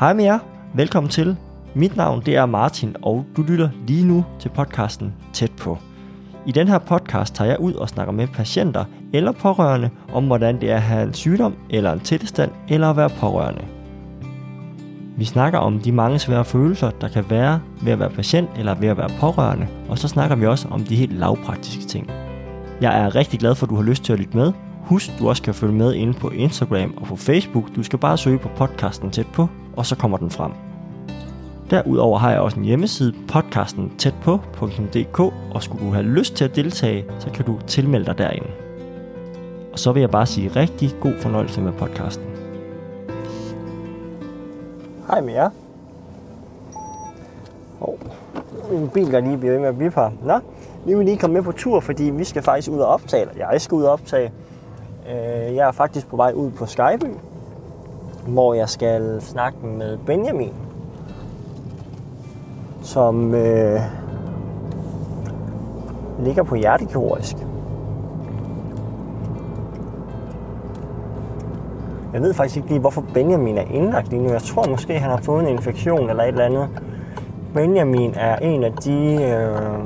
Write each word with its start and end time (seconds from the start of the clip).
Hej 0.00 0.12
med 0.12 0.24
jer. 0.24 0.38
Velkommen 0.74 1.10
til. 1.10 1.36
Mit 1.74 1.96
navn 1.96 2.22
det 2.26 2.36
er 2.36 2.46
Martin, 2.46 2.96
og 3.02 3.24
du 3.36 3.42
lytter 3.42 3.68
lige 3.86 4.06
nu 4.06 4.24
til 4.40 4.48
podcasten 4.48 5.14
Tæt 5.32 5.52
på. 5.60 5.78
I 6.46 6.52
den 6.52 6.68
her 6.68 6.78
podcast 6.78 7.34
tager 7.34 7.50
jeg 7.50 7.60
ud 7.60 7.72
og 7.72 7.88
snakker 7.88 8.12
med 8.12 8.28
patienter 8.28 8.84
eller 9.12 9.32
pårørende 9.32 9.90
om, 10.12 10.26
hvordan 10.26 10.60
det 10.60 10.70
er 10.70 10.76
at 10.76 10.82
have 10.82 11.02
en 11.02 11.14
sygdom 11.14 11.54
eller 11.70 11.92
en 11.92 12.00
tilstand 12.00 12.50
eller 12.68 12.90
at 12.90 12.96
være 12.96 13.10
pårørende. 13.10 13.64
Vi 15.16 15.24
snakker 15.24 15.58
om 15.58 15.78
de 15.80 15.92
mange 15.92 16.18
svære 16.18 16.44
følelser, 16.44 16.90
der 16.90 17.08
kan 17.08 17.24
være 17.30 17.60
ved 17.82 17.92
at 17.92 17.98
være 17.98 18.10
patient 18.10 18.48
eller 18.58 18.74
ved 18.74 18.88
at 18.88 18.96
være 18.96 19.10
pårørende, 19.20 19.66
og 19.88 19.98
så 19.98 20.08
snakker 20.08 20.36
vi 20.36 20.46
også 20.46 20.68
om 20.70 20.84
de 20.84 20.96
helt 20.96 21.12
lavpraktiske 21.12 21.82
ting. 21.82 22.10
Jeg 22.80 23.04
er 23.04 23.14
rigtig 23.14 23.40
glad 23.40 23.54
for, 23.54 23.66
at 23.66 23.70
du 23.70 23.76
har 23.76 23.82
lyst 23.82 24.04
til 24.04 24.12
at 24.12 24.18
lytte 24.18 24.36
med. 24.36 24.52
Husk, 24.84 25.10
du 25.18 25.28
også 25.28 25.42
kan 25.42 25.54
følge 25.54 25.74
med 25.74 25.94
inde 25.94 26.12
på 26.12 26.30
Instagram 26.30 26.94
og 26.96 27.06
på 27.06 27.16
Facebook. 27.16 27.76
Du 27.76 27.82
skal 27.82 27.98
bare 27.98 28.18
søge 28.18 28.38
på 28.38 28.48
podcasten 28.56 29.10
tæt 29.10 29.26
på, 29.26 29.48
og 29.78 29.86
så 29.86 29.96
kommer 29.96 30.18
den 30.18 30.30
frem. 30.30 30.52
Derudover 31.70 32.18
har 32.18 32.30
jeg 32.30 32.40
også 32.40 32.56
en 32.56 32.64
hjemmeside, 32.64 33.14
podcasten 33.28 33.92
tæt 33.98 34.14
på.dk, 34.22 35.20
og 35.54 35.62
skulle 35.62 35.86
du 35.86 35.92
have 35.92 36.04
lyst 36.04 36.34
til 36.34 36.44
at 36.44 36.56
deltage, 36.56 37.04
så 37.18 37.30
kan 37.30 37.44
du 37.44 37.58
tilmelde 37.66 38.06
dig 38.06 38.18
derinde. 38.18 38.48
Og 39.72 39.78
så 39.78 39.92
vil 39.92 40.00
jeg 40.00 40.10
bare 40.10 40.26
sige 40.26 40.48
rigtig 40.48 40.90
god 41.00 41.12
fornøjelse 41.20 41.60
med 41.60 41.72
podcasten. 41.72 42.24
Hej 45.10 45.20
med 45.20 45.32
jer. 45.32 45.50
Oh, 47.80 47.98
min 48.70 48.88
bil 48.88 49.12
der 49.12 49.20
lige 49.20 49.36
bliver 49.36 49.52
ved 49.52 49.60
med 49.60 49.68
at 49.68 49.76
blive 49.76 49.92
her. 49.94 50.10
Nå, 50.24 50.38
vi 50.86 50.94
vil 50.94 51.04
lige 51.04 51.18
komme 51.18 51.34
med 51.34 51.42
på 51.42 51.52
tur, 51.52 51.80
fordi 51.80 52.04
vi 52.04 52.24
skal 52.24 52.42
faktisk 52.42 52.70
ud 52.70 52.78
og 52.78 52.86
optage, 52.86 53.20
eller 53.20 53.46
jeg 53.50 53.60
skal 53.60 53.74
ud 53.74 53.82
og 53.82 53.92
optage. 53.92 54.32
Øh, 55.08 55.56
jeg 55.56 55.68
er 55.68 55.72
faktisk 55.72 56.08
på 56.08 56.16
vej 56.16 56.32
ud 56.32 56.50
på 56.50 56.66
Skyby, 56.66 57.14
hvor 58.28 58.54
jeg 58.54 58.68
skal 58.68 59.20
snakke 59.20 59.66
med 59.66 59.98
Benjamin, 60.06 60.52
som 62.82 63.34
øh, 63.34 63.80
ligger 66.18 66.42
på 66.42 66.54
hjertekirurgisk. 66.54 67.36
Jeg 72.12 72.22
ved 72.22 72.34
faktisk 72.34 72.56
ikke 72.56 72.68
lige, 72.68 72.80
hvorfor 72.80 73.04
Benjamin 73.14 73.58
er 73.58 73.62
indlagt 73.62 74.08
lige 74.08 74.22
nu. 74.22 74.30
Jeg 74.30 74.42
tror 74.42 74.68
måske, 74.68 74.98
han 74.98 75.10
har 75.10 75.20
fået 75.22 75.42
en 75.42 75.48
infektion 75.48 76.10
eller 76.10 76.22
et 76.22 76.28
eller 76.28 76.44
andet. 76.44 76.68
Benjamin 77.54 78.14
er 78.16 78.36
en 78.36 78.64
af 78.64 78.72
de, 78.72 79.24
øh, 79.24 79.80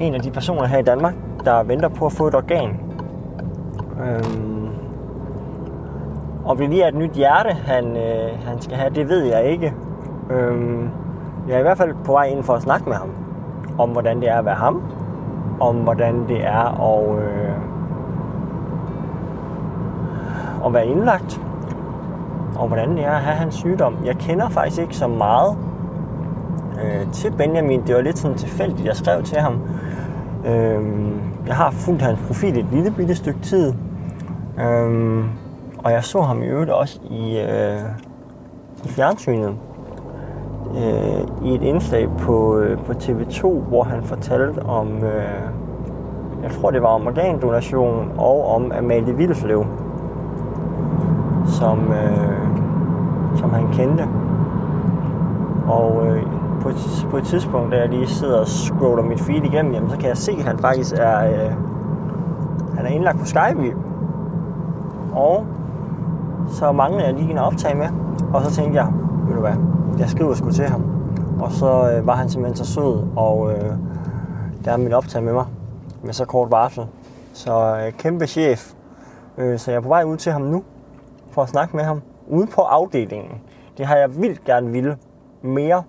en 0.00 0.14
af 0.14 0.20
de 0.20 0.30
personer 0.30 0.66
her 0.66 0.78
i 0.78 0.82
Danmark, 0.82 1.14
der 1.44 1.62
venter 1.62 1.88
på 1.88 2.06
at 2.06 2.12
få 2.12 2.26
et 2.26 2.34
organ. 2.34 2.80
Øh, 4.04 4.59
og 6.50 6.58
vi 6.58 6.66
lige 6.66 6.82
er 6.82 6.88
et 6.88 6.94
nyt 6.94 7.12
hjerte, 7.12 7.50
han, 7.50 7.96
øh, 7.96 8.46
han 8.46 8.60
skal 8.60 8.76
have, 8.76 8.94
det 8.94 9.08
ved 9.08 9.24
jeg 9.24 9.44
ikke. 9.44 9.74
Øhm, 10.30 10.88
jeg 11.48 11.54
er 11.54 11.58
i 11.58 11.62
hvert 11.62 11.78
fald 11.78 11.94
på 12.04 12.12
vej 12.12 12.24
ind 12.24 12.42
for 12.42 12.52
at 12.52 12.62
snakke 12.62 12.88
med 12.88 12.96
ham. 12.96 13.10
Om 13.78 13.90
hvordan 13.90 14.20
det 14.20 14.28
er 14.28 14.38
at 14.38 14.44
være 14.44 14.54
ham. 14.54 14.82
Om 15.60 15.76
hvordan 15.76 16.28
det 16.28 16.46
er 16.46 16.82
at, 16.82 17.18
øh, 17.18 17.54
at 20.66 20.72
være 20.72 20.86
indlagt. 20.86 21.40
Og 22.56 22.66
hvordan 22.66 22.90
det 22.90 23.04
er 23.04 23.10
at 23.10 23.20
have 23.20 23.36
hans 23.36 23.54
sygdom. 23.54 23.96
Jeg 24.04 24.16
kender 24.16 24.48
faktisk 24.48 24.80
ikke 24.80 24.96
så 24.96 25.08
meget 25.08 25.56
øh, 26.84 27.12
til 27.12 27.30
Benjamin. 27.30 27.82
Det 27.86 27.94
var 27.94 28.00
lidt 28.00 28.18
sådan 28.18 28.36
tilfældigt, 28.36 28.86
jeg 28.86 28.96
skrev 28.96 29.22
til 29.22 29.38
ham. 29.38 29.60
Øh, 30.46 31.12
jeg 31.46 31.56
har 31.56 31.70
fulgt 31.70 32.02
hans 32.02 32.20
profil 32.26 32.58
et 32.58 32.66
lille 32.72 32.90
bitte 32.90 33.14
stykke 33.14 33.40
tid. 33.40 33.74
Øh, 34.60 35.24
og 35.84 35.92
jeg 35.92 36.04
så 36.04 36.20
ham 36.20 36.42
i 36.42 36.46
øvrigt 36.46 36.70
også 36.70 37.00
i, 37.10 37.38
øh, 37.38 37.80
i 38.84 38.88
fjernsynet 38.88 39.54
øh, 40.76 41.48
i 41.48 41.54
et 41.54 41.62
indslag 41.62 42.08
på, 42.18 42.58
øh, 42.58 42.78
på 42.78 42.92
TV2, 42.92 43.48
hvor 43.68 43.82
han 43.82 44.02
fortalte 44.02 44.58
om, 44.58 44.88
øh, 45.04 45.50
jeg 46.42 46.50
tror 46.50 46.70
det 46.70 46.82
var 46.82 46.88
om 46.88 47.06
organdonation 47.06 48.12
og 48.18 48.54
om 48.54 48.72
Amalie 48.78 49.16
Vildeslev, 49.16 49.66
som, 51.46 51.92
øh, 51.92 53.38
som 53.38 53.50
han 53.50 53.72
kendte. 53.72 54.08
Og 55.66 56.06
øh, 56.06 56.22
på, 56.60 56.68
et, 56.68 57.06
på 57.10 57.16
et 57.16 57.24
tidspunkt, 57.24 57.72
da 57.72 57.76
jeg 57.78 57.88
lige 57.88 58.06
sidder 58.06 58.40
og 58.40 58.46
scroller 58.46 59.04
mit 59.04 59.20
feed 59.20 59.42
igennem, 59.44 59.72
jamen, 59.74 59.90
så 59.90 59.96
kan 59.96 60.08
jeg 60.08 60.16
se, 60.16 60.32
at 60.32 60.44
han 60.44 60.58
faktisk 60.58 60.94
er, 60.98 61.26
øh, 61.26 61.52
han 62.76 62.86
er 62.86 62.90
indlagt 62.90 63.18
på 63.18 63.24
Skype. 63.24 63.76
Og 65.12 65.46
så 66.50 66.72
manglede 66.72 67.04
jeg 67.04 67.14
lige 67.14 67.30
en 67.30 67.38
optag 67.38 67.76
med, 67.76 67.88
og 68.34 68.42
så 68.42 68.50
tænkte 68.50 68.76
jeg, 68.76 68.92
ved 69.26 69.34
du 69.34 69.40
hvad, 69.40 69.54
jeg 69.98 70.08
skriver 70.08 70.34
sgu 70.34 70.50
til 70.50 70.64
ham. 70.64 70.84
Og 71.40 71.52
så 71.52 71.92
øh, 71.92 72.06
var 72.06 72.14
han 72.14 72.28
simpelthen 72.28 72.64
så 72.64 72.72
sød, 72.72 73.06
og 73.16 73.52
øh, 73.52 73.72
der 74.64 74.76
ville 74.76 74.96
optage 74.96 75.24
med 75.24 75.32
mig 75.32 75.44
med 76.02 76.12
så 76.12 76.24
kort 76.24 76.50
varsel. 76.50 76.86
Så 77.32 77.76
øh, 77.76 77.92
kæmpe 77.92 78.26
chef. 78.26 78.72
Øh, 79.38 79.58
så 79.58 79.70
jeg 79.70 79.76
er 79.78 79.82
på 79.82 79.88
vej 79.88 80.04
ud 80.04 80.16
til 80.16 80.32
ham 80.32 80.42
nu, 80.42 80.62
for 81.30 81.42
at 81.42 81.48
snakke 81.48 81.76
med 81.76 81.84
ham. 81.84 82.02
Ude 82.28 82.46
på 82.46 82.60
afdelingen. 82.60 83.40
Det 83.78 83.86
har 83.86 83.96
jeg 83.96 84.20
vildt 84.20 84.44
gerne 84.44 84.70
ville 84.70 84.96
mere 85.42 85.82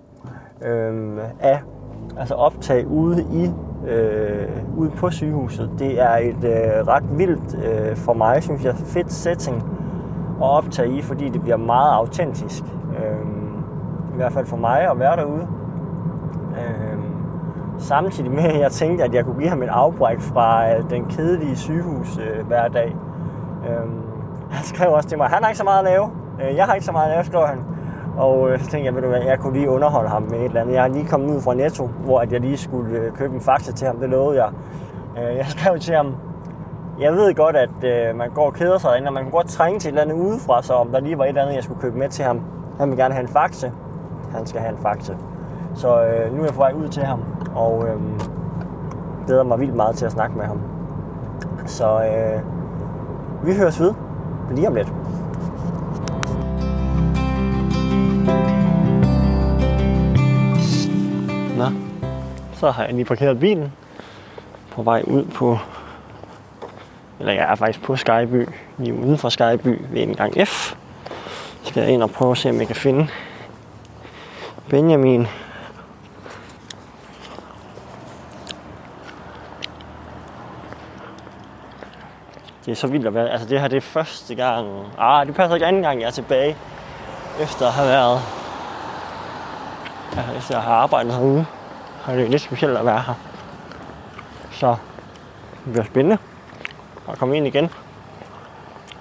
øh, 0.62 1.18
af. 1.40 1.60
Altså 2.18 2.34
optage 2.34 2.86
ude 2.86 3.26
i 3.32 3.50
øh, 3.90 4.48
ude 4.76 4.90
på 4.90 5.10
sygehuset. 5.10 5.70
Det 5.78 6.00
er 6.00 6.16
et 6.16 6.44
øh, 6.44 6.86
ret 6.86 7.18
vildt 7.18 7.58
øh, 7.64 7.96
for 7.96 8.12
mig, 8.12 8.42
synes 8.42 8.64
jeg, 8.64 8.74
fedt 8.74 9.12
setting 9.12 9.62
at 10.42 10.50
optage 10.50 10.88
i, 10.98 11.02
fordi 11.02 11.28
det 11.28 11.42
bliver 11.42 11.56
meget 11.56 11.92
autentisk. 11.92 12.62
Øh, 12.98 13.26
I 14.12 14.16
hvert 14.16 14.32
fald 14.32 14.46
for 14.46 14.56
mig 14.56 14.90
at 14.90 14.98
være 14.98 15.16
derude. 15.16 15.46
Øh, 16.58 16.98
samtidig 17.78 18.30
med, 18.30 18.44
at 18.44 18.60
jeg 18.60 18.70
tænkte, 18.70 19.04
at 19.04 19.14
jeg 19.14 19.24
kunne 19.24 19.38
give 19.38 19.48
ham 19.48 19.62
et 19.62 19.68
afbræk 19.68 20.20
fra 20.20 20.70
øh, 20.70 20.90
den 20.90 21.04
kedelige 21.04 21.56
sygehus 21.56 22.18
øh, 22.18 22.46
hver 22.46 22.68
dag. 22.68 22.96
Øh, 23.68 23.86
han 24.50 24.64
skrev 24.64 24.92
også 24.92 25.08
til 25.08 25.18
mig, 25.18 25.28
han 25.28 25.42
har 25.42 25.48
ikke 25.48 25.58
så 25.58 25.64
meget 25.64 25.78
at 25.78 25.84
lave. 25.84 26.10
Øh, 26.42 26.56
jeg 26.56 26.64
har 26.64 26.74
ikke 26.74 26.86
så 26.86 26.92
meget 26.92 27.06
at 27.06 27.12
lave, 27.12 27.24
skrev 27.24 27.46
han. 27.46 27.58
Og 28.16 28.50
øh, 28.50 28.58
så 28.58 28.66
tænkte 28.70 28.86
jeg, 28.86 28.94
ved 28.94 29.02
du 29.02 29.08
hvad, 29.08 29.22
jeg 29.22 29.38
kunne 29.38 29.52
lige 29.52 29.70
underholde 29.70 30.08
ham 30.08 30.22
med 30.22 30.38
et 30.38 30.44
eller 30.44 30.60
andet. 30.60 30.74
Jeg 30.74 30.84
er 30.84 30.88
lige 30.88 31.08
kommet 31.08 31.36
ud 31.36 31.40
fra 31.40 31.54
Netto, 31.54 31.86
hvor 32.04 32.20
at 32.20 32.32
jeg 32.32 32.40
lige 32.40 32.56
skulle 32.56 32.98
øh, 32.98 33.12
købe 33.12 33.34
en 33.34 33.40
faxe 33.40 33.72
til 33.72 33.86
ham. 33.86 33.96
Det 33.96 34.08
lovede 34.10 34.44
jeg. 34.44 34.52
Øh, 35.18 35.36
jeg 35.36 35.46
skrev 35.46 35.78
til 35.78 35.94
ham, 35.94 36.14
jeg 37.00 37.12
ved 37.12 37.34
godt, 37.34 37.56
at 37.56 37.84
øh, 37.84 38.16
man 38.16 38.30
går 38.30 38.46
og 38.46 38.54
keder 38.54 38.78
sig 38.78 38.88
derinde, 38.90 39.08
og 39.08 39.12
man 39.12 39.22
kan 39.22 39.32
godt 39.32 39.48
trænge 39.48 39.80
til 39.80 39.88
et 39.88 39.92
eller 39.92 40.02
andet 40.02 40.26
udefra, 40.26 40.62
så 40.62 40.72
om 40.72 40.88
der 40.92 41.00
lige 41.00 41.18
var 41.18 41.24
et 41.24 41.28
eller 41.28 41.42
andet, 41.42 41.54
jeg 41.54 41.64
skulle 41.64 41.80
købe 41.80 41.98
med 41.98 42.08
til 42.08 42.24
ham. 42.24 42.40
Han 42.78 42.90
vil 42.90 42.98
gerne 42.98 43.14
have 43.14 43.22
en 43.22 43.32
faxe. 43.32 43.72
Han 44.32 44.46
skal 44.46 44.60
have 44.60 44.72
en 44.72 44.82
faxe. 44.82 45.16
Så 45.74 46.04
øh, 46.04 46.32
nu 46.32 46.40
er 46.40 46.44
jeg 46.44 46.54
på 46.54 46.58
vej 46.58 46.72
ud 46.72 46.88
til 46.88 47.02
ham, 47.02 47.24
og 47.54 47.88
øh, 47.88 48.00
glæder 49.26 49.42
mig 49.42 49.60
vildt 49.60 49.74
meget 49.74 49.96
til 49.96 50.06
at 50.06 50.12
snakke 50.12 50.36
med 50.36 50.44
ham. 50.44 50.60
Så 51.66 52.04
øh, 52.04 52.40
vi 53.46 53.54
høres 53.54 53.80
ved 53.80 53.94
lige 54.50 54.68
om 54.68 54.74
lidt. 54.74 54.92
Nå, 61.58 61.64
så 62.52 62.70
har 62.70 62.84
jeg 62.84 62.94
lige 62.94 63.04
parkeret 63.04 63.40
bilen 63.40 63.72
på 64.70 64.82
vej 64.82 65.02
ud 65.06 65.24
på, 65.34 65.56
eller 67.22 67.34
jeg 67.34 67.50
er 67.50 67.54
faktisk 67.54 67.82
på 67.82 67.96
Skyby, 67.96 68.48
lige 68.78 68.94
uden 68.94 69.18
for 69.18 69.28
Skyby 69.28 69.80
ved 69.90 70.02
en 70.02 70.14
gang 70.14 70.48
F. 70.48 70.74
Så 71.62 71.68
skal 71.68 71.82
jeg 71.82 71.92
ind 71.92 72.02
og 72.02 72.10
prøve 72.10 72.30
at 72.30 72.38
se, 72.38 72.50
om 72.50 72.58
jeg 72.58 72.66
kan 72.66 72.76
finde 72.76 73.08
Benjamin. 74.68 75.26
Det 82.66 82.72
er 82.72 82.74
så 82.74 82.86
vildt 82.86 83.06
at 83.06 83.14
være, 83.14 83.30
altså 83.30 83.48
det 83.48 83.60
her 83.60 83.68
det 83.68 83.76
er 83.76 83.80
første 83.80 84.34
gang, 84.34 84.68
ah 84.98 85.26
det 85.26 85.34
passer 85.34 85.54
ikke 85.54 85.66
anden 85.66 85.82
gang 85.82 86.00
jeg 86.00 86.06
er 86.06 86.10
tilbage, 86.10 86.56
efter 87.40 87.66
at 87.66 87.72
have 87.72 87.88
været, 87.88 88.20
ja, 90.16 90.38
efter 90.38 90.56
at 90.56 90.62
have 90.62 90.76
arbejdet 90.76 91.12
herude. 91.12 91.46
Og 92.04 92.16
det 92.16 92.30
lidt 92.30 92.42
specielt 92.42 92.76
at 92.76 92.86
være 92.86 93.02
her. 93.06 93.14
Så 94.50 94.76
det 95.64 95.72
bliver 95.72 95.84
spændende 95.84 96.18
at 97.08 97.18
komme 97.18 97.36
ind 97.36 97.46
igen. 97.46 97.70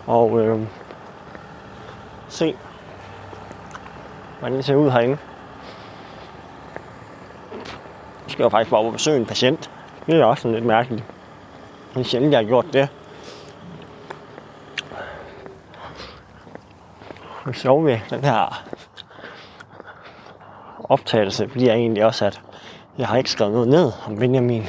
Og 0.08 0.40
øh, 0.40 0.60
se, 2.30 2.56
hvordan 4.40 4.58
det 4.58 4.66
ser 4.66 4.76
ud 4.76 4.90
herinde. 4.90 5.18
Nu 8.24 8.30
skal 8.30 8.44
jeg 8.44 8.52
faktisk 8.52 8.72
bare 8.72 8.82
og 8.82 8.94
besøge 8.94 9.18
en 9.18 9.26
patient. 9.26 9.72
Det 10.06 10.20
er 10.20 10.26
også 10.26 10.42
sådan 10.42 10.56
lidt 10.56 10.66
mærkeligt. 10.66 11.04
Det 11.94 12.00
er 12.00 12.04
sjældent, 12.04 12.32
jeg 12.32 12.40
har 12.40 12.48
gjort 12.48 12.66
det. 12.74 12.90
Det 17.46 17.56
sjove 17.56 17.86
ved 17.86 18.00
den 18.10 18.24
her 18.24 18.64
optagelse 20.84 21.48
bliver 21.48 21.74
egentlig 21.74 22.06
også, 22.06 22.26
at 22.26 22.42
jeg 22.98 23.08
har 23.08 23.18
ikke 23.18 23.32
skrevet 23.32 23.54
noget 23.54 23.68
ned 23.68 23.92
om 24.08 24.18
Benjamin. 24.18 24.66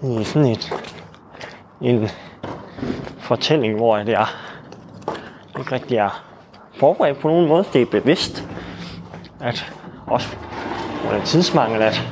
Det 0.00 0.20
er 0.20 0.24
sådan 0.24 0.48
et, 0.48 0.79
en 1.80 2.08
fortælling, 3.18 3.76
hvor 3.76 3.96
det 3.96 4.14
er 4.14 4.26
ikke 5.58 5.72
rigtig 5.72 5.96
er 5.96 6.22
forberedt 6.74 7.18
på 7.18 7.28
nogen 7.28 7.48
måde. 7.48 7.64
Det 7.72 7.82
er 7.82 7.86
bevidst, 7.86 8.48
at 9.40 9.72
også 10.06 10.36
på 11.06 11.14
den 11.14 11.22
tidsmangel, 11.22 11.82
at 11.82 12.02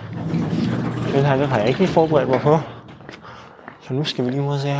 den 1.15 1.25
her, 1.25 1.37
den 1.37 1.47
har 1.47 1.59
jeg 1.59 1.69
ikke 1.69 1.81
lige 1.81 1.89
forberedt 1.89 2.29
mig 2.29 2.41
på. 2.41 2.59
Så 3.81 3.95
nu 3.95 4.05
skal 4.05 4.25
vi 4.25 4.31
lige 4.31 4.43
ud 4.43 4.53
og 4.53 4.59
se 4.59 4.69
her. 4.69 4.77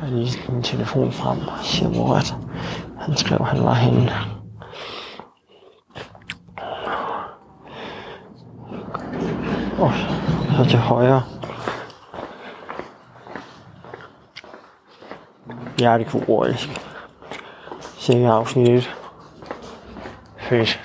Jeg 0.00 0.08
har 0.08 0.08
lige 0.08 0.52
min 0.52 0.62
telefon 0.62 1.12
frem 1.12 1.38
og 1.38 1.58
siger, 1.64 1.88
hvor 1.88 2.14
at 2.14 2.34
han 3.00 3.16
skrev, 3.16 3.44
han 3.44 3.64
var 3.64 3.74
henne. 3.74 4.12
Og 9.78 9.92
så 10.56 10.70
til 10.70 10.78
højre. 10.78 11.35
Hjertekirurgisk. 15.78 16.68
Sengeafsnit 17.98 18.68
1. 18.68 18.90
Fedt. 20.36 20.80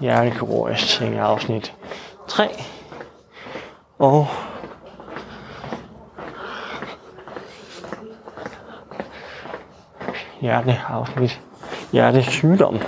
Hjertekirurgisk 0.00 0.88
sengeafsnit 0.88 1.74
3. 2.28 2.48
Og 3.98 4.26
hjerteafsnit. 10.40 11.40
Hjertesygdom. 11.92 12.78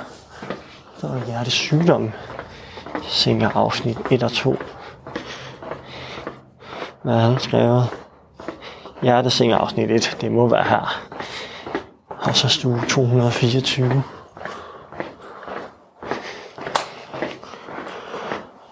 Så 0.99 1.06
er 1.06 1.12
der 1.12 1.25
hjertesygdom. 1.26 2.12
Sengeafsnit 3.02 3.99
1 4.11 4.23
og 4.23 4.32
2. 4.32 4.56
Hvad 7.02 7.14
har 7.14 7.31
han 7.31 7.38
skrevet? 7.38 8.04
Hjerteseng 9.05 9.53
afsnit 9.53 9.91
1. 9.91 10.17
Det 10.21 10.33
må 10.33 10.49
være 10.49 10.65
her. 10.65 11.03
Og 12.09 12.37
så 12.37 12.49
stue 12.49 12.81
224. 12.89 14.03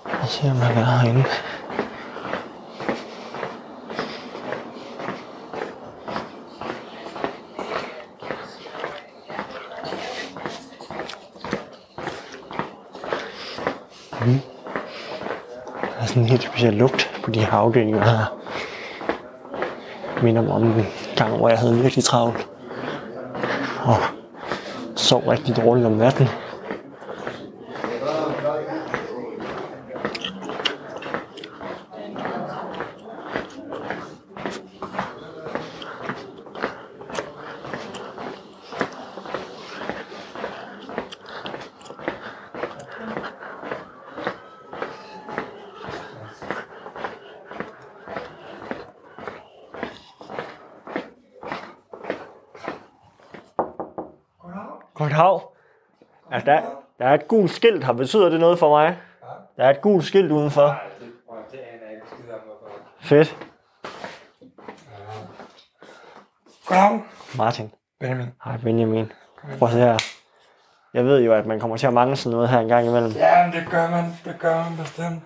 Og 0.05 0.29
se 0.29 0.51
om 0.51 0.57
han 0.57 0.79
er 0.79 0.85
herinde. 0.85 1.25
Mm. 14.21 14.41
Der 15.81 16.01
er 16.01 16.07
sådan 16.07 16.23
en 16.23 16.29
helt 16.29 16.43
speciel 16.43 16.75
lugt 16.75 17.21
på 17.25 17.31
de 17.31 17.41
her 17.41 17.53
afdelinger 17.53 18.05
her. 18.05 18.42
Minder 20.23 20.43
mig 20.43 20.53
om 20.53 20.63
en 20.63 20.87
gang, 21.17 21.37
hvor 21.37 21.49
jeg 21.49 21.59
havde 21.59 21.75
virkelig 21.75 22.05
travlt. 22.05 22.49
Og 23.85 23.97
sov 24.97 25.21
rigtig 25.21 25.57
dårligt 25.57 25.87
om 25.87 25.93
natten. 25.93 26.29
Godt 54.95 55.13
hav. 55.13 55.53
Ja, 56.33 56.39
der, 56.39 56.63
der 56.99 57.02
er 57.13 57.19
et 57.19 57.29
gult 57.29 57.51
skilt 57.51 57.85
her. 57.85 57.93
Betyder 57.93 58.29
det 58.29 58.41
noget 58.41 58.59
for 58.59 58.69
mig? 58.69 58.99
Der 59.57 59.65
er 59.65 59.71
et 59.71 59.81
gult 59.81 60.05
skilt 60.05 60.33
udenfor. 60.33 60.67
Nej, 60.67 60.81
det, 61.01 61.09
det 61.53 61.59
aner 61.59 61.87
jeg 61.87 61.95
ikke 61.95 62.07
skid 62.07 62.33
om, 62.33 62.41
hvorfor. 62.41 62.79
Fedt. 63.01 63.37
Goddag. 66.67 67.01
Martin. 67.37 67.73
Benjamin. 68.01 68.27
Hej 68.45 68.57
Benjamin. 68.57 69.13
Prøv 69.59 69.69
at 69.69 69.73
se 69.75 69.79
her. 69.79 69.99
Jeg 70.95 71.05
ved 71.05 71.21
jo, 71.21 71.33
at 71.33 71.47
man 71.47 71.61
kommer 71.61 71.77
til 71.77 71.87
at 71.87 71.93
mangle 71.93 72.17
sådan 72.17 72.35
noget 72.37 72.49
her 72.49 72.59
en 72.59 72.69
gang 72.69 72.87
imellem. 72.87 73.13
Ja, 73.13 73.45
men 73.47 73.53
det 73.53 73.71
gør 73.71 73.91
man. 73.91 74.05
Det 74.25 74.37
gør 74.39 74.57
man 74.57 74.77
bestemt. 74.77 75.23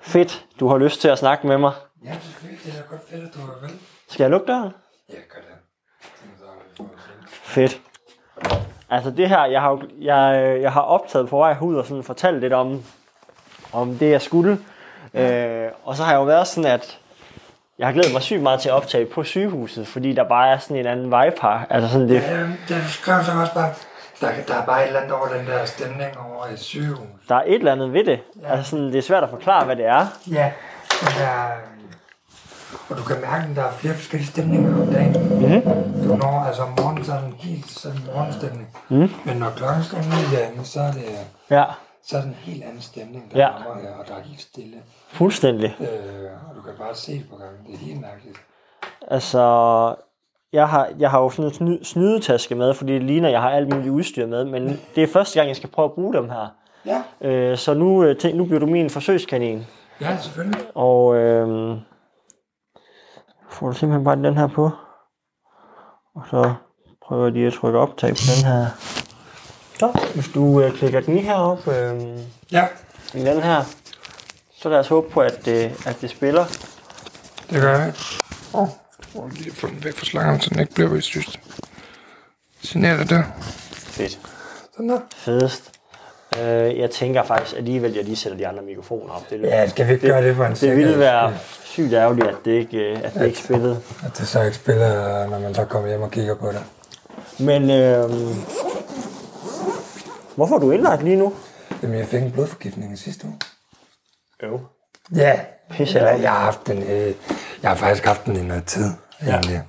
Fedt. 0.00 0.46
Du 0.60 0.68
har 0.68 0.78
lyst 0.78 1.00
til 1.00 1.08
at 1.08 1.18
snakke 1.18 1.46
med 1.46 1.58
mig. 1.58 1.72
Ja, 2.04 2.12
selvfølgelig. 2.20 2.64
Det 2.64 2.78
er 2.78 2.90
godt 2.90 3.00
fedt, 3.10 3.24
at 3.24 3.34
du 3.34 3.40
er 3.40 3.60
vel. 3.66 3.70
Skal 4.08 4.24
jeg 4.24 4.30
lukke 4.30 4.46
døren? 4.46 4.72
Ja, 5.08 5.14
gør 5.14 5.40
det. 5.40 6.88
Fedt. 7.28 7.80
Altså 8.90 9.10
det 9.10 9.28
her, 9.28 9.44
jeg 9.44 9.60
har, 9.60 9.82
jeg, 10.00 10.58
jeg 10.62 10.72
har 10.72 10.80
optaget 10.80 11.28
på 11.28 11.38
vej 11.38 11.56
ud 11.60 11.76
og 11.76 11.86
sådan 11.86 12.04
fortalt 12.04 12.40
lidt 12.40 12.52
om, 12.52 12.82
om 13.72 13.94
det, 13.98 14.10
jeg 14.10 14.22
skulle. 14.22 14.58
Øh, 15.14 15.66
og 15.84 15.96
så 15.96 16.02
har 16.02 16.12
jeg 16.12 16.18
jo 16.18 16.24
været 16.24 16.46
sådan, 16.46 16.70
at 16.70 16.98
jeg 17.78 17.86
har 17.86 17.92
glædet 17.92 18.12
mig 18.12 18.22
sygt 18.22 18.42
meget 18.42 18.60
til 18.60 18.68
at 18.68 18.74
optage 18.74 19.06
på 19.06 19.22
sygehuset, 19.24 19.86
fordi 19.86 20.12
der 20.12 20.24
bare 20.24 20.48
er 20.48 20.58
sådan 20.58 20.76
en 20.76 20.86
anden 20.86 21.04
vibe 21.06 21.36
her. 21.42 21.66
Altså 21.70 21.88
sådan 21.92 22.08
det, 22.08 22.22
Ja, 22.22 22.42
det 22.68 22.84
skrev 22.88 23.24
så 23.24 23.32
også 23.40 23.54
bare, 23.54 23.70
der, 24.20 24.28
der 24.48 24.54
er 24.54 24.64
bare 24.66 24.82
et 24.82 24.86
eller 24.86 25.00
andet 25.00 25.14
over 25.16 25.28
den 25.28 25.46
der 25.46 25.64
stemning 25.64 26.10
over 26.18 26.46
et 26.52 26.58
sygehus. 26.58 26.98
der 27.28 27.34
er 27.34 27.42
et 27.46 27.54
eller 27.54 27.72
andet 27.72 27.92
ved 27.92 28.04
det. 28.04 28.20
Ja. 28.42 28.52
Altså 28.52 28.70
sådan, 28.70 28.86
det 28.86 28.94
er 28.98 29.02
svært 29.02 29.22
at 29.22 29.30
forklare, 29.30 29.64
hvad 29.64 29.76
det 29.76 29.86
er. 29.86 30.06
Ja, 30.30 30.52
den 31.00 31.08
der, 31.18 31.44
og 32.90 32.96
du 32.98 33.02
kan 33.02 33.16
mærke, 33.20 33.44
at 33.50 33.56
der 33.56 33.62
er 33.62 33.72
flere 33.72 33.94
forskellige 33.94 34.28
stemninger 34.28 34.82
om 34.82 34.86
dagen. 34.92 35.12
Mm-hmm. 35.12 35.62
Du 36.08 36.16
når, 36.16 36.44
altså 36.46 36.62
om 36.62 36.68
morgenen, 36.68 37.04
så 37.04 37.12
er 37.12 37.20
den 37.20 37.34
helt 37.38 37.70
sådan 37.70 37.98
morgenstemning. 38.14 38.68
Mm. 38.88 39.10
Men 39.24 39.36
når 39.36 39.50
klokken 39.56 39.82
skal 39.84 39.98
ned 39.98 40.38
derinde, 40.38 40.64
så 40.64 40.80
er 40.80 40.92
det, 40.92 41.04
Ja, 41.50 41.64
så 42.06 42.16
er 42.16 42.20
det 42.20 42.28
en 42.28 42.36
helt 42.40 42.62
anden 42.64 42.80
stemning, 42.80 43.32
der 43.32 43.38
Ja. 43.38 43.48
rammer 43.48 43.82
her, 43.82 43.90
og 44.00 44.08
der 44.08 44.14
er 44.14 44.22
helt 44.24 44.40
stille. 44.40 44.76
fuldstændig. 45.08 45.76
Øh, 45.80 45.86
og 46.50 46.56
du 46.56 46.60
kan 46.62 46.72
bare 46.78 46.94
se 46.94 47.12
det 47.12 47.26
på 47.30 47.36
gangen. 47.36 47.58
Det 47.66 47.74
er 47.74 47.78
helt 47.78 48.00
mærkeligt. 48.00 48.38
Altså, 49.10 49.94
jeg 50.52 50.68
har, 50.68 50.88
jeg 50.98 51.10
har 51.10 51.20
jo 51.20 51.30
sådan 51.30 51.44
en 51.44 51.54
sny, 51.54 51.82
snydetaske 51.82 52.54
med, 52.54 52.74
fordi 52.74 52.94
det 52.94 53.02
ligner, 53.02 53.28
jeg 53.28 53.40
har 53.42 53.50
alt 53.50 53.74
muligt 53.74 53.90
udstyr 53.90 54.26
med, 54.26 54.44
men 54.44 54.80
det 54.94 55.02
er 55.02 55.06
første 55.06 55.38
gang, 55.38 55.48
jeg 55.48 55.56
skal 55.56 55.70
prøve 55.70 55.84
at 55.86 55.92
bruge 55.92 56.14
dem 56.14 56.28
her. 56.30 56.46
Ja, 56.86 57.02
Øh, 57.28 57.56
så 57.56 57.74
nu, 57.74 58.02
øh, 58.04 58.16
tænk, 58.16 58.36
nu 58.36 58.44
bliver 58.44 58.60
du 58.60 58.66
min 58.66 58.90
forsøgskanin. 58.90 59.66
ja, 60.00 60.16
selvfølgelig. 60.16 60.60
Og 60.74 61.14
øh, 61.16 61.76
får 63.50 63.66
du 63.66 63.72
simpelthen 63.72 64.04
bare 64.04 64.16
den 64.16 64.36
her 64.36 64.46
på. 64.46 64.70
Og 66.14 66.22
så 66.30 66.54
prøver 67.06 67.24
jeg 67.24 67.32
lige 67.32 67.46
at 67.46 67.52
trykke 67.52 67.78
optag 67.78 68.10
på 68.10 68.22
den 68.36 68.44
her. 68.46 68.66
Så, 69.78 70.00
hvis 70.14 70.28
du 70.34 70.60
øh, 70.60 70.72
klikker 70.72 71.00
den 71.00 71.18
i 71.18 71.22
herop 71.22 71.68
øh, 71.68 72.18
Ja, 72.52 72.66
i 73.14 73.20
den 73.20 73.42
her, 73.42 73.64
så 74.56 74.68
lad 74.68 74.78
os 74.78 74.88
håbe 74.88 75.10
på, 75.10 75.20
at 75.20 75.44
det, 75.44 75.86
at 75.86 76.00
det 76.00 76.10
spiller. 76.10 76.44
det 77.50 77.60
gør 77.62 77.78
jeg. 77.78 77.94
Åh, 78.54 78.68
oh, 79.14 79.30
lige 79.32 79.54
få 79.54 79.66
den 79.66 79.84
væk 79.84 79.94
fra 79.94 80.04
slangen, 80.04 80.40
så 80.40 80.50
den 80.50 80.60
ikke 80.60 80.74
bliver 80.74 80.90
udstyst. 80.90 81.40
Signaler 82.62 83.04
der. 83.04 83.22
Fedt. 83.72 84.18
Sådan 84.72 84.88
der. 84.88 85.00
Fedest. 85.16 85.77
Øh, 86.36 86.78
jeg 86.78 86.90
tænker 86.90 87.22
faktisk 87.22 87.56
alligevel, 87.56 87.90
at 87.90 87.96
jeg 87.96 88.04
lige 88.04 88.16
sætter 88.16 88.38
de 88.38 88.46
andre 88.48 88.62
mikrofoner 88.62 89.12
op. 89.14 89.30
Det, 89.30 89.42
Ja, 89.42 89.68
skal 89.68 89.86
vi 89.88 89.92
ikke 89.92 90.06
gøre 90.08 90.24
det 90.24 90.36
for 90.36 90.44
en 90.44 90.52
det 90.52 90.62
ville 90.62 90.74
sikkerheds 90.76 90.98
være 90.98 91.32
sygt 91.64 91.92
ærgerligt, 91.92 92.26
at 92.26 92.36
det 92.44 92.50
ikke, 92.50 92.76
øh, 92.78 93.00
at 93.04 93.14
det 93.14 93.26
ikke 93.26 93.38
spillede. 93.38 93.80
At 94.06 94.18
det 94.18 94.28
så 94.28 94.42
ikke 94.42 94.56
spiller, 94.56 95.26
når 95.28 95.38
man 95.38 95.54
så 95.54 95.64
kommer 95.64 95.88
hjem 95.88 96.02
og 96.02 96.10
kigger 96.10 96.34
på 96.34 96.48
det. 96.48 96.62
Men 97.38 97.70
øh, 97.70 98.10
hvorfor 100.34 100.54
er 100.56 100.60
du 100.60 100.70
indlagt 100.70 101.02
lige 101.02 101.16
nu? 101.16 101.32
Jamen, 101.82 101.98
jeg 101.98 102.06
fik 102.06 102.22
en 102.22 102.32
blodforgiftning 102.32 102.92
i 102.92 102.96
sidste 102.96 103.26
uge. 103.26 103.38
Jo. 104.42 104.60
Ja, 105.16 105.40
Pisse. 105.70 105.98
Eller, 105.98 106.10
jeg 106.12 106.30
har 106.30 106.38
haft 106.40 106.66
den, 106.66 106.82
øh, 106.82 107.14
jeg 107.62 107.70
har 107.70 107.74
faktisk 107.74 108.04
haft 108.06 108.24
den 108.26 108.36
i 108.36 108.42
noget 108.42 108.64
tid, 108.64 108.90
egentlig. 109.26 109.62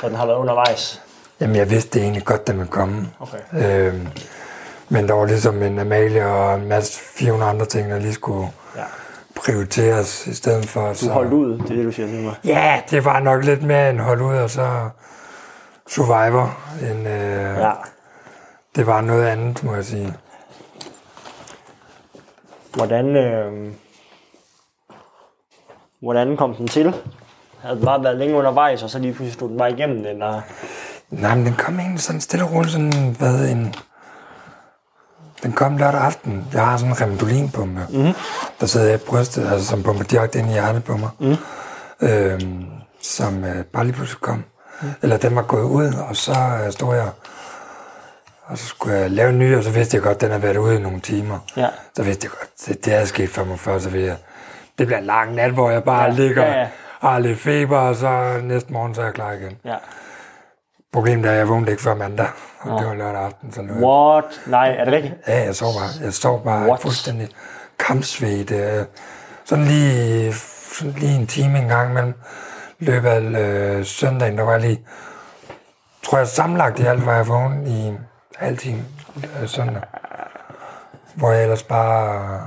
Så 0.00 0.08
den 0.08 0.16
har 0.16 0.26
været 0.26 0.36
undervejs. 0.38 1.00
Jamen, 1.40 1.56
jeg 1.56 1.70
vidste 1.70 1.90
det 1.98 2.02
egentlig 2.02 2.24
godt, 2.24 2.46
den 2.46 2.56
ville 2.58 2.70
komme. 2.70 3.08
Okay. 3.20 3.38
Øhm, 3.52 4.08
men 4.88 5.08
der 5.08 5.14
var 5.14 5.26
ligesom 5.26 5.62
en 5.62 5.78
Amalie 5.78 6.26
og 6.26 6.54
en 6.54 6.68
masse 6.68 7.00
400 7.00 7.50
andre 7.50 7.66
ting, 7.66 7.90
der 7.90 7.98
lige 7.98 8.14
skulle 8.14 8.48
Ja. 8.76 8.82
prioriteres 9.36 10.26
i 10.26 10.34
stedet 10.34 10.68
for. 10.68 10.92
Du 11.00 11.08
holdt 11.08 11.32
ud, 11.32 11.58
det 11.58 11.70
er 11.70 11.74
det, 11.74 11.84
du 11.84 11.92
siger 11.92 12.08
til 12.08 12.22
mig. 12.22 12.34
Ja, 12.44 12.80
det 12.90 13.04
var 13.04 13.20
nok 13.20 13.44
lidt 13.44 13.62
mere 13.62 13.90
en 13.90 13.98
hold 13.98 14.20
ud, 14.20 14.34
og 14.36 14.50
så 14.50 14.88
Survivor. 15.88 16.58
En, 16.90 17.06
øh, 17.06 17.58
Ja. 17.58 17.70
Det 18.76 18.86
var 18.86 19.00
noget 19.00 19.26
andet, 19.26 19.64
må 19.64 19.74
jeg 19.74 19.84
sige. 19.84 20.14
Hvordan, 22.74 23.16
øh, 23.16 23.72
hvordan 26.02 26.36
kom 26.36 26.54
den 26.54 26.68
til? 26.68 26.94
Havde 27.62 27.76
den 27.76 27.84
bare 27.84 28.04
været 28.04 28.16
længe 28.18 28.36
undervejs, 28.36 28.82
og 28.82 28.90
så 28.90 28.98
lige 28.98 29.12
pludselig 29.12 29.34
stod 29.34 29.48
den 29.48 29.58
bare 29.58 29.72
igennem, 29.72 30.06
eller? 30.06 30.40
Nej, 31.10 31.34
men 31.36 31.46
den 31.46 31.54
kom 31.54 31.78
egentlig 31.78 32.00
sådan 32.00 32.20
stille 32.20 32.44
og 32.44 32.52
roligt, 32.52 32.72
sådan, 32.72 33.16
hvad, 33.18 33.48
en... 33.48 33.74
Den 35.44 35.52
kom 35.52 35.76
lørdag 35.76 36.00
aften. 36.00 36.46
Jeg 36.52 36.64
har 36.66 36.76
sådan 36.76 36.92
en 36.92 37.00
remdolinpumpe, 37.00 37.80
mm-hmm. 37.90 38.14
der 38.60 38.66
sidder 38.66 38.86
jeg 38.86 38.94
i 38.94 39.04
brystet, 39.06 39.48
altså 39.52 39.66
som 39.66 39.82
pumper 39.82 40.04
direkte 40.04 40.38
ind 40.38 40.48
i 40.48 40.52
hjertet 40.52 40.84
på 40.84 40.96
mig. 40.96 41.08
Mm. 41.18 41.36
Øhm, 42.00 42.64
som 43.02 43.44
øh, 43.44 43.64
bare 43.64 43.84
lige 43.84 43.94
pludselig 43.96 44.20
kom. 44.20 44.44
Eller 45.02 45.16
den 45.16 45.36
var 45.36 45.42
gået 45.42 45.62
ud, 45.64 45.92
og 46.08 46.16
så 46.16 46.32
øh, 46.66 46.72
stod 46.72 46.94
jeg, 46.94 47.08
og 48.46 48.58
så 48.58 48.66
skulle 48.66 48.96
jeg 48.96 49.10
lave 49.10 49.30
en 49.30 49.38
ny, 49.38 49.56
og 49.56 49.64
så 49.64 49.70
vidste 49.70 49.94
jeg 49.96 50.02
godt, 50.02 50.14
at 50.14 50.20
den 50.20 50.30
har 50.30 50.38
været 50.38 50.56
ude 50.56 50.76
i 50.76 50.80
nogle 50.80 51.00
timer. 51.00 51.38
Ja. 51.56 51.68
Så 51.96 52.02
vidste 52.02 52.24
jeg 52.24 52.30
godt, 52.30 52.50
det, 52.66 52.84
det 52.84 52.92
havde 52.92 53.06
sket 53.06 53.30
for 53.30 53.44
mig 53.44 53.58
før, 53.58 53.78
så 53.78 53.90
jeg, 53.90 54.16
det 54.78 54.86
bliver 54.86 54.98
en 54.98 55.04
lang 55.04 55.34
nat, 55.34 55.50
hvor 55.50 55.70
jeg 55.70 55.84
bare 55.84 56.02
Ja, 56.02 56.08
ja. 56.08 56.14
ligger 56.14 56.44
ja, 56.44 56.60
ja. 56.60 56.68
og 57.00 57.10
har 57.12 57.18
lidt 57.18 57.40
feber, 57.40 57.78
og 57.78 57.96
så 57.96 58.40
næste 58.42 58.72
morgen, 58.72 58.94
så 58.94 59.00
er 59.00 59.04
jeg 59.04 59.14
klar 59.14 59.32
igen. 59.32 59.56
Ja. 59.64 59.74
Problemet 60.94 61.26
er, 61.26 61.30
at 61.32 61.36
jeg 61.38 61.48
vågnede 61.48 61.70
ikke 61.70 61.82
før 61.82 61.94
mandag, 61.94 62.26
og 62.60 62.68
Nå. 62.70 62.78
det 62.78 62.86
var 62.86 62.94
lørdag 62.94 63.22
aften, 63.22 63.52
så 63.52 63.62
nu 63.62 63.72
What? 63.88 64.24
Nej, 64.46 64.68
er 64.78 64.84
det 64.84 64.92
rigtigt? 64.92 65.14
Ja, 65.28 65.44
jeg 65.44 65.54
sov 65.56 65.68
bare, 65.74 66.04
jeg 66.04 66.12
sov 66.14 66.44
bare 66.44 66.68
What? 66.68 66.80
Fuldstændig 66.82 67.28
kampsvedt. 67.78 68.50
øh, 68.50 68.84
Sådan 69.44 69.64
lige, 69.64 70.32
sådan 70.78 70.92
lige 70.92 71.16
en 71.16 71.26
time 71.26 71.58
en 71.58 71.68
gang 71.68 71.92
mellem 71.94 72.14
løbet 72.78 73.08
af 73.08 73.20
øh, 73.20 73.84
søndagen, 73.84 74.38
der 74.38 74.44
var 74.44 74.58
lige, 74.58 74.80
tror 76.04 76.18
jeg 76.18 76.28
sammenlagt 76.28 76.78
i 76.78 76.82
alt, 76.84 77.06
var 77.06 77.14
jeg 77.14 77.28
vågen 77.28 77.66
i 77.66 77.80
en 77.86 77.98
halv 78.36 78.58
time 78.58 78.84
øh, 79.42 79.48
søndag. 79.48 79.82
Hvor 81.14 81.30
jeg 81.32 81.42
ellers 81.42 81.62
bare 81.62 82.40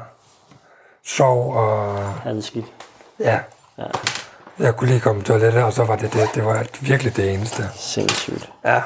sov 1.06 1.54
og 1.56 1.98
det 2.24 2.38
er 2.38 2.42
skidt. 2.42 2.66
ja, 3.20 3.40
Ja. 3.78 3.84
Jeg 4.60 4.76
kunne 4.76 4.88
lige 4.90 5.00
komme 5.00 5.22
på 5.22 5.28
toilettet, 5.28 5.64
og 5.64 5.74
så 5.74 5.84
var 5.86 5.96
det 5.96 6.14
det. 6.14 6.30
Det 6.36 6.46
var 6.46 6.66
virkelig 6.82 7.16
det 7.16 7.34
eneste. 7.34 7.64
Sindssygt. 7.76 8.52
Ja. 8.66 8.82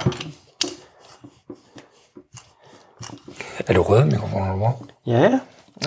Er 3.68 3.74
du 3.74 3.82
rød 3.82 4.06
mikrofon, 4.06 4.42
eller 4.42 4.56
hvor? 4.56 4.78
Ja. 5.06 5.40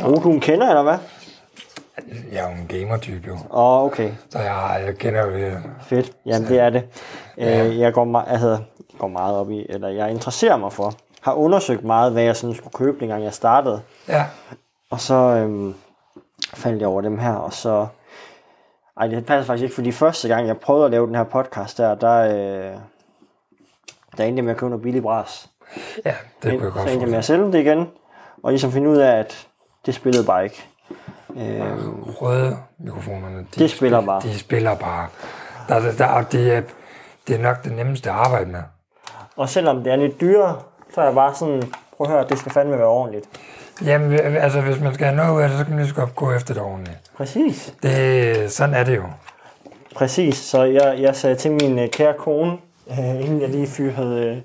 Oh, 0.05 0.23
du 0.23 0.31
er 0.31 0.35
en 0.35 0.41
kender, 0.41 0.69
eller 0.69 0.83
hvad? 0.83 0.99
Jeg 2.33 2.45
er 2.45 2.51
jo 2.51 2.57
en 2.57 2.67
gamer-type, 2.69 3.29
jo. 3.29 3.33
Åh, 3.35 3.39
oh, 3.51 3.85
okay. 3.85 4.11
Så 4.31 4.39
jeg, 4.39 4.83
jeg 4.87 4.99
kender 4.99 5.25
jo 5.27 5.31
det. 5.33 5.63
Fedt. 5.87 6.13
Jamen, 6.27 6.49
det 6.49 6.61
er 6.61 6.71
det. 6.71 6.83
Øh, 7.39 7.79
jeg 7.79 7.93
går, 7.93 8.05
me- 8.05 8.31
altså, 8.31 8.59
går 8.99 9.09
meget 9.09 9.37
op 9.37 9.51
i, 9.51 9.67
eller 9.69 9.89
jeg 9.89 10.11
interesserer 10.11 10.57
mig 10.57 10.73
for, 10.73 10.93
har 11.21 11.33
undersøgt 11.33 11.85
meget, 11.85 12.13
hvad 12.13 12.23
jeg 12.23 12.37
sådan 12.37 12.57
skulle 12.57 12.73
købe, 12.75 13.01
dengang 13.01 13.25
jeg 13.25 13.35
startede. 13.35 13.81
Ja. 14.09 14.25
Og 14.91 15.01
så 15.01 15.15
øhm, 15.15 15.75
faldt 16.55 16.81
jeg 16.81 16.89
over 16.89 17.01
dem 17.01 17.19
her, 17.19 17.33
og 17.33 17.53
så... 17.53 17.87
Ej, 19.01 19.07
det 19.07 19.27
passer 19.27 19.47
faktisk 19.47 19.63
ikke, 19.63 19.75
fordi 19.75 19.93
første 19.93 20.29
gang, 20.29 20.47
jeg 20.47 20.59
prøvede 20.59 20.85
at 20.85 20.91
lave 20.91 21.07
den 21.07 21.15
her 21.15 21.25
podcast 21.25 21.79
der, 21.79 21.95
der, 21.95 22.21
øh, 22.21 22.77
der 24.17 24.25
endte 24.25 24.37
jeg 24.39 24.45
med 24.45 24.53
at 24.53 24.57
købe 24.57 24.71
noget 24.71 24.83
billig 24.83 25.03
bras. 25.03 25.51
Ja, 26.05 26.15
det 26.43 26.53
kunne 26.53 26.65
jeg 26.65 26.73
Så 26.73 26.79
godt 26.79 26.91
endte 26.91 27.03
jeg 27.03 27.11
med 27.11 27.19
at 27.19 27.25
sælge 27.25 27.45
det 27.45 27.55
igen, 27.55 27.91
og 28.43 28.51
ligesom 28.53 28.73
finde 28.73 28.91
ud 28.91 28.97
af, 28.97 29.19
at 29.19 29.47
det 29.87 29.95
spillede 29.95 30.25
bare 30.25 30.45
ikke. 30.45 30.65
Øh, 31.37 31.89
Røde 32.23 32.57
mikrofonerne, 32.79 33.39
de, 33.39 33.47
Det 33.59 33.71
spiller 33.71 34.01
bare. 34.01 34.21
De 34.21 34.39
spiller 34.39 34.75
bare. 34.75 35.09
Der, 35.69 35.81
der, 35.81 35.93
der, 35.93 36.23
det, 36.23 36.57
er, 36.57 36.63
det 37.29 37.35
er 37.37 37.43
nok 37.43 37.65
det 37.65 37.73
nemmeste 37.73 38.11
at 38.11 38.17
arbejde 38.17 38.51
med. 38.51 38.63
og 39.37 39.49
selvom 39.49 39.85
det 39.85 39.93
er 39.93 39.97
lidt 39.97 40.21
dyrere, 40.21 40.61
så 40.95 41.01
er 41.01 41.05
jeg 41.05 41.15
bare 41.15 41.35
sådan, 41.35 41.63
prøv 41.97 42.07
at 42.07 42.13
høre, 42.13 42.27
det 42.29 42.39
skal 42.39 42.53
fandme 42.53 42.79
være 42.79 42.87
ordentligt. 42.87 43.27
Jamen, 43.83 44.13
altså, 44.19 44.61
hvis 44.61 44.81
man 44.81 44.95
skal 44.95 45.07
have 45.07 45.17
noget 45.17 45.37
ud 45.37 45.43
af 45.43 45.49
det, 45.49 45.59
så 45.59 45.65
kan 45.65 45.73
man 45.75 45.83
lige 45.83 45.89
så 45.89 46.01
godt 46.01 46.15
gå 46.15 46.33
efter 46.33 46.55
det 46.55 46.63
ordentligt. 46.63 46.99
Præcis. 47.17 47.75
Det, 47.83 48.53
sådan 48.53 48.75
er 48.75 48.85
det 48.85 48.97
jo. 48.97 49.05
Præcis, 49.95 50.37
så 50.37 50.63
jeg, 50.63 50.97
jeg 51.01 51.17
sagde 51.17 51.37
til 51.37 51.51
min 51.51 51.79
øh, 51.79 51.89
kære 51.89 52.15
kone, 52.19 52.53
øh, 52.91 53.21
inden 53.21 53.41
jeg 53.41 53.49
lige 53.49 53.67
fyrede 53.67 54.27
øh, 54.27 54.37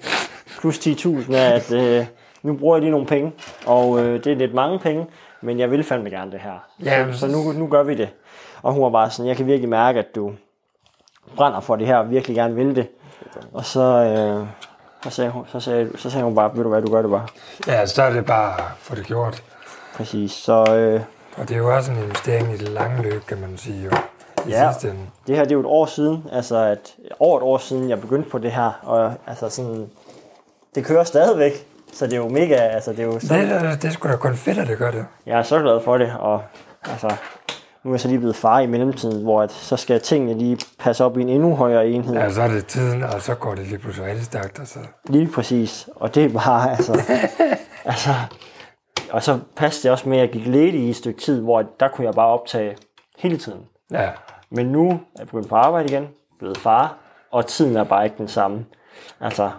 plus 0.60 0.78
10.000 0.78 1.36
af, 1.36 1.56
at 1.56 1.72
øh, 1.72 2.06
nu 2.44 2.54
bruger 2.54 2.76
jeg 2.76 2.82
lige 2.82 2.92
nogle 2.92 3.06
penge, 3.06 3.32
og 3.66 4.00
øh, 4.00 4.24
det 4.24 4.32
er 4.32 4.36
lidt 4.36 4.54
mange 4.54 4.80
penge, 4.80 5.06
men 5.42 5.60
jeg 5.60 5.72
vil 5.72 5.84
fandme 5.84 6.10
gerne 6.10 6.32
det 6.32 6.40
her. 6.40 6.68
Ja, 6.84 7.12
så, 7.12 7.20
så 7.20 7.28
nu, 7.28 7.52
nu 7.52 7.68
gør 7.68 7.84
vi 7.84 7.96
det. 7.96 8.10
Og 8.62 8.74
hun 8.74 8.84
var 8.84 8.90
bare 8.90 9.12
sådan, 9.12 9.28
jeg 9.28 9.38
kan 9.38 9.46
virkelig 9.48 9.70
mærke, 9.70 10.00
at 10.00 10.16
du 10.16 10.34
brænder 11.36 11.60
for 11.60 11.76
det 11.76 11.88
her, 11.88 11.98
og 11.98 12.12
virkelig 12.12 12.36
gerne 12.36 12.56
vil 12.56 12.76
det. 12.76 12.88
Og 13.54 13.66
så, 13.66 13.82
øh, 13.82 14.48
så, 15.04 15.10
sagde 15.10 15.32
hun, 15.32 15.44
så, 15.48 15.60
sagde, 15.60 15.90
så 15.98 16.10
sagde 16.10 16.24
hun 16.24 16.36
bare, 16.36 16.52
ved 16.56 16.64
du 16.64 16.70
hvad, 16.70 16.82
du 16.82 16.92
gør 16.92 17.02
det 17.02 17.12
bare. 17.12 17.28
Ja, 17.68 17.86
så 17.86 18.04
er 18.04 18.10
det 18.10 18.26
bare 18.26 18.54
at 18.58 18.64
få 18.80 18.96
det 18.96 19.06
gjort. 19.06 19.44
Præcis, 19.96 20.32
så 20.32 20.74
øh, 20.76 21.02
Og 21.38 21.48
det 21.50 21.54
er 21.54 21.58
jo 21.58 21.76
også 21.76 21.92
en 21.92 21.98
investering 21.98 22.54
i 22.54 22.58
det 22.58 22.70
lange 22.70 23.02
løb, 23.02 23.26
kan 23.26 23.38
man 23.42 23.58
sige 23.58 23.84
jo. 23.84 23.92
I 24.46 24.50
Ja. 24.50 24.72
sidste 24.72 24.90
ende. 24.90 25.02
det 25.28 25.36
her 25.36 25.44
det 25.44 25.52
er 25.52 25.56
jo 25.56 25.60
et 25.60 25.66
år 25.66 25.86
siden, 25.86 26.26
altså 26.32 26.58
at, 26.58 26.96
over 27.20 27.38
et 27.38 27.44
år 27.44 27.58
siden, 27.58 27.90
jeg 27.90 28.02
begyndte 28.02 28.30
på 28.30 28.38
det 28.38 28.52
her, 28.52 28.72
og 28.84 29.14
altså 29.28 29.50
sådan, 29.50 29.90
det 30.76 30.86
kører 30.86 31.04
stadigvæk, 31.04 31.68
så 31.94 32.06
det 32.06 32.14
er 32.14 32.18
jo 32.18 32.28
mega, 32.30 32.56
altså 32.56 32.92
det 32.92 33.00
er 33.00 33.04
jo 33.04 33.20
så, 33.20 33.34
Det, 33.34 33.52
er- 33.52 33.76
det 33.76 33.86
er 33.86 33.90
sgu 33.92 34.08
da 34.10 34.16
kun 34.16 34.36
fedt, 34.36 34.58
at 34.58 34.68
det 34.68 34.78
gør 34.78 34.92
det. 34.92 35.06
jeg 35.26 35.40
er 35.40 35.44
så 35.44 35.60
glad 35.60 35.82
for 35.84 35.98
det, 35.98 36.14
og 36.20 36.42
altså, 36.92 37.16
nu 37.90 37.94
er 37.94 37.96
jeg 37.96 38.02
så 38.02 38.08
lige 38.08 38.20
blevet 38.20 38.36
far 38.36 38.60
i 38.60 38.68
mellemtiden, 38.68 39.24
hvor 39.24 39.42
at, 39.42 39.52
så 39.52 39.78
skal 39.78 40.02
tingene 40.02 40.40
lige 40.40 40.58
passe 40.80 41.06
op 41.06 41.18
i 41.18 41.22
en 41.22 41.30
endnu 41.30 41.56
højere 41.56 41.88
enhed, 41.88 42.14
Ja, 42.14 42.30
så 42.30 42.42
er 42.42 42.48
det 42.48 42.66
tiden, 42.66 43.04
og 43.04 43.22
så 43.22 43.36
går 43.36 43.56
det 43.56 43.68
lige 43.68 43.78
pludselig 43.78 44.08
rigtig 44.08 44.26
stærkt. 44.26 44.60
Altså. 44.60 44.80
lige 45.06 45.28
præcis, 45.28 45.90
og 45.96 46.16
det 46.16 46.26
er 46.26 46.30
bare, 46.30 46.72
altså, 46.72 47.02
altså, 47.86 48.10
og 49.12 49.24
så 49.24 49.40
passede 49.56 49.84
det 49.84 49.92
også 49.92 50.10
med, 50.10 50.18
at 50.18 50.22
jeg 50.22 50.32
gik 50.32 50.48
ledig 50.48 50.80
i 50.80 50.90
et 50.90 50.96
stykke 50.96 51.22
tid, 51.22 51.42
hvor 51.42 51.64
der 51.80 51.88
kunne 51.88 52.06
jeg 52.08 52.14
bare 52.14 52.28
optage 52.28 52.78
hele 53.18 53.38
tiden. 53.38 53.60
Ja, 53.92 54.10
Men 54.50 54.66
nu 54.66 54.90
er 54.90 54.98
jeg 55.20 55.28
begyndt 55.28 55.50
på 55.50 55.56
arbejde 55.56 55.90
igen, 55.90 56.08
blevet 56.40 56.58
far, 56.58 56.98
og 57.32 57.46
tiden 57.48 57.78
er 57.78 57.84
bare 57.84 58.04
ikke 58.04 58.18
den 58.18 58.28
samme. 58.28 58.66
Altså, 59.22 59.52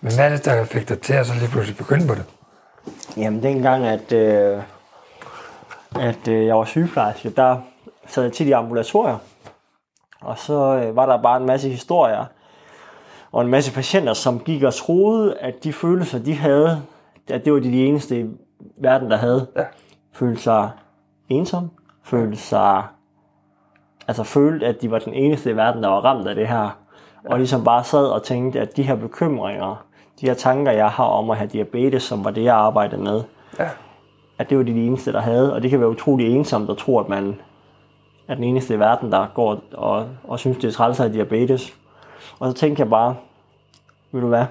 men 0.00 0.14
hvad 0.14 0.24
er 0.24 0.28
det, 0.28 0.44
der 0.44 0.64
fik 0.64 0.88
dig 0.88 1.00
til 1.00 1.12
at 1.12 1.26
så 1.26 1.34
lige 1.34 1.48
pludselig 1.48 1.76
begynde 1.76 2.06
på 2.08 2.14
det? 2.14 2.24
jamen 3.16 3.42
dengang, 3.42 3.86
at, 3.86 4.12
øh, 4.12 4.62
at 6.00 6.28
øh, 6.28 6.46
jeg 6.46 6.56
var 6.56 6.64
sygeplejerske, 6.64 7.30
der 7.30 7.56
sad 8.06 8.22
jeg 8.22 8.32
tit 8.32 8.46
i 8.46 8.52
ambulatorier. 8.52 9.18
Og 10.20 10.38
så 10.38 10.54
øh, 10.54 10.96
var 10.96 11.06
der 11.06 11.22
bare 11.22 11.40
en 11.40 11.46
masse 11.46 11.68
historier, 11.68 12.24
og 13.32 13.42
en 13.42 13.48
masse 13.48 13.74
patienter, 13.74 14.12
som 14.12 14.40
gik 14.40 14.62
og 14.62 14.74
troede, 14.74 15.38
at 15.38 15.64
de 15.64 15.72
følelser, 15.72 16.18
de 16.18 16.34
havde, 16.34 16.82
at 17.28 17.44
det 17.44 17.52
var 17.52 17.58
de, 17.58 17.72
de 17.72 17.86
eneste 17.86 18.20
i 18.20 18.26
verden, 18.76 19.10
der 19.10 19.16
havde. 19.16 19.46
Ja. 19.56 19.64
Følte 20.12 20.42
sig 20.42 20.70
ensom, 21.28 21.70
følte 22.04 22.36
sig, 22.36 22.82
altså 24.08 24.22
følte, 24.22 24.66
at 24.66 24.82
de 24.82 24.90
var 24.90 24.98
den 24.98 25.14
eneste 25.14 25.50
i 25.50 25.56
verden, 25.56 25.82
der 25.82 25.88
var 25.88 26.00
ramt 26.00 26.28
af 26.28 26.34
det 26.34 26.48
her. 26.48 26.78
Og 27.24 27.38
ligesom 27.38 27.64
bare 27.64 27.84
sad 27.84 28.06
og 28.06 28.22
tænkte, 28.22 28.60
at 28.60 28.76
de 28.76 28.82
her 28.82 28.94
bekymringer, 28.94 29.86
de 30.20 30.26
her 30.26 30.34
tanker, 30.34 30.72
jeg 30.72 30.90
har 30.90 31.04
om 31.04 31.30
at 31.30 31.36
have 31.36 31.48
diabetes, 31.48 32.02
som 32.02 32.24
var 32.24 32.30
det, 32.30 32.44
jeg 32.44 32.54
arbejdede 32.56 33.02
med, 33.02 33.22
Ja. 33.58 33.68
At 34.38 34.50
det 34.50 34.58
var 34.58 34.64
de, 34.64 34.72
de 34.74 34.86
eneste, 34.86 35.12
der 35.12 35.20
havde. 35.20 35.54
Og 35.54 35.62
det 35.62 35.70
kan 35.70 35.80
være 35.80 35.88
utrolig 35.90 36.34
ensomt 36.36 36.70
at 36.70 36.76
tro, 36.76 36.98
at 36.98 37.08
man 37.08 37.40
er 38.28 38.34
den 38.34 38.44
eneste 38.44 38.74
i 38.74 38.78
verden, 38.78 39.12
der 39.12 39.26
går 39.34 39.60
og, 39.74 40.08
og 40.24 40.38
synes, 40.38 40.56
det 40.58 40.68
er 40.68 40.72
træls 40.72 41.00
af 41.00 41.12
diabetes. 41.12 41.74
Og 42.38 42.50
så 42.50 42.56
tænkte 42.56 42.80
jeg 42.80 42.90
bare, 42.90 43.16
ved 44.12 44.20
du 44.20 44.26
hvad, 44.28 44.44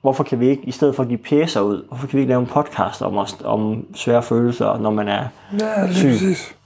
hvorfor 0.00 0.24
kan 0.24 0.40
vi 0.40 0.48
ikke, 0.48 0.62
i 0.62 0.70
stedet 0.70 0.96
for 0.96 1.02
at 1.02 1.08
give 1.08 1.18
pjæser 1.18 1.60
ud, 1.60 1.84
hvorfor 1.88 2.06
kan 2.06 2.16
vi 2.16 2.20
ikke 2.20 2.30
lave 2.30 2.40
en 2.40 2.46
podcast 2.46 3.02
om, 3.02 3.16
os, 3.18 3.36
om 3.44 3.86
svære 3.94 4.22
følelser, 4.22 4.78
når 4.78 4.90
man 4.90 5.08
er 5.08 5.24
Ja, 5.60 5.92
Syg. 5.92 6.08
præcis. 6.08 6.56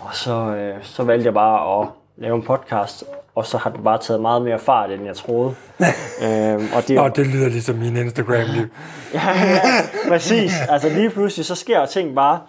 og 0.00 0.14
så, 0.14 0.32
øh, 0.32 0.74
så 0.82 1.04
valgte 1.04 1.26
jeg 1.26 1.34
bare 1.34 1.82
at 1.82 1.88
lave 2.16 2.36
en 2.36 2.42
podcast, 2.42 3.04
og 3.34 3.46
så 3.46 3.58
har 3.58 3.70
den 3.70 3.84
bare 3.84 3.98
taget 3.98 4.20
meget 4.20 4.42
mere 4.42 4.58
fart, 4.58 4.90
end 4.90 5.04
jeg 5.06 5.16
troede. 5.16 5.54
øhm, 6.24 6.68
og 6.74 6.88
det, 6.88 6.96
Nå, 6.96 7.08
det 7.08 7.26
lyder 7.26 7.48
ligesom 7.48 7.76
min 7.76 7.96
Instagram-liv. 7.96 8.66
ja, 9.14 9.20
ja, 9.28 9.60
præcis. 10.08 10.52
Altså 10.68 10.88
lige 10.88 11.10
pludselig, 11.10 11.46
så 11.46 11.54
sker 11.54 11.78
der 11.78 11.86
ting 11.86 12.14
bare. 12.14 12.40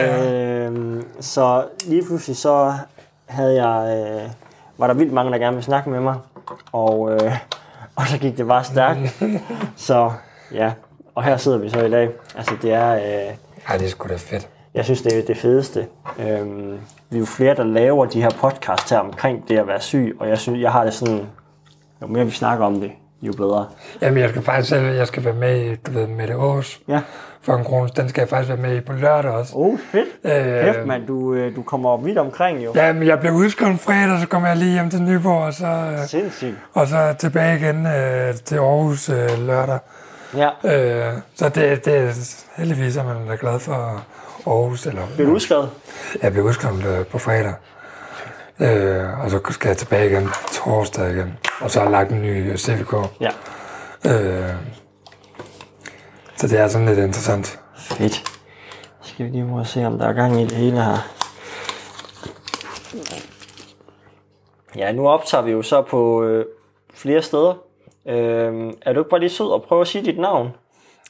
Øhm, 0.00 1.04
så 1.20 1.64
lige 1.86 2.04
pludselig, 2.06 2.36
så 2.36 2.74
havde 3.26 3.66
jeg, 3.66 3.96
øh, 3.96 4.30
var 4.78 4.86
der 4.86 4.94
vildt 4.94 5.12
mange, 5.12 5.32
der 5.32 5.38
gerne 5.38 5.56
ville 5.56 5.64
snakke 5.64 5.90
med 5.90 6.00
mig. 6.00 6.14
Og, 6.72 7.12
øh, 7.12 7.36
og 7.96 8.06
så 8.06 8.18
gik 8.18 8.36
det 8.38 8.46
bare 8.46 8.64
stærkt. 8.64 9.22
Så 9.76 10.12
ja, 10.52 10.72
og 11.14 11.24
her 11.24 11.36
sidder 11.36 11.58
vi 11.58 11.70
så 11.70 11.84
i 11.84 11.90
dag. 11.90 12.10
Altså 12.36 12.54
det 12.62 12.72
er... 12.72 12.94
Øh, 12.94 13.34
Ej, 13.68 13.76
det 13.76 13.84
er 13.84 13.90
sgu 13.90 14.08
da 14.08 14.16
fedt. 14.16 14.48
jeg 14.74 14.84
synes, 14.84 15.02
det 15.02 15.18
er 15.18 15.22
det 15.26 15.36
fedeste. 15.36 15.86
Øhm, 16.18 16.78
vi 17.12 17.16
er 17.16 17.20
jo 17.20 17.26
flere, 17.26 17.54
der 17.54 17.64
laver 17.64 18.06
de 18.06 18.22
her 18.22 18.30
podcasts 18.40 18.90
her 18.90 18.98
omkring 18.98 19.48
det 19.48 19.58
at 19.58 19.66
være 19.66 19.80
syg, 19.80 20.16
og 20.20 20.28
jeg 20.28 20.38
synes, 20.38 20.60
jeg 20.60 20.72
har 20.72 20.84
det 20.84 20.94
sådan, 20.94 21.20
jo 22.02 22.06
mere 22.06 22.24
vi 22.24 22.30
snakker 22.30 22.64
om 22.66 22.80
det, 22.80 22.92
jo 23.22 23.32
bedre. 23.36 23.66
Jamen, 24.00 24.18
jeg 24.20 24.28
skal 24.30 24.42
faktisk 24.42 24.68
selv, 24.68 24.86
jeg 24.86 25.06
skal 25.06 25.24
være 25.24 25.34
med 25.34 25.60
i, 25.60 25.76
du 25.76 25.90
ved, 25.90 26.06
Mette 26.06 26.34
Aas 26.34 26.80
Ja. 26.88 27.00
for 27.42 27.54
en 27.56 27.64
krone. 27.64 27.88
Den 27.96 28.08
skal 28.08 28.20
jeg 28.20 28.28
faktisk 28.28 28.48
være 28.48 28.58
med 28.68 28.76
i 28.76 28.80
på 28.80 28.92
lørdag 28.92 29.30
også. 29.30 29.52
Oh, 29.56 29.78
fedt. 29.78 30.08
Øh, 30.24 30.74
Kæft, 30.74 30.86
mand, 30.86 31.06
du, 31.06 31.34
øh, 31.34 31.56
du 31.56 31.62
kommer 31.62 31.96
vidt 31.96 32.18
omkring 32.18 32.64
jo. 32.64 32.72
Jamen, 32.74 33.06
jeg 33.06 33.20
blev 33.20 33.32
udskrevet 33.32 33.80
fredag, 33.80 34.20
så 34.20 34.26
kommer 34.28 34.48
jeg 34.48 34.56
lige 34.56 34.72
hjem 34.72 34.90
til 34.90 35.02
Nyborg, 35.02 35.42
og 35.44 35.54
så, 35.54 35.66
øh, 35.66 35.98
Sindssygt. 36.06 36.54
og 36.74 36.86
så 36.86 37.14
tilbage 37.18 37.56
igen 37.56 37.86
øh, 37.86 38.34
til 38.34 38.56
Aarhus 38.56 39.08
øh, 39.08 39.46
lørdag. 39.46 39.78
Ja. 40.36 40.48
Øh, 40.64 41.12
så 41.34 41.48
det, 41.48 41.84
det 41.84 41.96
er 41.96 42.36
heldigvis, 42.56 42.96
at 42.96 43.04
man 43.06 43.16
er 43.30 43.36
glad 43.36 43.58
for 43.58 44.02
Aarhus. 44.46 44.86
Eller, 44.86 45.06
Bliver 45.14 45.28
du 45.28 45.34
udskrevet? 45.34 45.70
Jeg 46.22 46.32
blev 46.32 46.44
udskrevet 46.44 46.84
øh, 46.86 47.06
på 47.06 47.18
fredag. 47.18 47.54
Øh, 48.60 49.24
og 49.24 49.30
så 49.30 49.40
skal 49.50 49.68
jeg 49.68 49.76
tilbage 49.76 50.10
igen 50.10 50.28
torsdag 50.52 51.10
igen. 51.10 51.38
Og 51.60 51.70
så 51.70 51.78
har 51.78 51.86
jeg 51.86 51.92
lagt 51.92 52.10
en 52.10 52.22
ny 52.22 52.50
øh, 52.50 52.56
CVK. 52.56 52.94
Ja. 53.20 53.30
Øh, 54.06 54.54
så 56.36 56.48
det 56.48 56.58
er 56.58 56.68
sådan 56.68 56.86
lidt 56.86 56.98
interessant. 56.98 57.60
Fedt. 57.76 58.14
Så 59.02 59.14
skal 59.14 59.26
vi 59.26 59.30
lige 59.30 59.48
prøve 59.48 59.60
at 59.60 59.66
se, 59.66 59.86
om 59.86 59.98
der 59.98 60.08
er 60.08 60.12
gang 60.12 60.40
i 60.40 60.44
det 60.44 60.52
hele 60.52 60.84
her. 60.84 61.08
Ja, 64.76 64.92
nu 64.92 65.08
optager 65.08 65.42
vi 65.42 65.50
jo 65.50 65.62
så 65.62 65.82
på 65.82 66.22
øh, 66.24 66.46
flere 66.94 67.22
steder. 67.22 67.54
Øh, 68.08 68.72
er 68.82 68.92
du 68.92 69.00
ikke 69.00 69.10
bare 69.10 69.20
lige 69.20 69.30
sød 69.30 69.46
og 69.46 69.62
prøve 69.62 69.80
at 69.80 69.88
sige 69.88 70.04
dit 70.04 70.18
navn? 70.18 70.50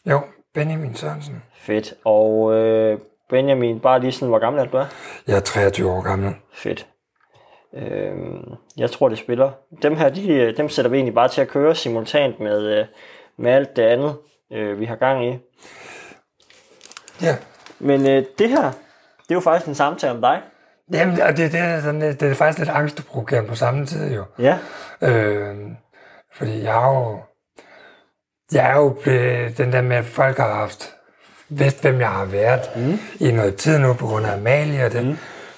Jo, 0.06 0.20
Benjamin 0.54 0.94
Sørensen. 0.94 1.42
Fedt. 1.54 1.94
Og 2.04 2.54
øh, 2.54 2.98
Benjamin, 3.32 3.80
bare 3.80 4.00
lige 4.00 4.12
sådan, 4.12 4.28
hvor 4.28 4.38
gammel 4.38 4.62
er 4.62 4.66
du 4.66 4.76
er? 4.76 4.86
Jeg 5.26 5.36
er 5.36 5.40
23 5.40 5.90
år 5.90 6.00
gammel. 6.02 6.34
Fedt. 6.54 6.86
Øh, 7.74 8.16
jeg 8.76 8.90
tror, 8.90 9.08
det 9.08 9.18
spiller. 9.18 9.50
Dem 9.82 9.96
her, 9.96 10.08
de, 10.08 10.54
dem 10.56 10.68
sætter 10.68 10.90
vi 10.90 10.96
egentlig 10.96 11.14
bare 11.14 11.28
til 11.28 11.40
at 11.40 11.48
køre 11.48 11.74
simultant 11.74 12.40
med, 12.40 12.78
øh, 12.78 12.86
med 13.38 13.52
alt 13.52 13.76
det 13.76 13.82
andet, 13.82 14.16
øh, 14.52 14.80
vi 14.80 14.84
har 14.84 14.96
gang 14.96 15.26
i. 15.26 15.38
Ja. 17.22 17.36
Men 17.78 18.00
øh, 18.00 18.24
det 18.38 18.48
her, 18.48 18.70
det 19.22 19.30
er 19.30 19.34
jo 19.34 19.40
faktisk 19.40 19.68
en 19.68 19.74
samtale 19.74 20.12
om 20.12 20.20
dig. 20.20 20.40
Jamen, 20.92 21.20
og 21.20 21.36
det, 21.36 21.52
det, 21.52 21.60
er 21.60 21.80
sådan, 21.80 22.00
det 22.00 22.22
er 22.22 22.34
faktisk 22.34 22.58
lidt 22.58 22.70
angstprovokerende 22.70 23.48
på 23.48 23.54
samme 23.54 23.86
tid 23.86 24.14
jo. 24.14 24.24
Ja. 24.38 24.58
Øh, 25.02 25.56
fordi 26.34 26.62
jeg 26.62 26.84
er 26.84 26.88
jo, 26.88 27.18
jeg 28.52 28.70
er 28.70 28.76
jo 28.76 28.96
blevet 29.02 29.58
den 29.58 29.72
der 29.72 29.82
med, 29.82 29.96
at 29.96 30.04
folk 30.04 30.36
har 30.36 30.54
haft 30.54 30.94
vidst, 31.58 31.82
hvem 31.82 32.00
jeg 32.00 32.08
har 32.08 32.24
været 32.24 32.70
mm. 32.76 32.98
i 33.20 33.32
noget 33.32 33.56
tid 33.56 33.78
nu 33.78 33.92
på 33.92 34.06
grund 34.06 34.26
af 34.26 34.32
Amalie 34.32 34.84
og 34.84 34.92
det. 34.92 35.06
Mm. 35.06 35.16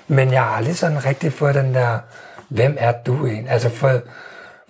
Men 0.09 0.33
jeg 0.33 0.43
har 0.43 0.57
aldrig 0.57 0.77
sådan 0.77 1.05
rigtig 1.05 1.33
fået 1.33 1.55
den 1.55 1.75
der, 1.75 1.99
hvem 2.49 2.77
er 2.81 2.93
du 3.07 3.27
egentlig? 3.27 3.53
Altså 3.53 3.69
fået, 3.69 4.03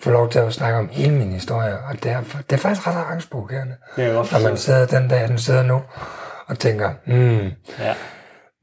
få 0.02 0.10
lov 0.10 0.30
til 0.30 0.38
at 0.38 0.52
snakke 0.52 0.78
om 0.78 0.88
hele 0.92 1.14
min 1.14 1.32
historie. 1.32 1.74
Og 1.88 2.02
det 2.02 2.12
er, 2.12 2.20
det 2.50 2.52
er 2.52 2.60
faktisk 2.60 2.86
ret 2.86 3.04
angstprovokerende. 3.10 3.74
Det 3.96 4.04
er 4.04 4.16
også 4.16 4.38
Når 4.38 4.48
man 4.48 4.56
sidder 4.56 4.86
den 4.86 5.08
dag, 5.08 5.28
den 5.28 5.38
sidder 5.38 5.62
nu, 5.62 5.82
og 6.46 6.58
tænker, 6.58 6.90
hmm, 7.06 7.50
ja. 7.80 7.94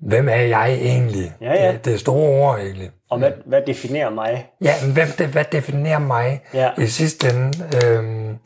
hvem 0.07 0.29
er 0.29 0.35
jeg 0.35 0.73
egentlig? 0.73 1.33
Ja, 1.41 1.65
ja. 1.65 1.71
Det, 1.71 1.85
det 1.85 1.93
er 1.93 1.97
store 1.97 2.29
ord 2.29 2.59
egentlig. 2.59 2.89
Og 3.11 3.17
hvad, 3.19 3.31
hvad 3.45 3.61
definerer 3.67 4.09
mig? 4.09 4.47
Ja, 4.61 4.73
hvem, 4.93 5.07
det, 5.17 5.27
hvad 5.27 5.45
definerer 5.51 5.99
mig 5.99 6.41
Ja. 6.53 6.69
i 6.77 6.85
sidste 6.85 7.29
ende? 7.29 7.51
Øhm, 7.85 8.37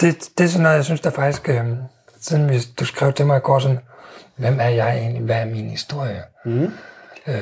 det, 0.00 0.28
det 0.38 0.44
er 0.44 0.48
sådan 0.48 0.62
noget, 0.62 0.76
jeg 0.76 0.84
synes, 0.84 1.00
der 1.00 1.10
faktisk... 1.10 1.48
Øhm, 1.48 1.76
siden 2.20 2.46
hvis 2.48 2.66
du 2.66 2.84
skrev 2.84 3.12
til 3.12 3.26
mig 3.26 3.36
i 3.36 3.40
går 3.40 3.58
sådan, 3.58 3.78
hvem 4.36 4.58
er 4.60 4.68
jeg 4.68 4.98
egentlig? 4.98 5.22
Hvad 5.22 5.36
er 5.36 5.44
min 5.44 5.70
historie? 5.70 6.22
Mm. 6.44 6.70
Øh, 7.26 7.34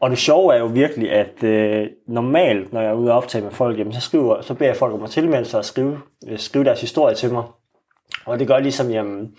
Og 0.00 0.10
det 0.10 0.18
sjove 0.18 0.54
er 0.54 0.58
jo 0.58 0.66
virkelig, 0.66 1.12
at 1.12 1.42
øh, 1.44 1.86
normalt, 2.08 2.72
når 2.72 2.80
jeg 2.80 2.90
er 2.90 2.94
ude 2.94 3.10
og 3.12 3.16
optage 3.16 3.44
med 3.44 3.50
folk, 3.52 3.78
jamen, 3.78 3.92
så, 3.92 4.00
skriver, 4.00 4.42
så 4.42 4.54
beder 4.54 4.70
jeg 4.70 4.76
folk 4.76 4.94
om 4.94 5.02
at 5.02 5.10
tilmelde 5.10 5.48
sig 5.48 5.58
og 5.58 5.64
skrive, 5.64 5.98
øh, 6.28 6.38
skrive 6.38 6.64
deres 6.64 6.80
historie 6.80 7.14
til 7.14 7.32
mig. 7.32 7.42
Og 8.26 8.38
det 8.38 8.46
gør 8.48 8.58
ligesom, 8.58 8.90
jamen, 8.90 9.32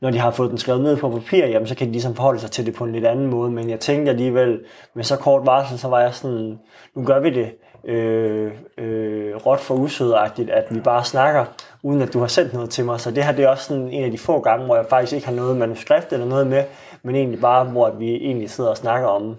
når 0.00 0.10
de 0.10 0.18
har 0.18 0.30
fået 0.30 0.50
den 0.50 0.58
skrevet 0.58 0.82
ned 0.82 0.96
på 0.96 1.10
papir, 1.10 1.46
jamen, 1.46 1.68
så 1.68 1.74
kan 1.74 1.86
de 1.86 1.92
ligesom 1.92 2.14
forholde 2.14 2.40
sig 2.40 2.50
til 2.50 2.66
det 2.66 2.74
på 2.74 2.84
en 2.84 2.92
lidt 2.92 3.06
anden 3.06 3.26
måde. 3.26 3.50
Men 3.50 3.70
jeg 3.70 3.80
tænkte 3.80 4.10
alligevel, 4.10 4.60
med 4.94 5.04
så 5.04 5.16
kort 5.16 5.46
varsel, 5.46 5.78
så 5.78 5.88
var 5.88 6.00
jeg 6.00 6.14
sådan, 6.14 6.58
nu 6.96 7.04
gør 7.04 7.20
vi 7.20 7.30
det 7.30 7.50
øh, 7.84 8.52
øh, 8.78 9.36
råt 9.36 9.60
for 9.60 9.74
usødagtigt, 9.74 10.50
at 10.50 10.64
vi 10.70 10.80
bare 10.80 11.04
snakker, 11.04 11.44
uden 11.84 12.02
at 12.02 12.12
du 12.12 12.20
har 12.20 12.26
sendt 12.26 12.52
noget 12.52 12.70
til 12.70 12.84
mig. 12.84 13.00
Så 13.00 13.10
det 13.10 13.24
her 13.24 13.32
det 13.32 13.44
er 13.44 13.48
også 13.48 13.64
sådan 13.64 13.88
en 13.88 14.04
af 14.04 14.10
de 14.10 14.18
få 14.18 14.40
gange, 14.40 14.66
hvor 14.66 14.76
jeg 14.76 14.86
faktisk 14.90 15.12
ikke 15.12 15.26
har 15.26 15.34
noget 15.34 15.56
manuskript 15.56 16.12
eller 16.12 16.26
noget 16.26 16.46
med, 16.46 16.64
men 17.02 17.14
egentlig 17.14 17.40
bare, 17.40 17.64
hvor 17.64 17.90
vi 17.90 18.14
egentlig 18.14 18.50
sidder 18.50 18.70
og 18.70 18.76
snakker 18.76 19.08
om 19.08 19.36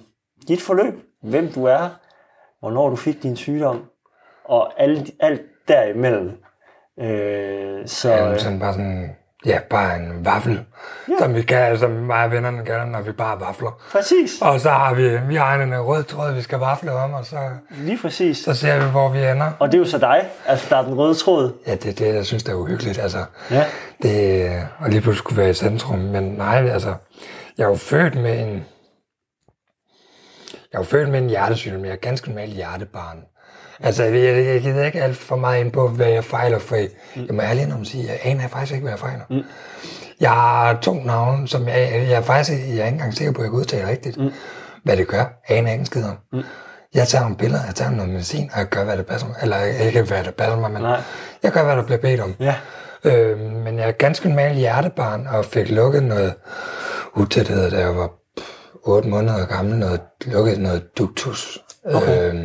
dit 0.48 0.62
forløb, 0.62 0.94
hvem 1.22 1.52
du 1.52 1.66
er, 1.66 1.90
hvornår 2.60 2.90
du 2.90 2.96
fik 2.96 3.24
din 3.24 3.36
sygdom, 3.36 3.86
og 4.44 4.82
alt, 4.82 5.12
alt 5.20 5.42
derimellem. 5.68 6.32
Øh, 7.00 7.88
så 7.88 8.12
ja, 8.12 8.38
sådan 8.38 8.60
bare 8.60 8.74
sådan, 8.74 9.16
ja, 9.46 9.60
bare 9.70 9.96
en 9.96 10.25
vaffel, 10.25 10.66
ja. 11.08 11.14
som 11.20 11.36
vi 11.36 11.42
kan, 11.42 11.78
som 11.78 11.90
mig 11.92 12.24
og 12.25 12.32
vennerne 12.32 12.66
kalder, 12.66 12.86
når 12.86 13.02
vi 13.02 13.12
bare 13.12 13.40
vafler. 13.40 13.82
præcis, 13.92 14.32
Og 14.42 14.60
så 14.60 14.70
har 14.70 14.94
vi, 14.94 15.18
vi 15.28 15.36
har 15.36 15.56
en 15.56 15.80
rød 15.80 16.04
tråd, 16.04 16.34
vi 16.34 16.42
skal 16.42 16.60
vafle 16.60 16.92
om, 16.92 17.14
og 17.14 17.25
så, 17.25 17.38
lige 17.70 17.98
præcis. 18.02 18.38
så 18.38 18.54
ser 18.54 18.80
vi, 18.86 18.92
hvor 18.92 19.10
vi 19.10 19.20
ender. 19.25 19.52
Og 19.60 19.72
det 19.72 19.78
er 19.78 19.80
jo 19.80 19.86
så 19.86 19.98
dig, 19.98 20.30
altså 20.46 20.66
der 20.70 20.78
er 20.78 20.82
den 20.84 20.94
røde 20.98 21.16
tråd. 21.16 21.54
Ja, 21.68 21.75
det 21.75 21.86
er 21.86 21.94
det, 22.06 22.16
jeg 22.16 22.25
synes, 22.25 22.44
der 22.44 22.52
er 22.52 22.56
uhyggeligt. 22.56 23.00
Altså, 23.00 23.25
Ja. 23.51 23.66
det, 24.01 24.51
og 24.79 24.90
lige 24.90 25.01
pludselig 25.01 25.18
skulle 25.20 25.42
være 25.42 25.50
i 25.50 25.53
centrum. 25.53 26.00
Men 26.00 26.24
nej, 26.24 26.68
altså, 26.70 26.94
jeg 27.58 27.64
er 27.64 27.70
jo 27.70 27.75
født 27.75 28.16
med 28.16 28.40
en, 28.40 28.66
jeg 30.72 30.79
er 30.79 30.79
jo 30.79 30.84
født 30.84 31.10
med 31.10 31.20
en 31.20 31.29
hjertesygdom. 31.29 31.86
Jeg 31.86 31.92
er 31.92 31.96
ganske 31.96 32.29
normalt 32.29 32.53
hjertebarn. 32.53 33.18
Altså, 33.79 34.03
jeg, 34.03 34.46
jeg, 34.46 34.61
gider 34.61 34.85
ikke 34.85 35.03
alt 35.03 35.18
for 35.18 35.35
meget 35.35 35.59
ind 35.59 35.72
på, 35.72 35.88
hvad 35.88 36.07
jeg 36.07 36.24
fejler, 36.24 36.59
for 36.59 36.75
jeg, 36.75 36.90
jeg 37.16 37.35
må 37.35 37.42
ærligt 37.42 37.74
om 37.74 37.81
at 37.81 37.88
sige, 37.88 38.05
jeg 38.07 38.20
aner 38.24 38.48
faktisk 38.48 38.74
ikke, 38.74 38.83
hvad 38.83 38.92
jeg 38.92 39.00
fejler. 39.00 39.24
Mm. 39.29 39.44
Jeg 40.20 40.29
har 40.31 40.79
to 40.81 40.94
navne, 40.94 41.48
som 41.48 41.68
jeg, 41.68 42.05
jeg 42.09 42.18
er 42.18 42.22
faktisk 42.22 42.51
jeg 42.51 42.68
er 42.68 42.72
ikke 42.72 42.88
engang 42.88 43.14
sikker 43.14 43.33
på, 43.33 43.42
at 43.42 43.44
jeg 43.44 43.51
kan 43.51 43.59
udtale 43.59 43.88
rigtigt. 43.88 44.18
Mm. 44.18 44.31
Hvad 44.83 44.98
det 44.98 45.07
gør, 45.07 45.42
aner 45.48 45.72
ikke 45.72 45.79
en 45.79 45.85
skid 45.85 46.03
om. 46.03 46.18
Mm. 46.33 46.44
Jeg 46.94 47.07
tager 47.07 47.22
nogle 47.22 47.38
billeder, 47.38 47.66
jeg 47.66 47.75
tager 47.75 47.92
noget 47.92 48.11
medicin, 48.11 48.50
og 48.53 48.59
jeg 48.59 48.68
gør, 48.68 48.83
hvad 48.83 48.98
det 48.98 49.05
passer 49.05 49.27
mig. 49.27 49.35
Eller 49.42 49.64
ikke, 49.64 50.01
hvad 50.01 50.24
det 50.24 50.35
passer 50.35 50.59
mig, 50.59 50.72
men 50.72 50.81
Nej. 50.81 51.01
jeg 51.44 51.51
gør, 51.51 51.64
hvad 51.64 51.75
der 51.75 51.83
bliver 51.83 51.98
bedt 52.00 52.20
om. 52.22 52.35
Ja. 52.40 52.55
Øh, 53.03 53.40
men 53.40 53.79
jeg 53.79 53.88
er 53.88 53.92
ganske 53.92 54.29
normal 54.29 54.55
hjertebarn, 54.55 55.27
og 55.27 55.46
fik 55.46 55.70
lukket 55.70 56.03
noget 56.03 56.33
utæthed, 57.16 57.72
da 57.72 57.79
jeg 57.79 57.96
var 57.96 58.09
8 58.83 59.09
måneder 59.09 59.46
gammel, 59.46 59.75
noget, 59.75 60.01
lukket 60.25 60.59
noget 60.59 60.98
duktus. 60.98 61.59
Okay. 61.85 62.33
Øh, 62.33 62.44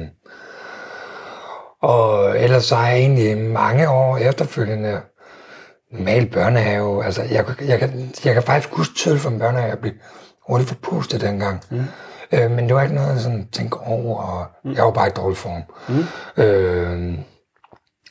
og 1.83 2.39
ellers 2.41 2.65
så 2.65 2.75
har 2.75 2.89
jeg 2.89 2.99
egentlig 2.99 3.39
mange 3.39 3.89
år 3.89 4.17
efterfølgende 4.17 5.01
normal 5.93 6.27
børnehave. 6.27 7.05
Altså, 7.05 7.23
jeg, 7.23 7.45
jeg, 7.61 7.79
kan, 7.79 8.11
jeg 8.25 8.35
kan 8.35 8.43
faktisk 8.43 8.75
huske 8.75 8.95
tydeligt 8.95 9.23
fra 9.23 9.31
en 9.31 9.39
børnehave, 9.39 9.69
jeg 9.69 9.79
blev 9.79 9.93
hurtigt 10.49 10.69
forpustet 10.69 11.21
dengang. 11.21 11.61
Mm. 11.71 11.85
Øh, 12.33 12.51
men 12.51 12.67
det 12.67 12.75
var 12.75 12.83
ikke 12.83 12.95
noget, 12.95 13.13
jeg 13.13 13.21
sådan 13.21 13.49
tænkte 13.53 13.75
over, 13.75 14.23
og 14.23 14.47
mm. 14.65 14.73
jeg 14.73 14.85
var 14.85 14.91
bare 14.91 15.09
i 15.09 15.13
dårlig 15.17 15.37
form. 15.37 15.63
Mm. 15.89 16.43
Øh, 16.43 17.19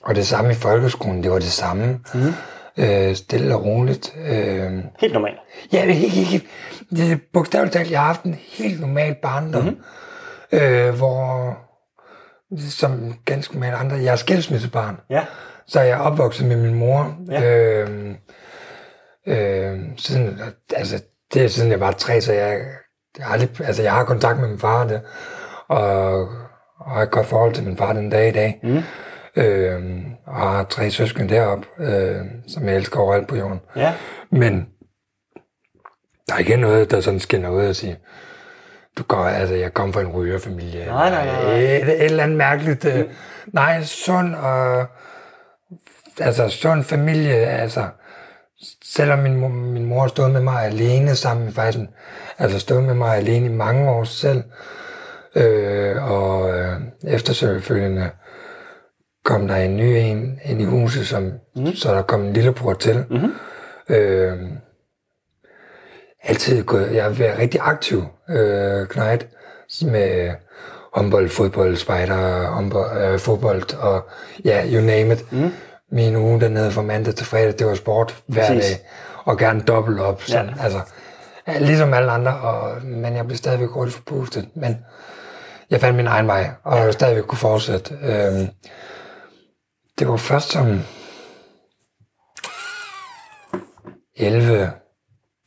og 0.03 0.15
det 0.15 0.27
samme 0.27 0.51
i 0.51 0.55
folkeskolen, 0.55 1.23
det 1.23 1.31
var 1.31 1.39
det 1.39 1.51
samme. 1.51 1.99
Mm. 2.13 2.33
Øh, 2.77 3.15
stille 3.15 3.55
og 3.55 3.65
roligt. 3.65 4.15
Øh, 4.27 4.71
Helt 4.99 5.13
normalt. 5.13 5.39
Ja, 5.73 5.81
det 5.81 5.89
er 5.89 5.93
helt, 5.93 6.27
helt, 6.91 7.13
er 7.13 7.17
bogstaveligt 7.33 7.73
talt, 7.73 7.91
jeg 7.91 7.99
har 7.99 8.07
haft 8.07 8.23
en 8.23 8.39
helt 8.57 8.79
normal 8.79 9.15
barndom, 9.21 9.63
mm-hmm. 9.63 10.59
øh, 10.59 10.95
hvor, 10.95 11.57
som 12.57 13.13
ganske 13.25 13.59
mange 13.59 13.75
andre, 13.75 13.95
jeg 13.97 14.11
er 14.11 14.15
skilsmissebarn, 14.15 14.97
Ja. 15.09 15.25
så 15.67 15.81
jeg 15.81 15.91
er 15.91 16.01
opvokset 16.01 16.47
med 16.47 16.57
min 16.57 16.73
mor, 16.73 17.17
Ja. 17.31 17.43
øh, 17.43 18.15
øh, 19.27 19.79
siden, 19.97 20.39
altså, 20.75 21.03
det 21.33 21.43
er 21.43 21.47
siden 21.47 21.71
jeg 21.71 21.79
var 21.79 21.91
tre, 21.91 22.21
så 22.21 22.33
jeg, 22.33 22.59
jeg, 23.17 23.25
har, 23.25 23.33
aldrig, 23.33 23.61
altså, 23.67 23.83
jeg 23.83 23.91
har 23.93 24.03
kontakt 24.03 24.39
med 24.39 24.47
min 24.49 24.59
far, 24.59 24.87
det, 24.87 25.01
og, 25.67 26.21
og 26.79 26.91
har 26.91 27.01
et 27.01 27.11
godt 27.11 27.27
forhold 27.27 27.53
til 27.53 27.63
min 27.63 27.77
far 27.77 27.93
den 27.93 28.09
dag 28.09 28.27
i 28.29 28.31
dag. 28.31 28.59
Mm. 28.63 28.81
Øh, 29.35 30.01
og 30.27 30.35
har 30.35 30.63
tre 30.63 30.91
søskende 30.91 31.33
deroppe, 31.33 31.67
øh, 31.79 32.21
som 32.47 32.65
jeg 32.67 32.75
elsker 32.75 32.99
overalt 32.99 33.27
på 33.27 33.35
jorden. 33.35 33.59
Ja. 33.75 33.93
Men 34.31 34.67
der 36.27 36.33
er 36.33 36.37
ikke 36.39 36.57
noget, 36.57 36.91
der 36.91 37.01
sådan 37.01 37.19
skinner 37.19 37.49
ud 37.49 37.65
og 37.65 37.75
siger, 37.75 37.95
går, 39.03 39.25
altså, 39.25 39.55
jeg 39.55 39.73
kommer 39.73 39.93
fra 39.93 40.01
en 40.01 40.07
rygerfamilie. 40.07 40.85
Nej, 40.85 41.09
nej, 41.09 41.25
nej. 41.25 41.53
Et, 41.53 41.89
et 41.89 42.03
eller 42.05 42.23
andet 42.23 42.37
mærkeligt. 42.37 42.85
Mm. 42.85 43.03
Nej, 43.53 43.83
sund 43.83 44.35
og... 44.35 44.85
Altså, 46.19 46.49
sund 46.49 46.83
familie, 46.83 47.35
altså... 47.35 47.87
Selvom 48.83 49.19
min, 49.19 49.39
mor- 49.39 49.47
min 49.47 49.85
mor 49.85 50.07
stået 50.07 50.31
med 50.31 50.41
mig 50.41 50.65
alene 50.65 51.15
sammen 51.15 51.45
med 51.45 51.53
faktisk, 51.53 51.85
altså 52.37 52.59
stået 52.59 52.83
med 52.83 52.93
mig 52.93 53.17
alene 53.17 53.45
i 53.45 53.49
mange 53.49 53.89
år 53.89 54.03
selv, 54.03 54.43
øh, 55.35 56.11
og 56.11 56.57
øh, 56.57 56.75
efterfølgende 57.07 58.09
kom 59.25 59.47
der 59.47 59.55
en 59.55 59.77
ny 59.77 59.83
en 59.83 60.39
ind 60.45 60.61
i 60.61 60.65
huset, 60.65 61.07
som, 61.07 61.31
mm. 61.55 61.75
så 61.75 61.93
der 61.93 62.01
kom 62.01 62.21
en 62.21 62.33
lillebror 62.33 62.73
til. 62.73 63.05
Mm-hmm. 63.09 63.31
Øh, 63.89 64.37
altid 66.23 66.63
gået, 66.63 66.95
jeg 66.95 67.03
har 67.03 67.09
været 67.11 67.37
rigtig 67.39 67.59
aktiv, 67.63 68.05
øh, 68.29 68.87
knejt, 68.87 69.27
med 69.85 70.31
håndbold, 70.93 71.29
fodbold, 71.29 71.75
spejder, 71.75 72.47
håndbold, 72.47 73.01
øh, 73.13 73.19
fodbold, 73.19 73.73
og 73.75 74.09
ja, 74.45 74.65
you 74.73 74.81
name 74.81 75.13
it. 75.13 75.31
Mm. 75.31 75.51
Min 75.91 76.15
uge 76.15 76.41
dernede 76.41 76.71
fra 76.71 76.81
mandag 76.81 77.15
til 77.15 77.25
fredag, 77.25 77.59
det 77.59 77.67
var 77.67 77.75
sport 77.75 78.23
hver 78.27 78.47
Præcis. 78.47 78.63
dag, 78.69 78.87
og 79.25 79.37
gerne 79.37 79.61
dobbelt 79.61 79.99
op, 79.99 80.21
sådan, 80.23 80.45
Ja. 80.57 80.63
altså, 80.63 80.79
ja, 81.47 81.59
ligesom 81.59 81.93
alle 81.93 82.11
andre, 82.11 82.31
og, 82.39 82.81
men 82.83 83.15
jeg 83.15 83.25
blev 83.25 83.37
stadigvæk 83.37 83.69
hurtigt 83.69 83.95
forpustet, 83.97 84.49
men 84.55 84.77
jeg 85.69 85.81
fandt 85.81 85.95
min 85.97 86.07
egen 86.07 86.27
vej, 86.27 86.49
og 86.63 86.77
jeg 86.77 86.93
stadigvæk 86.93 87.23
kunne 87.23 87.37
fortsætte. 87.37 87.95
Øhm, 88.03 88.47
det 89.99 90.07
var 90.07 90.17
først 90.17 90.51
som 90.51 90.79
11, 94.17 94.71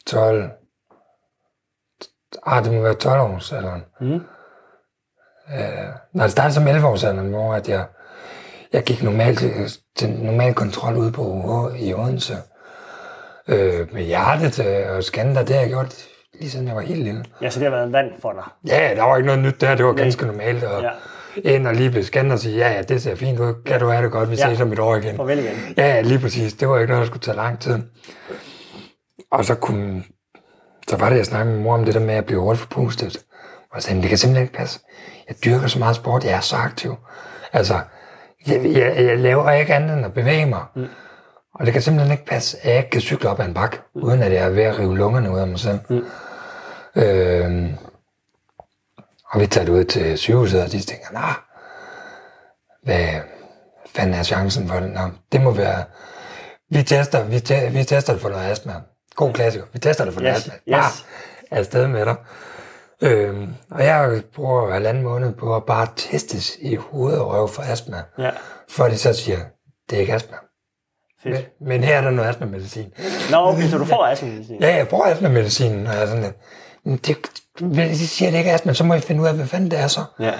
12, 0.06 0.50
ah, 2.46 2.64
det 2.64 2.72
må 2.72 2.80
være 2.80 2.94
12 2.94 3.20
års 3.20 3.52
alderen. 3.52 3.82
Mm. 4.00 4.14
Øh, 5.54 5.88
når 6.14 6.22
det 6.22 6.32
startede 6.32 6.54
som 6.54 6.66
11 6.66 6.86
års 6.88 7.04
alderen, 7.04 7.28
hvor 7.30 7.54
at 7.54 7.68
jeg, 7.68 7.84
jeg 8.72 8.82
gik 8.82 9.02
normalt 9.02 9.38
til, 9.38 9.52
til 9.96 10.10
normal 10.10 10.54
kontrol 10.54 10.96
ude 10.96 11.12
på 11.12 11.22
UH 11.22 11.80
i 11.82 11.94
Odense. 11.94 12.36
Øh, 13.48 13.94
med 13.94 14.02
hjertet 14.02 14.66
øh, 14.66 14.96
og 14.96 15.02
scanner, 15.04 15.42
det 15.42 15.54
har 15.54 15.60
jeg 15.60 15.70
gjort 15.70 15.94
lige 16.40 16.50
siden 16.50 16.66
jeg 16.68 16.76
var 16.76 16.82
helt 16.82 17.04
lille. 17.04 17.24
Ja, 17.42 17.50
så 17.50 17.60
det 17.60 17.66
har 17.68 17.76
været 17.76 17.86
en 17.86 17.92
vand 17.92 18.10
for 18.22 18.32
dig. 18.32 18.42
Ja, 18.66 18.94
der 18.96 19.02
var 19.02 19.16
ikke 19.16 19.26
noget 19.26 19.42
nyt 19.42 19.60
der, 19.60 19.74
det 19.74 19.84
var 19.84 19.92
ganske 19.92 20.26
normalt. 20.26 20.64
Og, 20.64 20.82
Ja. 20.82 20.90
ind 21.36 21.66
og 21.66 21.74
lige 21.74 21.90
blive 21.90 22.04
scannet 22.04 22.32
og 22.32 22.38
sige, 22.38 22.56
ja, 22.56 22.72
ja, 22.72 22.82
det 22.82 23.02
ser 23.02 23.14
fint 23.14 23.38
ud, 23.40 23.54
kan 23.66 23.80
du 23.80 23.88
have 23.88 24.04
det 24.04 24.12
godt, 24.12 24.30
vi 24.30 24.34
Ja. 24.36 24.48
ses 24.50 24.60
om 24.60 24.72
et 24.72 24.78
år 24.78 24.96
igen. 24.96 25.16
Farvel 25.16 25.38
igen. 25.38 25.74
Ja, 25.76 25.86
ja, 25.94 26.00
lige 26.00 26.18
præcis. 26.18 26.52
Det 26.54 26.68
var 26.68 26.78
ikke 26.78 26.90
noget, 26.90 27.00
der 27.02 27.06
skulle 27.06 27.22
tage 27.22 27.36
lang 27.36 27.60
tid. 27.60 27.78
Og 29.32 29.44
så 29.44 29.54
kunne, 29.54 30.04
så 30.88 30.96
var 30.96 31.08
det, 31.10 31.16
jeg 31.16 31.26
snakkede 31.26 31.54
med 31.54 31.62
mor 31.64 31.74
om 31.74 31.84
det 31.84 31.94
der 31.94 32.00
med 32.00 32.14
at 32.14 32.24
blive 32.24 32.40
hurtigt 32.40 32.60
forpustet. 32.62 33.16
Og 33.70 33.74
jeg 33.74 33.82
sagde, 33.82 33.94
"Men 33.94 34.02
det 34.02 34.08
kan 34.08 34.18
simpelthen 34.18 34.42
ikke 34.42 34.58
passe. 34.58 34.80
Jeg 35.28 35.36
dyrker 35.44 35.66
så 35.66 35.78
meget 35.78 35.96
sport, 35.96 36.24
jeg 36.24 36.32
er 36.32 36.40
så 36.40 36.56
aktiv. 36.56 36.96
Altså, 37.52 37.80
jeg, 38.46 38.64
jeg, 38.64 39.04
jeg 39.04 39.18
laver 39.18 39.50
ikke 39.50 39.74
andet 39.74 39.96
end 39.96 40.04
at 40.06 40.14
bevæge 40.14 40.46
mig. 40.46 40.64
Mm. 40.76 40.86
Og 41.54 41.66
det 41.66 41.72
kan 41.72 41.82
simpelthen 41.82 42.12
ikke 42.12 42.24
passe, 42.26 42.58
at 42.62 42.70
jeg 42.70 42.78
ikke 42.78 42.90
kan 42.90 43.00
cykle 43.00 43.28
op 43.28 43.40
ad 43.40 43.44
en 43.44 43.54
bakke, 43.54 43.80
mm. 43.94 44.02
uden 44.02 44.22
at 44.22 44.32
jeg 44.32 44.44
er 44.44 44.48
ved 44.48 44.62
at 44.62 44.78
rive 44.78 44.96
lungerne 44.98 45.30
ud 45.30 45.38
af 45.38 45.46
mig 45.46 45.58
selv. 45.58 45.78
Mm. 45.90 46.04
Øhm, 46.96 47.74
og 49.30 49.40
vi 49.40 49.46
tager 49.46 49.64
det 49.64 49.72
ud 49.72 49.84
til 49.84 50.18
sygehuset, 50.18 50.62
og 50.62 50.72
de 50.72 50.80
tænker, 50.80 51.12
nej, 51.12 51.32
hvad 52.82 53.08
fanden 53.94 54.14
er 54.14 54.22
chancen 54.22 54.68
for 54.68 54.80
det? 54.80 54.90
Nå, 54.90 55.00
det 55.32 55.40
må 55.40 55.50
være, 55.50 55.84
vi 56.70 56.82
tester, 56.82 57.24
vi, 57.24 57.40
te, 57.40 57.70
vi 57.72 57.84
tester 57.84 58.12
det 58.12 58.22
for 58.22 58.28
noget 58.28 58.50
astma. 58.50 58.72
God 59.16 59.32
klassiker. 59.32 59.66
Vi 59.72 59.78
tester 59.78 60.04
det 60.04 60.14
for 60.14 60.20
Yes, 60.22 60.44
yes. 60.44 60.50
Bare 60.70 60.90
afsted 61.50 61.86
med 61.86 62.06
dig. 62.06 62.16
Øhm, 63.02 63.54
og 63.70 63.84
jeg 63.84 64.22
bruger 64.34 64.72
halvanden 64.72 65.02
måned 65.02 65.32
på 65.32 65.56
at 65.56 65.64
bare 65.66 65.86
testes 65.96 66.56
i 66.60 66.74
hoved 66.74 67.14
og 67.18 67.30
røv 67.30 67.48
for 67.48 67.62
astma. 67.62 68.02
Ja, 68.18 68.30
Før 68.70 68.88
de 68.88 68.98
så 68.98 69.12
siger, 69.12 69.38
det 69.90 69.96
er 69.96 70.00
ikke 70.00 70.12
astma. 70.14 70.36
Men, 71.24 71.34
fedt. 71.36 71.48
men 71.60 71.84
her 71.84 71.96
er 71.96 72.00
der 72.00 72.10
noget 72.10 72.28
astma-medicin. 72.28 72.92
Nå, 73.30 73.36
okay, 73.36 73.68
så 73.68 73.78
du 73.78 73.84
får 73.84 74.06
astma-medicin. 74.06 74.60
Ja, 74.60 74.74
jeg 74.76 74.88
bruger 74.88 75.04
astma-medicin, 75.06 75.86
og 75.86 75.92
jeg 75.94 76.02
er 76.02 76.06
sådan 76.06 76.22
lidt, 76.22 76.36
"Men 76.84 76.96
det, 76.96 77.16
hvis 77.60 77.98
de 77.98 78.08
siger, 78.08 78.30
det 78.30 78.38
ikke 78.38 78.50
er 78.50 78.54
astma, 78.54 78.72
så 78.72 78.84
må 78.84 78.94
jeg 78.94 79.02
finde 79.02 79.22
ud 79.22 79.26
af, 79.26 79.34
hvad 79.34 79.46
fanden 79.46 79.70
det 79.70 79.78
er 79.78 79.86
så. 79.86 80.00
Ja. 80.20 80.32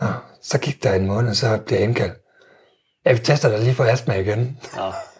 Nå, 0.00 0.06
så 0.42 0.58
gik 0.58 0.82
der 0.82 0.92
en 0.94 1.06
måned, 1.06 1.34
så 1.34 1.58
blev 1.66 1.78
jeg 1.78 1.84
indkaldt. 1.88 2.14
Ja, 3.06 3.12
vi 3.12 3.18
tester 3.18 3.48
dig 3.48 3.58
lige 3.58 3.74
for 3.74 3.84
astma 3.84 4.14
igen. 4.14 4.58
Nå, 4.76 4.82
ja. 4.84 5.15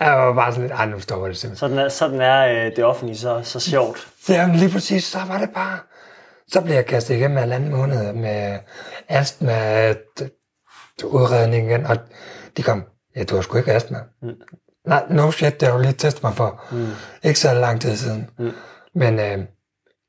Jeg 0.00 0.12
var 0.16 0.34
bare 0.34 0.52
sådan 0.54 0.68
lidt, 0.68 0.90
nu 0.90 1.00
stopper 1.00 1.26
det 1.26 1.36
simpelthen. 1.36 1.68
Sådan 1.68 1.78
er, 1.84 1.88
sådan 1.88 2.20
er 2.20 2.46
øh, 2.66 2.76
det 2.76 2.84
offentlige 2.84 3.18
så, 3.18 3.40
så 3.42 3.60
sjovt. 3.60 4.08
Jamen, 4.28 4.56
lige 4.56 4.70
præcis, 4.70 5.04
så 5.04 5.18
var 5.28 5.38
det 5.38 5.50
bare... 5.54 5.78
Så 6.48 6.60
blev 6.60 6.74
jeg 6.74 6.86
kastet 6.86 7.14
igennem 7.14 7.36
en 7.36 7.40
halvanden 7.40 7.70
måned 7.70 8.12
med 8.12 8.58
astma 9.08 9.94
udredning 11.04 11.70
igen, 11.70 11.86
og 11.86 11.96
de 12.56 12.62
kom, 12.62 12.84
ja, 13.16 13.24
du 13.24 13.34
har 13.34 13.42
sgu 13.42 13.58
ikke 13.58 13.72
astma. 13.72 13.98
Mm. 14.22 14.28
Nej, 14.86 15.02
no 15.10 15.30
shit, 15.30 15.60
det 15.60 15.68
har 15.68 15.76
du 15.76 15.82
lige 15.82 15.92
testet 15.92 16.22
mig 16.22 16.34
for. 16.34 16.64
Mm. 16.72 16.86
Ikke 17.22 17.38
så 17.40 17.54
lang 17.54 17.80
tid 17.80 17.96
siden. 17.96 18.30
Mm. 18.38 18.52
Men 18.94 19.18
øh, 19.20 19.38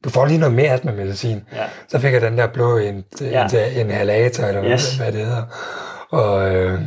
du 0.04 0.10
får 0.10 0.26
lige 0.26 0.38
noget 0.40 0.56
mere 0.56 0.70
astma-medicin. 0.74 1.44
Ja. 1.56 1.66
Så 1.88 2.00
fik 2.00 2.14
jeg 2.14 2.22
den 2.22 2.38
der 2.38 2.48
blå 2.48 2.78
en, 2.78 3.04
Ja. 3.22 3.48
en, 3.48 3.88
en 3.88 3.92
halator, 3.92 4.44
eller 4.44 4.64
Yes. 4.72 4.96
hvad 4.96 5.12
det 5.12 5.26
hedder. 5.26 5.44
Og, 6.10 6.56
øh, 6.56 6.82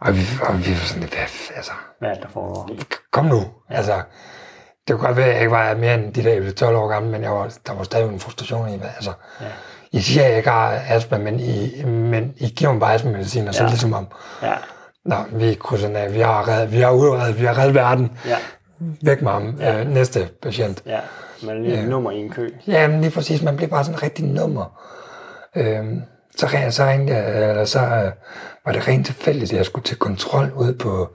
og, 0.00 0.14
vi, 0.16 0.20
og 0.42 0.58
vi 0.66 0.70
var 0.70 0.84
sådan 0.86 1.00
lidt, 1.00 1.14
hvad, 1.14 1.24
altså, 1.56 1.72
Hvad 1.98 2.08
er 2.10 2.14
det, 2.14 2.22
der 2.22 2.28
foregår? 2.28 2.70
kom 3.12 3.24
nu. 3.24 3.36
Ja. 3.70 3.76
Altså, 3.76 3.92
det 4.88 4.96
kunne 4.96 5.06
godt 5.06 5.16
være, 5.16 5.26
at 5.26 5.32
jeg 5.32 5.40
ikke 5.40 5.50
var 5.50 5.74
mere 5.74 5.94
end 5.94 6.14
de 6.14 6.22
der 6.24 6.32
jeg 6.32 6.40
blev 6.42 6.52
12 6.54 6.76
år 6.76 6.88
gammel, 6.88 7.12
men 7.12 7.22
jeg 7.22 7.30
var, 7.30 7.54
der 7.66 7.72
var 7.74 7.82
stadig 7.82 8.08
en 8.12 8.20
frustration 8.20 8.68
i, 8.68 8.76
hvad, 8.76 8.88
altså, 8.96 9.12
Ja. 9.40 9.46
I 9.92 10.00
siger, 10.00 10.22
at 10.24 10.28
jeg 10.28 10.36
ikke 10.36 10.50
har 10.50 10.80
astma, 10.88 11.18
men 11.18 11.40
I, 11.40 11.82
men 11.84 12.32
I 12.36 12.48
giver 12.48 12.72
mig 12.72 12.80
bare 12.80 12.94
astma-medicin, 12.94 13.48
og 13.48 13.54
så 13.54 13.60
Ja. 13.62 13.64
ja. 13.64 13.70
ligesom 13.70 13.92
om, 13.92 14.06
Ja, 14.42 14.54
nå, 15.04 15.16
vi 15.32 15.54
krydser 15.54 15.86
den 15.86 15.96
af, 15.96 16.14
vi 16.14 16.20
har 16.20 16.48
reddet, 16.48 16.72
vi 16.72 16.80
har 16.80 16.90
udredet, 16.90 17.40
vi 17.40 17.46
har 17.46 17.58
reddet 17.58 17.74
verden, 17.74 18.18
ja, 18.26 18.36
væk 19.02 19.22
med 19.22 19.32
ham, 19.32 19.56
ja. 19.60 19.80
øh, 19.80 19.88
næste 19.88 20.28
patient. 20.42 20.82
ja. 20.86 20.98
Man 21.42 21.56
er 21.56 21.60
lige 21.60 21.82
et 21.82 21.88
nummer 21.88 22.10
i 22.10 22.16
en 22.16 22.30
kø. 22.30 22.48
Ja, 22.66 22.88
men 22.88 23.00
lige 23.00 23.10
præcis, 23.10 23.42
man 23.42 23.56
bliver 23.56 23.70
bare 23.70 23.84
sådan 23.84 23.98
en 23.98 24.02
rigtig 24.02 24.24
nummer. 24.24 24.80
Øhm, 25.56 26.02
så, 26.36 26.48
så 26.70 26.84
ringte 26.86 27.14
jeg, 27.14 27.50
eller 27.50 27.64
så 27.64 27.80
øh, 27.80 28.12
var 28.68 28.74
det 28.74 28.88
rent 28.88 29.06
tilfældigt, 29.06 29.52
at 29.52 29.56
jeg 29.56 29.66
skulle 29.66 29.84
til 29.84 29.96
kontrol 29.96 30.52
ude 30.52 30.74
på 30.74 31.08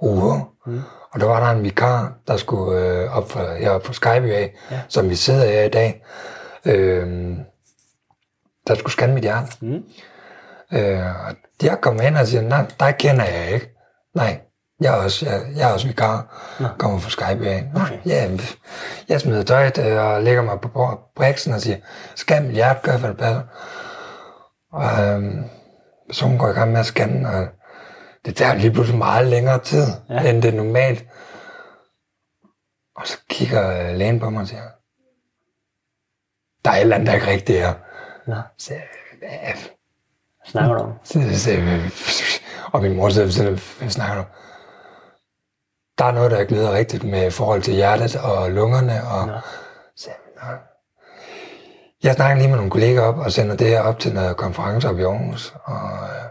UH. 0.00 0.38
Mm. 0.66 0.80
Og 1.12 1.20
der 1.20 1.26
var 1.26 1.40
der 1.40 1.58
en 1.58 1.64
vikar, 1.64 2.12
der 2.28 2.36
skulle 2.36 2.80
øh, 2.80 3.16
op 3.16 3.30
for, 3.30 3.54
heroppe 3.54 3.86
på 3.86 3.92
Skype 3.92 4.34
af, 4.34 4.54
ja. 4.70 4.80
som 4.88 5.10
vi 5.10 5.14
sidder 5.14 5.44
her 5.44 5.62
i 5.62 5.68
dag. 5.68 6.04
Øhm, 6.64 7.38
der 8.66 8.74
skulle 8.74 8.92
scanne 8.92 9.14
mit 9.14 9.22
hjerte. 9.22 9.52
Mm. 9.60 9.82
Øh, 10.72 11.26
og 11.26 11.34
jeg 11.62 11.78
kommer 11.80 12.02
ind 12.02 12.16
og 12.16 12.26
siger, 12.26 12.42
nej, 12.42 12.66
dig 12.80 12.94
kender 12.98 13.24
jeg 13.24 13.50
ikke. 13.54 13.70
Nej, 14.14 14.40
jeg 14.80 14.98
er 14.98 15.02
også, 15.02 15.26
jeg, 15.26 15.40
jeg 15.56 15.68
er 15.68 15.72
også 15.72 15.86
vikar, 15.86 16.44
kommer 16.78 16.98
fra 16.98 17.10
Skype 17.10 17.48
af. 17.48 17.68
Nå, 17.74 17.80
Okay. 17.80 17.98
ja, 18.06 18.30
jeg 19.08 19.20
smider 19.20 19.42
tøjet 19.42 19.78
øh, 19.78 20.04
og 20.04 20.22
lægger 20.22 20.42
mig 20.42 20.60
på 20.60 20.98
briksen 21.16 21.52
og 21.52 21.60
siger, 21.60 21.76
scan 22.16 22.46
mit 22.46 22.54
hjerte, 22.54 22.80
gør 22.82 22.96
hvad 22.96 23.08
det 23.08 23.18
passer. 23.18 23.42
Og 24.72 25.04
øhm, 25.04 25.44
personen 26.08 26.38
går 26.38 26.48
i 26.48 26.52
gang 26.52 26.72
med 26.72 26.80
at 26.80 26.86
scanne, 26.86 27.28
og 27.28 27.48
det 28.24 28.36
tager 28.36 28.54
lige 28.54 28.72
pludselig 28.72 28.98
meget 28.98 29.26
længere 29.26 29.58
tid, 29.58 29.86
Ja. 30.10 30.30
end 30.30 30.42
det 30.42 30.54
normalt. 30.54 31.04
Og 32.96 33.06
så 33.06 33.18
kigger 33.28 33.88
øh, 33.90 33.96
lægen 33.96 34.20
på 34.20 34.30
mig 34.30 34.40
og 34.42 34.48
siger, 34.48 34.62
der 36.64 36.70
er 36.70 36.74
et 36.74 36.80
eller 36.80 36.94
andet, 36.96 37.06
der 37.08 37.14
ikke 37.14 37.26
rigtigt 37.26 37.58
er. 37.58 37.74
Nå, 38.26 38.36
Så, 38.58 38.74
hvad 39.18 39.28
snakker 40.46 40.74
du 40.76 40.80
om? 40.82 40.92
så, 41.04 41.38
så, 41.38 41.50
og 42.72 42.82
min 42.82 42.96
mor 42.96 43.08
sidder 43.08 43.50
af, 43.50 43.76
hvad 43.78 43.90
snakker 43.90 44.16
du? 44.16 44.24
Der 45.98 46.04
er 46.04 46.12
noget, 46.12 46.30
der 46.30 46.40
ikke 46.40 46.52
lyder 46.54 46.72
rigtigt 46.72 47.04
med 47.04 47.30
forhold 47.30 47.62
til 47.62 47.74
hjertet 47.74 48.16
og 48.16 48.50
lungerne. 48.50 49.08
Og, 49.08 49.26
Nå. 49.26 49.38
så, 49.96 50.10
Nå. 50.36 50.48
Jeg 52.04 52.14
snakker 52.14 52.36
lige 52.36 52.48
med 52.48 52.56
nogle 52.56 52.70
kolleger 52.70 53.00
op 53.02 53.18
og 53.18 53.32
sender 53.32 53.56
det 53.56 53.66
her 53.68 53.80
op 53.82 53.98
til 53.98 54.14
noget 54.14 54.36
konference 54.36 54.88
op 54.88 54.98
i 54.98 55.02
Aarhus. 55.02 55.54
Og, 55.64 55.90
øh, 55.92 56.24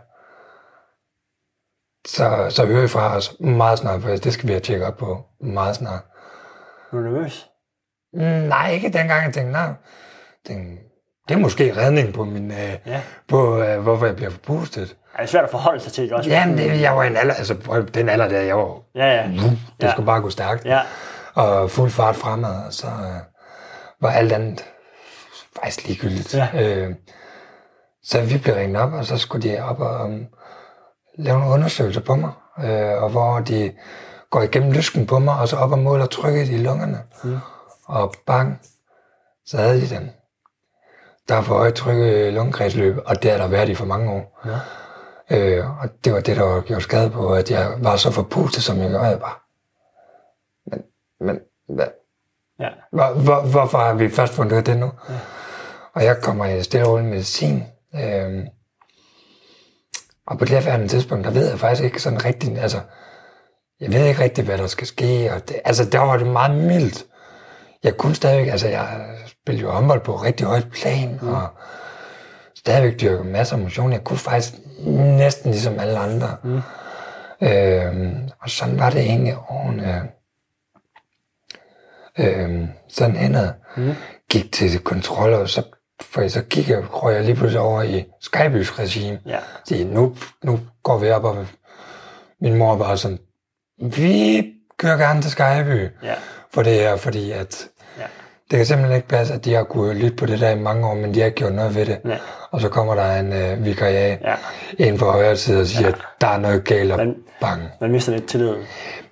så, 2.07 2.47
så 2.49 2.65
hører 2.65 2.81
vi 2.81 2.87
fra 2.87 3.15
os 3.15 3.35
meget 3.39 3.79
snart, 3.79 4.01
for 4.01 4.09
det 4.09 4.33
skal 4.33 4.47
vi 4.47 4.53
have 4.53 4.59
tjekket 4.61 4.87
op 4.87 4.97
på 4.97 5.21
meget 5.41 5.75
snart. 5.75 6.01
Er 6.91 6.97
du 6.97 7.01
nervøs? 7.03 7.49
Mm, 8.13 8.21
nej, 8.47 8.71
ikke 8.71 8.87
dengang. 8.89 9.25
Jeg 9.25 9.33
tænkte, 9.33 9.51
nej, 9.51 9.69
tænkte, 10.47 10.83
det 11.27 11.35
er 11.35 11.39
måske 11.39 11.77
redning 11.77 12.13
på 12.13 12.23
min, 12.23 12.51
øh, 12.51 12.73
Ja. 12.85 13.01
på 13.27 13.61
øh, 13.63 13.79
hvorfor 13.81 14.05
jeg 14.05 14.15
bliver 14.15 14.31
forpustet. 14.31 14.95
Er 15.15 15.21
det 15.21 15.29
svært 15.29 15.43
at 15.43 15.49
forholde 15.51 15.79
sig 15.79 15.93
til, 15.93 16.03
ikke 16.03 16.15
også? 16.15 16.29
Jamen, 16.29 16.57
det, 16.57 16.81
jeg 16.81 16.95
var 16.95 17.03
i 17.03 17.07
en 17.07 17.17
alder, 17.17 17.33
altså 17.33 17.85
den 17.93 18.09
alder 18.09 18.27
der, 18.27 18.41
jeg 18.41 18.57
var, 18.57 18.79
Ja, 18.95 19.05
ja. 19.05 19.23
det 19.27 19.57
Ja. 19.81 19.91
skulle 19.91 20.05
bare 20.05 20.21
gå 20.21 20.29
stærkt. 20.29 20.65
Ja, 20.65 20.79
Og 21.33 21.71
fuld 21.71 21.89
fart 21.91 22.15
fremad, 22.15 22.65
og 22.67 22.73
så 22.73 22.87
øh, 22.87 23.19
var 24.01 24.09
alt 24.11 24.31
andet 24.31 24.65
faktisk 25.55 25.87
ligegyldigt. 25.87 26.33
Ja. 26.33 26.47
Øh, 26.55 26.95
så 28.03 28.21
vi 28.21 28.37
blev 28.37 28.55
ringet 28.55 28.81
op, 28.81 28.93
og 28.93 29.05
så 29.05 29.17
skulle 29.17 29.49
de 29.49 29.63
op 29.63 29.79
og 29.79 30.05
um, 30.05 30.27
lave 31.17 31.39
nogle 31.39 31.53
undersøgelser 31.53 32.01
på 32.01 32.15
mig, 32.15 32.31
øh, 32.63 33.03
og 33.03 33.09
hvor 33.09 33.39
de 33.39 33.71
går 34.29 34.41
igennem 34.41 34.71
lysken 34.71 35.07
på 35.07 35.19
mig, 35.19 35.39
og 35.39 35.47
så 35.47 35.55
op 35.57 35.71
og 35.71 35.79
måler 35.79 36.05
trykket 36.05 36.49
i 36.49 36.57
lungerne. 36.57 36.99
Mm. 37.23 37.37
Og 37.85 38.13
bang, 38.25 38.61
så 39.45 39.57
havde 39.57 39.81
de 39.81 39.89
den. 39.89 40.11
Der 41.29 41.35
er 41.35 41.41
for 41.41 41.55
højt 41.55 41.73
tryk 41.73 41.97
i 41.97 42.31
lungekredsløb, 42.31 42.97
og 43.05 43.23
det 43.23 43.31
har 43.31 43.37
der 43.37 43.47
været 43.47 43.69
i 43.69 43.75
for 43.75 43.85
mange 43.85 44.11
år. 44.11 44.41
Ja. 44.45 44.59
Øh, 45.37 45.81
og 45.81 45.89
det 46.05 46.13
var 46.13 46.19
det, 46.19 46.37
der 46.37 46.61
gjort 46.61 46.83
skade 46.83 47.09
på, 47.09 47.33
at 47.33 47.51
jeg 47.51 47.73
var 47.77 47.95
så 47.95 48.11
forpustet, 48.11 48.63
som 48.63 48.77
jeg. 48.77 48.91
Jeg 48.91 49.19
bare, 49.19 49.35
men, 50.71 50.83
men, 51.19 51.39
hvad, 51.75 51.87
ja. 52.59 52.69
hvor, 52.91 53.13
hvor, 53.13 53.41
hvorfor 53.41 53.77
har 53.77 53.93
vi 53.93 54.09
først 54.09 54.33
fundet 54.33 54.51
ud 54.51 54.57
af 54.57 54.63
det 54.63 54.77
nu? 54.77 54.91
Ja. 55.09 55.13
Og 55.95 56.03
jeg 56.03 56.17
kommer 56.21 56.45
i 56.45 56.63
stille 56.63 56.85
og 56.85 56.91
roligt 56.91 57.09
medicin. 57.09 57.63
Øhm, 57.95 58.47
og 60.27 60.37
på 60.37 60.45
det 60.45 60.63
her 60.63 60.87
tidspunkt, 60.87 61.25
der 61.25 61.31
ved 61.31 61.49
jeg 61.49 61.59
faktisk 61.59 61.83
ikke 61.83 62.01
sådan 62.01 62.25
rigtigt, 62.25 62.59
altså, 62.59 62.79
jeg 63.79 63.93
ved 63.93 64.05
ikke 64.05 64.23
rigtigt, 64.23 64.47
hvad 64.47 64.57
der 64.57 64.67
skal 64.67 64.87
ske. 64.87 65.31
Og 65.33 65.49
det, 65.49 65.55
altså, 65.65 65.85
der 65.85 65.99
var 65.99 66.17
det 66.17 66.27
meget 66.27 66.63
mildt. 66.63 67.05
Jeg 67.83 67.97
kunne 67.97 68.15
stadigvæk, 68.15 68.51
altså, 68.51 68.67
jeg 68.67 69.17
spillede 69.27 69.65
jo 69.65 69.71
håndbold 69.71 70.01
på 70.01 70.15
rigtig 70.15 70.47
højt 70.47 70.71
plan, 70.71 71.19
mm. 71.21 71.33
og 71.33 71.47
stadigvæk 72.55 73.01
dyrke 73.01 73.23
masser 73.23 73.55
af 73.55 73.61
motion. 73.61 73.91
Jeg 73.91 74.03
kunne 74.03 74.17
faktisk 74.17 74.53
næsten 75.17 75.51
ligesom 75.51 75.79
alle 75.79 75.97
andre. 75.97 76.37
Mm. 76.43 76.61
Øhm, 77.41 78.29
og 78.41 78.49
sådan 78.49 78.79
var 78.79 78.89
det 78.89 79.01
egentlig 79.01 79.35
årene. 79.49 80.09
Øhm, 82.19 82.67
sådan 82.87 83.15
henad. 83.15 83.53
Mm. 83.77 83.93
Gik 84.29 84.51
til 84.51 84.79
kontrol, 84.79 85.33
og 85.33 85.49
så, 85.49 85.63
for 86.11 86.27
så 86.27 86.41
gik 86.41 86.69
jeg, 86.69 86.83
røg 87.03 87.15
jeg 87.15 87.23
lige 87.23 87.35
pludselig 87.35 87.61
over 87.61 87.81
i 87.81 88.05
Skybys 88.21 88.79
regime. 88.79 89.19
Ja. 89.25 89.37
Så 89.65 89.75
nu, 89.85 90.15
nu 90.43 90.59
går 90.83 90.97
vi 90.97 91.09
op, 91.11 91.23
og 91.23 91.45
min 92.41 92.53
mor 92.57 92.75
var 92.75 92.95
sådan, 92.95 93.19
vi 93.81 94.43
kører 94.79 94.97
gerne 94.97 95.21
til 95.21 95.31
Skyby 95.31 95.89
Ja. 96.03 96.13
for 96.53 96.61
det 96.63 96.73
her, 96.73 96.95
fordi 96.95 97.31
at 97.31 97.67
Ja. 97.99 98.03
det 98.51 98.57
kan 98.57 98.65
simpelthen 98.65 98.95
ikke 98.95 99.07
passe, 99.07 99.33
at 99.33 99.45
de 99.45 99.53
har 99.53 99.63
kunnet 99.63 99.95
lytte 99.95 100.15
på 100.17 100.25
det 100.25 100.39
der 100.39 100.49
i 100.49 100.59
mange 100.59 100.87
år, 100.87 100.93
men 100.95 101.13
de 101.13 101.19
har 101.19 101.25
ikke 101.25 101.35
gjort 101.37 101.53
noget 101.53 101.75
ved 101.75 101.85
det. 101.85 101.99
Ja. 102.05 102.17
Og 102.51 102.61
så 102.61 102.69
kommer 102.69 102.95
der 102.95 103.15
en 103.19 103.33
øh, 103.33 103.65
vikariat 103.65 104.19
Ja. 104.21 104.35
inden 104.79 104.99
for 104.99 105.11
højre 105.11 105.37
side 105.37 105.61
og 105.61 105.67
siger, 105.67 105.87
at 105.87 105.95
der 106.21 106.27
er 106.27 106.37
noget 106.37 106.63
galt 106.63 106.91
og 106.91 106.97
Men- 106.97 107.15
bang. 107.41 107.61
Man 107.81 107.91
mister 107.91 108.11
lidt 108.11 108.27
tillid. 108.27 108.55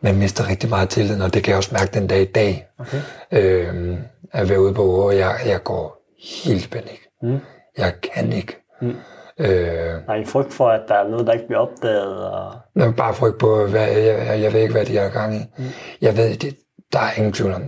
Man 0.01 0.15
mister 0.15 0.49
rigtig 0.49 0.69
meget 0.69 0.89
tillid, 0.89 1.21
og 1.21 1.33
det 1.33 1.43
kan 1.43 1.49
jeg 1.51 1.57
også 1.57 1.69
mærke 1.73 1.93
den 1.93 2.07
dag 2.07 2.21
i 2.21 2.25
dag. 2.25 2.67
Okay. 2.79 3.01
Øh, 3.31 3.97
at 4.33 4.49
være 4.49 4.61
ude 4.61 4.73
på 4.73 4.83
hvor 4.83 5.11
jeg, 5.11 5.39
jeg 5.45 5.63
går 5.63 6.00
helt 6.23 6.71
panik. 6.71 6.99
Mm. 7.23 7.39
Jeg 7.77 7.93
kan 8.13 8.33
ikke. 8.33 8.57
Mm. 8.81 8.95
Øh, 9.39 10.01
er 10.09 10.13
en 10.13 10.25
frygt 10.27 10.53
for, 10.53 10.69
at 10.69 10.81
der 10.87 10.95
er 10.95 11.07
noget, 11.07 11.27
der 11.27 11.33
ikke 11.33 11.47
bliver 11.47 11.59
opdaget. 11.59 12.25
Og... 12.31 12.53
Nå, 12.75 12.91
bare 12.91 13.13
frygt 13.13 13.39
på, 13.39 13.65
hvad, 13.65 13.87
jeg, 13.87 14.41
jeg, 14.41 14.53
ved 14.53 14.61
ikke, 14.61 14.73
hvad 14.73 14.85
de 14.85 14.97
har 14.97 15.09
gang 15.09 15.35
i. 15.35 15.39
Mm. 15.57 15.63
Jeg 16.01 16.17
ved, 16.17 16.37
det, 16.37 16.57
der 16.93 16.99
er 16.99 17.13
ingen 17.17 17.33
tvivl 17.33 17.53
om, 17.53 17.63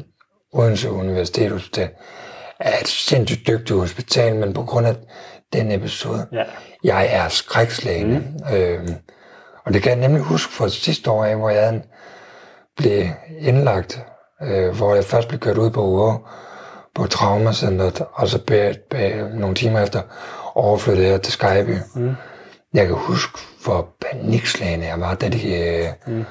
Odense 0.53 0.91
Universitetshospital 0.91 1.89
er 2.59 2.79
et 2.81 2.87
sindssygt 2.87 3.47
dygtigt 3.47 3.79
hospital, 3.79 4.35
men 4.35 4.53
på 4.53 4.63
grund 4.63 4.87
af 4.87 4.95
den 5.53 5.71
episode, 5.71 6.27
Ja. 6.31 6.43
jeg 6.83 7.09
er 7.11 7.27
skrækslægende. 7.27 8.19
Mm. 8.19 8.55
Øhm, 8.55 8.95
og 9.65 9.73
det 9.73 9.81
kan 9.81 9.91
jeg 9.91 9.99
nemlig 9.99 10.21
huske 10.23 10.53
fra 10.53 10.69
sidste 10.69 11.11
år 11.11 11.25
af, 11.25 11.35
hvor 11.35 11.49
jeg 11.49 11.81
blev 12.77 13.03
indlagt, 13.39 14.05
øh, 14.43 14.75
hvor 14.75 14.95
jeg 14.95 15.03
først 15.03 15.27
blev 15.27 15.39
kørt 15.39 15.57
ud 15.57 15.69
på 15.69 15.85
uger 15.85 16.29
på 16.95 17.07
traumacenteret, 17.07 18.01
og 18.13 18.27
så 18.27 18.45
bag, 18.45 18.77
bag, 18.89 19.29
nogle 19.33 19.55
timer 19.55 19.79
efter 19.79 20.01
overflyttede 20.55 21.07
jeg 21.07 21.21
til 21.21 21.33
Skyby. 21.33 21.77
Mm. 21.95 22.15
Jeg 22.73 22.87
kan 22.87 22.95
huske, 22.95 23.39
hvor 23.63 23.89
panikslagende 24.01 24.85
jeg 24.85 24.99
var, 24.99 25.15
da 25.15 25.29
de, 25.29 25.93
mm. 26.07 26.25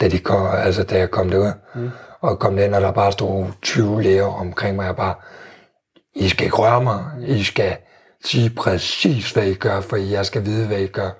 da, 0.00 0.08
de 0.08 0.18
kom, 0.18 0.46
altså, 0.52 0.82
da 0.82 0.98
jeg 0.98 1.10
kom 1.10 1.30
derud. 1.30 1.52
Mm. 1.74 1.90
Og 2.20 2.38
kom 2.38 2.58
ind, 2.58 2.74
og 2.74 2.80
der 2.80 2.92
bare 2.92 3.12
stod 3.12 3.46
20 3.62 4.02
læger 4.02 4.40
omkring 4.40 4.76
mig, 4.76 4.82
og 4.82 4.86
jeg 4.86 4.96
bare, 4.96 5.14
I 6.14 6.28
skal 6.28 6.44
ikke 6.44 6.56
røre 6.56 6.82
mig. 6.82 7.04
I 7.26 7.42
skal 7.42 7.76
sige 8.24 8.50
præcis, 8.50 9.30
hvad 9.30 9.44
I 9.44 9.54
gør, 9.54 9.80
for 9.80 9.96
jeg 9.96 10.26
skal 10.26 10.44
vide, 10.44 10.66
hvad 10.66 10.78
I 10.78 10.86
gør. 10.86 11.10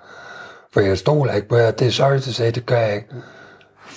For 0.74 0.81
jeg 0.81 0.98
stoler 0.98 1.33
ikke 1.33 1.48
på 1.48 1.57
jer. 1.57 1.70
Det 1.70 1.87
er 1.87 1.90
sorry 1.90 2.18
to 2.18 2.33
say, 2.33 2.51
det 2.51 2.66
gør 2.66 2.79
jeg 2.79 2.94
ikke. 2.94 3.09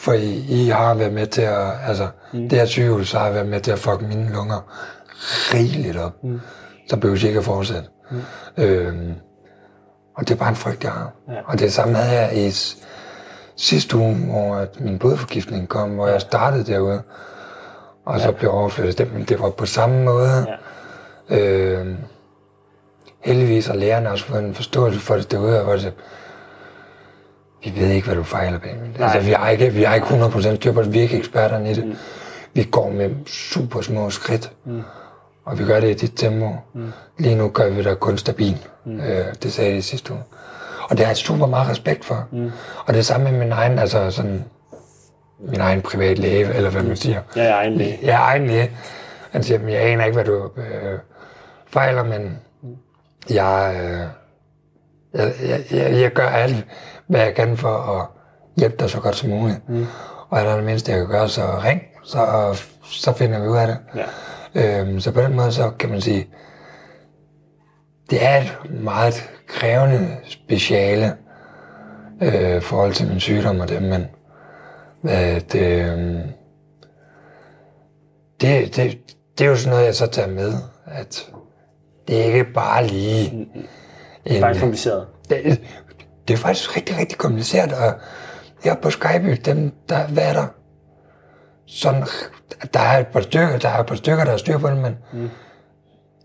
For 0.01 0.13
I, 0.13 0.45
I 0.49 0.69
har 0.69 0.93
været 0.93 1.13
med 1.13 1.27
til 1.27 1.41
at, 1.41 1.67
altså, 1.87 2.07
mm. 2.33 2.49
det 2.49 2.59
her 2.59 2.65
sygehus 2.65 3.11
har 3.11 3.31
været 3.31 3.47
med 3.47 3.59
til 3.59 3.71
at 3.71 3.79
fuck 3.79 4.01
mine 4.01 4.33
lunger 4.33 4.59
rigeligt 5.53 5.97
op. 5.97 6.23
Mm. 6.23 6.41
Så 6.89 6.97
behøver 6.97 7.19
jeg 7.19 7.27
ikke 7.27 7.39
at 7.39 7.45
fortsætte. 7.45 7.89
Mm. 8.11 8.21
Øhm, 8.63 9.13
og 10.17 10.27
det 10.27 10.33
er 10.33 10.37
bare 10.37 10.49
en 10.49 10.55
frygt, 10.55 10.83
jeg 10.83 10.91
har. 10.91 11.11
Ja. 11.29 11.41
Og 11.45 11.59
det 11.59 11.73
samme 11.73 11.97
havde 11.97 12.21
jeg 12.21 12.37
i 12.37 12.51
sidste 13.55 13.97
uge, 13.97 14.15
hvor 14.15 14.55
at 14.55 14.79
min 14.79 14.99
blodforgiftning 14.99 15.69
kom, 15.69 15.89
hvor 15.89 16.07
jeg 16.07 16.21
startede 16.21 16.63
derude. 16.63 17.01
Og 18.05 18.19
så 18.19 18.31
blev 18.31 18.51
overflyttet. 18.51 18.97
Det, 18.97 19.29
det 19.29 19.39
var 19.39 19.49
på 19.49 19.65
samme 19.65 20.03
måde. 20.03 20.57
Ja. 21.29 21.39
Øh, 21.39 21.95
heldigvis 23.23 23.67
har 23.67 23.75
lærerne 23.75 24.11
også 24.11 24.25
fået 24.25 24.43
en 24.43 24.53
forståelse 24.53 24.99
for 24.99 25.15
det 25.15 25.31
derude, 25.31 25.63
hvor 25.63 25.73
det, 25.73 25.93
vi 27.63 27.73
ved 27.75 27.89
ikke, 27.89 28.07
hvad 28.07 28.15
du 28.15 28.23
fejler, 28.23 28.59
Benjamin. 28.59 28.95
Altså, 28.99 29.19
vi 29.19 29.31
har 29.31 29.49
ikke, 29.49 29.73
vi 29.73 29.83
har 29.83 29.95
ikke 29.95 30.07
100% 30.07 30.55
styr 30.55 30.71
på 30.71 30.81
det, 30.83 30.93
vi 30.93 30.97
er 30.99 31.03
ikke 31.03 31.17
eksperterne 31.17 31.71
i 31.71 31.73
det. 31.73 31.85
Mm. 31.87 31.95
Vi 32.53 32.63
går 32.63 32.89
med 32.89 33.09
super 33.27 33.81
små 33.81 34.09
skridt, 34.09 34.51
mm. 34.65 34.81
og 35.45 35.59
vi 35.59 35.65
gør 35.65 35.79
det 35.79 35.89
i 35.89 35.93
dit 35.93 36.13
tempo. 36.15 36.49
Mm. 36.73 36.91
Lige 37.19 37.35
nu 37.35 37.47
gør 37.49 37.69
vi 37.69 37.83
det 37.83 37.99
kun 37.99 38.17
stabil. 38.17 38.57
Mm. 38.85 38.99
Øh, 38.99 39.25
det 39.43 39.53
sagde 39.53 39.71
de 39.71 39.77
i 39.77 39.81
sidste 39.81 40.13
uge. 40.13 40.21
Og 40.89 40.97
det 40.97 40.99
har 40.99 41.09
jeg 41.09 41.17
super 41.17 41.45
meget 41.45 41.69
respekt 41.69 42.05
for. 42.05 42.27
Mm. 42.31 42.51
Og 42.85 42.93
det 42.93 43.05
samme 43.05 43.31
med 43.31 43.39
min 43.39 43.51
egen, 43.51 43.79
altså 43.79 44.11
sådan, 44.11 44.43
min 45.39 45.59
egen 45.59 45.81
privat 45.81 46.19
læge, 46.19 46.53
eller 46.53 46.69
hvad 46.69 46.83
man 46.83 46.95
siger. 46.97 47.21
Jeg 47.35 47.45
er 47.45 47.55
egen 47.55 47.73
læge. 47.73 47.99
Jeg 48.03 48.13
er 48.15 48.19
egen 48.25 48.47
læge. 48.47 48.71
Han 49.31 49.43
siger, 49.43 49.59
"Men 49.59 49.69
jeg 49.69 49.81
aner 49.81 50.05
ikke, 50.05 50.15
hvad 50.15 50.25
du 50.25 50.49
øh, 50.57 50.99
fejler, 51.67 52.03
men 52.03 52.39
jeg, 53.29 53.79
øh, 53.83 53.99
jeg, 55.13 55.33
jeg, 55.49 55.63
jeg, 55.71 56.01
jeg 56.01 56.11
gør 56.11 56.27
alt, 56.27 56.65
hvad 57.11 57.21
jeg 57.21 57.35
kan 57.35 57.57
for 57.57 57.69
at 57.69 58.07
hjælpe 58.57 58.75
dig 58.79 58.89
så 58.89 58.99
godt 58.99 59.15
som 59.15 59.29
muligt. 59.29 59.69
Mm. 59.69 59.85
Og 60.29 60.39
er 60.39 60.43
der 60.43 60.55
det 60.55 60.63
mindste, 60.63 60.91
jeg 60.91 60.99
kan 60.99 61.07
gøre, 61.09 61.29
så 61.29 61.41
ring, 61.63 61.81
så, 62.03 62.53
så 62.83 63.13
finder 63.13 63.39
vi 63.41 63.47
ud 63.47 63.57
af 63.57 63.67
det. 63.67 63.77
Ja. 64.55 64.79
Øhm, 64.79 64.99
så 64.99 65.11
på 65.11 65.21
den 65.21 65.35
måde, 65.35 65.51
så 65.51 65.69
kan 65.79 65.89
man 65.89 66.01
sige, 66.01 66.27
det 68.09 68.25
er 68.25 68.37
et 68.37 68.57
meget 68.69 69.29
krævende 69.47 70.17
speciale 70.23 71.13
øh, 72.21 72.61
forhold 72.61 72.93
til 72.93 73.07
min 73.07 73.19
sygdom 73.19 73.59
og 73.59 73.69
det, 73.69 73.81
men 73.83 74.05
at, 75.03 75.55
øh, 75.55 76.19
det, 78.41 78.75
det, 78.75 78.99
det 79.37 79.45
er 79.45 79.49
jo 79.49 79.55
sådan 79.55 79.71
noget, 79.71 79.85
jeg 79.85 79.95
så 79.95 80.07
tager 80.07 80.27
med, 80.29 80.53
at 80.85 81.31
det 82.07 82.19
er 82.21 82.23
ikke 82.23 82.43
bare 82.53 82.87
lige 82.87 83.31
en, 83.31 83.47
Det 84.23 84.35
er 84.37 84.39
faktisk 84.39 84.61
kompliceret. 84.61 85.07
det, 85.29 85.61
det 86.31 86.37
er 86.37 86.41
faktisk 86.41 86.75
rigtig, 86.75 86.97
rigtig 86.97 87.17
kompliceret, 87.17 87.73
og 87.73 87.93
her 88.63 88.75
på 88.75 88.89
Skype, 88.89 89.35
dem, 89.35 89.73
der, 89.89 90.07
hvad 90.07 90.23
er 90.23 90.33
der? 90.33 90.45
Sådan, 91.67 92.03
der 92.73 92.79
er 92.79 92.99
et 92.99 93.07
par 93.07 93.21
stykker, 93.21 93.57
der 93.57 93.69
er 93.69 93.79
et 93.79 93.85
par 93.85 93.95
stykker, 93.95 94.23
der 94.23 94.31
er 94.31 94.37
styr 94.37 94.57
på 94.57 94.67
det, 94.67 94.77
men 94.77 94.97
mm. 95.13 95.29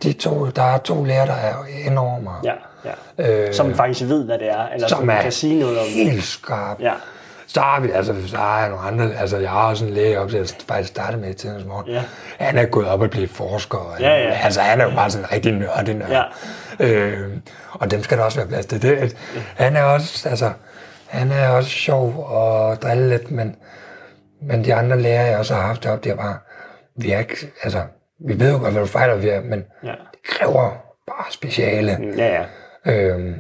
de 0.03 0.13
to, 0.13 0.47
der 0.47 0.63
er 0.63 0.79
to 0.79 1.05
læger, 1.05 1.25
der 1.27 1.33
er 1.33 2.21
mig. 2.21 2.35
Ja, 2.45 2.53
ja. 3.19 3.47
Øh, 3.47 3.55
Som 3.55 3.75
faktisk 3.75 4.09
ved, 4.09 4.25
hvad 4.25 4.39
det 4.39 4.51
er, 4.51 4.69
eller 4.75 4.89
som, 4.89 4.99
som 4.99 5.09
kan 5.09 5.33
sige 5.33 5.61
noget 5.61 5.79
om 5.79 5.85
det. 5.85 5.93
helt 5.95 6.25
skarp. 6.25 6.81
Ja, 6.81 6.93
Så 7.47 7.61
har 7.61 7.81
vi, 7.81 7.91
altså, 7.91 8.15
så 8.27 8.37
har 8.37 8.61
jeg 8.61 8.69
nogle 8.69 8.85
andre, 8.85 9.15
altså, 9.15 9.37
jeg 9.37 9.51
har 9.51 9.69
også 9.69 9.85
en 9.85 9.91
læge 9.91 10.21
op 10.21 10.31
til 10.31 10.37
at 10.37 10.57
faktisk 10.69 10.89
starte 10.89 11.17
med 11.17 11.31
i 11.31 11.35
tidens 11.35 11.65
morgen. 11.65 11.87
Ja. 11.91 12.03
Han 12.39 12.59
er 12.59 12.65
gået 12.67 12.87
op 12.87 13.01
og 13.01 13.11
blevet 13.11 13.31
forsker. 13.31 13.79
Og, 13.79 14.01
Ja, 14.01 14.23
ja. 14.23 14.31
Altså, 14.45 14.61
han 14.61 14.81
er 14.81 14.85
jo 14.85 14.91
bare 14.91 15.11
sådan 15.11 15.25
en 15.25 15.33
rigtig 15.33 15.53
nørde 15.53 15.95
nørd. 15.95 16.11
Ja. 16.11 16.23
Øh, 16.81 17.37
og 17.73 17.91
dem 17.91 18.03
skal 18.03 18.19
der 18.19 18.25
også 18.25 18.39
være 18.39 18.49
plads 18.49 18.67
til. 18.67 18.83
Det, 18.83 19.17
han 19.57 19.77
er 19.77 19.83
også, 19.83 20.29
altså, 20.29 20.53
han 21.07 21.33
er 21.33 21.49
også 21.49 21.71
sjov 21.71 22.25
og 22.27 22.83
drille 22.83 23.09
lidt, 23.09 23.31
men, 23.31 23.57
men 24.43 24.65
de 24.65 24.75
andre 24.75 25.01
læger, 25.01 25.23
jeg 25.23 25.39
også 25.39 25.55
har 25.55 25.63
haft 25.63 25.87
op, 25.87 26.05
det 26.05 26.13
er 26.13 26.17
bare, 26.17 26.39
vi 26.97 27.13
er 27.13 27.19
ikke, 27.19 27.37
altså, 27.63 27.83
vi 28.27 28.41
ved 28.41 28.53
jo 28.53 28.59
godt, 28.59 28.73
hvad 28.73 28.83
du 28.83 28.87
fejler, 28.87 29.17
vi 29.17 29.29
er, 29.29 29.43
men 29.43 29.65
ja. 29.85 29.91
det 29.91 30.23
kræver 30.25 30.71
bare 31.07 31.33
speciale. 31.33 31.99
Ja, 32.17 32.27
ja. 32.27 32.45
Øhm, 32.93 33.35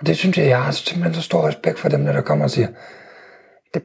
og 0.00 0.06
det 0.06 0.16
synes 0.16 0.38
jeg, 0.38 0.46
jeg 0.46 0.62
har 0.62 0.72
simpelthen 0.72 1.14
så 1.14 1.22
stor 1.22 1.48
respekt 1.48 1.78
for 1.78 1.88
dem, 1.88 2.04
der, 2.04 2.12
der 2.12 2.20
kommer 2.20 2.44
og 2.44 2.50
siger, 2.50 2.68
det, 3.74 3.82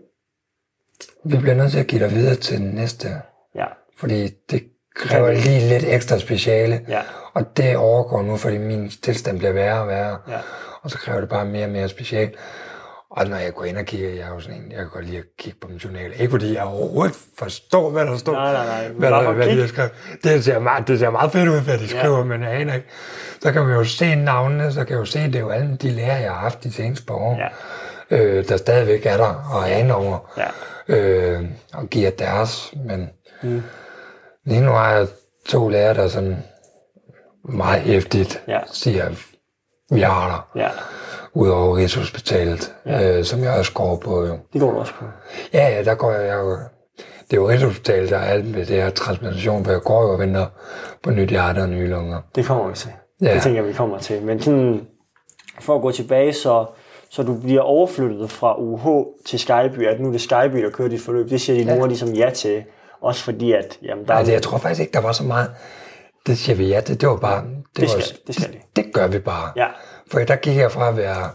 vi 1.26 1.38
bliver 1.38 1.56
nødt 1.56 1.72
til 1.72 1.80
at 1.80 1.88
give 1.88 2.04
dig 2.04 2.12
videre 2.12 2.36
til 2.36 2.58
den 2.58 2.70
næste, 2.70 3.08
Ja, 3.56 3.66
fordi 3.98 4.30
det 4.52 4.64
kræver 4.98 5.32
lige 5.32 5.70
lidt 5.70 5.84
ekstra 5.88 6.20
speciale, 6.20 6.82
Ja. 6.88 7.00
og 7.34 7.58
det 7.58 7.78
overgår 7.78 8.22
nu, 8.22 8.38
fordi 8.38 8.58
min 8.58 8.92
tilstand 9.04 9.38
bliver 9.38 9.54
værre 9.54 9.82
og 9.82 9.88
værre, 9.88 10.18
Ja. 10.30 10.38
og 10.82 10.92
så 10.92 10.98
kræver 10.98 11.20
det 11.20 11.30
bare 11.30 11.46
mere 11.46 11.66
og 11.66 11.72
mere 11.72 11.90
speciale. 11.90 12.32
Og 13.12 13.28
når 13.28 13.38
jeg 13.38 13.54
går 13.54 13.66
ind 13.66 13.78
og 13.78 13.86
kigger, 13.86 14.10
jeg 14.10 14.20
er 14.20 14.28
jo 14.34 14.40
sådan 14.40 14.56
en, 14.58 14.72
jeg 14.72 14.78
kan 14.80 14.88
godt 14.94 15.06
lide 15.06 15.18
at 15.18 15.24
kigge 15.40 15.60
på 15.62 15.68
min 15.68 15.78
journal. 15.78 16.12
Ikke 16.20 16.32
fordi 16.32 16.54
jeg 16.56 16.64
overhovedet 16.64 17.16
forstår, 17.40 17.90
hvad 17.90 18.06
der 18.06 18.18
står. 18.18 18.34
Nej, 18.34 18.54
nej, 18.54 18.66
nej. 18.66 18.88
Hvad, 18.88 19.10
der, 19.12 19.32
hvad 19.32 19.48
de 19.48 19.60
har 19.62 19.68
skrevet. 19.68 19.92
Det 20.24 20.44
ser, 20.44 20.60
meget, 20.60 20.88
det 20.88 21.00
ser 21.00 21.10
meget 21.10 21.32
fedt 21.32 21.50
ud, 21.50 21.62
hvad 21.62 21.78
de 21.78 21.88
skriver, 21.90 22.24
men 22.24 22.44
jeg 22.44 22.52
aner 22.54 22.74
ikke. 22.74 22.88
Så 23.42 23.52
kan 23.52 23.66
man 23.66 23.76
jo 23.78 23.84
se 23.84 24.16
navnene, 24.16 24.72
så 24.74 24.80
kan 24.84 24.90
jeg 24.94 25.00
jo 25.00 25.06
se, 25.06 25.20
det 25.20 25.36
er 25.36 25.40
jo 25.40 25.50
alle 25.50 25.76
de 25.82 25.90
lærer, 25.90 26.18
jeg 26.20 26.32
har 26.32 26.40
haft 26.40 26.64
de 26.64 26.72
seneste 26.74 27.06
par 27.06 27.14
år, 27.16 27.40
Ja. 28.12 28.18
øh, 28.18 28.50
der 28.50 28.58
stadigvæk 28.58 29.06
er 29.06 29.18
der 29.18 29.50
og 29.54 29.70
er 29.70 29.78
inde 29.78 29.96
over, 29.96 30.32
Ja. 30.38 30.96
øh, 30.96 31.44
og 31.74 31.88
giver 31.88 32.10
deres. 32.12 32.74
Men 32.86 33.10
mm. 33.44 33.64
Lige 34.48 34.62
nu 34.62 34.72
har 34.72 34.92
jeg 34.92 35.08
to 35.48 35.70
lærer, 35.70 35.94
der 35.94 36.08
sådan 36.08 36.38
meget 37.50 37.82
hæftigt 37.82 38.44
Ja. 38.48 38.60
siger, 38.72 39.06
vi 39.92 40.00
har 40.00 40.28
dig 40.56 40.62
ja. 40.62 40.70
udover 41.34 41.78
Rigshospitalet, 41.78 42.74
ja. 42.86 43.18
øh, 43.18 43.24
som 43.24 43.44
jeg 43.44 43.54
også 43.54 43.74
går 43.74 43.96
på 43.96 44.26
jo. 44.26 44.38
Det 44.54 44.62
går 44.62 44.72
du 44.72 44.80
også 44.80 44.94
på. 45.00 45.06
Ja, 45.54 45.68
ja, 45.70 45.84
der 45.84 45.96
går 45.96 46.12
jeg 46.12 46.36
jo. 46.38 46.52
Det 47.32 47.38
er 47.38 47.42
jo 47.42 47.50
Rigshospitalet, 47.50 48.10
der 48.10 48.18
er 48.18 48.26
alt 48.26 48.46
med 48.46 48.66
det 48.66 48.76
her 48.76 48.90
transplantation, 48.90 49.66
for 49.66 49.72
jeg 49.72 49.82
går 49.82 50.02
jo 50.04 50.12
og 50.14 50.20
venter 50.20 50.46
på 51.04 51.12
nyt 51.12 51.30
hjerte 51.30 51.60
og 51.60 51.70
nye 51.70 51.88
lunger. 51.88 52.22
Det 52.36 52.46
kommer 52.46 52.68
vi 52.68 52.76
til. 52.76 52.90
Ja. 53.22 53.34
Det 53.34 53.42
tænker 53.42 53.62
jeg, 53.62 53.68
vi 53.70 53.74
kommer 53.74 53.98
til. 53.98 54.22
Men 54.22 54.42
sådan, 54.42 54.88
for 55.60 55.76
at 55.76 55.82
gå 55.82 55.92
tilbage, 55.92 56.34
så, 56.34 56.66
så 57.10 57.24
du 57.24 57.34
bliver 57.34 57.62
overflyttet 57.62 58.30
fra 58.32 58.56
UH 58.60 59.06
til 59.26 59.40
Skyby, 59.40 59.88
at 59.88 60.00
nu 60.00 60.08
er 60.08 60.12
det 60.12 60.22
Skyby, 60.22 60.64
der 60.64 60.70
kører 60.70 60.90
dit 60.90 61.02
forløb. 61.02 61.30
Det 61.30 61.42
siger 61.42 61.66
de 61.66 61.74
ja. 61.74 61.86
ligesom 61.86 62.10
ja 62.10 62.30
til. 62.30 62.64
Også 63.02 63.24
fordi, 63.24 63.52
at 63.52 63.78
jamen, 63.84 64.06
der 64.06 64.14
Nej, 64.14 64.22
er 64.22 64.26
det, 64.26 64.34
jeg 64.34 64.42
tror 64.42 64.58
faktisk 64.58 64.82
ikke, 64.82 64.94
der 64.94 65.02
var 65.02 65.12
så 65.12 65.24
meget. 65.24 65.52
Det 66.28 66.38
siger 66.38 66.56
vi 66.56 66.68
ja 66.68 66.82
til. 66.82 67.02
Det 67.02 67.10
var 67.10 67.16
bare... 67.18 67.44
Det, 67.46 67.64
Det 67.78 67.84
var, 67.84 68.00
skal- 68.02 68.18
det 68.28 68.36
skal 68.36 68.48
de. 68.54 68.58
det, 68.76 68.86
det 68.86 68.94
gør 68.94 69.08
vi 69.08 69.20
bare. 69.20 69.52
Ja. 69.56 69.68
For 70.12 70.20
der 70.20 70.36
gik 70.36 70.58
jeg 70.58 70.72
fra 70.72 70.88
at 70.90 70.98
være 70.98 71.30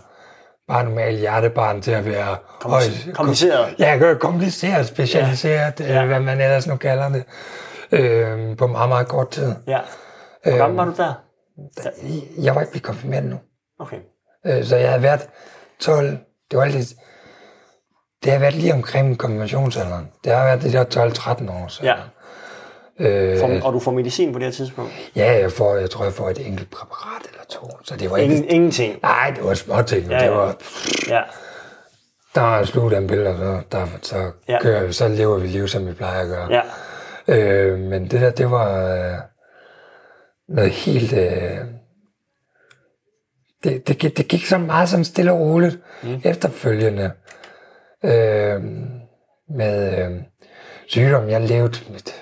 bare 0.69 0.85
normal 0.85 1.17
hjertebarn 1.17 1.83
til 1.83 1.91
at 1.91 2.05
være 2.07 2.37
Kompliceret. 2.61 3.17
Kompliceret. 3.17 3.75
Ja, 3.79 4.15
kompliceret, 4.21 4.87
specialiseret, 4.87 5.81
ja. 5.81 5.95
Ja. 5.95 6.07
hvad 6.07 6.21
man 6.21 6.41
ellers 6.41 6.67
nu 6.67 6.77
kalder 6.77 7.09
det, 7.09 7.25
øh, 7.93 8.57
på 8.57 8.67
meget, 8.67 8.89
meget 8.89 9.09
kort 9.09 9.31
tid. 9.31 9.55
ja. 9.67 9.79
Hvor 10.45 10.57
gammel 10.57 10.77
var 10.77 10.85
du 10.85 10.93
der? 10.97 11.15
Jeg 12.43 12.55
var 12.55 12.61
ikke 12.61 12.71
blevet 12.73 12.83
konfirmeret 12.85 13.25
nu. 13.25 13.37
Okay. 13.81 13.97
Øh, 14.47 14.65
Så 14.65 14.77
jeg 14.77 14.89
havde 14.89 15.03
været 15.03 15.29
12, 15.81 16.07
det 16.51 16.59
var 16.59 16.63
altid, 16.65 16.97
det 18.25 18.33
har 18.33 18.39
været 18.39 18.55
lige 18.55 18.75
omkring 18.75 19.19
konfirmationsalderen. 19.19 20.09
Det 20.25 20.33
har 20.33 20.45
været 20.45 20.63
det 20.63 20.73
der 20.73 20.85
12-13 21.11 21.51
år 21.53 21.69
siden. 21.69 21.87
Ja. 21.87 21.95
Øh, 23.01 23.39
For, 23.39 23.67
og 23.67 23.73
du 23.73 23.79
får 23.79 23.91
medicin 23.93 24.33
på 24.33 24.39
det 24.39 24.47
her 24.47 24.53
tidspunkt? 24.53 24.93
ja, 25.17 25.33
jeg, 25.41 25.53
får, 25.53 25.77
jeg 25.77 25.91
tror, 25.91 26.05
jeg 26.05 26.13
får 26.13 26.31
et 26.31 26.47
enkelt 26.47 26.71
præparat 26.71 27.23
eller 27.33 27.45
to. 27.51 27.71
Så 27.85 27.97
det 27.97 28.11
var 28.11 28.17
ikke... 28.17 28.35
Ingen, 28.35 28.51
ingenting. 28.51 28.99
Nej, 29.03 29.33
det 29.37 29.45
var 29.45 29.55
små 29.55 29.83
ting. 29.83 30.11
Ja, 30.11 30.17
det 30.19 30.23
ja. 30.25 30.31
var, 30.31 30.57
Ja. 31.09 31.23
der 32.35 32.57
er 32.57 32.65
slut 32.65 32.93
af 32.93 32.99
en 32.99 33.07
billede, 33.07 33.37
så, 33.39 33.61
der, 33.79 33.87
så, 34.03 34.31
Ja. 34.49 34.59
kører, 34.63 34.87
vi- 34.87 34.93
så 34.93 35.09
lever 35.09 35.39
vi 35.39 35.47
liv, 35.47 35.69
som 35.69 35.87
vi 35.87 35.93
plejer 35.93 36.21
at 36.23 36.29
gøre. 36.29 36.49
Ja. 37.29 37.37
Øh, 37.37 37.79
men 37.79 38.03
det 38.11 38.21
der, 38.21 38.31
det 38.31 38.51
var 38.51 38.95
øh, 38.95 39.15
noget 40.49 40.71
helt... 40.71 41.13
Øh, 41.13 41.59
det, 43.65 43.89
det, 43.89 43.99
gik- 43.99 44.17
det 44.17 44.29
gik 44.29 44.47
så 44.47 44.59
meget 44.59 44.89
sådan 44.89 45.05
stille 45.05 45.33
og 45.33 45.39
roligt 45.41 45.79
mm. 46.03 46.21
efterfølgende 46.25 47.11
øh, 48.05 48.63
med 49.49 49.99
øh, 49.99 50.23
sygdom. 50.87 51.29
Jeg 51.29 51.41
levede 51.41 51.79
mit 51.91 52.15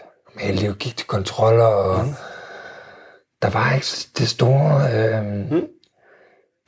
liv, 0.60 0.74
gik 0.74 0.96
til 0.96 1.06
kontroller, 1.06 1.64
og 1.64 2.04
mm. 2.04 2.12
der 3.42 3.50
var 3.50 3.74
ikke 3.74 3.86
det 4.18 4.28
store... 4.28 4.82
Øh, 4.94 5.24
mm. 5.24 5.66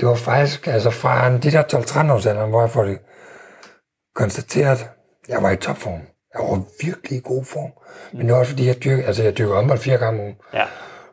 Det 0.01 0.09
var 0.09 0.15
faktisk, 0.15 0.67
altså 0.67 0.91
fra 0.91 1.39
de 1.39 1.51
der 1.51 1.63
12-13 1.63 2.13
års 2.13 2.27
alderen, 2.27 2.51
hvor 2.51 2.61
jeg 2.61 2.71
får 2.71 2.83
det 2.83 2.99
konstateret, 4.15 4.87
jeg 5.29 5.43
var 5.43 5.51
i 5.51 5.57
topform. 5.57 6.01
Jeg 6.35 6.41
var 6.41 6.63
virkelig 6.85 7.19
i 7.19 7.23
god 7.25 7.45
form. 7.45 7.73
Men 8.13 8.27
det 8.27 8.33
var 8.33 8.39
også 8.39 8.51
fordi, 8.51 8.67
jeg 8.67 8.85
dyrker, 8.85 9.07
altså 9.07 9.23
jeg 9.23 9.39
dyrker 9.39 9.55
håndbold 9.55 9.79
fire 9.79 9.99
gange 9.99 10.21
om 10.21 10.25
ugen. 10.25 10.37
Ja. 10.55 10.65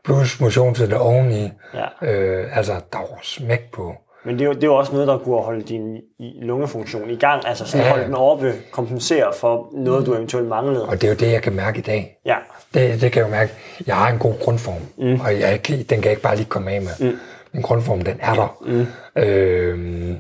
Plus 0.03 0.39
motion 0.39 0.75
til 0.75 0.89
det 0.89 0.97
oveni. 0.97 1.51
Ja. 1.73 2.07
Øh, 2.07 2.57
altså, 2.57 2.81
der 2.93 2.97
var 2.97 3.19
smæk 3.23 3.71
på. 3.73 3.95
Men 4.25 4.35
det 4.35 4.41
er, 4.41 4.45
jo, 4.45 4.53
det 4.53 4.63
er 4.63 4.67
jo 4.67 4.75
også 4.75 4.91
noget, 4.93 5.07
der 5.07 5.17
kunne 5.17 5.41
holde 5.41 5.61
din 5.61 5.97
lungefunktion 6.41 7.09
i 7.09 7.15
gang. 7.15 7.47
Altså 7.47 7.65
sådan 7.65 7.85
Ja. 7.85 7.91
holde 7.91 8.05
den 8.05 8.13
oppe, 8.13 8.53
kompensere 8.71 9.33
for 9.33 9.69
noget, 9.73 10.05
du 10.05 10.13
eventuelt 10.13 10.47
manglede. 10.47 10.85
Og 10.85 11.01
det 11.01 11.03
er 11.03 11.07
jo 11.11 11.15
det, 11.15 11.31
jeg 11.31 11.41
kan 11.41 11.53
mærke 11.53 11.79
i 11.79 11.81
dag. 11.81 12.17
Ja. 12.25 12.35
Det, 12.73 13.01
det 13.01 13.11
kan 13.11 13.19
jeg 13.21 13.27
jo 13.29 13.31
mærke. 13.35 13.53
Jeg 13.87 13.95
har 13.95 14.09
en 14.11 14.19
god 14.19 14.33
grundform, 14.39 14.81
mm. 14.97 15.19
og 15.21 15.39
jeg, 15.39 15.59
den 15.67 15.85
kan 15.87 16.03
jeg 16.03 16.11
ikke 16.11 16.21
bare 16.21 16.35
lige 16.35 16.45
komme 16.49 16.71
af 16.71 16.81
med. 16.81 17.11
Mm. 17.11 17.17
Min 17.53 17.61
grundform, 17.61 18.01
den 18.01 18.17
er 18.21 18.33
der. 18.33 18.57
Mm. 18.65 18.85
Øh, 19.21 20.15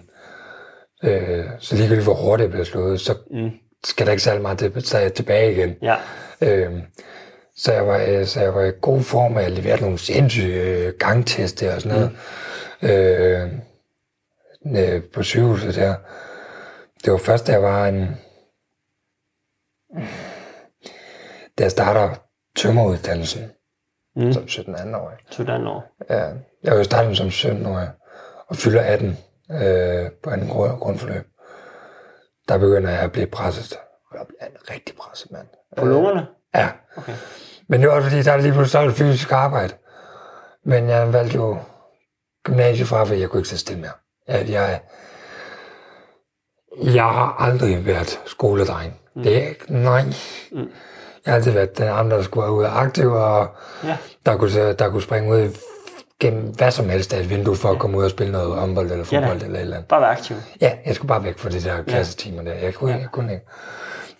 øh, 1.03 1.45
så 1.59 1.75
ligegyldigt 1.75 2.05
hvor 2.05 2.13
hårdt 2.13 2.41
det 2.41 2.49
bliver 2.49 2.65
slået, 2.65 3.01
så 3.01 3.15
mm. 3.31 3.49
skal 3.83 4.05
der 4.05 4.11
ikke 4.11 4.23
særlig 4.23 4.41
meget 4.41 4.57
til, 4.57 4.81
så 4.85 4.97
jeg 4.97 5.13
tilbage 5.13 5.51
igen. 5.51 5.75
Ja. 5.81 5.95
Øh, 6.41 6.71
så, 7.57 7.73
jeg 7.73 7.87
var, 7.87 8.05
øh, 8.07 8.25
så 8.25 8.41
jeg 8.41 8.55
var 8.55 8.63
i 8.63 8.71
god 8.81 9.01
form, 9.01 9.35
og 9.35 9.41
jeg 9.43 9.51
leverede 9.51 9.81
nogle 9.81 9.97
sindssyge 9.97 10.61
øh, 10.61 10.93
gangteste 10.99 11.73
og 11.73 11.81
sådan 11.81 11.97
noget. 11.97 12.11
Mm. 12.81 12.87
Øh, 12.89 13.49
øh, 14.65 15.03
på 15.13 15.23
sygehuset 15.23 15.75
der. 15.75 15.95
Det 17.05 17.11
var 17.11 17.17
først, 17.17 17.47
da 17.47 17.51
jeg 17.51 17.63
var 17.63 17.87
en... 17.87 18.17
Da 21.57 21.63
jeg 21.63 21.71
starter 21.71 22.15
tømmeruddannelsen 22.55 23.51
mm. 24.15 24.33
som 24.33 24.43
17-18-årig. 24.43 25.17
Sådan 25.29 25.67
år. 25.67 25.83
Ja, 26.09 26.23
jeg 26.63 26.71
var 26.71 26.77
jo 26.77 26.83
startet 26.83 27.17
som 27.17 27.27
17-årig 27.27 27.89
og 28.47 28.55
fylder 28.55 28.81
18 28.81 29.17
øh, 29.51 30.11
på 30.23 30.29
anden 30.29 30.47
grund, 30.47 30.79
grundforløb. 30.79 31.25
Der 32.47 32.57
begynder 32.57 32.89
jeg 32.89 32.99
at 32.99 33.11
blive 33.11 33.27
presset. 33.27 33.77
Jeg 34.13 34.25
bliver 34.27 34.45
en 34.45 34.71
rigtig 34.71 34.95
presset 34.95 35.31
mand. 35.31 35.47
På 35.77 35.85
lungerne? 35.85 36.27
Ja. 36.55 36.69
Okay. 36.97 37.13
Men 37.67 37.81
det 37.81 37.89
var 37.89 37.95
også 37.95 38.09
fordi, 38.09 38.21
der 38.21 38.31
er 38.31 38.37
lige 38.37 38.53
pludselig 38.53 38.87
det 38.87 38.95
fysisk 38.95 39.31
arbejde. 39.31 39.73
Men 40.65 40.89
jeg 40.89 41.13
valgte 41.13 41.35
jo 41.35 41.57
gymnasiet 42.43 42.87
fra, 42.87 43.03
for 43.03 43.13
jeg 43.13 43.29
kunne 43.29 43.39
ikke 43.39 43.49
sidde 43.49 43.61
stille 43.61 43.81
mere. 43.81 43.91
At 44.29 44.49
jeg, 44.49 44.79
jeg 46.83 47.03
har 47.03 47.35
aldrig 47.39 47.85
været 47.85 48.19
skoledreng. 48.25 48.93
Mm. 49.15 49.23
Det 49.23 49.37
er 49.43 49.47
ikke, 49.49 49.73
nej. 49.73 50.01
Mm. 50.51 50.57
Jeg 51.25 51.31
har 51.31 51.35
altid 51.35 51.51
været 51.51 51.77
den 51.77 51.87
andre, 51.87 52.17
der 52.17 52.23
skulle 52.23 52.43
være 52.43 52.53
ude 52.53 52.65
og 52.67 52.81
aktiv, 52.81 53.11
og 53.11 53.47
Ja. 53.83 53.97
der, 54.25 54.37
kunne, 54.37 54.73
der 54.73 54.89
kunne 54.89 55.01
springe 55.01 55.31
ud 55.35 55.49
gennem 56.19 56.53
hvad 56.55 56.71
som 56.71 56.89
helst 56.89 57.13
af 57.13 57.19
et 57.19 57.29
vindue 57.29 57.55
for 57.55 57.69
at 57.69 57.79
komme 57.79 57.97
ud 57.97 58.03
og 58.03 58.09
spille 58.09 58.31
noget 58.31 58.55
håndbold 58.59 58.91
eller 58.91 59.05
Ja 59.11 59.19
fodbold 59.19 59.41
eller 59.41 59.57
et 59.57 59.61
eller 59.61 59.75
andet. 59.77 59.87
Bare 59.87 60.01
være 60.01 60.09
aktiv. 60.09 60.35
Ja, 60.61 60.71
jeg 60.85 60.95
skulle 60.95 61.07
bare 61.09 61.23
væk 61.23 61.37
fra 61.37 61.49
de 61.49 61.61
der 61.61 61.83
klassetimer 61.83 62.43
der. 62.43 62.53
Jeg 62.53 62.73
kunne, 62.73 62.91
jeg 62.91 63.07
kunne 63.11 63.33
ikke. 63.33 63.45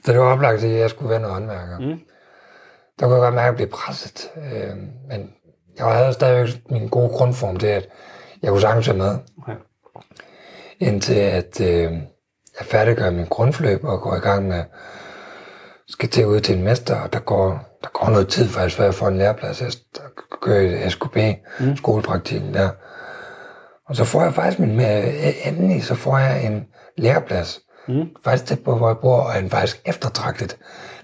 Så 0.06 0.12
det 0.12 0.20
var 0.20 0.26
oplagt, 0.34 0.64
at 0.64 0.72
jeg 0.80 0.90
skulle 0.90 1.10
være 1.10 1.20
noget 1.20 1.34
håndværker. 1.34 1.80
Mm. 1.80 2.00
Der 3.00 3.06
kunne 3.06 3.16
jeg 3.16 3.22
godt 3.22 3.34
mærke, 3.36 3.46
at 3.46 3.48
jeg 3.48 3.56
blev 3.56 3.70
presset. 3.70 4.30
Øh, 4.38 4.78
men 5.10 5.34
jeg 5.78 5.86
havde 5.86 6.14
stadigvæk 6.14 6.56
min 6.70 6.88
gode 6.90 7.10
grundform 7.10 7.58
til, 7.58 7.68
at 7.68 7.88
jeg 8.42 8.52
kunne 8.52 8.62
sagtens 8.62 8.88
være 8.88 8.98
med. 8.98 9.18
Okay. 9.42 9.54
Indtil 10.80 11.14
at 11.16 11.62
øh, 11.62 11.92
jeg 12.60 12.66
færdiggør 12.66 13.10
min 13.10 13.26
grundforløb 13.26 13.84
og 13.84 14.02
går 14.02 14.16
i 14.16 14.20
gang 14.20 14.48
med, 14.48 14.64
skal 15.88 16.10
til 16.10 16.26
ud 16.28 16.40
til 16.40 16.58
en 16.58 16.64
mester, 16.64 16.96
og 16.96 17.14
der 17.14 17.20
går, 17.20 17.50
der 17.84 17.90
går 17.94 18.10
noget 18.10 18.28
tid 18.28 18.48
faktisk, 18.48 18.78
før 18.78 18.84
jeg 18.84 18.94
får 18.94 19.08
en 19.08 19.18
læreplads. 19.18 19.62
Jeg 19.62 19.72
gør 20.42 20.60
i 20.60 20.90
SKB, 20.90 21.18
mm. 21.60 21.76
skolepraktikken 21.78 22.54
der. 22.54 22.70
Og 23.90 23.96
så 23.96 24.04
får 24.04 24.24
jeg 24.24 24.34
faktisk 24.34 24.60
min, 24.60 24.70
endelig, 25.46 25.84
så 25.84 25.96
får 25.96 26.18
jeg 26.18 26.46
en 26.46 26.66
læreplads. 26.98 27.60
Mm. 27.88 28.06
Faktisk 28.24 28.46
tæt 28.46 28.60
på, 28.64 28.76
hvor 28.78 28.88
jeg 28.88 28.98
bor, 29.02 29.18
og 29.20 29.40
en 29.40 29.50
faktisk 29.50 29.82
eftertragtet 29.86 30.58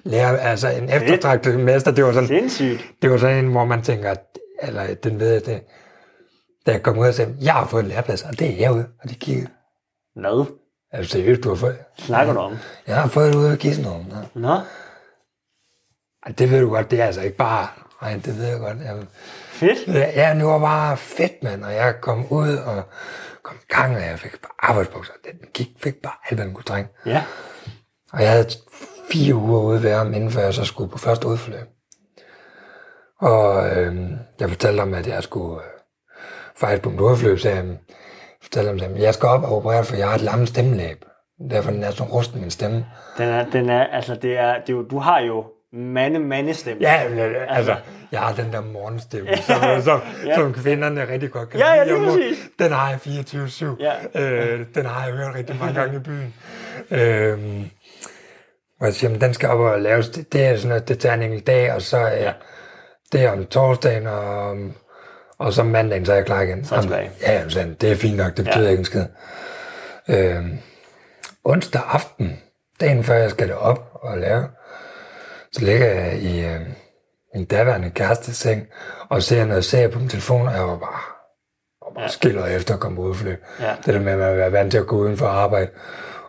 lærer, 0.03 0.37
altså 0.37 0.69
en 0.69 0.89
eftertragtet 0.89 1.59
mester. 1.59 1.91
Det 1.91 2.03
var 2.03 2.11
sådan, 2.13 2.27
Sindssygt. 2.27 2.81
det 3.01 3.11
var 3.11 3.17
sådan 3.17 3.45
en, 3.45 3.51
hvor 3.51 3.65
man 3.65 3.81
tænker, 3.81 4.11
at- 4.11 4.37
eller 4.61 4.93
den 5.03 5.19
ved 5.19 5.31
jeg 5.33 5.45
det, 5.45 5.61
da 6.65 6.71
jeg 6.71 6.83
kom 6.83 6.97
ud 6.97 7.07
og 7.07 7.13
sagde, 7.13 7.35
jeg 7.41 7.53
har 7.53 7.65
fået 7.67 7.83
en 7.83 7.89
læreplads, 7.89 8.23
og 8.23 8.39
det 8.39 8.49
er 8.53 8.57
jeg 8.59 8.71
ude, 8.71 8.85
og 9.03 9.09
de 9.09 9.15
kiggede. 9.15 9.47
Hvad 10.15 10.45
Er 10.91 10.97
du 11.01 11.07
seriøst, 11.07 11.43
du 11.43 11.49
har 11.49 11.55
fået? 11.55 11.77
snakker 11.97 12.33
du 12.33 12.39
om? 12.39 12.57
Jeg 12.87 13.01
har 13.01 13.07
fået 13.07 13.33
det 13.33 13.39
ude 13.39 13.51
af 13.51 13.57
Gissenrum. 13.57 14.05
Ja. 14.11 14.39
Nå, 14.39 14.59
det 16.37 16.51
ved 16.51 16.61
du 16.61 16.69
godt, 16.69 16.91
det 16.91 17.01
er 17.01 17.05
altså 17.05 17.21
ikke 17.21 17.37
bare, 17.37 17.67
nej, 18.01 18.13
det 18.25 18.37
ved 18.37 18.45
jeg 18.45 18.59
godt. 18.59 18.77
Jeg, 18.77 19.05
fedt. 19.49 19.87
ja, 19.87 20.33
det 20.35 20.45
var 20.45 20.59
bare 20.59 20.97
fedt, 20.97 21.43
mand, 21.43 21.63
og 21.63 21.73
jeg 21.73 21.95
kom 22.01 22.31
ud 22.31 22.57
og 22.57 22.83
kom 23.43 23.55
i 23.55 23.73
gang, 23.73 23.95
og 23.95 24.01
jeg 24.01 24.19
fik 24.19 24.41
bare 24.41 24.69
arbejdsbukser. 24.69 25.13
Den 25.23 25.39
gik, 25.53 25.69
fik 25.77 25.95
bare 25.95 26.13
alt, 26.29 26.37
hvad 26.37 26.45
den 26.45 26.53
kunne 26.53 26.63
trænge. 26.63 26.89
Ja. 27.05 27.23
Og 28.13 28.21
jeg 28.21 28.31
havde 28.31 28.49
fire 29.11 29.35
uger 29.35 29.61
ude 29.61 29.83
ved 29.83 29.93
ham, 29.93 30.13
inden 30.13 30.39
jeg 30.39 30.53
så 30.53 30.63
skulle 30.63 30.91
på 30.91 30.97
første 30.97 31.27
udforløb. 31.27 31.67
Og 33.19 33.69
øh, 33.77 34.11
jeg 34.39 34.49
fortalte 34.49 34.79
ham, 34.79 34.93
at 34.93 35.07
jeg 35.07 35.23
skulle 35.23 35.63
øh, 35.63 35.69
faktisk 36.55 36.81
på 36.83 36.89
mit 36.89 36.99
udforløb, 36.99 37.39
så 37.39 37.49
jeg 37.49 37.77
fortalte 38.45 38.83
ham, 38.85 38.93
at 38.95 39.01
jeg 39.01 39.13
skal 39.13 39.29
op 39.29 39.43
og 39.43 39.55
operere, 39.57 39.83
for 39.85 39.95
jeg 39.95 40.07
har 40.07 40.15
et 40.15 40.21
lammet 40.21 40.47
stemmelæb. 40.49 41.05
Derfor 41.51 41.71
den 41.71 41.83
er 41.83 41.91
sådan 41.91 42.11
rusten 42.13 42.41
min 42.41 42.51
stemme. 42.51 42.85
Den 43.17 43.29
er, 43.29 43.45
den 43.51 43.69
er, 43.69 43.83
altså 43.83 44.15
det 44.15 44.37
er, 44.37 44.53
det 44.53 44.69
er 44.69 44.73
jo, 44.73 44.83
du 44.83 44.99
har 44.99 45.19
jo 45.21 45.43
mande 45.73 46.19
mandestemme. 46.19 46.81
Ja, 46.81 47.09
men, 47.09 47.19
øh, 47.19 47.57
altså, 47.57 47.75
jeg 48.11 48.19
har 48.19 48.33
den 48.33 48.53
der 48.53 48.61
morgenstemme, 48.61 49.29
som, 49.47 49.55
som, 49.83 50.01
Ja. 50.25 50.35
som 50.35 50.53
kvinderne 50.53 51.07
rigtig 51.09 51.31
godt 51.31 51.49
kan 51.49 51.59
Ja, 51.59 51.73
ja, 51.73 51.83
lide. 51.83 51.99
må-. 51.99 52.17
Den 52.59 52.71
har 52.71 52.89
jeg 52.89 52.99
24-7. 53.05 53.65
Ja. 53.79 54.21
Øh, 54.21 54.65
den 54.75 54.85
har 54.85 55.05
jeg 55.07 55.15
hørt 55.15 55.35
rigtig 55.35 55.55
mange 55.59 55.73
gange 55.79 55.95
i 55.95 55.99
byen. 55.99 56.33
Øh, 56.91 57.37
hvor 58.77 58.85
jeg 58.87 58.93
siger, 58.93 59.17
den 59.17 59.33
skal 59.33 59.49
op 59.49 59.59
og 59.59 59.79
laves. 59.81 60.09
Det, 60.09 60.33
det 60.33 60.45
er 60.45 60.55
sådan 60.55 60.69
noget, 60.69 60.87
det 60.87 60.99
tager 60.99 61.15
en 61.15 61.21
enkelt 61.21 61.47
dag, 61.47 61.73
og 61.73 61.81
så 61.81 61.97
er 61.97 62.23
Ja. 62.23 62.31
det 63.11 63.21
er 63.23 63.31
om 63.31 63.45
torsdagen, 63.45 64.07
og, 64.07 64.57
og 65.37 65.53
så 65.53 65.63
mandagen, 65.63 66.05
så 66.05 66.11
er 66.11 66.15
jeg 66.15 66.25
klar 66.25 66.41
igen. 66.41 66.65
Så 66.65 66.75
er 66.75 66.81
jeg. 66.81 67.11
Ja, 67.21 67.43
jamen, 67.55 67.73
det 67.81 67.91
er 67.91 67.95
fint 67.95 68.17
nok, 68.17 68.37
det 68.37 68.45
betyder 68.45 68.63
Ja. 68.63 68.69
ikke 68.69 68.79
en 68.79 68.85
skid. 68.85 69.05
Øh, 70.09 70.45
onsdag 71.43 71.81
aften, 71.87 72.39
dagen 72.81 73.03
før 73.03 73.15
jeg 73.15 73.29
skal 73.29 73.47
det 73.47 73.55
op 73.55 73.89
og 73.93 74.17
lave, 74.17 74.47
så 75.51 75.65
ligger 75.65 75.85
jeg 75.85 76.17
i 76.19 76.45
øh, 76.45 76.59
min 77.35 77.45
daværende 77.45 77.89
kærestes 77.89 78.37
seng, 78.37 78.67
og 79.09 79.23
ser 79.23 79.45
noget 79.45 79.65
serie 79.65 79.89
på 79.89 79.99
min 79.99 80.09
telefon, 80.09 80.47
og 80.47 80.53
jeg 80.53 80.61
var 80.63 80.77
bare, 80.77 81.01
og 81.81 81.93
bare 81.95 82.03
ja. 82.03 82.07
skiller 82.07 82.45
efter 82.45 82.73
at 82.73 82.79
komme 82.79 83.01
ud 83.01 83.15
flyve. 83.15 83.37
Ja. 83.59 83.75
Det 83.85 83.93
der 83.93 83.99
med 83.99 84.11
at 84.13 84.37
være 84.37 84.51
vant 84.51 84.71
til 84.71 84.77
at 84.77 84.87
gå 84.87 84.97
uden 84.97 85.17
for 85.17 85.27
arbejde, 85.27 85.69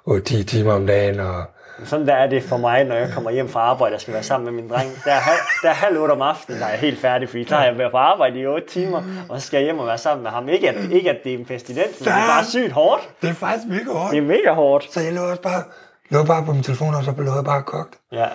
og 0.07 0.25
10 0.25 0.45
timer 0.45 0.73
om 0.73 0.87
dagen, 0.87 1.21
og 1.21 1.45
Sådan 1.85 2.07
der 2.07 2.15
er 2.15 2.27
det 2.27 2.43
for 2.43 2.57
mig, 2.57 2.85
når 2.85 2.95
jeg 2.95 3.13
kommer 3.13 3.31
hjem 3.31 3.49
fra 3.49 3.61
arbejde 3.61 3.95
og 3.95 4.01
skal 4.01 4.15
være 4.15 4.23
sammen 4.23 4.45
med 4.55 4.63
min 4.63 4.71
dreng. 4.71 4.91
Der 5.05 5.13
er, 5.13 5.21
halv, 5.21 5.39
der 5.63 5.69
er 5.71 5.75
halv 5.75 5.99
otte 5.99 6.13
om 6.13 6.23
aftenen, 6.23 6.61
der 6.61 6.67
er 6.67 6.71
jeg 6.71 6.79
helt 6.79 7.01
færdig, 7.01 7.29
fordi 7.29 7.45
så 7.49 7.57
har 7.57 7.65
jeg 7.65 7.79
været 7.79 7.91
på 7.91 7.97
arbejde 7.97 8.39
i 8.41 8.47
otte 8.47 8.69
timer, 8.69 9.03
og 9.29 9.41
så 9.41 9.47
skal 9.47 9.57
jeg 9.59 9.65
hjem 9.65 9.79
og 9.79 9.87
være 9.87 9.99
sammen 9.99 10.23
med 10.23 10.31
ham. 10.31 10.49
Ikke 10.49 10.69
at, 10.71 10.91
ikke 10.91 11.11
at 11.11 11.17
det 11.25 11.35
er 11.35 11.39
en 11.39 11.45
pestilens, 11.45 12.01
men 12.01 12.05
det 12.09 12.13
er 12.15 12.27
bare 12.27 12.45
sygt 12.45 12.73
hårdt. 12.73 13.11
det 13.23 13.29
er 13.31 13.35
faktisk 13.35 13.69
mega 13.69 13.93
hårdt. 13.93 14.11
Det 14.11 14.19
er 14.19 14.23
mega 14.23 14.53
hårdt. 14.53 14.93
Så 14.93 15.01
jeg 15.01 15.13
lå 15.13 15.31
også 15.31 15.43
bare, 15.43 15.63
lå 16.11 16.25
bare 16.25 16.45
på 16.45 16.53
min 16.53 16.63
telefon, 16.63 16.95
og 16.95 17.05
så 17.05 17.13
blev 17.13 17.33
jeg 17.37 17.45
bare 17.45 17.63
kogt. 17.63 17.95
Ja. 18.13 18.29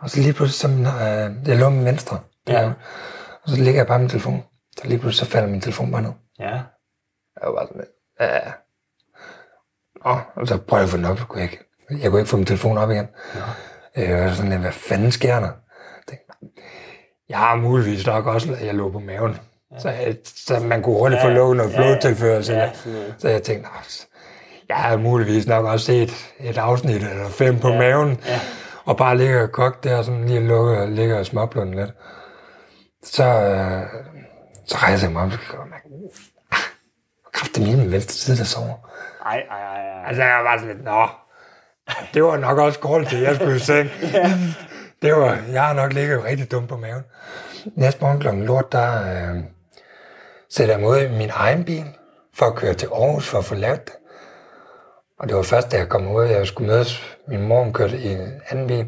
Og 0.00 0.10
så 0.10 0.20
lige 0.20 0.32
pludselig, 0.32 0.54
så 0.60 0.68
min, 0.68 0.86
øh, 0.86 1.48
jeg 1.48 1.56
lå 1.58 1.68
med 1.68 1.84
venstre, 1.84 2.18
Ja. 2.48 2.66
og 3.42 3.50
så 3.50 3.56
ligger 3.56 3.80
jeg 3.80 3.86
bare 3.86 3.98
med 3.98 4.04
min 4.04 4.10
telefon. 4.10 4.44
Så 4.78 4.88
lige 4.88 4.98
pludselig, 4.98 5.26
så 5.26 5.32
falder 5.32 5.48
min 5.48 5.60
telefon 5.60 5.92
bare 5.92 6.02
ned. 6.02 6.12
Ja. 6.38 6.50
Jeg 7.40 7.42
var 7.42 7.52
bare 7.54 7.66
sådan 7.66 7.84
ja. 8.20 8.40
Nå, 10.04 10.18
og 10.36 10.48
så 10.48 10.58
prøvede 10.58 10.80
jeg 10.80 10.84
at 10.84 10.90
få 10.90 10.96
den 10.96 11.04
op, 11.04 11.18
så 11.18 11.24
kunne 11.26 11.42
jeg 11.42 11.52
ikke. 11.52 11.64
Jeg 11.90 12.10
kunne 12.10 12.20
ikke 12.20 12.30
få 12.30 12.36
min 12.36 12.46
telefon 12.46 12.78
op 12.78 12.90
igen. 12.90 13.08
Ja. 13.96 14.02
Jeg 14.02 14.24
var 14.24 14.30
sådan 14.32 14.50
lidt, 14.50 14.60
hvad 14.60 14.72
fanden 14.72 15.12
sker 15.12 15.34
der? 15.40 15.46
Jeg 15.46 15.52
tænkte, 16.08 16.62
har 17.32 17.56
muligvis 17.56 18.06
nok 18.06 18.26
også, 18.26 18.52
at 18.52 18.66
jeg 18.66 18.74
lå 18.74 18.90
på 18.90 18.98
maven. 18.98 19.38
Ja. 19.72 19.78
Så, 19.78 19.88
jeg, 19.90 20.16
så 20.24 20.58
man 20.60 20.82
kunne 20.82 20.94
hurtigt 20.98 21.20
Ja, 21.20 21.26
få 21.26 21.30
lukket 21.30 21.56
noget 21.56 21.72
ja, 21.72 21.82
ja. 21.82 21.86
blodtilførsel. 21.86 22.54
Ja, 22.56 22.62
Ja, 22.62 22.70
så 23.18 23.28
jeg 23.28 23.42
tænkte, 23.42 23.62
"Nå, 23.62 23.68
s- 23.88 24.06
jeg 24.68 24.76
har 24.76 24.96
muligvis 24.96 25.46
nok 25.46 25.64
også 25.64 25.86
set 25.86 26.12
et 26.40 26.58
afsnit 26.58 27.02
eller 27.02 27.28
fem 27.28 27.58
på 27.60 27.68
Ja, 27.68 27.78
maven. 27.78 28.20
ja. 28.26 28.40
Og 28.84 28.96
bare 28.96 29.16
ligge 29.16 29.42
og 29.42 29.52
kogt 29.52 29.84
der, 29.84 30.02
sådan 30.02 30.24
lige 30.28 30.40
lukke 30.40 30.78
og 30.80 30.88
ligge 30.88 31.18
og 31.18 31.26
småblunde 31.26 31.76
lidt. 31.76 31.90
Så, 33.04 33.24
øh, 33.24 33.82
så 34.66 34.76
rejser 34.76 35.06
jeg 35.06 35.12
mig 35.12 35.22
op, 35.22 35.30
og 37.24 37.32
kraft 37.32 37.56
det 37.56 37.62
min 37.78 37.92
venstre 37.92 38.12
side, 38.12 38.36
der 38.36 38.44
sover. 38.44 38.74
Ej, 39.26 39.42
ej, 39.50 39.60
ej, 39.60 39.86
ej. 39.86 40.06
Altså, 40.08 40.22
jeg 40.22 40.40
var 40.44 40.56
sådan 40.58 40.74
lidt, 40.74 40.84
nå, 40.84 41.06
det 42.14 42.24
var 42.24 42.36
nok 42.36 42.58
også 42.58 42.78
kort 42.78 43.06
til, 43.06 43.18
jeg 43.18 43.34
skulle 43.34 43.56
i 43.56 43.58
seng. 43.58 43.90
Det 45.02 45.12
var, 45.12 45.38
jeg 45.52 45.62
har 45.62 45.72
nok 45.72 45.92
ligget 45.92 46.24
rigtig 46.24 46.50
dumt 46.50 46.68
på 46.68 46.76
maven. 46.76 47.02
Næste 47.76 48.00
morgen 48.00 48.20
klokken 48.20 48.44
lort, 48.44 48.72
der 48.72 49.00
øh, 49.00 49.40
sætter 50.50 50.78
jeg 50.78 51.10
i 51.10 51.18
min 51.18 51.30
egen 51.32 51.64
bil, 51.64 51.84
for 52.34 52.46
at 52.46 52.54
køre 52.54 52.74
til 52.74 52.86
Aarhus 52.86 53.28
for 53.28 53.38
at 53.38 53.44
få 53.44 53.54
lavet 53.54 53.84
det. 53.84 53.94
Og 55.18 55.28
det 55.28 55.36
var 55.36 55.42
først, 55.42 55.72
da 55.72 55.76
jeg 55.76 55.88
kom 55.88 56.10
ud, 56.10 56.24
jeg 56.24 56.46
skulle 56.46 56.72
mødes. 56.72 57.16
Min 57.28 57.48
mor 57.48 57.70
kørte 57.72 57.98
i 57.98 58.12
en 58.12 58.32
anden 58.50 58.66
bil, 58.66 58.86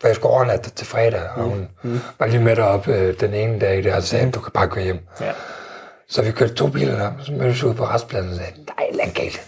for 0.00 0.08
jeg 0.08 0.16
skulle 0.16 0.32
overnatte 0.32 0.70
til 0.70 0.86
fredag, 0.86 1.22
og 1.36 1.42
hun 1.42 1.68
mm. 1.82 2.00
var 2.18 2.26
lige 2.26 2.40
med 2.40 2.56
derop 2.56 2.88
øh, 2.88 3.20
den 3.20 3.34
ene 3.34 3.60
dag, 3.60 3.84
der 3.84 3.96
og 3.96 4.02
sagde, 4.02 4.30
du 4.30 4.40
kan 4.40 4.52
bare 4.52 4.68
køre 4.68 4.84
hjem. 4.84 4.98
Ja. 5.20 5.32
Så 6.08 6.22
vi 6.22 6.32
kørte 6.32 6.54
to 6.54 6.68
biler 6.68 7.06
op, 7.06 7.12
og 7.18 7.24
så 7.24 7.32
mødtes 7.32 7.62
vi 7.62 7.68
ude 7.68 7.74
på 7.74 7.84
restpladsen 7.84 8.30
og 8.30 8.36
sagde, 8.36 8.52
nej, 8.52 8.86
lad 8.92 9.14
galt. 9.14 9.40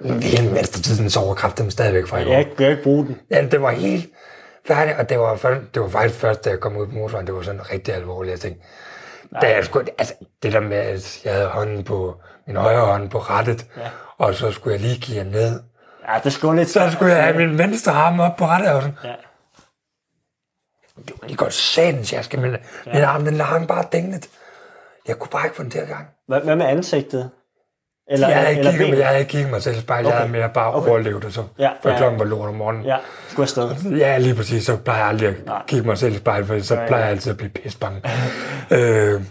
Hele 0.00 0.52
venstretiden 0.52 1.10
sover 1.10 1.34
kraften 1.34 1.70
stadigvæk 1.70 2.06
fra 2.06 2.18
i 2.18 2.24
går. 2.24 2.32
Jeg 2.32 2.46
kan 2.58 2.70
ikke 2.70 2.82
bruge 2.82 3.06
den. 3.06 3.20
Ja, 3.30 3.46
det 3.46 3.62
var 3.62 3.70
helt 3.70 4.10
færdigt, 4.66 4.98
og 4.98 5.08
det 5.08 5.18
var, 5.18 5.60
det 5.74 5.82
var 5.82 5.88
faktisk 5.88 6.20
først, 6.20 6.44
da 6.44 6.50
jeg 6.50 6.60
kom 6.60 6.76
ud 6.76 6.86
på 6.86 6.92
motorvejen, 6.92 7.26
det 7.26 7.34
var 7.34 7.42
sådan 7.42 7.72
rigtig 7.72 7.94
alvorligt. 7.94 8.32
Jeg 8.32 8.40
tænkte, 8.40 8.66
da 9.42 9.54
jeg 9.54 9.64
skulle, 9.64 9.90
altså, 9.98 10.14
det 10.42 10.52
der 10.52 10.60
med, 10.60 10.76
at 10.76 11.20
jeg 11.24 11.34
havde 11.34 11.48
hånden 11.48 11.84
på, 11.84 12.20
min 12.46 12.56
højre 12.56 12.86
hånd 12.86 13.10
på 13.10 13.18
rettet, 13.18 13.66
ja. 13.76 13.88
og 14.18 14.34
så 14.34 14.50
skulle 14.50 14.72
jeg 14.72 14.80
lige 14.80 15.00
give 15.00 15.24
ned. 15.24 15.60
Ja, 16.08 16.20
det 16.24 16.32
skulle 16.32 16.56
lidt... 16.58 16.70
Så 16.70 16.90
skulle 16.92 17.12
jeg 17.14 17.24
have 17.24 17.36
min 17.36 17.58
venstre 17.58 17.92
arm 17.92 18.20
op 18.20 18.36
på 18.36 18.46
rettet, 18.46 18.70
og 18.70 18.82
sådan, 18.82 18.96
Ja. 19.04 19.14
det 21.06 21.12
var 21.20 21.26
lige 21.26 21.36
godt 21.36 21.52
satans, 21.52 22.12
jeg 22.12 22.24
skal, 22.24 22.40
men 22.40 22.50
ja. 22.86 22.92
min 22.92 23.02
arm, 23.02 23.24
den 23.24 23.40
hang 23.40 23.68
bare 23.68 23.84
dængende. 23.92 24.20
Jeg 25.08 25.18
kunne 25.18 25.30
bare 25.30 25.46
ikke 25.46 25.56
få 25.56 25.62
den 25.62 25.72
at 25.80 25.88
gang. 25.88 26.06
Hvad, 26.28 26.40
hvad 26.40 26.56
med 26.56 26.66
ansigtet? 26.66 27.30
Eller, 28.10 28.28
Jeg 28.28 28.52
eller 28.58 28.70
kigget, 28.72 28.98
jeg 28.98 29.06
havde 29.06 29.20
ikke 29.20 29.30
kigget 29.30 29.50
mig 29.50 29.62
selv 29.62 29.76
i 29.76 29.80
spejlet, 29.80 30.06
okay. 30.06 30.14
jeg 30.14 30.20
havde 30.20 30.32
mere 30.32 30.48
bare 30.48 30.74
Okay. 30.74 30.90
overlevet 30.90 31.22
det 31.22 31.34
så. 31.34 31.42
Ja, 31.58 31.70
For 31.82 31.90
ja. 31.90 31.96
klokken 31.96 32.18
var 32.18 32.24
lort 32.24 32.48
om 32.48 32.54
morgenen. 32.54 32.84
Ja, 32.84 32.96
skulle 33.28 33.42
afsted. 33.44 33.74
Ja, 33.96 34.18
lige 34.18 34.34
præcis. 34.34 34.66
Så 34.66 34.76
plejer 34.76 34.98
jeg 35.00 35.08
aldrig 35.08 35.34
Nej. 35.46 35.56
at 35.56 35.66
kigge 35.66 35.86
mig 35.86 35.98
selv 35.98 36.14
i 36.14 36.18
spejlet, 36.18 36.46
for 36.46 36.60
så 36.60 36.74
Nej, 36.74 36.86
plejer 36.86 37.02
jeg 37.02 37.06
nej. 37.08 37.12
altid 37.12 37.30
at 37.30 37.36
blive 37.36 37.50
pissebange. 37.50 38.02
øh, 38.76 39.22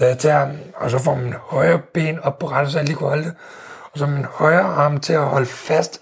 da 0.00 0.06
jeg 0.06 0.18
tager, 0.18 0.48
og 0.76 0.90
så 0.90 0.98
får 0.98 1.14
min 1.14 1.34
højre 1.42 1.78
ben 1.94 2.20
op 2.20 2.38
på 2.38 2.46
rettet, 2.46 2.72
så 2.72 2.78
jeg 2.78 2.86
lige 2.86 2.96
kunne 2.96 3.08
holde 3.08 3.24
det. 3.24 3.34
Og 3.92 3.98
så 3.98 4.06
min 4.06 4.24
højre 4.24 4.60
arm 4.62 5.00
til 5.00 5.12
at 5.12 5.20
holde 5.24 5.46
fast, 5.46 6.00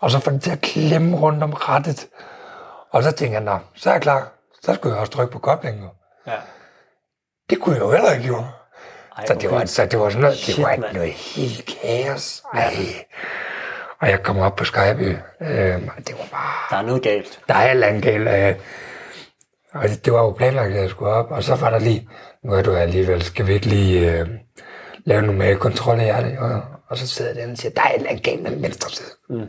og 0.00 0.10
så 0.10 0.18
får 0.20 0.30
den 0.30 0.40
til 0.40 0.50
at 0.50 0.60
klemme 0.60 1.16
rundt 1.16 1.42
om 1.42 1.52
rettet. 1.52 2.06
Og 2.92 3.02
så 3.02 3.10
tænker 3.10 3.34
jeg, 3.38 3.44
nå, 3.44 3.58
så 3.74 3.88
er 3.90 3.94
jeg 3.94 4.02
klar. 4.02 4.28
Så 4.62 4.74
skulle 4.74 4.92
jeg 4.92 5.00
også 5.00 5.12
trykke 5.12 5.32
på 5.32 5.38
koblingen. 5.38 5.84
Ja. 6.26 6.32
Det 7.50 7.60
kunne 7.60 7.74
jeg 7.74 7.82
jo 7.82 7.90
heller 7.90 8.12
ikke, 8.12 8.26
jo. 8.26 8.44
Ej, 9.18 9.26
Så 9.26 9.34
det 9.34 9.50
var, 9.50 9.64
så 9.64 9.86
det 9.86 9.98
var 9.98 10.08
sådan 10.08 10.20
noget, 10.22 10.36
Shit, 10.36 10.56
det 10.56 10.64
var 10.64 10.92
noget 10.92 11.12
helt 11.12 11.78
kaos. 11.82 12.42
Ej. 12.54 12.74
Og 14.00 14.08
jeg 14.10 14.22
kom 14.22 14.38
op 14.38 14.56
på 14.56 14.64
Skype, 14.64 15.22
øh, 15.40 15.48
det 15.48 16.14
var 16.18 16.26
bare 16.30 16.54
Der 16.70 16.76
er 16.76 16.82
noget 16.82 17.02
galt. 17.02 17.40
der 17.48 17.54
er 17.54 17.70
eller 17.70 17.86
andet 17.86 18.02
galt. 18.02 18.28
Øh, 18.28 18.54
og 19.74 19.88
det, 19.88 20.04
det 20.04 20.12
var 20.12 20.18
jo 20.22 20.30
planlagt, 20.30 20.72
at 20.74 20.80
jeg 20.80 20.90
skulle 20.90 21.10
op, 21.12 21.30
og 21.30 21.42
så 21.44 21.54
var 21.54 21.70
der 21.70 21.78
lige, 21.78 22.08
nu 22.44 22.52
er 22.52 22.62
du 22.62 22.74
alligevel, 22.76 23.22
skal 23.22 23.46
vi 23.46 23.52
ikke 23.52 23.66
lige 23.66 24.12
øh, 24.20 24.28
lave 25.04 25.18
en 25.18 25.24
normal 25.24 25.56
kontrol 25.58 25.98
af 25.98 26.04
hjertet? 26.04 26.38
Og, 26.38 26.62
og 26.88 26.98
så 26.98 27.06
sidder 27.08 27.34
den 27.34 27.50
og 27.50 27.56
siger, 27.58 27.72
der 27.72 27.82
er 27.82 27.88
et 27.88 27.94
eller 27.94 28.08
andet 28.08 28.24
galt 28.24 28.42
med 28.42 28.50
den 28.50 28.62
venstre 28.62 28.90
side. 28.90 29.08
Mm. 29.30 29.46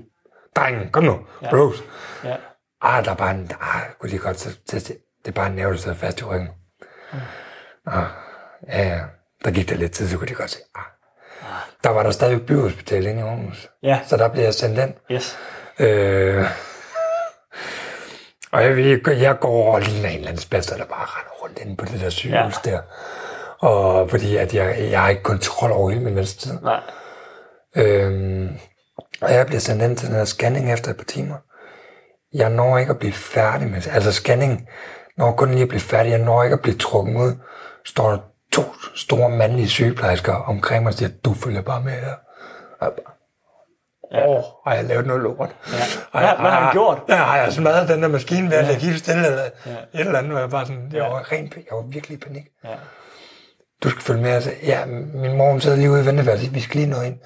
Drengen, 0.56 0.90
kom 0.92 1.04
nu, 1.04 1.20
ja. 1.42 1.50
bros. 1.50 1.84
Ja. 2.24 2.36
Ah, 2.82 3.06
der 3.06 3.12
er 3.12 3.16
bare 3.16 3.32
en, 3.32 3.52
ah, 3.62 3.82
kunne 4.00 4.10
lige 4.10 4.20
godt, 4.22 4.40
så, 4.40 4.50
så, 4.70 4.80
det 5.26 5.28
er 5.28 5.32
bare 5.32 5.48
en 5.48 5.56
nerve, 5.56 5.72
der 5.72 5.78
sidder 5.78 5.98
fast 5.98 6.22
i 6.22 6.24
ryggen. 6.24 6.50
Mm. 7.14 7.20
Ah, 7.88 8.04
ja, 8.68 8.88
ja, 8.88 9.00
der 9.46 9.52
gik 9.52 9.70
der 9.70 9.76
lidt 9.76 9.92
tid, 9.92 10.08
så 10.08 10.18
kunne 10.18 10.28
de 10.28 10.34
godt 10.34 10.50
se, 10.50 10.60
ah. 10.76 10.82
Der 11.84 11.90
var 11.90 12.04
der 12.04 12.12
stadig 12.12 12.46
byhospital 12.46 13.06
inde 13.06 13.20
i 13.20 13.24
Aarhus. 13.24 13.70
Ja. 13.84 14.00
Så 14.08 14.18
der 14.18 14.28
blev 14.28 14.44
jeg 14.44 14.54
sendt 14.54 14.80
ind. 14.80 14.94
Yes. 15.12 15.38
Øh, 15.80 16.46
og 18.52 18.64
jeg, 18.64 19.00
jeg 19.08 19.40
går 19.40 19.74
og 19.74 19.82
ligner 19.82 20.10
en 20.10 20.16
eller 20.16 20.28
anden 20.28 20.42
spasser, 20.42 20.78
der 20.78 20.86
bare 20.86 21.06
render 21.06 21.32
rundt 21.44 21.60
inde 21.60 21.76
på 21.76 21.86
det 21.86 22.02
der 22.02 22.10
sygehus 22.10 22.56
ja. 22.66 22.72
der. 22.72 22.82
Og 23.60 24.10
fordi 24.10 24.38
at 24.38 24.54
jeg, 24.54 24.78
jeg 24.92 25.02
har 25.02 25.10
ikke 25.10 25.24
kontrol 25.24 25.72
over 25.72 25.90
hele 25.90 26.04
min 26.04 26.16
venstre 26.16 26.42
side. 26.42 26.60
Nej. 26.64 26.82
Øhm, 27.78 28.50
og 29.22 29.34
jeg 29.34 29.46
bliver 29.46 29.60
sendt 29.60 29.84
ind 29.84 29.98
til 29.98 30.08
den 30.08 30.16
her 30.16 30.26
scanning 30.26 30.74
efter 30.74 30.92
et 30.92 30.98
par 30.98 31.04
timer. 31.04 31.36
Jeg 32.34 32.50
når 32.50 32.78
ikke 32.78 32.92
at 32.92 33.00
blive 33.00 33.14
færdig 33.14 33.68
med 33.68 33.88
Altså 33.92 34.12
scanning 34.12 34.68
når 35.18 35.32
kun 35.32 35.52
lige 35.52 35.62
at 35.62 35.70
blive 35.70 35.82
færdig. 35.82 36.10
Jeg 36.12 36.20
når 36.20 36.44
ikke 36.44 36.54
at 36.54 36.62
blive 36.62 36.78
trukket 36.78 37.16
ud. 37.16 37.34
Står 37.86 38.35
to 38.56 38.64
store 38.96 39.30
mandlige 39.30 39.70
sygeplejersker 39.70 40.34
omkring 40.34 40.84
mig 40.84 40.90
og 40.90 40.94
siger, 40.94 41.10
du 41.26 41.34
følger 41.34 41.62
bare 41.62 41.82
med 41.82 41.92
her. 41.92 42.14
Jeg 42.82 44.24
Åh, 44.28 44.36
oh, 44.36 44.44
har 44.68 44.74
jeg 44.76 44.84
lavet 44.84 45.06
noget 45.08 45.22
lort? 45.22 45.50
Ja. 45.68 45.74
Hvad- 46.12 46.22
hvad 46.40 46.52
har 46.52 46.62
han 46.62 46.72
gjort? 46.74 47.00
Ja, 47.10 47.16
har 47.16 47.38
jeg 47.38 47.54
smadret 47.54 47.90
den 47.90 48.02
der 48.02 48.08
maskine 48.08 48.50
ved 48.50 48.58
at 48.58 48.66
lægge 48.66 48.82
helt 48.82 49.00
stille, 49.00 49.26
eller 49.28 49.42
ja. 49.66 49.72
et 49.72 49.78
eller 49.94 50.18
andet, 50.18 50.32
hvor 50.32 50.40
jeg 50.40 50.50
bare 50.50 50.66
sådan, 50.66 50.90
jeg 50.94 51.04
var, 51.04 51.32
rent, 51.32 51.56
jeg 51.56 51.64
var 51.78 51.82
virkelig 51.82 52.18
i 52.18 52.20
panik. 52.20 52.44
Ja. 52.64 52.70
Du 53.84 53.90
skal 53.90 54.02
følge 54.02 54.22
med, 54.22 54.36
og 54.38 54.42
så, 54.44 54.52
ja, 54.64 54.86
min 55.14 55.38
mor 55.38 55.52
hun 55.52 55.62
sidder 55.62 55.78
lige 55.78 55.92
ude 55.92 56.02
i 56.04 56.06
venteværelset, 56.06 56.54
vi 56.56 56.60
skal 56.60 56.76
lige 56.82 56.90
nå 56.90 57.02
ind. 57.02 57.18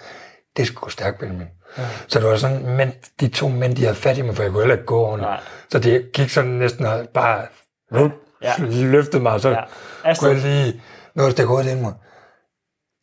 Det 0.57 0.67
skulle 0.67 0.81
gå 0.81 0.89
stærkt, 0.89 1.19
Benjamin. 1.19 1.47
Ja. 1.77 1.83
Så 2.07 2.19
det 2.19 2.27
var 2.27 2.35
sådan, 2.35 2.65
men 2.75 2.93
de 3.19 3.27
to 3.27 3.47
mænd, 3.47 3.75
de 3.75 3.81
havde 3.83 3.95
fat 3.95 4.17
i 4.17 4.21
mig, 4.21 4.35
for 4.35 4.43
jeg 4.43 4.51
kunne 4.51 4.61
heller 4.61 4.75
ikke 4.75 4.85
gå 4.85 4.99
ordentligt. 5.05 5.29
Nej. 5.29 5.39
Så 5.71 5.79
det 5.79 6.11
gik 6.13 6.29
sådan 6.29 6.51
næsten 6.51 6.85
og 6.85 7.07
bare 7.13 7.41
Ja. 7.93 8.09
ja. 8.41 8.53
løftede 8.69 9.23
mig, 9.23 9.31
og 9.31 9.41
så 9.41 9.49
Ja. 9.49 9.55
ja. 9.55 9.63
Astrid. 10.09 10.29
kunne 10.29 10.41
jeg 10.41 10.47
lige 10.55 10.81
nå 11.15 11.25
at 11.25 11.31
stikke 11.31 11.47
hovedet 11.47 11.71
ind 11.71 11.79
i 11.79 11.83
mig. 11.83 11.93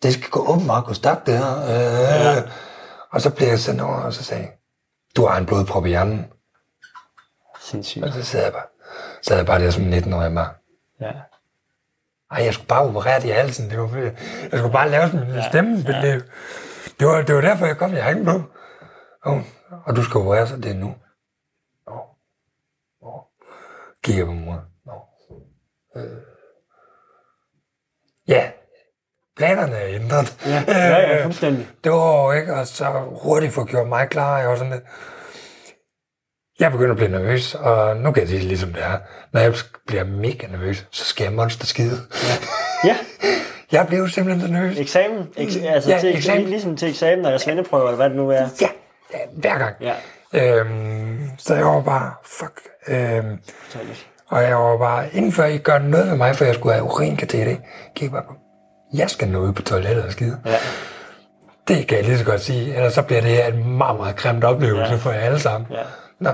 Det 0.02 0.12
skal 0.14 0.30
gå 0.30 0.52
åbenbart 0.52 0.84
gå 0.84 0.94
stærkt, 0.94 1.26
det 1.26 1.38
her. 1.38 1.62
Øh. 1.62 2.36
Ja. 2.36 2.42
Og 3.10 3.20
så 3.20 3.30
blev 3.30 3.48
jeg 3.48 3.58
sendt 3.58 3.80
over, 3.80 3.94
og 3.94 4.12
så 4.12 4.24
sagde 4.24 4.42
jeg, 4.42 4.52
du 5.16 5.26
har 5.26 5.38
en 5.38 5.46
blodprop 5.46 5.86
i 5.86 5.88
hjernen. 5.88 6.26
Sindssygt. 7.60 8.04
Og 8.04 8.12
så 8.12 8.22
sad 8.22 8.42
jeg 8.42 8.52
bare, 8.52 8.66
så 9.22 9.28
sad 9.28 9.36
jeg 9.36 9.46
bare 9.46 9.60
der 9.60 9.70
som 9.70 9.92
19-årig 9.92 10.34
bare. 10.34 10.54
Ja. 11.00 11.12
Ej, 12.30 12.44
jeg 12.44 12.54
skulle 12.54 12.66
bare 12.66 12.82
operere 12.82 13.20
det 13.20 13.28
i 13.28 13.30
halsen. 13.30 13.70
Det 13.70 13.78
var, 13.80 13.96
jeg 13.96 14.14
skulle 14.52 14.72
bare 14.72 14.90
lave 14.90 15.10
sådan 15.10 15.26
en 15.26 15.34
ja, 15.34 15.48
stemme. 15.48 15.84
Ja. 15.88 16.00
Det, 16.02 16.24
det, 17.00 17.06
var, 17.06 17.22
det 17.22 17.34
var 17.34 17.40
derfor, 17.40 17.66
jeg 17.66 17.76
kom. 17.76 17.92
Jeg 17.92 18.02
har 18.02 18.10
ikke 18.10 18.22
blod. 18.22 18.42
Og, 19.22 19.42
og 19.86 19.96
du 19.96 20.02
skal 20.02 20.18
operere, 20.18 20.46
så 20.46 20.56
det 20.56 20.70
er 20.70 20.74
nu. 20.74 20.94
Nå. 21.86 22.00
Nå. 23.02 23.26
Kigger 24.02 24.24
på 24.24 24.32
mor. 24.32 24.64
Nå. 24.86 24.92
Øh. 25.96 26.22
Ja, 28.28 28.50
planerne 29.36 29.76
er 29.76 29.88
ændret. 30.00 30.36
Ja, 30.46 30.64
ja, 30.68 31.16
ja, 31.16 31.24
fuldstændig. 31.24 31.66
Det 31.84 31.92
var 31.92 32.32
ikke, 32.32 32.54
og 32.54 32.66
så 32.66 32.84
hurtigt 33.22 33.52
få 33.52 33.64
gjort 33.64 33.88
mig 33.88 34.08
klar. 34.08 34.38
Jeg 34.38 34.48
var 34.48 34.56
sådan 34.56 34.72
lidt, 34.72 34.82
jeg 36.60 36.72
begynder 36.72 36.90
at 36.90 36.96
blive 36.96 37.10
nervøs, 37.10 37.54
og 37.54 37.96
nu 37.96 38.12
kan 38.12 38.20
jeg 38.20 38.28
sige 38.28 38.38
det 38.38 38.46
ligesom 38.48 38.72
det 38.72 38.82
er. 38.84 38.98
Når 39.32 39.40
jeg 39.40 39.54
bliver 39.86 40.04
mega 40.04 40.46
nervøs, 40.46 40.86
så 40.90 41.04
skal 41.04 41.24
jeg 41.24 41.32
monster 41.32 41.66
skide. 41.66 41.98
Ja, 42.84 42.96
Jeg 43.72 43.86
blev 43.86 44.08
simpelthen 44.08 44.46
så 44.48 44.52
nervøs. 44.52 44.78
eksamen. 44.78 45.28
Eks, 45.36 45.56
altså 45.56 45.90
Ja, 45.90 45.98
til, 46.00 46.16
eksamen. 46.16 46.44
Ligesom 46.48 46.76
til 46.76 46.88
eksamen 46.88 47.24
eller 47.26 47.38
svendeprøver, 47.38 47.84
eller 47.84 47.96
hvad 47.96 48.08
det 48.08 48.16
nu 48.16 48.30
er. 48.30 48.48
Ja, 48.60 48.68
ja 49.14 49.18
hver 49.32 49.58
gang. 49.58 49.74
Ja. 49.80 49.94
Øhm, 50.32 51.18
så 51.38 51.54
jeg 51.54 51.64
var 51.66 51.80
bare, 51.80 52.12
fuck. 52.24 52.60
Øhm, 52.88 53.38
Totalligt. 53.72 54.06
og 54.28 54.42
jeg 54.42 54.56
var 54.56 54.78
bare, 54.78 55.04
inden 55.12 55.32
før 55.32 55.44
I 55.44 55.58
gør 55.58 55.78
noget 55.78 56.06
ved 56.10 56.16
mig, 56.16 56.36
for 56.36 56.44
jeg 56.44 56.54
skulle 56.54 56.72
have 56.74 56.84
urinkateter, 56.84 57.56
gik 57.94 58.10
bare 58.10 58.22
på, 58.22 58.32
jeg 58.94 59.10
skal 59.10 59.28
nå 59.28 59.38
ud 59.38 59.52
på 59.52 59.62
toilettet 59.62 60.04
og 60.04 60.12
skide. 60.12 60.38
Ja. 60.46 60.56
Det 61.68 61.88
kan 61.88 61.96
jeg 61.98 62.06
lige 62.06 62.18
så 62.18 62.24
godt 62.24 62.40
sige, 62.40 62.74
ellers 62.74 62.92
så 62.94 63.02
bliver 63.02 63.20
det 63.20 63.30
her 63.30 63.46
en 63.46 63.76
meget, 63.76 63.96
meget 63.96 64.16
grimt 64.16 64.44
oplevelse 64.44 64.92
Ja. 64.92 64.96
for 64.98 65.10
jer 65.12 65.20
alle 65.20 65.40
sammen. 65.40 65.70
Ja. 65.72 65.82
Nå, 66.20 66.30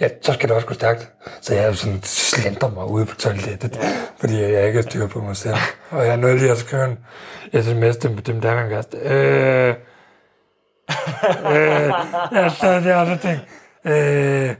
ja, 0.00 0.08
så 0.22 0.32
skal 0.32 0.48
det 0.48 0.56
også 0.56 0.66
gå 0.66 0.74
stærkt. 0.74 1.10
Så 1.40 1.54
jeg 1.54 1.76
sådan 1.76 2.00
slendrer 2.02 2.68
mig 2.70 2.84
ud 2.84 3.04
på 3.04 3.14
toilettet, 3.16 3.76
ja. 3.76 3.88
fordi 4.20 4.42
jeg 4.42 4.66
ikke 4.66 4.76
har 4.76 4.82
styr 4.82 5.06
på 5.06 5.20
mig 5.20 5.36
selv. 5.36 5.56
Og 5.90 6.06
jeg 6.06 6.16
nåede 6.16 6.38
lige 6.38 6.50
at 6.50 6.58
skrive 6.58 6.84
en 7.52 7.62
sms 7.62 7.96
til 7.96 8.26
dem, 8.26 8.40
der 8.40 8.60
en 8.62 8.70
gast. 8.70 8.94
Øh, 9.02 9.74
øh, 11.52 11.92
jeg 12.32 12.52
sad 12.60 12.84
der 12.84 12.96
og 12.96 13.06
så 13.06 13.16
tænkte, 13.22 13.44
øh, 13.84 14.54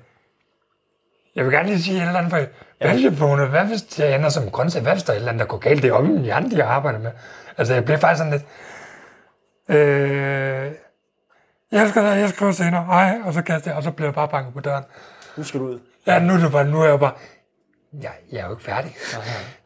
jeg 1.37 1.45
vil 1.45 1.53
gerne 1.53 1.69
lige 1.69 1.83
sige 1.83 1.97
et 1.97 2.03
eller 2.07 2.19
andet, 2.19 2.31
for 2.33 2.39
valgtelefoner, 2.81 3.47
hvad 3.47 3.65
hvis 3.65 3.99
jeg 3.99 4.15
ender 4.15 4.29
som 4.29 4.51
grøntsag? 4.51 4.83
Hvad 4.83 4.93
hvis 4.93 5.03
der 5.03 5.13
er 5.13 5.17
et 5.17 5.19
eller 5.19 5.33
andet, 5.33 5.41
der 5.41 5.47
går 5.47 5.59
galt? 5.59 5.83
Det 5.83 5.89
er 5.89 5.93
oppe 5.93 6.11
i 6.11 6.25
de 6.25 6.63
har 6.63 6.65
arbejdet 6.65 7.01
med. 7.01 7.11
Altså, 7.59 7.75
jeg 7.75 7.85
blev 7.85 7.99
faktisk 7.99 8.19
sådan 8.19 8.33
lidt, 8.33 8.45
øh, 9.69 10.73
jeg 11.73 11.89
skal 11.89 12.03
dig, 12.03 12.19
jeg 12.19 12.29
skriver 12.29 12.53
senere, 12.53 12.85
hej, 12.85 13.19
og 13.25 13.35
så 13.35 13.43
kaster 13.43 13.71
jeg, 13.71 13.77
og 13.77 13.83
så 13.83 13.91
bliver 13.91 14.09
jeg 14.09 14.15
bare 14.15 14.29
banket 14.29 14.55
på 14.55 14.61
døren. 14.61 14.85
Nu 15.37 15.45
skal 15.45 15.61
du 15.61 15.67
ud. 15.67 15.81
Ja, 16.07 16.19
nu 16.19 16.33
er 16.33 16.39
det 16.39 16.53
bare, 16.53 16.65
nu 16.65 16.83
er 16.83 16.89
jeg 16.89 17.01
bare, 17.01 17.13
ja, 18.03 18.11
jeg 18.33 18.41
er 18.41 18.45
jo 18.45 18.51
ikke 18.51 18.63
færdig. 18.63 18.97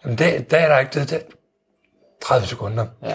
Jamen, 0.05 0.19
det, 0.19 0.51
der 0.51 0.57
er 0.57 0.69
der 0.69 0.79
ikke 0.79 0.93
tid 0.93 1.07
til 1.07 1.23
30 2.23 2.47
sekunder. 2.47 2.87
Ja. 3.03 3.15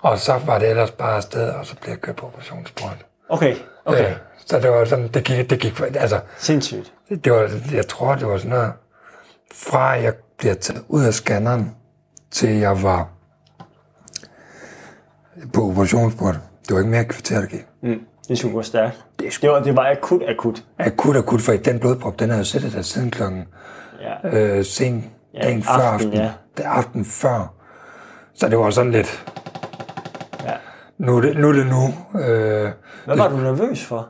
Og 0.00 0.18
så 0.18 0.40
var 0.46 0.58
det 0.58 0.70
ellers 0.70 0.90
bare 0.90 1.16
afsted, 1.16 1.48
og 1.50 1.66
så 1.66 1.76
blev 1.76 1.90
jeg 1.90 2.00
kørt 2.00 2.16
på 2.16 2.26
operationsbordet. 2.26 3.06
Okay, 3.28 3.56
okay. 3.84 4.10
Øh, 4.10 4.16
så 4.46 4.60
det 4.60 4.70
var 4.70 4.84
sådan, 4.84 5.08
det 5.08 5.24
gik, 5.24 5.50
det 5.50 5.60
gik, 5.60 5.80
altså, 5.80 6.20
Sindssygt. 6.36 6.92
det, 7.08 7.24
det 7.24 7.32
var, 7.32 7.50
jeg 7.72 7.86
tror, 7.86 8.14
det 8.14 8.26
var 8.26 8.38
sådan 8.38 8.50
noget, 8.50 8.72
fra 9.52 9.80
jeg 9.88 10.14
bliver 10.38 10.54
taget 10.54 10.84
ud 10.88 11.04
af 11.04 11.14
scanneren, 11.14 11.74
til 12.30 12.48
jeg 12.56 12.82
var 12.82 13.08
på 15.54 15.62
operationsbordet. 15.70 16.40
Det 16.68 16.72
var 16.74 16.78
ikke 16.78 16.90
mere 16.90 17.04
kvarter, 17.04 17.40
der 17.40 17.46
gik. 17.46 17.66
Mm. 17.82 18.00
Det 18.28 18.38
skulle 18.38 18.54
gå 18.54 18.62
stærkt. 18.62 19.04
Det 19.20 19.32
skulle- 19.32 19.48
det, 19.54 19.58
var, 19.58 19.64
det 19.64 19.76
var 19.76 19.90
akut, 19.90 20.22
akut. 20.28 20.64
Akut, 20.78 21.16
akut, 21.16 21.40
for 21.42 21.52
den 21.52 21.78
blodprop, 21.80 22.18
den 22.18 22.30
har 22.30 22.36
jo 22.38 22.44
siddet 22.44 22.72
der 22.72 22.82
siden 22.82 23.10
klokken 23.10 23.44
Ja. 24.00 24.28
øh, 24.38 24.64
sen 24.64 25.10
Ja, 25.34 25.40
dagen 25.42 25.62
før 25.62 25.72
aften, 25.72 26.08
aften. 26.08 26.12
ja. 26.22 26.32
Det 26.56 26.62
aften 26.62 27.04
før. 27.04 27.54
Så 28.34 28.48
det 28.48 28.58
var 28.58 28.70
sådan 28.70 28.92
lidt... 28.92 29.24
Ja. 30.44 30.52
nu 30.98 31.16
er 31.16 31.20
det 31.20 31.36
nu. 31.36 31.48
Er 31.48 31.52
det 31.52 31.66
nu. 31.66 31.94
Øh, 32.20 32.70
Hvad 33.04 33.16
var 33.16 33.28
du 33.28 33.36
nervøs 33.36 33.84
for? 33.84 34.08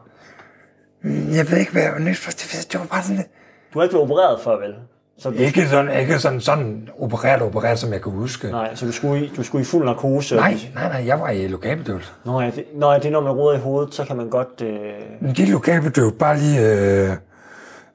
jeg 1.05 1.51
ved 1.51 1.59
ikke, 1.59 1.73
hvad 1.73 1.83
jeg 1.83 1.93
var 1.93 1.99
nødt 1.99 2.19
for. 2.19 2.31
Det, 2.31 2.67
det 2.73 2.81
var 2.81 2.87
bare 2.87 3.03
sådan 3.03 3.17
lidt. 3.17 3.29
Du 3.75 3.79
har 3.79 3.85
ikke 3.85 3.93
blevet 3.93 4.05
opereret 4.11 4.41
før, 4.41 4.57
vel? 4.61 4.75
Så 5.19 5.31
du, 5.31 5.37
Ikke 5.37 5.69
sådan, 5.69 6.01
ikke 6.01 6.19
sådan, 6.19 6.41
sådan 6.41 6.89
opereret, 6.99 7.43
opereret, 7.43 7.79
som 7.79 7.93
jeg 7.93 8.03
kan 8.03 8.13
huske. 8.13 8.51
nej, 8.51 8.75
så 8.75 8.87
du 8.87 8.93
skulle, 8.93 9.25
i, 9.25 9.33
du 9.37 9.43
skulle 9.43 9.63
i 9.63 9.65
fuld 9.65 9.85
narkose? 9.85 10.37
Nej, 10.37 10.57
nej, 10.75 10.89
nej, 10.89 11.07
jeg 11.07 11.21
var 11.21 11.29
i 11.31 11.49
lokalbedøvelse. 11.49 12.11
Nå 12.25 12.41
ja, 12.41 12.51
det, 12.51 12.65
nå, 12.75 12.93
ja, 12.93 12.99
det 12.99 13.07
er 13.07 13.11
når 13.11 13.21
man 13.21 13.33
roder 13.33 13.57
i 13.59 13.61
hovedet, 13.61 13.95
så 13.95 14.05
kan 14.05 14.17
man 14.17 14.31
godt... 14.31 14.63
Øh, 14.63 14.79
Men 15.21 15.35
de 15.35 15.47
lokalbedøvelse 15.51 16.19
bare 16.19 16.39
lige 16.39 16.61
øh, 16.61 17.17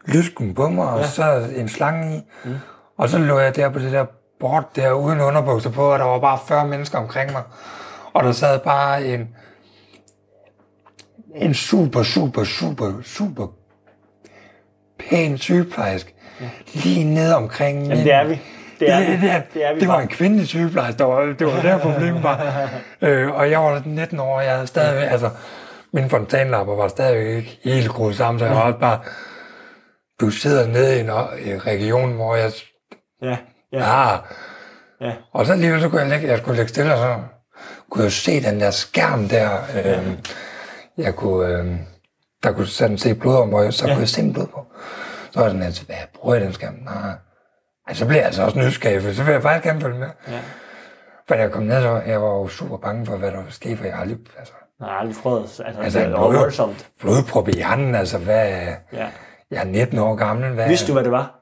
lysken 0.06 0.54
på 0.54 0.70
mig, 0.70 0.88
og 0.88 1.00
ja. 1.00 1.08
så 1.08 1.48
en 1.56 1.70
slange 1.70 2.18
i. 2.18 2.22
Mm. 2.46 2.56
Og 2.98 3.10
så 3.10 3.18
lå 3.18 3.40
jeg 3.40 3.56
der 3.56 3.70
på 3.70 3.80
det 3.80 3.92
der 3.92 4.06
bord 4.40 4.72
der 4.76 4.92
uden 4.92 5.20
underbukser 5.22 5.70
på, 5.70 5.82
og 5.94 6.00
der 6.00 6.06
var 6.06 6.20
bare 6.20 6.40
40 6.48 6.68
mennesker 6.68 6.98
omkring 6.98 7.32
mig. 7.32 7.44
Og 8.14 8.24
der 8.24 8.32
sad 8.32 8.60
bare 8.60 9.06
en, 9.06 9.30
en 11.36 11.54
super, 11.54 12.04
super, 12.04 12.44
super, 12.44 12.94
super 13.04 13.48
pæn 15.00 15.38
sygeplejerske. 15.38 16.14
Lige 16.74 17.04
nede 17.04 17.36
omkring 17.36 17.88
jamen, 17.88 18.04
det 18.06 18.14
er 18.14 18.24
vi. 18.24 18.40
Det 18.80 18.90
er 18.90 19.00
det, 19.00 19.08
vi. 19.22 19.28
det, 19.28 19.44
Det 19.54 19.66
er 19.68 19.74
vi 19.74 19.80
det 19.80 19.88
var 19.88 19.94
bare. 19.94 20.02
en 20.04 20.08
kvindelig 20.08 20.48
sygeplejerske, 20.48 21.00
der 21.00 21.06
var, 21.06 21.22
det 21.26 21.48
var 21.48 21.62
der 21.62 21.78
problemet 21.78 22.24
var. 22.24 22.70
øh, 23.02 23.32
og 23.32 23.52
jeg 23.52 23.60
var 23.60 23.82
19 23.86 24.20
år, 24.20 24.36
og 24.38 24.44
jeg 24.46 24.54
havde 24.54 24.68
stadigvæk, 24.68 25.12
altså, 25.12 25.30
mine 25.94 26.10
fontanlapper 26.10 26.76
var 26.76 26.88
stadigvæk 26.88 27.36
ikke 27.38 27.60
helt 27.64 27.86
skruet 27.86 28.16
sammen, 28.16 28.40
så 28.40 28.46
jeg 28.46 28.56
var 28.56 28.62
også 28.62 28.80
bare, 28.80 29.00
du 30.22 30.30
sidder 30.30 30.68
nede 30.68 30.98
i 30.98 31.00
en 31.52 31.68
region, 31.68 32.12
hvor 32.12 32.36
jeg, 32.36 32.52
Ja, 33.22 33.38
ja, 33.74 34.10
ja, 34.12 34.18
ja. 35.02 35.12
og 35.34 35.46
så 35.46 35.56
lige 35.56 35.82
så 35.82 35.90
kunne 35.90 36.02
jeg 36.02 36.10
lægge, 36.10 36.28
jeg 36.28 36.38
skulle 36.38 36.58
lægge 36.58 36.70
stille, 36.70 36.92
og 36.94 36.98
så 36.98 37.16
kunne 37.92 38.04
jeg 38.04 38.12
se 38.12 38.42
den 38.44 38.60
der 38.60 38.72
skærm 38.72 39.28
der, 39.30 39.50
øh, 39.86 40.08
jeg 40.98 41.16
kunne, 41.16 41.48
øh, 41.48 41.66
der 42.44 42.52
kunne 42.52 42.68
sådan 42.68 42.98
se 42.98 43.16
blod 43.16 43.36
om, 43.36 43.54
jeg, 43.64 43.74
så 43.74 43.88
Ja. 43.88 43.94
kunne 43.94 44.00
jeg 44.02 44.10
se 44.10 44.32
blod 44.34 44.48
på. 44.48 44.66
Så 45.32 45.40
var 45.40 45.50
den 45.50 45.64
altså, 45.64 45.86
hvad 45.86 45.96
bruger 46.16 46.36
jeg 46.36 46.46
den 46.46 46.54
skærm? 46.54 46.74
Nej. 46.86 47.12
Ej, 47.88 47.94
så 47.94 48.06
blev 48.06 48.18
jeg 48.18 48.26
altså 48.26 48.44
også 48.44 48.60
nysgerrig, 48.60 49.02
for 49.02 49.12
så 49.12 49.24
vil 49.24 49.32
jeg 49.32 49.42
faktisk 49.42 49.64
gerne 49.66 49.82
følge 49.82 50.00
med. 50.00 50.08
ja. 50.28 50.40
For 51.28 51.36
da 51.36 51.42
jeg 51.42 51.52
kom 51.52 51.64
ned, 51.64 51.82
så 51.82 52.02
jeg 52.08 52.22
var 52.22 52.28
jo 52.28 52.48
super 52.48 52.78
bange 52.78 53.06
for, 53.06 53.18
hvad 53.18 53.32
der 53.32 53.38
ville 53.38 53.54
ske, 53.54 53.78
for 53.78 53.86
jeg 53.86 53.96
aldrig, 54.00 54.18
altså, 54.38 54.54
Jeg 54.80 54.88
har 54.88 54.94
aldrig 55.00 55.16
prøvet. 55.24 55.42
Altså, 55.42 55.64
Altså, 55.64 55.82
altså 55.82 56.00
det 56.00 56.12
var 56.12 56.18
blod- 56.18 56.38
voldsomt. 56.40 56.88
blodprop 57.02 57.48
i 57.48 57.52
hjernen, 57.52 57.96
altså 57.96 58.18
hvad, 58.18 58.48
Ja. 58.94 59.08
jeg 59.52 59.60
er 59.62 59.64
19 59.64 59.98
år 60.00 60.16
gammel, 60.16 60.50
hvad, 60.54 60.68
Vidste 60.68 60.88
du, 60.88 60.94
hvad 60.94 61.04
det 61.04 61.12
var? 61.12 61.38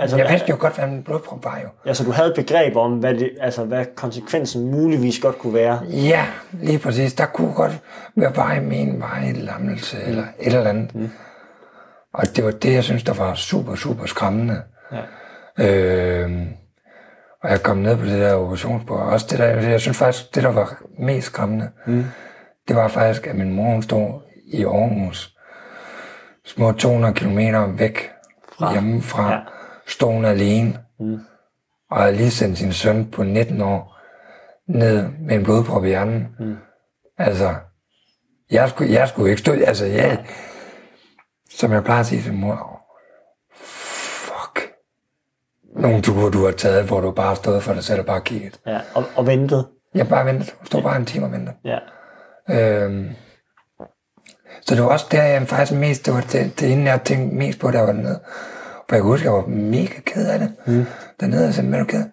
Altså, 0.00 0.16
jeg 0.16 0.26
vidste 0.30 0.50
jo 0.50 0.56
godt, 0.60 0.74
hvad 0.74 0.84
en 0.84 1.02
blodprop 1.02 1.44
var 1.44 1.58
jo. 1.62 1.68
Altså, 1.88 2.04
du 2.04 2.10
havde 2.10 2.28
et 2.28 2.34
begreb 2.36 2.76
om, 2.76 2.92
hvad, 2.98 3.14
det, 3.14 3.30
altså, 3.40 3.64
hvad 3.64 3.86
konsekvensen 3.96 4.70
muligvis 4.70 5.18
godt 5.20 5.38
kunne 5.38 5.54
være. 5.54 5.80
Ja, 5.88 6.26
lige 6.52 6.78
præcis. 6.78 7.14
Der 7.14 7.26
kunne 7.26 7.52
godt 7.54 7.72
være 8.16 8.36
vej 8.36 8.60
med 8.60 8.78
en 8.80 9.00
vej 9.00 9.32
lammelse 9.34 9.96
mm. 9.96 10.10
eller 10.10 10.22
et 10.40 10.46
eller 10.54 10.68
andet. 10.70 10.94
Mm. 10.94 11.10
Og 12.18 12.36
det 12.36 12.44
var 12.44 12.50
det, 12.50 12.72
jeg 12.72 12.84
synes, 12.84 13.02
der 13.02 13.14
var 13.14 13.34
super, 13.34 13.74
super 13.74 14.06
skræmmende. 14.06 14.62
Ja. 14.92 15.02
Øh, 15.68 16.46
og 17.42 17.50
jeg 17.50 17.62
kom 17.62 17.76
ned 17.76 17.96
på 17.96 18.04
det 18.04 18.20
der 18.20 18.34
operationsbord. 18.34 19.00
Også 19.00 19.26
det 19.30 19.38
der, 19.38 19.46
jeg 19.46 19.80
synes 19.80 19.98
faktisk, 19.98 20.34
det 20.34 20.42
der 20.42 20.52
var 20.52 20.82
mest 20.98 21.26
skræmmende, 21.26 21.70
mm. 21.86 22.04
det 22.68 22.76
var 22.76 22.88
faktisk, 22.88 23.26
at 23.26 23.36
min 23.36 23.50
mor 23.50 23.70
hun 23.70 23.82
stod 23.82 24.20
i 24.46 24.64
Aarhus, 24.64 25.36
små 26.44 26.72
200 26.72 27.14
kilometer 27.14 27.66
væk 27.66 28.10
fra. 28.58 28.72
hjemmefra, 28.72 29.32
ja. 29.32 29.40
stod 29.86 30.12
hun 30.12 30.24
alene, 30.24 30.78
mm. 31.00 31.20
og 31.90 32.00
havde 32.00 32.16
lige 32.16 32.30
sendt 32.30 32.58
sin 32.58 32.72
søn 32.72 33.10
på 33.10 33.22
19 33.22 33.60
år 33.60 33.98
ned 34.68 35.08
med 35.20 35.36
en 35.36 35.44
blodprop 35.44 35.84
i 35.84 35.88
hjernen. 35.88 36.28
Mm. 36.38 36.56
Altså, 37.18 37.54
jeg 38.50 38.68
skulle, 38.68 38.92
jeg 38.92 39.08
skulle 39.08 39.30
ikke 39.30 39.40
stå, 39.40 39.52
altså 39.52 39.86
jeg, 39.86 40.24
som 41.58 41.72
jeg 41.72 41.84
plejer 41.84 42.00
at 42.00 42.06
sige 42.06 42.22
til 42.22 42.32
mor, 42.34 42.80
fuck, 43.54 44.72
nogle 45.76 46.02
ture, 46.02 46.30
du 46.30 46.44
har 46.44 46.52
taget, 46.52 46.86
hvor 46.86 47.00
du 47.00 47.10
bare 47.10 47.28
har 47.28 47.34
stået 47.34 47.62
for 47.62 47.74
dig 47.74 47.84
selv 47.84 48.00
og 48.00 48.06
bare 48.06 48.20
kigget. 48.20 48.60
Ja, 48.66 48.80
og, 48.94 49.04
og 49.16 49.26
ventet. 49.26 49.66
Jeg 49.94 50.08
bare 50.08 50.26
ventet. 50.26 50.54
Stod 50.64 50.82
bare 50.82 50.96
en 50.96 51.06
time 51.06 51.26
og 51.26 51.32
ventede. 51.32 51.56
Ja. 51.64 51.78
Øhm, 52.50 53.10
så 54.60 54.74
det 54.74 54.82
var 54.82 54.88
også 54.88 55.06
der, 55.10 55.22
jeg 55.22 55.48
faktisk 55.48 55.78
mest, 55.78 56.06
det 56.06 56.14
var 56.14 56.20
det, 56.20 56.60
det 56.60 56.66
inden 56.66 56.86
jeg 56.86 57.02
tænkte 57.04 57.36
mest 57.36 57.60
på, 57.60 57.70
der 57.70 57.80
var 57.80 57.92
dernede. 57.92 58.20
For 58.88 58.96
jeg 58.96 59.02
kan 59.02 59.10
huske, 59.10 59.24
jeg 59.24 59.32
var 59.32 59.46
mega 59.46 60.00
ked 60.06 60.30
af 60.30 60.38
det. 60.38 60.54
Mm. 60.66 60.86
Dernede, 61.20 61.54
jeg 61.56 61.74
er 61.74 61.78
du 61.78 61.84
ked? 61.84 62.04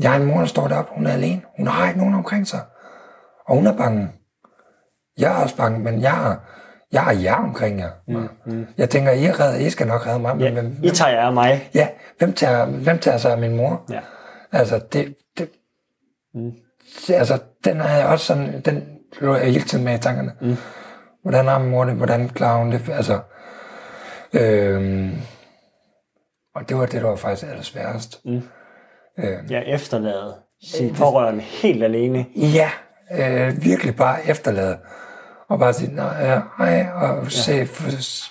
Jeg 0.00 0.10
har 0.10 0.18
en 0.18 0.26
mor, 0.26 0.38
der 0.38 0.46
står 0.46 0.68
deroppe, 0.68 0.92
hun 0.94 1.06
er 1.06 1.12
alene. 1.12 1.42
Hun 1.56 1.66
har 1.66 1.86
ikke 1.86 1.98
nogen 1.98 2.14
omkring 2.14 2.46
sig. 2.46 2.60
Og 3.48 3.56
hun 3.56 3.66
er 3.66 3.76
bange. 3.76 4.08
Jeg 5.18 5.32
er 5.32 5.42
også 5.42 5.56
bange, 5.56 5.78
men 5.78 6.00
jeg 6.00 6.12
har, 6.12 6.51
jeg 6.92 7.02
har 7.02 7.12
jer 7.12 7.34
omkring 7.34 7.78
jer. 7.80 7.90
Mm. 8.08 8.28
Mm. 8.46 8.66
Jeg 8.78 8.90
tænker, 8.90 9.12
I, 9.12 9.24
er 9.24 9.40
reddet, 9.40 9.60
I 9.60 9.70
skal 9.70 9.86
nok 9.86 10.06
redde 10.06 10.18
mig. 10.18 10.36
ja. 10.40 10.44
Men 10.44 10.52
hvem, 10.54 10.76
I 10.82 10.90
tager 10.90 11.10
jer 11.10 11.26
af 11.26 11.32
mig. 11.32 11.70
ja, 11.74 11.88
hvem 12.18 12.32
tager, 12.32 12.64
hvem 12.66 12.98
tager 12.98 13.16
sig 13.18 13.32
af 13.32 13.38
min 13.38 13.56
mor? 13.56 13.84
Ja. 13.90 14.00
Altså, 14.52 14.80
det, 14.92 15.14
det, 15.38 15.48
mm. 16.34 16.52
altså, 17.08 17.38
den 17.64 17.80
er 17.80 17.96
jeg 17.96 18.06
også 18.06 18.26
sådan, 18.26 18.60
den 18.60 18.84
lå 19.20 19.34
jeg 19.34 19.44
hele 19.52 19.64
tiden 19.64 19.84
med 19.84 19.94
i 19.94 19.98
tankerne. 19.98 20.32
Mm. 20.40 20.56
Hvordan 21.22 21.46
har 21.46 21.58
min 21.58 21.70
mor 21.70 21.84
det? 21.84 21.94
Hvordan 21.94 22.28
klarer 22.28 22.58
hun 22.58 22.72
det? 22.72 22.88
Altså, 22.92 23.20
øhm, 24.32 25.10
og 26.54 26.68
det 26.68 26.76
var 26.76 26.86
det, 26.86 27.02
der 27.02 27.08
var 27.08 27.16
faktisk 27.16 27.50
allersværest. 27.50 28.20
Mm. 28.24 28.42
Øhm, 29.18 29.46
Ja, 29.50 29.60
efterladet 29.60 30.34
sin 30.64 30.94
pårørende 30.94 31.40
helt 31.42 31.84
alene. 31.84 32.26
ja, 32.36 32.70
øh, 33.18 33.64
virkelig 33.64 33.96
bare 33.96 34.26
efterlade. 34.26 34.78
Og 35.52 35.58
bare 35.58 35.72
sige, 35.72 35.94
nej, 35.94 36.24
hej, 36.58 36.86
og 36.94 37.30
se, 37.32 37.52
ja. 37.52 37.66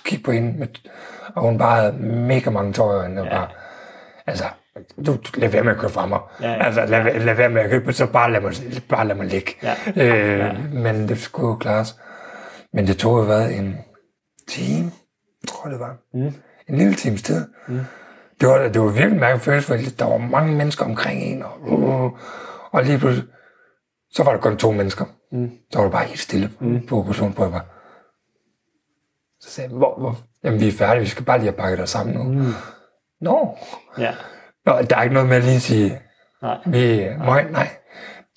kigge 0.04 0.24
på 0.24 0.30
hende. 0.32 0.58
Med, 0.58 0.66
og 1.34 1.42
hun 1.42 1.58
bare 1.58 1.76
havde 1.80 1.92
mega 2.02 2.50
mange 2.50 2.72
tårer 2.72 3.18
og 3.20 3.24
Ja. 3.24 3.30
bare, 3.30 3.48
altså, 4.26 4.44
du, 5.06 5.12
du 5.12 5.18
lad 5.34 5.48
være 5.48 5.62
med 5.64 5.72
at 5.72 5.78
køre 5.78 5.90
fra 5.90 6.06
mig. 6.06 6.18
Ja, 6.40 6.50
ja. 6.50 6.64
Altså, 6.64 6.86
lad, 6.86 7.20
lad 7.20 7.34
være 7.34 7.48
med 7.48 7.62
at 7.62 7.70
køre, 7.70 7.92
så 7.92 8.06
bare 8.06 8.32
lad 8.32 8.40
mig, 8.40 8.52
bare 8.88 9.06
lad 9.06 9.16
mig 9.16 9.26
ligge. 9.26 9.52
Ja. 9.62 9.74
Øh, 9.96 10.38
Ja. 10.38 10.52
Men 10.72 11.08
det 11.08 11.18
skulle 11.18 11.48
jo 11.48 11.54
klares. 11.56 11.96
Men 12.72 12.86
det 12.86 12.96
tog 12.98 13.18
jo 13.18 13.24
hvad, 13.24 13.50
en 13.50 13.76
time, 14.48 14.90
tror 15.48 15.66
jeg 15.68 15.72
det 15.72 15.80
var. 15.80 15.96
Mm. 16.14 16.34
En 16.68 16.78
lille 16.78 16.94
times 16.94 17.22
tid. 17.22 17.46
Mm. 17.68 17.80
Det 18.40 18.48
var, 18.48 18.58
det 18.68 18.80
var 18.80 18.88
virkelig 18.88 19.20
mærkeligt 19.20 19.44
følelse, 19.44 19.66
for 19.68 19.76
der 19.98 20.04
var 20.10 20.18
mange 20.18 20.56
mennesker 20.56 20.84
omkring 20.84 21.22
en, 21.22 21.42
og, 21.42 22.16
og 22.72 22.84
lige 22.84 22.98
pludselig, 22.98 23.28
så 24.12 24.22
var 24.24 24.32
der 24.32 24.38
kun 24.40 24.56
to 24.56 24.72
mennesker. 24.72 25.04
Mm. 25.32 25.50
Så 25.70 25.78
var 25.78 25.84
det 25.84 25.92
bare 25.92 26.04
helt 26.04 26.20
stille 26.20 26.50
mm. 26.60 26.86
på 26.86 26.98
operationsbordet. 26.98 27.62
Så 29.40 29.50
sagde 29.50 29.70
jeg, 29.70 29.76
hvor, 29.78 29.98
hvor? 29.98 30.18
Jamen, 30.44 30.60
vi 30.60 30.68
er 30.68 30.72
færdige, 30.72 31.00
vi 31.00 31.06
skal 31.06 31.24
bare 31.24 31.38
lige 31.38 31.50
have 31.50 31.56
pakket 31.56 31.80
os 31.80 31.90
sammen 31.90 32.16
nu. 32.16 32.22
Mm. 32.22 32.52
Nå. 33.20 33.56
Ja. 33.98 34.14
Nå, 34.66 34.72
der 34.90 34.96
er 34.96 35.02
ikke 35.02 35.14
noget 35.14 35.28
med 35.28 35.36
at 35.36 35.44
lige 35.44 35.60
sige, 35.60 35.98
Nej. 36.42 36.58
vi, 36.66 37.08
nej, 37.18 37.50
nej. 37.50 37.68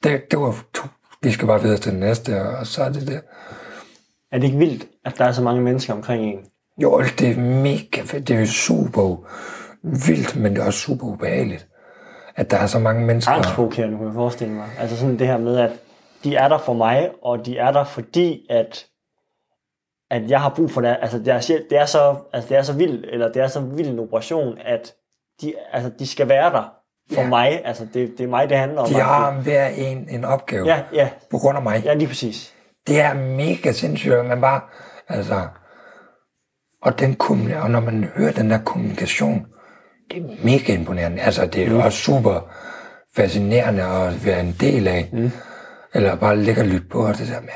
Det, 0.03 0.31
det 0.31 0.39
var 0.39 0.63
to. 0.73 0.87
Vi 1.21 1.31
skal 1.31 1.47
bare 1.47 1.61
videre 1.61 1.77
til 1.77 1.91
den 1.91 1.99
næste, 1.99 2.41
og 2.41 2.67
så 2.67 2.83
er 2.83 2.89
det 2.89 3.07
det. 3.07 3.21
Er 4.31 4.37
det 4.37 4.43
ikke 4.43 4.57
vildt, 4.57 4.87
at 5.05 5.17
der 5.17 5.25
er 5.25 5.31
så 5.31 5.41
mange 5.43 5.61
mennesker 5.61 5.93
omkring 5.93 6.23
en? 6.23 6.39
Jo, 6.81 7.03
det 7.19 7.29
er 7.31 7.39
mega 7.39 8.01
fedt. 8.01 8.27
Det 8.27 8.35
er 8.35 8.39
jo 8.39 8.45
super 8.45 9.15
vildt, 9.83 10.35
men 10.35 10.55
det 10.55 10.61
er 10.61 10.65
også 10.65 10.79
super 10.79 11.07
ubehageligt. 11.07 11.67
At 12.35 12.51
der 12.51 12.57
er 12.57 12.67
så 12.67 12.79
mange 12.79 13.05
mennesker. 13.05 13.31
Angstprovokerende, 13.31 13.97
kunne 13.97 14.07
jeg 14.07 14.13
forestille 14.13 14.53
mig. 14.53 14.69
Altså 14.79 14.97
sådan 14.97 15.19
det 15.19 15.27
her 15.27 15.37
med, 15.37 15.57
at 15.57 15.71
de 16.25 16.35
er 16.35 16.47
der 16.47 16.57
for 16.57 16.73
mig, 16.73 17.11
og 17.23 17.45
de 17.45 17.57
er 17.57 17.71
der 17.71 17.83
fordi, 17.83 18.47
at 18.49 18.85
at 20.11 20.29
jeg 20.29 20.41
har 20.41 20.49
brug 20.55 20.71
for 20.71 20.81
det. 20.81 20.97
Altså 21.01 21.19
det 21.19 21.27
er, 21.27 21.39
det 21.69 21.77
er 21.77 21.85
så, 21.85 22.15
altså 22.33 22.49
det 22.49 22.57
er 22.57 22.61
så 22.61 22.73
vildt, 22.73 23.05
eller 23.05 23.31
det 23.31 23.41
er 23.41 23.47
så 23.47 23.59
vild 23.59 23.87
en 23.87 23.99
operation, 23.99 24.57
at 24.65 24.93
de, 25.41 25.53
altså, 25.71 25.91
de 25.99 26.07
skal 26.07 26.29
være 26.29 26.51
der 26.51 26.73
for 27.13 27.21
Ja. 27.21 27.27
mig. 27.27 27.61
Altså 27.65 27.87
det, 27.93 28.11
det 28.17 28.23
er 28.23 28.27
mig, 28.27 28.49
det 28.49 28.57
handler 28.57 28.81
om. 28.81 28.87
De 28.87 28.93
har 28.93 29.31
hver 29.41 29.67
en 29.67 30.09
en 30.09 30.25
opgave 30.25 30.65
Ja, 30.67 30.83
ja, 30.93 31.09
på 31.31 31.37
grund 31.37 31.57
af 31.57 31.63
mig. 31.63 31.81
ja, 31.85 31.93
lige 31.93 32.07
præcis. 32.07 32.53
Det 32.87 33.01
er 33.01 33.13
mega 33.13 33.71
sindssygt, 33.71 34.25
man 34.25 34.41
bare, 34.41 34.61
altså, 35.07 35.47
og 36.81 36.99
den 36.99 37.17
og 37.61 37.71
når 37.71 37.79
man 37.79 38.03
hører 38.03 38.31
den 38.31 38.49
der 38.49 38.59
kommunikation, 38.65 39.45
det 40.11 40.17
er 40.17 40.45
mega 40.45 40.73
imponerende. 40.73 41.21
Altså, 41.21 41.45
det 41.45 41.63
er 41.63 41.67
jo 41.71 41.79
også 41.79 41.97
super 41.97 42.51
fascinerende 43.15 43.83
at 43.83 44.25
være 44.25 44.39
en 44.39 44.55
del 44.59 44.87
af, 44.87 45.09
mm. 45.13 45.31
Eller 45.95 46.15
bare 46.15 46.37
ligge 46.37 46.61
og 46.61 46.67
lytte 46.67 46.87
på, 46.87 47.07
og 47.07 47.17
det 47.17 47.27
der 47.27 47.41
med, 47.41 47.49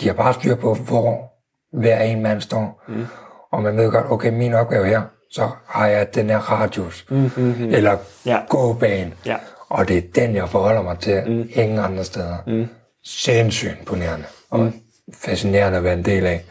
de 0.00 0.06
har 0.06 0.14
bare 0.14 0.34
styr 0.34 0.54
på, 0.54 0.74
hvor 0.74 1.32
hver 1.78 2.00
en 2.00 2.22
mand 2.22 2.40
står, 2.40 2.82
mm. 2.88 3.06
og 3.52 3.62
man 3.62 3.76
ved 3.76 3.90
godt, 3.90 4.10
okay, 4.10 4.32
min 4.32 4.54
opgave 4.54 4.86
her, 4.86 5.02
så 5.30 5.50
har 5.66 5.86
jeg 5.86 6.14
den 6.14 6.30
her 6.30 6.38
radius, 6.38 7.06
mm-hmm. 7.10 7.68
eller 7.70 7.96
Ja. 8.26 8.40
gåbane, 8.48 9.12
Ja. 9.26 9.36
og 9.68 9.88
det 9.88 9.96
er 9.98 10.02
den, 10.14 10.34
jeg 10.34 10.48
forholder 10.48 10.82
mig 10.82 10.98
til, 10.98 11.22
mm. 11.26 11.48
ingen 11.52 11.78
andre 11.78 12.04
steder. 12.04 12.36
Mm. 12.46 12.68
Sindssygt 13.04 13.76
imponerende, 13.80 14.26
og 14.50 14.60
mm. 14.60 14.72
fascinerende 15.14 15.78
at 15.78 15.84
være 15.84 15.94
en 15.94 16.04
del 16.04 16.26
af. 16.26 16.44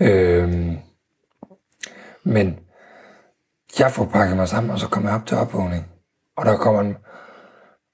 Øhm, 0.00 0.78
men 2.24 2.58
jeg 3.78 3.90
får 3.92 4.04
pakket 4.04 4.36
mig 4.36 4.48
sammen, 4.48 4.70
og 4.70 4.78
så 4.78 4.88
kommer 4.88 5.10
jeg 5.10 5.20
op 5.20 5.26
til 5.26 5.36
opvågning. 5.36 5.86
Og 6.36 6.46
der 6.46 6.56
kommer 6.56 6.80
en 6.80 6.96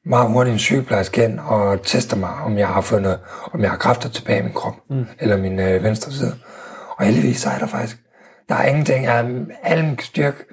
meget 0.06 0.30
hurtigt 0.32 0.52
en 0.52 0.58
sygeplejerske 0.58 1.24
ind 1.24 1.38
og 1.38 1.82
tester 1.82 2.16
mig, 2.16 2.30
om 2.44 2.58
jeg 2.58 2.68
har 2.68 2.98
noget, 3.00 3.20
om 3.52 3.60
jeg 3.60 3.70
har 3.70 3.76
kræfter 3.76 4.08
tilbage 4.08 4.38
i 4.38 4.42
min 4.42 4.52
krop, 4.52 4.74
mm. 4.90 5.06
eller 5.20 5.36
min 5.36 5.60
øh, 5.60 5.82
venstre 5.84 6.12
side. 6.12 6.34
Og 6.96 7.04
heldigvis 7.04 7.40
så 7.40 7.48
er 7.50 7.58
der 7.58 7.66
faktisk, 7.66 7.96
der 8.48 8.54
er 8.54 8.66
ingenting, 8.66 9.04
jeg 9.04 9.12
har 9.12 9.44
al 9.62 9.84
min 9.84 9.98
styrke, 9.98 10.44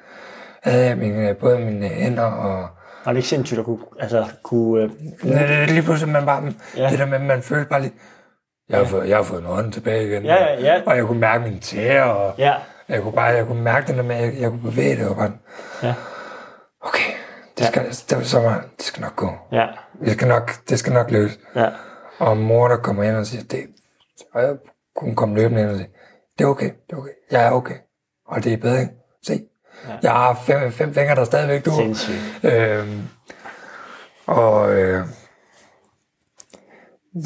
havde 0.64 0.86
jeg 0.86 0.98
mine, 0.98 1.30
øh, 1.30 1.38
både 1.38 1.60
mine 1.60 1.88
hænder 1.88 2.24
og... 2.24 2.68
Var 3.06 3.12
det 3.12 3.18
ikke 3.18 3.30
sindssygt 3.30 3.60
at 3.60 3.66
kunne, 3.66 3.80
altså, 4.00 4.26
kunne 4.44 4.84
øh, 4.84 4.90
det, 5.24 5.70
lige 5.70 5.82
pludselig, 5.84 6.14
man 6.14 6.26
bare, 6.26 6.44
Ja. 6.78 6.84
ja. 6.84 6.90
det 6.90 7.00
der 7.00 7.06
med, 7.06 7.20
man 7.20 7.42
følte 7.42 7.70
bare 7.70 7.82
lige, 7.82 7.94
jeg 8.70 8.78
har, 8.80 8.86
fået, 8.86 9.10
jeg 9.10 9.18
har 9.18 9.24
fået 9.24 9.66
en 9.66 9.72
tilbage 9.72 10.08
igen. 10.08 10.26
Ja, 10.26 10.36
ja, 10.36 10.62
ja. 10.62 10.82
Og 10.86 10.98
jeg 10.98 11.06
kunne 11.06 11.20
mærke 11.20 11.44
mine 11.44 11.60
tæer, 11.60 12.04
og 12.04 12.34
ja, 12.38 12.54
jeg 12.90 13.02
kunne 13.02 13.14
bare, 13.14 13.26
jeg 13.26 13.46
kunne 13.46 13.64
mærke 13.64 13.88
det 13.88 13.96
der 13.96 14.04
med, 14.04 14.16
jeg, 14.16 14.34
jeg 14.40 14.50
kunne 14.50 14.62
bevæge 14.62 14.96
det, 14.96 15.08
og 15.08 15.16
bare, 15.16 15.32
ja, 15.84 15.94
okay, 16.82 17.11
det 17.62 17.68
skal, 17.96 18.10
det, 18.10 18.18
var 18.18 18.24
så 18.24 18.42
meget, 18.42 18.64
det 18.78 18.86
skal 18.86 19.02
nok 19.02 19.16
gå. 19.16 19.32
ja, 19.52 19.68
Det 20.06 20.12
skal 20.14 20.28
nok, 20.28 20.52
det 20.70 20.80
skal 20.80 20.94
nok 20.94 21.12
løse. 21.12 21.40
ja, 21.56 21.70
Og 22.20 22.38
mor, 22.38 22.68
der 22.68 22.78
kommer 22.78 23.04
ind 23.04 23.16
og 23.16 23.26
siger, 23.26 23.44
det, 23.44 23.66
og 24.34 24.42
jeg 24.42 24.56
kunne 24.96 25.16
komme 25.16 25.36
løbende 25.36 25.62
ind 25.62 25.70
og 25.70 25.76
sige, 25.78 25.90
det 26.38 26.44
er 26.44 26.48
okay, 26.48 26.66
det 26.88 26.94
er 26.94 26.98
okay, 26.98 27.12
jeg 27.32 27.48
er 27.48 27.52
okay. 27.52 27.76
Og 28.28 28.44
det 28.44 28.54
er 28.54 28.58
bedre, 28.58 28.82
ikke? 28.82 28.94
Se, 29.26 29.44
ja. 29.88 29.98
jeg 30.04 30.12
har 30.12 30.34
fem, 30.46 30.72
fem 30.72 30.94
fingre, 30.94 31.16
der 31.16 31.24
stadigvæk 31.24 31.66
du. 31.66 31.72
sindssygt. 31.72 32.40
Øhm, 32.44 33.02
og 34.26 34.74
øh, 34.74 35.06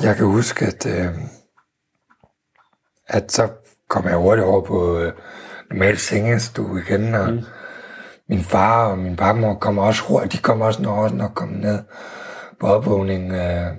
jeg 0.03 0.15
kan 0.15 0.25
huske, 0.25 0.65
at, 0.65 0.85
øh, 0.85 1.15
at 3.07 3.31
så 3.31 3.49
kom 3.89 4.05
jeg 4.07 4.15
hurtigt 4.15 4.47
over 4.47 4.61
på 4.61 4.99
øh, 4.99 5.13
normal 5.71 5.97
sengestue 5.97 6.81
igen, 6.81 7.15
og 7.15 7.33
mm. 7.33 7.41
Min 8.29 8.39
far 8.39 8.87
og 8.91 8.97
min 8.97 9.15
barmor 9.15 9.53
kom 9.53 9.77
også 9.77 10.03
hurtigt, 10.03 10.33
de 10.33 10.37
kom 10.37 10.61
også 10.61 10.89
også 10.89 11.15
nok 11.15 11.31
kommet 11.35 11.59
ned 11.59 11.83
på 12.59 12.67
opvågning, 12.67 13.31
øh, 13.31 13.71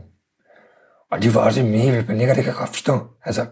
og 1.12 1.22
de 1.22 1.34
var 1.34 1.40
også 1.40 1.60
i 1.60 1.64
min 1.64 2.04
panik, 2.06 2.28
og 2.28 2.36
det 2.36 2.44
kan 2.44 2.52
jeg 2.52 2.54
godt 2.54 2.68
forstå. 2.68 3.06
Altså, 3.24 3.46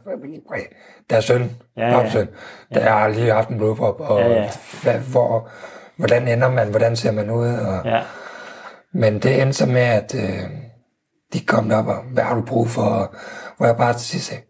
deres 1.11 1.25
søn, 1.25 1.51
Ja, 1.77 1.87
ja, 1.89 2.01
papsøn, 2.01 2.29
der 2.75 2.81
har 2.81 3.09
lige 3.09 3.33
haft 3.33 3.49
en 3.49 3.59
blodprop, 3.59 4.01
og 4.01 4.21
Ja, 4.21 4.29
ja. 4.29 4.51
Hvad, 4.83 4.99
hvor, 4.99 5.49
hvordan 5.97 6.29
ender 6.29 6.51
man, 6.51 6.69
hvordan 6.71 6.97
ser 6.97 7.13
man 7.13 7.31
ud, 7.31 7.47
og, 7.47 7.85
Ja, 7.85 8.03
men 8.95 9.19
det 9.19 9.43
endte 9.43 9.53
så 9.53 9.67
med, 9.67 9.81
at 9.81 10.15
øh, 10.15 10.51
de 11.33 11.47
kom 11.47 11.73
op 11.73 11.87
og, 11.87 12.03
hvad 12.13 12.25
har 12.25 12.35
du 12.35 12.43
brug 12.43 12.69
for? 12.69 12.83
Og, 12.83 13.15
hvor 13.57 13.67
jeg 13.67 13.77
bare 13.77 13.93
til 13.93 14.01
sidst 14.07 14.27
sagde, 14.27 14.43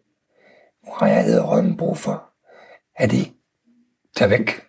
nu 0.86 0.92
har 0.98 1.06
jeg 1.06 1.24
æderrømmen 1.26 1.76
brug 1.76 1.98
for, 1.98 2.24
at 2.96 3.12
I 3.12 3.32
tager 4.16 4.28
væk. 4.28 4.64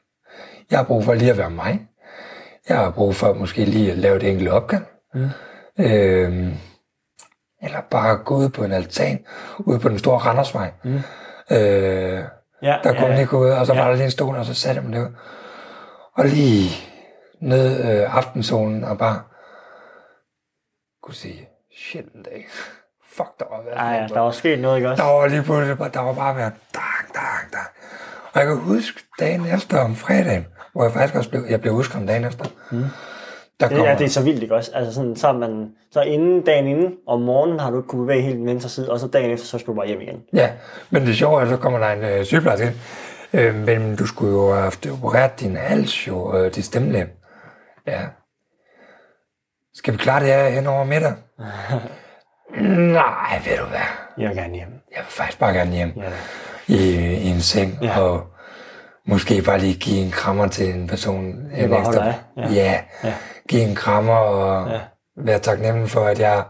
Jeg 0.72 0.80
har 0.80 0.84
brug 0.86 1.04
for 1.04 1.14
lige 1.14 1.32
at 1.32 1.38
være 1.38 1.50
mig. 1.50 1.88
Jeg 2.70 2.78
har 2.78 2.92
brug 2.92 3.16
for 3.16 3.34
måske 3.34 3.66
lige 3.66 3.92
at 3.92 3.98
lave 3.98 4.16
et 4.18 4.24
enkelt 4.24 4.50
opkald. 4.50 4.84
Mm. 5.14 5.30
Øh, 5.80 6.54
eller 7.64 7.82
bare 7.92 8.18
gå 8.18 8.36
ud 8.36 8.50
på 8.50 8.64
en 8.64 8.72
altan, 8.72 9.26
ude 9.60 9.80
på 9.80 9.90
den 9.90 10.00
store 10.00 10.18
Randersvej. 10.18 10.72
Mm. 10.84 10.96
Øh, 11.52 12.24
ja, 12.62 12.78
der 12.84 12.92
kunne 12.92 13.02
ja, 13.02 13.08
man 13.08 13.16
lige 13.18 13.28
gå 13.28 13.40
ud, 13.46 13.50
og 13.50 13.66
så 13.66 13.74
Ja. 13.74 13.80
var 13.82 13.88
der 13.88 13.96
lige 13.96 14.06
en 14.06 14.12
stol, 14.12 14.36
og 14.36 14.46
så 14.46 14.54
satte 14.54 14.82
mig 14.82 14.94
derud. 14.94 15.12
Og 16.16 16.26
lige 16.26 16.70
ned 17.42 17.80
øh, 18.02 18.16
aftensolen, 18.18 18.84
og 18.84 18.98
bare 18.98 19.22
kunne 21.04 21.14
sige, 21.16 21.50
shit 21.78 22.06
en 22.16 22.24
dag. 22.24 22.46
Fuck, 23.12 23.40
der 23.40 23.46
var 23.50 23.64
været. 23.64 23.78
Ej, 23.78 23.94
ja, 24.02 24.08
der 24.08 24.20
var 24.20 24.32
sket 24.32 24.60
noget, 24.60 24.78
ikke 24.78 24.90
også? 24.90 25.04
der 25.04 25.10
var 25.12 25.28
lige 25.28 25.44
pludselig, 25.44 25.94
der 25.94 26.00
var 26.00 26.14
bare 26.14 26.36
været, 26.36 26.54
dang, 26.74 27.14
dang, 27.14 27.52
dang. 27.54 27.68
Og 28.34 28.40
jeg 28.40 28.48
kan 28.48 28.58
huske 28.58 29.00
dagen 29.20 29.46
efter 29.46 29.80
om 29.80 29.96
fredagen, 29.96 30.46
hvor 30.76 30.84
jeg 30.84 30.94
faktisk 30.94 31.16
også 31.16 31.30
blev, 31.30 31.44
jeg 31.50 31.62
blev 31.62 31.74
udskrevet 31.74 32.08
dagen 32.08 32.26
efter. 32.26 32.46
Mm. 32.72 32.84
Der 33.60 33.68
Det, 33.68 33.78
ja, 33.78 33.96
det 34.00 34.06
er 34.06 34.10
så 34.10 34.24
vildt, 34.24 34.44
ikke 34.44 34.56
også? 34.56 34.72
Altså 34.74 34.94
sådan, 34.94 35.16
så, 35.16 35.34
man, 35.34 35.72
så 35.92 36.02
inden 36.02 36.42
dagen 36.42 36.68
inden, 36.68 36.94
om 37.08 37.22
morgenen 37.22 37.60
har 37.60 37.72
du 37.72 37.78
ikke 37.78 37.88
kunne 37.88 38.02
bevæge 38.02 38.22
helt 38.22 38.38
den 38.38 38.46
venstre 38.46 38.70
side, 38.70 38.92
og 38.92 39.00
så 39.00 39.08
dagen 39.08 39.32
efter, 39.32 39.46
så 39.46 39.58
skal 39.58 39.68
du 39.68 39.76
bare 39.76 39.88
hjem 39.88 40.02
igen. 40.02 40.22
Ja, 40.34 40.50
men 40.90 41.06
det 41.06 41.16
sjove 41.18 41.42
er, 41.42 41.50
så 41.50 41.58
kommer 41.58 41.80
der 41.80 41.88
en 41.88 42.04
øh, 42.04 42.26
sygeplejerske 42.26 42.66
ind. 42.66 42.76
Øh, 43.42 43.56
men 43.56 43.96
du 43.96 44.06
skulle 44.08 44.32
jo 44.34 44.50
have 44.52 44.62
haft 44.64 44.88
opereret 44.92 45.40
din 45.40 45.56
hals, 45.58 46.08
jo, 46.08 46.38
øh, 46.38 46.56
dit 46.56 46.66
stemmelæb. 46.66 47.08
Ja. 47.88 48.02
Skal 49.74 49.94
vi 49.94 49.98
klare 49.98 50.20
det 50.20 50.28
her 50.28 50.50
hen 50.50 50.68
over 50.68 50.84
middag? 50.84 51.14
Nej, 52.94 53.42
ved 53.46 53.58
du 53.58 53.66
hvad? 53.66 53.80
Jeg 54.18 54.30
vil 54.30 54.38
gerne 54.38 54.54
hjem. 54.54 54.68
Jeg 54.92 54.98
vil 55.00 55.06
faktisk 55.10 55.40
bare 55.40 55.54
gerne 55.54 55.72
hjem 55.72 55.94
Ja, 55.98 56.12
i, 56.68 56.78
i 57.16 57.28
en 57.28 57.42
seng, 57.42 57.78
ja. 57.82 58.00
og 58.00 58.28
måske 59.08 59.42
bare 59.42 59.60
lige 59.60 59.74
give 59.76 59.98
en 60.06 60.12
krammer 60.12 60.48
til 60.48 60.70
en 60.74 60.88
person. 60.88 61.52
Holde 61.70 62.02
af. 62.02 62.16
Ja. 62.38 62.54
Ja. 62.54 62.82
ja. 63.04 63.14
Give 63.50 63.62
en 63.62 63.76
krammer 63.76 64.14
og 64.16 64.70
Ja. 64.72 64.80
være 65.18 65.40
taknemmelig 65.40 65.90
for, 65.90 66.02
at 66.06 66.20
jeg 66.20 66.44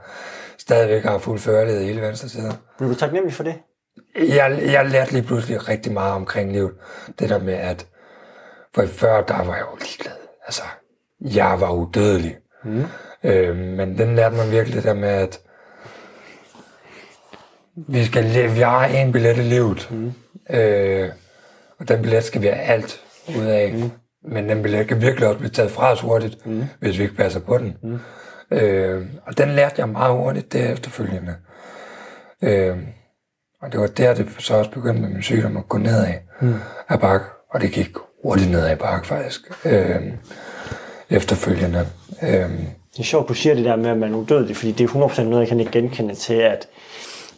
stadigvæk 0.57 1.03
har 1.03 1.17
fuld 1.17 1.39
førlighed 1.39 1.81
i 1.81 1.85
hele 1.85 2.01
venstre 2.01 2.29
side. 2.29 2.57
Bliver 2.77 2.93
du 2.93 2.99
taknemmelig 2.99 3.33
for 3.35 3.43
det? 3.43 3.55
Jeg, 4.29 4.59
jeg 4.65 4.85
lærte 4.85 5.11
lige 5.11 5.23
pludselig 5.23 5.69
rigtig 5.69 5.91
meget 5.93 6.13
omkring 6.13 6.51
livet. 6.51 6.71
Det 7.19 7.29
der 7.29 7.39
med, 7.39 7.53
at 7.53 7.85
for 8.75 8.85
før, 8.85 9.21
der 9.21 9.43
var 9.43 9.53
jeg 9.55 9.63
jo 9.71 9.77
ligeglad. 9.79 10.15
Altså, 10.45 10.63
jeg 11.21 11.61
var 11.61 11.71
udødelig. 11.71 12.35
Mm. 12.63 12.85
Øh, 13.23 13.55
men 13.55 13.97
den 13.97 14.15
lærte 14.15 14.35
mig 14.35 14.51
virkelig 14.51 14.75
det 14.75 14.83
der 14.83 14.93
med, 14.93 15.09
at 15.09 15.39
vi 17.75 18.05
skal 18.05 18.23
leve, 18.23 18.51
vi 18.51 18.59
har 18.61 18.85
en 18.85 19.11
billet 19.11 19.37
i 19.37 19.41
livet. 19.41 19.87
Mm. 19.91 20.13
Øh, 20.55 21.09
og 21.79 21.87
den 21.87 22.01
billet 22.01 22.23
skal 22.23 22.41
vi 22.41 22.47
have 22.47 22.59
alt 22.59 23.01
ud 23.37 23.45
af. 23.45 23.73
Mm. 23.73 23.91
Men 24.31 24.49
den 24.49 24.61
billet 24.61 24.87
kan 24.87 25.01
virkelig 25.01 25.27
også 25.27 25.39
blive 25.39 25.51
taget 25.51 25.71
fra 25.71 25.91
os 25.91 26.01
hurtigt, 26.01 26.45
mm. 26.45 26.63
hvis 26.79 26.97
vi 26.97 27.03
ikke 27.03 27.15
passer 27.15 27.39
på 27.39 27.57
den. 27.57 27.77
Mm. 27.83 27.99
Øh, 28.51 29.05
og 29.27 29.37
den 29.37 29.49
lærte 29.49 29.75
jeg 29.77 29.89
meget 29.89 30.13
hurtigt 30.13 30.53
det 30.53 30.71
efterfølgende. 30.71 31.35
Øh, 32.41 32.77
og 33.61 33.71
det 33.71 33.79
var 33.79 33.87
der, 33.87 34.13
det 34.13 34.27
så 34.39 34.55
også 34.55 34.71
begyndte 34.71 35.01
med 35.01 35.09
min 35.09 35.21
sygdom 35.21 35.57
at 35.57 35.69
gå 35.69 35.77
nedad 35.77 36.13
mm. 36.41 36.53
ad 36.89 36.97
bakke. 36.97 37.25
Og 37.53 37.61
det 37.61 37.71
gik 37.71 37.89
hurtigt 38.23 38.51
nedad 38.51 38.69
ad 38.69 38.77
bakke, 38.77 39.07
faktisk. 39.07 39.65
Øh, 39.65 40.01
efterfølgende. 41.09 41.87
Øh, 42.23 42.29
Det 42.93 42.99
er 42.99 43.03
sjovt, 43.03 43.29
du 43.29 43.33
siger 43.33 43.55
det 43.55 43.65
der 43.65 43.75
med, 43.75 43.89
at 43.89 43.97
man 43.97 44.13
er 44.13 44.17
udødelig, 44.17 44.55
fordi 44.57 44.71
det 44.71 44.83
er 44.83 45.07
100% 45.07 45.21
noget, 45.23 45.39
jeg 45.39 45.47
kan 45.47 45.59
ikke 45.59 45.71
genkende 45.71 46.15
til, 46.15 46.33
at 46.33 46.67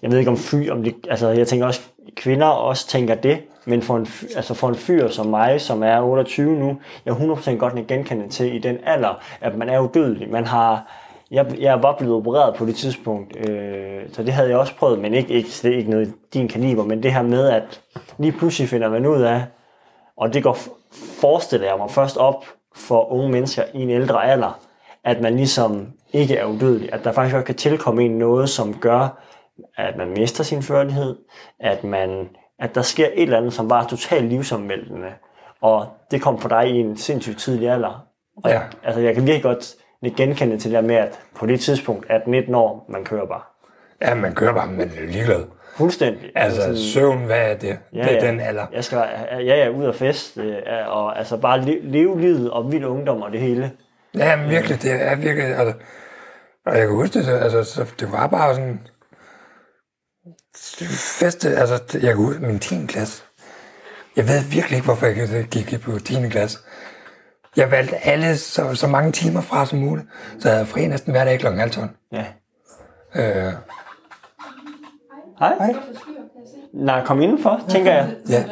jeg 0.01 0.11
ved 0.11 0.17
ikke 0.17 0.31
om 0.31 0.37
fyr, 0.37 0.71
om 0.73 0.83
det, 0.83 0.95
altså 1.09 1.29
jeg 1.29 1.47
tænker 1.47 1.65
også, 1.65 1.81
kvinder 2.15 2.47
også 2.47 2.87
tænker 2.87 3.15
det, 3.15 3.39
men 3.65 3.81
for 3.81 3.97
en, 3.97 4.05
fyr- 4.05 4.35
altså 4.35 4.53
for 4.53 4.69
en 4.69 4.75
fyr 4.75 5.07
som 5.07 5.25
mig, 5.25 5.61
som 5.61 5.83
er 5.83 6.01
28 6.01 6.59
nu, 6.59 6.77
jeg 7.05 7.11
er 7.11 7.15
100% 7.15 7.51
godt 7.57 7.73
kan 7.73 7.85
genkende 7.87 8.29
til 8.29 8.55
i 8.55 8.59
den 8.59 8.77
alder, 8.85 9.21
at 9.41 9.57
man 9.57 9.69
er 9.69 9.79
udødelig. 9.79 10.29
Man 10.29 10.45
har, 10.45 10.91
jeg, 11.31 11.45
jeg 11.59 11.83
var 11.83 11.95
blevet 11.97 12.15
opereret 12.15 12.55
på 12.55 12.65
det 12.65 12.75
tidspunkt, 12.75 13.49
øh, 13.49 14.01
så 14.13 14.23
det 14.23 14.33
havde 14.33 14.49
jeg 14.49 14.57
også 14.57 14.75
prøvet, 14.75 14.99
men 14.99 15.13
ikke, 15.13 15.33
ikke, 15.33 15.49
det 15.61 15.73
er 15.73 15.77
ikke 15.77 15.89
noget 15.89 16.07
i 16.07 16.11
din 16.33 16.47
kaliber, 16.47 16.83
men 16.83 17.03
det 17.03 17.13
her 17.13 17.21
med, 17.21 17.49
at 17.49 17.81
lige 18.17 18.31
pludselig 18.31 18.69
finder 18.69 18.89
man 18.89 19.05
ud 19.05 19.21
af, 19.21 19.43
og 20.17 20.33
det 20.33 20.43
går, 20.43 20.57
forestiller 21.21 21.67
jeg 21.67 21.77
mig 21.77 21.91
først 21.91 22.17
op 22.17 22.45
for 22.75 23.11
unge 23.11 23.29
mennesker 23.29 23.63
i 23.73 23.81
en 23.81 23.89
ældre 23.89 24.31
alder, 24.31 24.59
at 25.03 25.21
man 25.21 25.35
ligesom 25.35 25.87
ikke 26.13 26.35
er 26.35 26.45
udødelig. 26.45 26.93
At 26.93 27.03
der 27.03 27.11
faktisk 27.11 27.35
også 27.35 27.45
kan 27.45 27.55
tilkomme 27.55 28.03
en 28.03 28.11
noget, 28.11 28.49
som 28.49 28.73
gør, 28.73 29.21
at 29.77 29.97
man 29.97 30.09
mister 30.09 30.43
sin 30.43 30.63
førlighed, 30.63 31.15
at, 31.59 31.83
man, 31.83 32.27
at 32.59 32.75
der 32.75 32.81
sker 32.81 33.05
et 33.05 33.23
eller 33.23 33.37
andet, 33.37 33.53
som 33.53 33.67
bare 33.67 33.83
er 33.83 33.87
totalt 33.87 34.25
livsomvæltende. 34.25 35.07
Og 35.61 35.87
det 36.11 36.21
kom 36.21 36.39
for 36.39 36.49
dig 36.49 36.67
i 36.69 36.79
en 36.79 36.97
sindssygt 36.97 37.39
tidlig 37.39 37.69
alder. 37.69 38.05
Og 38.43 38.49
Ja. 38.51 38.61
altså, 38.83 39.01
jeg 39.01 39.13
kan 39.13 39.23
virkelig 39.23 39.43
godt 39.43 39.75
lidt 40.01 40.15
genkende 40.15 40.57
til 40.57 40.71
det 40.71 40.75
der 40.81 40.87
med, 40.87 40.95
at 40.95 41.19
på 41.35 41.45
det 41.45 41.59
tidspunkt, 41.59 42.05
at 42.09 42.27
19 42.27 42.55
år, 42.55 42.85
man 42.89 43.03
kører 43.05 43.25
bare. 43.25 43.41
ja, 44.01 44.15
man 44.15 44.35
kører 44.35 44.53
bare, 44.53 44.67
men 44.67 44.77
man 44.77 44.87
er 44.97 45.11
ligeglad. 45.11 45.43
Fuldstændig. 45.77 46.31
Altså, 46.35 46.61
sådan- 46.61 46.77
søvn, 46.77 47.25
hvad 47.25 47.51
er 47.51 47.57
det? 47.57 47.79
Ja, 47.93 48.03
det 48.03 48.17
er 48.17 48.31
den 48.31 48.39
alder. 48.39 48.65
Jeg 48.73 48.83
skal, 48.83 48.97
ja, 49.31 49.39
ja, 49.55 49.69
ud 49.69 49.85
og 49.85 49.95
fest, 49.95 50.37
øh, 50.37 50.55
og 50.87 51.17
altså 51.17 51.37
bare 51.37 51.61
le- 51.61 51.79
leve 51.91 52.21
livet 52.21 52.51
og 52.51 52.71
vild 52.71 52.85
ungdom 52.85 53.21
og 53.21 53.31
det 53.31 53.39
hele. 53.39 53.71
Ja, 54.17 54.35
men 54.35 54.49
virkelig, 54.49 54.81
det 54.81 54.91
er 55.01 55.15
virkelig, 55.15 55.45
altså, 55.55 55.73
og 56.65 56.77
jeg 56.77 56.87
kan 56.87 56.95
huske 56.95 57.13
det, 57.19 57.25
så- 57.25 57.37
altså, 57.37 57.63
så 57.63 57.93
det 57.99 58.11
var 58.11 58.27
bare 58.27 58.55
sådan, 58.55 58.79
feste, 61.19 61.49
altså, 61.49 61.79
jeg 61.93 62.01
kan 62.01 62.15
huske 62.15 62.41
min 62.41 62.59
10. 62.59 62.85
klasse. 62.87 63.23
Jeg 64.15 64.27
ved 64.27 64.43
virkelig 64.43 64.75
ikke, 64.75 64.85
hvorfor 64.85 65.05
jeg 65.05 65.47
gik 65.51 65.81
på 65.81 65.99
10. 65.99 66.29
klasse. 66.29 66.57
Jeg 67.55 67.71
valgte 67.71 67.95
alle 67.95 68.37
så, 68.37 68.75
så 68.75 68.87
mange 68.87 69.11
timer 69.11 69.41
fra 69.41 69.65
som 69.65 69.79
muligt, 69.79 70.07
så 70.39 70.49
jeg 70.49 70.57
havde 70.57 70.67
fri 70.67 70.87
næsten 70.87 71.11
hver 71.11 71.25
dag 71.25 71.39
kl. 71.39 71.47
halv 71.47 71.71
tolv. 71.71 71.89
Ja. 72.11 72.25
Øh, 73.15 73.53
Hej. 75.39 75.55
Hej. 75.57 75.75
Nej, 76.73 77.05
kom 77.05 77.21
indenfor, 77.21 77.61
tænker 77.69 77.93
jeg. 77.93 78.15
Ja. 78.29 78.43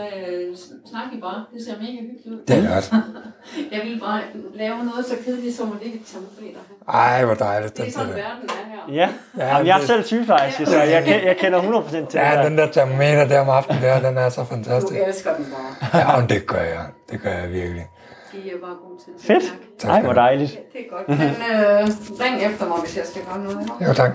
Så, 0.95 1.01
øh, 1.01 1.09
snak 1.11 1.17
I 1.17 1.21
bare. 1.21 1.45
Det 1.53 1.65
ser 1.65 1.73
mega 1.81 1.91
hyggeligt 2.01 2.27
ud. 2.27 2.39
det 2.47 2.57
er 2.71 2.79
det. 2.79 2.93
Jeg 3.73 3.81
ville 3.83 3.99
bare 3.99 4.21
lave 4.53 4.77
noget 4.77 5.05
så 5.05 5.15
kedeligt, 5.25 5.55
som 5.55 5.71
at 5.71 5.83
ligge 5.83 5.99
et 5.99 6.05
termometer. 6.05 6.59
Ej, 6.89 7.25
hvor 7.25 7.33
dejligt. 7.33 7.77
Det 7.77 7.87
er 7.87 7.91
sådan, 7.91 8.07
verden 8.09 8.49
er 8.49 8.69
her. 8.71 8.93
Ja, 8.93 9.09
Ja, 9.37 9.47
Jamen, 9.53 9.67
jeg 9.67 9.73
er 9.75 9.77
det- 9.79 9.87
selv 9.87 10.03
sygeplejerske, 10.03 10.65
så 10.65 10.77
jeg, 10.83 11.21
jeg 11.25 11.37
kender 11.37 11.59
100% 11.61 12.07
til 12.09 12.17
Ja, 12.19 12.37
det. 12.37 12.45
den 12.49 12.57
der 12.57 12.71
termometer 12.71 13.27
der 13.27 13.39
om 13.39 13.49
aftenen 13.49 13.81
der, 13.83 13.99
den 14.09 14.17
er 14.17 14.29
så 14.29 14.41
Du 14.41 14.47
fantastisk. 14.47 15.01
elsker 15.07 15.35
den 15.35 15.45
bare. 15.91 16.19
Ja, 16.19 16.25
det 16.25 16.45
gør 16.47 16.61
jeg. 16.61 16.85
Det 17.11 17.21
gør 17.21 17.29
jeg 17.31 17.51
virkelig. 17.51 17.87
De 18.31 18.37
er 18.51 18.53
bare 18.61 18.75
gode 18.87 18.99
til 19.03 19.11
at 19.17 19.21
Fedt. 19.21 19.43
snakke. 19.43 19.65
Tak 19.79 19.91
Ej, 19.91 20.01
hvor 20.01 20.13
du 20.13 20.19
dejligt. 20.19 20.51
Det 20.73 20.81
er 20.81 20.89
godt. 20.95 21.09
Men 21.09 21.27
øh, 21.27 21.87
ring 22.25 22.53
efter 22.53 22.67
mig, 22.67 22.77
hvis 22.83 22.97
jeg 22.97 23.05
skal 23.05 23.21
gøre 23.29 23.43
noget. 23.43 23.69
Jo, 23.87 23.93
tak. 23.93 24.11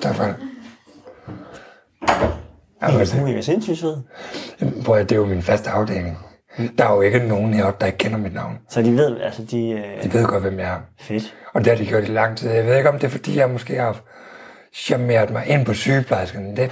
Tak 0.00 0.14
for 0.16 0.24
det. 0.24 0.34
Ja, 2.82 2.92
men, 2.98 3.06
Hun 3.06 3.28
er 3.36 3.40
sindssygt 3.40 3.78
sød. 3.78 3.96
prøv 4.84 4.96
at, 4.96 5.08
det 5.10 5.16
er 5.16 5.20
jo 5.20 5.26
min 5.26 5.42
faste 5.42 5.70
afdeling. 5.70 6.18
Der 6.78 6.84
er 6.84 6.94
jo 6.94 7.00
ikke 7.00 7.18
nogen 7.18 7.54
heroppe, 7.54 7.76
der 7.80 7.86
ikke 7.86 7.98
kender 7.98 8.18
mit 8.18 8.34
navn. 8.34 8.58
Så 8.70 8.82
de 8.82 8.96
ved, 8.96 9.20
altså 9.20 9.42
de... 9.50 9.70
Øh, 9.70 10.02
De 10.04 10.12
ved 10.12 10.24
godt, 10.26 10.42
hvem 10.42 10.58
jeg 10.58 10.68
er. 10.70 10.76
fedt. 11.00 11.34
Og 11.54 11.64
det 11.64 11.72
har 11.72 11.76
de 11.84 11.86
gjort 11.86 12.02
i 12.02 12.06
lang 12.06 12.36
tid. 12.36 12.50
Jeg 12.50 12.66
ved 12.66 12.76
ikke, 12.76 12.88
om 12.88 12.94
det 12.98 13.04
er, 13.04 13.10
fordi 13.10 13.38
jeg 13.38 13.50
måske 13.50 13.76
har 13.76 14.00
charmeret 14.74 15.30
mig 15.30 15.46
ind 15.46 15.66
på 15.66 15.74
sygeplejerskerne. 15.74 16.56
Det, 16.56 16.70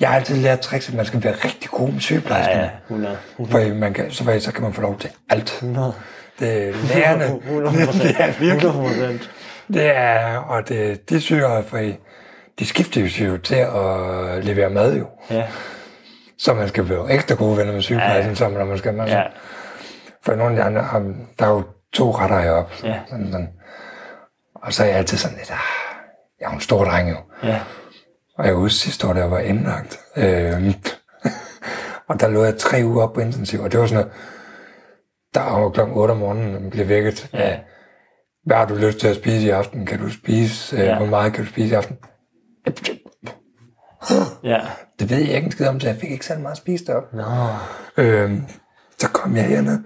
jeg 0.00 0.08
har 0.08 0.16
altid 0.16 0.36
lært 0.36 0.60
tricks, 0.60 0.88
at 0.88 0.94
man 0.94 1.04
skal 1.06 1.24
være 1.24 1.32
rigtig 1.32 1.70
god 1.70 1.86
med 1.86 1.94
Ja, 1.94 2.00
sygeplejerskerne. 2.00 2.62
ja, 2.62 2.70
100. 2.94 3.16
For 3.50 3.74
man 3.74 3.94
kan, 3.94 4.10
så, 4.10 4.36
så 4.40 4.52
kan 4.52 4.62
man 4.62 4.72
få 4.72 4.80
lov 4.80 4.98
til 4.98 5.10
alt. 5.30 5.52
100. 5.62 5.92
Det 6.40 6.68
er 6.68 6.72
lærerne. 6.94 7.24
100 7.24 7.76
det 8.02 8.16
er 8.18 8.38
virkelig. 8.40 8.68
100 8.68 9.18
Det 9.68 9.96
er, 9.96 10.36
og 10.36 10.68
det, 10.68 11.10
de 11.10 11.20
syger, 11.20 11.62
for 11.62 11.78
de 12.58 12.66
skifter 12.66 13.00
jo 13.26 13.38
til 13.38 13.54
at 13.54 14.44
levere 14.44 14.70
mad 14.70 14.96
jo. 14.96 15.06
Ja, 15.30 15.46
Så 16.38 16.54
man 16.54 16.68
skal 16.68 16.88
være 16.88 17.10
ekstra 17.12 17.34
gode 17.34 17.56
venner 17.56 17.72
med 17.72 17.82
sygeplejersken, 17.82 18.30
Ja. 18.30 18.34
så 18.34 18.48
når 18.48 18.64
man 18.64 18.78
skal. 18.78 18.94
Man, 18.94 19.08
ja, 19.08 19.22
For 20.24 20.34
nogle 20.34 20.50
af 20.50 20.56
de 20.56 20.62
andre, 20.62 20.82
har- 20.82 21.14
der 21.38 21.44
er 21.46 21.50
jo 21.50 21.62
to 21.92 22.10
retter 22.10 22.40
heroppe. 22.40 22.74
Ja. 22.84 23.00
Sådan, 23.10 23.26
sådan. 23.32 23.48
Og 24.54 24.72
så 24.72 24.82
er 24.82 24.86
jeg 24.86 24.96
altid 24.96 25.18
sådan 25.18 25.36
lidt, 25.36 25.50
ah, 25.50 25.56
jeg 26.40 26.46
er 26.46 26.50
en 26.50 26.60
stor 26.60 26.84
dreng 26.84 27.10
jo. 27.10 27.16
ja. 27.42 27.60
Og 28.38 28.46
jeg 28.46 28.54
husker 28.54 28.74
sidste 28.84 29.06
år, 29.08 29.12
da 29.12 29.20
jeg 29.20 29.30
var 29.30 29.38
indlagt. 29.38 30.00
Øh, 30.16 30.74
og 32.08 32.20
der 32.20 32.28
lå 32.28 32.44
jeg 32.44 32.56
tre 32.56 32.80
uger 32.84 33.02
op 33.02 33.12
på 33.12 33.20
intensiv, 33.20 33.60
og 33.60 33.72
det 33.72 33.80
var 33.80 33.86
sådan 33.86 34.04
noget, 34.04 34.12
der 35.34 35.60
var 35.60 35.70
klokken 35.70 35.96
8 35.96 36.12
om 36.12 36.18
morgenen, 36.18 36.70
blev 36.70 36.88
vækket. 36.88 37.30
Ja. 37.32 37.58
Hvad 38.46 38.56
har 38.56 38.64
du 38.66 38.74
lyst 38.74 38.98
til 38.98 39.08
at 39.08 39.16
spise 39.16 39.46
i 39.46 39.50
aften? 39.50 39.86
Kan 39.86 39.98
du 39.98 40.10
spise? 40.10 40.76
Øh, 40.76 40.82
Ja. 40.86 40.96
Hvor 40.96 41.06
meget 41.06 41.32
kan 41.32 41.44
du 41.44 41.50
spise 41.50 41.68
i 41.68 41.72
aften? 41.72 41.98
Ja. 44.44 44.60
Det 44.98 45.10
ved 45.10 45.18
jeg 45.18 45.34
ikke 45.34 45.46
en 45.46 45.52
skid 45.52 45.66
om, 45.66 45.80
så 45.80 45.88
jeg 45.88 45.96
fik 45.96 46.10
ikke 46.10 46.26
særlig 46.26 46.42
meget 46.42 46.56
spise 46.56 46.84
deroppe. 46.84 47.16
Nå. 47.16 47.24
Øh, 47.96 48.32
så 48.98 49.08
kom 49.08 49.36
jeg 49.36 49.44
herned 49.44 49.78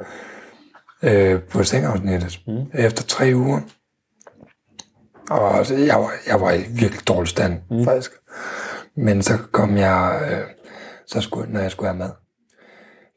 øh, 1.02 1.42
på 1.42 1.64
sengeafsnittet 1.64 2.40
mm. 2.46 2.70
efter 2.74 3.04
tre 3.04 3.32
uger. 3.34 3.60
Og 5.30 5.58
altså, 5.58 5.74
jeg 5.74 5.96
var, 5.96 6.12
jeg 6.26 6.40
var 6.40 6.52
i 6.52 6.62
virkelig 6.68 7.08
dårlig 7.08 7.28
stand, 7.28 7.58
mm. 7.70 7.84
faktisk. 7.84 8.12
Men 8.96 9.22
så 9.22 9.38
kom 9.52 9.76
jeg, 9.76 10.20
øh, 10.30 10.38
så 11.06 11.20
skulle, 11.20 11.52
når 11.52 11.60
jeg 11.60 11.70
skulle 11.70 11.88
have 11.88 11.98
mad. 11.98 12.10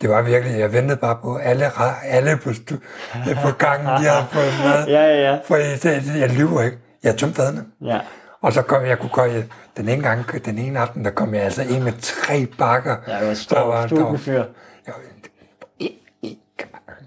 Det 0.02 0.10
var 0.10 0.22
virkelig, 0.22 0.60
jeg 0.60 0.74
ventede 0.74 0.98
bare 0.98 1.18
på 1.22 1.36
alle, 1.38 1.72
alle 2.04 2.38
på, 2.38 2.50
på 3.44 3.52
gangen, 3.58 3.88
de 3.88 4.10
havde 4.10 4.26
fået 4.32 4.54
mad. 4.64 4.88
Ja, 4.96 5.02
ja, 5.02 5.32
ja. 5.32 5.40
For 5.46 5.56
jeg, 5.56 5.84
det, 5.84 6.20
jeg 6.20 6.30
lyver 6.30 6.62
ikke. 6.62 6.78
Jeg 7.04 7.18
tømte 7.18 7.36
fadene. 7.36 7.66
Ja. 7.82 8.00
Og 8.42 8.54
så 8.54 8.62
kom 8.62 8.86
jeg, 8.86 9.00
kunne 9.00 9.10
komme, 9.10 9.44
den 9.78 9.90
ene 9.90 10.04
gang, 10.04 10.46
den 10.46 10.58
ene 10.58 10.80
aften, 10.80 11.06
der 11.06 11.12
kom 11.12 11.34
jeg 11.34 11.44
altså 11.44 11.62
ind 11.62 11.84
med 11.84 11.94
tre 12.02 12.48
bakker. 12.58 12.96
Ja, 13.08 13.14
det 13.14 13.22
var 13.22 13.28
Der 13.28 13.34
stor, 13.34 13.58
der 13.58 13.66
var- 13.66 13.88
stor 13.88 14.18
fyr. 14.18 14.44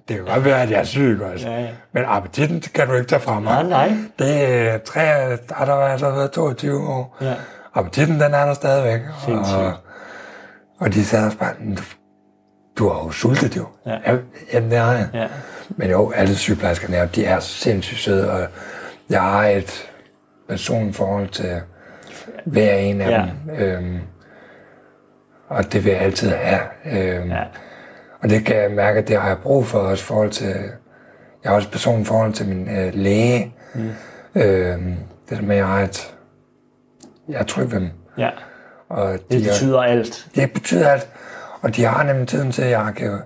det 0.08 0.16
kan 0.16 0.24
godt 0.24 0.44
være, 0.44 0.62
at 0.62 0.70
jeg 0.70 0.80
er 0.80 0.84
syg 0.84 1.18
også. 1.32 1.48
Ja, 1.48 1.60
ja. 1.60 1.68
Men 1.92 2.04
appetitten 2.06 2.60
kan 2.60 2.88
du 2.88 2.94
ikke 2.94 3.06
tage 3.06 3.20
fra 3.20 3.40
mig. 3.40 3.62
Nej, 3.64 3.88
nej. 3.88 3.96
Det 4.18 4.44
er 4.68 4.78
tre, 4.78 5.00
der 5.48 5.64
har 5.64 5.72
altså 5.74 6.10
været 6.10 6.30
22 6.32 6.88
år. 6.88 7.16
Ja. 7.20 7.34
Appetitten, 7.74 8.20
den 8.20 8.34
er 8.34 8.46
der 8.46 8.54
stadigvæk. 8.54 9.00
Sindssygt. 9.24 9.56
Og, 9.58 9.72
og 10.78 10.94
de 10.94 11.04
sagde 11.04 11.26
også 11.26 11.38
bare, 11.38 11.52
du, 11.76 11.82
du 12.78 12.88
har 12.88 13.04
jo 13.04 13.10
sultet 13.10 13.56
jo. 13.56 13.66
Ja. 13.86 13.98
Ja, 14.12 14.16
jamen, 14.52 14.70
det 14.70 14.78
har 14.78 14.92
jeg. 14.92 15.08
Ja. 15.14 15.26
Men 15.68 15.90
jo, 15.90 16.10
alle 16.10 16.36
sygeplejerskerne 16.36 16.96
er, 16.96 17.06
de 17.06 17.24
er 17.24 17.40
sindssygt 17.40 18.00
søde, 18.00 18.30
og 18.32 18.46
jeg 19.10 19.22
har 19.22 19.46
et 19.46 19.90
personligt 20.48 20.96
forhold 20.96 21.28
til 21.28 21.60
hver 22.44 22.74
en 22.74 23.00
af 23.00 23.10
Ja. 23.10 23.26
dem. 23.46 23.56
Øhm, 23.56 23.98
og 25.48 25.72
det 25.72 25.84
vil 25.84 25.92
jeg 25.92 26.00
altid 26.00 26.28
have. 26.30 26.60
Øhm, 26.84 27.30
Ja. 27.30 27.42
og 28.22 28.30
det 28.30 28.44
kan 28.46 28.56
jeg 28.56 28.70
mærke, 28.70 28.98
at 28.98 29.08
det 29.08 29.20
har 29.20 29.28
jeg 29.28 29.38
brug 29.38 29.66
for 29.66 29.78
også 29.78 30.04
forhold 30.04 30.30
til... 30.30 30.54
Jeg 31.44 31.50
har 31.50 31.56
også 31.56 31.70
personligt 31.70 32.08
forhold 32.08 32.32
til 32.32 32.48
min 32.48 32.68
øh, 32.78 32.94
læge. 32.94 33.54
Mm. 33.74 33.90
Øhm, 34.42 34.94
det 35.28 35.38
er 35.38 35.42
med, 35.42 35.56
at 35.56 35.58
jeg 35.58 35.66
har 35.66 35.80
et... 35.80 36.14
Jeg 37.28 37.40
er 37.40 37.44
tryg 37.44 37.70
ved 37.72 37.80
dem. 37.80 37.90
Ja. 38.18 38.30
Og 38.88 39.12
Det 39.12 39.30
de 39.30 39.36
er- 39.36 39.40
betyder 39.52 39.80
alt. 39.82 40.26
det 40.34 40.52
betyder 40.52 40.88
alt. 40.90 41.08
Og 41.62 41.76
de 41.76 41.84
har 41.84 42.02
nemlig 42.02 42.28
tiden 42.28 42.52
til, 42.52 42.62
at 42.62 42.70
jeg 42.70 42.92
kan, 42.96 43.18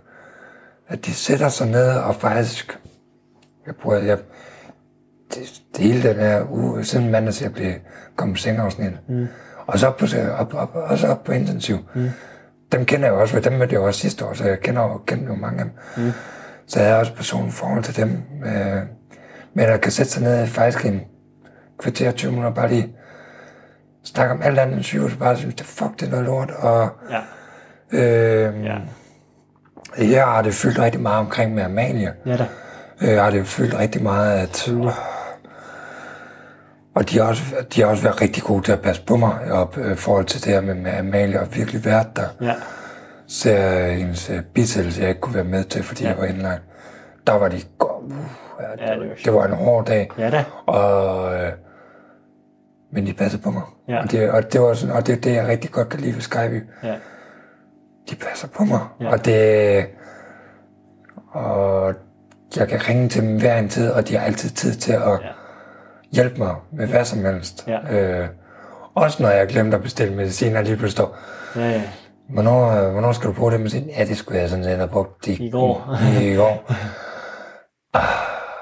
at 0.89 1.07
de 1.07 1.14
sætter 1.14 1.49
sig 1.49 1.66
ned 1.66 1.91
og 1.99 2.14
faktisk, 2.14 2.79
jeg 3.66 3.77
prøver, 3.77 3.99
jeg, 4.03 4.19
det, 5.35 5.62
det 5.76 5.85
hele 5.85 6.09
den 6.09 6.16
her 6.16 6.45
uge, 6.51 6.85
siden 6.85 7.11
mandag, 7.11 7.35
så 7.35 7.45
jeg 7.45 7.53
blev 7.53 7.72
kommet 8.16 8.37
på 8.37 8.41
sengeafsnit. 8.41 8.93
Mm. 9.09 9.26
Og 9.66 9.79
så 9.79 9.87
op 9.87 9.97
på, 9.97 10.07
op, 10.39 10.55
op, 10.55 10.70
også 10.74 11.09
op 11.09 11.24
på 11.24 11.33
intensiv. 11.33 11.79
Mm. 11.95 12.11
Dem 12.72 12.85
kender 12.85 13.07
jeg 13.07 13.14
jo 13.14 13.20
også, 13.20 13.35
for 13.35 13.41
dem 13.41 13.53
mødte 13.53 13.72
jeg 13.72 13.81
jo 13.81 13.87
også 13.87 14.01
sidste 14.01 14.24
år, 14.24 14.33
så 14.33 14.45
jeg 14.45 14.61
kender 14.61 14.83
jo, 14.83 15.01
kender 15.07 15.26
jo 15.26 15.35
mange 15.35 15.59
af 15.59 15.64
dem. 15.64 16.05
Mm. 16.05 16.12
Så 16.66 16.81
jeg 16.81 16.91
har 16.91 16.99
også 16.99 17.14
personligt 17.14 17.55
forhold 17.57 17.83
til 17.83 17.97
dem, 17.97 18.22
øh, 18.47 18.83
men 19.55 19.64
at 19.64 19.81
kan 19.81 19.93
sætte 19.93 20.12
sig 20.12 20.22
ned 20.22 20.47
faktisk 20.47 20.85
i 20.85 20.89
en 20.89 21.01
kvarter, 21.79 22.11
20 22.11 22.31
minutter, 22.33 22.55
bare 22.55 22.68
lige 22.68 22.93
snakke 24.05 24.35
om 24.35 24.43
alt 24.43 24.59
andet 24.59 24.76
end 24.76 24.85
sygehus, 24.85 25.16
bare 25.16 25.37
synes, 25.37 25.55
det 25.55 25.66
fuck, 25.66 26.01
det 26.01 26.07
er 26.07 26.11
noget 26.11 26.26
lort, 26.26 26.51
og 26.51 26.91
Ja. 27.11 27.20
Øh, 27.99 28.64
Ja. 28.64 28.79
Her 29.97 30.24
har 30.26 30.43
det 30.43 30.55
fyldt 30.55 30.79
rigtig 30.79 31.01
meget 31.01 31.18
omkring 31.18 31.55
med 31.55 31.62
Amalie. 31.62 32.12
Ja 32.26 32.37
da. 32.37 32.47
Øh, 33.03 33.18
har 33.18 33.31
det 33.31 33.47
fyldt 33.47 33.79
rigtig 33.79 34.03
meget, 34.03 34.39
at... 34.39 34.68
Og 36.95 37.11
de 37.11 37.18
har, 37.18 37.24
også, 37.24 37.43
de 37.74 37.80
har 37.80 37.89
også 37.89 38.03
været 38.03 38.20
rigtig 38.20 38.43
gode 38.43 38.62
til 38.62 38.72
at 38.72 38.80
passe 38.80 39.03
på 39.05 39.16
mig 39.16 39.53
op 39.53 39.78
øh, 39.78 39.93
i 39.93 39.97
forhold 39.97 40.24
til 40.24 40.45
det 40.45 40.53
her 40.53 40.61
med, 40.61 40.74
med 40.74 40.93
Amalie, 40.99 41.41
og 41.41 41.57
virkelig 41.57 41.84
været 41.84 42.07
der. 42.16 42.28
Ja. 42.41 42.55
Så 43.26 43.51
hendes 43.97 44.30
øh, 44.30 44.43
bisættelse, 44.55 45.01
jeg 45.01 45.09
ikke 45.09 45.20
kunne 45.20 45.34
være 45.34 45.45
med 45.45 45.64
til, 45.64 45.82
fordi 45.82 46.03
ja. 46.03 46.09
jeg 46.09 46.18
var 46.18 46.24
indlagt. 46.24 46.62
Der 47.26 47.32
var 47.32 47.49
de... 47.49 47.57
Uh, 47.80 48.14
ja, 48.61 48.86
Ja, 48.86 48.93
det, 48.93 49.09
var 49.09 49.14
det 49.24 49.34
var 49.34 49.47
en 49.47 49.53
hård 49.53 49.86
dag. 49.86 50.11
Ja 50.18 50.30
da. 50.30 50.45
Og, 50.66 51.34
øh, 51.34 51.53
men 52.93 53.07
de 53.07 53.12
passede 53.14 53.43
på 53.43 53.51
mig. 53.51 53.62
Ja. 53.89 54.03
Og, 54.03 54.11
det, 54.11 54.30
og, 54.30 54.53
det 54.53 54.61
var 54.61 54.74
sådan, 54.74 54.95
og 54.95 55.07
det 55.07 55.16
er 55.16 55.20
det, 55.20 55.34
jeg 55.34 55.47
rigtig 55.47 55.70
godt 55.70 55.89
kan 55.89 56.01
lide 56.01 56.14
ved 56.14 56.20
Skype. 56.20 56.62
Ja. 56.82 56.95
de 58.11 58.16
passer 58.16 58.49
på 58.49 58.64
mig. 58.64 58.80
Ja. 59.01 59.11
Og 59.11 59.24
det... 59.24 59.86
Og 61.30 61.95
jeg 62.57 62.68
kan 62.68 62.89
ringe 62.89 63.09
til 63.09 63.22
dem 63.22 63.39
hver 63.39 63.59
en 63.59 63.68
tid, 63.68 63.91
og 63.91 64.09
de 64.09 64.16
har 64.16 64.26
altid 64.26 64.51
tid 64.51 64.74
til 64.74 64.93
at 64.93 65.01
Ja. 65.03 65.28
Hjælpe 66.13 66.39
mig 66.39 66.55
med 66.73 66.87
hvad 66.87 67.05
som 67.05 67.25
helst. 67.25 67.65
Ja. 67.69 67.97
Øh, 68.23 68.29
også 68.95 69.23
når 69.23 69.31
jeg 69.31 69.47
glemte 69.49 69.77
at 69.77 69.83
bestille 69.83 70.15
medicin, 70.15 70.57
og 70.57 70.63
lige 70.63 70.77
pludselig 70.77 70.93
står, 70.93 71.17
Ja, 71.57 71.71
ja. 71.71 71.83
hvornår, 72.31 72.71
øh, 72.71 72.93
hvornår 72.93 73.13
skal 73.13 73.29
du 73.29 73.35
bruge 73.35 73.53
det 73.53 73.61
medicin? 73.61 73.91
Ja, 73.99 74.05
det 74.05 74.17
skulle 74.17 74.41
jeg 74.41 74.49
sådan 74.49 74.65
set 74.65 74.77
have 74.77 74.89
brugt 74.89 75.27
i, 75.27 75.47
I 75.47 75.51
går. 75.51 75.97
I, 76.21 76.33
i 76.33 76.37
går. 76.37 76.73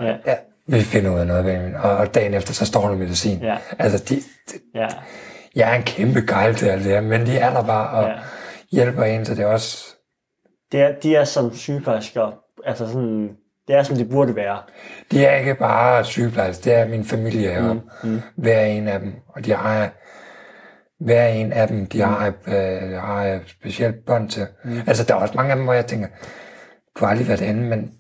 Ja. 0.01 0.17
Ja, 0.27 0.35
vi 0.67 0.81
finder 0.81 1.15
ud 1.15 1.19
af 1.19 1.27
noget, 1.27 1.45
Benjamin. 1.45 1.75
Og, 1.75 2.15
dagen 2.15 2.35
efter, 2.35 2.53
så 2.55 2.67
står 2.67 2.89
der 2.89 2.97
medicin. 2.97 3.39
Ja. 3.43 3.57
Altså, 3.79 4.05
de, 4.09 4.15
de, 4.17 4.59
Ja. 4.75 4.87
jeg 5.57 5.71
er 5.73 5.75
en 5.77 5.83
kæmpe 5.83 6.21
gejl 6.29 6.55
til 6.55 6.67
alt 6.67 6.85
det 6.85 6.93
her, 6.93 7.01
men 7.01 7.27
de 7.27 7.39
er 7.39 7.51
der 7.53 7.63
bare 7.67 7.91
og 7.91 8.09
ja. 8.09 8.15
hjælper 8.73 9.03
en, 9.05 9.25
så 9.25 9.35
det 9.35 9.43
er 9.43 9.47
også 9.47 9.87
Det 10.73 10.81
er, 10.81 10.93
de 11.03 11.17
er 11.17 11.25
som 11.25 11.55
sygeplejersker, 11.55 12.35
altså 12.67 12.87
sådan, 12.87 13.29
det 13.69 13.77
er 13.77 13.83
som 13.83 13.97
det 13.97 14.11
burde 14.11 14.37
være. 14.37 14.59
De 15.11 15.25
er 15.25 15.37
ikke 15.37 15.55
bare 15.55 16.05
sygeplejersker, 16.05 16.65
det 16.65 16.81
er 16.81 16.89
min 16.89 17.05
familie 17.05 17.51
heroppe. 17.51 17.83
Mm, 18.03 18.11
mm. 18.11 18.21
Hver 18.37 18.65
en 18.65 18.89
af 18.89 19.01
dem. 19.01 19.15
Og 19.29 19.45
de 19.45 19.55
har 19.55 19.91
hver 21.01 21.27
en 21.27 21.53
af 21.53 21.69
dem, 21.69 21.87
de 21.87 22.01
har, 22.01 22.27
øh, 22.27 22.93
har 22.93 23.25
et 23.25 23.43
specielt 23.47 24.07
bånd 24.07 24.29
til. 24.29 24.47
Mm. 24.65 24.79
Altså, 24.87 25.05
der 25.05 25.15
er 25.15 25.19
også 25.19 25.35
mange 25.37 25.51
af 25.51 25.57
dem, 25.57 25.65
hvor 25.65 25.75
jeg 25.75 25.87
tænker, 25.87 26.09
du 26.99 27.05
har 27.05 27.11
aldrig 27.11 27.29
været 27.29 27.41
inde, 27.41 27.63
men 27.63 27.93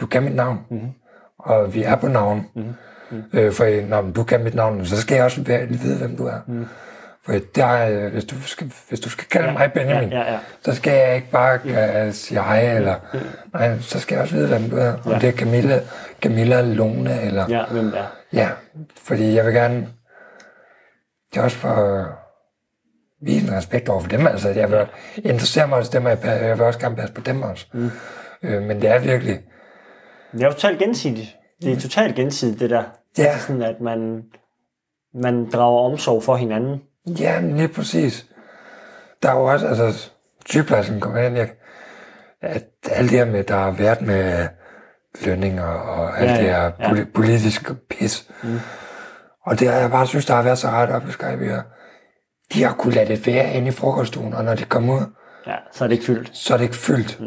du 0.00 0.06
kan 0.06 0.22
mit 0.22 0.34
navn. 0.34 0.58
Mm. 0.70 0.88
Og 1.38 1.74
vi 1.74 1.82
er 1.82 1.96
på 1.96 2.08
navn. 2.08 2.46
Mm. 2.54 2.62
Mm. 3.10 3.22
Øh, 3.32 3.52
for 3.52 3.88
når 3.88 4.02
du 4.02 4.24
kan 4.24 4.44
mit 4.44 4.54
navn, 4.54 4.86
så 4.86 5.00
skal 5.00 5.14
jeg 5.14 5.24
også 5.24 5.42
vide, 5.68 5.98
hvem 5.98 6.16
du 6.16 6.26
er. 6.26 6.38
Mm. 6.46 6.66
For 7.28 7.38
der, 7.54 7.64
er, 7.66 8.08
hvis, 8.08 8.24
du 8.24 8.42
skal, 8.42 8.72
hvis 8.88 9.00
du 9.00 9.10
skal 9.10 9.26
kalde 9.28 9.52
mig 9.52 9.72
Benjamin, 9.74 10.08
Ja, 10.10 10.20
ja, 10.20 10.32
ja. 10.32 10.38
så 10.62 10.74
skal 10.74 10.92
jeg 10.92 11.16
ikke 11.16 11.30
bare 11.30 11.60
uh, 12.06 12.12
sige 12.12 12.42
hej, 12.42 12.76
eller, 12.76 12.94
nej, 13.52 13.78
så 13.80 14.00
skal 14.00 14.14
jeg 14.14 14.22
også 14.22 14.34
vide, 14.34 14.48
hvem 14.48 14.70
du 14.70 14.76
er. 14.76 14.92
Om 15.04 15.12
Ja. 15.12 15.18
det 15.18 15.28
er 15.28 15.32
Camilla, 15.32 15.80
Camilla 16.22 16.60
Lone, 16.60 17.22
eller... 17.22 17.46
Ja, 17.48 17.64
hvem 17.66 17.84
det 17.84 17.98
er. 17.98 18.06
Ja, 18.32 18.48
fordi 18.96 19.34
jeg 19.34 19.46
vil 19.46 19.54
gerne... 19.54 19.88
Det 21.32 21.38
er 21.40 21.42
også 21.42 21.56
for 21.56 22.08
vise 23.22 23.46
en 23.46 23.52
respekt 23.52 23.88
over 23.88 24.00
for 24.00 24.08
dem. 24.08 24.26
Altså, 24.26 24.48
jeg 24.48 24.70
vil 24.70 24.86
interessere 25.16 25.68
mig 25.68 25.78
også 25.78 25.90
dem, 25.94 26.04
og 26.04 26.10
jeg, 26.24 26.58
vil 26.58 26.66
også 26.66 26.78
gerne 26.80 26.96
passe 26.96 27.14
på 27.14 27.20
dem 27.20 27.42
også. 27.42 27.66
Mm. 27.72 27.90
Øh, 28.42 28.62
men 28.62 28.82
det 28.82 28.90
er 28.90 28.98
virkelig... 28.98 29.40
Det 30.32 30.42
er 30.42 30.46
jo 30.46 30.52
totalt 30.52 30.78
gensidigt. 30.78 31.36
Det 31.62 31.72
er 31.72 31.80
totalt 31.80 32.16
gensidigt, 32.16 32.60
det 32.60 32.70
der. 32.70 32.84
Ja. 33.18 33.24
Altså 33.24 33.46
sådan, 33.46 33.62
at 33.62 33.80
man, 33.80 34.22
man 35.14 35.50
drager 35.50 35.80
omsorg 35.80 36.22
for 36.22 36.36
hinanden. 36.36 36.80
Ja, 37.06 37.40
lige 37.40 37.68
præcis. 37.68 38.26
Der 39.22 39.28
er 39.30 39.34
jo 39.34 39.44
også, 39.44 39.66
altså, 39.66 40.10
sygeplejersken 40.46 41.00
kommer 41.00 41.20
ind, 41.20 41.36
jeg, 41.36 41.50
at 42.42 42.64
alt 42.90 43.10
det 43.10 43.18
her 43.18 43.24
med, 43.24 43.44
der 43.44 43.56
har 43.56 43.70
været 43.70 44.00
med 44.00 44.48
lønninger 45.24 45.64
og 45.64 46.18
alt 46.20 46.30
Ja, 46.30 46.34
ja, 46.34 46.40
det 46.42 46.46
ja, 46.48 46.52
her 46.60 46.70
ja. 46.80 46.90
poli- 46.90 47.12
politiske 47.14 47.74
pis. 47.90 48.30
Mm. 48.42 48.60
Og 49.46 49.60
det 49.60 49.68
har 49.68 49.78
jeg 49.78 49.90
bare 49.90 50.06
synes, 50.06 50.26
der 50.26 50.34
har 50.34 50.42
været 50.42 50.58
så 50.58 50.68
ret 50.68 50.90
op 50.90 51.08
i 51.08 51.10
Skype. 51.12 51.62
De 52.52 52.62
har 52.64 52.72
kunnet 52.74 52.94
lade 52.94 53.08
det 53.08 53.26
være 53.26 53.52
inde 53.54 53.68
i 53.68 53.70
frokoststuen, 53.70 54.34
og 54.34 54.44
når 54.44 54.54
de 54.54 54.64
kommer 54.64 54.94
ud, 54.94 55.04
Ja, 55.46 55.54
så 55.72 55.84
er 55.84 55.88
det 55.88 55.94
ikke 55.94 56.06
fyldt. 56.06 56.30
så 56.36 56.54
er 56.54 56.58
det 56.58 56.64
ikke 56.64 56.76
fyldt. 56.76 57.20
Mm. 57.20 57.26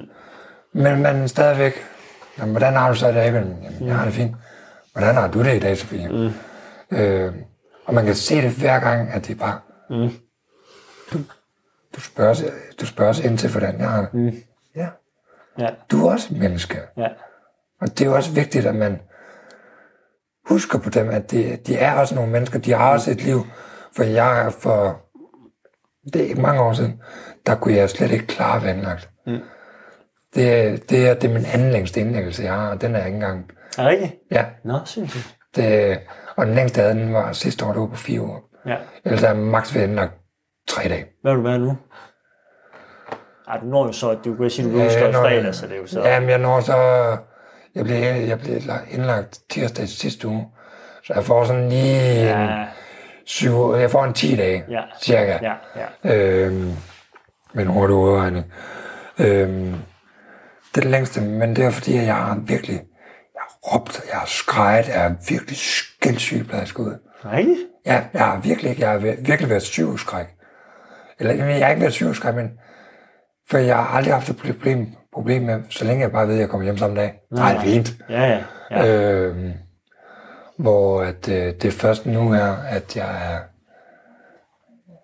Men 0.73 1.01
man 1.01 1.27
stadigvæk, 1.27 1.73
jamen, 2.39 2.51
hvordan 2.51 2.73
har 2.73 2.89
du 2.89 2.95
så 2.95 3.09
i 3.09 3.13
dag? 3.13 3.25
Jamen, 3.25 3.57
jamen, 3.63 3.87
jeg 3.87 3.95
har 3.95 4.05
det 4.05 4.13
fint. 4.13 4.35
Hvordan 4.93 5.15
har 5.15 5.27
du 5.27 5.43
det 5.43 5.55
i 5.55 5.59
dag, 5.59 5.77
Sofie? 5.77 6.07
Mm. 6.09 6.31
Øh, 6.97 7.33
og 7.85 7.93
man 7.93 8.05
kan 8.05 8.15
se 8.15 8.35
det 8.41 8.51
hver 8.51 8.79
gang, 8.79 9.09
at 9.13 9.27
det 9.27 9.33
er 9.35 9.39
bare, 9.39 9.59
Mm. 9.89 10.09
du, 11.13 11.17
du, 11.95 12.01
spørger, 12.01 12.35
du 12.81 12.85
spørger 12.85 13.25
ind 13.25 13.37
til, 13.37 13.51
hvordan 13.51 13.79
jeg 13.79 13.89
har 13.89 14.01
det. 14.01 14.13
Mm. 14.13 14.31
Ja, 14.75 14.87
Ja, 15.59 15.67
du 15.91 16.07
er 16.07 16.11
også 16.11 16.27
et 16.33 16.39
menneske. 16.39 16.79
ja, 16.97 17.07
Og 17.81 17.87
det 17.89 18.01
er 18.01 18.05
jo 18.05 18.15
også 18.15 18.31
vigtigt, 18.31 18.65
at 18.65 18.75
man 18.75 18.99
husker 20.49 20.79
på 20.79 20.89
dem, 20.89 21.09
at 21.09 21.31
de, 21.31 21.55
de 21.67 21.75
er 21.77 21.93
også 21.99 22.15
nogle 22.15 22.31
mennesker. 22.31 22.59
De 22.59 22.71
har 22.73 22.91
også 22.91 23.11
et 23.11 23.23
liv. 23.23 23.41
For 23.95 24.03
jeg 24.03 24.53
for 24.59 25.01
det 26.13 26.15
er 26.21 26.25
ikke 26.27 26.41
mange 26.41 26.61
år 26.61 26.73
siden, 26.73 27.01
der 27.45 27.55
kunne 27.55 27.73
jeg 27.75 27.89
slet 27.89 28.11
ikke 28.11 28.27
klare 28.27 28.63
vandlagt. 28.63 29.09
Mm. 29.27 29.39
Det, 30.35 30.89
det, 30.89 31.07
er, 31.09 31.13
det 31.13 31.29
er 31.29 31.33
min 31.33 31.45
anden 31.45 31.71
længste 31.71 31.99
indlæggelse, 31.99 32.43
jeg 32.43 32.53
har, 32.53 32.69
og 32.69 32.81
den 32.81 32.95
er 32.95 33.05
ikke 33.05 33.15
engang... 33.15 33.51
er 33.77 33.81
det 33.83 33.91
rigtigt? 33.91 34.13
Ja, 34.31 34.45
Nå, 34.65 34.79
sindssygt. 34.85 35.37
det, 35.55 35.99
og 36.41 36.47
den 36.47 36.55
længste, 36.55 36.81
havde, 36.81 36.93
den 36.93 37.13
var 37.13 37.31
sidste 37.31 37.65
år, 37.65 37.71
det 37.71 37.81
var 37.81 37.87
på 37.87 37.95
fire 37.95 38.21
år. 38.21 38.49
Ja. 38.65 38.75
Ellers 39.05 39.23
er 39.23 39.33
maks 39.33 39.75
ved 39.75 39.83
indlagt 39.83 40.13
tre 40.67 40.89
dage. 40.89 41.05
Hvad 41.21 41.31
vil 41.31 41.43
du 41.43 41.49
være 41.49 41.59
nu? 41.59 41.77
Ej, 43.47 43.57
du 43.57 43.65
når 43.65 43.85
jo 43.85 43.91
så, 43.91 44.09
at 44.09 44.17
du 44.25 44.35
kan 44.35 44.49
sige, 44.49 44.65
at 44.65 44.71
du 44.71 44.75
blev 44.75 44.85
udskrevet 44.87 45.15
fredag, 45.15 45.55
så 45.55 45.67
det 45.67 45.75
er 45.75 45.79
jo 45.79 45.87
så... 45.87 46.01
Ja, 46.07 46.19
men 46.19 46.29
jeg 46.29 46.37
når 46.37 46.59
så... 46.59 46.75
Jeg 47.75 47.83
blev, 47.85 47.95
jeg 48.27 48.39
blev 48.39 48.55
indlagt 48.91 49.39
tirsdag 49.49 49.87
sidste 49.87 50.27
uge. 50.27 50.47
Så 51.03 51.13
jeg 51.13 51.23
får 51.23 51.43
sådan 51.43 51.69
lige 51.69 52.21
en 52.21 52.27
ja, 52.27 52.65
syv, 53.25 53.73
jeg 53.79 53.91
får 53.91 54.03
en 54.03 54.13
10 54.13 54.35
dage, 54.35 54.63
Ja. 54.69 54.81
cirka. 55.01 55.37
ja, 55.41 55.53
ja. 56.03 56.15
Øhm, 56.15 56.71
med 57.53 57.63
en 57.63 57.69
hurtig 57.69 57.95
udregning. 57.95 58.53
Øhm, 59.19 59.75
det 60.75 60.77
er 60.77 60.81
det 60.81 60.85
længste, 60.91 61.21
men 61.21 61.55
det 61.55 61.65
er 61.65 61.69
fordi, 61.69 61.97
at 61.97 62.05
jeg 62.05 62.15
har 62.15 62.39
virkelig, 62.43 62.81
råbt, 63.65 64.01
jeg 64.11 64.19
har 64.19 64.25
skrejet, 64.25 64.87
jeg 64.87 65.05
er 65.05 65.13
virkelig 65.29 65.57
skældt 65.57 66.19
sygeplejerske 66.19 66.79
ud. 66.79 66.93
Rigtigt? 67.25 67.59
Ja, 67.85 68.03
jeg 68.13 68.21
har 68.21 68.39
virkelig, 68.39 68.79
jeg 68.79 68.89
har 68.89 68.97
vir- 68.99 69.21
virkelig 69.25 69.49
været 69.49 69.61
sygehusskræk. 69.61 70.25
Eller, 71.19 71.33
jamen, 71.33 71.57
jeg 71.57 71.65
har 71.65 71.69
ikke 71.69 71.81
været 71.81 71.93
sygehusskræk, 71.93 72.35
men 72.35 72.51
for 73.49 73.57
jeg 73.57 73.75
har 73.75 73.97
aldrig 73.97 74.13
haft 74.13 74.29
et 74.29 74.37
problem, 74.37 74.87
problem 75.13 75.41
med, 75.41 75.59
så 75.69 75.85
længe 75.85 76.01
jeg 76.01 76.11
bare 76.11 76.27
ved, 76.27 76.33
at 76.33 76.39
jeg 76.39 76.49
kommer 76.49 76.63
hjem 76.63 76.77
samme 76.77 76.95
dag. 76.95 77.13
Nej, 77.31 77.51
det 77.51 77.57
er 77.57 77.63
fint. 77.63 77.93
Ja, 78.09 78.23
ja, 78.23 78.39
ja. 78.71 78.87
Øhm, 78.87 79.51
hvor 80.57 81.01
at, 81.01 81.29
øh, 81.29 81.35
det 81.35 81.65
er 81.65 81.71
først 81.71 82.05
nu 82.05 82.31
her, 82.31 82.55
at 82.69 82.95
jeg 82.95 83.33
er... 83.33 83.39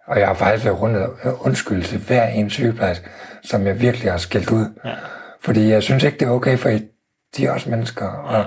Og 0.08 0.20
jeg 0.20 0.28
har 0.28 0.34
faktisk 0.34 0.66
været 0.66 0.82
rundt 0.82 0.98
og 0.98 1.46
undskyldt 1.46 1.86
til 1.86 2.00
hver 2.00 2.28
en 2.28 2.50
sygeplejerske, 2.50 3.10
som 3.44 3.68
jeg 3.68 3.82
virkelig 3.82 4.12
har 4.12 4.18
skældt 4.18 4.52
ud. 4.52 4.66
Ja. 4.86 4.94
Fordi 5.42 5.70
jeg 5.70 5.84
synes 5.84 6.04
ikke, 6.04 6.18
det 6.18 6.28
er 6.28 6.32
okay, 6.32 6.58
for 6.58 6.70
de 7.38 7.46
er 7.46 7.52
også 7.52 7.70
mennesker. 7.70 8.06
Og 8.08 8.46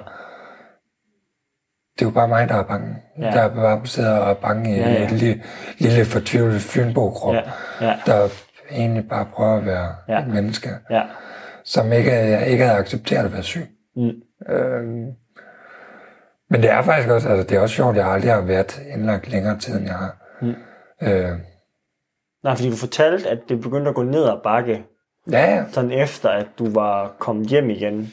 det 1.98 2.02
er 2.02 2.06
jo 2.06 2.10
bare 2.10 2.28
mig, 2.28 2.48
der 2.48 2.54
er 2.54 2.62
bange. 2.62 2.96
Ja. 3.18 3.30
Der 3.30 3.40
er 3.40 3.54
bare 3.54 3.86
sidder 3.86 4.18
og 4.18 4.30
er 4.30 4.34
bange 4.34 4.76
i 4.76 4.78
Ja, 4.78 4.88
ja. 4.90 5.04
et 5.04 5.10
lille, 5.12 5.42
lille 5.78 6.04
fortvivlet 6.04 6.60
fynbo-krop, 6.60 7.34
Ja, 7.34 7.42
ja, 7.80 7.94
der 8.06 8.28
egentlig 8.70 9.08
bare 9.08 9.26
prøver 9.32 9.56
at 9.56 9.66
være 9.66 9.94
Ja. 10.08 10.24
menneske, 10.24 10.68
ja. 10.90 11.02
som 11.64 11.92
ikke, 11.92 12.46
ikke 12.46 12.64
havde 12.64 12.78
accepteret 12.78 13.24
at 13.24 13.32
være 13.32 13.42
syg. 13.42 13.68
Mm. 13.96 14.10
Øhm, 14.54 15.06
men 16.50 16.62
det 16.62 16.70
er 16.70 16.82
faktisk 16.82 17.08
også, 17.08 17.28
altså 17.28 17.46
det 17.46 17.56
er 17.56 17.60
også 17.60 17.74
sjovt, 17.74 17.96
at 17.96 18.02
jeg 18.04 18.12
aldrig 18.12 18.32
har 18.32 18.40
været 18.40 18.80
indlagt 18.94 19.28
længere 19.28 19.58
tid, 19.58 19.76
end 19.78 19.86
jeg 19.86 19.94
har. 19.96 20.16
Mm. 20.42 20.54
Øh, 21.02 21.38
Nej, 22.44 22.54
fordi 22.56 22.70
du 22.70 22.76
fortalte, 22.76 23.28
at 23.28 23.38
det 23.48 23.60
begyndte 23.60 23.88
at 23.88 23.94
gå 23.94 24.02
ned 24.02 24.24
ad 24.24 24.40
bakke, 24.44 24.84
ja, 25.32 25.54
ja, 25.54 25.64
sådan 25.70 25.90
efter, 25.92 26.28
at 26.28 26.46
du 26.58 26.70
var 26.72 27.12
kommet 27.18 27.46
hjem 27.46 27.70
igen, 27.70 28.12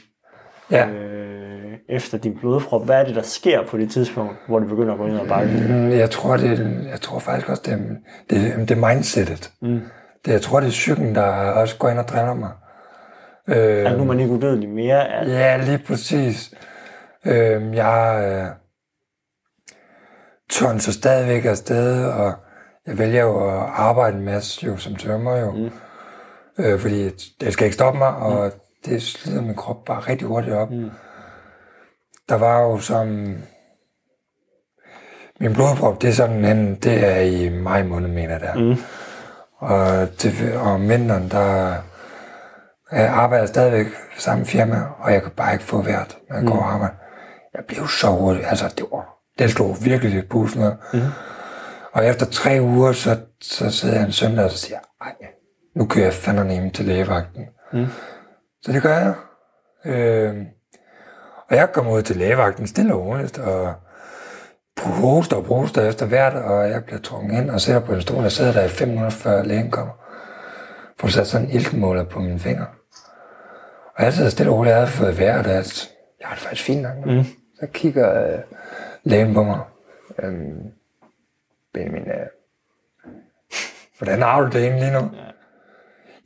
ja. 0.71 0.87
øh, 0.87 1.73
efter 1.89 2.17
din 2.17 2.37
blodprop. 2.39 2.85
Hvad 2.85 2.95
er 3.01 3.05
det, 3.05 3.15
der 3.15 3.21
sker 3.21 3.65
på 3.67 3.77
det 3.77 3.91
tidspunkt, 3.91 4.35
hvor 4.47 4.59
det 4.59 4.69
begynder 4.69 4.93
at 4.93 4.99
gå 4.99 5.07
ned 5.07 5.19
ad 5.19 5.27
bakke? 5.27 5.51
Mm, 5.69 5.89
Jeg 5.89 6.09
tror, 6.09 6.37
det, 6.37 6.59
er- 6.59 6.89
jeg 6.89 7.01
tror 7.01 7.19
faktisk 7.19 7.49
også, 7.49 7.61
det 7.65 7.73
er, 7.73 7.77
det, 8.29 8.69
det 8.69 8.77
er 8.77 8.87
mindsetet. 8.89 9.51
Mm. 9.61 9.79
Det, 10.25 10.31
jeg 10.31 10.41
tror, 10.41 10.59
det 10.59 10.67
er 10.67 10.71
psyken, 10.71 11.15
der 11.15 11.23
også 11.51 11.77
går 11.77 11.89
ind 11.89 11.99
og 11.99 12.07
driller 12.07 12.33
mig. 12.33 12.49
Øh, 13.49 13.55
Er 13.85 13.95
nu 13.97 14.01
er 14.01 14.05
man 14.05 14.19
ikke 14.19 14.31
udødelig 14.31 14.69
mere? 14.69 15.07
Er, 15.07 15.27
Ja, 15.29 15.57
lige 15.57 15.77
præcis. 15.87 16.53
Øh, 17.25 17.75
jeg 17.75 18.23
øh, 18.31 18.47
tonser 20.49 20.91
stadigvæk 20.91 21.45
afsted, 21.45 22.05
og 22.05 22.33
jeg 22.87 22.97
vælger 22.97 23.21
jo 23.21 23.47
at 23.49 23.63
arbejde 23.75 24.17
en 24.17 24.25
masse 24.25 24.65
jo, 24.65 24.77
som 24.77 24.95
tømmer 24.95 25.37
jo. 25.37 25.51
Mm. 25.51 25.69
Øh, 26.59 26.79
fordi 26.79 27.09
det 27.41 27.53
skal 27.53 27.65
ikke 27.65 27.75
stoppe 27.75 27.97
mig, 27.97 28.15
og 28.15 28.51
det 28.87 29.03
slider 29.03 29.41
min 29.41 29.55
krop 29.55 29.85
bare 29.85 29.99
rigtig 29.99 30.27
hurtigt 30.27 30.55
op. 30.55 30.71
Mm. 30.71 30.91
Der 32.29 32.35
var 32.35 32.61
jo 32.61 32.77
som... 32.77 33.07
Min 35.39 35.53
blodprop, 35.53 36.01
det 36.01 36.09
er 36.09 36.13
sådan 36.13 36.45
en, 36.45 36.75
det 36.75 37.05
er 37.05 37.19
i 37.19 37.49
maj 37.49 37.83
måned, 37.83 38.09
mener 38.09 38.37
der. 38.37 38.55
Mm. 38.55 38.75
Og, 39.57 40.07
det, 40.21 40.57
og 40.57 40.71
om 40.71 40.89
vinteren, 40.89 41.31
der 41.31 41.75
jeg 42.91 43.07
arbejder 43.07 43.45
stadigvæk 43.45 43.85
samme 44.17 44.45
firma, 44.45 44.83
og 44.99 45.13
jeg 45.13 45.21
kan 45.21 45.31
bare 45.31 45.53
ikke 45.53 45.65
få 45.65 45.81
hvert, 45.81 46.17
når 46.29 46.35
jeg 46.35 46.45
går 46.45 46.57
og 46.57 46.73
arbejder. 46.73 46.95
Jeg 47.53 47.63
blev 47.67 47.87
så 47.87 48.07
hurtigt, 48.07 48.45
altså 48.47 48.73
det 48.77 48.85
var, 48.91 49.17
det 49.39 49.51
slog 49.51 49.77
virkelig 49.81 50.13
lidt 50.13 50.29
bussen 50.29 50.61
ned. 50.61 50.73
Mm. 50.93 50.99
Og 51.91 52.05
efter 52.05 52.25
tre 52.25 52.57
uger, 52.61 52.91
så, 52.91 53.17
så 53.41 53.71
sidder 53.71 53.95
jeg 53.95 54.05
en 54.05 54.11
søndag 54.11 54.45
og 54.45 54.51
så 54.51 54.57
siger, 54.57 54.79
ej, 55.01 55.13
nu 55.75 55.85
kører 55.85 56.05
jeg 56.05 56.13
fandme 56.13 56.51
hjem 56.51 56.71
til 56.71 56.85
lægevagten. 56.85 57.45
Mm. 57.73 57.87
Så 58.67 58.73
det 58.73 58.81
gør 58.81 58.97
jeg. 58.97 59.13
Øh, 59.85 60.45
og 61.49 61.55
jeg 61.55 61.71
kommer 61.73 61.91
ud 61.91 62.01
til 62.01 62.15
lægevagten 62.15 62.67
stille 62.67 62.93
og 62.93 63.05
roligt, 63.05 63.37
og 63.39 63.73
proster 64.75 65.35
og 65.35 65.45
proster 65.45 65.89
efter 65.89 66.05
hvert, 66.05 66.33
og 66.33 66.69
jeg 66.69 66.83
bliver 66.85 66.99
trukket 66.99 67.37
ind 67.37 67.49
og 67.49 67.61
sætter 67.61 67.81
på 67.81 67.93
en 67.93 68.01
stol, 68.01 68.23
og 68.23 68.31
sidder 68.31 68.51
der 68.51 68.63
i 68.63 68.69
5 68.69 68.87
minutter 68.87 69.09
før 69.09 69.43
lægen 69.43 69.71
kommer. 69.71 69.93
Får 70.99 71.07
sat 71.07 71.27
sådan 71.27 71.47
en 71.47 71.53
iltmåler 71.53 72.03
på 72.03 72.19
mine 72.19 72.39
fingre. 72.39 72.65
Og 73.95 74.03
jeg 74.03 74.13
sidder 74.13 74.29
stille 74.29 74.51
og 74.51 74.57
roligt, 74.57 74.71
jeg 74.71 74.79
havde 74.79 74.91
fået 74.91 75.19
vejr, 75.19 75.43
og 75.43 75.49
jeg, 75.49 75.65
jeg 76.19 76.27
har 76.27 76.35
det 76.35 76.43
faktisk 76.43 76.63
fint 76.63 76.81
nok. 76.81 77.05
Mm. 77.05 77.23
Så 77.59 77.67
kigger 77.73 78.27
øh, 78.27 78.39
lægen 79.03 79.33
på 79.33 79.43
mig. 79.43 79.59
Øhm, 80.19 80.71
Benjamin, 81.73 82.07
øh, 82.07 82.27
hvordan 83.97 84.21
har 84.21 84.41
du 84.41 84.47
det 84.47 84.63
egentlig 84.63 84.81
lige 84.81 85.01
nu? 85.01 85.09
Ja. 85.13 85.31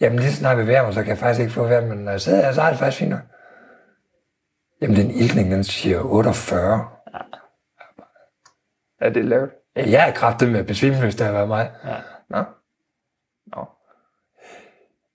Jamen 0.01 0.19
lige 0.19 0.31
så 0.31 0.37
snart 0.37 0.57
jeg 0.57 0.65
bevæger 0.65 0.83
mig, 0.83 0.93
så 0.93 1.01
kan 1.01 1.09
jeg 1.09 1.17
faktisk 1.17 1.39
ikke 1.41 1.53
få 1.53 1.63
vejr, 1.67 1.85
men 1.85 1.97
når 1.97 2.11
jeg 2.11 2.21
sidder 2.21 2.41
her, 2.45 2.51
så 2.51 2.61
jeg 2.61 2.71
det 2.71 2.79
faktisk 2.79 2.99
fint 2.99 3.09
nok. 3.11 3.19
Jamen 4.81 4.95
den 4.97 5.11
iltning, 5.11 5.51
den 5.51 5.63
siger 5.63 5.99
48. 6.01 6.87
Ja, 9.01 9.09
det 9.09 9.17
er 9.17 9.23
lavt. 9.23 9.51
Ja, 9.75 9.89
jeg 9.89 10.09
er 10.09 10.13
kraftet 10.13 10.49
med 10.49 10.63
besvimelse, 10.63 11.03
hvis 11.03 11.15
det 11.15 11.25
har 11.25 11.33
været 11.33 11.47
mig. 11.47 11.71
Ja. 11.85 11.95
Nå. 12.29 12.43
Nå. 13.55 13.65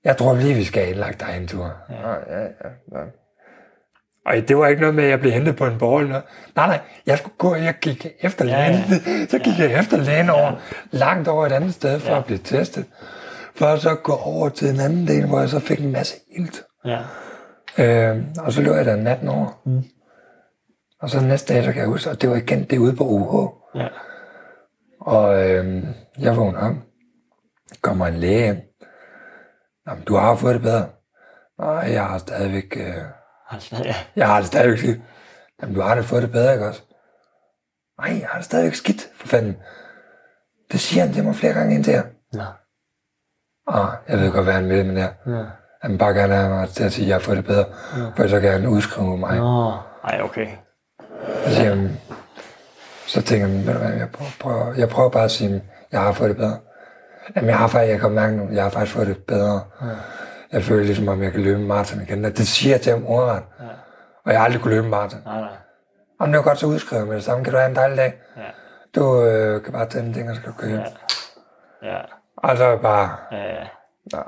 Jeg 0.05 0.17
tror 0.17 0.35
lige, 0.35 0.55
vi 0.55 0.65
skal 0.65 0.83
have 0.83 0.91
indlagt 0.91 1.21
dig 1.21 1.37
en 1.37 1.49
tur. 1.49 1.73
Ja. 1.91 2.03
Nå, 2.03 2.09
ja, 2.09 2.41
ja, 2.43 2.69
ja. 2.93 3.05
Og 4.27 4.35
det 4.49 4.57
var 4.59 4.67
ikke 4.67 4.81
noget 4.81 4.95
med, 4.95 5.05
at 5.05 5.11
jeg 5.11 5.21
blev 5.21 5.33
hentet 5.33 5.57
på 5.57 5.67
en 5.67 5.79
borg. 5.79 6.05
Nej, 6.05 6.23
nej, 6.57 6.81
jeg 7.07 7.19
skulle 7.19 7.35
gå, 7.39 7.55
jeg 7.55 7.75
gik 7.81 8.07
efter 8.21 8.45
Ja, 8.45 8.51
lægen. 8.69 8.85
ja. 9.07 9.27
Så 9.31 9.39
gik 9.39 9.59
jeg 9.59 9.79
efter 9.81 9.97
lægen 9.97 10.31
over, 10.31 10.53
langt 10.91 11.29
over 11.29 11.47
et 11.47 11.53
andet 11.53 11.75
sted, 11.75 12.01
for 12.01 12.13
Ja. 12.13 12.19
at 12.19 12.25
blive 12.25 12.39
testet. 12.39 12.85
For 13.57 13.67
at 13.67 13.81
så 13.81 13.95
gå 13.95 14.13
over 14.13 14.49
til 14.49 14.69
en 14.69 14.81
anden 14.81 15.07
del, 15.07 15.27
hvor 15.27 15.41
jeg 15.41 15.49
så 15.49 15.61
fik 15.61 15.81
en 15.81 15.93
masse 15.93 16.15
ilt. 16.31 16.65
Ja. 16.85 17.01
Øh, 17.79 18.25
og 18.39 18.53
så 18.53 18.63
lå 18.63 18.75
jeg 18.75 18.85
der 18.85 18.97
natten 18.97 19.29
over. 19.29 19.61
Mm. 19.65 19.85
Og 21.01 21.11
så 21.11 21.21
næste 21.21 21.55
dag, 21.55 21.65
så 21.65 21.73
kan 21.73 21.81
jeg 21.81 21.89
huske, 21.89 22.11
og 22.11 22.21
det 22.21 22.31
var 22.31 22.37
igen 22.37 22.65
det 22.65 22.79
ude 22.79 22.97
på 22.97 23.05
UH. 23.05 23.51
Ja. 23.75 23.89
Og 25.01 25.51
øh, 25.51 25.85
jeg 26.19 26.37
vågner 26.37 26.61
op. 26.61 26.75
Kommer 27.83 28.07
en 28.07 28.15
læge 28.15 28.49
ind. 28.49 28.63
Du 30.07 30.15
har 30.17 30.37
fået 30.37 30.55
det 30.55 30.63
bedre. 30.63 30.89
Nej, 31.59 31.93
jeg 31.93 32.07
har 32.07 32.19
stadigvæk... 32.19 32.77
Øh, 32.77 32.95
Altså, 33.51 33.83
ja. 33.85 33.95
jeg 34.17 34.27
har 34.29 34.37
det 34.39 34.47
stadigvæk 34.47 34.79
skidt. 34.79 35.01
Jamen, 35.63 35.75
du 35.75 35.81
har 35.81 35.95
det 35.95 36.05
fået 36.05 36.23
det 36.23 36.33
bedre, 36.33 36.53
ikke 36.53 36.67
også? 36.67 36.83
Nej, 37.99 38.19
jeg 38.21 38.29
har 38.29 38.39
det 38.39 38.45
stadigvæk 38.45 38.75
skidt, 38.75 39.11
for 39.15 39.29
fanden. 39.29 39.57
Det 40.73 40.81
siger 40.81 41.05
han 41.05 41.15
til 41.15 41.25
mig 41.25 41.35
flere 41.35 41.53
gange 41.53 41.75
ind 41.75 41.85
til 41.85 41.93
jer. 41.93 42.03
Og 43.67 43.89
jeg 44.09 44.19
ved 44.19 44.33
godt, 44.33 44.45
hvad 44.45 44.55
han 44.55 44.69
vil 44.69 44.87
med 44.87 44.95
det 44.95 45.03
her. 45.03 45.37
Ja. 45.39 45.45
Han 45.83 45.93
vil 45.93 45.99
bare 45.99 46.15
gerne 46.15 46.35
have 46.35 46.51
mig 46.51 46.69
til 46.69 46.85
at 46.85 46.93
sige, 46.93 47.05
at 47.05 47.09
jeg 47.09 47.15
har 47.15 47.21
fået 47.21 47.37
det 47.37 47.45
bedre. 47.45 47.65
For 48.17 48.27
så 48.27 48.41
kan 48.41 48.53
han 48.53 48.67
udskrive 48.67 49.19
mig. 49.19 49.37
Nå. 49.39 49.73
Ej, 50.05 50.21
okay. 50.23 50.47
Så, 51.45 51.55
siger 51.55 51.69
han, 51.69 52.01
så 53.07 53.23
tænker 53.23 53.47
jeg, 53.47 53.67
ved 53.67 53.73
du 53.73 53.79
hvad, 53.79 53.93
jeg 53.93 54.09
prøver, 54.11 54.31
prøver, 54.41 54.75
jeg 54.75 54.89
prøver 54.89 55.09
bare 55.11 55.25
at 55.25 55.31
sige, 55.31 55.55
at 55.55 55.63
jeg 55.93 56.01
har 56.01 56.13
fået 56.13 56.29
det 56.29 56.37
bedre. 56.37 56.59
Jamen, 57.37 57.51
jeg 57.51 57.59
har 57.59 57.69
faktisk, 57.69 57.91
jeg 57.93 58.01
kan 58.01 58.11
mærke 58.11 58.37
nu, 58.37 58.49
jeg 58.53 58.63
har 58.63 58.71
faktisk 58.71 58.97
fået 58.97 59.07
det 59.07 59.17
bedre. 59.29 59.61
Ja. 59.83 59.87
Jeg 60.53 60.63
føler 60.63 60.85
ligesom, 60.85 61.09
om 61.09 61.23
jeg 61.23 61.33
kan 61.33 61.41
løbe 61.43 61.61
maraton 61.61 62.03
igen. 62.03 62.25
Og 62.25 62.31
det 62.37 62.47
siger 62.47 62.75
jeg 62.75 62.81
til 62.81 62.93
ham 62.93 63.07
ordret. 63.07 63.43
Ja. 63.61 63.65
Og 64.25 64.33
jeg 64.33 64.41
har 64.41 64.45
aldrig 64.45 64.63
kunne 64.63 64.75
løbe 64.75 64.85
en 64.85 64.91
maraton. 64.91 65.21
Nej, 65.25 65.41
nej. 65.41 65.51
Om 66.21 66.29
det 66.33 66.37
var 66.39 66.45
godt 66.45 66.59
så 66.59 66.67
udskrevet 66.67 67.09
med 67.09 67.17
det 67.17 67.25
samme. 67.25 67.45
Kan 67.45 67.53
du 67.53 67.59
have 67.59 67.71
en 67.71 67.77
dejlig 67.77 67.97
dag? 67.97 68.15
Ja. 68.37 68.43
Du 69.01 69.23
øh, 69.25 69.63
kan 69.63 69.73
bare 69.73 69.87
tage 69.87 70.05
den 70.05 70.15
ting, 70.15 70.31
og 70.31 70.37
så 70.37 70.43
kan 70.43 70.53
du 70.53 70.59
køre 70.59 70.71
hjem. 70.71 70.81
Ja. 71.83 71.93
Ja. 71.93 72.01
Og 72.51 72.57
så 72.57 72.79
bare... 72.83 73.17
Ja. 73.33 73.57
Nå. 74.13 74.19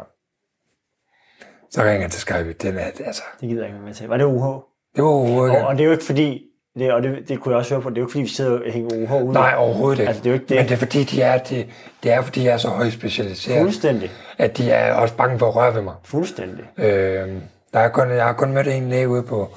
Så 1.70 1.82
ringer 1.82 2.00
jeg 2.00 2.10
til 2.10 2.20
Skype. 2.20 2.52
Den 2.52 2.78
er, 2.78 2.84
altså, 3.06 3.22
Det 3.40 3.48
gider 3.48 3.62
jeg 3.62 3.74
ikke 3.74 3.84
med 3.84 3.94
til. 3.94 4.08
Var 4.08 4.16
det 4.16 4.24
UH? 4.24 4.62
det 4.96 5.04
var 5.04 5.10
overhovedet 5.10 5.56
Og, 5.56 5.66
og 5.66 5.74
det 5.74 5.80
er 5.80 5.84
jo 5.84 5.92
ikke 5.92 6.04
fordi, 6.04 6.42
det, 6.78 6.92
og 6.92 7.02
det, 7.02 7.28
det 7.28 7.40
kunne 7.40 7.52
jeg 7.52 7.58
også 7.58 7.74
høre 7.74 7.82
på, 7.82 7.90
det 7.90 7.96
er 7.96 8.00
jo 8.00 8.06
ikke 8.06 8.12
fordi, 8.12 8.22
vi 8.22 8.28
sidder 8.28 8.52
og 8.52 8.72
hænger 8.72 8.96
UH 8.96 9.22
ud. 9.22 9.32
Nej, 9.32 9.54
overhovedet 9.56 9.98
ikke. 9.98 10.08
Altså, 10.08 10.22
det 10.22 10.30
er 10.30 10.30
jo 10.30 10.40
ikke 10.40 10.48
det. 10.48 10.56
Men 10.56 10.64
det 10.64 10.72
er 10.72 10.76
fordi, 10.76 11.04
de 11.04 11.22
er, 11.22 11.38
det, 11.38 11.68
det 12.02 12.12
er, 12.12 12.22
fordi 12.22 12.40
de 12.40 12.48
er 12.48 12.56
så 12.56 12.68
højt 12.68 12.92
specialiseret, 12.92 13.60
Fuldstændig. 13.60 14.10
at 14.38 14.58
de 14.58 14.70
er 14.70 14.94
også 14.94 15.16
bange 15.16 15.38
for 15.38 15.48
at 15.48 15.56
røre 15.56 15.74
ved 15.74 15.82
mig. 15.82 15.94
Fuldstændig. 16.04 16.64
Øh, 16.78 17.28
der 17.72 17.80
er 17.80 17.88
kun, 17.88 18.10
jeg 18.10 18.24
har 18.24 18.32
kun 18.32 18.52
mødt 18.52 18.66
en 18.66 18.88
læge 18.88 19.08
ude 19.08 19.22
på 19.22 19.48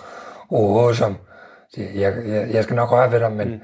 OH, 0.49 0.93
som 0.93 1.17
jeg, 1.77 2.13
jeg, 2.27 2.49
jeg 2.53 2.63
skal 2.63 2.75
nok 2.75 2.91
røre 2.91 3.11
ved 3.11 3.19
dig, 3.19 3.31
men 3.31 3.49
mm. 3.49 3.59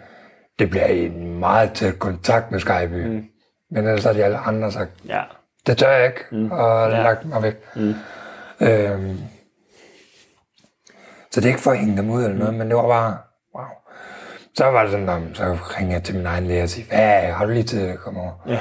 det 0.60 0.70
bliver 0.70 0.86
en 0.86 1.40
meget 1.40 1.74
tæt 1.74 2.00
kontakt 2.00 2.52
med 2.52 2.60
Skype. 2.60 3.08
Mm. 3.08 3.24
Men 3.72 3.88
ellers 3.88 4.04
har 4.04 4.14
de 4.14 4.24
alle 4.24 4.38
andre 4.38 4.72
sagt, 4.72 4.92
Ja. 5.08 5.22
det 5.68 5.78
tør 5.78 5.92
jeg 5.92 6.06
ikke, 6.06 6.24
mm. 6.32 6.52
og 6.52 6.92
Ja. 6.92 7.04
lagt 7.04 7.26
mig 7.26 7.44
væk. 7.44 7.56
Mm. 7.76 7.94
Øhm, 8.60 9.18
så 11.32 11.42
det 11.42 11.44
er 11.46 11.48
ikke 11.50 11.62
for 11.62 11.72
at 11.72 11.78
hænge 11.80 11.98
dem 11.98 12.10
ud 12.10 12.24
eller 12.24 12.38
noget, 12.38 12.54
mm. 12.54 12.58
men 12.58 12.68
det 12.68 12.76
var 12.78 12.88
bare, 12.88 13.18
wow. 13.56 13.66
Så 14.58 14.66
var 14.66 14.82
det 14.84 14.92
sådan, 14.92 15.10
om, 15.10 15.36
så 15.36 15.58
ringede 15.78 15.94
jeg 15.94 16.04
til 16.04 16.16
min 16.16 16.26
egen 16.26 16.48
læge 16.48 16.64
og 16.64 16.70
siger, 16.70 16.88
hvad, 16.88 17.32
har 17.32 17.46
du 17.46 17.52
lige 17.52 17.64
tid 17.64 17.88
at 17.88 18.00
komme 18.00 18.22
over? 18.22 18.32
Ja. 18.48 18.60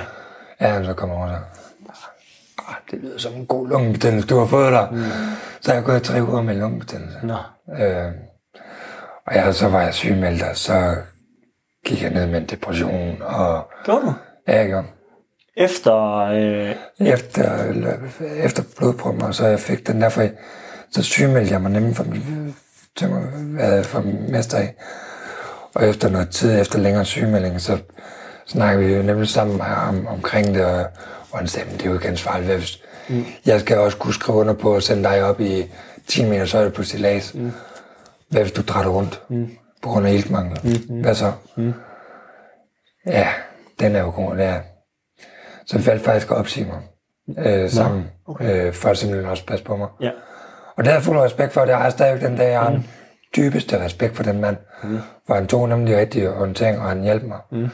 Ja, 0.61 0.84
så 0.84 0.94
kommer 0.94 1.16
over 1.16 1.28
så. 1.28 1.34
Ah, 2.68 2.74
det 2.90 2.98
lyder 2.98 3.18
som 3.18 3.32
en 3.34 3.46
god 3.46 3.68
lungebetændelse, 3.68 4.28
du 4.28 4.38
har 4.38 4.46
fået 4.46 4.72
der. 4.72 4.90
Mm. 4.90 4.96
Så 5.61 5.74
jeg 5.74 5.84
gået 5.84 6.02
tre 6.02 6.22
uger 6.22 6.42
med 6.42 6.54
lungebetændelse. 6.54 7.18
Nå. 7.22 7.34
Øh, 7.84 8.12
og 9.26 9.34
ja, 9.34 9.52
så 9.52 9.68
var 9.68 9.80
jeg 9.82 9.94
sygemeldt, 9.94 10.42
og 10.42 10.57
så 10.57 10.96
gik 11.86 12.02
jeg 12.02 12.11
ned 12.11 12.26
med 12.26 12.38
en 12.40 12.46
depression, 12.46 13.22
og 13.22 13.70
Gjorde 13.84 14.00
du? 14.07 14.14
ja, 14.48 14.57
jeg 14.57 14.66
gjorde. 14.68 14.86
Efter, 15.57 16.16
øh, 16.18 16.74
Efter, 17.00 17.72
efter 18.42 18.62
blodprøver, 18.78 19.30
så 19.30 19.46
jeg 19.46 19.61
fik 19.61 19.86
den 19.86 20.00
derfor, 20.00 20.28
så 20.90 21.02
sygemeldte 21.02 21.52
jeg 21.52 21.62
mig 21.62 21.70
nemlig 21.70 21.96
for, 21.96 22.04
hvad 23.57 23.84
for 23.84 24.04
mester 24.28 24.59
af. 24.59 24.74
Og 25.74 25.88
efter 25.88 26.09
noget 26.09 26.30
tid, 26.30 26.61
efter 26.61 26.78
længere 26.78 27.04
sygemelding, 27.04 27.61
så 27.61 27.78
snakkede 28.46 28.86
vi 28.88 28.94
jo 28.94 29.02
nemlig 29.02 29.28
sammen 29.28 29.61
om, 29.61 30.07
omkring 30.07 30.54
det, 30.54 30.64
og, 30.64 30.86
og 31.32 31.38
han 31.38 31.48
sagde, 31.48 31.68
"Men 31.68 31.78
det 31.78 31.86
er 31.86 31.90
jo 31.90 31.94
ikke 31.96 32.09
ansvarligt. 32.09 32.82
Mm. 33.09 33.24
Jeg 33.46 33.61
skal 33.61 33.78
også 33.78 33.98
kunne 33.98 34.14
skrive 34.14 34.38
under 34.38 34.54
på 34.54 34.76
at 34.76 34.82
sende 34.82 35.02
dig 35.04 35.22
op 35.24 35.40
i 35.40 35.64
10 36.07 36.24
meter 36.24 36.57
højde 36.57 36.70
på 36.70 36.82
stilas. 36.82 37.34
Mm. 37.34 37.52
Hvad 38.30 38.42
hvis 38.42 38.52
du 38.52 38.62
drætter 38.62 38.90
rundt 38.90 39.22
mm. 39.30 39.50
på 39.82 39.88
grund 39.88 40.07
af 40.07 40.12
iltmangel? 40.12 40.59
Mm. 40.88 41.00
Hvad 41.00 41.14
så? 41.14 41.32
Mm. 41.57 41.72
Ja, 43.07 43.28
den 43.80 43.96
er 43.96 44.00
jo 44.00 44.11
god, 44.11 44.36
det 44.36 44.44
er. 44.44 44.61
Så 45.66 45.78
vi 45.78 45.86
valgte 45.86 46.04
faktisk 46.04 46.30
at 46.30 46.36
opsige 46.36 46.66
mig 46.66 46.80
øh, 47.46 47.70
sammen, 47.70 48.04
okay. 48.26 48.66
øh, 48.66 48.72
for 48.72 48.88
at 48.88 48.98
simpelthen 48.98 49.30
også 49.30 49.46
passe 49.46 49.64
på 49.64 49.76
mig. 49.76 49.88
ja. 50.00 50.10
Og 50.76 50.84
det 50.84 50.92
har 50.92 50.98
jeg 50.98 51.04
fuld 51.04 51.18
respekt 51.18 51.52
for, 51.52 51.64
det 51.64 51.74
har 51.74 51.82
jeg 51.82 51.92
stadigvæk 51.92 52.28
den 52.28 52.36
dag, 52.36 52.50
jeg 52.50 52.60
har 52.60 52.70
den 52.70 52.86
dybeste 53.36 53.84
respekt 53.84 54.16
for 54.16 54.22
den 54.22 54.40
mand. 54.40 54.56
Mm. 54.82 54.98
For 55.26 55.34
han 55.34 55.46
tog 55.46 55.68
nemlig 55.68 55.94
de 55.94 56.00
rigtige 56.00 56.34
orientering, 56.34 56.78
og 56.78 56.88
han 56.88 57.02
hjalp 57.02 57.22
mig. 57.22 57.38
Mm. 57.52 57.68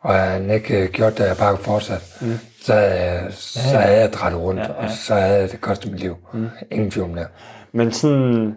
Og 0.00 0.14
han 0.14 0.50
ikke 0.50 0.82
øh, 0.82 0.88
gjort 0.90 1.18
det, 1.18 1.24
jeg 1.24 1.36
bare 1.36 1.56
fortsat, 1.56 2.18
mm. 2.20 2.32
så, 2.62 2.74
jeg, 2.74 3.26
så 3.30 3.78
havde 3.78 4.00
jeg 4.00 4.12
drættet 4.12 4.40
rundt, 4.40 4.60
ja, 4.60 4.66
ja. 4.66 4.84
og 4.84 4.90
så 4.90 5.14
havde 5.14 5.48
det 5.48 5.60
kostet 5.60 5.92
mit 5.92 6.00
liv. 6.00 6.16
Mm. 6.32 6.48
Ingen 6.70 6.90
tvivl 6.90 7.16
det. 7.16 7.26
Men 7.72 7.92
sådan, 7.92 8.54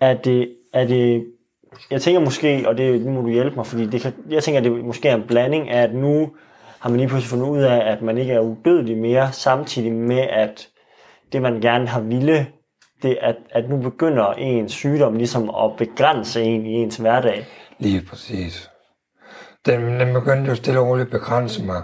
er 0.00 0.14
det, 0.14 0.48
er 0.74 0.86
det, 0.86 1.26
jeg 1.90 2.02
tænker 2.02 2.20
måske, 2.20 2.64
og 2.66 2.78
det, 2.78 3.00
nu 3.00 3.10
må 3.10 3.20
du 3.20 3.28
hjælpe 3.28 3.56
mig, 3.56 3.66
fordi 3.66 3.86
det 3.86 4.00
kan, 4.00 4.12
jeg 4.30 4.42
tænker, 4.42 4.60
det 4.60 4.84
måske 4.84 5.08
er 5.08 5.14
en 5.14 5.24
blanding 5.28 5.70
af, 5.70 5.82
at 5.82 5.94
nu 5.94 6.30
har 6.80 6.88
man 6.88 6.98
lige 6.98 7.08
pludselig 7.08 7.30
fundet 7.30 7.46
ud 7.46 7.62
af, 7.62 7.92
at 7.92 8.02
man 8.02 8.18
ikke 8.18 8.32
er 8.32 8.40
udødelig 8.40 8.98
mere, 8.98 9.32
samtidig 9.32 9.92
med, 9.92 10.20
at 10.20 10.68
det 11.32 11.42
man 11.42 11.60
gerne 11.60 11.86
har 11.86 12.00
ville, 12.00 12.46
det 13.02 13.18
er, 13.20 13.28
at, 13.28 13.36
at 13.50 13.70
nu 13.70 13.76
begynder 13.76 14.32
ens 14.32 14.72
sygdom 14.72 15.16
ligesom 15.16 15.50
at 15.50 15.76
begrænse 15.78 16.42
en 16.42 16.66
i 16.66 16.72
ens 16.72 16.96
hverdag. 16.96 17.46
Lige 17.78 18.02
præcis. 18.10 18.70
Den, 19.66 20.00
den 20.00 20.14
begyndte 20.14 20.48
jo 20.50 20.54
stille 20.54 20.80
og 20.80 20.86
roligt 20.86 21.06
at 21.06 21.10
begrænse 21.10 21.64
mig. 21.64 21.82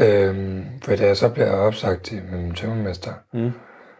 Øhm, 0.00 0.64
for 0.82 0.96
da 0.96 1.06
jeg 1.06 1.16
så 1.16 1.28
blev 1.28 1.46
opsagt 1.48 2.04
til 2.04 2.22
min 2.32 2.54
tømmermester, 2.54 3.12
mm. 3.32 3.52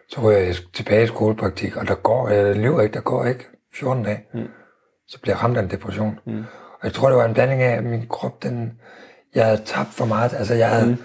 så 0.08 0.20
ryger 0.20 0.38
jeg 0.38 0.54
tilbage 0.72 1.04
i 1.04 1.06
skolepraktik, 1.06 1.76
og 1.76 1.88
der 1.88 1.94
går, 1.94 2.28
jeg 2.28 2.56
lyver 2.56 2.80
ikke, 2.80 2.94
der 2.94 3.00
går 3.00 3.24
ikke 3.24 3.44
14 3.74 4.04
dage. 4.04 4.20
Mm. 4.34 4.48
Så 5.08 5.20
bliver 5.20 5.34
jeg 5.34 5.42
ramt 5.42 5.56
af 5.56 5.62
en 5.62 5.70
depression. 5.70 6.18
Mm. 6.26 6.44
Og 6.80 6.84
jeg 6.84 6.92
tror, 6.92 7.08
det 7.08 7.18
var 7.18 7.24
en 7.24 7.34
blanding 7.34 7.62
af, 7.62 7.76
at 7.76 7.84
min 7.84 8.06
krop, 8.08 8.42
den, 8.42 8.72
jeg 9.36 9.44
havde 9.44 9.62
tabt 9.64 9.88
for 9.94 10.04
meget. 10.04 10.34
Altså, 10.34 10.54
jeg 10.54 10.68
havde, 10.68 10.86
mm. 10.86 10.96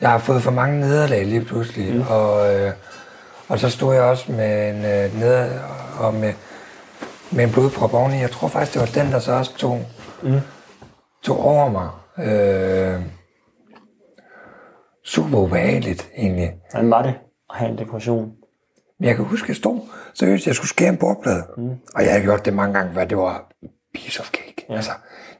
jeg 0.00 0.10
har 0.10 0.18
fået 0.18 0.42
for 0.42 0.50
mange 0.50 0.80
nederlag 0.80 1.26
lige 1.26 1.44
pludselig. 1.44 1.94
Mm. 1.94 2.04
Og, 2.08 2.54
øh, 2.54 2.72
og 3.48 3.58
så 3.58 3.70
stod 3.70 3.94
jeg 3.94 4.02
også 4.02 4.32
med 4.32 4.70
en 4.70 4.84
øh, 4.84 5.20
neder, 5.20 5.48
og 6.00 6.14
med, 6.14 6.32
med 7.32 7.44
en 7.44 7.52
blodprop 7.52 7.94
oveni. 7.94 8.16
Jeg 8.16 8.30
tror 8.30 8.48
faktisk, 8.48 8.72
det 8.72 8.80
var 8.80 9.02
den, 9.02 9.12
der 9.12 9.18
så 9.18 9.32
også 9.32 9.56
tog, 9.56 9.80
mm. 10.22 10.40
tog 11.22 11.44
over 11.44 11.68
mig. 11.70 11.88
Øh, 12.18 13.00
super 15.04 15.38
ubehageligt, 15.38 16.08
egentlig. 16.16 16.52
Hvordan 16.70 16.90
var 16.90 17.02
det 17.02 17.14
at 17.50 17.56
have 17.56 17.70
en 17.70 17.78
depression? 17.78 18.32
Men 18.98 19.08
jeg 19.08 19.16
kan 19.16 19.24
huske, 19.24 19.44
at 19.44 19.48
jeg 19.48 19.56
stod 19.56 19.80
seriøst, 20.14 20.46
jeg 20.46 20.54
skulle 20.54 20.68
skære 20.68 20.88
en 20.88 20.96
bordplade. 20.96 21.44
Mm. 21.56 21.70
Og 21.94 22.02
jeg 22.02 22.10
havde 22.10 22.22
gjort 22.22 22.44
det 22.44 22.54
mange 22.54 22.74
gange, 22.74 22.92
hvad 22.92 23.06
det 23.06 23.16
var 23.16 23.50
piece 23.94 24.20
of 24.20 24.30
cake. 24.30 24.66
Ja. 24.68 24.74
Altså, 24.74 24.90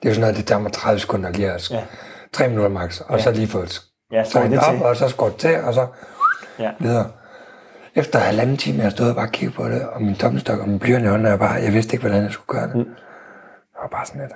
det 0.03 0.09
er 0.09 0.11
jo 0.11 0.15
sådan 0.15 0.21
noget, 0.21 0.37
det 0.37 0.47
tager 0.47 0.61
mig 0.61 0.73
30 0.73 1.01
sekunder 1.01 1.31
lige 1.31 1.53
at 1.53 1.71
Ja. 1.71 1.85
3 2.35 2.49
minutter 2.49 2.71
max, 2.71 3.01
og 3.01 3.17
ja. 3.19 3.23
så 3.23 3.31
lige 3.31 3.47
få 3.47 3.65
Ja, 4.13 4.25
så 4.25 4.43
det 4.43 4.59
op, 4.59 4.75
til. 4.75 4.83
og 4.83 4.97
så 4.97 5.09
skåret 5.09 5.37
til, 5.37 5.57
og 5.61 5.75
så 5.75 5.87
Ja. 6.59 6.71
videre. 6.81 7.11
Efter 7.95 8.19
halvanden 8.19 8.57
time, 8.57 8.83
jeg 8.83 8.93
stod 8.93 9.09
og 9.09 9.15
bare 9.15 9.29
kiggede 9.29 9.57
på 9.57 9.69
det, 9.69 9.83
og 9.89 10.03
min 10.03 10.15
tommestok 10.15 10.61
og 10.61 10.69
min 10.69 10.79
blyant 10.79 11.05
i 11.05 11.09
hånden, 11.09 11.27
og 11.27 11.31
jeg, 11.31 11.39
bare, 11.39 11.53
jeg 11.53 11.73
vidste 11.73 11.95
ikke, 11.95 12.07
hvordan 12.07 12.23
jeg 12.25 12.33
skulle 12.33 12.59
gøre 12.61 12.67
det. 12.69 12.75
Mm. 12.77 12.81
Jeg 13.75 13.81
var 13.83 13.89
bare 13.89 14.07
sådan 14.07 14.21
lidt. 14.21 14.33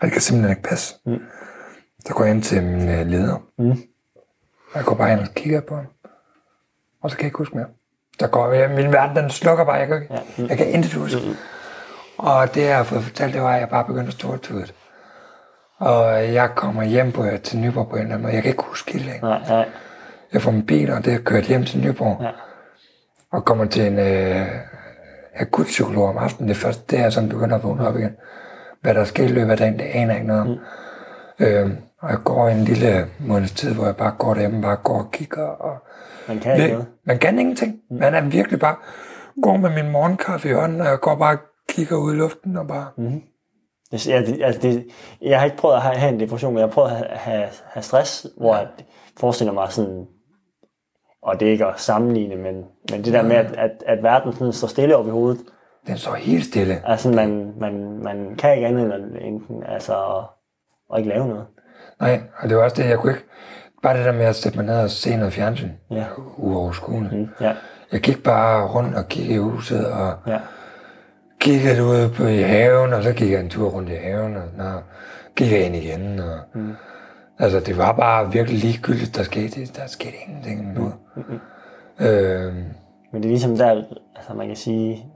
Og 0.00 0.02
det 0.02 0.12
kan 0.12 0.20
simpelthen 0.20 0.50
ikke 0.56 0.68
passe. 0.68 0.94
Mm. 1.06 1.18
Så 2.06 2.14
går 2.14 2.24
jeg 2.24 2.34
ind 2.34 2.42
til 2.42 2.62
min 2.62 2.88
øh, 2.88 3.06
leder. 3.06 3.36
Mm. 3.58 3.70
Og 3.70 4.74
jeg 4.74 4.84
går 4.84 4.94
bare 4.96 5.12
ind 5.12 5.20
og 5.20 5.28
kigger 5.34 5.60
på 5.60 5.74
ham. 5.76 5.86
Og 7.02 7.10
så 7.10 7.16
kan 7.16 7.22
jeg 7.24 7.28
ikke 7.28 7.38
huske 7.38 7.56
mere. 7.56 7.66
Der 8.20 8.26
går, 8.26 8.52
jeg, 8.52 8.70
min 8.70 8.92
verden 8.92 9.16
den 9.16 9.30
slukker 9.30 9.64
bare, 9.64 9.74
jeg 9.74 9.86
kan, 9.86 10.02
ikke, 10.02 10.14
Ja. 10.14 10.20
Mm. 10.38 10.46
jeg 10.48 10.56
kan 10.56 10.68
intet 10.70 10.92
huske. 10.94 11.20
Mm. 11.28 11.36
Og 12.18 12.54
det, 12.54 12.62
jeg 12.62 12.76
har 12.76 12.84
fået 12.84 13.02
fortalt, 13.04 13.34
det 13.34 13.42
var, 13.42 13.54
at 13.54 13.60
jeg 13.60 13.68
bare 13.68 13.84
begyndte 13.84 14.06
at 14.08 14.12
stå 14.12 14.28
og 14.32 14.40
Og 15.78 16.32
jeg 16.34 16.50
kommer 16.56 16.84
hjem 16.84 17.12
på, 17.12 17.24
til 17.42 17.58
Nyborg 17.58 17.88
på 17.88 17.96
en 17.96 18.02
eller 18.02 18.14
anden 18.14 18.22
måde. 18.22 18.34
Jeg 18.34 18.42
kan 18.42 18.50
ikke 18.50 18.62
huske 18.62 18.92
helt 18.92 19.04
længe. 19.06 19.20
Nej, 19.20 19.42
nej. 19.48 19.68
Jeg 20.32 20.42
får 20.42 20.50
min 20.50 20.66
bil, 20.66 20.92
og 20.92 21.04
det 21.04 21.14
er 21.14 21.18
kørt 21.18 21.44
hjem 21.44 21.64
til 21.64 21.80
Nyborg. 21.80 22.22
Ja. 22.22 22.30
Og 23.32 23.44
kommer 23.44 23.64
til 23.64 23.86
en 23.86 23.98
øh, 23.98 24.46
akutpsykolog 25.36 26.08
om 26.08 26.18
aftenen. 26.18 26.48
Det 26.48 26.56
første, 26.56 26.96
det 26.96 27.04
er 27.04 27.10
sådan, 27.10 27.28
begynder 27.28 27.56
at 27.56 27.62
vågne 27.64 27.88
op 27.88 27.96
igen. 27.96 28.16
Hvad 28.80 28.94
der 28.94 29.00
er 29.00 29.04
sket 29.04 29.24
i 29.24 29.32
løbet 29.32 29.50
af 29.50 29.56
dagen, 29.56 29.78
det 29.78 29.84
aner 29.84 30.12
jeg 30.12 30.16
ikke 30.16 30.26
noget 30.26 30.42
om. 30.42 30.48
Mm. 30.48 31.46
Øhm, 31.46 31.76
og 32.00 32.10
jeg 32.10 32.18
går 32.24 32.48
en 32.48 32.64
lille 32.64 33.06
måneds 33.18 33.52
tid, 33.52 33.74
hvor 33.74 33.84
jeg 33.84 33.96
bare 33.96 34.12
går 34.18 34.34
derhjemme, 34.34 34.62
bare 34.62 34.76
går 34.76 34.98
og 34.98 35.10
kigger. 35.12 35.42
Og 35.46 35.76
Man 36.28 36.38
kan 36.38 36.52
ikke 36.52 36.64
det, 36.64 36.72
noget. 36.72 36.86
man 37.04 37.18
kan 37.18 37.38
ingenting. 37.38 37.76
Man 37.90 38.14
er 38.14 38.20
virkelig 38.20 38.60
bare, 38.60 38.76
går 39.42 39.56
med 39.56 39.70
min 39.82 39.92
morgenkaffe 39.92 40.48
i 40.48 40.52
hånden, 40.52 40.80
og 40.80 40.86
jeg 40.86 41.00
går 41.00 41.14
bare 41.14 41.34
og 41.36 41.42
kigger 41.68 41.96
ud 41.96 42.12
i 42.14 42.16
luften 42.16 42.56
og 42.56 42.68
bare... 42.68 42.86
Mm. 42.96 43.22
Det, 43.92 44.08
ja, 44.08 44.20
det, 44.20 44.42
altså 44.42 44.60
det, 44.62 44.86
jeg 45.22 45.38
har 45.38 45.44
ikke 45.44 45.56
prøvet 45.56 45.74
at 45.76 45.82
have, 45.82 45.96
have 45.96 46.12
en 46.12 46.20
depression, 46.20 46.52
men 46.52 46.58
jeg 46.58 46.66
har 46.68 46.72
prøvet 46.72 46.90
at 46.90 46.96
have, 46.96 47.08
have, 47.18 47.48
have 47.64 47.82
stress, 47.82 48.26
hvor 48.38 48.56
jeg 48.56 48.68
forestiller 49.20 49.52
mig 49.52 49.72
sådan, 49.72 50.06
og 51.22 51.40
det 51.40 51.48
er 51.48 51.52
ikke 51.52 51.66
at 51.66 51.80
sammenligne, 51.80 52.36
men, 52.36 52.64
men 52.90 53.04
det 53.04 53.12
der 53.12 53.22
med, 53.22 53.36
at, 53.36 53.52
at, 53.56 53.70
at 53.86 54.02
verden 54.02 54.32
sådan 54.32 54.52
står 54.52 54.68
stille 54.68 54.96
op 54.96 55.06
i 55.06 55.10
hovedet, 55.10 55.40
Den 55.86 55.96
står 55.98 56.14
helt 56.14 56.44
stille. 56.44 56.82
altså 56.88 57.08
man, 57.08 57.52
man, 57.60 57.98
man 58.02 58.36
kan 58.38 58.54
ikke 58.54 58.66
andet 58.66 58.94
end, 58.94 59.04
end 59.20 59.62
altså, 59.68 59.94
at, 59.94 60.24
at 60.92 60.98
ikke 60.98 61.08
lave 61.10 61.28
noget. 61.28 61.46
Nej, 62.00 62.20
og 62.38 62.48
det 62.48 62.56
var 62.56 62.64
også 62.64 62.82
det, 62.82 62.88
jeg 62.88 62.98
kunne 62.98 63.12
ikke... 63.12 63.24
Bare 63.82 63.96
det 63.96 64.04
der 64.04 64.12
med 64.12 64.24
at 64.24 64.36
sætte 64.36 64.58
mig 64.58 64.66
ned 64.66 64.80
og 64.80 64.90
se 64.90 65.16
noget 65.16 65.32
fjernsyn. 65.32 65.70
Ja. 65.90 66.04
Uoverskueligt. 66.36 67.12
Mm. 67.12 67.28
Ja, 67.40 67.54
Jeg 67.92 68.00
gik 68.00 68.22
bare 68.22 68.66
rundt 68.68 68.96
og 68.96 69.08
kiggede 69.08 69.34
i 69.34 69.38
huset, 69.38 69.86
og 69.92 70.12
ja, 70.26 70.38
kiggede 71.46 71.84
ud 71.84 72.08
på 72.08 72.26
i 72.26 72.42
haven, 72.42 72.92
og 72.92 73.02
så 73.02 73.12
gik 73.12 73.30
jeg 73.30 73.40
en 73.40 73.50
tur 73.50 73.68
rundt 73.70 73.90
i 73.90 73.94
haven, 73.94 74.36
og 74.36 74.42
så 74.56 74.80
gik 75.36 75.52
jeg 75.52 75.66
ind 75.66 75.76
igen. 75.76 76.18
Og, 76.18 76.38
mm. 76.54 76.74
Altså, 77.38 77.60
det 77.60 77.78
var 77.78 77.92
bare 77.92 78.32
virkelig 78.32 78.60
ligegyldigt, 78.60 79.16
der 79.16 79.22
skete. 79.22 79.66
Der 79.66 79.86
skete 79.86 80.14
ingenting 80.26 80.74
nu. 80.74 80.92
Mm. 81.16 81.22
Øh, 82.06 82.54
men 83.12 83.22
det 83.22 83.24
er 83.24 83.28
ligesom 83.28 83.56
der, 83.56 83.82
altså 84.16 84.34
man 84.34 84.46
kan 84.46 84.56
sige, 84.56 85.06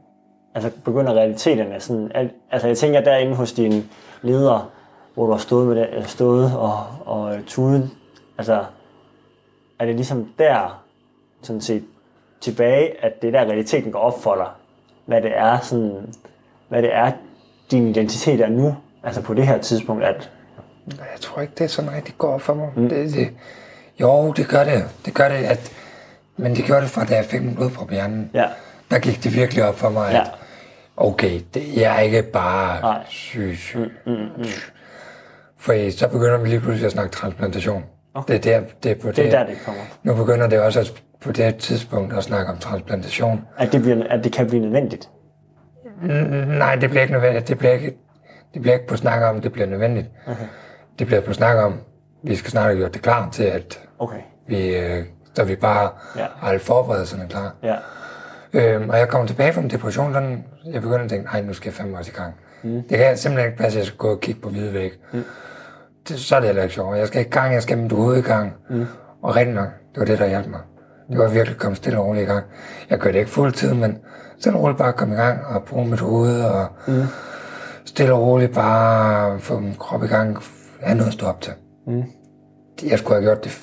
altså 0.54 0.70
begynder 0.84 1.12
realiteterne 1.14 1.80
sådan, 1.80 2.10
al, 2.14 2.30
altså 2.50 2.66
jeg 2.68 2.78
tænker 2.78 3.00
derinde 3.00 3.34
hos 3.34 3.52
dine 3.52 3.82
ledere, 4.22 4.66
hvor 5.14 5.26
du 5.26 5.32
har 5.32 5.38
stået, 5.38 5.66
med 5.66 5.76
det, 5.76 6.10
stået 6.10 6.56
og, 6.56 6.86
og 7.04 7.34
øh, 7.34 7.44
tudet, 7.46 7.90
altså 8.38 8.64
er 9.78 9.86
det 9.86 9.94
ligesom 9.94 10.28
der, 10.38 10.84
sådan 11.42 11.60
set 11.60 11.84
tilbage, 12.40 13.04
at 13.04 13.22
det 13.22 13.28
er 13.28 13.40
der 13.40 13.50
realiteten 13.50 13.92
går 13.92 13.98
op 13.98 14.22
for 14.22 14.34
dig, 14.34 14.46
hvad 15.06 15.22
det 15.22 15.38
er, 15.38 15.58
sådan, 15.60 16.14
hvad 16.68 16.82
det 16.82 16.94
er, 16.94 17.12
din 17.70 17.88
identitet 17.88 18.40
er 18.40 18.48
nu, 18.48 18.76
altså 19.04 19.22
på 19.22 19.34
det 19.34 19.46
her 19.46 19.58
tidspunkt, 19.58 20.04
at 20.04 20.30
Jeg 20.86 21.20
tror 21.20 21.42
ikke, 21.42 21.54
det 21.58 21.64
er 21.64 21.68
sådan 21.68 21.92
rigtig 21.92 22.14
går 22.18 22.38
for 22.38 22.54
mig. 22.54 22.68
Mm. 22.76 22.88
Det, 22.88 23.12
det, 23.12 23.28
jo, 24.00 24.32
det 24.32 24.48
gør 24.48 24.64
det. 24.64 24.84
Det 25.04 25.14
gør 25.14 25.28
det, 25.28 25.34
at, 25.44 25.72
men 26.36 26.56
det 26.56 26.64
gjorde 26.64 26.82
det 26.82 26.90
fra, 26.90 27.04
da 27.04 27.14
jeg 27.16 27.24
fik 27.24 27.42
min 27.42 27.54
blodprop 27.54 27.90
i 27.90 27.94
hjernen. 27.94 28.30
ja, 28.34 28.46
Der 28.90 28.98
gik 28.98 29.24
det 29.24 29.34
virkelig 29.34 29.64
op 29.64 29.78
for 29.78 29.88
mig, 29.88 30.08
at 30.08 30.14
Ja. 30.14 30.22
okay, 30.96 31.40
det, 31.54 31.76
jeg 31.76 31.96
er 31.96 32.00
ikke 32.00 32.22
bare 32.22 32.80
Nej. 32.80 33.04
syg, 33.08 33.54
syg. 33.58 33.78
Mm, 34.06 34.12
mm, 34.12 34.18
mm. 34.36 34.44
For 35.58 35.90
så 35.98 36.08
begynder 36.08 36.38
vi 36.38 36.48
lige 36.48 36.60
pludselig 36.60 36.86
at 36.86 36.92
snakke 36.92 37.10
transplantation. 37.12 37.84
Okay. 38.14 38.34
Det, 38.34 38.46
er 38.46 38.60
der, 38.60 38.66
det 38.82 38.90
er 38.90 38.94
på 38.94 39.10
det 39.12 39.26
er 39.26 39.30
der, 39.30 39.46
det 39.46 39.58
kommer. 39.64 39.80
Nu 40.02 40.14
begynder 40.14 40.46
det 40.46 40.60
også 40.60 40.80
at, 40.80 41.02
på 41.22 41.32
det 41.32 41.56
tidspunkt 41.56 42.12
at 42.16 42.24
snakke 42.24 42.52
om 42.52 42.58
transplantation. 42.58 43.44
At 43.58 43.72
det, 43.72 43.82
bliver, 43.82 44.04
at 44.10 44.24
det 44.24 44.32
kan 44.32 44.46
blive 44.46 44.62
nødvendigt. 44.62 45.08
Nej, 46.46 46.74
det 46.74 46.90
bliver 46.90 47.02
ikke 47.02 47.12
nødvendigt. 47.14 47.48
Det 47.48 47.58
bliver 47.58 47.72
ikke, 47.72 47.96
det 48.54 48.62
bliver 48.62 48.74
ikke 48.74 48.86
på 48.86 48.96
snak 48.96 49.22
om, 49.22 49.40
det 49.40 49.52
bliver 49.52 49.66
nødvendigt. 49.66 50.06
Okay. 50.26 50.44
Det 50.98 51.06
bliver 51.06 51.20
på 51.20 51.32
snak 51.32 51.56
om, 51.56 51.80
vi 52.22 52.36
skal 52.36 52.50
snart 52.50 52.64
have 52.64 52.76
gjort 52.76 52.94
det 52.94 53.02
klar 53.02 53.30
til, 53.30 53.42
at 53.44 53.80
Okay. 53.98 54.20
vi, 54.46 54.76
øh, 54.76 55.04
så 55.34 55.44
vi 55.44 55.56
bare 55.56 55.90
Ja. 56.16 56.26
har 56.36 56.48
alle 56.48 56.60
forberedelserne 56.60 57.26
klar. 57.28 57.54
Ja. 57.62 57.76
Øhm, 58.52 58.90
og 58.90 58.98
jeg 58.98 59.08
kom 59.08 59.26
tilbage 59.26 59.52
fra 59.52 59.60
min 59.60 59.70
depression, 59.70 60.12
sådan, 60.12 60.44
jeg 60.64 60.82
begyndte 60.82 61.04
at 61.04 61.10
tænke, 61.10 61.24
nej, 61.24 61.40
nu 61.42 61.52
skal 61.52 61.68
jeg 61.68 61.74
fandme 61.74 61.98
også 61.98 62.10
i 62.10 62.14
gang. 62.18 62.34
Mm. 62.62 62.82
Det 62.88 62.98
kan 62.98 63.16
simpelthen 63.16 63.50
ikke 63.52 63.62
passe, 63.62 63.78
at 63.78 63.80
jeg 63.82 63.86
skal 63.86 63.98
gå 63.98 64.10
og 64.10 64.20
kigge 64.20 64.40
på 64.40 64.48
hvide 64.48 64.74
væg. 64.74 64.92
Mm. 65.12 65.24
Det, 66.08 66.18
så 66.18 66.36
er 66.36 66.40
det 66.40 66.48
heller 66.48 66.62
ikke 66.62 66.74
sjovt. 66.74 66.96
Jeg 66.98 67.06
skal 67.06 67.20
i 67.20 67.28
gang, 67.28 67.54
jeg 67.54 67.62
skal 67.62 67.76
med 67.76 67.82
mit 67.84 67.92
hoved 67.92 68.18
i 68.18 68.20
gang. 68.22 68.52
Mm. 68.70 68.86
Og 69.22 69.36
rigtig 69.36 69.54
nok, 69.54 69.68
det 69.94 70.00
var 70.00 70.04
det, 70.04 70.18
der 70.18 70.26
hjalp 70.26 70.46
mig. 70.46 70.60
Det 71.10 71.18
var 71.18 71.28
virkelig 71.28 71.54
at 71.54 71.60
komme 71.60 71.76
stille 71.76 71.98
og 71.98 72.06
roligt 72.06 72.22
i 72.22 72.26
gang. 72.26 72.44
Jeg 72.90 72.98
gør 72.98 73.12
det 73.12 73.18
ikke 73.18 73.30
fuldtid, 73.30 73.74
men 73.74 73.98
stille 74.38 74.58
og 74.58 74.62
roligt 74.62 74.78
bare 74.78 74.92
komme 74.92 75.14
i 75.14 75.18
gang 75.18 75.46
og 75.46 75.64
bruge 75.64 75.86
mit 75.86 76.00
hoved 76.00 76.42
og 76.44 76.66
mm. 76.86 77.02
stille 77.84 78.12
og 78.12 78.22
roligt 78.22 78.54
bare 78.54 79.40
få 79.40 79.58
min 79.58 79.74
krop 79.74 80.02
i 80.04 80.06
gang. 80.06 80.38
Have 80.80 80.96
noget 80.96 81.08
at 81.08 81.12
stå 81.14 81.26
op 81.26 81.40
til. 81.40 81.52
Mm. 81.86 82.02
Jeg 82.90 82.98
skulle 82.98 83.14
have 83.14 83.22
gjort 83.24 83.44
det 83.44 83.60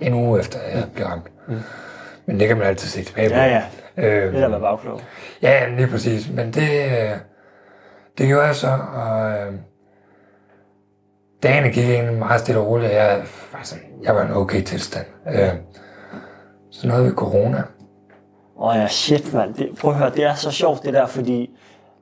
en 0.00 0.14
uge 0.14 0.40
efter, 0.40 0.58
jeg 0.74 0.84
blev 0.94 1.06
ramt. 1.06 1.30
Mm. 1.48 1.54
Men 2.26 2.40
det 2.40 2.48
kan 2.48 2.56
man 2.58 2.66
altid 2.66 2.88
se 2.88 3.04
tilbage 3.04 3.28
på. 3.28 3.34
Ja, 3.34 3.44
ja. 3.44 3.62
Øhm, 3.96 4.32
Det 4.32 4.42
er 4.42 4.48
der 4.48 4.48
med 4.48 4.60
bagklog. 4.60 5.00
Ja, 5.42 5.68
lige 5.76 5.86
præcis. 5.86 6.30
Men 6.30 6.46
det, 6.46 6.90
det 8.18 8.26
gjorde 8.26 8.46
jeg 8.46 8.54
så, 8.54 8.78
og 8.94 9.30
øh, 9.30 9.52
dagene 11.42 11.70
gik 11.70 11.88
egentlig 11.90 12.18
meget 12.18 12.40
stille 12.40 12.60
og 12.60 12.66
roligt. 12.66 12.92
Jeg, 12.92 13.22
altså, 13.58 13.74
jeg 14.02 14.14
var 14.14 14.22
en 14.22 14.32
okay 14.32 14.62
tilstand. 14.62 15.06
Øh, 15.28 15.48
nåede 16.88 17.04
vi 17.04 17.10
corona. 17.10 17.62
Åh 18.58 18.76
ja, 18.76 18.88
shit 18.88 19.34
mand. 19.34 19.54
Det, 19.54 19.70
prøv 19.80 19.90
at 19.90 19.96
høre, 19.98 20.10
det 20.10 20.24
er 20.24 20.34
så 20.34 20.50
sjovt 20.50 20.82
det 20.82 20.94
der, 20.94 21.06
fordi 21.06 21.50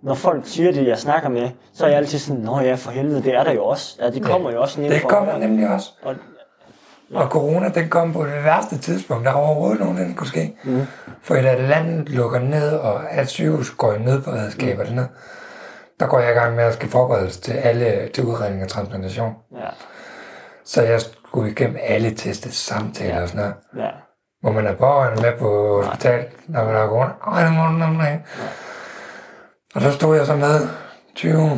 når 0.02 0.14
folk 0.14 0.42
siger 0.46 0.72
det, 0.72 0.86
jeg 0.86 0.98
snakker 0.98 1.28
med, 1.28 1.50
så 1.72 1.84
er 1.84 1.88
jeg 1.88 1.98
altid 1.98 2.18
sådan, 2.18 2.42
nå 2.42 2.60
ja, 2.60 2.74
for 2.74 2.90
helvede, 2.90 3.22
det 3.22 3.34
er 3.34 3.44
der 3.44 3.52
jo 3.52 3.64
også. 3.64 3.96
Ja, 4.00 4.10
det 4.10 4.22
kommer 4.22 4.50
jo 4.50 4.60
også 4.60 4.80
Det 4.80 5.02
kommer 5.08 5.38
nemlig 5.38 5.68
også. 5.68 5.90
Og, 6.02 6.14
Og 7.14 7.26
corona, 7.28 7.68
den 7.68 7.88
kom 7.88 8.12
på 8.12 8.24
det 8.24 8.44
værste 8.44 8.78
tidspunkt, 8.78 9.24
der 9.24 9.32
overhovedet 9.32 9.80
nogen, 9.80 9.96
den 9.96 10.14
kunne 10.14 10.26
ske. 10.26 10.56
Mm. 10.64 10.82
For 11.22 11.34
da 11.34 11.54
landet 11.68 12.08
lukker 12.08 12.38
ned, 12.38 12.72
og 12.72 13.12
alt 13.12 13.28
sygehus 13.28 13.70
går 13.70 13.92
i 13.92 13.98
nødberedskab 13.98 14.78
og 14.78 14.84
sådan 14.86 14.96
noget, 14.96 15.10
der 16.00 16.06
går 16.06 16.18
jeg 16.20 16.30
i 16.30 16.34
gang 16.34 16.56
med 16.56 16.64
at 16.64 16.74
skal 16.74 16.88
forberedes 16.88 17.38
til 17.38 17.52
alle 17.52 18.08
til 18.14 18.24
udredning 18.24 18.62
og 18.62 18.68
transplantation. 18.68 19.32
ja, 19.56 19.68
Så 20.64 20.82
jeg 20.82 21.00
skulle 21.00 21.50
igennem 21.50 21.76
alle 21.82 22.10
testes 22.10 22.54
samtaler 22.54 23.22
og 23.22 23.28
sådan 23.28 23.40
noget. 23.74 23.84
ja. 23.86 23.90
Hvor 24.40 24.52
man 24.52 24.66
er 24.66 24.76
pårørende 24.76 25.22
med 25.22 25.38
på 25.38 25.82
hospital, 25.82 26.28
når 26.48 26.64
man 26.64 26.74
er 26.74 26.88
rundt. 26.88 27.12
Ej, 27.26 27.50
må 27.50 27.66
du 27.66 27.72
nemlig 27.72 28.12
ikke. 28.12 28.24
Og 29.74 29.80
så 29.80 29.92
stod 29.92 30.16
jeg 30.16 30.26
så 30.26 30.36
med 30.36 30.68
20... 31.14 31.50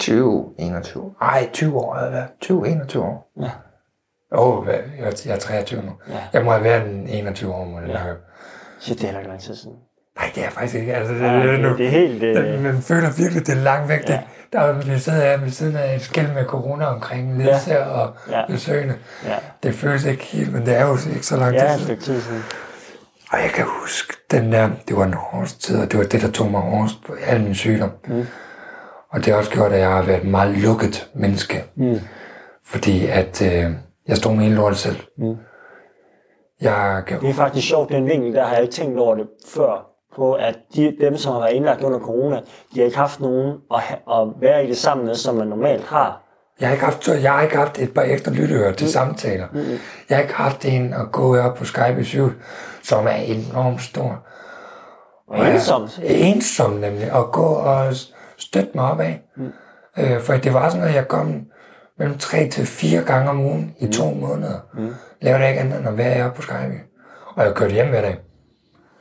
20, 0.00 0.54
21. 0.58 1.14
Ej, 1.20 1.50
20 1.52 1.78
år 1.78 1.94
havde 1.94 2.06
jeg 2.06 2.14
været. 2.14 2.28
20, 2.40 2.68
21 2.68 3.02
år. 3.02 3.32
Ja. 3.40 3.50
Åh, 4.32 4.58
oh, 4.58 4.66
jeg, 4.66 4.84
jeg 5.26 5.34
er 5.34 5.38
23 5.38 5.82
nu. 5.82 5.92
Ja. 6.08 6.28
Jeg 6.32 6.44
må 6.44 6.50
have 6.50 6.64
været 6.64 6.90
en 6.90 7.08
21 7.08 7.54
år, 7.54 7.64
må 7.64 7.80
det 7.80 7.88
ja. 7.88 8.14
Shit, 8.80 8.96
det 8.96 9.02
er 9.02 9.06
heller 9.06 9.20
ikke 9.20 9.30
lang 9.30 9.40
tid 9.40 9.56
siden. 9.56 9.76
Nej, 10.18 10.30
det 10.34 10.44
er 10.44 10.50
faktisk 10.50 10.74
ikke. 10.74 10.94
Altså, 10.94 11.14
det, 11.14 11.20
Ja, 11.20 11.46
det, 11.52 11.64
det, 11.64 11.78
det 11.78 11.86
er 11.86 11.90
helt... 11.90 12.22
Øh, 12.22 12.62
man 12.62 12.82
føler 12.82 13.10
virkelig, 13.18 13.46
det 13.46 13.52
er 13.58 13.62
langt 13.62 13.88
væk. 13.88 14.08
Ja. 14.08 14.12
Det, 14.12 14.20
der 14.52 14.60
er, 14.60 14.72
vi 14.72 14.98
sidder 14.98 15.18
her 15.18 15.36
ved 15.36 15.50
siden 15.50 15.76
af 15.76 15.94
et 15.94 16.00
skæld 16.02 16.32
med 16.34 16.44
corona 16.44 16.84
omkring 16.84 17.38
ledelse 17.38 17.70
ja. 17.74 17.84
og 17.84 18.14
Ja. 18.30 18.46
besøgende. 18.48 18.94
ja, 19.26 19.34
Det 19.62 19.74
føles 19.74 20.04
ikke 20.04 20.24
helt, 20.24 20.52
men 20.52 20.66
det 20.66 20.76
er 20.76 20.86
jo 20.86 20.96
ikke 21.14 21.26
så 21.26 21.36
lang 21.36 21.52
tid 21.52 21.60
ja, 21.60 21.64
et 21.74 21.80
siden. 21.80 21.84
stykke 21.84 22.02
tid 22.02 22.20
siden. 22.20 22.42
Og 23.32 23.38
jeg 23.38 23.50
kan 23.54 23.64
huske, 23.82 24.14
den 24.30 24.52
der, 24.52 24.70
det 24.88 24.96
var 24.96 25.04
en 25.04 25.14
hårdest 25.14 25.62
tid, 25.62 25.80
og 25.80 25.90
det 25.90 25.98
var 25.98 26.04
det, 26.04 26.22
der 26.22 26.30
tog 26.30 26.50
mig 26.50 26.60
hårdest 26.60 26.94
på 27.06 27.14
al 27.26 27.40
min 27.42 27.54
sygdom. 27.54 27.90
Mm. 28.08 28.26
Og 29.10 29.18
det 29.24 29.26
har 29.26 29.34
også 29.38 29.50
gjort, 29.50 29.72
at 29.72 29.80
jeg 29.80 29.88
har 29.90 30.02
været 30.02 30.18
et 30.22 30.28
meget 30.28 30.58
lukket 30.58 31.08
menneske. 31.14 31.64
Mm. 31.76 31.98
Fordi 32.66 33.06
at 33.06 33.42
øh, 33.42 33.70
jeg 34.08 34.16
stod 34.16 34.34
med 34.34 34.46
en 34.46 34.52
lort 34.54 34.76
selv. 34.76 34.96
Mm. 35.18 35.36
Jeg 36.60 37.02
kan, 37.06 37.20
Det 37.20 37.30
er 37.30 37.34
faktisk 37.34 37.68
sjovt, 37.68 37.88
den 37.92 38.06
vinkel, 38.06 38.34
der 38.34 38.44
har 38.46 38.52
jeg 38.54 38.62
ikke 38.62 38.74
tænkt 38.74 38.98
over 38.98 39.14
det 39.14 39.26
før, 39.54 39.87
på 40.16 40.32
at 40.32 40.58
de, 40.74 40.96
dem, 41.00 41.16
som 41.16 41.32
har 41.32 41.40
været 41.40 41.52
indlagt 41.52 41.82
under 41.82 41.98
corona, 41.98 42.36
de 42.74 42.78
har 42.80 42.84
ikke 42.84 42.96
haft 42.98 43.20
nogen 43.20 43.56
at, 43.74 43.82
at 44.10 44.28
være 44.40 44.64
i 44.64 44.68
det 44.68 44.76
sammen 44.76 45.06
med, 45.06 45.14
som 45.14 45.34
man 45.34 45.46
normalt 45.46 45.84
har. 45.84 46.22
jeg, 46.60 46.68
har 46.68 46.72
ikke 46.72 46.84
haft, 46.84 47.08
jeg 47.08 47.32
har 47.32 47.42
ikke 47.42 47.56
haft 47.56 47.78
et 47.78 47.94
par 47.94 48.02
ekstra 48.02 48.32
lytteører 48.32 48.72
til 48.72 48.84
mm. 48.84 48.90
samtaler. 48.90 49.46
Mm. 49.52 49.58
Jeg 50.08 50.16
har 50.16 50.22
ikke 50.22 50.34
haft 50.34 50.64
en 50.64 50.92
at 50.92 51.12
gå 51.12 51.36
op 51.38 51.54
på 51.54 51.64
Skype 51.64 52.00
i 52.00 52.04
syv, 52.04 52.30
som 52.82 53.06
er 53.06 53.10
enormt 53.10 53.82
stor. 53.82 54.24
Og 55.28 55.50
ensomt. 55.50 56.00
Ensom 56.04 56.70
nemlig, 56.70 57.12
at 57.12 57.32
gå 57.32 57.44
og 57.46 57.94
støtte 58.38 58.70
mig 58.74 58.84
op 58.90 59.00
af. 59.00 59.20
Mm. 59.36 59.52
Øh, 59.98 60.20
for 60.20 60.32
det 60.32 60.54
var 60.54 60.68
sådan, 60.70 60.86
at 60.86 60.94
jeg 60.94 61.08
kom 61.08 61.44
mellem 61.98 62.18
tre 62.18 62.48
til 62.48 62.66
fire 62.66 63.02
gange 63.02 63.30
om 63.30 63.40
ugen 63.40 63.74
i 63.78 63.86
to 63.86 64.10
måneder. 64.10 64.58
Mm. 64.74 64.94
Lavede 65.20 65.48
ikke 65.48 65.60
andet 65.60 65.78
end 65.78 65.88
at 65.88 65.98
være 65.98 66.14
her 66.14 66.30
på 66.30 66.42
Skype. 66.42 66.80
Og 67.36 67.44
jeg 67.44 67.54
kørte 67.54 67.74
hjem 67.74 67.88
hver 67.88 68.00
dag. 68.00 68.16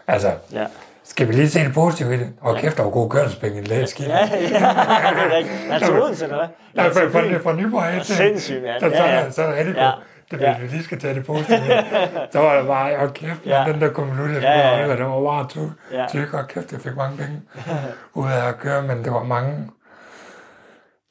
Altså, 0.07 0.31
Ja. 0.53 0.65
Skal 1.09 1.27
vi 1.27 1.33
lige 1.33 1.49
se 1.49 1.59
det 1.59 1.73
positive 1.73 2.13
i 2.15 2.17
det? 2.17 2.29
Og 2.41 2.57
kæft, 2.57 2.77
der 2.77 2.83
var 2.83 2.89
god 2.89 3.09
kørselspenge 3.09 3.55
i 3.55 3.59
en 3.59 3.67
lægeskive. 3.67 4.09
Ja, 4.09 4.17
ja, 4.17 4.25
det 5.15 5.23
er 5.33 5.37
rigtigt. 5.37 5.85
Til 5.85 6.01
Odense, 6.01 6.23
eller 6.23 6.37
hvad? 6.37 6.47
Nej, 6.73 6.93
fra, 6.93 7.19
fra, 7.19 7.37
fra 7.51 7.53
Nyborg 7.55 7.85
af 7.85 8.01
til. 8.05 8.15
Sindssygt, 8.15 8.63
mand. 8.63 8.79
Så, 8.79 8.89
så, 8.97 9.03
Ja, 9.03 9.15
ja. 9.19 9.31
så 9.31 9.41
er 9.43 9.47
det 9.47 9.57
rigtig 9.57 9.75
Ja. 9.75 9.83
godt. 9.85 9.95
Det 10.31 10.41
Ja. 10.41 10.55
vi 10.61 10.67
lige 10.67 10.83
skal 10.83 10.99
tage 10.99 11.15
det 11.15 11.25
positive. 11.25 11.59
så 12.33 12.39
var 12.39 12.57
det 12.57 12.67
bare, 12.67 13.03
åh 13.03 13.09
kæft, 13.13 13.45
Ja. 13.45 13.61
ja. 13.63 13.71
den 13.71 13.81
der 13.81 13.89
konvolut, 13.89 14.29
jeg 14.29 14.35
Ja, 14.35 14.39
skulle 14.41 14.51
ja, 14.51 14.77
ja. 14.77 14.87
ja, 14.87 14.95
den 14.95 15.05
var 15.05 15.21
bare 15.23 15.47
tyk. 15.49 15.61
Ja. 15.93 16.05
Tyk, 16.09 16.33
og 16.33 16.47
kæft, 16.47 16.71
jeg 16.71 16.81
fik 16.81 16.95
mange 16.95 17.17
penge 17.17 17.41
ud 18.21 18.27
af 18.27 18.47
at 18.47 18.57
køre, 18.59 18.81
men 18.81 19.03
det 19.03 19.13
var 19.13 19.23
mange, 19.23 19.67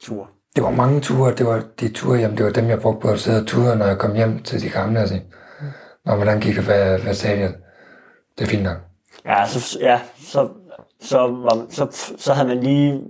Tur. 0.03 0.29
det 0.55 0.63
var 0.63 0.69
mange 0.71 1.01
ture, 1.01 1.33
det 1.33 1.45
var 1.45 1.63
de 1.79 1.93
ture, 1.93 2.19
jamen 2.19 2.37
det 2.37 2.45
var 2.45 2.51
dem, 2.51 2.69
jeg 2.69 2.79
brugte 2.81 2.99
på 3.01 3.09
at 3.13 3.19
sidde 3.19 3.41
og 3.41 3.47
ture, 3.47 3.75
når 3.75 3.85
jeg 3.85 3.97
kom 3.97 4.15
hjem 4.15 4.43
til 4.43 4.61
de 4.61 4.69
gamle 4.69 4.99
og 4.99 5.07
sige, 5.07 5.23
Nå, 6.05 6.15
hvordan 6.15 6.39
gik 6.39 6.55
det, 6.55 6.63
hvad, 6.63 6.99
hvad 6.99 7.13
sagde 7.13 7.39
jeg? 7.41 7.51
Det 8.37 8.43
er 8.45 8.49
fint 8.49 8.63
nok. 8.63 8.77
Ja, 9.27 9.45
så, 9.47 9.79
ja, 9.79 9.99
så, 10.19 10.49
så, 11.01 11.17
var, 11.17 11.65
så, 11.69 12.13
så 12.17 12.33
havde 12.33 12.47
man 12.47 12.63
lige 12.63 13.01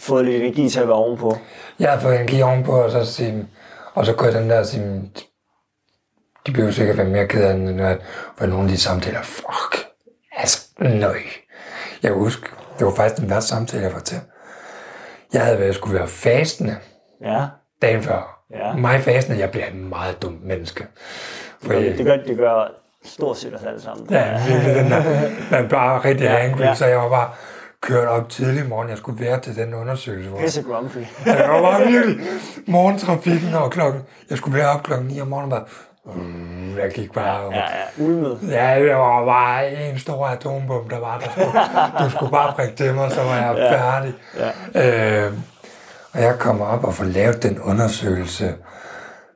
fået 0.00 0.24
lidt 0.24 0.42
energi 0.42 0.68
til 0.68 0.80
at 0.80 0.88
være 0.88 0.96
ovenpå. 0.96 1.36
Jeg 1.78 1.92
har 1.92 2.00
fået 2.00 2.14
energi 2.14 2.42
ovenpå, 2.42 2.72
og 2.72 2.90
så 2.90 3.04
sige, 3.04 3.48
og 3.94 4.06
så 4.06 4.12
kunne 4.12 4.32
jeg 4.32 4.40
den 4.40 4.50
der 4.50 4.62
sige, 4.62 5.10
de 6.46 6.60
jo 6.60 6.72
sikkert 6.72 6.96
være 6.96 7.06
mere 7.06 7.26
ked 7.26 7.44
af 7.44 7.54
den, 7.54 7.64
når 7.76 7.96
for 8.38 8.46
nogle 8.46 8.64
af 8.64 8.68
de 8.68 8.78
samtaler, 8.78 9.22
fuck, 9.22 9.86
altså, 10.32 10.68
nøj. 10.78 11.18
Jeg 12.02 12.10
kan 12.10 12.18
huske, 12.18 12.48
det 12.78 12.86
var 12.86 12.94
faktisk 12.94 13.20
den 13.20 13.30
værste 13.30 13.48
samtale, 13.48 13.82
jeg 13.82 13.92
var 13.92 14.00
til. 14.00 14.18
Jeg 15.32 15.42
havde 15.44 15.58
været, 15.58 15.66
jeg 15.66 15.74
skulle 15.74 15.98
være 15.98 16.08
fastende 16.08 16.76
Ja, 17.20 17.46
dagen 17.82 18.02
før. 18.02 18.44
Ja. 18.50 18.76
Mig 18.76 19.00
fastende, 19.00 19.38
jeg 19.38 19.50
bliver 19.50 19.66
et 19.66 19.74
meget 19.74 20.22
dumt 20.22 20.44
menneske. 20.44 20.86
For 21.62 21.72
det, 21.72 21.98
det, 21.98 22.06
gør, 22.06 22.16
det 22.16 22.36
gør 22.36 22.83
stort 23.04 23.36
set 23.38 23.54
os 23.54 23.62
alle 23.66 23.82
sammen. 23.82 24.06
Ja, 24.10 24.46
virkelig 24.48 24.74
den 24.74 24.90
der, 24.90 25.02
man 25.50 25.68
bare 25.68 25.98
rigtig 26.04 26.24
Ja, 26.24 26.36
angry, 26.38 26.60
ja. 26.60 26.74
så 26.74 26.86
jeg 26.86 26.98
var 26.98 27.08
bare 27.08 27.28
kørt 27.80 28.08
op 28.08 28.28
tidlig 28.28 28.68
morgen. 28.68 28.88
Jeg 28.90 28.98
skulle 28.98 29.24
være 29.24 29.40
til 29.40 29.56
den 29.56 29.74
undersøgelse. 29.74 30.30
Hvor 30.30 30.38
Pisse 30.38 30.62
grumpy. 30.62 30.96
jeg 31.26 31.46
var 31.48 31.60
bare 31.60 31.86
virkelig 31.86 32.18
morgentrafikken 32.66 33.54
og 33.54 33.70
klokken. 33.70 34.02
Jeg 34.30 34.38
skulle 34.38 34.58
være 34.58 34.68
op 34.68 34.82
klokken 34.82 35.08
9 35.08 35.20
om 35.20 35.26
morgenen. 35.28 35.50
Bare, 35.50 35.64
mm, 36.14 36.78
jeg 36.78 36.90
gik 36.94 37.12
bare. 37.12 37.40
Ja, 37.52 37.56
ja, 37.58 38.04
ulmet. 38.04 38.38
Ja, 38.50 38.80
det 38.80 38.94
var 38.94 39.24
bare 39.24 39.72
en 39.90 39.98
stor 39.98 40.26
atombombe, 40.26 40.94
der 40.94 41.00
var 41.00 41.18
der. 41.18 41.30
Skulle, 41.30 42.04
du 42.04 42.10
skulle 42.10 42.32
bare 42.32 42.52
prikke 42.52 42.76
til 42.76 42.94
mig, 42.94 43.10
så 43.12 43.22
var 43.22 43.34
jeg 43.36 43.54
Ja. 43.56 43.72
færdig. 43.80 44.14
Ja. 44.74 45.26
Øh, 45.26 45.32
og 46.12 46.22
jeg 46.22 46.38
kommer 46.38 46.66
op 46.66 46.84
og 46.84 46.94
får 46.94 47.04
lavet 47.04 47.42
den 47.42 47.60
undersøgelse. 47.60 48.54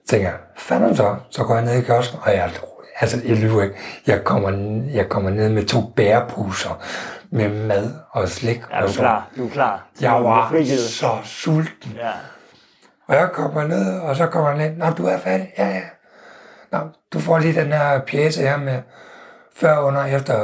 Tænker, 0.09 0.31
fanden 0.57 0.97
så? 0.97 1.15
Så 1.31 1.45
går 1.45 1.55
jeg 1.55 1.65
ned 1.65 1.74
i 1.78 1.81
kiosken, 1.81 2.19
og 2.23 2.32
jeg, 2.35 2.51
altså, 3.01 3.20
jeg 3.25 3.37
lyver 3.37 3.62
ikke. 3.62 3.75
Jeg 4.07 4.25
kommer, 4.25 4.83
jeg 4.93 5.09
kommer 5.09 5.31
ned 5.31 5.49
med 5.49 5.65
to 5.65 5.81
bæreposer 5.97 6.83
med 7.31 7.49
mad 7.49 7.95
og 8.11 8.29
slik. 8.29 8.62
Ja, 8.70 8.77
du 8.81 8.85
og 8.85 8.91
er 8.91 8.95
klar. 8.95 9.29
Du 9.37 9.47
er 9.47 9.51
klar. 9.51 9.87
Jeg 10.01 10.12
var 10.12 10.65
så 10.89 11.19
sulten. 11.25 11.93
Ja. 11.97 12.11
Og 13.09 13.15
jeg 13.15 13.29
kommer 13.33 13.66
ned, 13.66 14.01
og 14.01 14.16
så 14.16 14.27
kommer 14.27 14.51
han 14.51 14.61
ind. 14.61 14.77
Nå, 14.77 14.91
du 14.91 15.07
er 15.07 15.19
færdig? 15.19 15.53
Ja, 15.59 15.69
ja. 15.69 15.83
Nå, 16.73 16.79
du 17.12 17.20
får 17.20 17.39
lige 17.39 17.61
den 17.61 17.73
her 17.73 18.01
pjæse 18.01 18.43
her 18.43 18.57
med 18.57 18.83
før, 19.57 19.79
under, 19.79 20.05
efter 20.05 20.35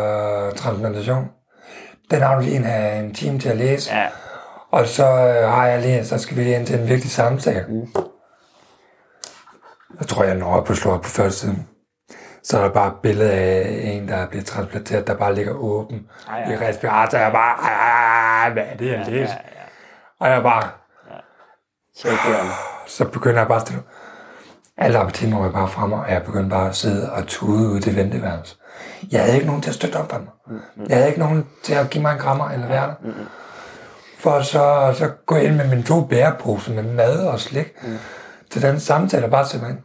transplantation. 0.57 1.31
Den 2.11 2.23
har 2.23 2.35
du 2.35 2.41
lige 2.41 2.57
en, 2.57 3.05
en 3.05 3.15
time 3.15 3.39
til 3.39 3.49
at 3.49 3.57
læse. 3.57 3.95
Ja. 3.95 4.09
Og 4.71 4.87
så 4.87 5.05
øh, 5.07 5.49
har 5.53 5.67
jeg 5.67 5.81
lige, 5.81 6.05
så 6.05 6.19
skal 6.19 6.37
vi 6.37 6.43
lige 6.43 6.57
ind 6.57 6.67
til 6.67 6.81
en 6.81 6.89
vigtig 6.89 7.11
samtale. 7.11 7.65
Mm. 7.69 7.89
Jeg 9.99 10.09
tror, 10.09 10.25
jeg 10.25 10.35
når 10.35 10.57
op 10.57 10.65
på 10.65 10.75
slået 10.75 11.03
på 11.03 11.09
første 11.09 11.41
siden. 11.41 11.69
Så 12.45 12.59
er 12.59 12.63
der 12.63 12.71
bare 12.71 12.89
et 12.89 12.95
billede 13.03 13.33
af 13.33 13.81
en, 13.85 14.09
der 14.09 14.17
er 14.17 14.27
blevet 14.29 14.47
transplanteret, 14.47 15.07
der 15.07 15.15
bare 15.15 15.35
ligger 15.35 15.53
åben 15.53 16.07
Ej, 16.29 16.51
i 16.51 16.55
ej. 16.55 16.69
respirator. 16.69 17.19
Jeg 17.19 17.33
bare, 17.33 17.57
ej, 17.63 17.73
ej, 17.73 18.43
ej, 18.47 18.53
hvad 18.53 18.63
er 18.73 18.77
det, 18.77 18.87
jeg 18.91 18.99
læser? 19.07 19.19
ja, 19.19 19.27
ja. 19.29 19.65
Og 20.21 20.29
jeg 20.31 20.43
bare, 20.43 20.63
Så 21.97 22.09
gør 22.09 22.41
den. 22.43 22.51
så 22.87 23.05
begynder 23.05 23.39
jeg 23.39 23.49
bare 23.49 23.61
stille. 23.61 23.83
Alle 24.79 24.99
appetitten 24.99 25.41
var 25.41 25.51
bare 25.51 25.69
fremme, 25.69 25.97
og 25.97 26.11
jeg 26.11 26.23
begyndte 26.23 26.51
bare 26.51 26.69
at 26.69 26.75
sidde 26.77 27.13
og 27.13 27.27
tude 27.27 27.69
ude 27.69 27.79
i 27.79 27.81
det 27.81 27.97
venteværelse. 27.97 28.57
Jeg 29.13 29.21
havde 29.23 29.35
ikke 29.35 29.47
nogen 29.47 29.63
til 29.63 29.71
at 29.71 29.75
støtte 29.75 29.97
op 29.97 30.13
af 30.13 30.21
mig. 30.21 30.61
Jeg 30.89 30.97
havde 30.97 31.09
ikke 31.09 31.21
nogen 31.21 31.47
til 31.63 31.75
at 31.75 31.91
give 31.91 32.03
mig 32.03 32.13
en 32.13 32.19
krammer 32.19 32.51
eller 32.51 32.67
være 32.67 32.87
der. 32.87 32.95
For 34.19 34.41
så, 34.41 34.95
så 34.99 35.11
gå 35.27 35.37
ind 35.37 35.57
med 35.57 35.69
mine 35.69 35.83
to 35.83 36.05
bæreposer 36.05 36.73
med 36.75 36.83
mad 36.83 37.27
og 37.27 37.41
slik 37.41 37.75
til 38.51 38.63
den 38.63 38.81
samtale 38.81 39.25
og 39.25 39.31
bare 39.31 39.47
simpelthen. 39.47 39.81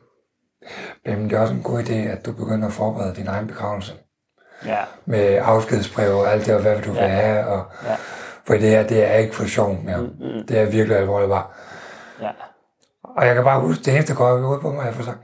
Men 1.06 1.24
det 1.30 1.34
er 1.34 1.40
også 1.42 1.54
en 1.54 1.64
god 1.64 1.80
idé, 1.84 1.94
at 1.94 2.26
du 2.26 2.32
begynder 2.32 2.68
at 2.68 2.74
forberede 2.74 3.16
din 3.16 3.28
egen 3.28 3.48
begravelse. 3.48 3.94
Ja. 4.66 4.78
Med 5.06 5.40
afskedsbrev 5.42 6.16
og 6.18 6.32
alt 6.32 6.46
det, 6.46 6.56
og 6.56 6.62
hvad 6.62 6.76
vil 6.76 6.86
du 6.86 6.92
vil 6.92 7.02
have. 7.02 7.46
Og, 7.48 7.66
Ja. 7.86 7.96
For 8.48 8.54
det 8.54 8.70
her, 8.70 8.88
det 8.88 9.04
er 9.12 9.14
ikke 9.16 9.36
for 9.36 9.46
sjov 9.46 9.78
mere. 9.84 10.10
Det 10.48 10.60
er 10.60 10.66
virkelig 10.66 10.98
alvorligt 10.98 11.30
bare. 11.30 11.46
Ja. 12.22 12.30
Og 13.04 13.26
jeg 13.26 13.36
kan 13.36 13.44
bare 13.44 13.60
huske, 13.62 13.84
det 13.84 14.08
der 14.08 14.14
går 14.14 14.34
ud 14.56 14.60
på 14.60 14.72
mig, 14.72 14.86
jeg 14.86 14.94
får 14.96 15.04
sagt, 15.04 15.18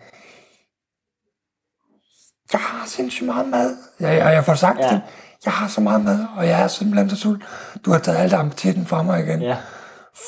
jeg 2.53 2.61
har 2.61 2.87
sindssygt 2.87 3.25
meget 3.25 3.47
mad. 3.47 3.75
Jeg, 3.99 4.23
og 4.25 4.31
jeg 4.33 4.45
får 4.45 4.53
sagt 4.53 4.79
Ja. 4.79 4.85
ja. 4.85 4.91
dem, 4.91 4.99
jeg 5.45 5.53
har 5.53 5.67
så 5.67 5.81
meget 5.81 6.01
mad, 6.05 6.25
og 6.37 6.47
jeg 6.47 6.61
er 6.63 6.67
simpelthen 6.67 7.09
så 7.09 7.15
sult. 7.15 7.43
Du 7.85 7.91
har 7.91 7.99
taget 7.99 8.17
alt 8.17 8.33
appetitten 8.33 8.85
fra 8.85 9.03
mig 9.03 9.19
igen 9.19 9.41
Ja. 9.41 9.57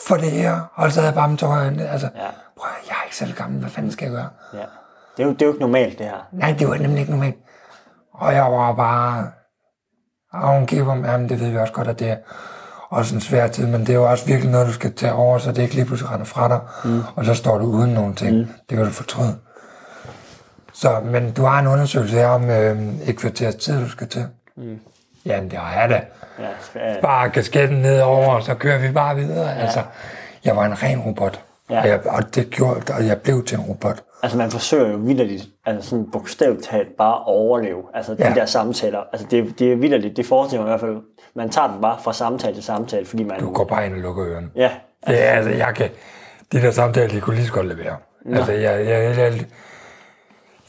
for 0.07 0.15
det 0.15 0.31
her. 0.31 0.61
Og 0.75 0.91
så 0.91 0.99
havde 0.99 1.07
jeg 1.11 1.15
bare 1.15 1.29
med 1.29 1.38
tårer. 1.38 1.88
Altså, 1.91 2.09
Ja. 2.15 2.27
prøv, 2.57 2.69
jeg 2.88 2.95
er 2.99 3.03
ikke 3.05 3.15
selv 3.15 3.34
gammel, 3.34 3.59
hvad 3.59 3.69
fanden 3.69 3.91
skal 3.91 4.05
jeg 4.05 4.13
gøre? 4.13 4.29
Ja. 4.53 4.65
Det 5.18 5.23
er, 5.23 5.27
jo, 5.27 5.34
det 5.34 5.41
er 5.41 5.45
jo 5.45 5.52
ikke 5.52 5.61
normalt, 5.61 5.99
det 5.99 6.06
her. 6.06 6.27
Nej, 6.31 6.56
det 6.60 6.68
var 6.68 6.76
nemlig 6.76 6.99
ikke 6.99 7.11
normalt. 7.11 7.35
Og 8.14 8.34
jeg 8.34 8.44
var 8.44 8.73
bare... 8.73 9.27
Og 10.34 10.53
hun 10.53 10.65
giver 10.65 10.95
mig, 10.95 11.06
jamen 11.06 11.30
det 11.30 11.39
ved 11.39 11.49
vi 11.49 11.57
også 11.57 11.73
godt, 11.73 11.88
at 11.88 11.99
det 11.99 12.10
er 12.10 12.18
også 12.89 13.15
en 13.15 13.22
svær 13.22 13.48
tid, 13.48 13.68
men 13.68 13.81
det 13.81 13.89
er 13.89 13.94
jo 13.94 14.10
også 14.10 14.26
virkelig 14.26 14.52
noget, 14.52 14.68
du 14.68 14.73
skal 14.73 14.94
tage 14.94 15.14
over, 15.14 15.38
så 15.38 15.52
det 15.52 15.61
ikke 15.61 15.76
lige 15.76 15.85
pludselig 15.85 16.11
render 16.11 16.26
fra 16.26 16.48
dig, 16.48 16.60
mm. 16.84 17.02
og 17.15 17.26
så 17.26 17.34
står 17.34 17.57
du 17.57 17.65
uden 17.65 17.94
nogen 17.94 18.15
ting. 18.15 18.38
Mm. 18.38 18.48
Det 18.69 18.77
kan 18.77 18.85
du 18.85 18.91
fortryde. 18.91 19.38
Så, 20.73 20.99
men 21.03 21.31
du 21.31 21.44
har 21.44 21.60
en 21.60 21.68
undersøgelse 21.68 22.18
her 22.18 22.27
om 22.27 22.49
øh, 22.49 22.99
et 23.07 23.18
kvarters 23.18 23.56
tid, 23.56 23.81
du 23.81 23.89
skal 23.89 24.07
til. 24.07 24.26
Mm. 24.57 24.80
Jamen, 25.26 25.52
det 25.52 25.60
har 25.60 25.81
jeg 25.81 25.89
da. 25.89 26.02
Ja. 26.76 27.02
Bare 27.02 27.30
kasketten 27.30 27.77
nedover, 27.77 28.27
og 28.27 28.44
så 28.44 28.56
kører 28.56 28.77
vi 28.77 28.91
bare 28.91 29.15
videre. 29.15 29.49
Ja. 29.49 29.56
Altså, 29.56 29.84
jeg 30.45 30.56
var 30.56 30.65
en 30.65 30.84
ren 30.84 30.99
robot. 30.99 31.41
Ja. 31.69 31.81
Og, 31.81 31.88
jeg, 31.88 32.07
og 32.07 32.35
det 32.35 32.49
gjorde, 32.49 32.94
og 32.94 33.07
jeg 33.07 33.22
blev 33.22 33.45
til 33.45 33.57
en 33.57 33.64
robot. 33.64 34.03
Altså 34.23 34.38
man 34.38 34.52
forsøger 34.52 34.91
jo 34.91 34.98
vidderligt, 34.98 35.44
altså 35.65 35.89
sådan 35.89 36.11
bogstaveligt 36.11 36.65
talt 36.65 36.98
bare 36.98 37.14
at 37.15 37.23
overleve. 37.26 37.84
Altså 37.94 38.15
de 38.15 38.27
Ja. 38.27 38.34
der 38.34 38.45
samtaler. 38.45 38.99
Altså 39.14 39.27
det, 39.31 39.60
det 39.60 39.72
er 39.72 39.76
vidderligt, 39.76 40.18
det 40.18 40.26
forestiller 40.26 40.64
mig 40.65 40.69
i 40.69 40.72
hvert 40.72 40.80
fald. 40.80 40.98
Man 41.35 41.49
tager 41.49 41.68
den 41.72 41.81
bare 41.81 41.98
fra 42.03 42.14
samtale 42.14 42.53
til 42.56 42.64
samtale, 42.64 43.06
fordi 43.06 43.23
man... 43.23 43.39
Du 43.39 43.53
går 43.53 43.64
bare 43.64 43.85
ind 43.85 43.94
og 43.94 43.99
lukker 43.99 44.26
ørerne. 44.26 44.49
Ja, 44.56 44.72
Det 45.07 45.23
er, 45.27 45.31
altså, 45.31 45.52
jeg 45.52 45.73
kan... 45.76 45.89
De 46.52 46.61
der 46.61 46.72
samtaler, 46.72 47.07
de 47.07 47.22
kunne 47.22 47.35
lige 47.35 47.45
så 47.48 47.53
godt 47.53 47.68
levere. 47.68 47.95
Altså, 48.34 48.52
jeg, 48.52 48.85
jeg, 48.88 49.18
jeg, 49.18 49.45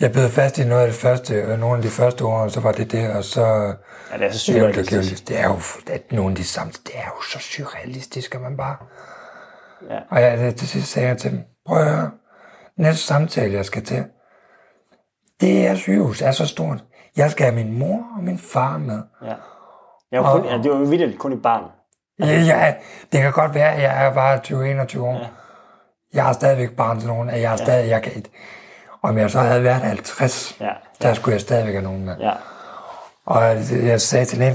jeg 0.00 0.12
blev 0.12 0.28
fast 0.28 0.58
i 0.58 0.64
noget 0.64 0.82
af 0.82 0.88
det 0.88 0.96
første, 0.96 1.34
øh, 1.34 1.60
nogle 1.60 1.76
af 1.76 1.82
de 1.82 1.88
første 1.88 2.24
år, 2.24 2.38
og 2.38 2.50
så 2.50 2.60
var 2.60 2.72
det 2.72 2.92
det, 2.92 3.10
og 3.10 3.24
så... 3.24 3.44
ja 4.12 4.18
det 4.18 4.26
er 4.26 4.30
så 4.30 4.52
Det 4.52 4.60
er, 4.60 4.66
jo, 4.66 4.72
surrealistisk. 4.72 5.28
det 5.28 5.40
er 5.40 5.44
jo, 5.48 5.54
at 5.92 6.12
nogle 6.12 6.30
af 6.30 6.36
de 6.36 6.44
samtaler, 6.44 6.82
det 6.86 6.94
er 6.96 7.06
jo 7.06 7.22
så 7.22 7.38
surrealistisk, 7.38 8.34
at 8.34 8.40
man 8.40 8.56
bare... 8.56 8.76
Ja. 9.90 9.98
Og 10.10 10.20
jeg, 10.22 10.38
det- 10.38 10.56
til 10.56 10.68
sidst 10.68 10.92
sagde 10.92 11.08
jeg 11.08 11.18
til 11.18 11.30
dem, 11.30 11.40
prøv 11.66 11.78
at 11.78 11.90
høre, 11.90 12.10
næste 12.78 13.06
samtale, 13.06 13.54
jeg 13.54 13.64
skal 13.64 13.84
til, 13.84 14.04
det 15.40 15.66
er 15.66 15.74
sygehus, 15.74 16.22
er 16.22 16.30
så 16.30 16.46
stort. 16.46 16.84
Jeg 17.16 17.30
skal 17.30 17.44
have 17.44 17.54
min 17.64 17.78
mor 17.78 18.06
og 18.16 18.24
min 18.24 18.38
far 18.38 18.78
med. 18.78 19.02
Ja. 19.24 19.34
Jeg 20.12 20.22
var 20.24 20.32
kun, 20.32 20.44
ja, 20.46 20.58
det 20.62 20.70
var 20.70 20.78
jo 20.78 20.84
vidderligt 20.84 21.18
kun 21.18 21.32
i 21.32 21.36
barn. 21.36 21.64
Ja, 22.18 22.26
ja, 22.26 22.74
det 23.12 23.22
kan 23.22 23.32
godt 23.32 23.54
være, 23.54 23.74
at 23.74 23.82
jeg 23.82 24.06
er 24.06 24.14
bare 24.14 24.38
20-21 24.38 25.00
år. 25.00 25.12
Ja. 25.12 25.18
Ja. 25.18 25.26
Jeg 26.14 26.24
har 26.24 26.32
stadigvæk 26.32 26.76
barn 26.76 26.98
til 26.98 27.08
nogen, 27.08 27.30
at 27.30 27.40
jeg 27.40 27.50
har 27.50 27.56
stadig, 27.56 27.88
jeg 27.90 28.02
kan. 28.02 28.24
Om 29.02 29.18
jeg 29.18 29.30
så 29.30 29.40
havde 29.40 29.62
været 29.62 29.80
50, 29.80 30.56
Ja. 30.60 30.70
der 31.02 31.14
skulle 31.14 31.32
jeg 31.32 31.40
stadigvæk 31.40 31.74
have 31.74 31.84
nogen 31.84 32.04
med. 32.04 32.16
Ja. 32.18 32.32
Og 33.26 33.42
jeg 33.86 34.00
sagde 34.00 34.24
til 34.24 34.40
dem, 34.40 34.54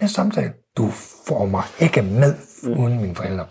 næste 0.00 0.14
samtale, 0.14 0.52
du 0.76 0.88
får 1.26 1.44
mig 1.46 1.62
ikke 1.78 2.02
med 2.02 2.34
uden 2.62 3.00
mine 3.00 3.14
forældre. 3.14 3.46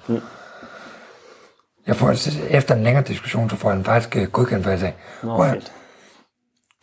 Jeg 1.89 1.95
får, 1.95 2.11
efter 2.49 2.75
en 2.75 2.83
længere 2.83 3.03
diskussion, 3.03 3.49
så 3.49 3.55
får 3.55 3.69
jeg 3.69 3.75
den 3.77 3.85
faktisk 3.85 4.15
øh, 4.15 4.27
godkendt, 4.27 4.63
for 4.63 4.69
jeg 4.71 4.79
sagde, 4.79 4.93
Nå, 5.23 5.35
"Prøv 5.35 5.45
at- 5.45 5.51
fedt. 5.51 5.71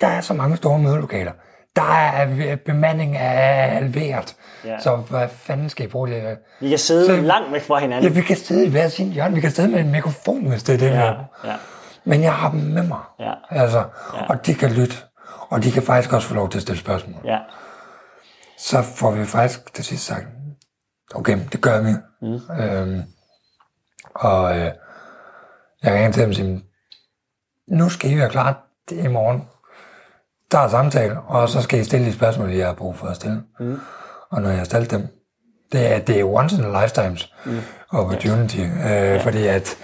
der 0.00 0.06
er 0.06 0.20
så 0.20 0.34
mange 0.34 0.56
store 0.56 0.78
mødelokaler. 0.78 1.32
Der 1.76 1.82
er 1.94 2.56
bemanding 2.56 3.16
er 3.16 3.66
halveret. 3.66 4.36
Ja. 4.64 4.70
Ja. 4.70 4.78
Så 4.80 4.96
hvad 4.96 5.28
fanden 5.28 5.68
skal 5.68 5.86
I 5.86 5.88
bruge 5.88 6.08
det? 6.08 6.38
Vi 6.60 6.68
kan 6.68 6.78
sidde 6.78 7.06
Så- 7.06 7.16
langt 7.16 7.52
væk 7.52 7.62
fra 7.62 7.74
Ja, 7.76 7.80
hinanden. 7.80 8.14
vi 8.14 8.20
kan 8.20 8.36
sidde 8.36 8.66
i 8.66 8.70
hver 8.70 8.88
sin 8.88 9.12
hjørne. 9.12 9.34
Vi 9.34 9.40
kan 9.40 9.50
sidde 9.50 9.68
med 9.68 9.80
en 9.80 9.92
mikrofon, 9.92 10.48
hvis 10.48 10.62
det 10.62 10.74
er 10.74 10.78
det, 10.78 10.90
Ja. 10.90 11.12
Ja. 11.50 11.56
Men 12.04 12.22
jeg 12.22 12.34
har 12.34 12.50
dem 12.50 12.60
med 12.60 12.82
mig. 12.82 12.98
Ja. 13.20 13.32
Altså, 13.50 13.84
og 14.28 14.46
de 14.46 14.54
kan 14.54 14.72
lytte. 14.72 14.94
Og 15.48 15.62
de 15.62 15.70
kan 15.72 15.82
faktisk 15.82 16.12
også 16.12 16.28
få 16.28 16.34
lov 16.34 16.48
til 16.50 16.58
at 16.58 16.62
stille 16.62 16.80
spørgsmål. 16.80 17.20
Ja. 17.24 17.38
Så 18.58 18.82
får 18.82 19.10
vi 19.10 19.24
faktisk 19.24 19.74
til 19.74 19.84
sidst 19.84 20.04
sagt, 20.04 20.26
okay, 21.14 21.38
det 21.52 21.60
gør 21.60 21.80
vi. 21.80 21.90
Mm. 22.22 22.62
Øhm, 22.64 23.02
og 24.14 24.58
øh, 24.58 24.70
jeg 25.82 25.94
ringer 25.94 26.12
til 26.12 26.22
dem 26.22 26.30
og 26.30 26.34
siger, 26.34 26.58
nu 27.68 27.88
skal 27.88 28.10
I 28.10 28.16
være 28.16 28.30
klar 28.30 28.62
i 28.90 29.08
morgen. 29.08 29.42
Der 30.52 30.58
er 30.58 30.68
samtale, 30.68 31.20
og 31.20 31.48
så 31.48 31.62
skal 31.62 31.80
I 31.80 31.84
stille 31.84 32.06
de 32.06 32.12
spørgsmål, 32.12 32.50
jeg 32.50 32.66
har 32.66 32.74
brug 32.74 32.96
for 32.96 33.06
at 33.06 33.16
stille. 33.16 33.42
Mm. 33.60 33.80
Og 34.30 34.42
når 34.42 34.48
jeg 34.48 34.58
har 34.58 34.64
stillet 34.64 34.90
dem, 34.90 35.08
det 35.72 35.92
er, 35.92 35.98
det 35.98 36.20
er 36.20 36.24
once 36.24 36.56
in 36.56 36.64
a 36.64 36.82
lifetimes 36.82 37.32
mm. 37.46 37.60
opportunity. 37.90 38.58
Øh, 38.58 38.90
ja. 38.90 39.18
Fordi 39.18 39.46
at 39.46 39.76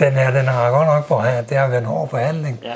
den 0.00 0.12
her, 0.12 0.30
den 0.30 0.46
har 0.46 0.70
godt 0.70 0.86
nok 0.86 1.04
for 1.04 1.20
her, 1.20 1.42
det 1.42 1.56
har 1.56 1.68
været 1.68 1.80
en 1.80 1.86
hård 1.86 2.08
forhandling. 2.08 2.60
ja. 2.62 2.74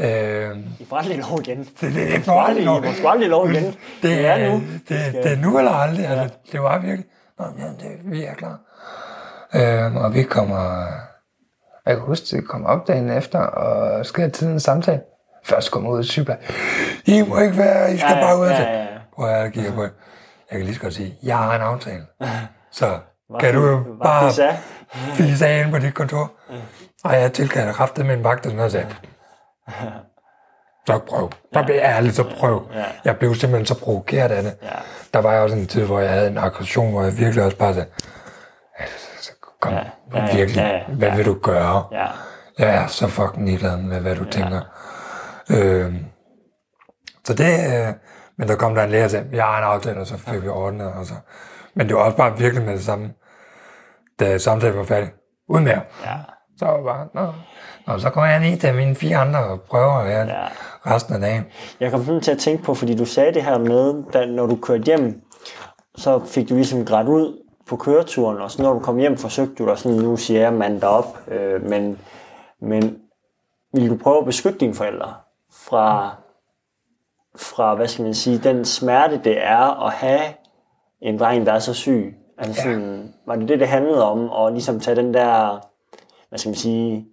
Øh, 0.00 0.56
I 0.78 0.86
får 0.88 0.96
aldrig 0.96 1.18
lov 1.18 1.40
igen. 1.40 1.58
det, 1.80 1.80
det, 1.80 1.94
det, 1.94 2.18
I 2.18 2.22
får 2.22 2.40
aldrig, 2.40 2.62
I 2.62 2.66
får 2.66 2.92
sgu 2.98 3.08
aldrig 3.08 3.28
lov 3.28 3.50
igen. 3.50 3.74
det 4.02 4.26
er, 4.26 4.48
nu. 4.48 4.62
Det, 4.88 5.12
det 5.12 5.32
er 5.32 5.36
nu 5.36 5.58
eller 5.58 5.72
aldrig. 5.72 6.02
Ja. 6.02 6.20
Altså, 6.20 6.36
det 6.52 6.62
var 6.62 6.78
virkelig. 6.78 7.04
Nå, 7.38 7.44
ja, 7.58 7.64
det, 7.64 7.98
vi 8.04 8.24
er 8.24 8.34
klar. 8.34 8.60
Øhm, 9.54 9.96
og 9.96 10.14
vi 10.14 10.22
kommer... 10.22 10.86
Jeg 11.88 11.96
kan 11.96 12.04
huske, 12.06 12.24
at 12.36 12.42
vi 12.42 12.46
kommer 12.46 12.68
op 12.68 12.88
dagen 12.88 13.10
efter 13.10 13.38
og 13.38 14.06
skal 14.06 14.20
have 14.22 14.30
tid 14.30 14.48
en 14.48 14.60
samtale. 14.60 15.00
Først 15.44 15.70
kommer 15.70 15.90
ud 15.90 15.98
og 15.98 16.04
cykler. 16.04 16.36
I 17.04 17.22
må 17.22 17.38
ikke 17.38 17.58
være, 17.58 17.94
I 17.94 17.98
skal 17.98 18.10
Ja, 18.16 18.20
bare 18.20 18.36
ud 18.38 18.44
og 18.44 18.50
ja, 18.50 18.62
ja, 18.62 18.78
ja. 18.82 18.86
Prøv 19.14 19.28
at 19.28 19.52
kigge 19.52 19.72
på. 19.72 19.82
Jeg 19.82 19.90
kan 20.50 20.60
lige 20.60 20.74
så 20.74 20.80
godt 20.80 20.94
sige, 20.94 21.14
jeg 21.22 21.38
har 21.38 21.54
en 21.56 21.60
aftale. 21.62 22.02
Så 22.72 22.98
kan 23.40 23.54
du 23.54 23.66
jo 23.66 23.84
bare 24.02 24.32
fise 25.14 25.46
af 25.46 25.58
inde 25.60 25.70
på 25.70 25.78
dit 25.78 25.94
kontor. 25.94 26.32
Og 27.04 27.14
jeg 27.20 27.32
tilkalder 27.32 27.72
kraftet 27.72 28.06
med 28.06 28.14
en 28.14 28.24
vagt 28.24 28.38
og 28.38 28.44
sådan 28.44 28.56
noget, 28.56 28.66
og 28.66 28.72
sagde, 28.72 28.86
så 30.86 30.98
prøv. 31.08 31.30
Så 31.54 31.62
bliver 31.62 31.80
jeg 31.80 31.96
ærlig, 31.96 32.12
så 32.14 32.24
prøv. 32.38 32.62
Jeg 33.04 33.16
blev 33.16 33.34
simpelthen 33.34 33.66
så 33.66 33.78
provokeret 33.84 34.30
af 34.30 34.42
det. 34.42 34.54
Der 35.14 35.18
var 35.20 35.34
jo 35.36 35.42
også 35.42 35.56
en 35.56 35.66
tid, 35.66 35.84
hvor 35.84 36.00
jeg 36.00 36.10
havde 36.10 36.26
en 36.28 36.38
aggression, 36.38 36.90
hvor 36.92 37.02
jeg 37.02 37.18
virkelig 37.18 37.44
også 37.44 37.56
bare 37.56 37.74
sagde, 37.74 37.88
"Altså, 38.78 39.07
kom, 39.60 39.72
Ja, 39.72 39.78
ja, 40.14 40.26
ja, 40.26 40.36
virkelig, 40.36 40.60
ja, 40.60 40.68
ja. 40.68 40.82
hvad 40.98 41.16
vil 41.16 41.26
du 41.26 41.34
gøre? 41.42 41.84
Ja. 41.92 42.06
Jeg 42.58 42.74
er 42.74 42.86
så 42.86 43.08
fucking 43.08 43.46
ligeglad 43.46 43.76
med, 43.76 44.00
hvad 44.00 44.16
du 44.16 44.24
ja. 44.24 44.30
tænker. 44.30 44.60
Øh, 45.50 45.94
så 47.24 47.34
det, 47.34 47.44
øh, 47.88 47.94
men 48.38 48.48
der 48.48 48.56
kom 48.56 48.74
der 48.74 48.82
en 48.84 48.90
læger 48.90 49.04
og 49.04 49.10
sagde, 49.10 49.26
jeg 49.32 49.44
har 49.44 49.58
en 49.58 49.64
aftale, 49.64 50.00
og 50.00 50.06
så 50.06 50.16
fik 50.18 50.42
vi 50.42 50.48
ordnet. 50.48 50.92
Og 50.92 51.06
så. 51.06 51.14
Men 51.74 51.88
det 51.88 51.96
var 51.96 52.02
også 52.02 52.16
bare 52.16 52.38
virkelig 52.38 52.64
med 52.64 52.72
det 52.72 52.84
samme, 52.84 53.10
da 54.20 54.38
samtalen 54.38 54.78
var 54.78 54.84
færdig. 54.84 55.10
Uden 55.48 55.64
mere. 55.64 55.80
Ja. 56.04 56.14
Så 56.58 56.64
var 56.66 56.82
bare, 56.82 57.08
nå, 57.14 57.32
nå, 57.86 57.98
så 57.98 58.10
går 58.10 58.24
jeg 58.24 58.40
ned 58.40 58.58
til 58.58 58.74
mine 58.74 58.94
fire 58.94 59.16
andre 59.16 59.38
og 59.44 59.60
prøver 59.60 59.92
at 59.92 60.06
være 60.06 60.26
Ja. 60.26 60.46
resten 60.94 61.14
af 61.14 61.20
dagen. 61.20 61.44
Jeg 61.80 61.90
kom 61.90 62.04
sådan 62.04 62.20
til 62.20 62.30
at 62.32 62.38
tænke 62.38 62.62
på, 62.64 62.74
fordi 62.74 62.96
du 62.96 63.04
sagde 63.04 63.34
det 63.34 63.42
her 63.44 63.58
med, 63.58 64.12
da, 64.12 64.26
når 64.26 64.46
du 64.46 64.56
kørte 64.62 64.82
hjem, 64.84 65.20
så 65.96 66.20
fik 66.26 66.48
du 66.48 66.54
ligesom 66.54 66.84
grædt 66.84 67.08
ud 67.08 67.47
på 67.68 67.76
køreturen, 67.76 68.38
og 68.38 68.50
så 68.50 68.62
når 68.62 68.72
du 68.72 68.78
kom 68.78 68.98
hjem, 68.98 69.16
forsøgte 69.16 69.54
du 69.54 69.66
dig 69.68 69.78
sådan, 69.78 69.98
nu 69.98 70.16
siger 70.16 70.40
jeg 70.40 70.52
mand 70.52 70.82
op, 70.82 71.18
øh, 71.30 71.62
men, 71.68 72.00
men 72.60 72.98
vil 73.72 73.90
du 73.90 73.96
prøve 73.96 74.18
at 74.18 74.24
beskytte 74.24 74.58
dine 74.58 74.74
forældre 74.74 75.14
fra, 75.52 76.16
fra, 77.36 77.74
hvad 77.74 77.88
skal 77.88 78.04
man 78.04 78.14
sige, 78.14 78.38
den 78.38 78.64
smerte, 78.64 79.20
det 79.24 79.44
er 79.44 79.86
at 79.86 79.92
have 79.92 80.20
en 81.00 81.18
dreng, 81.18 81.46
der 81.46 81.52
er 81.52 81.58
så 81.58 81.74
syg? 81.74 82.16
Altså 82.38 82.62
sådan, 82.62 83.14
var 83.26 83.36
det 83.36 83.48
det, 83.48 83.60
det 83.60 83.68
handlede 83.68 84.04
om, 84.04 84.46
at 84.46 84.52
ligesom 84.52 84.80
tage 84.80 84.96
den 84.96 85.14
der, 85.14 85.60
hvad 86.28 86.38
skal 86.38 86.48
man 86.48 86.56
sige, 86.56 87.06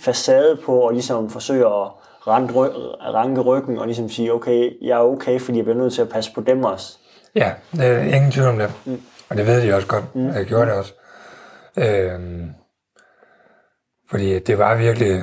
facade 0.00 0.58
på, 0.64 0.80
og 0.80 0.92
ligesom 0.92 1.30
forsøge 1.30 1.66
at 1.66 1.88
ranke, 2.26 2.54
ry- 2.54 3.12
ranke 3.14 3.40
ryggen 3.40 3.78
og 3.78 3.86
ligesom 3.86 4.08
sige, 4.08 4.32
okay, 4.32 4.72
jeg 4.82 4.98
er 4.98 5.02
okay, 5.02 5.40
fordi 5.40 5.56
jeg 5.58 5.64
bliver 5.64 5.78
nødt 5.78 5.92
til 5.92 6.02
at 6.02 6.08
passe 6.08 6.34
på 6.34 6.40
dem 6.40 6.64
også. 6.64 6.98
Ja, 7.34 7.52
er 7.80 8.14
ingen 8.14 8.30
tvivl 8.30 8.48
om 8.48 8.58
det. 8.58 8.72
Mm. 8.84 9.02
Og 9.32 9.38
det 9.38 9.46
ved 9.46 9.62
de 9.62 9.74
også 9.74 9.88
godt. 9.88 10.14
Mm. 10.14 10.28
Jeg 10.28 10.44
gjorde 10.44 10.66
det 10.66 10.74
også. 10.74 10.94
Øhm, 11.78 12.50
fordi 14.10 14.38
det 14.38 14.58
var 14.58 14.74
virkelig... 14.74 15.22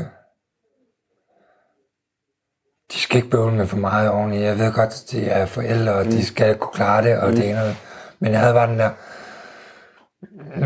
De 2.94 3.00
skal 3.00 3.18
ikke 3.18 3.30
bøvle 3.30 3.56
med 3.56 3.68
for 3.68 3.78
meget 3.78 4.10
oveni. 4.10 4.44
Jeg 4.44 4.60
ved 4.60 4.74
godt, 4.74 4.90
at 4.90 5.12
de 5.12 5.26
er 5.26 5.46
forældre, 5.46 5.94
og 5.94 6.06
mm. 6.06 6.12
de 6.12 6.26
skal 6.26 6.58
kunne 6.58 6.74
klare 6.74 7.04
det, 7.04 7.18
og 7.18 7.30
mm. 7.30 7.36
det 7.36 7.50
ene. 7.50 7.76
Men 8.20 8.32
jeg 8.32 8.40
havde 8.40 8.54
bare 8.54 8.68
den 8.68 8.80
der 8.80 8.90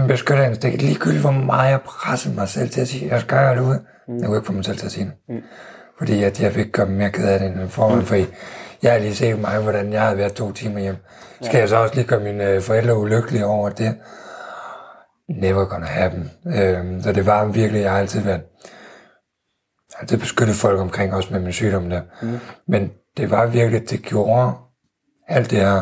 beskytterindstik. 0.07 0.81
Ligegyldigt, 0.81 1.21
hvor 1.21 1.31
meget 1.31 1.71
jeg 1.71 1.81
pressede 1.81 2.35
mig 2.35 2.49
selv 2.49 2.69
til 2.69 2.81
at 2.81 2.87
sige, 2.87 3.07
jeg 3.07 3.19
skal 3.19 3.37
gøre 3.37 3.55
det 3.55 3.61
ud. 3.61 3.79
Mm. 4.07 4.17
Jeg 4.17 4.25
kunne 4.25 4.37
ikke 4.37 4.47
få 4.47 4.53
mig 4.53 4.65
selv 4.65 4.77
til 4.77 4.85
at 4.85 4.91
sige 4.91 5.05
det. 5.05 5.35
Mm. 5.35 5.41
Fordi 5.97 6.23
at 6.23 6.41
jeg 6.41 6.51
fik 6.51 6.71
gøre 6.71 6.85
mere 6.85 7.09
ked 7.09 7.27
af 7.27 7.39
det 7.39 7.47
end 7.47 7.69
forhold, 7.69 7.99
mm. 7.99 8.05
fordi 8.05 8.25
jeg 8.83 8.91
har 8.91 8.99
lige 8.99 9.15
set 9.15 9.39
mig, 9.39 9.59
hvordan 9.59 9.93
jeg 9.93 10.01
havde 10.01 10.17
været 10.17 10.33
to 10.33 10.51
timer 10.51 10.79
hjem. 10.79 10.95
Skal 11.41 11.59
jeg 11.59 11.69
så 11.69 11.75
også 11.75 11.95
lige 11.95 12.07
gøre 12.07 12.19
mine 12.19 12.49
øh, 12.49 12.61
forældre 12.61 12.97
ulykkelige 12.97 13.45
over 13.45 13.69
det? 13.69 13.95
Never 15.29 15.65
gonna 15.65 15.85
happen. 15.85 16.31
Øhm, 16.45 17.01
så 17.01 17.11
det 17.11 17.25
var 17.25 17.45
virkelig, 17.45 17.81
jeg 17.81 17.91
har 17.91 17.99
altid 17.99 18.21
været 18.21 18.41
altid 19.99 20.17
beskyttet 20.17 20.55
folk 20.55 20.79
omkring, 20.79 21.13
også 21.13 21.29
med 21.31 21.39
min 21.39 21.53
sygdom 21.53 21.89
der. 21.89 22.01
Mm. 22.21 22.39
Men 22.67 22.91
det 23.17 23.31
var 23.31 23.45
virkelig, 23.45 23.89
det 23.89 24.01
gjorde 24.01 24.51
alt 25.27 25.51
det 25.51 25.59
her 25.59 25.81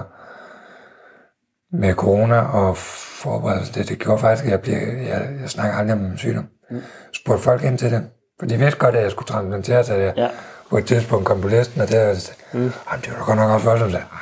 med 1.77 1.93
corona 1.93 2.39
og 2.39 2.77
forberedelse, 2.77 3.73
det, 3.73 3.89
det 3.89 3.99
gjorde 3.99 4.19
faktisk, 4.19 4.45
at 4.45 4.51
jeg, 4.51 4.61
blev, 4.61 4.75
jeg, 5.07 5.29
jeg 5.41 5.49
snakker 5.49 5.77
aldrig 5.77 5.93
om 5.93 5.99
min 5.99 6.17
sygdom. 6.17 6.47
Mm. 6.71 6.81
Spurgte 7.13 7.43
folk 7.43 7.63
ind 7.63 7.77
til 7.77 7.91
det. 7.91 8.09
For 8.39 8.45
de 8.45 8.57
vidste 8.57 8.79
godt, 8.79 8.95
at 8.95 9.03
jeg 9.03 9.11
skulle 9.11 9.27
transplanteres, 9.27 9.89
at 9.89 9.99
jeg 9.99 10.13
Ja. 10.17 10.29
På 10.71 10.77
et 10.77 10.85
tidspunkt 10.85 11.25
kom 11.25 11.41
på 11.41 11.47
listen, 11.47 11.81
og 11.81 11.87
der, 11.89 12.13
mm. 12.53 12.59
Jamen, 12.59 13.01
det 13.05 13.13
var 13.17 13.25
godt 13.25 13.37
nok 13.37 13.51
også 13.51 13.65
voldsomt. 13.69 13.91
Sagde, 13.91 14.05
"Ah, 14.11 14.19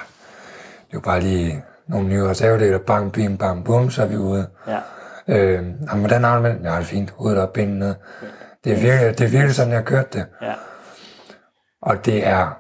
Det 0.87 0.93
var 0.93 0.99
bare 0.99 1.19
lige 1.21 1.63
nogle 1.87 2.07
nye 2.07 2.23
reservedeler, 2.29 2.77
bang, 2.79 3.11
bim, 3.11 3.37
bang, 3.37 3.65
bum, 3.65 3.89
så 3.89 4.03
er 4.03 4.07
vi 4.07 4.17
ude. 4.17 4.49
Ja. 4.67 4.79
Øh, 5.27 5.53
jamen, 5.53 5.99
hvordan 5.99 6.23
har 6.23 6.35
du 6.35 6.41
med 6.41 6.49
det? 6.53 6.63
Ja, 6.63 6.69
det 6.69 6.77
er 6.77 6.81
fint. 6.81 7.11
Hovedet 7.11 7.41
op, 7.41 7.53
benene 7.53 7.79
ned. 7.79 7.95
Det 8.63 8.71
er 8.71 8.81
virkelig, 8.81 9.17
det 9.17 9.25
er 9.25 9.29
virkelig 9.29 9.55
sådan, 9.55 9.71
jeg 9.71 9.79
har 9.79 9.83
kørt 9.85 10.13
det. 10.13 10.25
Ja. 10.41 10.53
Og 11.81 12.05
det 12.05 12.27
er... 12.27 12.57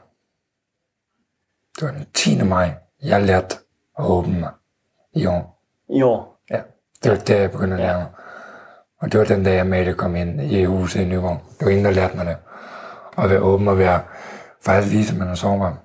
Det 1.79 1.87
var 1.87 1.91
den 1.91 2.05
10. 2.13 2.43
maj, 2.43 2.71
jeg 3.03 3.21
lærte 3.21 3.55
at 3.99 4.05
åbne 4.05 4.39
mig 4.39 4.51
i 5.13 5.25
år. 5.25 5.63
I 5.89 6.01
år. 6.01 6.41
Ja, 6.51 6.61
det 7.03 7.11
var 7.11 7.17
der, 7.17 7.37
jeg 7.39 7.51
begyndte 7.51 7.73
at 7.77 7.81
lære. 7.81 8.07
Og 9.01 9.11
det 9.11 9.19
var 9.19 9.25
den 9.25 9.43
dag, 9.43 9.55
jeg 9.55 9.67
med 9.67 9.85
det 9.85 9.97
kom 9.97 10.15
ind 10.15 10.41
i 10.41 10.63
huset 10.65 11.01
i 11.01 11.05
Nyborg. 11.05 11.41
Det 11.59 11.65
var 11.65 11.71
ingen, 11.71 11.85
der 11.85 11.91
lærte 11.91 12.17
mig 12.17 12.25
det. 12.25 12.37
At 13.23 13.29
være 13.29 13.39
åben 13.39 13.67
og 13.67 13.77
være 13.77 13.99
faktisk 14.65 14.93
vise, 14.95 15.13
at 15.13 15.19
man 15.19 15.27
er 15.27 15.35
sårbar. 15.35 15.77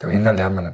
Det 0.00 0.06
var 0.06 0.10
ingen, 0.10 0.26
der 0.26 0.32
lærte 0.32 0.54
mig 0.54 0.64
det. 0.64 0.72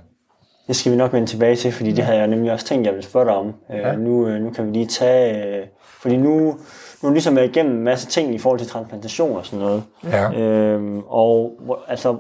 Det 0.67 0.77
skal 0.77 0.93
vi 0.93 0.97
nok 0.97 1.13
vende 1.13 1.27
tilbage 1.27 1.57
til, 1.57 1.73
fordi 1.73 1.93
det 1.93 2.05
havde 2.05 2.19
jeg 2.19 2.27
nemlig 2.27 2.53
også 2.53 2.67
tænkt, 2.67 2.87
jeg 2.87 2.95
ville 2.95 3.05
spørge 3.05 3.27
dig 3.27 3.35
om. 3.35 3.55
Ja. 3.71 3.97
nu, 3.97 4.27
øh, 4.27 4.41
nu 4.41 4.51
kan 4.51 4.67
vi 4.67 4.73
lige 4.73 4.87
tage... 4.87 5.59
Øh, 5.61 5.67
fordi 5.83 6.17
nu, 6.17 6.59
nu 7.03 7.09
er 7.09 7.13
ligesom 7.13 7.37
været 7.37 7.49
igennem 7.49 7.77
en 7.77 7.85
masse 7.85 8.07
ting 8.07 8.35
i 8.35 8.39
forhold 8.39 8.59
til 8.61 8.69
transplantation 8.69 9.37
og 9.37 9.47
sådan 9.47 9.59
noget. 9.59 9.85
Ja. 10.05 10.41
Øhm, 10.41 11.03
og 11.07 11.61
altså, 11.89 12.17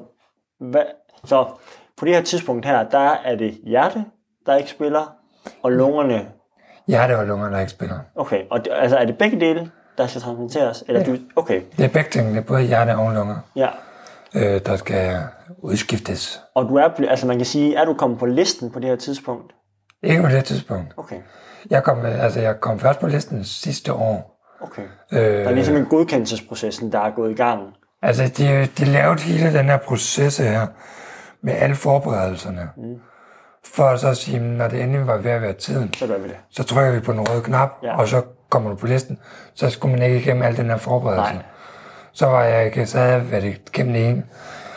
hvad, 0.60 0.82
så 1.24 1.44
på 1.96 2.04
det 2.04 2.14
her 2.14 2.22
tidspunkt 2.22 2.66
her, 2.66 2.88
der 2.88 3.10
er 3.24 3.36
det 3.36 3.58
hjerte, 3.64 4.04
der 4.46 4.56
ikke 4.56 4.70
spiller, 4.70 5.14
og 5.62 5.72
lungerne. 5.72 6.26
Hjerte 6.86 7.18
og 7.18 7.26
lunger, 7.26 7.48
der 7.50 7.60
ikke 7.60 7.72
spiller. 7.72 7.98
Okay, 8.14 8.42
og 8.50 8.64
det, 8.64 8.72
altså 8.76 8.96
er 8.96 9.04
det 9.04 9.18
begge 9.18 9.40
dele, 9.40 9.70
der 10.00 10.06
skal 10.06 10.20
transplanteres? 10.22 10.84
Eller 10.88 11.00
Ja. 11.00 11.06
du, 11.06 11.16
okay, 11.36 11.62
Det 11.76 11.84
er 11.84 11.88
begge 11.88 12.10
ting. 12.10 12.28
Det 12.28 12.36
er 12.36 12.40
både 12.42 12.62
hjerte 12.62 12.96
og 12.96 13.12
lunger, 13.12 13.36
ja. 13.56 13.68
øh, 14.34 14.60
der 14.66 14.76
skal 14.76 15.22
udskiftes. 15.58 16.40
Og 16.54 16.64
du 16.68 16.76
er, 16.76 16.88
altså 17.08 17.26
man 17.26 17.36
kan 17.36 17.46
sige, 17.46 17.76
er 17.76 17.84
du 17.84 17.94
kommet 17.94 18.18
på 18.18 18.26
listen 18.26 18.70
på 18.70 18.78
det 18.80 18.88
her 18.88 18.96
tidspunkt? 18.96 19.52
Ikke 20.02 20.22
på 20.22 20.28
det 20.28 20.44
tidspunkt. 20.44 20.94
Okay, 20.96 21.16
Jeg 21.70 21.82
kom, 21.84 22.04
altså, 22.04 22.40
jeg 22.40 22.60
kom 22.60 22.78
først 22.78 23.00
på 23.00 23.06
listen 23.06 23.44
sidste 23.44 23.92
år. 23.92 24.40
okay. 24.60 24.82
Øh, 25.12 25.18
Der 25.20 25.48
er 25.48 25.50
ligesom 25.52 25.76
en 25.76 25.86
godkendelsesprocessen, 25.86 26.92
der 26.92 26.98
er 27.00 27.10
gået 27.10 27.30
i 27.30 27.34
gang. 27.34 27.60
Altså, 28.02 28.22
de, 28.38 28.66
de 28.78 28.84
lavede 28.84 29.20
hele 29.20 29.52
den 29.58 29.64
her 29.66 29.76
proces 29.76 30.38
her, 30.38 30.66
med 31.42 31.52
alle 31.54 31.76
forberedelserne. 31.76 32.68
Mm. 32.76 32.82
For 33.64 33.96
så 33.96 34.08
at 34.08 34.16
sige, 34.16 34.38
når 34.38 34.68
det 34.68 34.82
endelig 34.82 35.06
var 35.06 35.16
ved 35.16 35.30
at 35.30 35.42
være 35.42 35.52
tiden, 35.52 35.94
Så 35.94 36.06
gør 36.06 36.18
vi 36.18 36.28
det. 36.28 36.36
så 36.50 36.62
trykker 36.64 36.92
vi 36.92 37.00
på 37.00 37.12
den 37.12 37.20
røde 37.28 37.42
knap, 37.42 37.70
ja. 37.82 37.96
og 37.98 38.08
så 38.08 38.22
kommer 38.50 38.70
du 38.70 38.76
på 38.76 38.86
listen. 38.86 39.18
Så 39.54 39.70
skulle 39.70 39.94
man 39.94 40.02
ikke 40.02 40.18
igennem 40.18 40.42
al 40.42 40.56
den 40.56 40.66
her 40.70 40.76
forberedelse. 40.76 41.32
Nej. 41.34 41.42
Så 42.12 42.26
var 42.26 42.44
jeg 42.44 42.64
ikke, 42.66 42.86
så 42.86 42.98
havde 42.98 43.12
jeg 43.12 43.30
været 43.30 43.44
igennem 43.44 43.92
det 43.92 44.08
ene. 44.08 44.22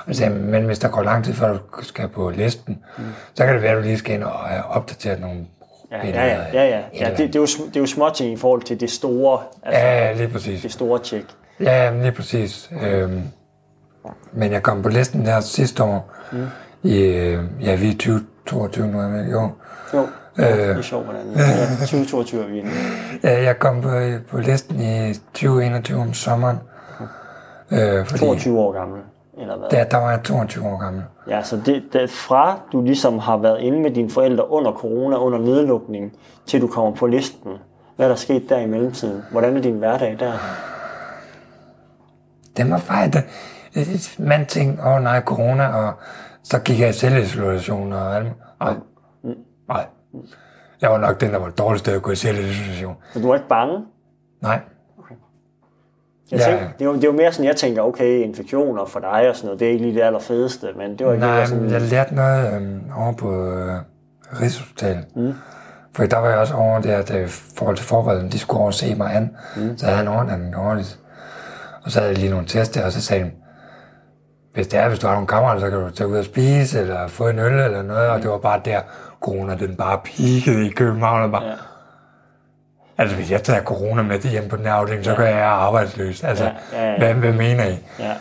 Og 0.07 0.15
sagde, 0.15 0.33
jeg, 0.33 0.41
men 0.41 0.65
hvis 0.65 0.79
der 0.79 0.87
går 0.87 1.03
lang 1.03 1.25
tid, 1.25 1.33
før 1.33 1.51
du 1.51 1.59
skal 1.81 2.07
på 2.07 2.29
listen, 2.29 2.79
mm. 2.97 3.03
så 3.33 3.45
kan 3.45 3.53
det 3.53 3.63
være, 3.63 3.71
at 3.71 3.77
du 3.77 3.81
lige 3.81 3.97
skal 3.97 4.13
ind 4.15 4.23
og 4.23 4.31
have 4.31 4.63
opdateret 4.65 5.21
nogle 5.21 5.45
Ja, 5.91 6.07
ja, 6.07 6.25
ja, 6.53 6.63
ja, 6.69 6.81
ja. 6.99 7.09
det, 7.09 7.17
det, 7.17 7.35
er 7.35 7.39
jo, 7.39 7.45
det 7.45 7.75
er 7.75 7.79
jo 7.79 7.85
småting 7.85 8.33
i 8.33 8.37
forhold 8.37 8.61
til 8.61 8.79
det 8.79 8.91
store, 8.91 9.39
altså 9.63 9.81
Ja, 9.81 10.13
lige 10.13 10.27
præcis. 10.27 10.61
det 10.61 10.71
store 10.71 10.99
tjek. 10.99 11.23
Ja, 11.59 11.91
lige 12.01 12.11
præcis. 12.11 12.71
Øhm, 12.83 13.21
men 14.31 14.51
jeg 14.51 14.63
kom 14.63 14.81
på 14.81 14.89
listen 14.89 15.25
der 15.25 15.39
sidste 15.39 15.83
år, 15.83 16.11
mm. 16.31 16.47
i, 16.83 16.99
øh, 16.99 17.43
ja, 17.61 17.75
vi 17.75 17.89
er 17.89 17.93
2022 17.93 18.87
nu, 18.87 18.99
er 18.99 19.19
ikke? 19.19 19.31
jo. 19.31 19.49
Jo, 19.93 20.07
øh. 20.37 20.45
det 20.45 20.77
er 20.77 20.81
sjovt, 20.81 21.05
hvordan 21.05 21.21
ja, 21.35 21.85
2022 21.85 22.43
er 22.43 22.47
vi 22.47 22.59
inde. 22.59 22.71
Ja, 23.23 23.43
jeg 23.43 23.59
kom 23.59 23.81
på, 23.81 23.89
på 24.29 24.37
listen 24.37 24.79
i 24.81 25.13
2021 25.13 25.99
om 26.01 26.13
sommeren. 26.13 26.57
Øh, 27.71 28.05
fordi 28.05 28.19
22 28.19 28.59
år 28.59 28.71
gammel, 28.71 29.01
eller 29.41 29.57
hvad? 29.57 29.69
der, 29.69 29.83
der 29.83 29.97
var 29.97 30.11
jeg 30.11 30.23
22 30.23 30.65
år 30.67 30.77
gammel. 30.77 31.03
Ja, 31.29 31.43
så 31.43 31.61
det, 31.65 31.83
det, 31.93 32.09
fra 32.09 32.59
du 32.71 32.81
ligesom 32.81 33.19
har 33.19 33.37
været 33.37 33.59
inde 33.59 33.79
med 33.79 33.91
dine 33.91 34.09
forældre 34.09 34.51
under 34.51 34.71
corona, 34.71 35.17
under 35.17 35.39
nedlukning, 35.39 36.13
til 36.45 36.61
du 36.61 36.67
kommer 36.67 36.95
på 36.95 37.07
listen. 37.07 37.51
Hvad 37.95 38.05
er 38.05 38.09
der 38.09 38.15
sket 38.15 38.49
der 38.49 38.59
i 38.59 38.65
mellemtiden? 38.65 39.23
Hvordan 39.31 39.57
er 39.57 39.61
din 39.61 39.77
hverdag 39.77 40.17
der? 40.19 40.31
Det 42.57 42.69
var. 42.69 43.07
Det, 43.73 44.15
man 44.19 44.45
tænkte, 44.45 44.83
åh 44.83 44.93
oh, 44.93 45.03
nej, 45.03 45.21
corona, 45.21 45.67
og 45.67 45.93
så 46.43 46.59
gik 46.59 46.79
jeg 46.79 46.89
i 46.89 46.93
selvisolation 46.93 47.93
og 47.93 48.15
alt. 48.15 48.27
Nej, 48.59 48.73
nej. 49.67 49.85
Jeg 50.81 50.91
var 50.91 50.97
nok 50.97 51.21
den, 51.21 51.31
der 51.33 51.37
var 51.39 51.49
dårligst 51.49 51.85
til 51.85 51.91
at 51.91 52.01
gå 52.01 52.11
i 52.11 52.15
selvisolation. 52.15 52.95
Så 53.13 53.19
du 53.19 53.29
er 53.29 53.35
ikke 53.35 53.47
bange? 53.47 53.85
Nej, 54.41 54.59
Jeg 56.31 56.39
Ja. 56.39 56.45
tænker, 56.45 56.65
det, 56.79 56.85
jo, 56.85 56.95
det 56.95 57.03
jo 57.03 57.11
mere 57.11 57.31
sådan, 57.31 57.45
jeg 57.45 57.55
tænker, 57.55 57.81
okay, 57.81 58.19
infektioner 58.19 58.85
for 58.85 58.99
dig 58.99 59.29
og 59.29 59.35
sådan 59.35 59.45
noget, 59.45 59.59
det 59.59 59.67
er 59.67 59.71
ikke 59.71 59.85
lige 59.85 59.95
det 59.95 60.01
allerfedeste, 60.01 60.67
men 60.77 60.97
det 60.99 61.07
var 61.07 61.13
ikke 61.13 61.25
Nej, 61.25 61.45
sådan, 61.45 61.69
jeg 61.69 61.81
lærte 61.81 62.15
noget 62.15 62.53
øhm, 62.55 62.81
over 62.97 63.13
på 63.13 63.45
øh, 63.51 63.75
Rigshospitalet. 64.41 65.05
Mm. 65.15 65.33
For 65.95 66.03
der 66.05 66.17
var 66.17 66.29
jeg 66.29 66.37
også 66.37 66.53
over 66.53 66.81
der, 66.81 66.97
at 66.97 67.15
øh, 67.15 67.25
i 67.25 67.27
forhold 67.57 67.75
til 67.77 67.85
forberedelsen, 67.85 68.31
de 68.31 68.39
skulle 68.39 68.57
over 68.59 68.67
og 68.67 68.73
se 68.73 68.95
mig 68.95 69.15
an. 69.15 69.35
Mm. 69.55 69.77
Så 69.77 69.85
havde 69.85 69.97
jeg 69.97 70.03
en 70.03 70.07
overnatning 70.13 70.55
ordentligt. 70.57 70.99
Og 71.83 71.91
så 71.91 71.99
havde 71.99 72.11
jeg 72.11 72.19
lige 72.19 72.31
nogle 72.31 72.45
tester, 72.47 72.85
og 72.85 72.91
så 72.91 73.01
sagde 73.01 73.23
de, 73.25 73.31
hvis 74.53 74.67
det 74.67 74.79
er, 74.79 74.87
hvis 74.89 74.99
du 74.99 75.07
har 75.07 75.13
nogle 75.13 75.27
kammerater, 75.27 75.59
så 75.61 75.69
kan 75.69 75.79
du 75.79 75.89
tage 75.89 76.07
ud 76.07 76.17
og 76.17 76.25
spise, 76.25 76.79
eller 76.79 77.07
få 77.07 77.27
en 77.27 77.39
øl 77.39 77.59
eller 77.59 77.81
noget. 77.81 78.09
Og 78.09 78.21
det 78.21 78.29
var 78.29 78.37
bare 78.37 78.61
der, 78.65 78.81
corona 79.23 79.55
den 79.55 79.75
bare 79.75 79.99
peakede 80.05 80.67
i 80.67 80.69
København. 80.69 81.21
Og 81.23 81.31
bare, 81.31 81.43
Ja. 81.43 81.49
ja. 81.49 81.55
Altså, 82.97 83.15
hvis 83.15 83.31
jeg 83.31 83.43
tager 83.43 83.61
corona 83.63 84.01
med 84.01 84.19
hjem 84.19 84.49
på 84.49 84.55
den 84.55 84.65
her 84.65 84.73
afdeling, 84.73 85.05
så 85.05 85.15
kan 85.15 85.25
jeg 85.25 85.35
være 85.35 85.45
arbejdsløs. 85.45 86.23
Altså, 86.23 86.43
Ja, 86.43 86.51
ja, 86.73 86.91
ja. 86.91 86.97
Hvad, 86.97 87.13
hvad 87.13 87.33
mener 87.33 87.65
I? 87.67 87.77
ja, 87.99 88.13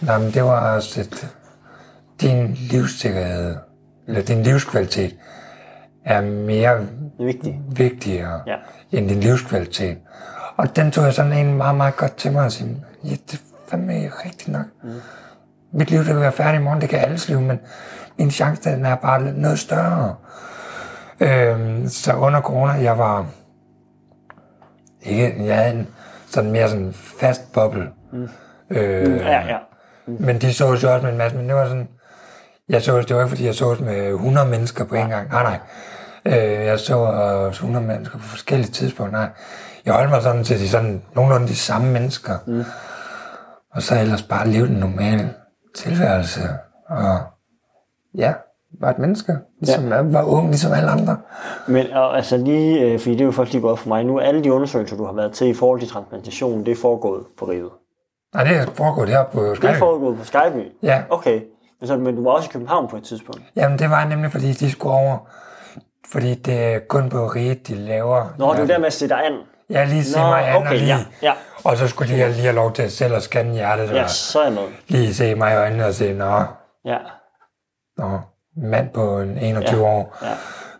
Nej, 0.00 0.18
men 0.18 0.30
det 0.34 0.44
var 0.44 0.74
også 0.74 1.00
et, 1.00 1.28
din 2.20 2.54
livssikkerhed, 2.54 3.56
eller 4.08 4.22
din 4.22 4.42
livskvalitet, 4.42 5.16
er 6.04 6.20
mere 6.20 6.76
det 6.76 6.88
er 7.20 7.24
vigtigt. 7.24 7.54
vigtigere 7.68 8.40
Ja. 8.46 8.56
end 8.92 9.08
din 9.08 9.20
livskvalitet. 9.20 9.98
Og 10.56 10.76
den 10.76 10.90
tog 10.90 11.04
jeg 11.04 11.14
sådan 11.14 11.32
en 11.32 11.56
meget, 11.56 11.76
meget 11.76 11.96
godt 11.96 12.16
til 12.16 12.32
mig 12.32 12.44
og 12.44 12.52
sige, 12.52 12.84
ja, 13.04 13.10
det 13.10 13.32
er 13.32 13.38
fandme 13.70 13.92
rigtigt 14.24 14.48
nok. 14.48 14.66
Mm. 14.84 14.90
Mit 15.72 15.90
liv, 15.90 15.98
det 15.98 16.06
kan 16.06 16.20
være 16.20 16.32
færdigt 16.32 16.60
i 16.60 16.64
morgen, 16.64 16.80
det 16.80 16.88
kan 16.88 16.98
alles 16.98 17.28
liv, 17.28 17.40
men 17.40 17.60
min 18.18 18.30
chance, 18.30 18.70
den 18.70 18.84
er 18.84 18.94
bare 18.94 19.20
noget 19.22 19.58
større. 19.58 20.14
Øhm, 21.20 21.88
så 21.88 22.12
under 22.14 22.40
corona, 22.40 22.72
jeg 22.72 22.98
var 22.98 23.26
ikke, 25.02 25.46
jeg 25.46 25.56
havde 25.56 25.74
en 25.74 25.88
sådan 26.26 26.50
mere 26.50 26.68
sådan 26.68 26.92
fast 26.92 27.52
boble. 27.52 27.90
Mm. 28.12 28.28
Øh, 28.70 29.16
Ja, 29.16 29.46
ja. 29.46 29.58
men 30.06 30.38
de 30.40 30.54
sås 30.54 30.82
jo 30.82 30.92
også 30.92 31.02
med 31.04 31.12
en 31.12 31.18
masse, 31.18 31.36
men 31.36 31.46
det 31.48 31.54
var 31.54 31.66
sådan, 31.66 31.88
jeg 32.68 32.82
så, 32.82 33.00
det 33.00 33.16
var 33.16 33.22
ikke 33.22 33.28
fordi, 33.28 33.46
jeg 33.46 33.54
sås 33.54 33.80
med 33.80 34.08
100 34.08 34.48
mennesker 34.48 34.84
på 34.84 34.94
en 34.94 35.08
gang. 35.08 35.28
Nej, 35.28 35.42
nej. 35.42 35.58
Øh, 36.26 36.66
jeg 36.66 36.78
så 36.80 37.12
øh, 37.12 37.50
100 37.50 37.86
mennesker 37.86 38.18
på 38.18 38.24
forskellige 38.24 38.70
tidspunkter. 38.70 39.18
Nej. 39.18 39.28
Jeg 39.84 39.94
holdt 39.94 40.10
mig 40.10 40.22
sådan 40.22 40.44
til 40.44 40.60
de 40.60 40.68
sådan, 40.68 41.02
nogenlunde 41.14 41.48
de 41.48 41.56
samme 41.56 41.92
mennesker. 41.92 42.34
Mm. 42.46 42.64
Og 43.74 43.82
så 43.82 44.00
ellers 44.00 44.22
bare 44.22 44.48
leve 44.48 44.66
den 44.66 44.76
normale 44.76 45.34
tilværelse. 45.76 46.40
Og 46.88 47.18
ja, 48.14 48.32
var 48.80 48.90
et 48.90 48.98
menneske. 48.98 49.38
Ligesom, 49.60 49.88
ja. 49.88 50.00
var 50.02 50.22
ung, 50.22 50.48
ligesom 50.48 50.72
alle 50.72 50.90
andre. 50.90 51.16
Men 51.68 51.92
og, 51.92 52.16
altså 52.16 52.36
lige, 52.36 52.80
øh, 52.80 52.98
fordi 52.98 53.12
det 53.12 53.20
er 53.20 53.24
jo 53.24 53.30
først 53.32 53.52
lige 53.52 53.62
godt 53.62 53.78
for 53.78 53.88
mig, 53.88 54.04
nu 54.04 54.18
alle 54.20 54.44
de 54.44 54.52
undersøgelser, 54.52 54.96
du 54.96 55.04
har 55.04 55.12
været 55.12 55.32
til 55.32 55.46
i 55.46 55.54
forhold 55.54 55.80
til 55.80 55.88
transplantation, 55.88 56.64
det 56.66 56.72
er 56.72 56.76
foregået 56.76 57.24
på 57.38 57.44
riget. 57.44 57.70
Nej, 58.34 58.44
det 58.44 58.56
er 58.56 58.66
foregået 58.74 59.08
heroppe 59.08 59.36
på 59.38 59.44
Det 59.54 59.64
er 59.64 59.74
foregået 59.78 60.18
på 60.18 60.24
Skyby? 60.24 60.72
Ja. 60.82 61.02
Okay. 61.10 61.40
Men, 61.80 61.86
så, 61.88 61.96
men 61.96 62.16
du 62.16 62.24
var 62.24 62.30
også 62.30 62.48
i 62.48 62.52
København 62.52 62.88
på 62.88 62.96
et 62.96 63.02
tidspunkt? 63.02 63.42
Jamen, 63.56 63.78
det 63.78 63.90
var 63.90 64.04
nemlig, 64.04 64.30
fordi 64.32 64.52
de 64.52 64.70
skulle 64.70 64.94
over. 64.94 65.16
Fordi 66.12 66.34
det 66.34 66.74
er 66.74 66.78
kun 66.88 67.08
på 67.08 67.26
riget, 67.26 67.68
de 67.68 67.74
laver. 67.74 68.34
Nå, 68.38 68.52
det 68.54 68.60
er 68.60 68.66
der 68.66 68.78
med 68.78 68.86
at 68.86 68.92
se 68.92 69.08
dig 69.08 69.26
an. 69.26 69.32
Ja, 69.70 69.84
lige 69.84 70.04
se 70.04 70.18
Nå, 70.18 70.26
mig 70.26 70.48
an 70.48 70.54
og 70.56 70.60
okay, 70.62 70.72
lige. 70.78 70.86
ja, 70.86 70.96
ja. 71.22 71.32
Og 71.64 71.76
så 71.76 71.88
skulle 71.88 72.12
de 72.14 72.18
have 72.18 72.32
lige 72.32 72.42
have 72.42 72.54
lov 72.54 72.72
til 72.72 72.82
at 72.82 72.92
selv 72.92 73.14
at 73.14 73.22
scanne 73.22 73.52
hjertet. 73.52 73.90
Ja, 73.94 74.02
Og 74.02 74.10
så 74.10 74.38
er 74.40 74.44
jeg 74.44 74.52
med. 74.52 74.62
lige 74.88 75.14
se 75.14 75.34
mig 75.34 75.52
i 75.52 75.56
øjnene 75.56 75.86
og 75.86 75.94
se, 75.94 76.12
nå, 76.12 76.42
Ja, 76.84 76.96
nå, 77.98 78.18
mand 78.62 78.88
på 78.94 79.18
en 79.20 79.38
21 79.38 79.80
Ja. 79.80 79.86
år. 79.86 80.18
ja. 80.22 80.28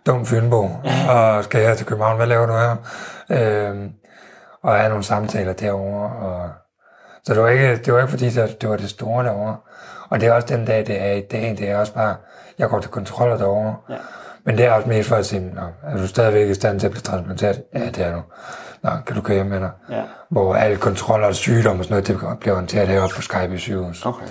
dum 0.06 0.26
Fynbo, 0.26 0.68
og 1.10 1.44
skal 1.44 1.60
her 1.66 1.74
til 1.74 1.86
København, 1.86 2.16
hvad 2.16 2.26
laver 2.26 2.46
du 2.46 2.52
her? 2.52 2.76
Øhm, 3.30 3.90
og 4.62 4.76
have 4.76 4.88
nogle 4.88 5.04
samtaler 5.04 5.52
derovre. 5.52 6.10
Og, 6.26 6.48
så 7.24 7.34
det 7.34 7.42
var, 7.42 7.48
ikke, 7.48 7.76
det 7.76 7.92
var 7.94 8.00
ikke 8.00 8.10
fordi, 8.10 8.30
det, 8.30 8.60
det 8.60 8.68
var 8.68 8.76
det 8.76 8.90
store 8.90 9.24
derovre. 9.24 9.56
Og 10.10 10.20
det 10.20 10.28
er 10.28 10.32
også 10.32 10.46
den 10.48 10.64
dag, 10.64 10.86
det 10.86 11.02
er 11.02 11.12
i 11.12 11.20
dag, 11.20 11.56
det 11.58 11.70
er 11.70 11.78
også 11.78 11.94
bare, 11.94 12.14
jeg 12.58 12.68
går 12.68 12.80
til 12.80 12.90
kontroller 12.90 13.36
derovre. 13.36 13.74
Ja. 13.90 13.94
Men 14.44 14.58
det 14.58 14.66
er 14.66 14.72
også 14.72 14.88
mest 14.88 15.08
for 15.08 15.16
at 15.16 15.26
sige, 15.26 15.52
er 15.86 15.96
du 15.96 16.06
stadigvæk 16.06 16.48
i 16.48 16.54
stand 16.54 16.80
til 16.80 16.86
at 16.86 16.90
blive 16.90 17.02
transplanteret? 17.02 17.62
Ja, 17.74 17.78
det 17.86 17.98
er 17.98 18.12
du. 18.14 18.22
Nå, 18.82 18.90
kan 19.06 19.16
du 19.16 19.22
køre 19.22 19.34
hjem 19.34 19.46
med 19.46 19.60
dig? 19.60 19.70
Ja. 19.90 20.02
Hvor 20.30 20.54
alle 20.54 20.76
kontroller 20.76 21.26
og 21.26 21.34
sygdom 21.34 21.78
og 21.78 21.84
sådan 21.84 21.92
noget, 21.92 22.06
det 22.32 22.38
bliver 22.40 22.54
håndteret 22.54 22.88
heroppe 22.88 23.14
på 23.16 23.22
Skype 23.22 23.54
i 23.54 23.58
sygehus. 23.58 24.06
Okay. 24.06 24.26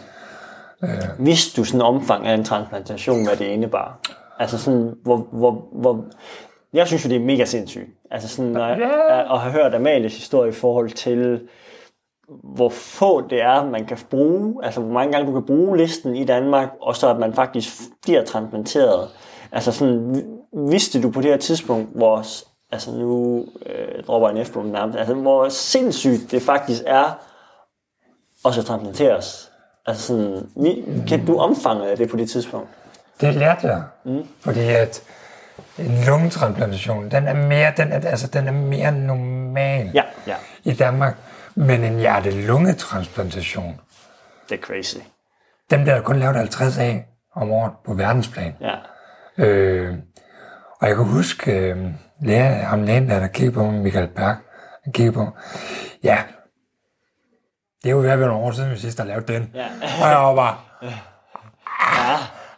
Øh. 0.84 1.26
Vidste 1.26 1.62
du 1.62 1.66
sådan 1.66 1.82
omfang 1.82 2.28
af 2.28 2.34
en 2.34 2.44
transplantation, 2.44 3.24
hvad 3.28 3.36
det 3.36 3.46
indebar? 3.46 4.00
Altså 4.40 4.58
sådan, 4.58 4.94
hvor, 5.04 5.18
hvor, 5.32 5.68
hvor... 5.72 6.06
Jeg 6.74 6.88
synes 6.88 7.06
jo, 7.06 7.10
det 7.10 7.16
er 7.16 7.26
mega 7.26 7.46
sindssygt. 7.46 7.90
Altså 8.12 8.28
sådan, 8.28 8.52
når 8.52 8.68
jeg, 8.68 9.26
at 9.32 9.40
have 9.40 9.52
hørt 9.52 9.76
Amalies 9.76 10.16
historie 10.16 10.50
i 10.50 10.54
forhold 10.54 10.90
til, 10.90 11.42
hvor 12.44 12.70
få 12.70 13.28
det 13.28 13.42
er, 13.42 13.66
man 13.66 13.86
kan 13.86 13.98
bruge, 14.10 14.66
altså 14.66 14.82
hvor 14.82 14.94
mange 14.94 15.12
gange 15.14 15.28
du 15.28 15.34
kan 15.34 15.46
bruge 15.46 15.78
listen 15.78 16.16
i 16.16 16.26
Danmark, 16.26 16.70
og 16.82 16.96
så 16.96 17.10
at 17.10 17.20
man 17.20 17.34
faktisk 17.34 17.74
bliver 18.02 18.26
transplanteret. 18.26 19.10
Altså 19.52 19.72
sådan, 19.72 20.24
vidste 20.70 21.02
du 21.02 21.12
på 21.12 21.22
det 21.22 21.30
her 21.30 21.38
tidspunkt, 21.38 21.90
hvor, 21.96 22.24
altså 22.72 22.92
nu 22.92 23.46
øh, 23.66 24.04
dropper 24.04 24.30
jeg 24.30 24.40
en 24.40 24.46
f 24.46 24.56
nærmest, 24.56 25.00
altså 25.00 25.14
hvor 25.14 25.50
sindssygt 25.50 26.32
det 26.32 26.42
faktisk 26.42 26.84
er, 26.86 27.20
og 28.44 28.54
så 28.54 28.64
transplanteres. 28.64 29.49
Altså 29.90 30.08
sådan, 30.08 30.50
vi, 30.56 30.84
kan 31.08 31.26
du 31.26 31.38
omfanget 31.38 31.88
af 31.88 31.98
det 31.98 32.10
på 32.10 32.18
det 32.18 32.30
tidspunkt? 32.30 32.70
Det 33.22 33.34
lærte 33.36 33.68
jeg. 33.68 33.84
Mm. 34.06 34.24
Fordi 34.42 34.60
at 34.60 35.02
en 35.80 36.04
lungetransplantation, 36.08 37.12
den 37.12 37.28
er 37.28 37.34
mere, 37.34 37.74
den 37.78 37.92
er, 37.92 38.00
altså, 38.10 38.28
den 38.28 38.48
er 38.48 38.52
mere 38.52 38.92
normal 38.92 39.92
Ja, 39.94 40.04
ja, 40.28 40.36
i 40.64 40.74
Danmark. 40.74 41.16
Men 41.56 41.84
en 41.84 42.00
hjerte-lungetransplantation, 42.00 43.80
det 44.50 44.60
er 44.60 44.62
crazy. 44.62 44.98
dem 45.72 45.86
der 45.86 45.96
er 45.96 46.02
kun 46.02 46.20
lavet 46.20 46.36
50 46.36 46.78
af 46.78 47.06
om 47.36 47.52
året 47.52 47.72
på 47.86 47.94
verdensplan. 47.94 48.56
Ja, 48.62 48.76
Øh, 49.38 49.94
og 50.82 50.88
jeg 50.88 50.96
kan 50.96 51.06
huske, 51.06 51.52
øh, 51.52 51.78
læger, 52.22 52.54
ham 52.54 52.84
lægen 52.84 53.10
der, 53.10 53.20
der 53.20 53.28
kiggede 53.28 53.56
på 53.56 53.64
mig, 53.72 53.82
Michael 53.82 54.08
Berg, 54.08 54.36
han 54.84 54.94
kiggede 54.94 55.14
på. 55.16 55.28
Ja, 56.04 56.18
det 57.84 57.90
er 57.90 57.94
jo 57.94 58.00
ved 58.00 58.10
at 58.10 58.20
være 58.20 58.28
nogle 58.28 58.44
år 58.46 58.52
siden, 58.52 58.72
vi 58.72 58.78
sidst 58.78 58.98
har 58.98 59.06
lavet 59.06 59.28
den. 59.28 59.52
Ja. 59.54 59.66
Og 60.04 60.10
jeg 60.10 60.18
var 60.18 60.36
bare, 60.36 60.56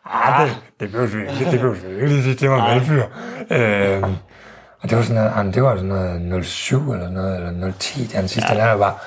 ah, 0.06 0.48
det, 0.48 0.58
det 0.80 0.90
blev 0.92 1.04
ikke, 1.04 1.52
det 1.52 1.60
blev 1.60 1.76
ikke 2.02 2.24
sige, 2.24 2.36
det 2.36 2.50
var 2.50 2.68
valgfyr. 2.70 3.04
Øh, 3.50 4.04
og 4.82 4.90
det 4.90 4.98
var 4.98 5.04
sådan 5.04 5.22
noget, 5.22 5.38
jamen, 5.38 5.54
det 5.54 5.64
var 5.64 5.76
sådan 5.76 6.22
noget 6.22 6.46
07 6.46 6.92
eller 6.92 7.10
noget, 7.10 7.36
eller 7.38 7.72
010, 7.80 8.06
den 8.06 8.28
sidste, 8.28 8.54
ja. 8.54 8.60
der 8.60 8.74
var, 8.74 9.06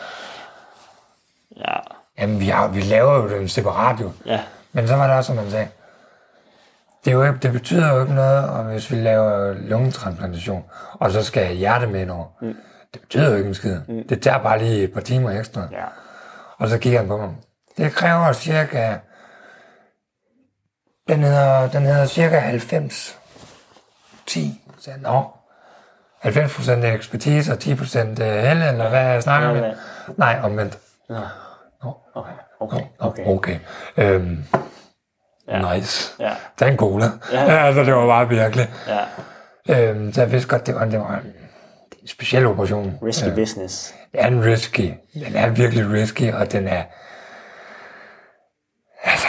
ja, 1.56 1.76
jamen 2.18 2.40
vi, 2.40 2.46
har, 2.48 2.68
vi 2.68 2.80
laver 2.80 3.14
jo 3.14 3.28
den 3.28 3.48
separat 3.48 4.00
jo. 4.00 4.12
ja, 4.26 4.40
Men 4.72 4.88
så 4.88 4.96
var 4.96 5.06
det 5.06 5.16
også, 5.16 5.26
som 5.26 5.36
man 5.36 5.50
sagde, 5.50 5.68
det, 7.04 7.10
er 7.10 7.14
jo 7.14 7.22
ikke, 7.24 7.38
det 7.42 7.52
betyder 7.52 7.94
jo 7.94 8.00
ikke 8.00 8.14
noget, 8.14 8.48
om 8.48 8.66
hvis 8.66 8.90
vi 8.90 8.96
laver 8.96 9.52
lungetransplantation, 9.52 10.64
og 10.92 11.10
så 11.10 11.22
skal 11.22 11.42
jeg 11.46 11.52
hjerte 11.52 11.86
med 11.86 12.10
over. 12.10 12.26
Mm. 12.40 12.54
Det 12.94 13.00
betyder 13.00 13.30
jo 13.30 13.36
ikke 13.36 13.48
en 13.48 13.54
skid. 13.54 13.80
Mm. 13.88 14.08
Det 14.08 14.22
tager 14.22 14.38
bare 14.38 14.58
lige 14.58 14.82
et 14.82 14.92
par 14.92 15.00
timer 15.00 15.30
ekstra. 15.30 15.60
ja. 15.72 15.84
Og 16.58 16.68
så 16.68 16.78
kigger 16.78 16.98
han 16.98 17.08
på 17.08 17.16
mig. 17.16 17.30
Det 17.76 17.92
kræver 17.92 18.32
cirka... 18.32 18.96
Den 21.08 21.22
hedder, 21.22 21.68
den 21.70 21.82
hedder 21.82 22.06
cirka 22.06 22.38
90. 22.38 23.18
10. 24.26 24.60
Så 24.78 24.90
jeg, 24.90 25.00
Nå. 25.00 25.24
90 26.20 26.54
procent 26.54 26.84
ekspertise 26.84 27.52
og 27.52 27.58
10 27.58 27.74
procent 27.74 28.18
held, 28.18 28.62
eller 28.62 28.88
hvad 28.88 29.00
jeg 29.02 29.22
snakker 29.22 29.50
ja. 29.66 29.72
Nej, 30.16 30.40
omvendt. 30.42 30.78
Nå. 31.08 31.16
Nå, 31.82 31.96
Okay, 32.14 32.32
okay, 32.60 32.84
okay. 32.98 33.24
okay. 33.26 33.58
Øhm, 33.96 34.44
Ja. 35.48 35.74
Nice. 35.74 36.14
Ja. 36.20 36.32
Tag 36.58 36.68
en 36.68 36.76
cola. 36.76 37.06
Ja. 37.32 37.44
Ja. 37.44 37.64
altså, 37.66 37.82
det 37.84 37.94
var 37.94 38.06
bare 38.06 38.28
virkelig. 38.28 38.72
Ja, 38.88 39.04
Øhm, 39.70 40.12
så 40.12 40.20
jeg 40.20 40.32
vidste 40.32 40.48
godt, 40.48 40.66
det 40.66 40.74
var, 40.74 40.84
det 40.84 41.00
var 41.00 41.14
en, 41.14 41.24
det 41.24 41.32
er 41.92 41.93
en 41.93 41.93
speciel 42.06 42.46
operation. 42.46 42.98
risky 43.02 43.28
business. 43.34 43.94
Det 44.12 44.22
er 44.22 44.26
en 44.26 44.44
risky. 44.44 44.92
Den 45.14 45.36
er 45.36 45.50
virkelig 45.50 45.90
risky, 45.90 46.32
og 46.32 46.52
den 46.52 46.68
er... 46.68 46.82
Altså... 49.04 49.28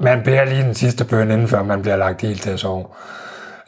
Man 0.00 0.24
bærer 0.24 0.44
lige 0.44 0.62
den 0.62 0.74
sidste 0.74 1.04
bøn, 1.04 1.30
inden 1.30 1.48
før 1.48 1.62
man 1.62 1.82
bliver 1.82 1.96
lagt 1.96 2.22
helt 2.22 2.42
til 2.42 2.50
at 2.50 2.60
sove. 2.60 2.86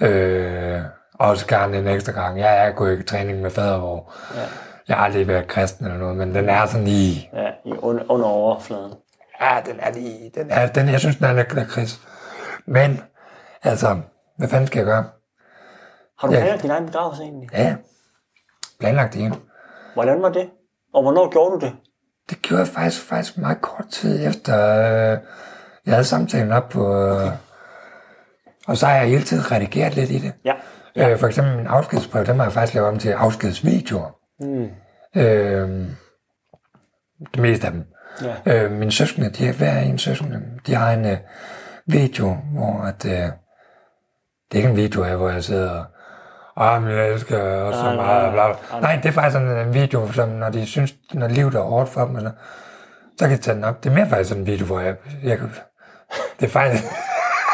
Øh, 0.00 0.80
også 1.14 1.46
gerne 1.46 1.78
en 1.78 1.86
ekstra 1.86 2.12
gang. 2.12 2.38
Jeg 2.40 2.66
er 2.66 2.72
gået 2.72 2.98
i 2.98 3.02
træning 3.02 3.40
med 3.40 3.50
fadervor. 3.50 4.14
Ja. 4.34 4.40
Jeg 4.88 4.96
har 4.96 5.04
aldrig 5.04 5.28
været 5.28 5.48
kristen 5.48 5.86
eller 5.86 5.98
noget, 5.98 6.16
men 6.16 6.34
den 6.34 6.48
er 6.48 6.66
sådan 6.66 6.86
lige... 6.86 7.30
Ja, 7.34 7.48
i 7.64 7.72
under, 7.78 8.10
under 8.10 8.26
overfladen. 8.26 8.92
Ja, 9.40 9.60
den 9.66 9.80
er 9.80 9.92
lige... 9.92 10.30
Den 10.34 10.50
er, 10.50 10.66
den, 10.66 10.88
jeg 10.88 11.00
synes, 11.00 11.16
den 11.16 11.24
er 11.24 11.32
lidt 11.32 11.54
lakrids. 11.54 12.00
Men, 12.66 13.00
altså, 13.62 14.00
hvad 14.36 14.48
fanden 14.48 14.66
skal 14.66 14.78
jeg 14.78 14.86
gøre? 14.86 15.04
Har 16.18 16.28
du 16.28 16.34
Ja. 16.34 16.38
planlagt 16.40 16.62
din 16.62 16.70
egen 16.70 16.86
begravelse 16.86 17.22
egentlig? 17.22 17.48
Ja, 17.52 17.76
planlagt 18.80 19.12
det 19.12 19.20
igen. 19.20 19.34
Hvordan 19.94 20.22
var 20.22 20.28
det? 20.32 20.50
Og 20.94 21.02
hvornår 21.02 21.30
gjorde 21.32 21.50
du 21.60 21.66
det? 21.66 21.72
Det 22.30 22.42
gjorde 22.42 22.60
jeg 22.60 22.68
faktisk, 22.68 23.02
faktisk 23.02 23.38
meget 23.38 23.60
kort 23.60 23.86
tid 23.90 24.26
efter, 24.26 24.54
øh, 24.78 25.18
jeg 25.86 25.94
havde 25.94 26.04
samtalen 26.04 26.52
op 26.52 26.68
på... 26.68 26.96
Øh, 26.96 27.30
og 28.68 28.76
så 28.76 28.86
har 28.86 28.94
jeg 28.96 29.08
hele 29.08 29.22
tiden 29.22 29.52
redigeret 29.52 29.94
lidt 29.94 30.10
i 30.10 30.18
det. 30.18 30.32
Ja. 30.44 30.54
Øh, 31.10 31.18
for 31.18 31.26
eksempel 31.26 31.58
en 31.58 31.66
afskedsbrev, 31.66 32.26
den 32.26 32.36
har 32.36 32.44
jeg 32.44 32.52
faktisk 32.52 32.74
lavet 32.74 32.88
om 32.88 32.98
til 32.98 33.10
afskedsvideoer. 33.10 34.10
Mm. 34.40 34.68
Øh, 35.16 35.88
det 37.34 37.40
meste 37.42 37.66
af 37.66 37.72
dem. 37.72 37.84
Ja. 38.46 38.64
Øh, 38.64 38.72
mine 38.72 38.92
søskende, 38.92 39.30
de 39.30 39.52
hver 39.52 39.78
en 39.78 39.98
søskende, 39.98 40.42
de 40.66 40.74
har 40.74 40.92
en 40.92 41.04
øh, 41.04 41.18
video, 41.86 42.36
hvor 42.52 42.82
at, 42.82 43.04
øh, 43.04 43.12
det 43.12 44.52
er 44.52 44.56
ikke 44.56 44.68
en 44.68 44.76
video 44.76 45.02
af, 45.02 45.16
hvor 45.16 45.28
jeg 45.28 45.44
sidder 45.44 45.70
og 45.70 45.84
Ah, 46.56 46.82
men 46.82 46.90
jeg 46.96 47.08
elsker 47.08 47.38
også 47.60 47.78
så 47.80 47.84
Nej, 47.86 47.94
meget, 47.96 48.32
bla, 48.32 48.46
bla. 48.46 48.56
nej. 48.72 48.80
Nej, 48.80 48.96
det 49.02 49.08
er 49.08 49.12
faktisk 49.12 49.32
sådan 49.32 49.66
en 49.68 49.74
video, 49.74 50.12
som 50.12 50.28
når 50.28 50.50
de 50.50 50.66
synes, 50.66 50.94
når 51.12 51.28
livet 51.28 51.54
er 51.54 51.60
hårdt 51.60 51.90
for 51.90 52.04
dem, 52.04 52.16
eller, 52.16 52.30
så 53.18 53.28
kan 53.28 53.36
de 53.36 53.42
tage 53.42 53.54
den 53.54 53.64
op. 53.64 53.84
Det 53.84 53.90
er 53.90 53.94
mere 53.94 54.08
faktisk 54.08 54.28
sådan 54.28 54.40
en 54.42 54.46
video, 54.46 54.66
hvor 54.66 54.80
jeg, 54.80 54.94
jeg 55.22 55.38
kan, 55.38 55.52
det 56.40 56.46
er 56.46 56.50
faktisk, 56.50 56.84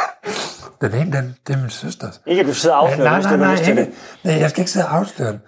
den 0.80 0.94
ene, 0.94 1.12
den, 1.16 1.36
det 1.46 1.54
er 1.56 1.60
min 1.60 1.70
søsters. 1.70 2.20
Ikke 2.26 2.40
at 2.40 2.46
du 2.46 2.54
sidder 2.54 2.76
og 2.76 2.88
afslører, 2.88 3.10
nej, 3.10 3.22
nej, 3.22 3.36
nej, 3.36 3.56
til 3.56 3.78
ikke. 3.78 3.92
nej, 4.24 4.34
jeg 4.40 4.50
skal 4.50 4.60
ikke 4.60 4.70
sidde 4.70 4.86
og 4.86 4.96
afsløre 4.96 5.28
den. 5.32 5.40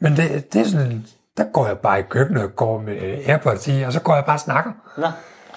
Men 0.00 0.16
det, 0.16 0.52
det 0.52 0.60
er 0.60 0.64
sådan, 0.64 1.04
der 1.36 1.44
går 1.52 1.66
jeg 1.66 1.78
bare 1.78 1.98
i 2.00 2.02
køkkenet 2.10 2.42
og 2.42 2.56
går 2.56 2.80
med 2.80 2.96
øh, 2.96 3.18
Airpods 3.28 3.68
i, 3.68 3.82
og 3.82 3.92
så 3.92 4.00
går 4.00 4.14
jeg 4.14 4.24
bare 4.24 4.36
og 4.36 4.40
snakker. 4.40 4.72
Nå, 4.96 5.06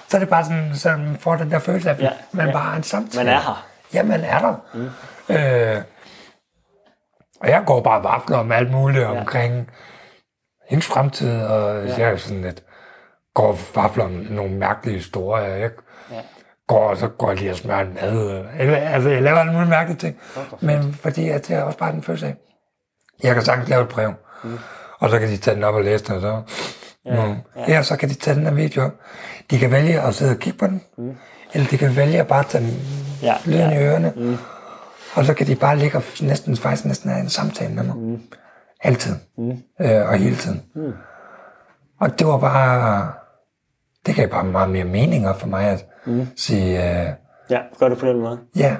Så 0.08 0.16
er 0.16 0.18
det 0.18 0.28
bare 0.28 0.44
sådan, 0.44 0.70
så 0.74 0.88
man 0.88 1.16
får 1.20 1.36
den 1.36 1.50
der 1.50 1.58
følelse 1.58 1.90
af, 1.90 1.94
at 1.94 2.00
Ja, 2.00 2.10
man 2.32 2.46
ja. 2.46 2.52
bare 2.52 2.62
har 2.62 2.76
en 2.76 2.82
samtale. 2.82 3.24
man 3.24 3.34
er 3.34 3.40
her. 3.40 3.66
Ja, 3.94 4.02
man 4.02 4.20
er 4.24 4.38
der. 4.38 4.54
Mm. 4.74 4.90
Øh, 5.34 5.82
og 7.40 7.48
jeg 7.48 7.62
går 7.66 7.80
bare 7.80 8.04
vafler 8.04 8.36
om 8.36 8.52
alt 8.52 8.70
muligt 8.70 9.02
ja. 9.02 9.18
omkring 9.20 9.70
hendes 10.70 10.86
fremtid, 10.86 11.42
og 11.42 11.86
ja. 11.86 11.94
jeg 11.98 12.10
er 12.10 12.16
sådan 12.16 12.42
lidt, 12.42 12.62
går 13.34 13.58
vafler 13.74 14.04
om 14.04 14.10
nogle 14.10 14.54
mærkelige 14.54 14.96
historier. 14.96 15.54
Jeg 15.54 15.70
Ja. 16.10 16.20
går, 16.68 16.90
og 16.90 16.96
så 16.96 17.08
går 17.08 17.28
jeg 17.30 17.38
lige 17.38 17.50
og 17.50 17.56
smører 17.56 17.80
en 17.80 17.94
mad. 17.94 18.44
Eller, 18.58 18.76
altså, 18.76 19.08
jeg 19.10 19.22
laver 19.22 19.38
alle 19.38 19.52
mulige 19.52 19.70
mærkelige 19.70 19.98
ting. 19.98 20.18
Men 20.60 20.94
fordi 20.94 21.28
at 21.28 21.50
er 21.50 21.62
også 21.62 21.78
bare 21.78 21.92
den 21.92 22.02
følelse 22.02 22.26
af, 22.26 22.34
jeg 23.22 23.34
kan 23.34 23.44
sagtens 23.44 23.68
lave 23.68 23.82
et 23.82 23.88
brev, 23.88 24.12
mm. 24.44 24.58
og 24.98 25.10
så 25.10 25.18
kan 25.18 25.28
de 25.28 25.36
tage 25.36 25.54
den 25.54 25.64
op 25.64 25.74
og 25.74 25.84
læse 25.84 26.04
den, 26.04 26.14
og 26.14 26.20
så... 26.20 26.42
Ja, 27.06 27.24
ja. 27.24 27.34
ja, 27.68 27.82
så 27.82 27.96
kan 27.96 28.08
de 28.08 28.14
tage 28.14 28.34
den 28.36 28.44
her 28.46 28.52
video 28.54 28.82
op. 28.84 28.92
De 29.50 29.58
kan 29.58 29.70
vælge 29.70 30.00
at 30.00 30.14
sidde 30.14 30.30
og 30.32 30.38
kigge 30.38 30.58
på 30.58 30.66
den, 30.66 30.82
mm. 30.98 31.16
eller 31.52 31.68
de 31.68 31.78
kan 31.78 31.96
vælge 31.96 32.20
at 32.20 32.26
bare 32.26 32.44
tage 32.44 32.64
den 32.64 32.72
Ja, 33.22 33.34
lyden 33.46 33.70
ja. 33.70 33.80
i 33.80 33.84
ørerne, 33.86 34.12
mm. 34.16 34.36
Og 35.14 35.24
så 35.24 35.34
kan 35.34 35.46
de 35.46 35.54
bare 35.56 35.76
ligge 35.78 35.96
og 35.96 36.02
næsten, 36.22 36.56
faktisk 36.56 36.84
næsten 36.84 37.10
have 37.10 37.22
en 37.22 37.28
samtale 37.28 37.74
med 37.74 37.82
mig. 37.82 37.96
Mm. 37.96 38.20
Altid. 38.82 39.14
Mm. 39.38 39.50
Øh, 39.80 40.08
og 40.08 40.14
hele 40.18 40.36
tiden. 40.36 40.62
Mm. 40.74 40.92
Og 42.00 42.18
det 42.18 42.26
var 42.26 42.38
bare... 42.38 43.12
Det 44.06 44.14
gav 44.14 44.28
bare 44.28 44.44
meget 44.44 44.70
mere 44.70 44.84
mening 44.84 45.26
for 45.36 45.46
mig 45.46 45.66
at 45.66 45.86
mm. 46.06 46.26
sige, 46.36 47.00
øh, 47.00 47.08
Ja, 47.50 47.60
gør 47.78 47.88
det 47.88 47.98
på 47.98 48.06
den 48.06 48.20
måde. 48.20 48.38
ja, 48.56 48.76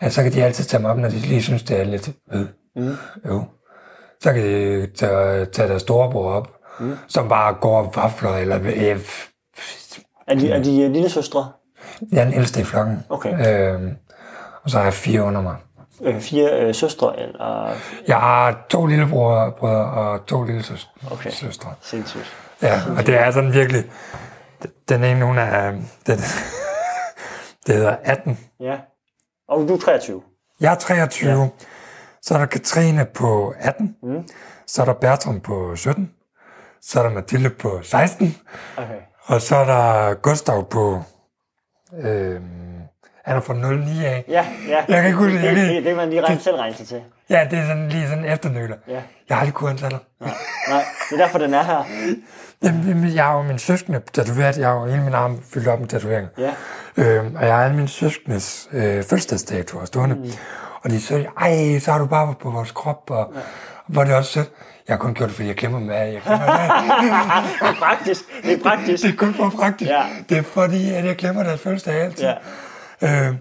at 0.00 0.12
så 0.12 0.22
kan 0.22 0.32
de 0.32 0.44
altid 0.44 0.64
tage 0.64 0.80
mig 0.82 0.90
op, 0.90 0.98
når 0.98 1.08
de 1.08 1.14
lige 1.16 1.42
synes, 1.42 1.62
det 1.62 1.80
er 1.80 1.84
lidt 1.84 2.10
øh, 2.32 2.46
mm. 2.76 2.96
jo. 3.28 3.44
Så 4.20 4.32
kan 4.32 4.42
de 4.42 4.86
tage, 4.96 5.44
tage 5.44 5.68
deres 5.68 5.82
storebror 5.82 6.32
op, 6.32 6.48
mm. 6.80 6.96
som 7.08 7.28
bare 7.28 7.54
går 7.54 7.78
og 7.78 7.92
vafler, 7.96 8.30
eller 8.36 8.58
øh, 8.62 9.00
Er 10.26 10.34
de, 10.34 10.50
er 10.50 10.62
de 10.62 10.82
øh, 10.82 10.90
lille 10.90 11.08
søstre? 11.10 11.52
jeg 12.12 12.20
er 12.20 12.24
den 12.24 12.34
ældste 12.34 12.60
i 12.60 12.64
flokken. 12.64 13.04
Okay. 13.08 13.72
Øhm, 13.74 13.96
og 14.62 14.70
så 14.70 14.76
har 14.76 14.84
jeg 14.84 14.92
fire 14.92 15.22
under 15.22 15.40
mig. 15.40 15.56
Øh, 16.02 16.20
fire 16.20 16.60
øh, 16.60 16.74
søstre? 16.74 17.20
Eller... 17.20 17.76
Jeg 18.08 18.16
har 18.16 18.66
to 18.68 18.86
lillebrødre 18.86 19.52
brødre 19.52 19.90
og 19.90 20.26
to 20.26 20.44
lille 20.44 20.62
søstre. 20.62 20.90
Okay. 21.10 21.30
søstre. 21.30 21.74
Sindssygt. 21.80 22.36
Ja, 22.62 22.80
og 22.98 23.06
det 23.06 23.14
er 23.14 23.30
sådan 23.30 23.52
virkelig... 23.52 23.84
Den 24.88 25.04
ene, 25.04 25.24
hun 25.24 25.38
er... 25.38 25.70
Den, 26.06 26.18
det 27.66 27.74
hedder 27.74 27.96
18. 28.02 28.38
Ja. 28.60 28.78
Og 29.48 29.68
du 29.68 29.74
er 29.74 29.78
23? 29.78 30.22
Jeg 30.60 30.72
er 30.72 30.78
23. 30.78 31.30
Ja. 31.30 31.48
Så 32.22 32.34
er 32.34 32.38
der 32.38 32.46
Katrine 32.46 33.06
på 33.14 33.54
18. 33.60 33.96
Mm. 34.02 34.28
Så 34.66 34.82
er 34.82 34.86
der 34.86 34.92
Bertram 34.92 35.40
på 35.40 35.76
17. 35.76 36.12
Så 36.82 36.98
er 36.98 37.02
der 37.02 37.10
Mathilde 37.10 37.50
på 37.50 37.80
16. 37.82 38.36
Okay. 38.76 38.98
Og 39.24 39.40
så 39.40 39.56
er 39.56 39.64
der 39.64 40.14
Gustav 40.14 40.68
på... 40.68 41.02
Øh, 41.98 42.40
han 43.24 43.36
er 43.36 43.40
fra 43.40 43.54
09 43.54 44.04
af. 44.04 44.24
Ja, 44.28 44.46
ja. 44.68 44.76
Jeg 44.88 44.96
kan 44.96 45.06
ikke 45.06 45.18
huske 45.18 45.32
det. 45.34 45.42
det. 45.42 45.46
Jeg 45.48 45.56
Det, 45.56 45.64
kan- 45.66 45.74
det, 45.76 45.84
det 45.84 45.96
man 45.96 46.10
lige 46.10 46.22
regne, 46.22 46.40
selv 46.40 46.56
regne 46.56 46.76
sig 46.76 46.86
til. 46.86 47.00
Ja, 47.30 47.46
det 47.50 47.58
er 47.58 47.66
sådan, 47.66 47.88
lige 47.88 48.08
sådan 48.08 48.24
en 48.24 48.30
efternøler. 48.32 48.76
Ja. 48.88 48.92
Jeg 49.28 49.36
har 49.36 49.40
aldrig 49.40 49.54
kunnet 49.54 49.70
antage 49.70 49.90
dig. 49.90 49.98
Nej, 50.20 50.30
nej, 50.68 50.84
det 51.10 51.20
er 51.20 51.24
derfor, 51.24 51.38
den 51.38 51.54
er 51.54 51.62
her. 51.62 51.84
Jamen, 52.62 53.14
jeg 53.14 53.24
har 53.24 53.36
jo 53.36 53.42
min 53.42 53.58
søskende 53.58 54.00
tatoveret. 54.12 54.58
Jeg 54.58 54.68
har 54.68 54.74
jo 54.74 54.84
hele 54.86 55.02
min 55.04 55.14
arm 55.14 55.42
fyldt 55.54 55.68
op 55.68 55.80
med 55.80 55.88
tatoveringer. 55.88 56.28
Ja. 56.38 56.50
Øhm, 56.96 57.34
og 57.36 57.46
jeg 57.46 57.56
har 57.56 57.64
alle 57.64 57.76
mine 57.76 57.88
søskendes 57.88 58.68
øh, 58.72 58.82
fødselsdagsdatoer 58.84 59.84
stående. 59.84 60.14
Mm. 60.16 60.30
Og 60.82 60.90
de 60.90 61.00
siger, 61.00 61.30
ej, 61.40 61.78
så 61.78 61.92
har 61.92 61.98
du 61.98 62.06
bare 62.06 62.34
på 62.42 62.50
vores 62.50 62.70
krop. 62.70 63.10
Og, 63.10 63.32
ja. 63.34 63.40
og 63.96 64.00
er 64.02 64.06
det 64.06 64.14
også 64.16 64.32
sødt. 64.32 64.50
Jeg 64.88 64.94
har 64.94 64.98
kun 64.98 65.14
gjort 65.14 65.28
det, 65.28 65.36
fordi 65.36 65.48
jeg 65.48 65.56
glemmer 65.56 65.78
mad. 65.80 66.06
Jeg 66.12 66.20
glemmer 66.22 66.46
mad. 66.46 66.58
Det 67.60 67.68
er 67.68 67.74
praktisk. 67.78 68.20
Det 68.42 68.52
er 68.52 68.62
praktisk. 68.62 69.02
det 69.02 69.12
er 69.12 69.16
kun 69.16 69.34
for 69.34 69.50
praktisk. 69.58 69.90
Ja. 69.90 70.02
Det 70.28 70.38
er 70.38 70.42
fordi, 70.42 70.92
at 70.92 71.04
jeg 71.04 71.16
glemmer 71.16 71.42
deres 71.42 71.60
fødselsdag 71.60 71.94
altid. 72.02 72.24
Ja. 72.24 72.34
Øh, 73.04 73.34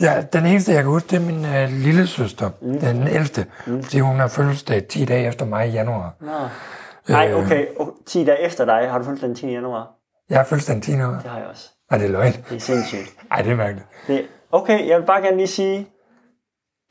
ja, 0.00 0.22
den 0.32 0.46
eneste, 0.46 0.72
jeg 0.72 0.82
kan 0.82 0.90
huske, 0.92 1.08
det 1.10 1.16
er 1.16 1.20
min 1.32 1.44
øh, 1.44 1.68
lille 1.84 2.06
søster. 2.06 2.50
Mm. 2.62 2.78
Den 2.78 3.08
ældste. 3.08 3.46
Mm. 3.66 3.82
Fordi 3.82 3.98
hun 4.00 4.16
har 4.20 4.28
fødselsdag 4.28 4.84
10 4.86 5.04
dage 5.04 5.28
efter 5.28 5.44
mig 5.44 5.68
i 5.68 5.70
januar. 5.70 6.14
Nå. 6.20 6.32
Nej, 7.08 7.34
okay. 7.34 7.66
okay. 7.78 7.92
10 8.06 8.24
dage 8.24 8.40
efter 8.40 8.64
dig 8.64 8.90
har 8.90 8.98
du 8.98 9.04
fulgt 9.04 9.20
den 9.22 9.34
10. 9.34 9.46
januar. 9.52 9.90
Jeg 10.30 10.38
har 10.38 10.44
fødselsdag 10.44 10.74
den 10.74 10.82
10. 10.82 10.90
januar. 10.90 11.20
Det 11.20 11.30
har 11.30 11.38
jeg 11.38 11.46
også. 11.46 11.68
Nej, 11.90 11.98
det 11.98 12.06
er 12.06 12.10
løgn. 12.12 12.32
Det 12.50 12.56
er 12.56 12.60
sindssygt. 12.60 13.14
Ej, 13.32 13.42
det 13.42 13.52
er 13.52 13.56
mærkeligt. 13.56 13.86
Det, 14.06 14.26
okay, 14.52 14.88
jeg 14.88 14.98
vil 15.00 15.06
bare 15.06 15.22
gerne 15.22 15.36
lige 15.36 15.46
sige, 15.46 15.86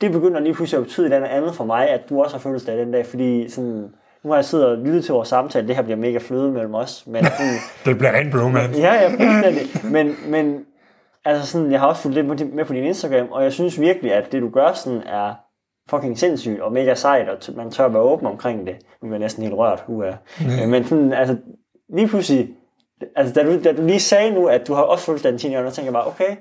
det 0.01 0.11
begynder 0.11 0.39
lige 0.39 0.53
pludselig 0.53 0.77
at 0.79 0.85
betyde 0.85 1.07
et 1.07 1.13
eller 1.13 1.27
andet 1.27 1.55
for 1.55 1.63
mig, 1.63 1.89
at 1.89 2.01
du 2.09 2.21
også 2.23 2.35
har 2.35 2.41
fødselsdag 2.41 2.77
den 2.77 2.91
dag, 2.91 3.05
fordi 3.05 3.49
sådan, 3.49 3.87
nu 4.23 4.29
har 4.29 4.35
jeg 4.35 4.45
siddet 4.45 4.67
og 4.67 4.77
lyttet 4.77 5.05
til 5.05 5.13
vores 5.13 5.27
samtale, 5.29 5.67
det 5.67 5.75
her 5.75 5.83
bliver 5.83 5.97
mega 5.97 6.17
fløde 6.17 6.51
mellem 6.51 6.73
os, 6.75 7.03
men 7.07 7.25
sådan, 7.37 7.53
Det 7.85 7.97
bliver 7.97 8.11
rent 8.13 8.31
bromance. 8.31 8.81
ja, 8.81 8.93
ja, 8.93 9.09
fuldstændig, 9.09 9.91
men, 9.91 10.15
men 10.27 10.65
altså 11.25 11.51
sådan, 11.51 11.71
jeg 11.71 11.79
har 11.79 11.87
også 11.87 12.01
fulgt 12.01 12.15
lidt 12.15 12.53
med, 12.55 12.65
på 12.65 12.73
din 12.73 12.83
Instagram, 12.83 13.27
og 13.31 13.43
jeg 13.43 13.53
synes 13.53 13.79
virkelig, 13.79 14.13
at 14.13 14.31
det 14.31 14.41
du 14.41 14.49
gør 14.49 14.73
sådan 14.73 15.03
er 15.03 15.33
fucking 15.89 16.19
sindssygt 16.19 16.61
og 16.61 16.71
mega 16.71 16.95
sejt, 16.95 17.29
og 17.29 17.55
man 17.55 17.71
tør 17.71 17.87
være 17.87 18.01
åben 18.01 18.27
omkring 18.27 18.67
det. 18.67 18.75
Nu 19.01 19.07
er 19.07 19.11
jeg 19.11 19.19
næsten 19.19 19.43
helt 19.43 19.55
rørt, 19.55 19.83
uha. 19.87 20.11
Mm. 20.39 20.69
Men 20.69 20.85
sådan, 20.85 21.13
altså, 21.13 21.37
lige 21.89 22.07
pludselig, 22.07 22.55
altså 23.15 23.33
da 23.33 23.43
du, 23.43 23.63
da 23.63 23.73
du 23.73 23.85
lige 23.85 23.99
sagde 23.99 24.31
nu, 24.31 24.47
at 24.47 24.67
du 24.67 24.73
har 24.73 24.81
også 24.81 25.05
fødselsdag 25.05 25.31
den 25.31 25.39
10. 25.39 25.49
januar, 25.49 25.69
tænker 25.69 25.87
jeg 25.87 25.93
bare, 25.93 26.07
okay, 26.07 26.35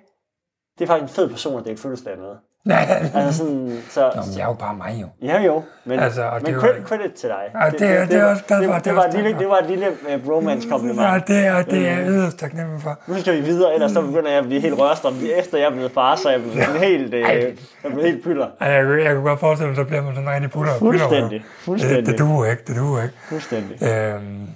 det 0.79 0.85
er 0.85 0.87
faktisk 0.87 1.13
en 1.13 1.23
fed 1.23 1.29
person 1.29 1.59
at 1.59 1.65
dele 1.65 1.77
fødselsdag 1.77 2.19
med. 2.19 2.37
Altså 3.15 3.39
sådan, 3.39 3.79
så, 3.91 4.01
Nå, 4.17 4.23
men 4.27 4.37
jeg 4.39 4.43
er 4.43 4.47
jo 4.47 4.53
bare 4.53 4.75
mig, 4.75 4.99
jo. 5.03 5.09
ja 5.23 5.41
jo, 5.43 5.63
men, 5.85 5.99
Altså, 6.01 6.23
og 6.23 6.33
men 6.35 6.41
det 6.47 6.51
er 6.51 6.55
jo- 6.55 6.61
credit, 6.61 6.89
credit 6.89 7.13
til 7.13 7.29
dig. 7.29 7.45
Ja, 7.65 7.71
det 7.71 8.01
er- 8.01 8.07
det 8.07 8.17
er 8.17 8.25
også 8.25 8.45
glad 8.45 8.65
for, 8.65 8.73
det, 8.75 8.85
det 8.85 8.85
det, 8.85 8.97
var 8.97 9.03
et 9.05 9.15
lille, 9.15 9.39
det 9.39 9.49
var 9.49 9.59
et 9.59 9.67
lille 9.67 9.87
uh, 10.17 10.25
bromance 10.25 10.69
kompliment. 10.69 11.01
Ja, 11.03 11.21
det 11.27 11.47
er, 11.47 11.63
det 11.63 11.89
er 11.89 11.97
jeg 11.99 12.07
yderst 12.09 12.39
taknemmelig 12.39 12.83
for. 12.83 12.99
Nu 13.07 13.21
skal 13.21 13.37
vi 13.37 13.41
videre, 13.41 13.75
ellers 13.75 13.93
så 13.93 14.01
begynder 14.03 14.31
jeg 14.31 14.39
at 14.39 14.45
blive 14.45 14.61
helt 14.61 14.79
rørstrøm. 14.79 15.15
Efter 15.37 15.59
jeg 15.59 15.67
er 15.67 15.71
blevet 15.71 15.93
far, 15.93 16.17
så 16.17 16.29
er 16.29 16.33
jeg 16.33 16.41
blevet 16.43 16.65
sådan 16.65 16.81
helt, 16.81 17.15
øh, 17.15 17.21
jeg 17.21 17.53
blevet 17.85 18.05
helt 18.05 18.25
pyller. 18.25 18.47
Ej, 18.61 18.69
Jeg, 18.69 18.99
jeg 19.05 19.15
kan 19.15 19.23
godt 19.23 19.41
forestille 19.41 19.69
mig, 19.69 19.77
så 19.77 19.85
bliver 19.85 20.03
man 20.03 20.15
sådan 20.15 20.29
en 20.29 20.35
rigtig 20.35 20.51
putter. 20.51 20.73
Fuldstændig, 20.79 21.31
Det, 21.31 21.43
fuldstændig. 21.65 22.07
det 22.07 22.19
duer 22.19 22.47
ikke, 22.51 22.63
det 22.67 22.77
duer 22.77 23.03
ikke. 23.03 23.15
Fuldstændig. 23.29 23.83
Øhm, 23.89 24.47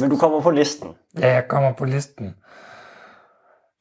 Men 0.00 0.10
du 0.10 0.16
kommer 0.16 0.40
på 0.40 0.50
listen. 0.50 0.88
ja, 1.20 1.32
jeg 1.34 1.48
kommer 1.48 1.72
på 1.72 1.84
listen. 1.84 2.34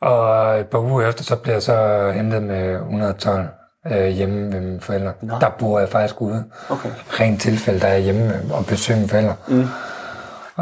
Og 0.02 0.60
et 0.60 0.68
par 0.68 0.80
uger 0.80 1.08
efter, 1.08 1.24
så 1.24 1.36
bliver 1.36 1.56
jeg 1.56 1.64
så 1.64 2.12
hentet 2.12 2.44
med 2.44 2.76
112 2.76 3.48
øh, 3.92 4.08
hjemme 4.08 4.54
ved 4.54 4.62
mine 4.62 4.82
forældre. 4.82 5.14
Nå. 5.22 5.34
Der 5.42 5.50
bor 5.50 5.80
jeg 5.80 5.90
faktisk 5.90 6.22
ude. 6.22 6.46
Okay. 6.70 6.90
Rent 7.20 7.42
tilfælde, 7.42 7.80
der 7.80 7.88
er 7.88 7.94
jeg 7.94 8.02
hjemme 8.02 8.42
og 8.52 8.66
besøger 8.66 9.00
mine 9.00 9.10
forældre. 9.10 9.36
Mm. 9.48 9.62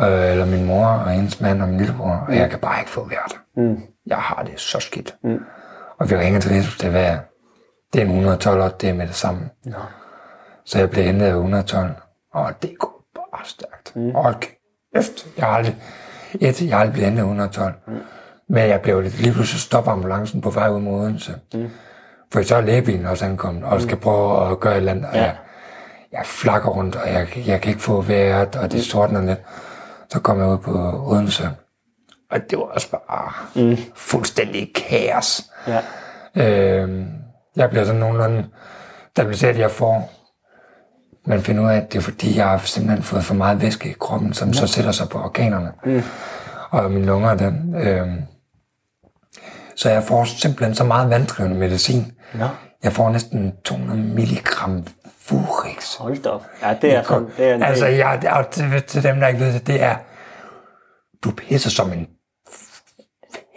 Øh, 0.03 0.31
eller 0.31 0.45
min 0.45 0.65
mor 0.65 0.88
og 0.88 1.10
hendes 1.10 1.41
mand 1.41 1.61
og 1.61 1.69
min 1.69 1.77
lillebror. 1.77 2.26
Og 2.27 2.35
jeg 2.35 2.49
kan 2.49 2.60
bare 2.60 2.80
ikke 2.80 2.91
få 2.91 3.07
været 3.10 3.31
der. 3.31 3.61
Mm. 3.61 3.77
Jeg 4.05 4.18
har 4.18 4.43
det 4.43 4.60
så 4.60 4.80
skidt. 4.80 5.15
Mm. 5.23 5.39
Og 5.99 6.10
vi 6.10 6.18
ringer 6.18 6.39
til 6.39 6.51
Rigshospitalet, 6.51 7.19
det 7.93 8.01
er 8.01 8.05
en 8.05 8.11
112, 8.11 8.61
og 8.61 8.81
det 8.81 8.89
er 8.89 8.93
med 8.93 9.07
det 9.07 9.15
samme. 9.15 9.49
Nå. 9.65 9.77
Så 10.65 10.80
jeg 10.80 10.89
blev 10.89 11.03
hentet 11.03 11.26
af 11.26 11.31
112, 11.31 11.91
og 12.34 12.61
det 12.61 12.76
går 12.80 13.03
bare 13.15 13.45
stærkt. 13.45 13.95
Mm. 13.95 14.15
Og 14.15 14.35
kæft, 14.95 15.27
jeg 15.38 15.45
har 15.45 15.57
aldrig, 15.57 15.76
et, 16.41 16.61
jeg 16.61 16.76
har 16.76 16.80
aldrig 16.80 16.93
blevet 16.93 17.07
hentet 17.10 17.22
af 17.22 17.26
112. 17.26 17.73
Mm. 17.88 17.93
Men 18.53 18.69
jeg 18.69 18.81
blev 18.81 19.01
lidt, 19.01 19.19
lige 19.19 19.34
pludselig 19.34 19.61
stoppe 19.61 19.91
ambulancen 19.91 20.41
på 20.41 20.49
vej 20.49 20.69
ud 20.69 20.81
mod 20.81 21.01
Odense. 21.01 21.35
Mm. 21.53 21.69
For 22.34 22.41
så 22.41 22.55
er 22.55 22.61
lægebilen 22.61 23.05
også 23.05 23.25
ankommet, 23.25 23.63
og 23.63 23.81
skal 23.81 23.97
prøve 23.97 24.51
at 24.51 24.59
gøre 24.59 24.73
et 24.73 24.77
eller 24.77 24.91
andet. 24.91 25.09
Ja. 25.13 25.23
jeg, 25.23 25.35
jeg 26.11 26.21
flakker 26.25 26.69
rundt, 26.69 26.95
og 26.95 27.07
jeg, 27.07 27.27
jeg 27.47 27.61
kan 27.61 27.69
ikke 27.69 27.81
få 27.81 28.01
vejret, 28.01 28.55
og 28.55 28.71
det 28.71 28.85
sortner 28.85 29.21
lidt. 29.21 29.39
Så 30.09 30.19
kom 30.19 30.39
jeg 30.39 30.47
ud 30.47 30.57
på 30.57 31.03
Odense, 31.05 31.49
og 32.31 32.39
det 32.49 32.57
var 32.57 32.63
også 32.63 32.89
bare 32.91 33.31
mm. 33.55 33.77
fuldstændig 33.95 34.71
kaos. 34.75 35.41
Ja. 35.67 35.80
Øh, 36.35 37.05
jeg 37.55 37.69
bliver 37.69 37.85
sådan 37.85 37.99
nogenlunde 37.99 38.45
stabiliseret, 39.09 39.59
jeg 39.59 39.71
får. 39.71 40.13
Man 41.25 41.41
finder 41.41 41.63
ud 41.63 41.69
af, 41.69 41.75
at 41.75 41.93
det 41.93 41.97
er 41.97 42.03
fordi, 42.03 42.38
jeg 42.38 42.49
har 42.49 42.57
simpelthen 42.57 43.03
fået 43.03 43.23
for 43.23 43.34
meget 43.34 43.61
væske 43.61 43.89
i 43.89 43.95
kroppen, 43.99 44.34
som 44.34 44.53
så 44.53 44.67
sætter 44.67 44.91
sig 44.91 45.09
på 45.09 45.17
organerne. 45.17 45.71
Mm. 45.85 46.01
Og 46.69 46.91
mine 46.91 47.05
lunger, 47.05 47.35
den. 47.35 47.75
Øh, 47.75 48.07
så 49.76 49.90
jeg 49.90 50.04
får 50.04 50.24
simpelthen 50.24 50.76
så 50.76 50.84
meget 50.84 51.10
vanddrivende 51.10 51.58
medicin. 51.58 52.12
Nå. 52.34 52.48
Jeg 52.84 52.94
får 52.94 53.10
næsten 53.10 53.54
200 53.66 54.00
milligram 54.00 54.86
Furix. 55.20 55.95
Hold 55.95 56.24
da 56.24 56.30
op. 56.30 56.45
Ja, 56.62 56.78
det 56.82 56.95
er 56.95 57.04
sådan, 57.04 57.28
det 57.38 57.50
er 57.50 57.56
en 57.56 57.64
altså, 57.64 57.86
ja, 57.88 58.18
det 58.22 58.30
er, 58.30 58.44
til, 58.52 58.84
til 58.84 59.04
dem, 59.04 59.20
der 59.20 59.28
ikke 59.28 59.40
ved 59.40 59.54
det, 59.54 59.68
det 59.68 59.84
er, 59.84 59.95
du 61.24 61.32
pisser 61.32 61.70
som 61.70 61.94
en 61.94 62.08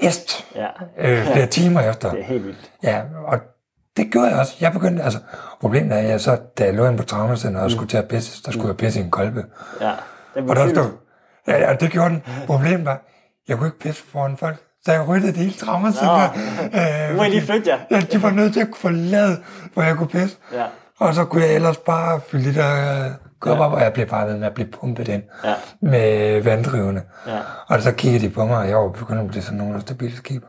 hest 0.00 0.46
Ja. 0.54 0.66
øh, 0.98 1.24
flere 1.26 1.46
timer 1.46 1.80
efter. 1.80 2.10
Det 2.10 2.20
er 2.20 2.24
helt 2.24 2.44
vildt. 2.46 2.70
Ja, 2.82 3.02
og 3.26 3.38
det 3.96 4.12
gjorde 4.12 4.28
jeg 4.28 4.38
også. 4.38 4.56
Jeg 4.60 4.72
begyndte, 4.72 5.02
altså, 5.02 5.18
problemet 5.60 5.92
er, 5.92 6.02
at 6.02 6.08
jeg 6.08 6.20
så, 6.20 6.38
da 6.58 6.64
jeg 6.64 6.74
lå 6.74 6.86
inde 6.86 6.98
på 6.98 7.04
traumacenteret 7.04 7.64
og 7.64 7.70
skulle 7.70 7.88
til 7.88 7.96
at 7.96 8.08
pisse, 8.08 8.42
der 8.42 8.50
skulle 8.52 8.68
jeg 8.68 8.76
pisse 8.76 9.00
i 9.00 9.02
en 9.02 9.10
kolbe. 9.10 9.44
Ja. 9.80 9.92
Den 10.34 10.50
Og 10.50 10.56
der 10.56 10.68
stod, 10.68 10.90
ja, 11.48 11.68
ja, 11.68 11.74
det 11.74 11.90
gjorde 11.90 12.10
den. 12.10 12.22
Problemet 12.46 12.84
var, 12.84 13.02
jeg 13.48 13.56
kunne 13.56 13.68
ikke 13.68 13.78
pisse 13.78 14.02
foran 14.12 14.36
folk, 14.36 14.56
så 14.86 14.92
jeg 14.92 15.08
ryddede 15.08 15.32
det 15.32 15.36
hele 15.36 15.52
traumacenteret. 15.52 16.30
Nu 17.10 17.16
må 17.16 17.22
I 17.22 17.28
lige 17.28 17.42
flytte 17.42 17.70
jer. 17.70 17.78
Ja, 17.90 18.00
de 18.00 18.22
var 18.22 18.30
nødt 18.30 18.52
til 18.52 18.60
at 18.60 18.68
forlade, 18.76 19.36
hvor 19.74 19.82
jeg 19.82 19.96
kunne 19.96 20.08
pisse. 20.08 20.36
Ja. 20.52 20.64
Og 20.98 21.14
så 21.14 21.24
kunne 21.24 21.42
jeg 21.42 21.54
ellers 21.54 21.76
bare 21.76 22.20
fylde 22.28 22.44
de 22.50 22.54
der 22.54 23.04
øh, 23.06 23.10
kopper 23.40 23.64
op, 23.64 23.72
og 23.72 23.80
jeg 23.80 23.92
blev 23.92 24.06
bare 24.06 24.26
ved 24.26 24.36
med 24.36 24.46
at 24.46 24.54
blive 24.54 24.68
pumpet 24.80 25.08
ind 25.08 25.22
Ja. 25.44 25.54
med 25.82 26.42
vanddrivende. 26.42 27.02
Ja. 27.26 27.38
Og 27.68 27.82
så 27.82 27.92
kiggede 27.92 28.24
de 28.24 28.30
på 28.30 28.44
mig, 28.46 28.56
og 28.58 28.68
jeg 28.68 28.76
var 28.76 28.88
begyndt 28.88 29.20
at 29.20 29.28
blive 29.28 29.42
sådan 29.42 29.58
nogle 29.58 29.80
stabile 29.80 30.16
skiber. 30.16 30.46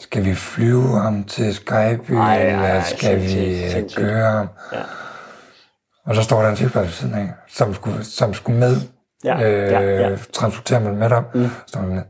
Skal 0.00 0.24
vi 0.24 0.34
flyve 0.34 1.00
ham 1.00 1.24
til 1.24 1.54
Skype, 1.54 2.16
Ej, 2.16 2.42
eller 2.42 2.58
ej, 2.58 2.82
skal 2.82 3.16
vi 3.20 3.28
sindssygt, 3.28 3.64
øh, 3.64 3.70
sindssygt. 3.70 4.06
køre 4.06 4.30
ham? 4.32 4.48
Ja. 4.72 4.78
Og 6.06 6.14
så 6.14 6.22
står 6.22 6.42
der 6.42 6.48
en 6.50 6.56
sygeplejerske 6.56 6.88
ved 7.04 7.10
siden 7.10 7.14
af, 7.14 7.32
som 7.48 7.74
skulle, 7.74 8.04
som 8.04 8.34
skulle 8.34 8.58
med, 8.60 8.76
Ja, 9.24 9.42
øh, 9.42 9.72
ja, 9.72 9.80
ja. 9.80 10.16
transportere 10.34 10.80
mig 10.80 10.94
med 10.94 11.12
op. 11.12 11.34
Mm. 11.34 11.50
Står 11.66 11.80
der 11.80 11.88
med, 11.88 12.02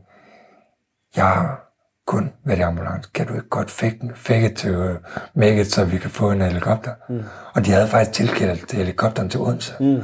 jeg 1.15 1.25
har 1.25 1.65
kun 2.07 2.33
været 2.45 2.59
i 2.59 2.61
ambulance. 2.61 3.09
Kan 3.13 3.27
du 3.27 3.33
ikke 3.33 3.49
godt 3.49 3.71
fake 4.15 4.45
it 4.51 4.57
to 4.57 4.69
uh, 4.69 4.95
make 5.33 5.61
it, 5.61 5.71
så 5.71 5.85
vi 5.85 5.97
kan 5.97 6.09
få 6.09 6.31
en 6.31 6.41
helikopter? 6.41 6.91
Mm. 7.09 7.23
Og 7.55 7.65
de 7.65 7.71
havde 7.71 7.87
faktisk 7.87 8.11
tilkaldt 8.11 8.67
til 8.67 8.77
helikopteren 8.77 9.29
til 9.29 9.39
Odense. 9.39 9.73
Mm. 9.79 10.01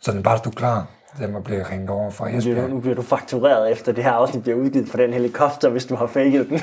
Så 0.00 0.12
den 0.12 0.22
bare 0.22 0.38
stod 0.38 0.52
klar. 0.52 0.86
Den 1.18 1.34
var 1.34 1.40
blevet 1.40 1.70
ringet 1.70 1.90
over 1.90 2.10
fra 2.10 2.24
bliver, 2.24 2.38
Esbjerg. 2.38 2.70
nu 2.70 2.80
bliver 2.80 2.94
du 2.94 3.02
faktureret 3.02 3.72
efter 3.72 3.92
det 3.92 4.04
her 4.04 4.12
afsnit 4.12 4.42
bliver 4.42 4.58
udgivet 4.58 4.88
for 4.88 4.96
den 4.98 5.12
helikopter, 5.12 5.68
hvis 5.68 5.86
du 5.86 5.96
har 5.96 6.06
faked 6.06 6.44
den. 6.44 6.60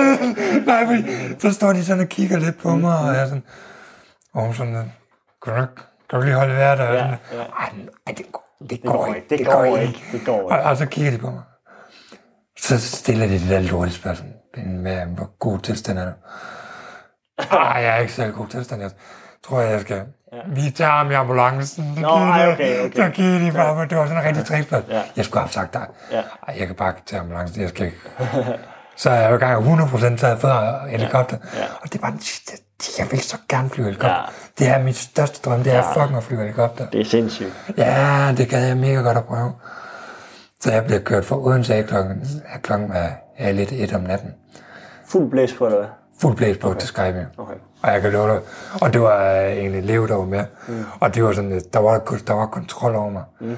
Nej, 0.66 0.84
men 0.84 1.06
så 1.40 1.52
står 1.52 1.72
de 1.72 1.84
sådan 1.84 2.02
og 2.02 2.08
kigger 2.08 2.38
lidt 2.38 2.58
på 2.62 2.76
mig, 2.76 2.98
og 2.98 3.06
jeg 3.06 3.22
er 3.22 3.26
sådan, 3.26 3.42
og 4.34 4.42
hun 4.44 4.54
sådan, 4.54 4.92
kan 5.44 5.54
du, 5.54 5.66
kan 6.10 6.18
du 6.20 6.24
lige 6.24 6.34
holde 6.34 6.54
vejret? 6.54 6.80
Og 6.80 6.94
Ja, 6.94 7.06
ja. 7.06 7.42
Ej, 8.06 8.14
det 8.18 8.32
går, 8.32 8.56
det 8.60 8.70
Det 8.70 8.82
går 8.82 9.06
ikke. 9.06 9.26
Det 9.30 9.46
går 9.46 9.64
ikke. 9.76 10.04
Det 10.12 10.20
går 10.26 10.50
Og, 10.50 10.58
ikke. 10.58 10.68
og 10.68 10.76
så 10.76 10.86
kigger 10.86 11.10
de 11.12 11.18
på 11.18 11.30
mig. 11.30 11.42
Så 12.62 12.80
stiller 12.80 13.26
de 13.26 13.32
det 13.32 13.48
der 13.50 13.60
lorte 13.60 13.90
spørgsmål. 13.92 14.30
Men 14.56 14.76
hvad, 14.76 14.96
hvor 15.16 15.30
god 15.38 15.58
tilstand 15.58 15.98
er 15.98 16.04
du? 16.04 16.10
Ej, 17.56 17.82
jeg 17.82 17.94
er 17.96 17.98
ikke 17.98 18.12
særlig 18.12 18.34
god 18.34 18.46
tilstand. 18.46 18.82
Jeg, 18.82 18.90
tror 19.46 19.60
jeg, 19.60 19.80
skal. 19.80 19.96
Ja. 20.32 20.38
Vi 20.46 20.70
tager 20.70 20.90
ham 20.90 21.10
i 21.10 21.14
ambulancen. 21.14 21.84
Nå, 21.84 21.94
giver 21.94 22.10
ej, 22.32 22.52
okay, 22.52 22.84
okay. 22.84 22.96
Så 22.96 23.08
giver 23.14 23.38
de 23.38 23.52
bare, 23.52 23.86
det 23.88 23.98
var 23.98 24.06
sådan 24.06 24.22
en 24.22 24.28
rigtig 24.28 24.44
træsplads. 24.46 24.84
Ja. 24.88 25.02
Jeg 25.16 25.24
skulle 25.24 25.40
have 25.40 25.50
sagt 25.50 25.72
dig, 25.74 25.86
Ja. 26.12 26.22
ej, 26.48 26.56
jeg 26.58 26.66
kan 26.66 26.76
bare 26.76 26.92
tage 27.06 27.20
ambulancen, 27.20 27.62
jeg 27.62 27.68
skal 27.68 27.86
ikke. 27.86 27.98
Så 28.96 29.10
jeg 29.10 29.30
jo 29.30 29.36
i 29.36 29.38
gang 29.38 29.80
100% 29.82 30.16
taget 30.16 30.38
for 30.40 30.86
helikopter. 30.88 31.36
Ja. 31.56 31.64
Og 31.82 31.92
det 31.92 32.00
bare 32.00 32.10
den 32.10 32.20
sidste, 32.20 32.52
jeg 32.98 33.06
vil 33.10 33.20
så 33.20 33.36
gerne 33.48 33.70
flyve 33.70 33.84
helikopter. 33.86 34.16
Ja. 34.16 34.24
Det 34.58 34.68
er 34.68 34.82
mit 34.82 34.96
største 34.96 35.50
drøm, 35.50 35.62
det 35.64 35.72
er 35.72 35.76
Ja. 35.76 35.92
fucking 36.02 36.16
at 36.16 36.22
flyve 36.24 36.40
helikopter. 36.40 36.86
Det 36.90 37.00
er 37.00 37.04
sindssygt. 37.04 37.52
Ja, 37.76 38.34
det 38.36 38.48
gad 38.48 38.66
jeg 38.66 38.76
mega 38.76 38.94
godt 39.00 39.18
at 39.18 39.24
prøve. 39.24 39.52
Så 40.60 40.72
jeg 40.72 40.84
blev 40.84 41.00
kørt 41.00 41.24
fra 41.24 41.36
Odense 41.46 41.74
af 41.74 41.84
klokken, 41.84 42.22
af 42.54 42.62
klokken 42.62 42.92
er, 42.92 43.08
er 43.36 43.52
lidt 43.52 43.72
et 43.72 43.94
om 43.94 44.00
natten. 44.00 44.34
Fuld 45.06 45.30
blæs 45.30 45.54
på, 45.54 45.66
eller 45.66 45.78
hvad? 45.78 45.88
Fuld 46.20 46.36
blæs 46.36 46.56
på 46.56 46.68
okay. 46.68 46.78
til 46.78 46.88
Skype. 46.88 47.26
Okay. 47.38 47.54
Og 47.82 47.92
jeg 47.92 48.02
kan 48.02 48.12
love 48.12 48.28
dig. 48.28 48.40
Og 48.82 48.92
det 48.92 49.00
var 49.00 49.32
øh, 49.32 49.64
en 49.64 49.74
elev, 49.74 50.08
der 50.08 50.14
var 50.14 50.24
med. 50.24 50.44
Mm. 50.68 50.84
Og 51.00 51.14
det 51.14 51.24
var 51.24 51.32
sådan, 51.32 51.60
der 51.72 51.78
var, 51.78 51.98
der 52.26 52.32
var 52.32 52.46
kontrol 52.46 52.94
over 52.94 53.10
mig. 53.10 53.22
Mm. 53.40 53.56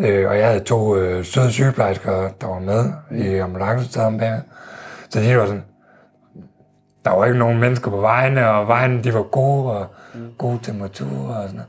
Øh, 0.00 0.30
og 0.30 0.38
jeg 0.38 0.46
havde 0.46 0.64
to 0.64 0.96
øh, 0.96 1.24
søde 1.24 1.52
sygeplejersker, 1.52 2.28
der 2.40 2.46
var 2.46 2.58
med 2.58 2.84
mm. 3.10 3.16
i 3.16 3.38
ambulancen 3.38 4.18
bag. 4.18 4.40
Så 5.10 5.20
de 5.20 5.36
var 5.38 5.46
sådan, 5.46 5.64
der 7.04 7.10
var 7.10 7.24
ikke 7.24 7.38
nogen 7.38 7.58
mennesker 7.58 7.90
på 7.90 8.00
vejene, 8.00 8.50
og 8.50 8.68
vejene 8.68 9.04
de 9.04 9.14
var 9.14 9.22
gode, 9.22 9.72
og 9.72 9.86
mm. 10.14 10.28
gode 10.38 10.58
temperaturer 10.62 11.34
og 11.34 11.42
sådan 11.42 11.54
noget. 11.54 11.68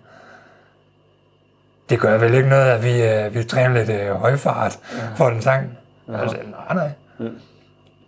Det 1.89 1.99
gør 1.99 2.17
vel 2.17 2.33
ikke 2.33 2.49
noget, 2.49 2.65
at 2.65 2.83
vi, 2.83 3.03
øh, 3.03 3.35
vi 3.35 3.43
træner 3.43 3.73
lidt 3.73 3.89
øh, 3.89 4.15
højfart 4.15 4.79
ja. 4.97 5.13
for 5.15 5.29
den 5.29 5.41
sang. 5.41 5.77
Ja. 6.07 6.21
Altså, 6.21 6.37
nej, 6.51 6.75
nej. 6.75 6.91
Mm. 7.19 7.39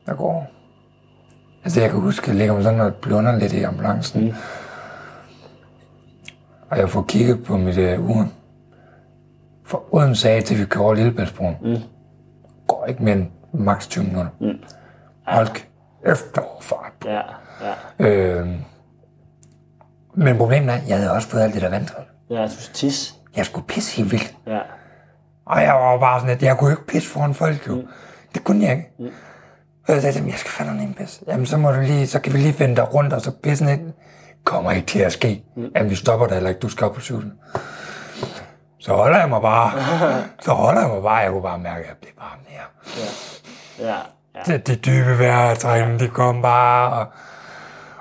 Der 0.05 0.13
går. 0.13 0.51
Altså, 1.63 1.81
jeg 1.81 1.89
kan 1.89 1.99
huske, 1.99 2.23
at 2.23 2.27
jeg 2.27 2.35
ligger 2.35 2.53
med 2.53 2.63
sådan 2.63 2.77
noget 2.77 2.95
blunder 2.95 3.39
lidt 3.39 3.53
i 3.53 3.63
ambulancen. 3.63 4.25
Mm. 4.25 4.33
Og 6.69 6.77
jeg 6.77 6.89
får 6.89 7.05
kigget 7.07 7.43
på 7.43 7.57
mit 7.57 7.77
øh, 7.77 8.09
ur. 8.09 8.27
For 9.65 9.95
Odense 9.95 10.29
af 10.29 10.43
til 10.43 10.59
vi 10.59 10.65
kører 10.65 10.83
over 10.83 10.93
Lillebæltsbroen. 10.93 11.57
Mm. 11.61 11.77
Går 12.67 12.85
ikke 12.85 13.03
mere 13.03 13.15
end 13.15 13.27
maks 13.53 13.87
20 13.87 14.03
minutter. 14.03 14.31
Mm. 14.39 14.59
Hold 15.27 15.47
efter 16.05 16.41
fart. 16.61 16.93
Ja, 17.05 17.21
ja. 17.99 18.07
Øh, 18.07 18.47
men 20.13 20.37
problemet 20.37 20.69
er, 20.69 20.77
at 20.77 20.89
jeg 20.89 20.97
havde 20.97 21.11
også 21.11 21.27
fået 21.27 21.41
alt 21.41 21.53
det 21.53 21.61
der 21.61 21.69
vandtøj. 21.69 22.03
Ja, 22.29 22.43
du 22.43 22.73
tisse. 22.73 23.13
Jeg 23.35 23.45
skulle 23.45 23.67
pisse 23.67 23.97
helt 23.97 24.11
vildt. 24.11 24.35
Ja. 24.47 24.59
Og 25.45 25.61
jeg 25.61 25.73
var 25.73 25.97
bare 25.99 26.19
sådan, 26.19 26.35
at 26.35 26.43
jeg 26.43 26.57
kunne 26.57 26.71
ikke 26.71 26.87
pisse 26.87 27.09
foran 27.09 27.33
folk 27.33 27.67
jo. 27.67 27.75
Mm. 27.75 27.87
Det 28.33 28.43
kunne 28.43 28.63
jeg 28.65 28.71
ikke. 28.71 28.89
Mm. 28.99 29.05
Og 29.87 29.93
jeg 29.93 30.01
sagde 30.01 30.13
til 30.13 30.21
dem, 30.21 30.29
jeg 30.29 30.37
skal 30.39 30.51
fandme 30.51 30.81
en 30.83 30.93
pisse. 30.93 31.21
Jamen 31.27 31.45
så 31.45 31.57
må 31.57 31.71
du 31.71 31.79
lige, 31.79 32.07
så 32.07 32.19
kan 32.19 32.33
vi 32.33 32.37
lige 32.37 32.59
vende 32.59 32.75
dig 32.75 32.93
rundt, 32.93 33.13
og 33.13 33.21
så 33.21 33.31
pissen 33.43 33.69
ind. 33.69 33.93
Kommer 34.43 34.71
ikke 34.71 34.87
til 34.87 34.99
at 34.99 35.13
ske. 35.13 35.43
Mm. 35.55 35.65
Jamen 35.75 35.89
vi 35.89 35.95
stopper 35.95 36.27
dig, 36.27 36.35
eller 36.35 36.49
ikke, 36.49 36.59
du 36.59 36.69
skal 36.69 36.85
op 36.85 36.93
på 36.93 37.01
cyklen. 37.01 37.33
Så 38.79 38.93
holder 38.93 39.19
jeg 39.19 39.29
mig 39.29 39.41
bare. 39.41 39.71
så 40.45 40.51
holder 40.51 40.81
jeg 40.81 40.89
mig 40.89 41.03
bare. 41.03 41.15
Jeg 41.15 41.31
kunne 41.31 41.41
bare 41.41 41.59
mærke, 41.59 41.79
at 41.79 41.87
jeg 41.87 41.95
blev 42.01 42.11
bare 42.19 42.37
mere. 42.49 42.65
Ja. 43.79 43.95
ja. 44.35 44.53
De, 44.53 44.57
de 44.57 44.75
dybe 44.75 45.19
vejrtrækninger, 45.19 45.97
de 45.97 46.07
kom 46.07 46.41
bare. 46.41 46.93
Og, 46.93 47.05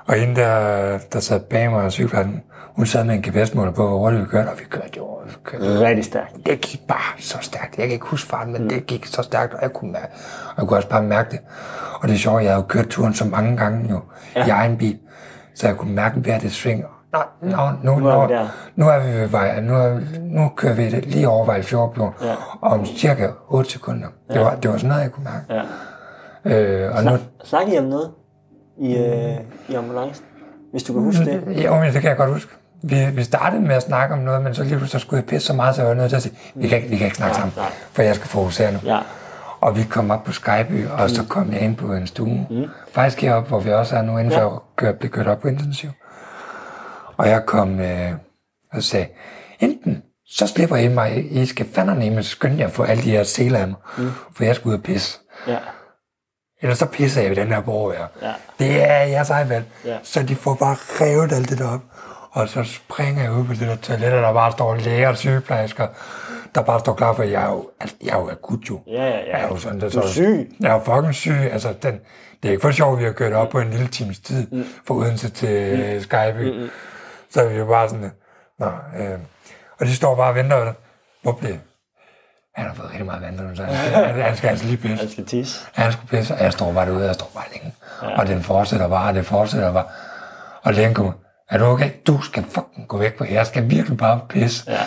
og 0.05 0.13
hende 0.15 0.41
der, 0.41 0.97
der 0.97 1.19
sad 1.19 1.39
bag 1.39 1.71
mig 1.71 1.83
og 1.83 1.91
cykelpladsen, 1.91 2.41
hun 2.81 2.85
sad 2.87 3.03
med 3.03 3.15
en 3.15 3.21
GPS-måler 3.21 3.71
på, 3.71 3.87
hvor 3.87 3.97
hurtigt 3.97 4.21
vi 4.21 4.27
kørte, 4.27 4.47
og 4.47 4.59
vi 4.59 4.63
kørte 4.69 4.89
jo. 4.97 5.05
Vi 5.25 5.31
kørte. 5.43 5.79
Rigtig 5.79 6.05
stærkt. 6.05 6.35
Det 6.45 6.61
gik 6.61 6.81
bare 6.87 7.19
så 7.21 7.37
stærkt. 7.41 7.77
Jeg 7.77 7.85
kan 7.85 7.93
ikke 7.93 8.05
huske 8.05 8.29
farten, 8.29 8.53
men 8.53 8.69
det 8.69 8.85
gik 8.85 9.05
så 9.05 9.21
stærkt, 9.21 9.53
og 9.53 9.59
jeg 9.61 9.73
kunne, 9.73 9.91
mærke, 9.91 10.07
og 10.47 10.53
jeg 10.57 10.67
kunne 10.67 10.77
også 10.77 10.89
bare 10.89 11.03
mærke 11.03 11.31
det. 11.31 11.39
Og 12.01 12.07
det 12.07 12.13
er 12.13 12.17
sjovt, 12.17 12.43
jeg 12.43 12.51
har 12.51 12.55
jo 12.57 12.65
kørt 12.67 12.87
turen 12.87 13.13
så 13.13 13.25
mange 13.25 13.57
gange 13.57 13.89
jo, 13.89 13.99
ja. 14.35 14.45
i 14.45 14.49
egen 14.49 14.77
bil, 14.77 14.99
så 15.55 15.67
jeg 15.67 15.77
kunne 15.77 15.93
mærke 15.95 16.19
hver 16.19 16.39
det 16.39 16.51
sving. 16.51 16.83
Nå, 17.13 17.19
nå, 17.41 17.69
nu, 17.83 17.99
Nu 17.99 18.07
er 18.09 18.47
nu, 18.75 18.89
er 18.89 18.99
vi 18.99 19.19
ved 19.19 19.27
vej, 19.27 19.61
nu, 19.61 19.99
nu 20.21 20.51
kører 20.55 20.73
vi 20.73 20.89
det 20.89 21.05
lige 21.05 21.27
over 21.27 21.45
Vejlefjordbjørn, 21.45 22.13
Ja. 22.21 22.33
om 22.61 22.85
cirka 22.85 23.27
8 23.47 23.69
sekunder. 23.69 24.07
Det, 24.33 24.41
var, 24.41 24.55
det 24.55 24.71
var 24.71 24.77
sådan 24.77 24.89
noget, 24.89 25.01
jeg 25.03 25.11
kunne 25.11 25.27
mærke. 25.49 25.65
Ja. 26.45 26.85
Øh, 26.85 26.95
og 26.95 27.03
nu, 27.03 27.11
Snakker 27.43 27.73
I 27.73 27.77
om 27.77 27.85
noget 27.85 28.11
i, 28.77 28.97
øh, 28.97 29.37
i 29.69 29.73
ambulancen? 29.73 30.25
Hvis 30.71 30.83
du 30.83 30.93
kan 30.93 31.01
huske 31.01 31.25
det. 31.25 31.65
Jo, 31.65 31.75
men 31.75 31.93
det 31.93 32.01
kan 32.01 32.09
jeg 32.09 32.17
godt 32.17 32.29
huske. 32.29 32.51
Vi, 32.83 33.05
vi 33.13 33.23
startede 33.23 33.61
med 33.61 33.75
at 33.75 33.83
snakke 33.83 34.15
om 34.15 34.19
noget, 34.21 34.41
men 34.41 34.55
så 34.55 34.63
lige 34.63 34.87
så 34.87 34.99
skulle 34.99 35.17
jeg 35.19 35.25
pisse 35.27 35.47
så 35.47 35.53
meget, 35.53 35.75
så 35.75 35.81
jeg 35.81 35.89
var 35.89 35.95
nødt 35.95 36.09
til 36.09 36.15
at 36.15 36.21
sige, 36.23 36.37
vi 36.55 36.67
kan 36.67 36.77
ikke, 36.77 36.89
vi 36.89 36.97
kan 36.97 37.05
ikke 37.05 37.17
snakke 37.17 37.35
sammen, 37.35 37.53
nej. 37.57 37.71
for 37.93 38.01
jeg 38.01 38.15
skal 38.15 38.27
fokusere 38.27 38.71
nu. 38.71 38.79
Ja. 38.85 38.99
Og 39.61 39.77
vi 39.77 39.83
kom 39.83 40.11
op 40.11 40.23
på 40.23 40.31
Skype, 40.31 40.91
og 40.91 41.09
så 41.09 41.23
kom 41.29 41.53
jeg 41.53 41.61
ind 41.61 41.75
på 41.75 41.93
en 41.93 42.07
stue. 42.07 42.47
Mm. 42.49 42.65
Faktisk 42.91 43.21
heroppe, 43.21 43.49
hvor 43.49 43.59
vi 43.59 43.73
også 43.73 43.95
er 43.95 44.01
nu, 44.01 44.17
inden 44.17 44.33
for 44.33 44.39
Ja. 44.41 44.55
at 44.55 44.59
køre, 44.77 44.93
blive 44.93 45.11
kørt 45.11 45.27
op 45.27 45.39
på 45.39 45.47
intensiv. 45.47 45.89
Og 47.17 47.29
jeg 47.29 47.45
kom 47.45 47.79
øh, 47.79 48.11
og 48.73 48.83
sagde, 48.83 49.07
enten 49.59 50.03
så 50.25 50.47
slipper 50.47 50.75
I 50.75 50.87
mig, 50.87 51.31
I 51.31 51.45
skal 51.45 51.65
fandme 51.75 52.09
med 52.09 52.23
skynde 52.23 52.59
jer 52.59 52.67
for 52.67 52.83
alle 52.83 53.03
de 53.03 53.11
her 53.11 53.23
seler 53.23 53.59
af 53.59 53.67
mig, 53.67 53.77
mm. 53.97 54.11
for 54.35 54.43
jeg 54.43 54.55
skal 54.55 54.69
ud 54.69 54.73
og 54.73 54.83
pisse. 54.83 55.19
Ja. 55.47 55.57
Eller 56.61 56.75
så 56.75 56.85
pisser 56.85 57.21
jeg 57.21 57.29
ved 57.29 57.37
den 57.37 57.47
her 57.47 57.61
borg 57.61 57.91
her. 57.97 58.05
Ja. 58.21 58.33
Det 58.59 58.89
er 58.89 59.03
jeres 59.03 59.29
eget 59.29 59.49
valg. 59.49 59.65
Ja. 59.85 59.97
Så 60.03 60.23
de 60.23 60.35
får 60.35 60.55
bare 60.55 60.75
revet 60.79 61.31
alt 61.31 61.49
det 61.49 61.57
der 61.57 61.67
op. 61.73 61.81
Og 62.31 62.49
så 62.49 62.63
springer 62.63 63.23
jeg 63.23 63.31
ud 63.31 63.45
på 63.45 63.53
det 63.53 63.61
der 63.61 63.75
toilet, 63.75 64.13
og 64.13 64.21
der 64.21 64.33
bare 64.33 64.51
står 64.51 64.75
læger 64.75 65.09
og 65.09 65.17
sygeplejersker, 65.17 65.87
der 66.55 66.61
bare 66.61 66.79
står 66.79 66.93
klar 66.93 67.13
for, 67.13 67.23
at 67.23 67.31
jeg 67.31 67.43
er 67.43 67.49
jo, 67.49 67.69
altså, 67.79 67.95
jeg 68.03 68.11
er 68.11 68.19
jo 68.19 68.29
akut 68.29 68.59
jo. 68.69 68.79
Ja, 68.87 69.03
ja, 69.03 69.09
ja. 69.09 69.37
Jeg 69.37 69.41
er 69.41 69.47
jo 69.47 69.57
sådan, 69.57 69.81
det, 69.81 69.93
Du 69.93 69.99
er 69.99 70.07
syg. 70.07 70.55
Jeg 70.59 70.69
er 70.69 70.73
jo 70.73 70.79
fucking 70.79 71.15
syg. 71.15 71.49
Altså, 71.51 71.73
den, 71.83 71.99
det 72.43 72.49
er 72.49 72.51
ikke 72.51 72.61
for 72.61 72.71
sjovt, 72.71 72.93
at 72.93 72.99
vi 72.99 73.05
har 73.05 73.11
kørt 73.11 73.33
op 73.33 73.49
på 73.49 73.59
en 73.59 73.69
lille 73.69 73.87
times 73.87 74.19
tid 74.19 74.47
mm. 74.51 74.65
fra 74.87 74.95
Odense 74.95 75.29
til 75.29 75.93
mm. 75.93 76.01
Skype. 76.01 76.51
Mm. 76.51 76.69
Så 77.29 77.41
er 77.41 77.49
vi 77.49 77.57
jo 77.57 77.65
bare 77.65 77.89
sådan, 77.89 78.11
Nå, 78.59 78.67
øh, 78.67 79.19
og 79.79 79.85
de 79.85 79.95
står 79.95 80.15
bare 80.15 80.29
og 80.29 80.35
venter. 80.35 80.73
Hvor 81.21 81.31
bliver 81.31 81.57
han 82.55 82.67
har 82.67 82.73
fået 82.73 82.89
rigtig 82.89 83.05
meget 83.05 83.21
vand 83.21 83.55
så 83.55 83.63
han 83.63 83.75
skal, 83.75 84.05
han, 84.05 84.21
han 84.21 84.37
skal 84.37 84.49
altså 84.49 84.65
lige 84.65 84.77
pisse. 84.77 84.97
Han 84.97 85.09
skal 85.09 85.25
tisse. 85.25 85.65
Han 85.73 85.91
skulle 85.91 86.07
pisse, 86.07 86.33
og 86.33 86.43
jeg 86.43 86.53
står 86.53 86.73
bare 86.73 86.85
derude, 86.85 87.01
og 87.01 87.07
jeg 87.07 87.15
står 87.15 87.31
bare 87.33 87.43
længe. 87.53 87.73
Ja. 88.03 88.19
Og 88.19 88.27
den 88.27 88.43
fortsætter 88.43 88.87
bare, 88.87 89.09
og 89.09 89.13
det 89.15 89.25
fortsætter 89.25 89.73
bare. 89.73 89.85
Og 90.63 90.73
lægen 90.73 90.93
kommer, 90.93 91.11
er 91.51 91.57
du 91.57 91.65
okay? 91.65 91.91
Du 92.07 92.21
skal 92.21 92.43
fucking 92.43 92.87
gå 92.87 92.97
væk, 92.97 93.17
for 93.17 93.25
jeg 93.25 93.45
skal 93.45 93.69
virkelig 93.69 93.97
bare 93.97 94.19
pisse. 94.29 94.71
Ja. 94.71 94.81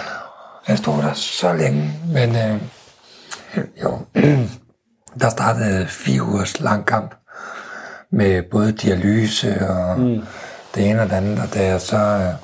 Jeg 0.68 0.78
stod 0.78 1.02
der 1.02 1.12
så 1.12 1.52
længe, 1.52 1.92
men 2.12 2.36
øh, 2.36 2.60
jo, 3.82 3.98
der 5.20 5.28
startede 5.28 5.86
fire 5.86 6.22
ugers 6.22 6.60
lang 6.60 6.86
kamp 6.86 7.14
med 8.12 8.42
både 8.50 8.72
dialyse 8.72 9.68
og 9.68 10.00
mm. 10.00 10.22
det 10.74 10.90
ene 10.90 11.02
og 11.02 11.08
det 11.08 11.16
andet, 11.16 11.38
og 11.38 11.58
jeg 11.58 11.80
så 11.80 11.96
øh, 11.96 12.34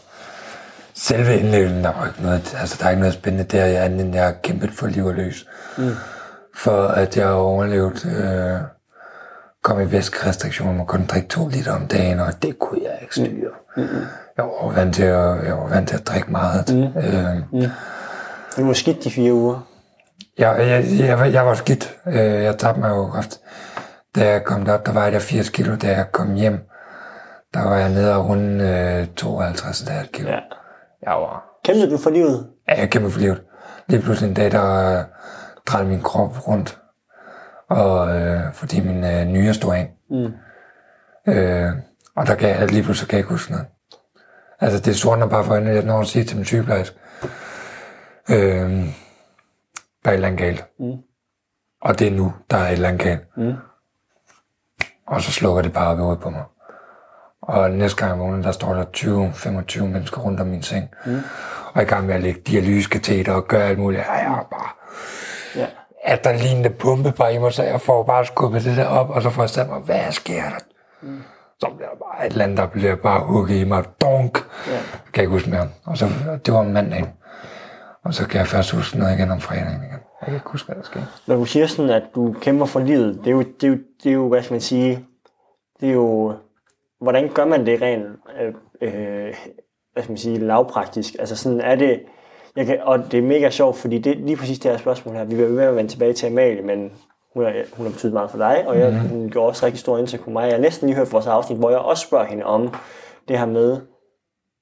selve 0.94 1.38
indlæggelsen, 1.38 1.84
der 1.84 1.92
var 1.92 2.06
ikke 2.06 2.22
noget, 2.22 2.56
altså 2.60 2.76
der 2.80 2.86
er 2.86 2.90
ikke 2.90 3.00
noget 3.00 3.14
spændende 3.14 3.44
der, 3.44 3.66
jeg 3.66 3.84
anden 3.84 4.00
end 4.00 4.14
jeg 4.14 4.24
har 4.24 4.34
kæmpet 4.42 4.70
for 4.70 4.86
liv 4.86 5.06
og 5.06 5.14
løs. 5.14 5.46
Mm. 5.78 5.90
For 6.56 6.86
at 6.86 7.16
jeg 7.16 7.26
har 7.26 7.34
overlevet, 7.34 8.06
øh, 8.06 8.60
kom 9.62 9.80
i 9.80 9.92
væskerestriktioner, 9.92 10.80
og 10.80 10.86
kun 10.88 11.06
drikke 11.06 11.28
to 11.28 11.48
liter 11.48 11.72
om 11.72 11.86
dagen, 11.86 12.20
og 12.20 12.42
det 12.42 12.58
kunne 12.58 12.80
jeg 12.84 12.98
ikke 13.02 13.14
styre. 13.14 13.50
Mm. 13.76 13.82
Jeg 14.36 14.44
var 14.44 14.72
vant 14.74 14.94
til 14.94 15.02
at, 15.02 15.44
jeg 15.46 15.56
var 15.58 15.68
vant 15.68 15.88
til 15.88 15.96
at 15.96 16.06
drikke 16.06 16.30
meget. 16.32 16.74
Mm. 16.74 17.58
Øh, 17.62 17.68
Du 18.56 18.66
var 18.66 18.72
skidt 18.72 19.04
de 19.04 19.10
fire 19.10 19.32
uger. 19.32 19.66
jeg, 20.38 20.56
jeg, 20.58 20.84
jeg, 21.08 21.18
var- 21.18 21.24
jeg 21.24 21.46
var 21.46 21.54
skidt. 21.54 21.96
Øh, 22.06 22.14
Jeg 22.16 22.58
tabte 22.58 22.80
mig 22.80 22.88
jo 22.90 23.10
ret. 23.14 23.40
Da 24.16 24.28
jeg 24.30 24.44
kom 24.44 24.64
derop, 24.64 24.86
der 24.86 24.92
var 24.92 25.02
jeg 25.04 25.12
der 25.12 25.18
80 25.18 25.48
kilo. 25.48 25.76
Da 25.76 25.86
jeg 25.86 26.12
kom 26.12 26.34
hjem, 26.34 26.58
der 27.54 27.62
var 27.68 27.76
jeg 27.76 27.88
nede 27.88 28.16
og 28.16 28.28
runde 28.28 28.64
øh, 28.64 29.06
52,5 29.20 30.10
kilo. 30.12 30.28
Ja. 30.28 30.38
Jeg 31.02 31.12
var... 31.12 31.44
Kæmpede 31.64 31.90
du 31.90 31.98
for 31.98 32.10
livet? 32.10 32.46
Ja, 32.68 32.80
jeg 32.80 32.90
kæmper 32.90 33.10
for 33.10 33.20
livet. 33.20 33.42
Lige 33.88 34.02
pludselig 34.02 34.28
en 34.28 34.34
dag, 34.34 34.52
der 34.52 34.98
øh, 34.98 35.04
drejede 35.66 35.88
min 35.88 36.00
krop 36.02 36.48
rundt. 36.48 36.78
Og 37.70 38.20
øh, 38.20 38.52
fordi 38.52 38.80
min 38.80 39.04
øh, 39.04 39.24
nyre 39.26 39.54
stod 39.54 39.74
af. 39.74 39.92
Mm. 40.10 40.32
Øh, 41.32 41.72
og 42.16 42.26
der 42.26 42.34
kan 42.34 42.48
jeg 42.48 42.70
lige 42.70 42.82
pludselig 42.82 43.08
kan 43.08 43.16
jeg 43.16 43.20
ikke 43.20 43.30
huske 43.30 43.52
noget. 43.52 43.66
Altså, 44.60 44.80
det 44.80 44.96
sortner 44.96 45.26
bare 45.26 45.44
for 45.44 45.52
øjnene, 45.52 45.82
når 45.82 46.00
at 46.00 46.06
sige 46.06 46.24
til 46.24 46.36
min 46.36 46.44
sygeplejerske. 46.44 46.96
Øh, 48.30 48.70
der 50.04 50.08
er 50.08 50.10
et 50.10 50.14
eller 50.14 50.28
andet 50.28 50.40
galt. 50.40 50.64
Mm. 50.78 50.96
Og 51.82 51.98
det 51.98 52.06
er 52.06 52.10
nu, 52.10 52.32
der 52.50 52.56
er 52.56 52.66
et 52.66 52.72
eller 52.72 52.88
andet 52.88 53.02
galt. 53.02 53.36
Mm. 53.36 53.54
Og 55.06 55.22
så 55.22 55.32
slukker 55.32 55.62
det 55.62 55.72
bare 55.72 56.02
op 56.02 56.20
på 56.20 56.30
mig. 56.30 56.44
Og 57.42 57.70
næste 57.70 57.96
gang 57.98 58.10
jeg 58.10 58.18
vågner, 58.18 58.42
der 58.42 58.52
står 58.52 58.74
der 58.74 58.84
20-25 59.80 59.84
mennesker 59.84 60.20
rundt 60.20 60.40
om 60.40 60.46
min 60.46 60.62
seng. 60.62 60.88
Mm. 61.06 61.20
Og 61.74 61.82
i 61.82 61.84
gang 61.84 62.06
med 62.06 62.14
at 62.14 62.20
lægge 62.20 62.40
dialysekateter 62.40 63.32
og 63.32 63.48
gøre 63.48 63.62
alt 63.68 63.78
muligt. 63.78 64.02
Og 64.08 64.14
jeg 64.14 64.24
er 64.24 64.48
bare... 64.50 64.79
Ja. 66.06 66.12
At 66.12 66.24
der 66.24 66.32
lignende 66.32 66.70
pumpe 66.70 67.12
bare 67.12 67.34
i 67.34 67.38
mig, 67.38 67.52
så 67.52 67.62
jeg 67.62 67.80
får 67.80 68.02
bare 68.02 68.26
skubbet 68.26 68.64
det 68.64 68.76
der 68.76 68.86
op, 68.86 69.10
og 69.10 69.22
så 69.22 69.30
får 69.30 69.42
jeg 69.42 69.50
sat 69.50 69.68
mig, 69.68 69.80
hvad 69.80 70.12
sker 70.12 70.42
der? 70.42 70.58
Mm. 71.02 71.22
Så 71.60 71.66
bliver 71.76 71.88
der 71.88 71.96
bare 71.96 72.26
et 72.26 72.32
eller 72.32 72.44
andet, 72.44 72.58
der 72.58 72.66
bliver 72.66 72.96
bare 72.96 73.26
hugget 73.26 73.56
i 73.56 73.64
mig. 73.64 73.84
Donk! 74.00 74.38
Ja. 74.66 74.72
Kan 74.72 75.16
jeg 75.16 75.22
ikke 75.22 75.32
huske 75.32 75.50
mere. 75.50 75.68
Og 75.84 75.98
så, 75.98 76.08
det 76.46 76.54
var 76.54 76.60
om 76.60 76.66
mandagen. 76.66 77.08
Og 78.04 78.14
så 78.14 78.28
kan 78.28 78.38
jeg 78.38 78.46
først 78.46 78.70
huske 78.70 78.98
noget 78.98 79.18
igen 79.18 79.30
om 79.30 79.40
fredagen 79.40 79.82
igen. 79.82 80.00
Jeg 80.20 80.26
kan 80.26 80.34
ikke 80.34 80.48
huske, 80.48 80.66
hvad 80.66 80.76
der 80.76 80.82
skete. 80.82 81.06
Når 81.26 81.36
du 81.36 81.44
siger 81.44 81.66
sådan, 81.66 81.90
at 81.90 82.02
du 82.14 82.34
kæmper 82.40 82.66
for 82.66 82.80
livet, 82.80 83.18
det 83.18 83.26
er 83.26 83.30
jo, 83.30 83.42
det 83.42 83.64
er 83.64 83.68
jo, 83.68 83.78
det 84.02 84.10
er 84.10 84.14
jo 84.14 84.28
hvad 84.28 84.42
skal 84.42 84.54
man 84.54 84.60
sige, 84.60 85.06
det 85.80 85.88
er 85.88 85.92
jo, 85.92 86.34
hvordan 87.00 87.28
gør 87.28 87.44
man 87.44 87.66
det 87.66 87.82
rent 87.82 88.04
øh, 88.40 88.54
øh, 88.80 89.34
hvad 89.92 90.02
skal 90.02 90.12
man 90.12 90.18
sige, 90.18 90.38
lavpraktisk. 90.38 91.14
Altså 91.18 91.36
sådan 91.36 91.60
er 91.60 91.74
det, 91.74 92.00
jeg 92.56 92.66
kan, 92.66 92.78
og 92.82 92.98
det 93.12 93.18
er 93.18 93.22
mega 93.22 93.50
sjovt, 93.50 93.76
fordi 93.76 93.98
det 93.98 94.16
lige 94.16 94.36
præcis 94.36 94.58
det 94.58 94.70
her 94.70 94.78
spørgsmål 94.78 95.14
her, 95.14 95.24
vi 95.24 95.34
vil 95.34 95.56
ved 95.56 95.64
at 95.64 95.76
vende 95.76 95.90
tilbage 95.90 96.12
til 96.12 96.26
Amalie, 96.26 96.62
men 96.62 96.92
hun 97.34 97.44
har, 97.44 97.52
hun 97.72 97.86
har 97.86 97.92
betydet 97.92 98.12
meget 98.12 98.30
for 98.30 98.38
dig, 98.38 98.64
og 98.66 98.78
jeg, 98.78 99.00
hun 99.00 99.30
gjorde 99.30 99.48
også 99.48 99.66
rigtig 99.66 99.80
stor 99.80 99.98
indtryk 99.98 100.24
på 100.24 100.30
mig. 100.30 100.46
Jeg 100.46 100.52
har 100.54 100.60
næsten 100.60 100.88
lige 100.88 100.96
hørt 100.96 101.12
vores 101.12 101.26
afsnit, 101.26 101.58
hvor 101.58 101.70
jeg 101.70 101.78
også 101.78 102.06
spørger 102.06 102.26
hende 102.26 102.44
om 102.44 102.74
det 103.28 103.38
her 103.38 103.46
med, 103.46 103.80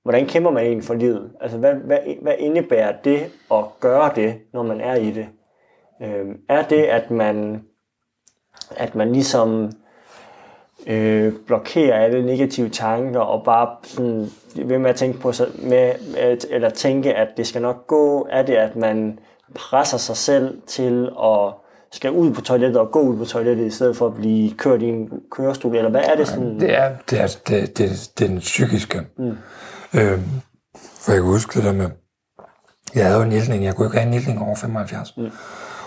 hvordan 0.02 0.26
kæmper 0.26 0.50
man 0.50 0.64
egentlig 0.64 0.84
for 0.84 0.94
livet? 0.94 1.32
Altså, 1.40 1.58
hvad, 1.58 1.74
hvad, 1.74 1.98
hvad 2.22 2.34
indebærer 2.38 2.92
det 3.04 3.20
at 3.50 3.64
gøre 3.80 4.10
det, 4.14 4.34
når 4.52 4.62
man 4.62 4.80
er 4.80 4.94
i 4.94 5.10
det? 5.10 5.28
Øhm, 6.02 6.36
er 6.48 6.62
det, 6.62 6.82
at 6.82 7.10
man, 7.10 7.64
at 8.70 8.94
man 8.94 9.12
ligesom 9.12 9.72
øh, 10.88 11.32
blokerer 11.46 12.04
alle 12.04 12.26
negative 12.26 12.68
tanker 12.68 13.20
og 13.20 13.44
bare 13.44 13.68
sådan, 13.82 14.30
ved 14.56 14.78
med 14.78 14.90
at 14.90 14.96
tænke 14.96 15.18
på 15.18 15.32
sig, 15.32 15.46
med, 15.58 15.92
at, 16.16 16.46
eller 16.50 16.70
tænke, 16.70 17.14
at 17.14 17.28
det 17.36 17.46
skal 17.46 17.62
nok 17.62 17.86
gå? 17.86 18.26
Er 18.30 18.42
det, 18.42 18.54
at 18.54 18.76
man 18.76 19.18
presser 19.54 19.98
sig 19.98 20.16
selv 20.16 20.60
til 20.66 21.10
at 21.24 21.52
skal 21.92 22.10
ud 22.10 22.34
på 22.34 22.40
toilettet 22.40 22.80
og 22.80 22.90
gå 22.90 23.00
ud 23.00 23.16
på 23.16 23.24
toilettet, 23.24 23.66
i 23.66 23.70
stedet 23.70 23.96
for 23.96 24.06
at 24.06 24.14
blive 24.14 24.54
kørt 24.54 24.82
i 24.82 24.84
en 24.84 25.10
kørestol, 25.30 25.76
eller 25.76 25.90
hvad 25.90 26.00
er 26.00 26.16
det 26.16 26.28
sådan? 26.28 26.60
Det 26.60 26.74
er, 26.74 26.94
det 27.10 27.20
er, 27.20 27.26
det, 27.26 27.78
det, 27.78 28.10
det 28.18 28.24
er 28.24 28.28
den 28.28 28.38
psykiske. 28.38 29.00
Mm. 29.18 29.36
Øhm, 29.94 30.24
for 31.00 31.12
jeg 31.12 31.20
kan 31.20 31.30
huske 31.30 31.58
det 31.58 31.64
der 31.64 31.72
med, 31.72 31.90
jeg 32.94 33.04
havde 33.04 33.18
jo 33.18 33.24
en 33.24 33.32
iltning, 33.32 33.64
jeg 33.64 33.74
kunne 33.74 33.86
ikke 33.86 33.98
have 33.98 34.08
en 34.08 34.14
iltning 34.14 34.42
over 34.42 34.56
75. 34.56 35.16
Mm. 35.16 35.30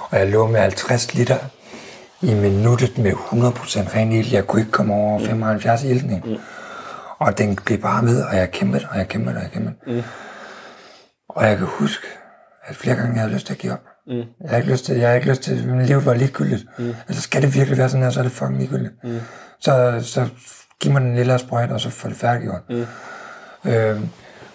Og 0.10 0.18
jeg 0.18 0.30
lå 0.30 0.48
med 0.48 0.60
50 0.60 1.16
liter 1.16 1.38
i 2.22 2.34
minuttet 2.34 2.98
med 2.98 3.12
100% 3.12 3.96
ren 3.96 4.12
ild. 4.12 4.32
Jeg 4.32 4.48
kunne 4.48 4.62
ikke 4.62 4.72
komme 4.72 4.94
over 4.94 5.20
75 5.20 5.84
iltning. 5.84 6.26
Mm. 6.26 6.38
Og 7.20 7.38
den 7.38 7.56
blev 7.56 7.78
bare 7.78 8.06
ved, 8.06 8.24
og 8.24 8.36
jeg 8.36 8.52
kæmpede, 8.52 8.86
og 8.92 8.98
jeg 8.98 9.08
kæmpede, 9.08 9.36
og 9.36 9.42
jeg 9.42 9.52
kæmpede. 9.52 9.76
Mm. 9.88 10.04
Og 11.30 11.46
jeg 11.46 11.58
kan 11.58 11.68
huske, 11.68 12.08
at 12.64 12.76
flere 12.76 12.96
gange 12.96 13.14
jeg 13.14 13.22
havde 13.22 13.34
lyst 13.34 13.46
til 13.46 13.54
at 13.54 13.60
give 13.60 13.74
op. 13.74 13.84
Mm. 14.08 14.14
Jeg 14.14 14.50
har 14.50 14.58
ikke 14.58 14.72
lyst 14.72 14.86
til, 14.86 14.98
jeg 14.98 15.10
har 15.10 15.16
ikke 15.16 15.30
lyst 15.30 15.42
til, 15.42 15.68
min 15.68 15.86
liv 15.86 16.06
var 16.06 16.14
ligegyldigt. 16.14 16.66
Mm. 16.78 16.94
Altså 17.08 17.22
skal 17.22 17.42
det 17.42 17.56
virkelig 17.56 17.78
være 17.78 17.90
sådan 17.90 18.04
her, 18.04 18.10
så 18.10 18.20
er 18.20 18.24
det 18.24 18.32
fucking 18.32 18.58
ligegyldigt. 18.58 18.94
Mm. 19.04 19.20
Så, 19.60 20.00
så 20.02 20.28
giv 20.80 20.92
mig 20.92 21.02
den 21.02 21.16
lille 21.16 21.40
sprøjt, 21.40 21.72
og 21.72 21.80
så 21.80 21.90
får 21.90 22.10
det 22.10 22.18
færdiggjort. 22.18 22.62
Mm. 22.70 22.86
Øh, 23.72 24.02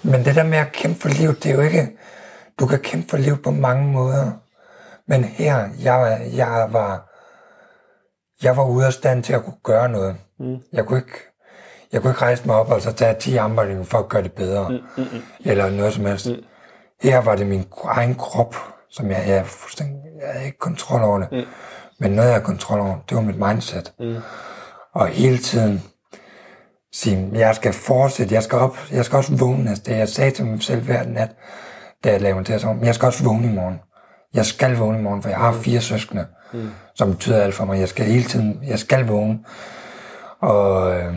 men 0.02 0.24
det 0.24 0.34
der 0.34 0.42
med 0.42 0.58
at 0.58 0.72
kæmpe 0.72 1.00
for 1.00 1.08
livet, 1.08 1.44
det 1.44 1.50
er 1.50 1.54
jo 1.54 1.60
ikke, 1.60 1.88
du 2.60 2.66
kan 2.66 2.78
kæmpe 2.78 3.08
for 3.08 3.16
livet 3.16 3.42
på 3.42 3.50
mange 3.50 3.92
måder. 3.92 4.32
Men 5.08 5.24
her, 5.24 5.68
jeg, 5.82 6.30
jeg 6.34 6.68
var, 6.70 7.15
jeg 8.42 8.56
var 8.56 8.64
ude 8.64 8.86
af 8.86 8.92
stand 8.92 9.22
til 9.22 9.32
at 9.32 9.44
kunne 9.44 9.56
gøre 9.62 9.88
noget. 9.88 10.16
Mm. 10.38 10.56
Jeg 10.72 10.86
kunne 10.86 10.98
ikke, 10.98 11.18
jeg 11.92 12.02
kunne 12.02 12.10
ikke 12.10 12.22
rejse 12.22 12.46
mig 12.46 12.56
op 12.56 12.70
og 12.70 12.82
så 12.82 12.92
tage 12.92 13.14
10 13.14 13.36
armbøjninger 13.36 13.84
for 13.84 13.98
at 13.98 14.08
gøre 14.08 14.22
det 14.22 14.32
bedre. 14.32 14.68
Mm, 14.68 14.74
mm, 14.96 15.08
mm. 15.12 15.22
Eller 15.44 15.70
noget 15.70 15.92
som 15.92 16.06
helst. 16.06 16.26
Mm. 16.26 16.44
Her 17.02 17.18
var 17.18 17.36
det 17.36 17.46
min 17.46 17.64
egen 17.84 18.14
krop, 18.14 18.56
som 18.90 19.10
jeg, 19.10 19.24
jeg, 19.26 19.46
fuldstændig, 19.46 19.96
jeg 20.20 20.32
havde 20.32 20.46
ikke 20.46 20.58
kontrol 20.58 21.02
over 21.02 21.18
det. 21.18 21.28
Mm. 21.32 21.44
Men 22.00 22.10
noget, 22.10 22.28
jeg 22.28 22.34
havde 22.34 22.44
kontrol 22.44 22.80
over, 22.80 22.96
det 23.08 23.16
var 23.16 23.22
mit 23.22 23.38
mindset. 23.38 23.92
Mm. 23.98 24.16
Og 24.94 25.06
hele 25.06 25.38
tiden 25.38 25.82
sige, 26.92 27.30
jeg 27.32 27.54
skal 27.54 27.72
fortsætte, 27.72 28.34
jeg 28.34 28.42
skal 28.42 28.58
op, 28.58 28.76
jeg 28.92 29.04
skal 29.04 29.16
også 29.16 29.36
vågne. 29.36 29.70
Altså, 29.70 29.84
det 29.86 29.96
jeg 29.96 30.08
sagde 30.08 30.30
til 30.30 30.46
mig 30.46 30.62
selv 30.62 30.82
hver 30.82 31.04
nat, 31.04 31.30
da 32.04 32.10
jeg 32.12 32.20
lavede 32.20 32.54
at 32.54 32.60
sove, 32.60 32.74
men 32.74 32.84
jeg 32.84 32.94
skal 32.94 33.06
også 33.06 33.24
vågne 33.24 33.46
i 33.46 33.54
morgen. 33.54 33.80
Jeg 34.34 34.46
skal 34.46 34.76
vågne 34.76 34.98
i 34.98 35.02
morgen, 35.02 35.22
for 35.22 35.28
jeg 35.28 35.38
har 35.38 35.52
fire 35.52 35.80
søskende, 35.80 36.26
mm. 36.52 36.70
Som 36.96 37.12
betyder 37.12 37.42
alt 37.42 37.54
for 37.54 37.64
mig. 37.64 37.80
Jeg 37.80 37.88
skal 37.88 38.04
hele 38.04 38.24
tiden, 38.24 38.60
jeg 38.66 38.78
skal 38.78 39.06
vågne. 39.06 39.38
Og, 40.40 40.96
øh, 40.96 41.14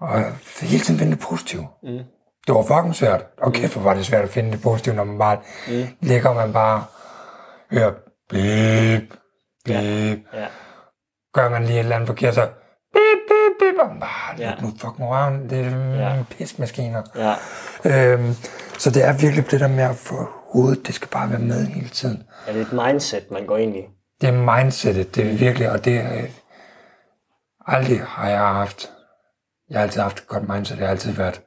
og 0.00 0.24
hele 0.60 0.84
tiden 0.84 0.98
finde 0.98 1.12
det 1.12 1.20
positive. 1.20 1.66
Mm. 1.82 1.98
Det 2.46 2.54
var 2.54 2.62
fucking 2.62 2.94
svært. 2.94 3.26
Og 3.38 3.52
kæft, 3.52 3.72
hvor 3.72 3.82
var 3.82 3.94
det 3.94 4.06
svært 4.06 4.24
at 4.24 4.30
finde 4.30 4.52
det 4.52 4.62
positive, 4.62 4.94
når 4.94 5.04
man 5.04 5.18
bare 5.18 5.38
mm. 5.68 5.86
ligger, 6.00 6.28
og 6.28 6.36
man 6.36 6.52
bare 6.52 6.84
hører 7.70 7.92
bip, 8.30 9.10
bip. 9.64 9.74
Ja. 9.74 9.80
Ja. 10.40 10.46
Gør 11.34 11.48
man 11.48 11.64
lige 11.64 11.74
et 11.74 11.78
eller 11.80 11.96
andet 11.96 12.06
forkert, 12.06 12.34
så 12.34 12.46
bip, 12.92 13.20
bip, 13.28 13.52
bip, 13.60 13.80
og 13.80 14.00
bare, 14.00 14.38
ja. 14.38 14.54
nu 14.62 14.70
fucking 14.70 15.08
røven, 15.08 15.50
det 15.50 15.60
er 15.60 15.94
ja. 15.94 16.24
pismaskiner. 16.30 17.02
Ja. 17.16 17.34
Øhm, 17.84 18.34
så 18.78 18.90
det 18.90 19.04
er 19.04 19.12
virkelig 19.12 19.50
det 19.50 19.60
der 19.60 19.68
med 19.68 19.84
at 19.84 19.96
få 19.96 20.28
hovedet, 20.52 20.86
det 20.86 20.94
skal 20.94 21.08
bare 21.08 21.30
være 21.30 21.38
med 21.38 21.66
hele 21.66 21.88
tiden. 21.88 22.22
Ja, 22.46 22.52
det 22.52 22.60
er 22.60 22.66
et 22.66 22.86
mindset, 22.86 23.30
man 23.30 23.46
går 23.46 23.56
ind 23.56 23.76
i. 23.76 23.93
Det 24.24 24.32
er 24.32 24.56
mindsetet, 24.56 25.14
det 25.14 25.26
er 25.26 25.36
virkelig, 25.36 25.70
og 25.70 25.84
det 25.84 25.96
er, 25.96 26.26
aldrig 27.66 28.00
har 28.00 28.28
jeg 28.28 28.38
haft, 28.38 28.90
jeg 29.70 29.78
har 29.78 29.82
altid 29.82 30.00
haft 30.00 30.18
et 30.18 30.26
godt 30.26 30.48
mindset, 30.48 30.78
jeg 30.78 30.86
har 30.86 30.90
altid 30.90 31.12
været 31.12 31.40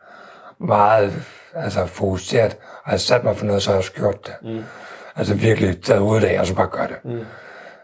meget 0.60 1.14
altså, 1.56 1.86
fokuseret, 1.86 2.58
og 2.86 2.91
jeg 2.91 2.99
sat 2.99 3.24
mig 3.24 3.38
for 3.38 3.45
noget, 3.45 3.62
så 3.62 3.70
har 3.70 3.74
jeg 3.74 3.78
også 3.78 3.94
gjort 3.94 4.28
det. 4.28 4.36
Mm. 4.41 4.64
Altså 5.16 5.34
virkelig 5.34 5.82
taget 5.82 5.99
ud 5.99 6.22
af, 6.22 6.40
og 6.40 6.48
så 6.48 6.56
bare 6.56 6.68
gør 6.68 6.88
det. 6.88 6.98
Mm. 7.04 7.26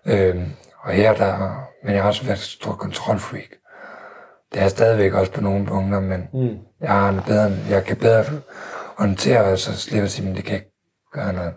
Øhm, 0.06 0.52
og 0.80 0.91
her 0.91 1.14
der, 1.14 1.68
men 1.84 1.94
jeg 1.94 2.02
har 2.02 2.07
også 2.07 2.26
været 2.26 2.40
stor 2.40 2.74
kontrolfreak. 2.74 3.49
Det 4.52 4.57
er 4.57 4.61
jeg 4.61 4.72
stadigvæk 4.72 5.14
også 5.14 5.32
på 5.32 5.41
nogle 5.41 5.65
punkter, 5.65 5.99
men 5.99 6.30
mm. 6.34 6.57
jeg 6.82 6.90
har 6.90 7.10
en 7.10 7.22
bedre, 7.28 7.52
jeg 7.70 7.84
kan 7.86 7.98
bedre 7.98 8.26
håndtere, 8.98 9.44
og 9.44 9.57
så 9.57 9.78
slipper 9.78 10.03
jeg 10.03 10.11
sige, 10.11 10.26
men 10.26 10.36
det 10.36 10.45
kan 10.45 10.56
ikke 10.56 10.72
gøre 11.14 11.34
noget. 11.34 11.53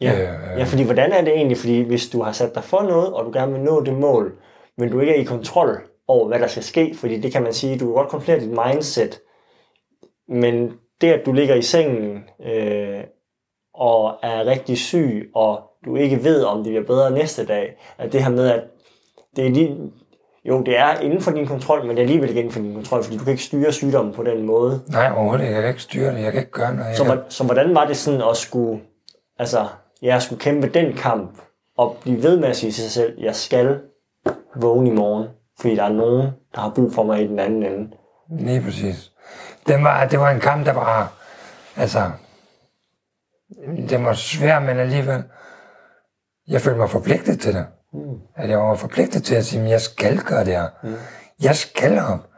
Ja. 0.00 0.12
Øh, 0.12 0.58
ja, 0.58 0.64
fordi 0.64 0.82
hvordan 0.82 1.12
er 1.12 1.20
det 1.20 1.32
egentlig, 1.32 1.58
fordi 1.58 1.80
hvis 1.80 2.08
du 2.08 2.22
har 2.22 2.32
sat 2.32 2.54
dig 2.54 2.64
for 2.64 2.82
noget, 2.82 3.12
og 3.12 3.24
du 3.24 3.30
gerne 3.32 3.52
vil 3.52 3.62
nå 3.62 3.84
det 3.84 3.94
mål, 3.94 4.32
men 4.76 4.90
du 4.90 5.00
ikke 5.00 5.14
er 5.14 5.20
i 5.20 5.24
kontrol 5.24 5.80
over, 6.08 6.28
hvad 6.28 6.38
der 6.38 6.46
skal 6.46 6.62
ske, 6.62 6.94
fordi 6.94 7.20
det 7.20 7.32
kan 7.32 7.42
man 7.42 7.52
sige, 7.52 7.78
du 7.78 7.84
kan 7.84 7.94
godt 7.94 8.08
kontrollere 8.08 8.40
dit 8.40 8.58
mindset, 8.66 9.20
men 10.28 10.72
det, 11.00 11.12
at 11.12 11.26
du 11.26 11.32
ligger 11.32 11.54
i 11.54 11.62
sengen 11.62 12.24
øh, 12.46 13.00
og 13.74 14.18
er 14.22 14.46
rigtig 14.46 14.78
syg, 14.78 15.30
og 15.34 15.62
du 15.84 15.96
ikke 15.96 16.24
ved, 16.24 16.44
om 16.44 16.64
det 16.64 16.70
bliver 16.70 16.86
bedre 16.86 17.10
næste 17.10 17.46
dag, 17.46 17.76
at 17.98 18.12
det 18.12 18.24
her 18.24 18.30
med, 18.30 18.50
at 18.50 18.62
det 19.36 19.46
er 19.46 19.50
lige, 19.50 19.92
jo, 20.44 20.62
det 20.62 20.78
er 20.78 21.00
inden 21.00 21.20
for 21.20 21.30
din 21.30 21.46
kontrol, 21.46 21.80
men 21.80 21.90
det 21.90 21.98
er 21.98 22.02
alligevel 22.02 22.28
ikke 22.28 22.40
inden 22.40 22.52
for 22.52 22.60
din 22.60 22.74
kontrol, 22.74 23.04
fordi 23.04 23.16
du 23.16 23.24
kan 23.24 23.30
ikke 23.30 23.42
styre 23.42 23.72
sygdommen 23.72 24.14
på 24.14 24.22
den 24.22 24.46
måde. 24.46 24.80
Nej, 24.88 25.12
overhovedet 25.16 25.44
ikke. 25.44 25.54
Jeg 25.54 25.62
kan 25.62 25.70
ikke 25.70 25.82
styre 25.82 26.12
det. 26.14 26.22
Jeg 26.22 26.32
kan 26.32 26.40
ikke 26.40 26.52
gøre 26.52 26.74
noget. 26.74 26.96
Så, 26.96 27.04
kan... 27.04 27.18
så 27.28 27.44
hvordan 27.44 27.74
var 27.74 27.86
det 27.86 27.96
sådan 27.96 28.22
at 28.30 28.36
skulle, 28.36 28.80
altså, 29.38 29.66
jeg 30.02 30.22
skulle 30.22 30.40
kæmpe 30.40 30.68
den 30.68 30.96
kamp, 30.96 31.38
og 31.76 31.96
blive 32.02 32.22
ved 32.22 32.38
med 32.38 32.48
at 32.48 32.56
sige 32.56 32.72
til 32.72 32.82
sig 32.82 32.92
selv, 32.92 33.20
jeg 33.20 33.34
skal 33.34 33.80
vågne 34.56 34.90
i 34.90 34.92
morgen, 34.92 35.28
fordi 35.60 35.76
der 35.76 35.84
er 35.84 35.92
nogen, 35.92 36.26
der 36.54 36.60
har 36.60 36.72
brug 36.74 36.92
for 36.92 37.02
mig 37.02 37.22
i 37.22 37.26
den 37.26 37.38
anden 37.38 37.62
ende. 37.62 37.90
Lige 38.30 38.60
præcis 38.60 39.12
det 39.68 39.82
var, 39.82 40.06
det 40.06 40.20
var 40.20 40.30
en 40.30 40.40
kamp, 40.40 40.66
der 40.66 40.72
var, 40.72 41.12
altså, 41.76 42.10
det 43.88 44.04
var 44.04 44.12
svær, 44.12 44.60
men 44.60 44.78
alligevel, 44.78 45.24
jeg 46.48 46.60
følte 46.60 46.78
mig 46.78 46.90
forpligtet 46.90 47.40
til 47.40 47.54
det. 47.54 47.66
Mm. 47.92 48.18
At 48.36 48.50
jeg 48.50 48.58
var 48.58 48.74
forpligtet 48.74 49.24
til 49.24 49.34
at 49.34 49.44
sige, 49.46 49.62
at 49.62 49.70
jeg 49.70 49.80
skal 49.80 50.18
gøre 50.18 50.44
det 50.44 50.52
her. 50.52 50.68
Mm. 50.82 50.94
Jeg 51.42 51.56
skal 51.56 51.98
op. 51.98 52.28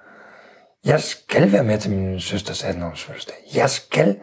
Jeg 0.84 1.00
skal 1.00 1.52
være 1.52 1.64
med 1.64 1.78
til 1.78 1.90
min 1.90 2.20
søsters 2.20 2.64
18 2.64 2.82
års 2.82 3.04
fødselsdag. 3.04 3.36
Jeg 3.54 3.70
skal 3.70 4.18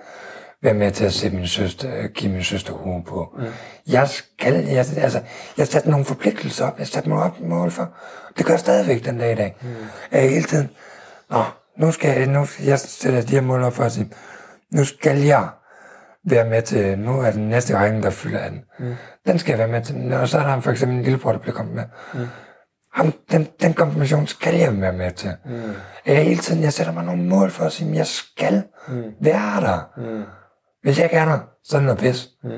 være 0.68 0.76
med 0.76 0.92
til 0.92 1.06
at 1.06 1.14
se 1.14 1.30
min 1.30 1.48
søster, 1.48 2.08
give 2.08 2.32
min 2.32 2.44
søster 2.44 2.74
hue 2.74 3.04
på. 3.04 3.36
Mm. 3.38 3.46
Jeg 3.88 4.08
skal, 4.10 4.54
jeg, 4.54 4.86
altså, 4.98 5.22
jeg 5.58 5.68
satte 5.68 5.90
nogle 5.90 6.06
forpligtelser 6.06 6.66
op. 6.66 6.80
Jeg 6.80 6.88
satte 6.88 7.10
mig 7.10 7.24
op 7.24 7.40
mål 7.40 7.72
for. 7.72 7.90
Det 8.38 8.46
gør 8.46 8.54
jeg 8.54 8.60
stadigvæk 8.60 9.06
den 9.06 9.18
dag 9.18 9.32
i 9.32 9.36
dag. 9.36 9.56
Mm. 9.62 9.68
Jeg 10.12 10.30
hele 10.30 10.44
tiden, 10.44 10.70
nå, 11.30 11.44
nu 11.78 11.92
skal 11.92 12.20
jeg, 12.20 12.28
nu, 12.28 12.46
jeg 12.66 12.80
sætter 12.80 13.22
de 13.22 13.32
her 13.32 13.42
mål 13.42 13.64
op 13.64 13.74
for 13.74 13.84
at 13.84 13.92
sige, 13.92 14.10
nu 14.72 14.84
skal 14.84 15.18
jeg 15.18 15.50
være 16.24 16.50
med 16.50 16.62
til, 16.62 17.00
nu 17.00 17.22
er 17.22 17.32
den 17.32 17.50
næste 17.50 17.78
række, 17.78 18.02
der 18.02 18.10
fylder 18.10 18.40
af 18.40 18.50
den. 18.50 18.62
Mm. 18.80 18.96
Den 19.28 19.40
skal 19.40 19.52
jeg 19.52 19.60
være 19.60 19.68
med 19.68 19.82
til. 19.82 20.14
Og 20.14 20.28
så 20.28 20.38
er 20.38 20.44
der 20.44 20.60
for 20.60 20.72
eksempel 20.72 20.98
en 20.98 21.04
lillebror, 21.04 21.32
der 21.32 21.40
bliver 21.40 21.56
kommet 21.56 21.76
med. 21.76 21.84
Mm. 22.14 22.28
Ham, 22.94 23.14
den, 23.32 23.48
den 23.62 23.74
konfirmation 23.74 24.28
skal 24.28 24.56
jeg 24.56 24.82
være 24.82 24.94
med 24.94 25.12
til. 25.12 25.34
Mm. 25.46 25.74
Jeg 26.06 26.24
hele 26.24 26.40
tiden, 26.40 26.64
jeg 26.64 26.74
sætter 26.74 26.94
mig 26.94 27.04
nogle 27.04 27.24
mål 27.24 27.52
for 27.52 27.66
at 27.66 27.72
sige, 27.72 27.96
jeg 27.96 28.08
skal 28.08 28.64
mm. 28.88 29.04
være 29.22 29.62
der. 29.62 29.90
Mm. 29.98 30.24
Hvis 30.88 30.98
jeg 30.98 31.06
ikke 31.06 31.16
er 31.16 31.26
der, 31.26 31.40
så 31.64 31.76
er 31.76 31.80
det 31.80 31.86
noget 31.86 32.00
pis. 32.00 32.30
Mm. 32.44 32.50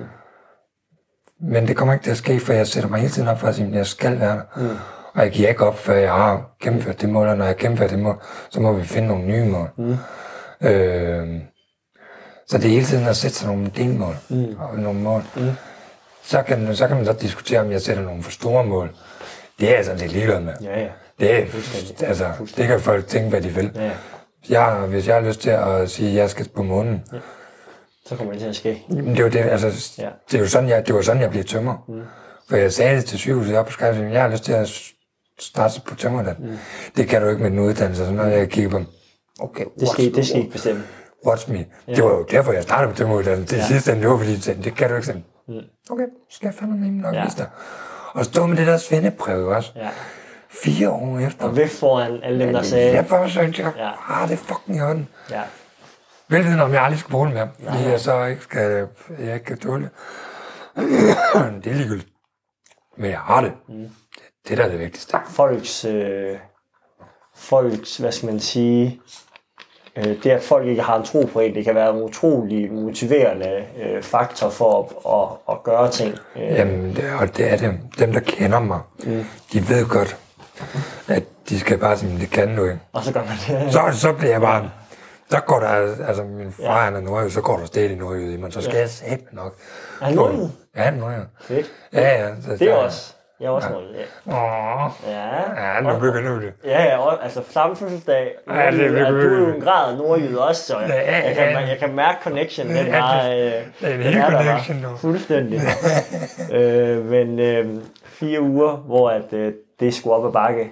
Men 1.42 1.68
det 1.68 1.78
kommer 1.78 1.94
ikke 1.94 2.04
til 2.04 2.12
at 2.12 2.18
ske, 2.18 2.40
for 2.40 2.54
jeg 2.54 2.68
sætter 2.68 2.90
mig 2.90 3.00
hele 3.00 3.12
tiden 3.12 3.28
op 3.28 3.40
for 3.40 3.48
at 3.48 3.56
sige, 3.56 3.72
jeg 3.74 3.86
skal 3.86 4.20
være 4.20 4.36
der. 4.36 4.42
Mm. 4.56 4.78
Og 5.14 5.24
jeg 5.24 5.32
giver 5.32 5.50
ikke 5.50 5.66
op, 5.66 5.78
før 5.78 5.96
jeg 5.96 6.12
har 6.12 6.56
gennemført 6.62 7.02
det 7.02 7.10
mål, 7.10 7.28
og 7.28 7.38
når 7.38 7.46
jeg 7.46 7.50
har 7.50 7.58
gennemført 7.60 7.90
det 7.90 8.00
mål, 8.00 8.22
så 8.50 8.62
må 8.62 8.74
vi 8.74 8.84
finde 8.84 9.08
nogle 9.08 9.26
nye 9.26 9.46
mål. 9.46 9.70
Mm. 9.78 9.98
Øh, 10.68 11.42
så 12.48 12.58
det 12.58 12.66
er 12.66 12.70
hele 12.70 12.86
tiden 12.86 13.08
at 13.08 13.16
sætte 13.16 13.38
sig 13.38 13.48
nogle 13.48 13.72
delmål 13.78 14.16
mm. 14.30 14.56
og 14.60 14.80
nogle 14.80 15.00
mål. 15.00 15.24
Mm. 15.36 15.52
Så, 16.24 16.42
kan, 16.42 16.76
så 16.76 16.88
kan 16.88 16.96
man 16.96 17.06
så 17.06 17.14
diskutere, 17.14 17.60
om 17.60 17.72
jeg 17.72 17.82
sætter 17.82 18.04
nogle 18.04 18.24
for 18.24 18.32
store 18.32 18.66
mål. 18.66 18.96
Det 19.60 19.74
er 19.74 19.78
altså 19.78 19.96
lidt 19.96 20.12
ligeglad 20.12 20.40
med. 20.40 20.54
Ja, 20.62 20.80
ja. 20.80 20.90
Det, 21.20 21.36
er, 21.36 21.46
altså, 22.08 22.26
det 22.58 22.68
kan 22.68 22.80
folk 22.80 23.08
tænke, 23.08 23.30
hvad 23.30 23.42
de 23.42 23.50
vil. 23.50 23.72
Ja, 23.76 23.86
ja. 23.86 23.92
Jeg, 24.50 24.88
hvis 24.88 25.08
jeg 25.08 25.16
har 25.16 25.22
lyst 25.22 25.42
til 25.42 25.50
at 25.50 25.90
sige, 25.90 26.10
at 26.10 26.16
jeg 26.16 26.30
skal 26.30 26.50
på 26.56 26.64
månen, 26.64 27.04
ja. 27.14 27.18
Så 28.10 28.15
kommer 28.15 28.31
det 28.34 28.41
til 28.41 28.48
at 28.49 28.56
ske. 28.56 28.86
Jamen, 28.90 29.15
det, 29.15 29.19
jo 29.19 29.27
det, 29.27 29.40
altså, 29.40 29.91
ja. 30.02 30.10
det, 30.31 30.40
jo 30.40 30.48
sådan, 30.48 30.69
jeg, 30.69 30.88
det 30.88 30.95
var 30.95 31.02
sådan, 31.02 31.22
jeg 31.22 31.31
blev 31.31 31.44
tømmer. 31.44 31.86
Mm. 31.88 32.02
For 32.49 32.56
jeg 32.57 32.73
sagde 32.73 32.95
det 32.98 33.06
til 33.06 33.19
sygehuset 33.19 33.57
op 33.57 33.65
på 33.65 33.72
Skype, 33.72 33.86
jeg 34.11 34.22
har 34.22 34.30
lyst 34.30 34.44
til 34.44 34.53
at 34.53 34.81
starte 35.40 35.81
på 35.81 35.95
tømmerland. 35.95 36.38
Mm. 36.40 36.57
Det 36.98 37.07
kan 37.07 37.22
du 37.22 37.27
ikke 37.30 37.41
med 37.41 37.52
en 37.52 37.60
uddannelse. 37.60 38.06
Så 38.06 38.11
når 38.11 38.23
jeg 38.26 38.49
kigger 38.49 38.69
på 38.69 38.77
dem, 38.77 38.86
Okay, 39.41 39.65
Det 39.80 39.88
skal, 39.90 40.06
I- 40.06 40.11
det 40.11 40.27
skal 40.27 40.40
ikke 40.40 40.52
bestemme. 40.52 40.84
Watch 41.27 41.52
me. 41.52 41.65
Det 41.95 42.03
var 42.03 42.10
jo 42.10 42.26
derfor, 42.31 42.52
jeg 42.53 42.64
startede 42.64 42.94
på 43.03 43.07
måde. 43.07 43.23
Det 43.26 43.53
Ja. 43.53 43.68
sidste, 43.68 43.91
det 43.95 44.10
var 44.10 44.18
fordi, 44.18 44.31
jeg 44.31 44.40
tænkte, 44.40 44.64
det 44.69 44.77
kan 44.77 44.90
du 44.90 44.95
ikke 44.95 45.06
sådan. 45.07 45.23
Mm. 45.48 45.53
Okay, 45.90 46.03
så 46.30 46.36
skal 46.36 46.48
jeg 46.48 46.53
fandme 46.60 46.77
med 46.77 46.90
nok 46.90 47.14
Ja. 47.14 47.19
ja. 47.19 47.26
vise 47.26 47.38
dig. 47.38 47.48
Og 48.14 48.26
stå 48.26 48.45
med 48.45 48.57
det 48.57 48.68
der 48.68 48.77
svendebrev 48.77 49.40
jo 49.40 49.56
også. 49.56 49.72
Ja. 49.76 49.90
Fire 50.64 50.90
år 50.90 51.19
efter. 51.19 51.45
Og 51.45 51.56
væk 51.57 51.69
foran 51.69 52.19
alle 52.23 52.45
dem, 52.45 52.53
der 52.53 52.61
sagde... 52.61 52.94
Jeg 52.94 53.07
bare 53.07 53.30
synes, 53.30 53.60
jeg 53.60 53.72
Ja. 53.77 53.90
har 53.99 54.27
det 54.27 54.40
fucking 54.40 54.77
i 54.77 54.80
hånden. 54.80 55.07
Ja. 55.31 55.41
Velviden 56.30 56.60
om 56.60 56.74
jeg 56.74 56.82
aldrig 56.84 57.00
skal 57.00 57.12
bruge 57.12 57.26
det 57.26 57.34
mere, 57.34 57.50
fordi 57.64 57.78
Nej. 57.82 57.92
jeg 57.92 58.00
så 58.00 58.24
ikke 58.26 58.42
skal, 58.44 58.88
jeg 59.20 59.34
ikke 59.34 59.46
kan 59.46 59.58
tåle 59.60 59.84
det. 59.84 59.92
det 61.64 61.72
er 61.72 61.76
ligegyldigt. 61.76 62.10
Men 62.98 63.12
jeg 63.12 63.20
har 63.20 63.42
det. 63.42 63.54
Mm. 63.68 63.90
Det 64.48 64.58
der 64.58 64.64
er 64.64 64.70
det 64.70 64.80
vigtigste. 64.80 65.18
Folks... 65.30 65.86
Øh, 65.86 66.38
folks, 67.36 67.98
hvad 67.98 68.12
skal 68.12 68.30
man 68.30 68.40
sige... 68.40 69.02
Øh, 69.96 70.24
det, 70.24 70.26
at 70.30 70.44
folk 70.44 70.68
ikke 70.68 70.82
har 70.82 70.98
en 70.98 71.06
tro 71.06 71.30
på 71.34 71.40
en, 71.40 71.56
det 71.56 71.66
kan 71.66 71.76
være 71.76 71.90
en 71.90 72.02
utrolig 72.02 72.72
motiverende 72.72 73.66
øh, 73.84 74.04
faktor 74.04 74.50
for 74.50 74.80
at, 74.80 75.14
at, 75.14 75.56
at 75.56 75.64
gøre 75.64 75.92
ting. 75.92 76.16
Øh, 76.36 76.42
Jamen, 76.42 76.96
det, 76.96 77.04
og 77.20 77.38
det 77.38 77.52
er 77.54 77.58
dem, 77.58 77.78
dem 78.00 78.14
der 78.14 78.20
kender 78.20 78.60
mig. 78.60 78.80
Mm. 79.04 79.26
De 79.54 79.70
ved 79.70 79.86
godt, 79.88 80.18
at 81.08 81.24
de 81.50 81.60
skal 81.60 81.78
bare 81.78 81.98
sige, 81.98 82.20
det 82.20 82.30
kan 82.30 82.56
du 82.56 82.64
ikke. 82.64 82.80
Og 82.94 83.04
så 83.04 83.14
gør 83.14 83.20
man 83.24 83.62
det. 83.64 83.74
Så, 83.74 84.00
så 84.00 84.14
bliver 84.14 84.32
jeg 84.32 84.42
bare... 84.42 84.70
Så 85.30 85.40
går 85.40 85.60
der, 85.60 85.68
altså 86.08 86.24
min 86.24 86.52
far 86.52 86.64
Ja. 86.64 86.72
ja. 86.78 86.84
han 86.84 86.96
er 86.96 87.00
nordjyd, 87.02 87.30
så 87.30 87.42
går 87.42 87.58
der 87.58 87.66
stadig 87.66 87.98
nordjyd 87.98 88.32
i 88.34 88.38
mig, 88.38 88.54
så 88.54 88.62
skal 88.62 88.74
ja. 88.74 88.80
jeg 88.80 88.90
sætte 88.90 89.26
nok. 89.32 89.54
Er 90.02 90.06
han 90.06 90.16
nordjyd? 90.16 90.48
Ja, 90.76 90.82
han 90.82 90.94
er 90.94 91.00
nordjyd. 91.00 91.24
Fedt. 91.42 91.72
Ja, 91.94 92.22
ja. 92.26 92.30
Så, 92.42 92.52
Det 92.60 92.62
er 92.72 92.76
også. 92.76 93.14
Jeg 93.40 93.46
er 93.46 93.50
også 93.50 93.70
noget. 93.70 93.88
Ja. 94.28 94.34
Åh, 94.34 94.92
Ja. 95.08 95.74
ja, 95.76 95.82
nu 95.82 96.00
begynder 96.00 96.40
det. 96.40 96.54
Ja, 96.66 96.84
ja, 96.84 96.98
og, 96.98 97.24
altså 97.24 97.42
samme 97.50 97.76
fødselsdag. 97.76 98.32
Ja, 98.50 98.72
det 98.72 98.86
er 99.00 99.10
du 99.12 99.18
er 99.18 99.40
jo 99.40 99.54
en 99.56 99.62
grad 99.62 99.92
af 99.92 99.98
nordjyd 99.98 100.36
også, 100.36 100.64
så 100.66 100.80
jeg, 100.80 100.90
Ja, 100.90 100.96
ja, 101.20 101.28
jeg, 101.28 101.36
kan, 101.36 101.46
ja. 101.52 101.60
jeg 101.60 101.78
kan 101.80 101.94
mærke 101.96 102.18
connection. 102.24 102.68
Den 102.68 102.76
Ja, 102.86 103.00
var, 103.00 103.24
det- 103.24 103.46
øh, 103.46 103.52
det 103.82 103.90
er 103.90 103.94
en 103.96 104.02
helt 104.02 104.16
der 104.16 104.32
bare. 104.32 104.44
connection, 104.44 104.82
du. 104.84 104.98
Fuldstændig. 104.98 105.62
øh, 106.58 107.06
men 107.06 107.40
øh, 107.40 107.82
fire 108.06 108.42
uger, 108.42 108.72
hvor 108.76 109.10
at, 109.10 109.34
øh, 109.34 109.54
det 109.80 109.94
skulle 109.94 110.16
op 110.16 110.26
ad 110.28 110.32
bakke, 110.32 110.72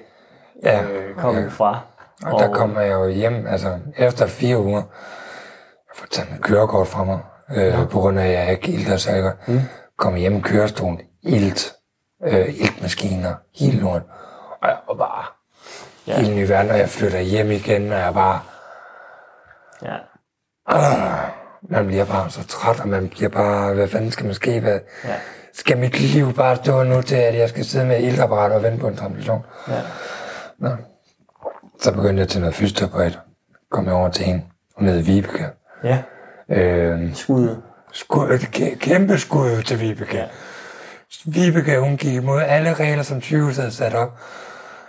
Ja, 0.64 0.84
øh, 0.84 1.16
kom 1.16 1.36
ja. 1.36 1.42
ja. 1.42 1.48
fra. 1.50 1.80
Og 2.26 2.40
der 2.40 2.54
kommer 2.54 2.82
jeg 2.82 2.94
jo 2.94 3.08
hjem, 3.08 3.48
altså 3.48 3.80
efter 3.98 4.28
fire 4.28 4.58
uger, 4.60 4.82
jeg 5.88 5.96
får 5.96 6.08
taget 6.12 6.32
mit 6.32 6.42
kørekort 6.42 6.88
fra 6.88 7.04
mig, 7.04 7.20
øh, 7.56 7.66
ja. 7.66 7.86
på 7.92 8.00
grund 8.00 8.20
af, 8.20 8.26
at 8.28 8.32
jeg 8.34 8.52
ikke 8.52 8.72
ilter 8.72 8.98
så 8.98 9.12
jeg 9.12 9.34
mm. 9.48 9.60
kommer 9.98 10.20
hjem 10.20 10.38
i 10.38 10.42
kørestolen, 10.42 11.02
ilt, 11.24 11.74
øh, 12.28 12.50
iltmaskiner, 12.62 13.36
hele 13.56 13.80
lort, 13.80 14.02
og 14.62 14.68
jeg 14.70 14.78
var 14.88 14.96
bare 14.96 15.26
Ja. 16.08 16.20
helt 16.20 16.36
ny 16.36 16.48
verden, 16.48 16.72
og 16.72 16.78
jeg 16.78 16.90
flytter 16.90 17.20
hjem 17.20 17.52
igen, 17.52 17.92
og 17.92 18.00
jeg 18.00 18.14
bare, 18.14 18.40
Ja. 19.84 19.96
øh, 20.70 21.30
man 21.70 21.88
bliver 21.88 22.06
bare 22.06 22.30
så 22.30 22.48
træt, 22.48 22.80
og 22.80 22.88
man 22.88 23.10
bliver 23.10 23.30
bare, 23.30 23.74
hvad 23.74 23.88
fanden 23.88 24.12
skal 24.12 24.26
man 24.26 24.34
ske, 24.36 24.60
hvad, 24.60 24.80
Ja. 25.04 25.16
skal 25.54 25.78
mit 25.78 26.00
liv 26.00 26.34
bare 26.34 26.56
stå 26.56 26.84
nu 26.84 27.02
til, 27.02 27.16
at 27.16 27.38
jeg 27.38 27.50
skal 27.50 27.66
sidde 27.66 27.86
med 27.86 28.04
iltapparat 28.04 28.52
og 28.52 28.64
vente 28.64 28.80
på 28.80 28.88
en 28.88 28.96
transplantation? 28.98 29.46
Ja. 29.68 29.82
Nå. 30.60 30.70
Så 31.82 31.94
begyndte 31.94 32.20
jeg 32.22 32.30
til 32.30 32.40
noget 32.42 32.56
fysioterapeut. 32.56 33.20
Kom 33.72 33.86
jeg 33.86 33.94
over 33.94 34.10
til 34.10 34.26
hende. 34.26 34.44
Hun 34.78 34.88
hed 34.88 35.02
Vibeke. 35.02 35.46
ja. 35.84 36.04
Øh, 36.50 37.16
Skud. 37.16 37.62
skud, 37.92 38.38
kæmpe 38.80 39.18
skud 39.18 39.62
til 39.64 39.80
Vibeke. 39.80 40.18
Ja. 40.18 40.26
Vibeke, 41.26 41.80
hun 41.80 41.98
gik 41.98 42.14
imod 42.14 42.42
alle 42.42 42.74
regler, 42.74 43.04
som 43.04 43.22
sygehuset 43.22 43.64
havde 43.64 43.76
sat 43.76 43.94
op. 43.94 44.20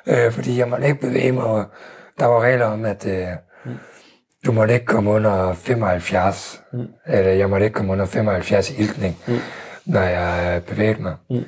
Øh, 0.06 0.32
fordi 0.32 0.58
jeg 0.58 0.68
måtte 0.68 0.86
ikke 0.86 1.00
bevæge 1.00 1.32
mig. 1.32 1.44
Og 1.44 1.64
der 2.18 2.26
var 2.26 2.40
regler 2.40 2.66
om, 2.66 2.84
at 2.84 3.06
øh, 3.06 3.26
du 4.46 4.52
måtte 4.52 4.74
ikke 4.74 4.86
komme 4.86 5.10
under 5.10 5.54
75. 5.54 6.60
Mm. 6.72 6.86
Eller 7.06 7.30
jeg 7.32 7.50
måtte 7.50 7.66
ikke 7.66 7.74
komme 7.74 7.92
under 7.92 8.06
75 8.06 8.70
i 8.70 8.74
iltning, 8.82 9.16
mm. 9.26 9.38
når 9.86 10.00
jeg 10.00 10.56
øh, 10.56 10.62
bevægede 10.62 11.02
mig. 11.02 11.16
Mm. 11.30 11.44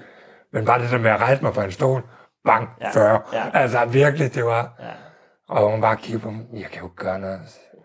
Men 0.52 0.64
bare 0.64 0.82
det 0.82 0.90
der 0.90 0.98
med 0.98 1.10
at 1.10 1.20
rejse 1.20 1.42
mig 1.42 1.54
fra 1.54 1.64
en 1.64 1.72
stol, 1.72 2.02
bang, 2.44 2.68
ja. 2.80 2.90
40. 2.92 3.20
Ja. 3.32 3.42
Altså 3.54 3.84
virkelig, 3.84 4.34
det 4.34 4.44
var... 4.44 4.74
Ja. 4.80 4.84
Og 5.50 5.70
hun 5.70 5.80
bare 5.80 5.96
kiggede 5.96 6.22
på 6.22 6.30
mig, 6.30 6.44
jeg 6.52 6.64
kan 6.70 6.80
jo 6.80 6.86
ikke 6.86 6.96
gøre 6.96 7.18
noget. 7.18 7.40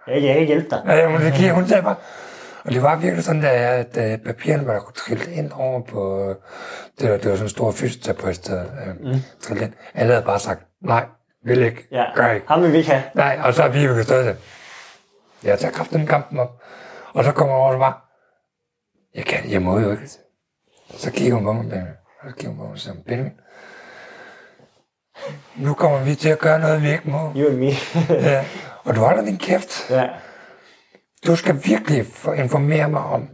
Jeg 0.08 0.22
kan 0.22 0.30
ikke 0.30 0.46
hjælpe 0.46 0.70
dig. 0.70 0.82
Ja, 0.88 1.08
hun, 1.10 1.20
kiggede, 1.20 1.54
hun 1.54 1.68
sagde 1.68 1.84
bare, 1.84 1.96
og 2.66 2.72
det 2.72 2.82
var 2.84 2.96
virkelig 2.96 3.24
sådan, 3.24 3.44
at, 3.44 3.98
at 3.98 4.22
papirerne 4.22 4.68
var 4.68 4.92
trillet 4.96 5.28
ind 5.28 5.52
over 5.52 5.82
på, 5.82 6.34
det 7.00 7.12
var, 7.12 7.18
det 7.18 7.26
var 7.26 7.36
sådan 7.36 7.46
en 7.46 7.50
stor 7.50 7.72
fysioterapeut, 7.72 8.48
der 8.48 8.62
øh, 8.64 8.96
mm. 9.00 9.20
trillet 9.42 9.66
ind. 9.66 9.74
Alle 9.94 10.14
havde 10.14 10.26
bare 10.26 10.40
sagt, 10.40 10.62
nej, 10.82 11.06
vil 11.46 11.64
ikke, 11.64 11.88
Ja. 11.92 12.06
gør 12.16 12.32
ikke. 12.32 12.48
Ham 12.48 12.62
vil 12.62 12.72
vi 12.72 12.78
ikke 12.78 12.90
have. 12.90 13.04
Nej, 13.16 13.40
og 13.44 13.54
så 13.54 13.64
er 13.64 13.70
vi 13.70 13.80
jo 13.86 14.04
stået 14.04 14.26
til, 14.26 14.36
jeg 15.44 15.60
tager 15.60 15.74
kraften 15.74 16.08
kampen 16.08 16.40
op. 16.40 16.62
Og 17.14 17.24
så 17.24 17.32
kommer 17.32 17.56
over 17.56 17.74
og 17.74 17.80
bare, 17.80 17.94
jeg 19.16 19.26
kan, 19.26 19.52
jeg 19.52 19.62
må 19.62 19.80
jo 19.80 19.92
ikke. 19.92 20.08
Så 20.90 21.12
kigger 21.12 21.36
hun 21.36 21.44
på 21.44 21.54
mig, 21.54 21.64
Benjamin. 21.70 21.94
Og 22.22 22.30
så 22.30 22.36
kigger 22.36 22.50
hun 22.50 22.58
på 22.58 22.64
mig 22.64 22.72
og 22.72 22.80
siger, 22.80 22.96
Benjamin, 23.08 23.32
nu 25.58 25.74
kommer 25.74 26.00
vi 26.00 26.16
til 26.16 26.30
at 26.30 26.40
gøre 26.40 26.60
noget, 26.60 26.82
vi 26.82 26.92
ikke 26.92 27.10
må. 27.10 27.32
You 27.36 27.48
and 27.50 27.58
me. 27.58 27.72
Ja. 28.10 28.46
Og 28.84 28.96
du 28.96 29.00
holder 29.00 29.26
din 29.26 29.38
kæft. 29.38 29.90
ja. 29.90 30.08
Du 31.28 31.36
skal 31.36 31.60
virkelig 31.66 32.06
informere 32.38 32.90
mig 32.90 33.02
om 33.02 33.30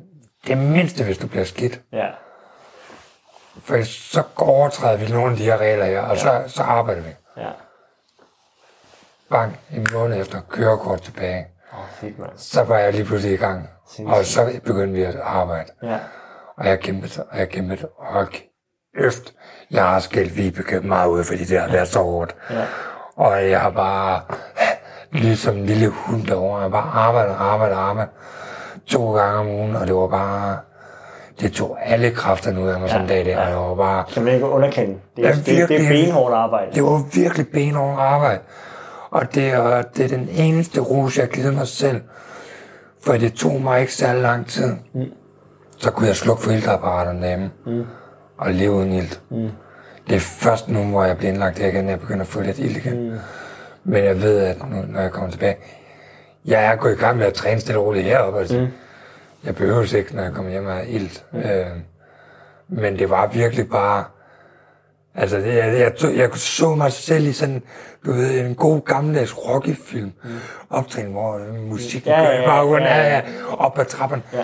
det 0.47 0.57
mindste, 0.57 1.03
hvis 1.03 1.17
du 1.17 1.27
bliver 1.27 1.45
skidt. 1.45 1.81
Ja. 1.93 2.07
For 3.63 3.83
så 3.83 4.23
overtræder 4.35 4.97
vi 4.97 5.11
nogle 5.11 5.31
af 5.31 5.37
de 5.37 5.43
her 5.43 5.57
regler 5.57 5.85
her, 5.85 6.01
og 6.01 6.17
så, 6.17 6.43
så 6.47 6.63
arbejder 6.63 7.01
vi. 7.01 7.09
Ja. 7.37 7.49
Bang, 9.29 9.57
en 9.75 9.87
måned 9.93 10.21
efter 10.21 10.41
kørekort 10.49 11.01
tilbage. 11.01 11.45
Oh, 11.73 11.89
fedt, 11.99 12.19
mand. 12.19 12.31
Så 12.37 12.63
var 12.63 12.77
jeg 12.77 12.93
lige 12.93 13.05
pludselig 13.05 13.33
i 13.33 13.37
gang. 13.37 13.69
Og 14.05 14.25
så 14.25 14.59
begyndte 14.65 14.93
vi 14.93 15.03
at 15.03 15.15
arbejde. 15.15 15.71
Ja. 15.83 15.99
Og 16.57 16.67
jeg 16.67 16.79
kæmpede, 16.79 17.23
og 17.31 17.39
jeg 17.39 17.49
kæmpede, 17.49 17.87
og 17.97 18.27
øft. 18.97 19.33
Jeg 19.71 19.83
har 19.83 19.99
skældt 19.99 20.37
Vibeke 20.37 20.79
meget 20.79 21.07
ud, 21.09 21.23
fordi 21.23 21.43
det 21.43 21.59
har 21.59 21.71
været 21.71 21.87
så 21.87 21.99
hårdt. 21.99 22.35
Ja. 22.49 22.63
Og 23.15 23.49
jeg 23.49 23.59
har 23.61 23.69
bare, 23.69 24.21
ligesom 25.11 25.57
en 25.57 25.65
lille 25.65 25.87
hund 25.89 26.27
derovre, 26.27 26.61
jeg 26.61 26.71
bare 26.71 26.91
arbejdet, 26.93 27.35
arbejdet, 27.39 27.75
arbejdet. 27.75 28.13
To 28.85 29.15
gange 29.15 29.39
om 29.39 29.47
ugen, 29.47 29.75
og 29.75 29.87
det 29.87 29.95
var 29.95 30.07
bare, 30.07 30.57
det 31.41 31.51
tog 31.51 31.77
alle 31.81 32.11
kræfterne 32.11 32.61
ud 32.61 32.67
af 32.67 32.79
mig 32.79 32.87
ja, 32.87 32.91
sådan 32.91 33.01
en 33.01 33.07
dag 33.09 33.25
der, 33.25 33.37
og 33.41 33.49
jeg 33.49 33.57
var 33.57 33.75
bare, 33.75 34.03
Kan 34.13 34.23
man 34.23 34.33
ikke 34.33 34.45
underkende. 34.45 34.95
Det 35.15 35.25
er, 35.25 35.29
Ja, 35.29 35.35
det, 35.35 35.45
det 35.45 35.53
er 35.61 35.67
virkelig. 35.67 35.89
benhårdt 36.05 36.35
arbejde. 36.35 36.71
det 36.75 36.83
var 36.83 37.03
virkelig 37.13 37.47
benhårdt 37.53 37.99
arbejde. 37.99 38.39
Og 39.11 39.35
det 39.35 39.49
er, 39.49 39.81
det 39.81 40.05
er 40.05 40.09
den 40.17 40.29
eneste 40.31 40.81
ros, 40.81 41.17
jeg 41.17 41.27
har 41.35 41.51
mig 41.51 41.67
selv. 41.67 42.01
For 43.03 43.13
det 43.13 43.33
tog 43.33 43.61
mig 43.61 43.81
ikke 43.81 43.93
særlig 43.93 44.21
lang 44.21 44.47
tid. 44.47 44.75
Mm. 44.93 45.01
Så 45.77 45.91
kunne 45.91 46.07
jeg 46.07 46.15
slukke 46.15 46.43
for 46.43 46.51
iltapparaterne 46.51 47.21
derhjemme. 47.21 47.51
Mm. 47.65 47.83
Og 48.41 48.53
leve 48.53 48.71
uden 48.71 48.91
ilt. 48.91 49.21
Mm. 49.29 49.49
Det 50.09 50.15
er 50.15 50.19
først 50.19 50.67
nu, 50.67 50.83
hvor 50.83 51.03
jeg 51.03 51.17
bliver 51.17 51.31
indlagt 51.31 51.59
her 51.59 51.67
igen, 51.67 51.89
jeg 51.89 51.99
begynder 51.99 52.21
at 52.21 52.27
få 52.27 52.41
lidt 52.41 52.59
ild 52.59 52.77
igen. 52.77 53.09
Mm. 53.09 53.17
Men 53.83 54.03
jeg 54.03 54.21
ved, 54.21 54.39
at 54.39 54.69
nu, 54.69 54.81
når 54.87 55.01
jeg 55.01 55.11
kommer 55.11 55.31
tilbage, 55.31 55.57
jeg 56.45 56.65
er 56.65 56.75
gået 56.75 56.93
i 56.93 56.95
gang 56.95 57.17
med 57.17 57.25
at 57.25 57.33
træne 57.33 57.61
stille 57.61 57.79
og 57.79 57.85
roligt 57.85 58.05
heroppe. 58.05 58.39
Altså. 58.39 58.59
Mm. 58.59 58.67
Jeg 59.43 59.55
behøver 59.55 59.95
ikke, 59.95 60.15
når 60.15 60.23
jeg 60.23 60.33
kommer 60.33 60.51
hjem 60.51 60.65
har 60.65 60.81
ilt. 60.81 61.25
Mm. 61.33 61.39
Øh, 61.39 61.65
men 62.69 62.99
det 62.99 63.09
var 63.09 63.27
virkelig 63.27 63.69
bare... 63.69 64.03
Altså, 65.15 65.37
det, 65.37 65.55
jeg, 65.55 65.79
jeg, 65.79 65.93
jeg, 66.03 66.17
jeg 66.17 66.29
så 66.35 66.75
mig 66.75 66.91
selv 66.91 67.27
i 67.27 67.33
sådan, 67.33 67.63
du 68.05 68.11
ved, 68.11 68.39
en 68.39 68.55
god 68.55 68.81
gammeldags 68.81 69.37
Rocky-film. 69.37 70.11
Mm. 70.23 70.29
Optræning, 70.69 71.13
hvor 71.13 71.37
øh, 71.37 71.55
musikken 71.55 72.11
Ja, 72.11 72.21
ja, 72.21 72.41
ja, 72.41 72.45
bare 72.45 72.83
ja, 72.83 72.97
ja. 72.97 73.15
ja, 73.15 73.21
op 73.57 73.79
ad 73.79 73.85
trappen. 73.85 74.23
Ja. 74.33 74.43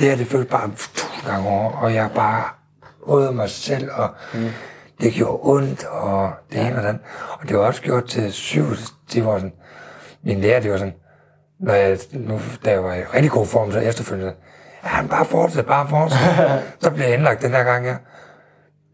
Det 0.00 0.08
her, 0.08 0.16
det 0.16 0.26
føltes 0.26 0.50
bare 0.50 0.70
tusind 0.76 1.30
gange 1.30 1.48
over, 1.48 1.70
og 1.70 1.94
jeg 1.94 2.10
bare 2.14 2.59
åd 3.10 3.32
mig 3.32 3.50
selv, 3.50 3.90
og 3.92 4.08
mm. 4.34 4.48
det 5.00 5.12
gjorde 5.12 5.38
ondt, 5.42 5.84
og 5.84 6.32
det 6.52 6.60
ene 6.60 6.76
og 6.76 6.88
andet. 6.88 7.02
Og 7.40 7.48
det 7.48 7.56
var 7.58 7.62
også 7.62 7.82
gjort 7.82 8.04
til 8.04 8.32
syv, 8.32 8.66
det 9.12 9.26
var 9.26 9.38
sådan, 9.38 9.52
min 10.24 10.40
lærer, 10.40 10.60
det 10.60 10.70
var 10.70 10.76
sådan, 10.76 10.94
når 11.60 11.74
jeg, 11.74 11.98
nu, 12.12 12.40
da 12.64 12.70
jeg 12.70 12.84
var 12.84 12.94
i 12.94 13.02
rigtig 13.02 13.30
god 13.30 13.46
form, 13.46 13.72
så 13.72 13.78
efterfølgende, 13.78 14.34
ja, 14.84 15.00
men 15.00 15.08
bare 15.08 15.24
fortsæt, 15.24 15.66
bare 15.66 15.88
fortsæt. 15.88 16.20
så 16.82 16.90
blev 16.90 17.04
jeg 17.04 17.14
indlagt 17.14 17.42
den 17.42 17.50
her 17.50 17.64
gang, 17.64 17.86
ja. 17.86 17.96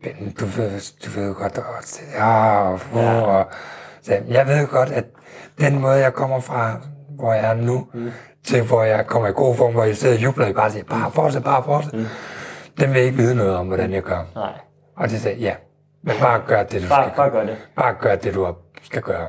Men 0.02 0.32
du 0.40 0.44
ved, 0.46 0.80
du 1.04 1.20
ved 1.20 1.34
godt, 1.34 1.58
og, 1.58 1.64
ja, 2.14 2.58
og, 2.58 2.80
ja. 2.94 3.20
og 3.20 3.46
så, 4.02 4.18
jeg 4.28 4.46
ved 4.46 4.66
godt, 4.66 4.88
at 4.88 5.04
den 5.60 5.80
måde, 5.80 5.94
jeg 5.94 6.12
kommer 6.14 6.40
fra, 6.40 6.80
hvor 7.10 7.32
jeg 7.32 7.44
er 7.44 7.54
nu, 7.54 7.86
mm. 7.94 8.10
til 8.44 8.62
hvor 8.62 8.82
jeg 8.82 9.06
kommer 9.06 9.28
i 9.28 9.32
god 9.32 9.56
form, 9.56 9.72
hvor 9.72 9.84
jeg 9.84 9.96
sidder 9.96 10.16
og 10.16 10.22
jubler, 10.22 10.48
og 10.48 10.54
bare 10.54 10.70
siger, 10.70 10.84
bare 10.84 11.10
fortsæt, 11.12 11.44
bare 11.44 11.62
fortsæt. 11.64 11.94
Mm. 11.94 12.06
Den 12.80 12.94
vil 12.94 13.02
ikke 13.02 13.16
vide 13.16 13.34
noget 13.34 13.56
om, 13.56 13.66
hvordan 13.66 13.92
jeg 13.92 14.02
gør. 14.02 14.24
Nej. 14.34 14.52
Og 14.96 15.10
det 15.10 15.20
sagde, 15.20 15.38
ja, 15.40 15.54
men 16.02 16.14
bare 16.20 16.40
gør 16.46 16.62
det, 16.62 16.82
du 16.82 16.88
Bare, 16.88 17.04
skal 17.04 17.16
bare 17.16 17.30
gøre. 17.30 17.40
gør 17.40 17.46
det. 17.46 17.56
Bare 17.76 17.94
gør 18.00 18.14
det, 18.14 18.34
du 18.34 18.54
skal 18.82 19.02
gøre. 19.02 19.26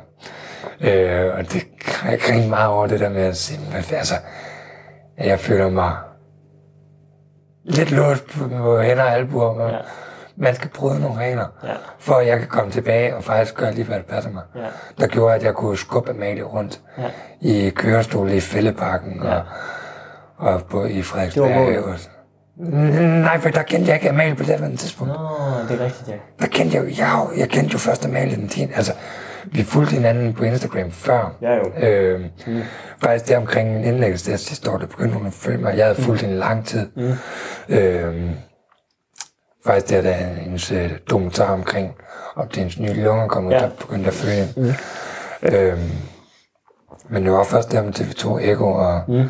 Øh, 0.82 1.34
og 1.38 1.53
det 1.53 1.68
jeg 2.06 2.19
griner 2.19 2.48
meget 2.49 2.68
over 2.69 2.88
det 2.88 2.99
der 2.99 3.10
med 3.10 3.22
at 3.22 3.38
sige, 3.38 3.60
altså, 3.76 4.15
jeg 5.18 5.40
føler 5.40 5.69
mig 5.69 5.95
lidt 7.64 7.91
låst 7.91 8.24
på, 8.28 8.80
hænder 8.80 9.03
og 9.03 9.11
albuer, 9.14 9.53
men, 9.53 9.68
Ja. 9.69 9.78
man 10.38 10.56
skal 10.56 10.69
bryde 10.69 10.99
nogle 11.02 11.18
regler, 11.19 11.45
Ja. 11.64 11.74
for 11.99 12.14
at 12.15 12.28
jeg 12.28 12.40
kan 12.40 12.48
komme 12.48 12.72
tilbage 12.72 13.15
og 13.15 13.24
faktisk 13.24 13.56
gøre 13.56 13.72
lige, 13.74 13.86
hvad 13.86 13.98
der 13.98 14.03
passer 14.03 14.32
mig. 14.32 14.44
Ja. 14.56 14.61
Der 14.99 15.07
gjorde, 15.07 15.36
at 15.36 15.44
jeg 15.44 15.53
kunne 15.53 15.78
skubbe 15.78 16.10
Amalie 16.11 16.44
rundt 16.44 16.82
Ja. 16.98 17.03
i 17.41 17.69
kørestol 17.69 18.32
i 18.32 18.40
Fælleparken 18.40 19.22
Ja. 19.24 19.36
og, 19.36 19.44
og 20.38 20.61
på, 20.69 20.86
i 20.86 20.88
Det 20.90 20.98
var 20.98 21.03
Frederiksberg. 21.03 21.52
målet. 21.56 22.10
Nej, 22.59 23.39
for 23.39 23.49
der 23.49 23.63
kendte 23.63 23.88
jeg 23.88 23.95
ikke 23.95 24.09
Amalie 24.09 24.35
på 24.35 24.43
det 24.43 24.79
tidspunkt. 24.79 25.13
Nå, 25.13 25.19
det 25.69 25.81
er 25.81 25.85
rigtigt, 25.85 26.07
ja. 26.07 26.13
Der 26.39 26.47
kendte 26.47 26.77
jeg 26.77 26.84
jo, 26.84 26.89
jeg, 26.97 27.27
jeg 27.38 27.49
kendte 27.49 27.73
jo 27.73 27.77
først 27.79 28.05
Amalie 28.05 28.35
den 28.35 28.47
10. 28.47 28.61
Altså, 28.75 28.93
vi 29.45 29.63
fulgte 29.63 29.93
hinanden 29.93 30.34
på 30.34 30.43
Instagram 30.43 30.91
før. 30.91 31.35
Ja, 31.41 31.55
jo. 31.55 31.88
Øh, 31.88 32.21
mm. 32.47 32.61
Faktisk 33.03 33.27
der 33.27 33.38
omkring 33.38 33.73
min 33.73 33.84
indlæggelse 33.84 34.31
der 34.31 34.38
sidste 34.38 34.71
år, 34.71 34.77
der 34.77 34.85
begyndte 34.85 35.17
hun 35.17 35.27
at 35.27 35.34
følge 35.34 35.57
mig. 35.57 35.77
Jeg 35.77 35.85
havde 35.85 36.01
fulgt 36.01 36.21
hende 36.21 36.35
i 36.35 36.39
lang 36.39 36.65
tid. 36.65 36.88
Mm. 36.95 37.13
Øh, 37.75 38.31
faktisk 39.65 39.89
der, 39.89 40.01
da 40.01 40.11
hendes 40.11 40.71
øh, 40.71 40.91
dokumentar 41.09 41.53
omkring, 41.53 41.95
op 42.35 42.49
til 42.51 42.59
hendes 42.59 42.79
nye 42.79 43.03
lunger 43.03 43.27
kom 43.27 43.45
ud, 43.45 43.51
Ja. 43.51 43.59
der 43.59 43.69
begyndte 43.79 44.07
at 44.07 44.13
følge 44.13 44.35
hende. 44.35 44.75
Mm. 45.41 45.47
Øh, 45.55 45.77
men 47.09 47.23
det 47.23 47.31
var 47.31 47.43
først 47.43 47.71
der 47.71 47.81
med 47.81 47.99
TV2 47.99 48.38
Eko, 48.51 48.73
og, 48.73 49.01
mm. 49.07 49.29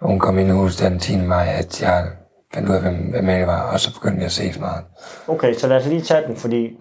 og 0.00 0.08
hun 0.08 0.18
kom 0.18 0.38
ind 0.38 0.48
i 0.48 0.52
huset 0.52 0.90
den 0.90 0.98
10. 0.98 1.16
maj, 1.16 1.46
at 1.58 1.82
jeg 1.82 2.06
fandt 2.54 2.68
ud 2.68 2.74
af, 2.74 2.80
hvem 2.80 3.14
Amalie 3.18 3.46
var, 3.46 3.72
og 3.72 3.80
så 3.80 3.94
begyndte 3.94 4.18
vi 4.18 4.24
at 4.24 4.32
ses 4.32 4.58
meget. 4.60 4.84
Okay, 5.28 5.54
så 5.54 5.68
lad 5.68 5.76
os 5.76 5.86
lige 5.86 6.00
tage 6.00 6.26
den, 6.26 6.36
fordi 6.36 6.78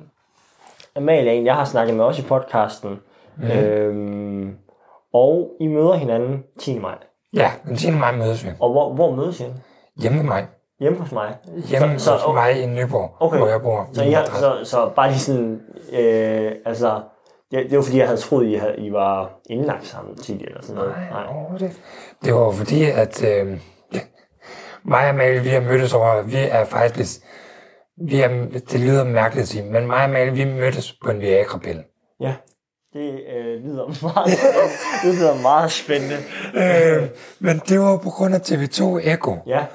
Amalie 0.96 1.30
er 1.30 1.34
en, 1.34 1.46
jeg 1.46 1.56
har 1.56 1.66
snakket 1.66 1.96
med 1.96 2.04
også 2.06 2.22
i 2.22 2.26
podcasten. 2.26 3.00
Mm. 3.38 3.44
Øhm, 3.48 4.56
og 5.14 5.52
I 5.60 5.68
møder 5.68 5.94
hinanden 5.94 6.44
10. 6.60 6.80
maj. 6.80 6.96
Ja, 7.34 7.52
den 7.66 7.78
10. 7.78 7.92
maj 7.92 8.16
mødes 8.16 8.46
vi. 8.46 8.50
Og 8.60 8.72
hvor, 8.72 8.94
hvor 8.94 9.16
mødes 9.16 9.40
I? 9.40 9.44
Hjemme 10.02 10.18
med 10.18 10.26
mig. 10.26 10.48
Hjemme 10.80 11.00
hos 11.00 11.12
mig. 11.12 11.36
Hjemme 11.70 12.00
så, 12.00 12.12
hos 12.12 12.34
mig 12.34 12.62
i 12.64 12.66
Nyborg, 12.66 13.16
Okay. 13.20 13.38
hvor 13.38 13.48
jeg 13.48 13.62
bor. 13.62 13.90
Så, 13.94 14.04
i 14.04 14.12
har, 14.12 14.26
så, 14.26 14.60
så 14.64 14.90
bare 14.96 15.10
lige 15.10 15.20
sådan, 15.20 15.62
øh, 15.94 16.52
altså, 16.66 17.02
det, 17.52 17.70
det 17.70 17.78
var 17.78 17.84
fordi, 17.84 17.98
jeg 17.98 18.08
havde 18.08 18.20
troet, 18.20 18.48
I, 18.48 18.54
havde, 18.54 18.76
I 18.78 18.92
var 18.92 19.30
indlagt 19.50 19.86
sammen 19.88 20.18
tidligere 20.18 20.50
eller 20.50 20.62
sådan 20.62 20.76
noget. 20.76 20.94
Nej, 21.12 21.24
overhovedet 21.30 21.66
ikke. 21.66 21.76
Det 22.26 22.34
var 22.34 22.52
fordi, 22.52 22.84
at 22.84 23.24
øh, 23.24 23.60
mig 24.86 25.00
og 25.00 25.10
Amalie, 25.10 25.42
vi 25.42 25.50
har 25.50 25.62
mødtes 25.62 25.94
over, 25.94 26.22
vi 26.22 26.36
er 26.36 26.66
faktisk 26.66 26.98
lidt, 26.98 27.20
vi 28.10 28.22
er, 28.22 28.28
det 28.72 28.80
lyder 28.80 29.04
mærkeligt 29.04 29.42
at 29.42 29.48
sige, 29.48 29.64
men 29.64 29.88
mig 29.88 29.96
og 29.96 30.04
Amalie, 30.04 30.34
vi 30.34 30.46
mødtes 30.46 30.94
på 31.04 31.12
en 31.12 31.22
Viagra-pille. 31.22 31.84
Ja, 32.20 32.34
det 32.94 33.20
øh, 33.36 33.64
lyder 33.64 34.04
meget 34.14 34.40
det 35.04 35.16
lyder 35.16 35.42
meget 35.42 35.72
spændende. 35.72 36.18
Øh, 36.56 37.10
men 37.40 37.62
det 37.70 37.80
var 37.80 37.98
på 37.98 38.10
grund 38.10 38.36
af 38.36 38.40
TV2 38.40 39.10
Echo. 39.10 39.38
Ja, 39.48 39.66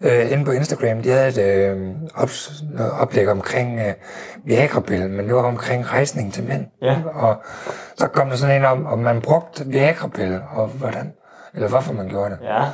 øh, 0.00 0.32
inde 0.32 0.44
på 0.44 0.50
Instagram, 0.50 1.02
de 1.02 1.08
havde 1.10 1.28
et 1.28 1.38
øh, 1.38 1.76
noget 2.74 2.92
oplæg 3.00 3.28
omkring 3.28 3.80
øh, 3.80 3.94
Viagra-pillen, 4.44 5.12
men 5.12 5.26
det 5.26 5.34
var 5.34 5.42
omkring 5.42 5.92
rejsning 5.92 6.32
til 6.32 6.44
mænd. 6.44 6.66
Ja. 6.82 6.96
Og 7.14 7.36
så 7.96 8.06
kom 8.06 8.28
der 8.28 8.36
sådan 8.36 8.56
en 8.56 8.64
om, 8.64 8.86
om 8.86 8.98
man 8.98 9.20
brugte 9.20 9.66
Viagra-pille, 9.66 10.42
og 10.54 10.66
hvordan, 10.66 11.12
eller 11.54 11.68
hvorfor 11.68 11.92
man 11.92 12.08
gjorde 12.08 12.30
det. 12.30 12.38
ja, 12.42 12.64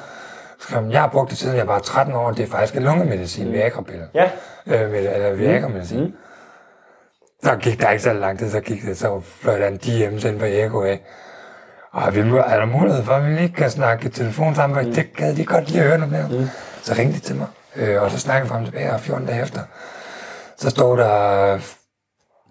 Så 0.60 0.68
kom, 0.68 0.90
jeg 0.90 1.00
har 1.00 1.08
brugt 1.08 1.30
det 1.30 1.38
siden 1.38 1.56
jeg 1.56 1.66
var 1.66 1.78
13 1.78 2.14
år, 2.14 2.30
det 2.30 2.42
er 2.42 2.50
faktisk 2.50 2.76
en 2.76 2.82
lungemedicin, 2.82 3.46
mm. 3.46 3.52
Viagra-pille. 3.52 4.08
ja. 4.14 4.30
Øh, 4.66 4.90
med, 4.90 4.98
eller 5.14 5.32
Viagra-medicin. 5.34 6.00
Mm. 6.00 6.12
Så 7.44 7.56
gik 7.56 7.80
der 7.80 7.90
ikke 7.90 8.02
så 8.02 8.12
lang 8.12 8.38
tid, 8.38 8.50
så 8.50 8.60
gik 8.60 8.82
det, 8.82 8.98
så 8.98 9.20
fløj 9.40 9.58
der 9.58 9.66
en 9.68 9.76
DM 9.76 10.26
ind 10.26 10.38
på 10.38 10.44
Eko 10.44 10.82
af. 10.82 11.00
Og 11.92 12.14
vi 12.14 12.22
må, 12.22 12.36
er 12.36 12.58
der 12.58 12.66
mulighed 12.66 13.04
for, 13.04 13.12
at 13.12 13.26
vi 13.26 13.30
lige 13.30 13.48
kan 13.52 13.70
snakke 13.70 14.06
i 14.06 14.10
telefon 14.10 14.54
sammen, 14.54 14.86
mm. 14.86 14.94
det 14.94 15.16
gad 15.16 15.36
de 15.36 15.44
godt 15.44 15.70
lige 15.70 15.80
at 15.80 15.86
høre 15.88 15.98
noget 15.98 16.12
mere. 16.12 16.40
Mm. 16.40 16.48
Så 16.82 16.94
ringte 16.98 17.14
de 17.18 17.20
til 17.20 17.36
mig, 17.36 17.46
øh, 17.76 18.02
og 18.02 18.10
så 18.10 18.18
snakkede 18.18 18.44
vi 18.44 18.48
frem 18.48 18.60
og 18.60 18.66
tilbage, 18.66 18.92
og 18.92 19.00
14 19.00 19.26
dage 19.26 19.42
efter, 19.42 19.60
så 20.56 20.70
stod 20.70 20.96
der, 20.98 21.58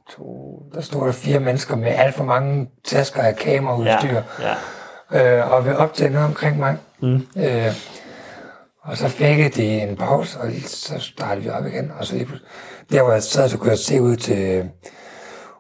to, 0.10 0.60
der 0.74 0.82
stod 0.82 1.06
der 1.06 1.12
fire 1.12 1.40
mennesker 1.40 1.76
med 1.76 1.88
alt 1.88 2.16
for 2.16 2.24
mange 2.24 2.70
tasker 2.86 3.22
af 3.22 3.28
Ja, 3.32 3.34
kameraudstyr, 3.34 4.22
ja. 5.12 5.40
øh, 5.40 5.52
og 5.52 5.66
vil 5.66 5.78
optage 5.78 6.10
noget 6.10 6.28
omkring 6.28 6.60
mig. 6.60 6.78
Mm. 7.02 7.28
Øh, 7.38 7.74
og 8.84 8.98
så 8.98 9.08
fik 9.08 9.56
de 9.56 9.82
en 9.82 9.96
pause, 9.96 10.40
og 10.40 10.50
så 10.66 11.00
startede 11.00 11.44
vi 11.44 11.50
op 11.50 11.66
igen. 11.66 11.92
Og 12.00 12.06
så 12.06 12.16
lige 12.16 12.28
der 12.92 13.04
hvor 13.04 13.12
jeg 13.12 13.24
sad, 13.24 13.50
så 13.50 13.58
kunne 13.58 13.70
jeg 13.70 13.80
se 13.80 14.02
ud 14.02 14.16
til, 14.16 14.70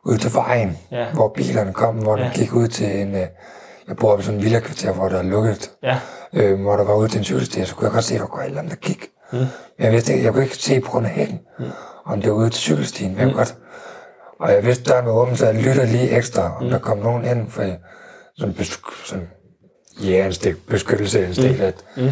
ud 0.06 0.18
til 0.18 0.34
vejen, 0.34 0.78
Ja. 0.92 1.06
hvor 1.14 1.30
bilerne 1.36 1.74
kom, 1.74 1.96
hvor 1.96 2.18
ja. 2.18 2.24
Den 2.24 2.32
gik 2.34 2.54
ud 2.54 2.68
til 2.68 3.02
en... 3.02 3.16
øh, 3.16 3.28
Jeg 3.88 3.96
bor 3.98 4.18
i 4.20 4.22
sådan 4.22 4.38
en 4.40 4.44
villakvarter, 4.44 4.92
hvor 4.94 5.10
der 5.10 5.18
er 5.18 5.24
lukket, 5.24 5.72
Ja, 5.84 6.00
øh, 6.34 6.62
hvor 6.62 6.76
der 6.78 6.84
var 6.84 6.96
ude 6.96 7.08
til 7.08 7.18
en 7.18 7.24
cykelsti, 7.24 7.66
så 7.66 7.76
kunne 7.76 7.86
jeg 7.86 7.94
godt 7.94 8.04
se, 8.04 8.14
at 8.16 8.20
der 8.22 8.28
var 8.36 8.42
et 8.42 8.46
eller 8.46 8.60
andet, 8.60 8.72
der 8.74 8.88
gik. 8.88 9.08
Mm. 9.32 9.38
Men 9.38 9.48
jeg 9.80 9.92
vidste 9.92 10.14
ikke, 10.14 10.26
jeg 10.26 10.34
kunne 10.34 10.44
ikke 10.44 10.56
se 10.56 10.80
på 10.82 10.92
grund 10.92 11.06
af 11.06 11.12
hækken, 11.12 11.40
mm. 11.60 11.66
om 12.06 12.22
det 12.22 12.32
var 12.32 12.38
ude 12.38 12.50
til 12.50 12.62
cykelstien, 12.62 13.16
men 13.16 13.24
kunne 13.24 13.34
godt. 13.34 13.56
Og 14.40 14.52
jeg 14.52 14.66
vidste, 14.66 14.84
døren 14.84 15.06
var 15.06 15.12
åben, 15.12 15.36
så 15.38 15.46
jeg 15.46 15.56
lytter 15.64 15.86
lige 15.86 16.10
ekstra, 16.18 16.58
om 16.58 16.64
mm. 16.64 16.70
der 16.70 16.80
kom 16.80 16.98
nogen 16.98 17.26
ind, 17.26 17.50
for 17.50 17.62
jeg- 17.62 17.80
sådan, 18.38 18.56
besk- 18.60 19.06
sådan 19.96 20.10
jægerinstik, 20.10 20.68
beskyttelsesinstik, 20.68 21.60
mm. 21.60 21.66
at 21.66 21.76
mm. 21.98 22.10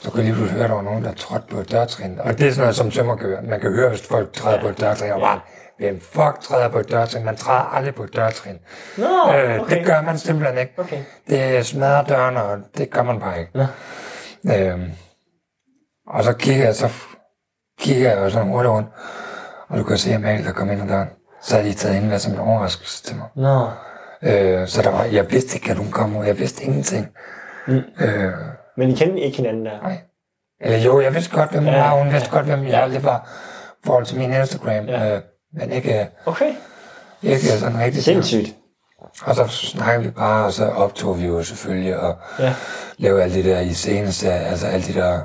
så 0.00 0.10
kunne 0.10 0.18
jeg 0.18 0.24
lige 0.24 0.34
pludselig 0.34 0.52
høre, 0.52 0.64
at 0.64 0.70
der 0.70 0.76
var 0.76 0.82
nogen, 0.82 1.04
der 1.04 1.12
trådte 1.12 1.46
på 1.50 1.60
et 1.60 1.70
dørtrin. 1.72 2.20
Og 2.20 2.38
det 2.38 2.46
er 2.46 2.50
sådan 2.50 2.60
noget, 2.60 2.76
som 2.76 2.90
tømmer 2.90 3.16
kan 3.16 3.26
høre. 3.26 3.42
Man 3.42 3.60
kan 3.60 3.72
høre, 3.72 3.88
hvis 3.88 4.02
folk 4.02 4.32
træder 4.32 4.60
på 4.60 4.68
et 4.68 4.80
dørtrin, 4.80 5.12
og 5.12 5.20
bare, 5.20 5.40
hvem 5.78 6.00
fuck 6.00 6.40
træder 6.40 6.68
på 6.68 6.78
et 6.78 6.90
dørtrin? 6.90 7.24
Man 7.24 7.36
træder 7.36 7.60
aldrig 7.60 7.94
på 7.94 8.04
et 8.04 8.16
dørtrin. 8.16 8.58
Nå, 8.96 9.32
Øh, 9.34 9.60
okay. 9.60 9.76
Det 9.76 9.86
gør 9.86 10.02
man 10.02 10.18
simpelthen 10.18 10.58
ikke. 10.58 10.72
Okay. 10.76 11.02
Det 11.28 11.66
smadrer 11.66 12.04
døren, 12.04 12.36
og 12.36 12.58
det 12.78 12.90
gør 12.90 13.02
man 13.02 13.20
bare 13.20 13.40
ikke. 13.40 13.50
Nå. 13.54 13.66
Øhm, 14.54 14.90
og 16.06 16.24
så 16.24 16.32
kigger 16.32 16.64
jeg, 16.64 16.74
så 16.74 16.88
kigger 17.80 18.10
jeg 18.10 18.18
jo 18.18 18.30
sådan 18.30 18.48
hurtigt 18.48 18.70
rundt, 18.70 18.88
og 19.68 19.78
du 19.78 19.84
kan 19.84 19.98
se 19.98 20.14
Amalie, 20.14 20.44
der 20.44 20.52
kom 20.52 20.70
ind 20.70 20.82
ad 20.82 20.88
døren. 20.88 21.08
Så 21.42 21.56
havde 21.56 21.68
de 21.68 21.74
taget 21.74 21.96
indvær 21.96 22.18
som 22.18 22.32
en 22.32 22.38
overraskelse 22.38 23.02
til 23.02 23.16
mig. 23.16 23.28
Nå, 23.36 23.68
Øh, 24.22 24.68
så 24.68 24.82
der 24.82 24.90
var, 24.90 25.04
jeg 25.04 25.30
vidste 25.30 25.54
ikke, 25.56 25.70
at 25.70 25.76
hun 25.76 25.90
kom 25.90 26.16
ud. 26.16 26.24
Jeg 26.24 26.38
vidste 26.38 26.64
ingenting. 26.64 27.08
Mm. 27.66 27.74
Øh, 28.00 28.32
men 28.76 28.90
I 28.90 28.94
kendte 28.94 29.20
ikke 29.20 29.36
hinanden 29.36 29.66
der? 29.66 29.80
nej. 29.82 29.98
Eller 30.60 30.78
jo, 30.78 31.00
jeg 31.00 31.14
vidste 31.14 31.36
godt, 31.36 31.50
hvem 31.50 31.64
hun 31.64 31.72
Ja, 31.72 31.80
var. 31.90 32.02
Hun 32.02 32.12
vidste 32.12 32.28
ja, 32.32 32.36
godt, 32.36 32.46
hvem 32.46 32.62
jeg 32.62 32.70
ja. 32.70 32.80
aldrig 32.80 33.04
var. 33.04 33.28
Forhold 33.84 34.04
til 34.06 34.18
min 34.18 34.32
Instagram. 34.32 34.84
Ja. 34.86 35.14
Øh, 35.16 35.22
men 35.54 35.72
ikke, 35.72 36.08
Okay, 36.26 36.52
ikke 37.22 37.46
sådan 37.48 37.78
rigtig. 37.78 38.02
sindssygt. 38.04 38.54
Og 39.24 39.34
så 39.34 39.46
snakkede 39.46 40.04
vi 40.04 40.10
bare, 40.10 40.44
og 40.46 40.52
så 40.52 40.64
optog 40.68 41.20
vi 41.20 41.26
jo 41.26 41.42
selvfølgelig, 41.42 41.96
og 41.96 42.16
Ja. 42.38 42.54
lavede 42.98 43.22
alle 43.22 43.34
de 43.42 43.48
der 43.48 43.60
i 43.60 43.72
seneste, 43.72 44.30
altså 44.32 44.66
alle 44.66 44.86
de 44.86 44.92
der 44.94 45.20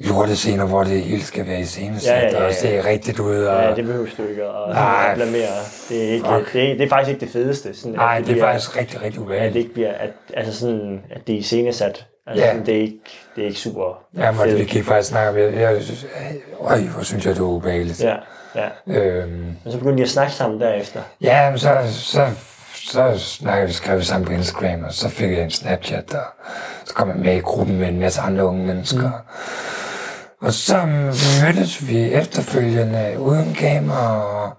lortescener, 0.00 0.64
hvor 0.64 0.82
det 0.84 1.02
hele 1.02 1.22
skal 1.24 1.46
være 1.46 1.60
i 1.60 1.64
seneste, 1.64 2.10
Ja, 2.10 2.18
ja, 2.20 2.26
ja, 2.32 2.40
ja. 2.42 2.46
og 2.48 2.54
se 2.54 2.84
rigtigt 2.88 3.18
ud. 3.18 3.36
Og, 3.44 3.62
Ja, 3.62 3.74
det 3.74 3.84
behøver 3.84 4.06
du 4.18 4.22
ikke 4.28 4.42
at 4.42 5.10
at 5.10 5.14
blamere. 5.14 5.48
Det 5.88 6.08
er, 6.08 6.12
ikke, 6.12 6.26
fuck. 6.28 6.52
det, 6.52 6.70
er, 6.70 6.74
det 6.74 6.82
er 6.84 6.88
faktisk 6.88 7.08
ikke 7.10 7.20
det 7.20 7.32
fedeste. 7.32 7.74
Sådan, 7.74 7.92
nej, 7.96 8.18
det 8.18 8.28
er 8.28 8.32
bliver- 8.32 8.46
faktisk 8.46 8.76
rigtig, 8.76 8.96
rigtig 9.02 9.06
At 9.06 9.12
det 9.14 9.18
ubehageligt. 9.18 9.56
ikke 9.56 9.74
bliver, 9.74 9.92
at, 9.92 10.10
altså 10.34 10.56
sådan, 10.60 11.00
at 11.10 11.26
det 11.26 11.34
er 11.34 11.38
iscenesat. 11.38 12.06
Altså, 12.26 12.44
Ja. 12.44 12.50
sådan, 12.50 12.66
det, 12.66 12.76
er 12.76 12.80
ikke, 12.80 13.00
det 13.36 13.42
er 13.42 13.46
ikke 13.48 13.58
super 13.60 14.02
Ja, 14.18 14.30
men 14.32 14.40
fedt. 14.40 14.58
vi 14.58 14.64
kan 14.64 14.84
faktisk 14.84 15.08
snakke 15.08 15.30
om, 15.30 15.36
jeg, 15.38 15.54
jeg 15.54 15.82
synes, 15.82 16.06
øj, 16.60 16.80
hvor 16.80 17.02
synes 17.02 17.26
jeg, 17.26 17.34
det 17.34 17.40
er 17.40 17.44
ubehageligt. 17.44 18.04
Ja, 18.04 18.16
ja. 18.54 18.68
Øhm, 19.00 19.56
Og 19.64 19.72
så 19.72 19.78
begyndte 19.78 19.98
de 19.98 20.02
at 20.02 20.08
snakke 20.10 20.32
sammen 20.32 20.60
derefter. 20.60 21.00
ja, 21.20 21.50
men 21.50 21.58
så, 21.58 21.76
så, 21.90 22.26
så 22.74 23.18
snakkede 23.18 23.66
vi, 23.66 23.72
skrev 23.72 23.98
vi 23.98 24.04
sammen 24.04 24.26
på 24.26 24.32
Instagram, 24.32 24.84
og 24.84 24.92
så 24.92 25.08
fik 25.08 25.30
jeg 25.30 25.42
en 25.44 25.50
Snapchat, 25.50 26.14
og 26.14 26.20
så 26.84 26.94
kom 26.94 27.08
jeg 27.08 27.16
med 27.16 27.36
i 27.36 27.40
gruppen 27.40 27.78
med 27.78 27.88
en 27.88 28.00
masse 28.00 28.20
andre 28.20 28.44
unge 28.44 28.66
mennesker. 28.66 29.08
Mm. 29.08 29.71
Og 30.42 30.52
så 30.52 30.86
mødtes 31.42 31.88
vi 31.88 32.12
efterfølgende 32.12 33.16
uden 33.18 33.54
kamera, 33.54 34.22
og 34.22 34.52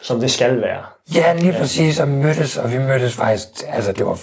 Som 0.00 0.20
det 0.20 0.30
skal 0.30 0.60
være. 0.60 0.84
Ja, 1.14 1.34
lige 1.34 1.52
præcis, 1.52 2.00
og 2.00 2.08
mødtes, 2.08 2.56
og 2.56 2.72
vi 2.72 2.78
mødtes 2.78 3.14
faktisk, 3.14 3.48
altså 3.68 3.92
det 3.92 4.06
var, 4.06 4.20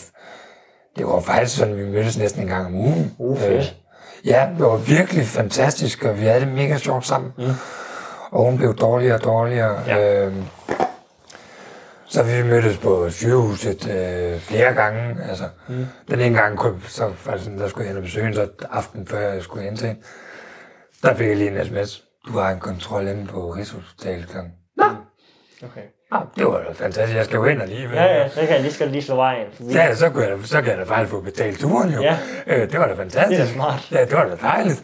det 0.97 1.05
var 1.07 1.19
faktisk 1.19 1.57
sådan, 1.57 1.77
vi 1.77 1.85
mødtes 1.85 2.17
næsten 2.17 2.41
en 2.41 2.47
gang 2.47 2.65
om 2.65 2.75
ugen. 2.75 3.15
Uh, 3.17 3.39
fedt. 3.39 3.75
ja, 4.25 4.47
det 4.57 4.65
var 4.65 4.77
virkelig 4.77 5.25
fantastisk, 5.25 6.03
og 6.03 6.19
vi 6.19 6.25
havde 6.25 6.39
det 6.39 6.47
mega 6.47 6.77
sjovt 6.77 7.07
sammen. 7.07 7.31
Mm. 7.37 7.53
Og 8.31 8.43
hun 8.43 8.57
blev 8.57 8.75
dårligere 8.75 9.15
og 9.15 9.23
dårligere. 9.23 9.81
Ja. 9.87 10.25
Øhm, 10.25 10.43
så 12.05 12.23
vi 12.23 12.43
mødtes 12.43 12.77
på 12.77 13.09
sygehuset 13.09 13.89
øh, 13.89 14.39
flere 14.39 14.73
gange. 14.73 15.17
Altså, 15.29 15.43
mm. 15.67 15.85
Den 16.09 16.21
ene 16.21 16.37
gang, 16.37 16.59
så 16.87 17.11
sådan, 17.23 17.59
der 17.59 17.67
skulle 17.67 17.83
jeg 17.83 17.89
hen 17.89 17.97
og 17.97 18.03
besøge 18.03 18.25
hende, 18.25 18.37
så 18.37 18.47
aften 18.71 19.07
før 19.07 19.19
jeg 19.33 19.43
skulle 19.43 19.63
hen 19.63 19.77
til 19.77 19.87
hende, 19.87 20.01
der 21.05 21.15
fik 21.15 21.27
jeg 21.27 21.37
lige 21.37 21.59
en 21.59 21.65
sms. 21.65 22.03
Du 22.27 22.31
har 22.37 22.49
en 22.49 22.59
kontrol 22.59 23.07
inde 23.07 23.25
på 23.25 23.49
Rigshospitalet 23.49 24.27
klokken. 24.29 24.51
Nå, 24.77 24.85
Okay. 25.63 25.81
Ah, 26.11 26.21
det 26.35 26.45
var 26.45 26.63
da 26.63 26.71
fantastisk. 26.73 27.17
Jeg 27.17 27.25
skal 27.25 27.35
jo 27.35 27.45
ind 27.45 27.61
alligevel. 27.61 27.95
Ja, 27.95 28.03
ja, 28.05 28.29
så 28.29 28.39
kan 28.39 28.49
jeg 28.49 28.61
lige, 28.61 28.73
skal 28.73 28.87
lige 28.89 29.01
slå 29.01 29.15
vejen. 29.15 29.47
Ja, 29.59 29.95
så, 29.95 30.09
kunne 30.09 30.23
jeg, 30.23 30.37
så 30.43 30.61
kan 30.61 30.71
jeg 30.71 30.77
da 30.77 30.83
faktisk 30.83 31.11
få 31.11 31.21
betalt 31.21 31.59
turen 31.59 31.89
jo. 31.89 32.01
Ja. 32.01 32.17
Øh, 32.47 32.71
det 32.71 32.79
var 32.79 32.87
da 32.87 32.93
fantastisk. 32.93 33.41
Det 33.41 33.49
er 33.49 33.53
smart. 33.53 33.91
Ja, 33.91 34.05
det 34.05 34.11
var 34.13 34.25
da 34.25 34.35
dejligt. 34.41 34.83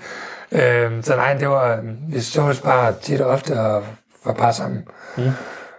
Øh, 0.52 1.04
så 1.04 1.16
nej, 1.16 1.34
det 1.34 1.50
var, 1.50 1.84
vi 2.10 2.20
sås 2.20 2.62
bare 2.62 2.94
tit 3.02 3.22
og 3.22 3.30
ofte 3.30 3.60
og 3.60 3.86
var 4.26 4.34
bare 4.34 4.54
sammen. 4.54 4.88
Mm. 5.18 5.24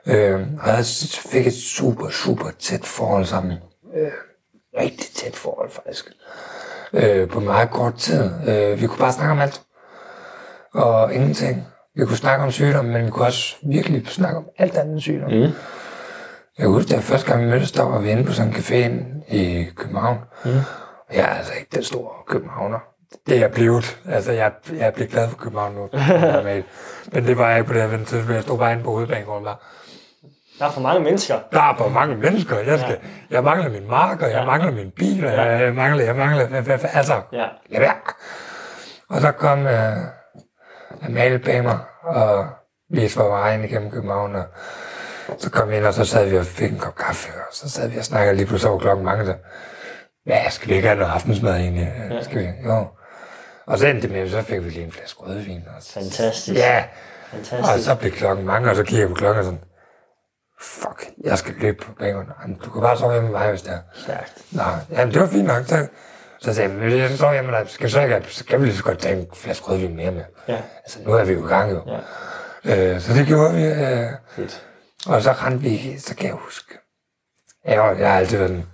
Øh, 0.07 0.41
og 0.63 0.69
jeg 0.69 0.85
fik 1.33 1.47
et 1.47 1.55
super, 1.55 2.09
super 2.11 2.51
tæt 2.59 2.85
forhold 2.85 3.25
sammen. 3.25 3.57
Øh, 3.97 4.11
rigtig 4.81 5.07
tæt 5.15 5.37
forhold 5.37 5.71
faktisk. 5.71 6.07
Øh, 6.93 7.29
på 7.29 7.41
meget 7.41 7.71
kort 7.71 7.95
tid. 7.95 8.31
Øh, 8.49 8.81
vi 8.81 8.87
kunne 8.87 8.99
bare 8.99 9.13
snakke 9.13 9.33
om 9.33 9.41
alt. 9.41 9.61
Og 10.75 11.15
ingenting. 11.15 11.67
Vi 11.95 12.05
kunne 12.07 12.17
snakke 12.17 12.45
om 12.45 12.51
sygdom, 12.51 12.85
men 12.85 13.05
vi 13.07 13.11
kunne 13.11 13.27
også 13.27 13.57
virkelig 13.63 14.07
snakke 14.09 14.37
om 14.39 14.45
alt 14.59 14.77
andet 14.77 15.03
sygdom. 15.03 15.31
Mm. 15.31 15.49
Jeg 16.59 16.67
husker, 16.67 16.97
at 16.97 17.03
første 17.03 17.27
gang 17.33 17.45
vi 17.45 17.51
mødtes, 17.51 17.73
der 17.73 17.83
var 17.83 17.99
vi 18.01 18.11
inde 18.11 18.25
på 18.25 18.33
sådan 18.33 18.51
en 18.53 18.57
café 18.57 18.93
i 19.37 19.65
København. 19.77 20.19
Mm. 20.45 20.51
Og 21.09 21.15
jeg 21.17 21.23
er 21.23 21.27
altså 21.35 21.53
ikke 21.59 21.69
den 21.75 21.83
store 21.85 22.11
københavner. 22.27 22.79
Det 23.27 23.37
er 23.37 23.41
jeg 23.41 23.51
blevet. 23.51 23.99
Altså, 24.09 24.33
jeg, 24.33 24.53
jeg 24.73 24.87
er 24.87 24.91
blevet 24.91 25.11
glad 25.11 25.29
for 25.29 25.37
København 25.37 25.75
nu. 25.75 25.89
Men 27.13 27.27
det 27.27 27.39
var 27.39 27.49
jeg 27.49 27.59
ikke 27.59 27.69
på 27.69 27.75
det 27.75 27.83
her 27.91 27.97
tidspunkt. 27.97 28.31
Jeg 28.31 28.43
stod 28.43 28.59
bare 28.59 28.73
inde 28.73 28.85
på 28.85 28.91
hovedbanegården 28.91 29.45
bare. 29.45 29.57
Der 30.59 30.67
er 30.67 30.71
for 30.71 30.81
mange 30.81 31.01
mennesker. 31.05 31.35
Der 31.53 31.61
er 31.61 31.77
for 31.77 31.89
mange 31.89 32.17
mennesker. 32.17 32.59
Jeg, 32.59 32.79
skal, 32.81 32.99
jeg 33.31 33.45
mangler 33.45 33.71
min 33.71 33.89
marker, 33.91 34.27
jeg 34.27 34.39
Ja. 34.39 34.45
mangler 34.45 34.71
min 34.73 34.91
bil, 34.91 35.27
og 35.27 35.33
jeg, 35.33 35.75
mangler, 35.75 36.05
jeg 36.05 36.17
mangler, 36.17 36.47
altså, 36.93 37.21
Ja. 37.33 37.47
være. 37.71 37.95
Og 39.09 39.21
så 39.21 39.33
kom 39.33 39.59
uh, 39.65 39.73
Mig, 41.09 41.79
og 42.03 42.47
viste 42.91 43.17
for 43.17 43.29
vejen 43.29 43.65
igennem 43.65 43.91
København, 43.91 44.35
og 44.35 44.45
så 45.39 45.51
kom 45.51 45.71
vi 45.71 45.77
ind, 45.77 45.85
og 45.85 45.95
så 45.95 46.05
sad 46.05 46.29
vi 46.29 46.39
og 46.39 46.47
fik 46.47 46.73
en 46.73 46.79
kop 46.79 46.95
kaffe, 46.95 47.29
og 47.29 47.47
så 47.53 47.71
sad 47.71 47.89
vi 47.89 47.99
og 47.99 48.05
snakkede 48.05 48.37
lige 48.37 48.47
pludselig 48.47 48.71
over 48.71 48.81
klokken 48.81 49.05
mange, 49.05 49.27
så, 49.27 49.35
hvad, 50.25 50.51
skal 50.51 50.69
vi 50.69 50.75
ikke 50.75 50.89
have 50.89 50.99
noget 50.99 51.13
aftensmad 51.13 51.57
egentlig? 51.57 51.93
Ja. 52.11 52.23
Skal 52.23 52.39
vi? 52.39 52.49
Jo. 52.65 52.87
Og 53.67 53.79
så 53.79 53.87
endte 53.87 54.03
det 54.03 54.11
med, 54.11 54.31
så 54.31 54.43
fik 54.43 54.65
vi 54.65 54.71
lige 54.71 54.85
en 54.85 54.93
flaske 54.93 55.21
rødvin. 55.21 55.63
Og 55.77 55.83
så, 55.83 55.93
Fantastisk. 55.95 56.59
Ja, 56.59 56.85
og 57.33 57.39
Fantastisk. 57.47 57.85
så 57.89 57.95
blev 57.95 58.13
klokken 58.13 58.47
mange, 58.47 58.71
og 58.71 58.77
så 58.77 58.83
kigger 58.83 59.03
jeg 59.03 59.09
på 59.09 59.15
klokken 59.15 59.39
og 59.39 59.45
sådan, 59.45 59.61
fuck, 60.61 61.11
jeg 61.25 61.39
skal 61.39 61.55
løbe 61.61 61.85
på 61.85 61.93
banen. 61.99 62.55
Du 62.65 62.71
kan 62.71 62.83
bare 62.83 62.99
sove 62.99 63.23
med 63.23 63.31
mig, 63.31 63.49
hvis 63.51 63.63
det 63.63 63.73
er. 63.73 63.79
Stærkt. 63.95 64.43
Nå, 64.53 64.63
jamen, 64.91 65.15
det 65.15 65.21
var 65.21 65.29
fint 65.29 65.47
nok. 65.47 65.65
Så, 65.67 65.87
så 66.43 66.55
sagde 66.55 66.71
jeg, 66.71 66.79
hvis 66.79 66.95
jeg 66.95 67.11
sover 67.11 67.33
hjemme 67.33 67.53
dig, 67.53 67.65
skal, 67.69 67.91
så, 67.91 68.01
ikke, 68.01 68.23
så 68.29 68.45
kan 68.45 68.61
vi 68.61 68.67
lige 68.67 68.77
så 68.77 68.83
godt 68.85 68.99
tage 68.99 69.19
en 69.21 69.27
flaske 69.35 69.67
rødvin 69.67 69.97
mere 69.97 70.11
med. 70.11 70.25
Ja. 70.49 70.59
Altså, 70.85 70.99
nu 71.07 71.13
er 71.13 71.25
vi 71.25 71.33
jo 71.33 71.47
i 71.47 71.49
gang 71.49 71.71
jo. 71.71 71.83
Ja. 72.65 72.95
Øh, 72.95 73.01
så 73.01 73.13
det 73.15 73.27
gjorde 73.27 73.55
vi. 73.55 73.65
Øh, 73.65 74.09
Fedt. 74.29 74.67
og 75.07 75.23
så 75.23 75.33
rendte 75.33 75.61
vi, 75.63 75.99
så 75.99 76.15
kan 76.17 76.27
jeg 76.27 76.35
huske. 76.35 76.79
Jeg, 77.65 77.83
har- 77.83 77.93
jeg 77.95 78.11
har 78.13 78.19
altid 78.19 78.39
været 78.39 78.51
sådan, 78.51 78.67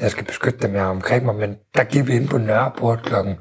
jeg 0.00 0.10
skal 0.10 0.24
beskytte 0.24 0.58
dem, 0.58 0.74
jeg 0.74 0.84
omkring 0.84 1.24
mig, 1.24 1.34
men 1.34 1.56
der 1.76 1.84
gik 1.84 2.06
vi 2.06 2.16
ind 2.16 2.28
på 2.28 2.38
Nørreport 2.38 3.02
klokken 3.02 3.36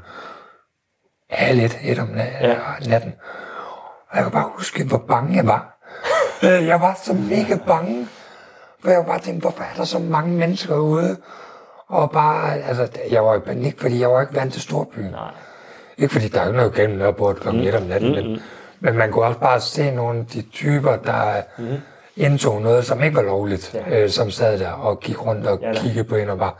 halv 1.29 1.59
et, 1.59 1.77
et 1.83 1.99
om 1.99 2.07
na- 2.07 2.45
Ja. 2.47 2.57
natten. 2.87 3.13
Og 4.09 4.15
jeg 4.15 4.23
kan 4.23 4.31
bare 4.31 4.51
huske, 4.55 4.83
hvor 4.83 5.03
bange 5.07 5.35
jeg 5.35 5.47
var. 5.47 5.75
Øh, 6.43 6.65
jeg 6.67 6.81
var 6.81 6.99
så 7.03 7.13
mega 7.13 7.57
bange. 7.67 8.07
For 8.83 8.89
jeg 8.89 8.99
var 8.99 9.05
bare 9.05 9.19
tænkt, 9.19 9.41
hvorfor 9.41 9.63
er 9.63 9.73
der 9.77 9.83
så 9.83 9.99
mange 9.99 10.37
mennesker 10.37 10.75
ude? 10.75 11.17
Og 11.89 12.11
bare, 12.11 12.59
altså, 12.59 12.87
jeg 13.11 13.25
var 13.25 13.35
i 13.35 13.39
panik, 13.39 13.81
fordi 13.81 13.99
jeg 14.01 14.09
var 14.09 14.21
ikke 14.21 14.35
vant 14.35 14.53
til 14.53 14.61
storbyen. 14.61 15.11
Nej. 15.11 15.31
Ikke 15.97 16.11
fordi 16.13 16.27
der 16.27 16.41
er 16.41 16.45
ikke 16.45 16.57
noget 16.57 16.73
gennem 16.73 16.97
Nørreport 16.97 17.39
klokken 17.39 17.63
1 17.63 17.75
om 17.75 17.83
natten, 17.83 18.11
men, 18.11 18.41
men 18.79 18.97
man 18.97 19.11
kunne 19.11 19.25
også 19.25 19.39
bare 19.39 19.61
se 19.61 19.91
nogle 19.91 20.19
af 20.19 20.25
de 20.25 20.41
typer, 20.41 20.95
der 20.95 21.41
mm. 21.57 21.65
indtog 22.15 22.61
noget, 22.61 22.85
som 22.85 23.03
ikke 23.03 23.15
var 23.15 23.21
lovligt, 23.21 23.73
Ja. 23.89 24.03
øh, 24.03 24.09
som 24.09 24.31
sad 24.31 24.59
der 24.59 24.71
og 24.71 24.99
gik 24.99 25.25
rundt 25.25 25.47
og 25.47 25.59
Ja 25.61 25.67
ja, 25.67 25.73
da. 25.73 25.79
kiggede 25.79 26.03
på 26.03 26.15
en 26.15 26.29
og 26.29 26.37
bare... 26.37 26.51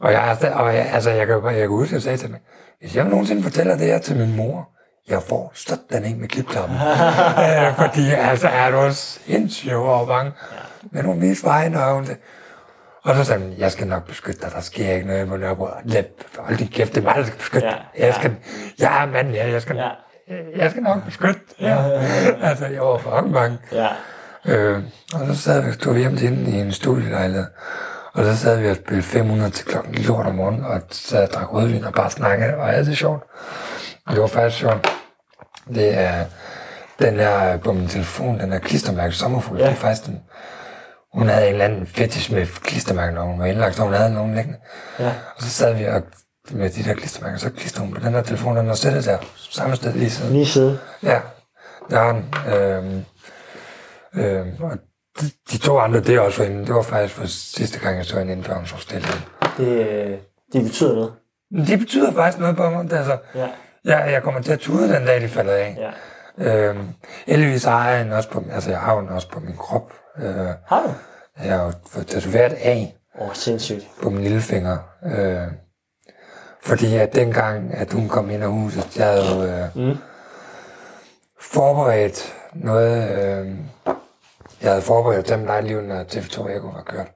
Og 0.00 0.12
jeg, 0.12 0.38
er 0.42 0.54
og 0.54 0.74
jeg, 0.74 0.90
altså, 0.92 1.10
jeg 1.10 1.26
kan, 1.26 1.34
jo 1.34 1.40
bare- 1.40 1.52
jeg 1.52 1.60
kan 1.60 1.68
huske, 1.68 1.90
at 1.90 1.92
jeg 1.92 2.02
sagde 2.02 2.16
til 2.18 2.30
mig, 2.30 2.40
hvis 2.80 2.96
jeg 2.96 3.04
nogensinde 3.04 3.42
fortæller 3.42 3.76
det 3.76 3.86
her 3.86 3.98
til 3.98 4.16
min 4.16 4.36
mor, 4.36 4.68
jeg 5.08 5.22
får 5.22 5.52
sådan 5.54 6.04
en 6.04 6.20
med 6.20 6.28
klipklappen. 6.28 6.76
øh, 7.46 7.76
fordi 7.76 8.10
altså, 8.18 8.48
er 8.48 8.70
du 8.70 8.94
sindssygt 8.94 9.74
var 9.74 10.04
bange. 10.04 10.32
Ja. 10.52 10.56
Men 10.90 11.04
hun 11.04 11.20
viste 11.20 11.44
vejen, 11.46 11.74
og 11.74 11.94
hun 11.94 12.06
sagde, 12.06 12.20
og 13.04 13.14
så 13.16 13.24
sagde 13.24 13.42
hun, 13.42 13.52
jeg 13.58 13.72
skal 13.72 13.86
nok 13.86 14.06
beskytte 14.06 14.40
dig, 14.40 14.50
der 14.54 14.60
sker 14.60 14.92
ikke 14.92 15.06
noget 15.06 15.28
på 15.28 15.36
Nørrebro. 15.36 15.66
Hold 16.38 16.56
din 16.58 16.68
kæft, 16.68 16.94
det 16.94 17.00
er 17.00 17.04
mig, 17.04 17.14
der 17.16 17.24
skal 17.24 17.38
beskytte 17.38 17.66
Ja, 17.66 17.72
dig. 17.72 17.84
Jeg, 18.06 18.14
skal, 18.14 18.36
jeg 18.78 19.02
er 19.02 19.06
mand, 19.06 19.30
ja, 19.32 19.50
jeg 19.50 19.62
skal, 19.62 19.76
Ja. 19.76 19.88
jeg 20.56 20.70
skal 20.70 20.82
nok 20.82 21.04
beskytte 21.04 21.40
dig. 21.58 21.66
Ja. 21.66 21.76
altså, 22.48 22.66
jeg 22.66 22.80
var 22.82 22.98
for 22.98 23.28
bange. 23.32 23.58
Ja. 23.72 23.88
Øh, 24.46 24.82
og 25.14 25.26
så 25.26 25.34
sad 25.42 25.62
vi, 25.62 25.72
stod 25.72 25.94
vi 25.94 26.00
hjemme 26.00 26.18
til 26.18 26.28
hende 26.28 26.50
i 26.50 26.60
en 26.60 26.72
studielejlighed. 26.72 27.46
Og 28.14 28.24
så 28.24 28.36
sad 28.36 28.60
vi 28.60 28.68
og 28.70 28.76
spillede 28.76 29.02
500 29.06 29.50
til 29.50 29.66
klokken 29.66 29.94
lort 29.94 30.26
om 30.26 30.34
morgenen, 30.34 30.64
og 30.64 30.80
sad 30.90 31.22
og 31.22 31.34
drak 31.34 31.52
rødvin 31.54 31.84
og 31.84 31.92
bare 31.92 32.10
snakkede. 32.10 32.48
Det 32.50 32.58
var 32.58 32.66
altid 32.66 32.94
sjovt. 32.94 33.22
Og 34.06 34.12
det 34.12 34.20
var 34.20 34.26
faktisk 34.26 34.58
sjovt. 34.60 34.92
Det 35.74 35.98
er 35.98 36.24
den 36.98 37.18
der 37.18 37.56
på 37.56 37.72
min 37.72 37.88
telefon, 37.88 38.40
den 38.40 38.52
der 38.52 38.58
klistermærke 38.58 39.12
sommerfugl. 39.14 39.58
Ja. 39.58 39.64
Ja. 39.64 39.70
Det 39.70 39.76
er 39.76 39.80
faktisk 39.80 40.06
den, 40.06 40.20
hun 41.14 41.28
havde 41.28 41.46
en 41.46 41.52
eller 41.52 41.64
anden 41.64 41.86
fetish 41.86 42.32
med 42.32 42.46
klistermærker, 42.46 43.14
når 43.14 43.22
hun 43.22 43.38
var 43.38 43.46
indlagt, 43.46 43.74
så 43.76 43.82
hun 43.82 43.92
havde 43.92 44.14
nogen 44.14 44.34
liggende. 44.34 44.58
Ja. 44.98 45.12
Og 45.36 45.42
så 45.42 45.48
sad 45.50 45.74
vi 45.74 45.84
og 45.84 46.02
med 46.50 46.70
de 46.70 46.84
der 46.84 46.94
klistermærker, 46.94 47.38
så 47.38 47.50
klister 47.50 47.80
hun 47.80 47.94
på 47.94 48.00
den 48.00 48.14
der 48.14 48.22
telefon, 48.22 48.56
den 48.56 48.68
var 48.68 48.74
sættet 48.74 49.04
der, 49.04 49.18
samme 49.36 49.76
sted 49.76 49.92
lige 49.92 50.10
siden. 50.10 50.32
Lige 50.32 50.46
side. 50.46 50.78
Ja, 51.02 51.20
der 51.90 52.00
er 52.00 52.12
den. 52.12 52.34
Øhm, 52.54 53.04
øhm, 54.14 54.62
og 54.62 54.78
de, 55.20 55.26
de 55.52 55.58
to 55.58 55.78
andre, 55.78 56.00
det 56.00 56.14
er 56.14 56.20
også 56.20 56.36
for 56.36 56.44
hende. 56.44 56.66
Det 56.66 56.74
var 56.74 56.82
faktisk 56.82 57.14
for 57.14 57.26
sidste 57.26 57.78
gang, 57.80 57.96
jeg 57.96 58.04
så 58.04 58.18
hende 58.18 58.32
inden 58.32 58.66
så 58.66 58.76
stille. 58.76 59.06
Det, 59.58 59.66
øh, 59.88 60.18
det 60.52 60.62
betyder 60.64 60.94
noget. 60.94 61.12
Det 61.68 61.78
betyder 61.78 62.12
faktisk 62.12 62.38
noget 62.38 62.56
på 62.56 62.70
mig. 62.70 62.92
Altså, 62.92 63.18
Ja. 63.34 63.48
jeg, 63.84 64.12
jeg 64.12 64.22
kommer 64.22 64.40
til 64.42 64.52
at 64.52 64.58
tude 64.58 64.94
den 64.94 65.06
dag, 65.06 65.20
de 65.20 65.28
falder 65.28 65.52
af. 65.52 65.76
Ja. 65.78 65.90
Øhm, 66.38 66.88
heldigvis 67.26 67.64
har 67.64 67.88
jeg 67.90 68.04
den 68.04 68.12
også 68.12 68.28
på, 68.30 68.44
altså 68.52 68.70
jeg 68.70 68.78
har 68.80 69.00
den 69.00 69.08
også 69.08 69.28
på 69.28 69.40
min 69.40 69.56
krop. 69.56 69.92
Øh, 70.18 70.34
Har 70.66 70.82
du? 70.82 70.92
jeg 71.44 71.58
har 71.58 71.64
jo 71.64 71.72
fået 71.90 72.06
tatoveret 72.06 72.52
af 72.52 72.96
Åh, 73.20 73.26
oh, 73.28 73.34
sindssygt. 73.34 73.88
på 74.02 74.10
min 74.10 74.22
lillefinger. 74.22 74.78
Øh, 75.04 75.52
fordi 76.62 76.96
at 76.96 77.14
dengang, 77.14 77.74
at 77.74 77.92
hun 77.92 78.08
kom 78.08 78.30
ind 78.30 78.42
ad 78.42 78.48
huset, 78.48 78.96
jeg 78.96 79.06
havde 79.06 79.34
jo 79.34 79.42
øh, 79.44 79.88
Mm. 79.88 79.96
forberedt 81.40 82.34
noget. 82.54 83.10
Øh, 83.10 83.52
jeg 84.62 84.70
havde 84.70 84.82
forberedt 84.82 85.28
dem 85.28 85.48
lige 85.62 85.82
når 85.82 86.02
TV2 86.02 86.48
Eko 86.56 86.66
var 86.66 86.82
kørt. 86.86 87.06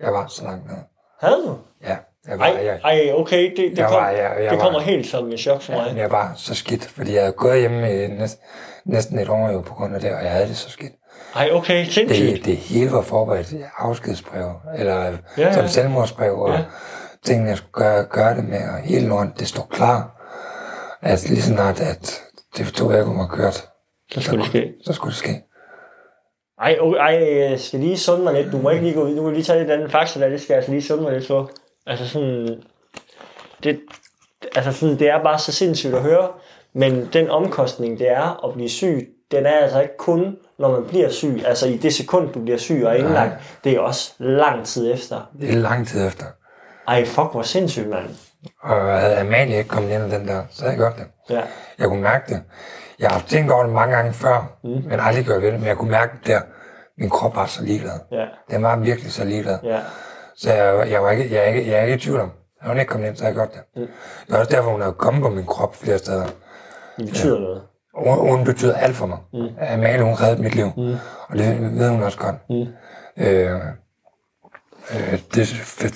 Jeg 0.00 0.12
var 0.12 0.26
så 0.26 0.44
langt 0.44 0.66
nede. 0.66 0.80
Havde 1.20 1.36
du? 1.46 1.58
Ja, 1.82 1.96
jeg 2.28 2.38
var, 2.38 2.44
Ej, 2.44 2.64
jeg, 2.66 2.80
ej 2.84 3.10
okay, 3.14 3.50
det, 3.50 3.56
det, 3.70 3.78
Jeg 3.78 3.86
kom, 3.88 3.96
var- 3.96 4.10
jeg- 4.10 4.36
jeg 4.42 4.50
det 4.50 4.60
kommer 4.60 4.78
var- 4.78 4.84
helt 4.86 5.06
som 5.06 5.30
en 5.32 5.38
chok 5.38 5.62
for 5.62 5.72
mig. 5.72 5.96
jeg 5.96 6.10
var 6.10 6.32
så 6.36 6.54
skidt, 6.54 6.84
fordi 6.84 7.14
jeg 7.14 7.22
havde 7.22 7.32
gået 7.32 7.60
hjemme 7.60 8.04
i 8.04 8.06
næsten, 8.08 8.42
næsten 8.84 9.18
et 9.18 9.28
år 9.28 9.50
jo 9.50 9.60
på 9.60 9.74
grund 9.74 9.94
af 9.94 10.00
det, 10.00 10.12
og 10.14 10.22
jeg 10.22 10.30
havde 10.32 10.48
det 10.48 10.56
så 10.56 10.70
skidt. 10.70 10.92
Ej, 11.36 11.50
okay, 11.52 11.84
sindssygt. 11.84 12.36
Det, 12.36 12.44
det 12.44 12.56
hele 12.56 12.92
var 12.92 13.02
forberedt 13.02 13.54
afskedsbrev, 13.78 14.52
eller 14.78 15.04
Ja, 15.04 15.16
ja, 15.38 15.52
som 15.52 15.68
selvmordsbrev, 15.68 16.38
og 16.38 16.50
Ja. 16.54 16.64
tingene, 17.24 17.48
jeg 17.48 17.56
skulle 17.58 17.72
gøre, 17.72 18.04
gøre 18.04 18.36
det 18.36 18.44
med, 18.44 18.58
og 18.68 18.78
hele 18.78 19.06
lort, 19.08 19.26
det 19.38 19.48
stod 19.48 19.64
klar. 19.70 20.10
Altså 21.02 21.28
lige 21.28 21.42
snart, 21.42 21.80
at 21.80 22.22
TV2 22.56 22.92
Eko 22.92 23.10
var 23.10 23.26
kørt, 23.32 23.68
Så 24.12 24.20
skulle 24.20 24.40
det 24.40 24.48
ske. 24.48 24.72
så 24.84 24.92
skulle 24.92 25.10
det 25.10 25.18
ske. 25.18 25.42
Ej, 26.60 26.76
okay, 26.80 26.98
ej, 26.98 27.38
jeg 27.50 27.60
skal 27.60 27.80
lige 27.80 27.98
sunde 27.98 28.24
mig 28.24 28.34
lidt. 28.34 28.52
Du 28.52 28.58
må 28.58 28.70
ikke 28.70 28.82
lige 28.84 28.94
gå 28.94 29.02
ud. 29.04 29.16
Du 29.16 29.22
må 29.22 29.30
lige 29.30 29.42
tage 29.42 29.58
lidt 29.58 29.70
anden 29.70 29.90
fakta 29.90 30.20
der. 30.20 30.28
Det 30.28 30.40
skal 30.40 30.52
jeg 30.54 30.56
altså 30.58 30.70
lige 30.70 30.82
sunde 30.82 31.02
mig 31.02 31.12
lidt 31.12 31.26
for. 31.26 31.50
Altså 31.86 32.08
sådan... 32.08 32.62
Det, 33.64 33.80
altså 34.56 34.72
sådan, 34.72 34.98
det 34.98 35.08
er 35.08 35.22
bare 35.22 35.38
så 35.38 35.52
sindssygt 35.52 35.94
at 35.94 36.02
høre. 36.02 36.28
Men 36.74 37.08
den 37.12 37.30
omkostning, 37.30 37.98
det 37.98 38.10
er 38.10 38.44
at 38.48 38.54
blive 38.54 38.68
syg, 38.68 39.08
den 39.30 39.46
er 39.46 39.58
altså 39.58 39.80
ikke 39.80 39.96
kun, 39.98 40.36
når 40.58 40.70
man 40.70 40.84
bliver 40.88 41.10
syg. 41.10 41.42
Altså 41.46 41.66
i 41.66 41.76
det 41.76 41.94
sekund, 41.94 42.32
du 42.32 42.40
bliver 42.40 42.58
syg 42.58 42.82
og 42.86 42.98
indlagt. 42.98 43.32
Det 43.64 43.72
er 43.72 43.80
også 43.80 44.12
lang 44.18 44.66
tid 44.66 44.92
efter. 44.92 45.30
Det 45.40 45.50
er 45.50 45.56
lang 45.56 45.86
tid 45.86 46.06
efter. 46.06 46.24
Ej, 46.88 47.04
fuck, 47.04 47.32
hvor 47.32 47.42
sindssygt, 47.42 47.88
mand. 47.88 48.08
Og 48.62 49.00
havde 49.00 49.18
Amalie 49.18 49.58
ikke 49.58 49.68
kommet 49.68 49.90
ind 49.90 50.10
den 50.10 50.28
der, 50.28 50.42
så 50.50 50.64
havde 50.64 50.70
jeg 50.70 50.78
gjort 50.78 50.96
det. 50.96 51.34
Ja. 51.36 51.42
Jeg 51.78 51.88
kunne 51.88 52.02
mærke 52.02 52.34
det. 52.34 52.42
Jeg 52.98 53.10
har 53.10 53.24
tænkt 53.28 53.52
over 53.52 53.62
det 53.64 53.72
mange 53.72 53.96
gange 53.96 54.12
før, 54.12 54.56
mm. 54.64 54.70
men 54.70 55.00
aldrig 55.00 55.24
gjort 55.24 55.42
ved 55.42 55.52
det, 55.52 55.60
men 55.60 55.68
jeg 55.68 55.76
kunne 55.76 55.90
mærke 55.90 56.12
det 56.18 56.26
der. 56.26 56.40
Min 56.98 57.10
krop 57.10 57.36
var 57.36 57.46
så 57.46 57.64
ligeglad. 57.64 57.98
Ja. 58.12 58.24
Den 58.50 58.62
var 58.62 58.76
virkelig 58.76 59.12
så 59.12 59.24
ligeglad. 59.24 59.58
Ja. 59.62 59.80
Så 60.36 60.52
jeg, 60.52 60.90
jeg, 60.90 61.02
var 61.02 61.10
ikke, 61.10 61.34
jeg, 61.34 61.42
er 61.42 61.46
ikke, 61.46 61.70
jeg 61.70 61.78
er 61.78 61.82
ikke 61.82 61.94
i 61.94 61.98
tvivl 61.98 62.20
om, 62.20 62.30
at 62.62 62.68
hun 62.68 62.78
ikke 62.78 62.90
kom 62.90 63.04
ind, 63.04 63.16
så 63.16 63.24
havde 63.24 63.38
jeg 63.38 63.48
gjort 63.48 63.54
det. 63.54 63.82
Mm. 63.82 63.88
Det 64.26 64.34
er 64.34 64.38
også 64.38 64.56
derfor, 64.56 64.70
hun 64.70 64.82
er 64.82 64.90
kommet 64.90 65.22
på 65.22 65.28
min 65.28 65.46
krop 65.46 65.76
flere 65.76 65.98
steder. 65.98 66.26
Det 66.96 67.06
betyder 67.06 67.38
noget. 67.38 67.62
Hun, 67.96 68.28
hun 68.36 68.44
betyder 68.44 68.74
alt 68.76 68.96
for 68.96 69.06
mig. 69.06 69.18
Mm. 69.32 69.48
Amalie, 69.60 70.02
hun 70.04 70.14
reddede 70.14 70.42
mit 70.42 70.54
liv. 70.54 70.70
Mm. 70.76 70.94
Og 71.28 71.38
det 71.38 71.60
ved 71.78 71.88
hun 71.90 72.02
også 72.02 72.18
godt. 72.18 72.36
Mm. 72.50 72.66
Øh, 73.24 73.60
øh, 74.94 75.18
det 75.34 75.46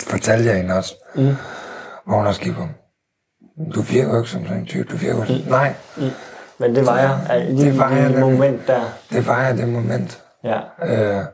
fortalte 0.07 0.49
jeg 0.49 0.57
hende 0.57 0.75
også. 0.75 0.95
Mm. 1.15 1.35
Hvor 2.05 2.17
hun 2.17 2.27
også 2.27 2.41
gik 2.41 2.53
på. 2.53 2.67
Du 3.75 3.81
virker 3.81 4.09
jo 4.09 4.17
ikke 4.17 4.29
som 4.29 4.43
sådan 4.43 4.57
en 4.59 4.65
type. 4.65 4.83
Du 4.91 4.97
virker 4.97 5.15
jo 5.15 5.23
mm. 5.43 5.49
Nej, 5.49 5.73
Men 6.59 6.75
det 6.75 6.85
var 6.85 6.99
jeg. 6.99 7.19
Ej, 7.29 7.43
Lige 7.49 7.65
Det 7.71 7.77
var 7.77 7.89
jeg 7.91 8.09
nemlig. 8.09 8.25
moment 8.25 8.67
der. 8.67 8.81
det 9.11 9.27
var 9.27 9.43
jeg 9.45 9.57
det 9.57 9.67
moment. 9.69 10.21
Ja. 10.43 10.59
Øh, 10.83 11.25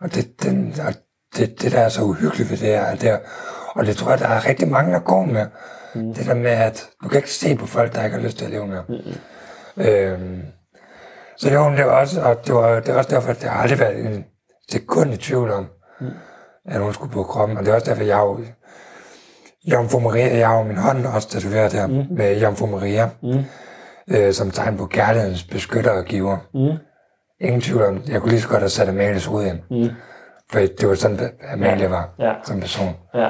og 0.00 0.14
det, 0.14 0.42
den, 0.42 0.74
og 0.86 0.94
det, 1.36 1.62
det, 1.62 1.72
der 1.72 1.78
er 1.80 1.88
så 1.88 2.02
uhyggeligt 2.02 2.50
ved 2.50 2.56
det 2.58 2.66
her, 2.68 2.80
er 2.80 2.94
det, 2.96 3.20
og 3.74 3.86
det 3.86 3.96
tror 3.96 4.10
jeg, 4.10 4.18
der 4.18 4.28
er 4.28 4.46
rigtig 4.48 4.68
mange, 4.68 4.92
der 4.92 4.98
går 4.98 5.24
med. 5.24 5.46
Mm. 5.94 6.14
Det 6.14 6.26
der 6.26 6.34
med, 6.34 6.50
at 6.50 6.86
du 7.04 7.08
kan 7.08 7.16
ikke 7.18 7.30
se 7.32 7.56
på 7.56 7.66
folk, 7.66 7.94
der 7.94 8.04
ikke 8.04 8.16
har 8.16 8.24
lyst 8.24 8.38
til 8.38 8.44
at 8.44 8.50
leve 8.50 8.66
med. 8.66 8.80
Mm. 8.88 9.14
Øhm, 9.80 10.42
så 11.36 11.48
det 11.50 11.58
var, 11.58 11.68
det 11.76 11.84
var 11.84 11.92
også, 12.00 12.20
og 12.22 12.46
det 12.46 12.54
var, 12.54 12.80
det 12.80 12.92
var 12.94 12.98
også 12.98 13.10
derfor, 13.10 13.30
at 13.30 13.42
har 13.42 13.62
aldrig 13.62 13.78
været 13.78 14.06
en 14.06 14.24
sekund 14.70 15.12
i 15.12 15.16
tvivl 15.16 15.50
om, 15.50 15.66
mm. 16.00 16.06
at 16.68 16.80
hun 16.80 16.92
skulle 16.94 17.12
på 17.12 17.22
kroppen. 17.22 17.56
Og 17.58 17.64
det 17.64 17.70
er 17.70 17.74
også 17.74 17.90
derfor, 17.90 18.04
jeg 18.04 18.16
har 18.16 18.24
jo, 18.24 18.40
Jomfru 19.72 20.00
Maria, 20.00 20.38
jeg 20.38 20.48
har 20.48 20.58
jo 20.58 20.62
min 20.64 20.76
hånd 20.76 21.06
også 21.06 21.28
tatoveret 21.28 21.72
her, 21.72 21.86
mm. 21.86 22.04
med 22.10 22.40
Jomfru 22.40 22.66
Maria. 22.66 23.08
Mm. 23.22 23.44
øh, 24.10 24.32
som 24.32 24.50
tegn 24.50 24.76
på 24.76 24.86
kærlighedens 24.86 25.44
beskytter 25.44 25.90
og 25.90 26.04
giver. 26.04 26.36
Mm. 26.54 26.78
Ingen 27.40 27.60
tvivl 27.60 27.82
om, 27.82 28.02
jeg 28.08 28.20
kunne 28.20 28.30
lige 28.30 28.40
så 28.40 28.48
godt 28.48 28.60
have 28.60 28.68
sat 28.68 28.88
Amalies 28.88 29.26
hoved 29.26 29.46
ind. 29.46 29.58
Mm. 29.70 29.94
For 30.50 30.58
det 30.58 30.88
var 30.88 30.94
sådan, 30.94 31.20
at 31.20 31.30
Amalie 31.52 31.90
var 31.90 32.14
Ja. 32.18 32.32
som 32.44 32.60
person. 32.60 32.96
Ja. 33.14 33.28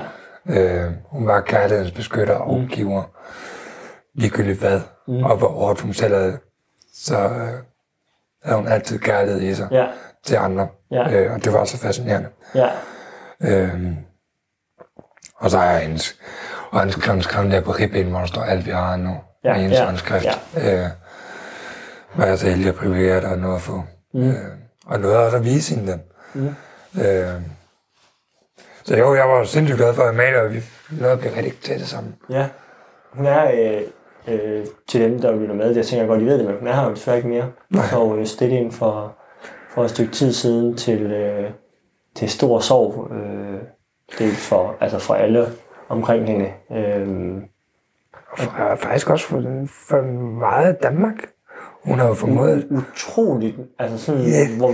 Øh, 0.50 0.92
hun 1.10 1.26
var 1.26 1.40
kærlighedens 1.40 1.92
beskytter 1.92 2.34
og 2.34 2.58
Mm. 2.60 2.66
giver. 2.68 3.02
Ligegyldigt 4.14 4.58
hvad. 4.60 4.80
Mm. 5.08 5.24
Og 5.24 5.36
hvor 5.36 5.48
hårdt 5.48 5.80
hun 5.80 5.92
selv 5.94 6.14
havde, 6.14 6.38
så 6.94 7.16
øh, 7.18 7.48
havde 8.44 8.58
hun 8.58 8.68
altid 8.68 8.98
kærlighed 8.98 9.42
i 9.42 9.54
sig 9.54 9.68
Ja. 9.70 9.86
til 10.26 10.36
andre. 10.36 10.68
Ja. 10.90 11.12
Øh, 11.12 11.32
og 11.32 11.44
det 11.44 11.52
var 11.52 11.64
så 11.64 11.78
fascinerende. 11.78 12.28
Ja. 12.54 12.68
Øhm, 13.40 13.96
og 15.36 15.50
så 15.50 15.60
jeg 15.62 15.80
hendes, 15.80 16.18
og 16.70 16.80
hendes 16.80 16.96
klokken 16.96 17.22
skrevet 17.22 17.52
der 17.52 17.60
på 17.60 17.70
ribben, 17.72 18.10
hvor 18.10 18.18
der 18.18 18.26
står 18.26 18.42
alt, 18.42 18.66
vi 18.66 18.70
har 18.70 18.96
nu. 18.96 19.16
Ja, 19.44 19.52
med 19.52 19.60
hendes 19.60 19.78
ja, 19.78 19.84
håndskrift. 19.84 20.26
Øh, 20.56 20.86
var 22.16 22.26
jeg 22.26 22.38
så 22.38 22.48
heldig 22.48 22.68
at 22.68 22.74
privilegeret 22.74 23.24
og 23.24 23.38
noget 23.38 23.54
at 23.54 23.60
få. 23.62 23.82
Mm. 24.14 24.28
Øh, 24.28 24.34
og 24.86 25.00
noget 25.00 25.16
også 25.16 25.36
at 25.36 25.44
vise 25.44 25.74
hende 25.74 25.92
den. 25.92 26.02
Mm. 26.34 26.54
Øh, 27.02 27.40
så 28.84 28.96
jo, 28.96 29.14
jeg 29.14 29.28
var 29.28 29.44
sindssygt 29.44 29.78
glad 29.78 29.94
for 29.94 30.02
at 30.02 30.08
Amalie, 30.08 30.40
og 30.42 30.52
vi 30.54 30.62
nåede 30.90 31.12
at 31.12 31.18
blive 31.20 31.36
rigtig 31.36 31.56
tætte 31.60 31.86
sammen. 31.86 32.16
Ja. 32.30 32.48
Hun 33.12 33.26
er 33.26 33.50
øh, 33.50 33.82
øh, 34.30 34.66
til 34.88 35.00
dem, 35.10 35.20
der 35.20 35.36
lytter 35.36 35.54
med, 35.54 35.76
jeg 35.76 35.86
tænker 35.86 36.06
godt, 36.06 36.22
I 36.22 36.24
ved 36.26 36.38
det, 36.38 36.46
men 36.46 36.58
hun 36.58 36.68
er 36.68 36.72
her 36.72 36.84
jo 36.84 36.90
desværre 36.90 37.16
ikke 37.16 37.28
mere. 37.28 37.52
Så 37.90 38.14
øh, 38.18 38.26
stille 38.26 38.56
ind 38.60 38.72
for, 38.72 39.16
for 39.70 39.84
et 39.84 39.90
stykke 39.90 40.12
tid 40.12 40.32
siden 40.32 40.76
til, 40.76 41.02
øh, 41.02 41.50
til 42.14 42.28
stor 42.30 42.58
sorg. 42.58 43.08
Øh, 43.12 43.60
dels 44.18 44.48
for, 44.48 44.76
altså 44.80 44.98
for 44.98 45.14
alle 45.14 45.46
omkring 45.88 46.26
hende. 46.26 46.52
Øh, 46.72 47.36
Og 48.30 48.78
faktisk 48.78 49.10
også 49.10 49.26
for, 49.26 49.42
for 49.88 50.02
meget 50.38 50.66
af 50.66 50.74
Danmark. 50.74 51.14
Hun 51.84 51.98
har 51.98 52.08
jo 52.08 52.14
formået, 52.14 52.66
utroligt, 52.70 53.56
altså 53.78 53.98
sådan, 53.98 54.20
Ja. 54.22 54.56
hvor, 54.58 54.72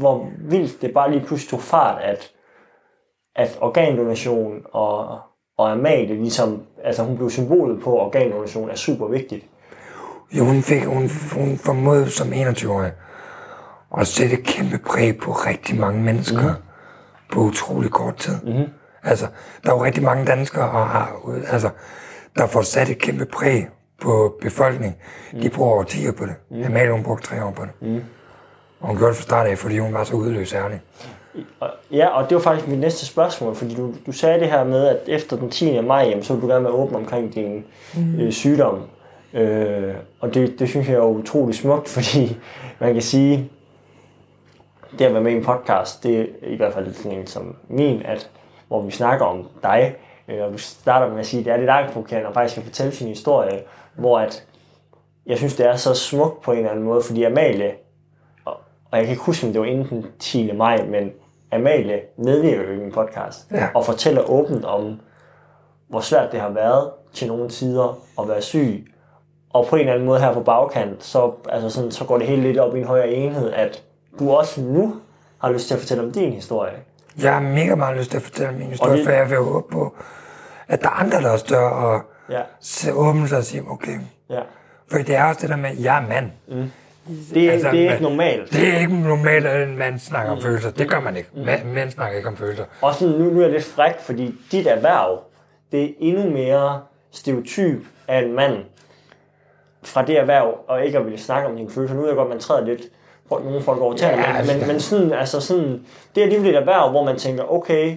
hvor 0.00 0.28
vildt 0.38 0.82
det 0.82 0.94
bare 0.94 1.10
lige 1.10 1.24
pludselig 1.26 1.50
tog 1.50 1.60
fart, 1.60 2.02
at, 2.02 2.32
at 3.36 3.58
organdonation 3.60 4.62
og, 4.72 5.18
og 5.58 5.72
Amalie 5.72 6.14
ligesom, 6.14 6.62
altså 6.84 7.02
hun 7.02 7.16
blev 7.16 7.30
symbolet 7.30 7.82
på, 7.82 8.00
at 8.00 8.06
organdonation 8.06 8.70
er 8.70 8.74
super 8.74 9.06
vigtigt. 9.06 9.46
jo, 10.32 10.44
hun, 10.44 10.62
fik, 10.62 10.84
hun, 10.84 11.10
hun 11.32 11.58
formåede 11.58 12.10
som 12.10 12.32
21-årig 12.32 12.92
at 13.98 14.06
sætte 14.06 14.38
et 14.38 14.44
kæmpe 14.44 14.78
præg 14.78 15.18
på 15.18 15.32
rigtig 15.32 15.80
mange 15.80 16.02
mennesker 16.02 16.48
mm. 16.48 16.62
på 17.32 17.40
utrolig 17.40 17.90
kort 17.90 18.16
tid. 18.16 18.40
Mm. 18.42 18.64
Altså, 19.02 19.26
der 19.64 19.70
er 19.70 19.74
jo 19.74 19.84
rigtig 19.84 20.02
mange 20.02 20.26
danskere, 20.26 20.70
og 20.70 20.88
har, 20.88 21.20
altså, 21.50 21.70
der 22.36 22.46
får 22.46 22.62
sat 22.62 22.88
et 22.88 22.98
kæmpe 22.98 23.26
præg 23.26 23.68
på 24.00 24.38
befolkningen. 24.42 24.96
Mm. 25.32 25.40
De 25.40 25.50
bruger 25.50 25.72
over 25.72 25.82
10 25.82 26.08
år 26.08 26.12
på 26.12 26.26
det. 26.26 26.34
Mm. 26.50 26.62
Amalie, 26.62 26.92
hun 26.92 27.02
brugte 27.02 27.26
tre 27.26 27.44
år 27.44 27.50
på 27.50 27.62
det. 27.62 27.88
Mm. 27.88 28.02
Og 28.80 28.88
hun 28.88 28.96
gjorde 28.96 29.08
det 29.08 29.16
fra 29.16 29.22
start 29.22 29.46
af, 29.46 29.58
fordi 29.58 29.78
hun 29.78 29.94
var 29.94 30.04
så 30.04 30.14
udløs 30.14 30.52
ærlig. 30.52 30.80
Ja, 31.92 32.08
og 32.08 32.28
det 32.28 32.34
var 32.34 32.42
faktisk 32.42 32.68
mit 32.68 32.78
næste 32.78 33.06
spørgsmål, 33.06 33.54
fordi 33.54 33.74
du, 33.74 33.94
du 34.06 34.12
sagde 34.12 34.40
det 34.40 34.50
her 34.50 34.64
med, 34.64 34.86
at 34.86 34.98
efter 35.06 35.36
den 35.36 35.50
10. 35.50 35.80
maj, 35.80 36.06
jamen, 36.10 36.24
så 36.24 36.34
vil 36.34 36.42
du 36.42 36.48
gerne 36.48 36.64
være 36.64 36.72
åben 36.72 36.96
omkring 36.96 37.34
din 37.34 37.64
mm. 37.94 38.20
øh, 38.20 38.32
sygdom. 38.32 38.80
Øh, 39.32 39.94
og 40.20 40.34
det, 40.34 40.58
det 40.58 40.68
synes 40.68 40.88
jeg 40.88 40.96
er 40.96 41.04
utrolig 41.04 41.54
smukt, 41.54 41.88
fordi 41.96 42.36
man 42.78 42.92
kan 42.92 43.02
sige, 43.02 43.50
det 44.98 45.04
at 45.04 45.12
være 45.12 45.22
med 45.22 45.32
i 45.32 45.36
en 45.36 45.44
podcast, 45.44 46.02
det 46.02 46.20
er 46.20 46.26
i 46.42 46.56
hvert 46.56 46.72
fald 46.72 46.94
sådan 46.94 47.18
en 47.18 47.26
som 47.26 47.56
min, 47.68 48.02
at, 48.04 48.30
hvor 48.68 48.82
vi 48.82 48.90
snakker 48.90 49.26
om 49.26 49.48
dig, 49.62 49.94
øh, 50.28 50.42
og 50.42 50.52
du 50.52 50.58
starter 50.58 51.10
med 51.10 51.20
at 51.20 51.26
sige, 51.26 51.40
at 51.40 51.44
det 51.44 51.52
er 51.52 51.56
lidt 51.56 51.70
angstprovokerende, 51.70 52.28
og 52.28 52.34
faktisk 52.34 52.52
skal 52.52 52.64
fortælle 52.64 52.92
sin 52.92 53.08
historie, 53.08 53.60
hvor 53.94 54.18
at, 54.18 54.46
jeg 55.26 55.38
synes, 55.38 55.56
det 55.56 55.66
er 55.66 55.76
så 55.76 55.94
smukt 55.94 56.42
på 56.42 56.52
en 56.52 56.58
eller 56.58 56.70
anden 56.70 56.84
måde, 56.84 57.02
fordi 57.02 57.22
Amalie, 57.22 57.72
og, 58.44 58.56
og 58.90 58.98
jeg 58.98 59.04
kan 59.04 59.10
ikke 59.10 59.24
huske, 59.24 59.46
om 59.46 59.52
det 59.52 59.60
var 59.60 59.66
inden 59.66 59.88
den 59.88 60.06
10. 60.18 60.52
maj, 60.52 60.86
men 60.86 61.12
Amalie 61.52 62.00
medvirker 62.18 62.62
jo 62.62 62.72
i 62.72 62.76
min 62.76 62.92
podcast, 62.92 63.46
Ja. 63.50 63.68
og 63.74 63.84
fortæller 63.84 64.30
åbent 64.30 64.64
om, 64.64 65.00
hvor 65.88 66.00
svært 66.00 66.32
det 66.32 66.40
har 66.40 66.48
været 66.50 66.90
til 67.12 67.28
nogle 67.28 67.48
tider 67.48 67.98
at 68.20 68.28
være 68.28 68.42
syg, 68.42 68.92
og 69.50 69.66
på 69.66 69.76
en 69.76 69.80
eller 69.80 69.92
anden 69.92 70.06
måde 70.06 70.20
her 70.20 70.32
på 70.32 70.40
bagkant, 70.40 71.04
så, 71.04 71.32
altså 71.48 71.70
sådan, 71.70 71.90
så 71.90 72.04
går 72.04 72.18
det 72.18 72.26
hele 72.26 72.42
lidt 72.42 72.58
op 72.58 72.76
i 72.76 72.78
en 72.80 72.86
højere 72.86 73.08
enhed, 73.08 73.52
at 73.52 73.82
du 74.18 74.30
også 74.30 74.60
nu 74.60 74.94
har 75.38 75.50
lyst 75.52 75.66
til 75.68 75.74
at 75.74 75.80
fortælle 75.80 76.02
om 76.04 76.12
din 76.12 76.32
historie. 76.32 76.72
Jeg 77.22 77.32
har 77.34 77.40
mega 77.40 77.74
meget 77.74 77.96
lyst 77.96 78.10
til 78.10 78.16
at 78.16 78.22
fortælle 78.22 78.52
min 78.58 78.66
historie, 78.66 78.96
det- 78.96 79.04
for 79.04 79.12
jeg 79.12 79.30
vil 79.30 79.38
håbe 79.38 79.72
på, 79.72 79.94
at 80.68 80.80
der 80.82 80.86
er 80.88 80.92
andre, 80.92 81.20
der 81.22 81.30
også 81.30 81.46
dør 81.48 81.68
og 81.68 82.00
Ja, 82.30 82.42
åbne 82.94 83.28
sig 83.28 83.38
og 83.38 83.44
sige, 83.44 83.62
okay. 83.70 83.98
ja. 84.30 84.40
For 84.90 84.98
det 84.98 85.16
er 85.16 85.24
også 85.24 85.40
det 85.40 85.48
der 85.50 85.56
med, 85.56 85.70
at 85.70 85.82
jeg 85.84 86.02
er 86.02 86.08
mand. 86.08 86.30
Det 87.34 87.44
er, 87.48 87.52
Altså, 87.52 87.70
det 87.70 87.86
er 87.86 87.92
ikke 87.92 88.02
normalt. 88.02 88.52
Det 88.52 88.68
er 88.74 88.78
ikke 88.78 88.94
normalt, 89.00 89.46
at 89.46 89.68
en 89.68 89.78
mand 89.78 89.98
snakker 89.98 90.32
Mm. 90.32 90.36
om 90.36 90.42
følelser. 90.42 90.70
Det 90.70 90.88
gør 90.90 91.00
man 91.00 91.16
ikke. 91.16 91.28
Ma- 91.34 91.64
Mænd 91.66 91.90
snakker 91.90 92.16
ikke 92.16 92.28
om 92.28 92.36
følelser. 92.36 92.64
Og 92.82 92.94
sådan, 92.94 93.14
nu, 93.14 93.24
nu 93.30 93.38
er 93.38 93.42
jeg 93.44 93.52
lidt 93.52 93.64
frækt, 93.64 94.00
fordi 94.00 94.34
dit 94.52 94.66
erhverv, 94.66 95.20
det 95.72 95.84
er 95.84 95.88
endnu 95.98 96.30
mere 96.30 96.80
stereotyp 97.12 97.78
af 98.08 98.18
en 98.22 98.32
mand 98.32 98.54
fra 99.84 100.04
det 100.04 100.18
erhverv, 100.18 100.58
og 100.68 100.84
ikke 100.86 100.98
at 100.98 101.04
ville 101.04 101.18
snakke 101.18 101.48
om 101.48 101.56
dine 101.56 101.70
følelser. 101.70 101.94
Nu 101.94 102.00
ved 102.00 102.08
jeg 102.08 102.16
godt, 102.16 102.28
man 102.28 102.38
træder 102.38 102.66
lidt 102.66 102.82
på 103.28 103.40
nogle 103.44 103.62
folk 103.62 103.80
over 103.80 103.96
tæerne, 103.96 104.22
Ja, 104.22 104.28
men, 104.28 104.36
altså. 104.36 104.58
men, 104.58 104.66
men 104.66 104.80
sådan, 104.80 105.12
altså 105.12 105.40
sådan, 105.40 105.80
det 106.14 106.20
er 106.20 106.22
alligevel 106.22 106.50
et 106.50 106.56
erhverv, 106.56 106.90
hvor 106.90 107.04
man 107.04 107.16
tænker, 107.16 107.52
okay, 107.52 107.96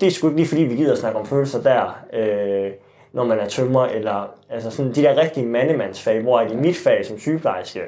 det 0.00 0.06
er 0.06 0.10
sgu 0.10 0.26
ikke 0.26 0.36
lige 0.36 0.48
fordi, 0.48 0.62
vi 0.62 0.76
gider 0.76 0.92
at 0.92 0.98
snakke 0.98 1.18
om 1.18 1.26
følelser 1.26 1.62
der, 1.62 1.98
øh, 2.12 2.70
når 3.12 3.24
man 3.24 3.38
er 3.38 3.48
tømmer, 3.48 3.86
eller 3.86 4.34
altså 4.50 4.70
sådan 4.70 4.92
de 4.92 5.02
der 5.02 5.16
rigtige 5.20 5.46
mandemandsfag, 5.46 6.20
hvor 6.22 6.40
i 6.40 6.54
mit 6.54 6.76
fag 6.76 7.06
som 7.06 7.18
sygeplejerske, 7.18 7.80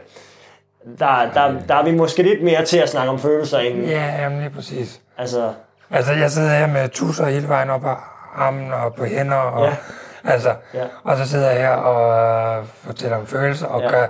der, 0.99 1.33
der, 1.35 1.61
der 1.69 1.75
er 1.75 1.85
vi 1.85 1.91
måske 1.95 2.23
lidt 2.23 2.43
mere 2.45 2.65
til 2.65 2.79
at 2.79 2.89
snakke 2.89 3.11
om 3.13 3.19
følelser, 3.19 3.59
end, 3.59 3.85
Ja, 3.85 4.05
jamen 4.23 4.39
lige 4.39 4.51
præcis. 4.51 5.01
altså, 5.19 5.53
Altså, 5.91 6.13
jeg 6.13 6.31
sidder 6.31 6.49
her 6.59 6.67
med 6.67 6.89
tusser 6.89 7.27
hele 7.27 7.49
vejen 7.49 7.71
op 7.71 7.85
ad 7.87 7.95
armen 8.35 8.73
og 8.73 8.95
på 8.95 9.05
hænder. 9.05 9.37
Og, 9.37 9.67
Ja. 9.67 9.77
altså, 10.25 10.55
Ja. 10.75 10.85
Og 11.05 11.17
så 11.17 11.29
sidder 11.29 11.51
jeg 11.51 11.61
her 11.61 11.71
og 11.71 12.59
øh, 12.61 12.67
fortæller 12.67 13.17
om 13.17 13.27
følelser 13.27 13.67
og, 13.67 13.81
Ja. 13.83 13.89
gør, 13.91 14.07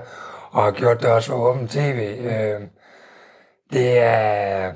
og 0.51 0.63
har 0.65 0.71
gjort 0.71 1.01
det 1.03 1.11
også 1.11 1.31
for 1.31 1.37
åben 1.37 1.69
tv. 1.69 2.17
Øh, 2.21 2.61
det 3.73 3.99
er... 3.99 4.73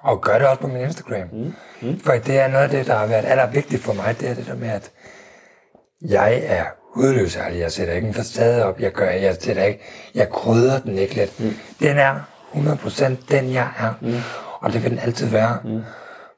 Og 0.00 0.20
gør 0.20 0.38
det 0.38 0.46
også 0.48 0.60
på 0.60 0.66
min 0.66 0.80
Instagram. 0.82 1.28
Mm. 1.32 1.54
Mm. 1.82 2.00
For 2.00 2.12
det 2.12 2.38
er 2.40 2.48
noget 2.48 2.64
af 2.64 2.70
det, 2.70 2.86
der 2.86 2.94
har 2.94 3.06
været 3.06 3.24
allervigtigt 3.24 3.82
for 3.82 3.92
mig, 3.92 4.20
det 4.20 4.30
er 4.30 4.34
det 4.34 4.46
der 4.46 4.54
med, 4.56 4.68
at 4.70 4.90
jeg 6.08 6.42
er 6.46 6.64
hudløs 6.94 7.36
ærlig. 7.36 7.60
Jeg 7.60 7.72
sætter 7.72 7.94
ikke 7.94 8.08
en 8.08 8.14
facade 8.14 8.64
op. 8.64 8.80
Jeg 8.80 8.92
gør, 8.92 9.10
jeg 9.10 9.36
sætter 9.40 9.64
ikke, 9.64 9.80
jeg 10.14 10.28
krydder 10.30 10.80
den 10.80 10.98
ikke 10.98 11.14
lidt. 11.14 11.40
Mm. 11.40 11.54
Den 11.80 11.98
er 11.98 12.14
100% 12.54 13.14
den, 13.30 13.52
jeg 13.52 13.68
er. 13.78 13.92
Mm. 14.00 14.14
Og 14.60 14.72
det 14.72 14.82
vil 14.82 14.90
den 14.90 14.98
altid 14.98 15.26
være. 15.26 15.58
Mm. 15.64 15.82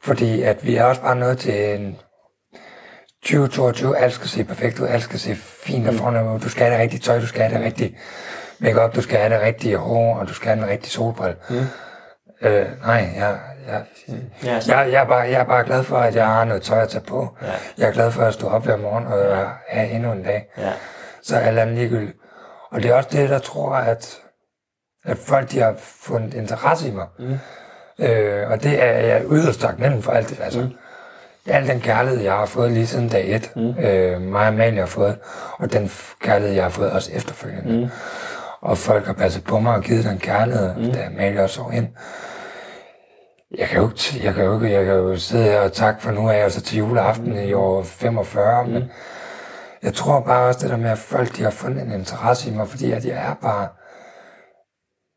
Fordi 0.02 0.43
at 0.43 0.66
vi 0.66 0.76
er 0.76 0.85
også 0.85 1.01
bare 1.01 1.16
nødt 1.16 1.39
til 1.39 1.74
en 1.74 1.97
2022, 3.22 3.98
alt 3.98 4.12
skal 4.12 4.28
se 4.28 4.44
perfekt 4.44 4.81
ud, 4.81 4.86
alt 4.86 5.02
skal 5.02 5.18
se 5.18 5.35
fint 5.36 5.89
og 5.89 5.94
fornemt 5.94 6.28
ud. 6.28 6.40
Du 6.40 6.48
skal 6.48 6.62
have 6.62 6.74
det 6.74 6.82
rigtige 6.82 7.01
tøj, 7.01 7.20
du 7.20 7.26
skal 7.26 7.43
have 7.43 7.59
det 7.59 7.66
rigtige 7.66 7.98
makeup, 8.59 8.94
du 8.94 9.01
skal 9.01 9.18
have 9.18 9.35
det 9.35 9.40
rigtige 9.40 9.76
hår, 9.76 10.16
og 10.16 10.28
du 10.28 10.35
skal 10.35 10.48
have 10.48 10.60
den 10.60 10.70
rigtige 10.70 10.90
solbrille. 10.90 11.36
Mm. 11.51 11.56
Øh, 12.43 12.66
nej, 12.86 13.09
jeg, 13.16 13.39
jeg, 13.69 13.82
ja, 14.44 14.61
så, 14.61 14.74
jeg, 14.74 14.93
jeg, 14.93 15.02
er 15.02 15.06
bare, 15.06 15.20
jeg 15.20 15.40
er 15.40 15.44
bare 15.44 15.65
glad 15.65 15.82
for, 15.85 15.97
at 15.97 16.15
jeg 16.15 16.27
har 16.27 16.44
noget 16.44 16.62
tøj 16.62 16.82
at 16.82 16.89
tage 16.89 17.05
på. 17.05 17.36
Ja. 17.43 17.47
Jeg 17.78 17.89
er 17.89 17.93
glad 17.93 18.11
for 18.11 18.23
at 18.23 18.35
stå 18.35 18.48
op 18.48 18.65
hver 18.65 18.77
morgen 18.77 19.06
og 19.06 19.48
have 19.69 19.90
endnu 19.90 20.12
en 20.12 20.23
dag. 20.23 20.52
ja. 20.59 20.73
Så 21.23 21.36
er 21.36 21.40
alt 21.40 21.59
andet 21.59 21.77
ligegyldigt. 21.77 22.16
Og 22.70 22.82
det 22.82 22.90
er 22.90 22.94
også 22.94 23.09
det, 23.12 23.31
der 23.31 23.39
tror, 23.39 23.74
at, 23.74 24.19
at 25.05 25.19
folk 25.19 25.51
de 25.51 25.61
har 25.61 25.74
fundet 25.78 26.35
interesse 26.35 26.89
i 26.89 26.90
mig. 26.90 27.06
Mm. 27.19 27.39
Øh, 27.98 28.51
og 28.51 28.62
det 28.62 28.82
er 28.82 28.93
jeg 28.93 29.23
yderst 29.31 29.61
taknemmelig 29.61 30.05
for 30.05 30.12
alt 30.12 30.28
det. 30.28 30.40
Altså, 30.43 30.61
mm. 30.61 30.73
Al 31.47 31.69
den 31.69 31.81
kærlighed, 31.81 32.20
jeg 32.20 32.32
har 32.32 32.47
fået 32.47 32.73
lige 32.73 32.86
siden 32.86 33.09
dag 33.09 33.35
et, 33.35 33.52
mm. 33.56 33.78
øh, 33.78 34.20
mig 34.20 34.40
og 34.40 34.47
Amalie 34.47 34.81
har 34.81 34.86
fået, 34.86 35.19
og 35.59 35.73
den 35.73 35.90
kærlighed, 36.20 36.55
jeg 36.55 36.65
har 36.65 36.70
fået 36.70 36.90
også 36.90 37.11
efterfølgende. 37.15 37.85
Mm. 37.85 37.90
Og 38.65 38.78
folk 38.78 39.07
har 39.07 39.12
passet 39.12 39.45
på 39.45 39.59
mig 39.59 39.74
og 39.74 39.82
givet 39.82 40.05
den 40.05 40.19
kærlighed, 40.19 40.74
mm. 40.77 40.93
da 40.93 41.07
Amalie 41.07 41.43
også 41.43 41.55
så 41.55 41.77
ind. 41.77 41.89
Jeg 43.59 43.69
kan, 43.69 43.81
jo 43.81 43.89
ikke, 43.89 44.24
jeg, 44.27 44.35
kan 44.35 44.45
jo 44.45 44.55
ikke, 44.55 44.73
jeg 44.77 44.85
kan 44.85 44.95
jo 44.95 45.16
sidde 45.16 45.45
her 45.45 45.61
og 45.61 45.73
takke 45.73 46.03
for 46.03 46.11
nu 46.11 46.28
af, 46.31 46.45
og 46.45 46.51
så 46.51 46.61
til 46.62 46.78
juleaften 46.78 47.32
mm. 47.32 47.39
i 47.39 47.53
år 47.53 47.82
45, 47.82 48.65
mm. 48.65 48.70
men 48.73 48.91
jeg 49.82 49.95
tror 49.95 50.20
bare 50.20 50.47
også 50.49 50.61
det 50.62 50.70
der 50.70 50.77
med, 50.77 50.91
at 50.91 50.99
folk 50.99 51.36
de 51.36 51.43
har 51.43 51.51
fundet 51.51 51.82
en 51.82 51.93
interesse 51.93 52.51
i 52.51 52.55
mig, 52.55 52.69
fordi 52.69 52.93
at 52.93 53.05
jeg 53.05 53.16
er 53.31 53.35
bare, 53.43 53.69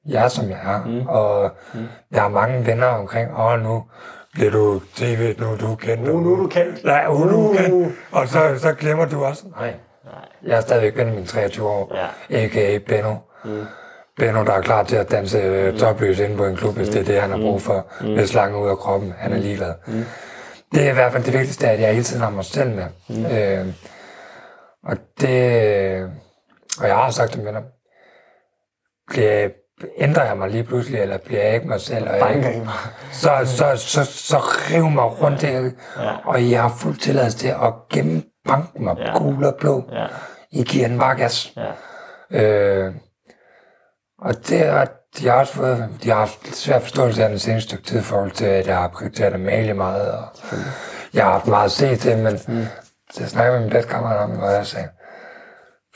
jeg 0.07 0.23
er 0.23 0.27
som 0.27 0.49
jeg 0.49 0.59
er, 0.63 0.85
mm. 0.85 1.07
og 1.07 1.51
mm. 1.73 1.85
jeg 2.11 2.21
har 2.21 2.29
mange 2.29 2.65
venner 2.65 2.87
omkring, 2.87 3.39
åh 3.39 3.59
nu 3.59 3.83
bliver 4.33 4.51
du 4.51 4.81
tv, 4.95 5.35
nu 5.39 5.51
er 5.51 5.57
du 5.57 5.75
kendt. 5.75 6.03
Nu, 6.03 6.19
nu 6.19 6.33
er 6.33 6.37
du 6.37 6.47
kendt. 6.47 6.83
Nej, 6.83 7.05
nu 7.05 7.23
er 7.23 7.27
du 7.29 7.37
Uh. 7.37 7.57
kendt. 7.57 7.95
Og 8.11 8.27
så, 8.27 8.39
så 8.57 8.73
glemmer 8.73 9.05
du 9.05 9.25
også, 9.25 9.43
nej, 9.57 9.73
Nej. 10.05 10.13
jeg 10.43 10.57
er 10.57 10.61
stadigvæk 10.61 10.97
ven 10.97 11.09
mine 11.15 11.25
23 11.25 11.67
år, 11.67 11.95
Ja. 12.29 12.43
a.k.a. 12.43 12.77
Benno. 12.87 13.15
Mm. 13.47 13.65
Benno, 14.17 14.43
der 14.45 14.53
er 14.53 14.61
klar 14.61 14.83
til 14.83 14.95
at 14.95 15.11
danse 15.11 15.37
øh, 15.37 15.79
topløs 15.79 16.19
inde 16.19 16.37
på 16.37 16.45
en 16.45 16.55
klub, 16.55 16.75
hvis 16.75 16.89
det 16.89 16.99
er 17.01 17.05
det, 17.05 17.21
han 17.21 17.29
har 17.31 17.37
brug 17.37 17.61
for, 17.61 17.87
mm. 18.01 18.07
med 18.07 18.27
slangen 18.27 18.63
ud 18.63 18.69
af 18.69 18.77
kroppen. 18.77 19.13
Han 19.17 19.33
er 19.33 19.37
ligeglad. 19.37 19.73
Mm. 19.87 20.05
Det 20.73 20.85
er 20.85 20.91
i 20.91 20.93
hvert 20.93 21.11
fald 21.11 21.23
det 21.23 21.33
vigtigste, 21.33 21.69
at 21.69 21.81
jeg 21.81 21.91
hele 21.91 22.03
tiden 22.03 22.21
har 22.21 22.29
mig 22.29 22.45
selv 22.45 22.69
med. 22.75 22.85
Mm. 23.09 23.25
Øh, 23.25 23.65
og 24.83 24.97
det, 25.21 26.03
Og 26.81 26.87
jeg 26.87 26.95
har 26.95 27.09
sagt 27.11 27.31
til 27.31 27.39
dem, 27.45 27.47
bliver 29.09 29.49
ændrer 29.97 30.25
jeg 30.25 30.37
mig 30.37 30.49
lige 30.49 30.63
pludselig, 30.63 30.99
eller 31.01 31.17
bliver 31.17 31.43
jeg 31.43 31.55
ikke 31.55 31.67
mig 31.67 31.81
selv, 31.81 32.09
og 32.09 32.15
jeg, 32.17 32.67
så, 33.11 33.29
så, 33.45 33.75
så, 33.75 34.03
så 34.05 34.37
riv 34.37 34.89
mig 34.89 35.21
rundt 35.21 35.43
Ja. 35.97 36.15
og 36.25 36.51
jeg 36.51 36.61
har 36.61 36.75
fuld 36.79 36.97
tilladelse 36.97 37.37
til 37.37 37.47
at 37.47 37.73
gennembanke 37.89 38.83
mig 38.83 38.95
Ja. 38.97 39.03
ja. 39.11 39.17
gul 39.17 39.43
og 39.43 39.55
blå. 39.59 39.83
Ja, 39.91 40.05
I 40.51 40.63
giver 40.63 40.87
den 40.87 40.99
bare 40.99 41.15
gas. 41.15 41.53
ja. 42.31 42.43
Øh, 42.43 42.93
og 44.21 44.47
det 44.47 44.65
er, 44.65 44.85
de 45.19 45.27
har 45.27 45.33
også 45.33 45.53
fået, 45.53 45.89
de 46.03 46.09
har 46.09 46.15
haft 46.17 46.55
svær 46.55 46.79
forståelse 46.79 47.23
af 47.23 47.29
den 47.29 47.39
seneste 47.39 47.67
stykke 47.69 47.83
tid 47.83 47.99
i 47.99 48.03
forhold 48.03 48.31
til, 48.31 48.45
at 48.45 48.67
jeg 48.67 48.75
har 48.77 48.87
prioriteret 48.87 49.33
at 49.33 49.39
male 49.39 49.73
meget, 49.73 50.11
og 50.11 50.23
jeg 51.13 51.23
har 51.25 51.31
haft 51.31 51.47
meget 51.47 51.65
at 51.65 51.71
se 51.71 51.95
til, 51.95 52.17
men 52.17 52.39
mm. 52.47 52.65
jeg 53.19 53.27
snakkede 53.29 53.53
med 53.53 53.61
min 53.65 53.69
bedste 53.73 53.91
kammerat 53.91 54.17
om, 54.17 54.29
hvor 54.31 54.49
jeg 54.49 54.65
sagde, 54.65 54.87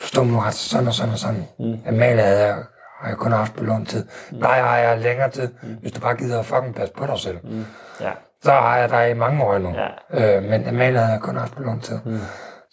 forstå 0.00 0.24
mig 0.24 0.42
ret, 0.42 0.54
sådan 0.54 0.88
og 0.88 0.94
sådan 0.94 1.12
og 1.12 1.18
sådan. 1.18 1.46
Mm. 1.58 1.78
At 1.86 1.94
male 1.94 2.22
havde 2.22 2.40
jeg, 2.46 2.54
har 3.00 3.08
jeg 3.08 3.16
kun 3.16 3.32
haft 3.32 3.56
på 3.56 3.64
lånt 3.64 3.88
tid. 3.88 4.04
Mm. 4.30 4.38
Nej, 4.38 4.60
har 4.60 4.76
jeg 4.78 4.98
længere 4.98 5.30
tid, 5.30 5.48
mm. 5.62 5.76
hvis 5.80 5.92
du 5.92 6.00
bare 6.00 6.16
gider 6.16 6.38
at 6.38 6.46
fucking 6.46 6.74
passe 6.74 6.94
på 6.94 7.06
dig 7.06 7.18
selv. 7.18 7.38
Mm. 7.44 7.64
Ja, 8.00 8.10
Så 8.42 8.50
har 8.52 8.76
jeg 8.78 8.88
dig 8.90 9.10
i 9.10 9.14
mange 9.14 9.44
år 9.44 9.58
nu. 9.58 9.74
Ja. 10.10 10.36
Øh, 10.36 10.42
men 10.42 10.64
at 10.64 10.74
male 10.74 10.98
havde 10.98 11.12
jeg 11.12 11.20
kun 11.20 11.36
haft 11.36 11.56
på 11.56 11.62
lånt 11.62 11.84
tid. 11.84 11.98
Mm. 12.04 12.20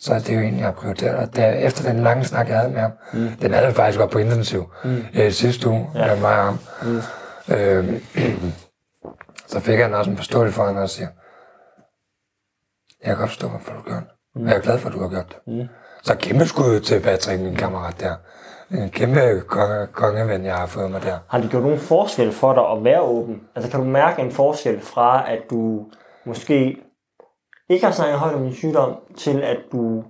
Så 0.01 0.13
det 0.15 0.29
er 0.29 0.33
jo 0.33 0.39
egentlig, 0.39 0.59
jeg 0.59 0.67
har 0.67 0.73
prioriteret. 0.73 1.15
Og 1.15 1.35
der, 1.35 1.51
efter 1.51 1.91
den 1.91 2.03
lange 2.03 2.25
snak, 2.25 2.49
jeg 2.49 2.57
havde 2.57 2.71
med 2.71 2.81
ham, 2.81 2.91
mm. 3.13 3.29
den 3.41 3.53
havde 3.53 3.73
faktisk 3.73 3.99
godt 3.99 4.11
på 4.11 4.19
intensiv 4.19 4.71
mm. 4.83 5.03
øh, 5.15 5.31
sidste 5.31 5.69
uge 5.69 5.89
ja. 5.95 6.07
med 6.07 6.21
mig 6.21 6.39
og 6.39 6.45
ham. 6.45 6.59
Mm. 6.83 7.01
Øh, 7.55 8.01
så 9.51 9.59
fik 9.59 9.79
han 9.79 9.93
også 9.93 10.11
en 10.11 10.17
forståelse 10.17 10.53
for, 10.53 10.63
at 10.63 10.73
han 10.73 10.83
også 10.83 10.95
siger, 10.95 11.07
jeg 13.01 13.07
kan 13.07 13.17
godt 13.17 13.29
forstå, 13.29 13.47
hvorfor 13.47 13.73
du 13.73 13.81
gør 13.81 13.95
det. 13.95 14.07
Mm. 14.35 14.41
Og 14.41 14.47
jeg 14.47 14.57
er 14.57 14.61
glad 14.61 14.79
for, 14.79 14.89
at 14.89 14.95
du 14.95 15.01
har 15.01 15.09
gjort 15.09 15.29
det. 15.29 15.53
Mm. 15.53 15.67
Så 16.03 16.15
kæmpe 16.15 16.45
skud 16.45 16.79
til 16.79 16.99
Patrick, 16.99 17.41
min 17.41 17.55
kammerat 17.55 17.99
der. 17.99 18.15
En 18.71 18.89
kæmpe 18.89 19.41
konge, 19.47 19.87
kongeven, 19.87 20.45
jeg 20.45 20.55
har 20.55 20.65
fået 20.65 20.91
mig 20.91 21.03
der. 21.03 21.17
Har 21.29 21.41
det 21.41 21.51
gjort 21.51 21.63
nogen 21.63 21.79
forskel 21.79 22.31
for 22.31 22.53
dig 22.53 22.63
at 22.71 22.83
være 22.83 23.01
åben? 23.01 23.41
Altså 23.55 23.71
kan 23.71 23.79
du 23.79 23.85
mærke 23.85 24.21
en 24.21 24.31
forskel 24.31 24.81
fra, 24.81 25.31
at 25.31 25.39
du 25.49 25.85
måske 26.25 26.77
ikke 27.69 27.85
har 27.85 27.93
snakket 27.93 28.19
højt 28.19 28.35
om 28.35 28.43
din 28.43 28.53
sygdom, 28.53 28.95
til 29.17 29.41
at 29.43 29.57
du 29.71 30.03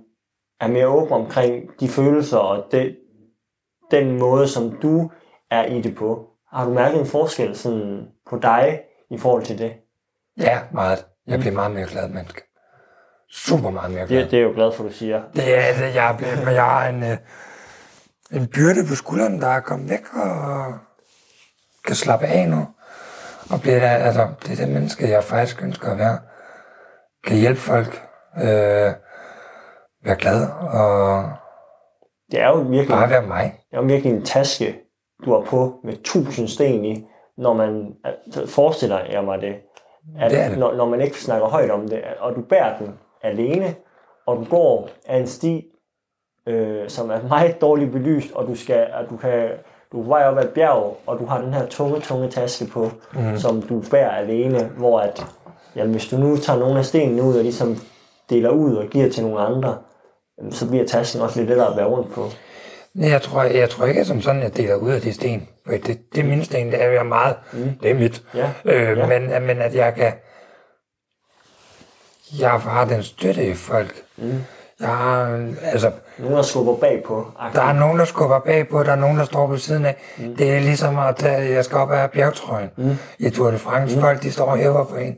er 0.60 0.66
mere 0.66 0.86
åben 0.86 1.12
omkring 1.12 1.64
de 1.80 1.88
følelser 1.88 2.38
og 2.38 2.64
det, 2.72 2.96
den 3.90 4.18
måde, 4.18 4.48
som 4.48 4.78
du 4.82 5.10
er 5.50 5.64
i 5.64 5.80
det 5.80 5.94
på? 5.96 6.26
Har 6.52 6.64
du 6.64 6.72
mærket 6.74 7.00
en 7.00 7.06
forskel 7.06 7.56
sådan 7.56 8.06
på 8.30 8.38
dig 8.38 8.80
i 9.10 9.18
forhold 9.18 9.42
til 9.42 9.58
det? 9.58 9.72
Ja, 10.38 10.60
meget. 10.72 11.06
Jeg 11.26 11.38
bliver 11.40 11.54
meget 11.54 11.70
mere 11.70 11.86
glad 11.86 12.08
menneske. 12.08 12.42
Super 13.32 13.70
meget 13.70 13.90
mere 13.90 14.06
glad. 14.06 14.22
Det, 14.22 14.30
det 14.30 14.38
er 14.38 14.42
jo 14.42 14.52
glad 14.54 14.72
for, 14.72 14.84
du 14.84 14.90
siger. 14.92 15.22
Det 15.34 15.58
er 15.58 15.72
det, 15.86 15.94
jeg, 15.94 16.10
er- 16.20 16.44
men 16.44 16.54
jeg 16.54 16.64
har 16.64 16.88
en, 16.88 17.02
øh, 17.02 17.16
en 18.32 18.46
byrde 18.48 18.86
på 18.88 18.94
skulderen, 18.94 19.40
der 19.40 19.46
er 19.48 19.60
kommet 19.60 19.90
væk 19.90 20.14
og 20.14 20.74
kan 21.84 21.96
slappe 21.96 22.26
af 22.26 22.48
nu. 22.48 22.66
Og 23.50 23.60
bliver 23.60 23.78
der, 23.78 23.88
altså, 23.90 24.28
det 24.42 24.52
er 24.52 24.64
det 24.64 24.74
menneske, 24.74 25.08
jeg 25.10 25.24
faktisk 25.24 25.62
ønsker 25.62 25.90
at 25.92 25.98
være. 25.98 26.18
Kan 27.26 27.36
hjælpe 27.36 27.60
folk, 27.60 28.02
øh, 28.36 28.92
være 30.04 30.16
glad 30.18 30.48
og 30.72 31.24
Det 32.30 32.40
er 32.40 32.48
jo 32.48 32.54
virkelig, 32.54 32.88
bare 32.88 33.10
være 33.10 33.26
mig. 33.26 33.54
det 33.70 33.76
er 33.76 33.80
jo 33.80 33.86
virkelig 33.86 34.12
en 34.12 34.24
taske, 34.24 34.76
du 35.24 35.32
har 35.32 35.40
på 35.40 35.80
med 35.84 35.96
tusind 36.04 36.48
sten 36.48 36.84
i, 36.84 37.06
når 37.36 37.52
man 37.52 37.94
altså, 38.04 38.46
forestiller 38.46 38.98
jeg 39.12 39.24
mig 39.24 39.40
det. 39.40 39.54
At 40.18 40.30
Det 40.30 40.50
det. 40.50 40.58
Når, 40.58 40.74
når 40.74 40.86
man 40.86 41.00
ikke 41.00 41.20
snakker 41.20 41.48
højt 41.48 41.70
om 41.70 41.88
det, 41.88 42.02
og 42.20 42.36
du 42.36 42.40
bærer 42.40 42.78
den 42.78 42.98
alene, 43.22 43.74
og 44.26 44.36
du 44.36 44.44
går 44.44 44.88
af 45.06 45.18
en 45.18 45.26
sti, 45.26 45.66
øh, 46.46 46.88
som 46.88 47.10
er 47.10 47.28
meget 47.28 47.60
dårligt 47.60 47.92
belyst, 47.92 48.32
og 48.32 48.46
du 48.46 48.54
skal, 48.54 48.86
at 48.92 49.10
du 49.10 49.16
kan, 49.16 49.48
du 49.92 50.02
er 50.02 50.06
vej 50.06 50.24
op 50.24 50.38
ad 50.38 50.48
bjerg, 50.48 50.96
og 51.06 51.18
du 51.18 51.24
har 51.24 51.40
den 51.40 51.54
her 51.54 51.66
tunge, 51.66 52.00
tunge 52.00 52.28
taske 52.28 52.66
på, 52.72 52.90
mm. 53.14 53.36
som 53.36 53.62
du 53.62 53.82
bærer 53.90 54.10
alene, 54.10 54.64
hvor 54.64 55.00
at, 55.00 55.26
jamen, 55.76 55.92
hvis 55.92 56.06
du 56.08 56.16
nu 56.16 56.36
tager 56.36 56.58
nogle 56.58 56.78
af 56.78 56.84
stenene 56.84 57.22
ud, 57.22 57.36
og 57.36 57.42
ligesom 57.42 57.76
deler 58.30 58.50
ud 58.50 58.74
og 58.76 58.86
giver 58.86 59.10
til 59.10 59.22
nogle 59.24 59.40
andre, 59.40 59.78
så 60.50 60.68
bliver 60.68 60.86
tasken 60.86 61.20
også 61.22 61.38
lidt 61.38 61.48
lettere 61.48 61.68
at 61.68 61.76
bære 61.76 61.86
rundt 61.86 62.12
på. 62.12 62.28
Nej, 62.94 63.10
Jeg 63.10 63.22
tror, 63.22 63.42
jeg 63.42 63.70
tror 63.70 63.86
ikke, 63.86 64.04
som 64.04 64.20
sådan, 64.22 64.42
jeg 64.42 64.56
deler 64.56 64.74
ud 64.74 64.90
af 64.92 65.00
de 65.00 65.12
sten. 65.12 65.48
For 65.66 65.72
det, 65.72 65.98
det 66.14 66.20
er 66.20 66.24
mine 66.24 66.44
sten, 66.44 66.66
det 66.72 66.82
er 66.82 66.90
jeg 66.90 67.06
meget. 67.06 67.36
Mm. 67.52 67.70
Det 67.82 67.90
er 67.90 67.94
mit. 67.94 68.22
Ja, 68.34 68.50
Øh, 68.64 68.98
ja. 68.98 69.06
men, 69.06 69.46
men 69.46 69.58
at 69.58 69.74
jeg 69.74 69.94
kan... 69.94 70.12
Jeg 72.38 72.50
har 72.50 72.84
den 72.84 73.02
støtte 73.02 73.46
i 73.46 73.54
folk. 73.54 74.02
Mm. 74.16 74.32
Jeg 74.80 74.88
har, 74.88 75.40
altså, 75.62 75.90
Nogen, 76.18 76.36
der 76.36 76.42
skubber 76.42 76.76
bagpå. 76.76 77.26
der 77.54 77.62
er 77.62 77.72
nogen, 77.72 77.98
der 77.98 78.04
skubber 78.04 78.38
bagpå, 78.38 78.82
der 78.82 78.92
er 78.92 78.96
nogen, 78.96 79.18
der 79.18 79.24
står 79.24 79.46
på 79.46 79.56
siden 79.56 79.86
af. 79.86 79.96
Mm. 80.18 80.36
Det 80.36 80.50
er 80.56 80.60
ligesom 80.60 80.98
at 80.98 81.16
tage, 81.16 81.52
jeg 81.54 81.64
skal 81.64 81.78
op 81.78 81.90
af 81.90 82.10
bjergtrøjen. 82.10 82.70
Mm. 82.76 82.90
I 83.18 83.30
Tour 83.30 83.50
de 83.50 83.58
France, 83.58 83.96
mm. 83.96 84.02
folk 84.02 84.22
de 84.22 84.32
står 84.32 84.44
og 84.46 84.56
hæver 84.58 84.84
på 84.84 84.96
en. 84.96 85.16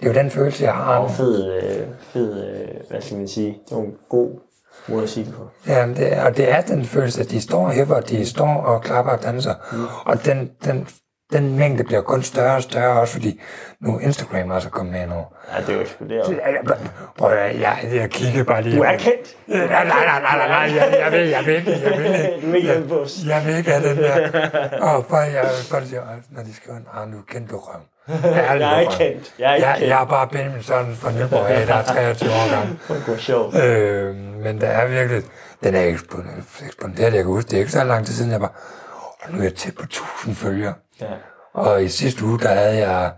Det 0.00 0.06
er 0.08 0.12
jo 0.14 0.18
den 0.18 0.30
følelse, 0.30 0.64
jeg 0.64 0.72
har. 0.74 0.96
Og 0.98 1.10
fed, 1.10 1.52
øh, 1.62 1.86
fed 2.12 2.44
øh, 2.48 2.68
hvad 2.90 3.00
skal 3.00 3.16
man 3.16 3.28
sige, 3.28 3.58
det 3.68 3.76
var 3.76 3.82
en 3.82 3.94
god 4.08 4.40
måde 4.88 5.02
at 5.02 5.08
sige 5.08 5.26
det 5.26 5.34
på. 5.34 5.48
Ja, 5.66 5.86
det, 5.86 6.12
er- 6.12 6.24
og 6.24 6.36
det 6.36 6.52
er 6.52 6.60
den 6.60 6.84
følelse, 6.84 7.20
at 7.20 7.30
de 7.30 7.40
står 7.40 7.64
og 7.66 7.70
hæpper, 7.72 8.00
de 8.00 8.26
står 8.26 8.54
og 8.54 8.82
klapper 8.82 9.12
og 9.12 9.22
danser. 9.22 9.54
Mm. 9.72 9.84
Og 10.06 10.24
den, 10.24 10.50
den, 10.64 10.88
den 11.32 11.56
mængde 11.58 11.84
bliver 11.84 12.00
kun 12.02 12.22
større 12.22 12.56
og 12.56 12.62
større, 12.62 13.00
også 13.00 13.12
fordi 13.12 13.40
nu 13.80 13.98
Instagram 13.98 14.50
også 14.50 14.68
er 14.68 14.70
kommet 14.70 14.92
med 14.92 15.06
nu. 15.06 15.14
Ja, 15.14 15.60
det 15.60 15.68
er 15.68 15.74
jo 15.74 15.80
eksploderet. 15.80 16.30
Jeg- 16.30 16.78
Prøv 17.18 17.30
at 17.32 17.36
høre, 17.38 17.60
jeg, 17.60 17.78
jeg 17.94 18.10
kigger 18.10 18.44
bare 18.44 18.62
lige. 18.62 18.76
Du 18.76 18.82
er 18.82 18.96
kendt. 18.98 19.36
Nej, 19.48 19.66
nej, 19.66 19.84
nej, 19.84 20.20
nej, 20.20 20.36
nej, 20.36 20.48
nej, 20.48 20.76
jeg, 20.76 20.98
jeg, 21.02 21.12
vil, 21.12 21.28
jeg 21.28 21.42
vil 21.46 21.54
ikke, 21.56 21.70
jeg 21.70 21.98
vil 21.98 22.06
ikke. 22.06 22.46
Du 22.46 22.52
ikke 22.82 22.94
os. 23.00 23.18
Jeg 23.26 23.42
vil 23.46 23.56
ikke 23.56 23.70
have 23.70 23.88
den 23.88 23.96
der. 23.96 24.30
Og 24.82 25.04
for 25.04 25.16
jeg, 25.16 25.50
for 25.70 25.80
når 26.34 26.42
de 26.42 26.54
skriver, 26.54 26.78
ah, 26.94 27.08
nu 27.08 27.16
kendt 27.28 27.50
du 27.50 27.56
røv. 27.56 27.80
Jeg 28.08 28.56
Jeg 28.60 28.76
er 28.76 28.80
ikke 28.80 28.92
kendt. 28.92 29.34
Jeg 29.38 29.50
er 29.50 29.54
ikke 29.54 29.68
jeg, 29.68 29.76
kendt. 29.78 29.90
jeg 29.90 30.00
er 30.00 30.04
bare 30.06 30.28
Benjamin 30.28 30.62
fra 30.62 31.10
Nyborg, 31.12 31.48
der 31.68 31.74
er 31.74 31.82
23 31.82 32.30
år 32.30 32.50
gammel. 32.54 32.78
Det 33.06 33.12
var 33.12 33.16
sjovt. 33.16 33.56
Øh, 33.56 34.16
men 34.16 34.60
der 34.60 34.66
er 34.66 34.86
virkelig, 34.86 35.22
den 35.64 35.74
er 35.74 35.84
eksponeret, 35.84 36.98
jeg 36.98 37.12
kan 37.12 37.24
huske, 37.24 37.48
det 37.50 37.56
er 37.56 37.60
ikke 37.60 37.72
så 37.72 37.84
lang 37.84 38.06
tid 38.06 38.14
siden, 38.14 38.30
jeg 38.30 38.40
var, 38.40 38.52
og 39.22 39.32
nu 39.32 39.38
er 39.38 39.42
jeg 39.42 39.54
tæt 39.54 39.74
på 39.74 39.82
1000 39.82 40.34
følgere. 40.34 40.74
Ja. 41.00 41.06
Og 41.54 41.82
i 41.82 41.88
sidste 41.88 42.24
uge, 42.24 42.38
der 42.38 42.48
havde 42.48 42.88
jeg, 42.88 43.10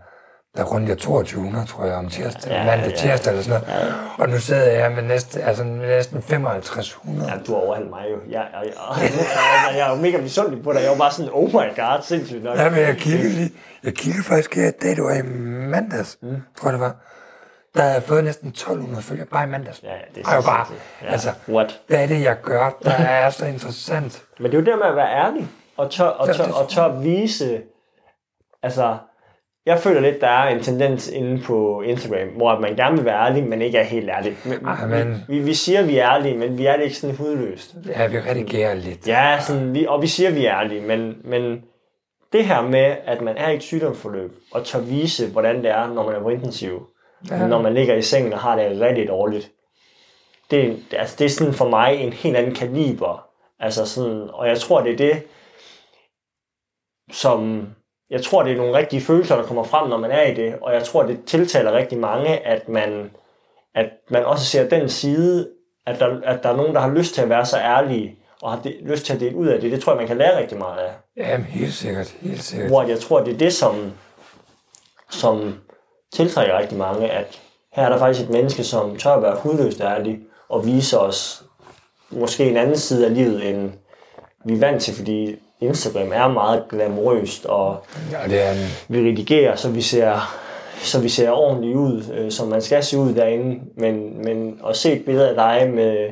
der 0.56 0.64
rundt 0.64 0.88
jeg 0.88 0.98
2200, 0.98 1.66
tror 1.66 1.84
jeg, 1.84 1.94
om 1.94 2.08
tirsdag, 2.08 2.52
Ja, 2.52 2.64
mandag, 2.64 2.90
ja. 2.90 2.96
tirsdag 2.96 3.30
eller 3.30 3.42
sådan 3.42 3.62
noget. 3.68 3.94
Og 4.18 4.28
nu 4.28 4.38
sidder 4.38 4.70
jeg 4.70 4.92
med 4.92 5.02
næsten, 5.02 5.40
altså 5.42 5.64
næsten 5.64 6.22
5500. 6.22 7.30
Ja, 7.30 7.36
du 7.46 7.54
har 7.54 7.60
overhældt 7.60 7.90
mig 7.90 8.04
jo. 8.12 8.16
Jeg, 8.30 8.46
jeg, 8.52 8.62
jeg, 8.64 9.12
jeg, 9.12 9.76
jeg 9.78 9.86
er 9.86 9.90
jo 9.90 10.02
mega 10.02 10.18
misundelig 10.18 10.64
på 10.64 10.72
dig. 10.72 10.82
Jeg 10.82 10.90
var 10.90 10.96
bare 10.96 11.10
sådan, 11.12 11.30
oh 11.34 11.48
my 11.48 11.76
god, 11.76 12.02
sindssygt 12.02 12.44
nok. 12.44 12.58
Ja, 12.58 12.70
men 12.70 12.78
jeg 12.78 12.96
kiggede 12.96 13.28
lige, 13.32 13.50
jeg 13.84 13.94
kiggede 13.94 14.24
faktisk 14.24 14.54
her 14.54 14.68
i 14.68 14.72
dag, 14.82 14.90
det 14.90 15.04
var 15.04 15.14
i 15.14 15.22
mandags, 15.70 16.18
mm. 16.22 16.36
tror 16.56 16.68
jeg 16.68 16.72
det 16.72 16.80
var. 16.80 16.96
Der 17.74 17.82
havde 17.82 17.94
jeg 17.94 18.02
fået 18.02 18.24
næsten 18.24 18.48
1200 18.48 19.02
følgere 19.02 19.26
bare 19.26 19.44
i 19.44 19.48
mandags. 19.50 19.82
Ja, 19.82 19.92
ja, 19.92 19.98
det 20.14 20.26
er 20.26 20.36
Og 20.36 20.42
så 20.42 20.48
bare. 20.48 20.66
Ja, 21.02 21.12
altså, 21.12 21.30
what? 21.48 21.80
hvad 21.86 22.02
er 22.02 22.06
det, 22.06 22.22
jeg 22.22 22.36
gør, 22.42 22.70
der 22.84 22.90
er 22.90 23.30
så 23.30 23.46
interessant? 23.46 24.22
Men 24.38 24.50
det 24.50 24.56
er 24.58 24.60
jo 24.60 24.66
det 24.66 24.78
med 24.78 24.86
at 24.86 24.96
være 24.96 25.10
ærlig, 25.26 25.48
og 25.76 25.90
tør, 25.90 26.04
og 26.04 26.26
tør, 26.36 26.44
det 26.44 26.54
og 26.54 26.68
tør 26.68 26.88
vise, 26.88 27.60
altså, 28.62 28.96
jeg 29.68 29.78
føler 29.78 30.00
lidt, 30.00 30.20
der 30.20 30.28
er 30.28 30.48
en 30.56 30.62
tendens 30.62 31.08
inde 31.08 31.42
på 31.42 31.82
Instagram, 31.82 32.28
hvor 32.28 32.58
man 32.58 32.76
gerne 32.76 32.96
vil 32.96 33.04
være 33.04 33.26
ærlig, 33.28 33.44
men 33.44 33.62
ikke 33.62 33.78
er 33.78 33.82
helt 33.84 34.08
ærlig. 34.10 34.36
Men, 34.44 34.66
Ej, 34.66 34.86
men- 34.86 35.24
vi, 35.28 35.38
vi 35.38 35.54
siger, 35.54 35.82
vi 35.82 35.98
er 35.98 36.10
ærlige, 36.10 36.36
men 36.36 36.58
vi 36.58 36.66
er 36.66 36.76
det 36.76 36.84
ikke 36.84 36.96
sådan 36.96 37.16
hudløst. 37.16 37.74
Ja, 37.86 38.06
vi 38.06 38.18
redigerer 38.20 38.74
lidt. 38.74 39.08
Ja, 39.08 39.38
sådan, 39.40 39.74
vi, 39.74 39.86
og 39.86 40.02
vi 40.02 40.06
siger, 40.06 40.30
vi 40.30 40.46
er 40.46 40.58
ærlige, 40.60 40.80
men, 40.80 41.16
men 41.24 41.62
det 42.32 42.44
her 42.44 42.62
med, 42.62 42.96
at 43.04 43.20
man 43.20 43.36
er 43.36 43.50
i 43.50 43.56
et 43.56 43.62
sygdomsforløb, 43.62 44.32
og 44.52 44.64
tør 44.64 44.80
vise, 44.80 45.30
hvordan 45.30 45.56
det 45.62 45.70
er, 45.70 45.92
når 45.94 46.06
man 46.06 46.14
er 46.14 46.20
på 46.22 46.28
intensiv, 46.28 46.86
ja. 47.30 47.46
når 47.46 47.62
man 47.62 47.74
ligger 47.74 47.94
i 47.94 48.02
sengen 48.02 48.32
og 48.32 48.38
har 48.38 48.56
det 48.56 48.80
rigtig 48.80 49.08
dårligt, 49.08 49.50
det, 50.50 50.82
det- 50.90 50.96
altså, 50.98 51.16
det 51.18 51.24
er 51.24 51.28
sådan 51.28 51.54
for 51.54 51.68
mig 51.68 51.94
en 51.94 52.12
helt 52.12 52.36
anden 52.36 52.54
kaliber. 52.54 53.24
Altså 53.60 53.86
sådan, 53.86 54.28
og 54.32 54.48
jeg 54.48 54.58
tror, 54.58 54.80
det 54.80 54.92
er 54.92 54.96
det, 54.96 55.22
som... 57.12 57.66
Jeg 58.10 58.22
tror, 58.22 58.42
det 58.42 58.52
er 58.52 58.56
nogle 58.56 58.76
rigtige 58.76 59.02
følelser, 59.02 59.36
der 59.36 59.42
kommer 59.42 59.64
frem, 59.64 59.88
når 59.88 59.98
man 59.98 60.10
er 60.10 60.22
i 60.22 60.34
det, 60.34 60.54
og 60.62 60.74
jeg 60.74 60.84
tror, 60.84 61.02
det 61.02 61.24
tiltaler 61.26 61.72
rigtig 61.72 61.98
mange, 61.98 62.46
at 62.46 62.68
man, 62.68 63.10
at 63.74 63.90
man 64.10 64.24
også 64.24 64.44
ser 64.44 64.68
den 64.68 64.88
side, 64.88 65.48
at 65.86 66.00
der, 66.00 66.20
at 66.24 66.42
der 66.42 66.48
er 66.48 66.56
nogen, 66.56 66.74
der 66.74 66.80
har 66.80 66.90
lyst 66.90 67.14
til 67.14 67.22
at 67.22 67.28
være 67.28 67.46
så 67.46 67.58
ærlige, 67.58 68.16
og 68.42 68.50
har 68.52 68.60
de, 68.62 68.74
lyst 68.82 69.04
til 69.04 69.14
at 69.14 69.20
dele 69.20 69.36
ud 69.36 69.46
af 69.46 69.60
det. 69.60 69.72
Det 69.72 69.82
tror 69.82 69.92
jeg, 69.92 69.96
man 69.96 70.06
kan 70.06 70.16
lære 70.16 70.38
rigtig 70.38 70.58
meget 70.58 70.78
af. 70.78 70.92
Jamen, 71.16 71.46
helt 71.46 71.74
sikkert, 71.74 72.14
helt 72.20 72.42
sikkert. 72.42 72.70
Hvor 72.70 72.82
jeg 72.82 73.00
tror, 73.00 73.24
det 73.24 73.34
er 73.34 73.38
det, 73.38 73.52
som, 73.52 73.92
som 75.10 75.54
tiltrækker 76.12 76.58
rigtig 76.58 76.78
mange, 76.78 77.10
at 77.10 77.40
her 77.72 77.82
er 77.82 77.88
der 77.88 77.98
faktisk 77.98 78.24
et 78.24 78.30
menneske, 78.30 78.64
som 78.64 78.96
tør 78.96 79.10
at 79.10 79.22
være 79.22 79.36
hudløst 79.36 79.80
ærlig, 79.80 80.18
og 80.48 80.66
vise 80.66 80.98
os 80.98 81.44
måske 82.10 82.50
en 82.50 82.56
anden 82.56 82.76
side 82.76 83.06
af 83.06 83.14
livet, 83.14 83.48
end 83.48 83.72
vi 84.44 84.54
er 84.54 84.58
vant 84.58 84.82
til, 84.82 84.94
fordi 84.94 85.36
Instagram 85.60 86.12
er 86.12 86.28
meget 86.28 86.64
glamourøst, 86.70 87.46
og 87.46 87.84
Ja, 88.12 88.28
det 88.28 88.42
er 88.42 88.54
vi 88.88 88.98
redigerer, 88.98 89.56
så 89.56 89.70
vi 89.70 89.82
ser, 89.82 90.36
så 90.76 91.00
vi 91.00 91.08
ser 91.08 91.30
ordentligt 91.30 91.76
ud, 91.76 92.02
øh, 92.14 92.30
som 92.30 92.48
man 92.48 92.62
skal 92.62 92.84
se 92.84 92.98
ud 92.98 93.14
derinde. 93.14 93.60
Men, 93.76 94.24
men 94.24 94.60
at 94.68 94.76
se 94.76 94.92
et 94.92 95.04
billede 95.04 95.28
af 95.28 95.34
dig 95.34 95.70
med, 95.74 96.08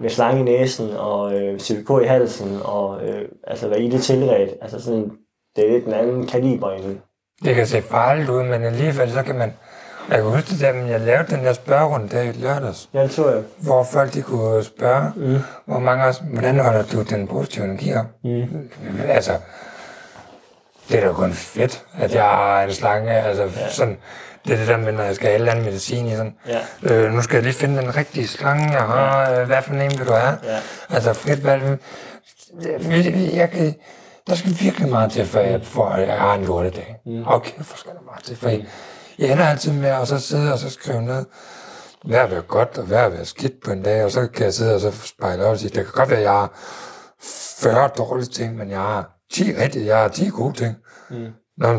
med 0.00 0.10
slange 0.10 0.40
i 0.40 0.44
næsen 0.44 0.90
og 0.90 1.34
øh, 1.34 1.58
CVK 1.58 2.02
i 2.02 2.06
halsen, 2.06 2.58
og 2.64 3.04
øh, 3.04 3.28
altså 3.46 3.68
være 3.68 3.82
i 3.82 3.90
det 3.90 4.02
tilrædt. 4.02 4.50
Altså 4.62 4.82
sådan, 4.82 5.10
det 5.56 5.66
er 5.66 5.72
lidt 5.72 5.86
en 5.86 5.94
anden 5.94 6.26
kaliber 6.26 6.70
end... 6.70 6.98
Det 7.44 7.54
kan 7.54 7.66
se 7.66 7.82
farligt 7.82 8.28
ud, 8.28 8.42
men 8.42 8.62
alligevel 8.62 9.10
så 9.10 9.22
kan 9.22 9.34
man... 9.34 9.52
Jeg 10.12 10.22
kan 10.22 10.30
huske 10.30 10.66
det, 10.66 10.74
men 10.74 10.88
jeg 10.88 11.00
lavede 11.00 11.36
den 11.36 11.44
der 11.44 11.52
spørgerunde 11.52 12.08
der 12.08 12.22
i 12.22 12.32
lørdags, 12.32 12.88
Ja, 12.94 13.02
det 13.02 13.12
så 13.12 13.30
jeg. 13.30 13.42
hvor 13.58 13.82
folk 13.84 14.14
de 14.14 14.22
kunne 14.22 14.64
spørge, 14.64 15.12
mm. 15.16 15.38
hvor 15.66 15.78
mange 15.78 16.04
også, 16.04 16.20
hvordan 16.22 16.58
holder 16.60 16.82
du 16.92 17.02
den 17.02 17.28
positive 17.28 17.64
energi 17.64 17.94
op? 17.94 18.06
Mm. 18.24 18.68
Altså, 19.08 19.32
det 20.88 21.02
er 21.02 21.06
da 21.06 21.12
kun 21.12 21.32
fedt, 21.32 21.84
at 21.98 22.14
jeg 22.14 22.22
har 22.22 22.62
en 22.62 22.72
slange. 22.72 23.10
Altså, 23.12 23.42
ja. 23.42 23.68
sådan, 23.70 23.96
det 24.46 24.52
er 24.52 24.56
det 24.56 24.68
der 24.68 24.76
med, 24.76 24.92
når 24.92 25.02
jeg 25.02 25.14
skal 25.14 25.26
have 25.26 25.34
eller 25.38 25.52
andet 25.52 25.64
medicin 25.64 26.06
i 26.06 26.10
sådan, 26.16 26.34
Ja. 26.48 26.60
øh, 26.82 27.12
nu 27.12 27.22
skal 27.22 27.34
jeg 27.36 27.42
lige 27.42 27.54
finde 27.54 27.82
den 27.82 27.96
rigtige 27.96 28.28
slange, 28.28 28.70
jeg 28.72 28.80
har, 28.82 29.30
øh, 29.40 29.46
hvad 29.46 29.62
for 29.62 29.72
en 29.74 29.80
vil 29.98 30.06
du 30.06 30.12
have? 30.12 30.38
Ja. 30.44 30.58
Altså, 30.90 31.12
frit 31.12 31.44
valg. 31.44 31.78
Jeg, 32.62 33.30
jeg, 33.34 33.50
kan, 33.50 33.74
der 34.26 34.34
skal 34.34 34.50
virkelig 34.60 34.88
meget 34.88 35.12
til, 35.12 35.26
for, 35.26 35.40
jeg, 35.40 35.60
for 35.64 35.86
at 35.88 36.08
jeg 36.08 36.18
har 36.18 36.34
en 36.34 36.44
lortedag. 36.44 36.96
Mm. 37.06 37.22
Okay, 37.26 37.52
hvor 37.56 37.76
skal 37.76 37.90
der 37.92 38.02
meget 38.06 38.24
til, 38.24 38.36
for 38.36 38.48
jeg, 38.48 38.64
jeg 39.18 39.32
ender 39.32 39.44
altid 39.44 39.72
med 39.72 39.88
at 39.88 40.08
så 40.08 40.18
sidde 40.18 40.52
og 40.52 40.58
så 40.58 40.70
skrive 40.70 41.02
ned, 41.02 41.24
hvad 42.04 42.18
er 42.18 42.26
være 42.26 42.42
godt, 42.42 42.78
og 42.78 42.84
hvad 42.84 42.98
er 42.98 43.08
være 43.08 43.24
skidt 43.24 43.62
på 43.64 43.70
en 43.70 43.82
dag, 43.82 44.04
og 44.04 44.10
så 44.10 44.26
kan 44.26 44.44
jeg 44.44 44.54
sidde 44.54 44.74
og 44.74 44.80
så 44.80 44.92
spejle 45.06 45.44
op 45.44 45.52
og 45.52 45.58
sige, 45.58 45.68
det 45.68 45.84
kan 45.84 45.92
godt 45.94 46.10
være, 46.10 46.18
at 46.18 46.24
jeg 46.24 46.32
har 46.32 46.52
40 47.60 47.90
dårlige 47.98 48.26
ting, 48.26 48.56
men 48.56 48.70
jeg 48.70 48.80
har 48.80 49.10
10 49.32 49.42
rigtige, 49.56 49.86
jeg 49.86 49.98
har 49.98 50.08
10 50.08 50.28
gode 50.28 50.52
ting. 50.52 50.76
Mm. 51.10 51.28
Nå, 51.56 51.72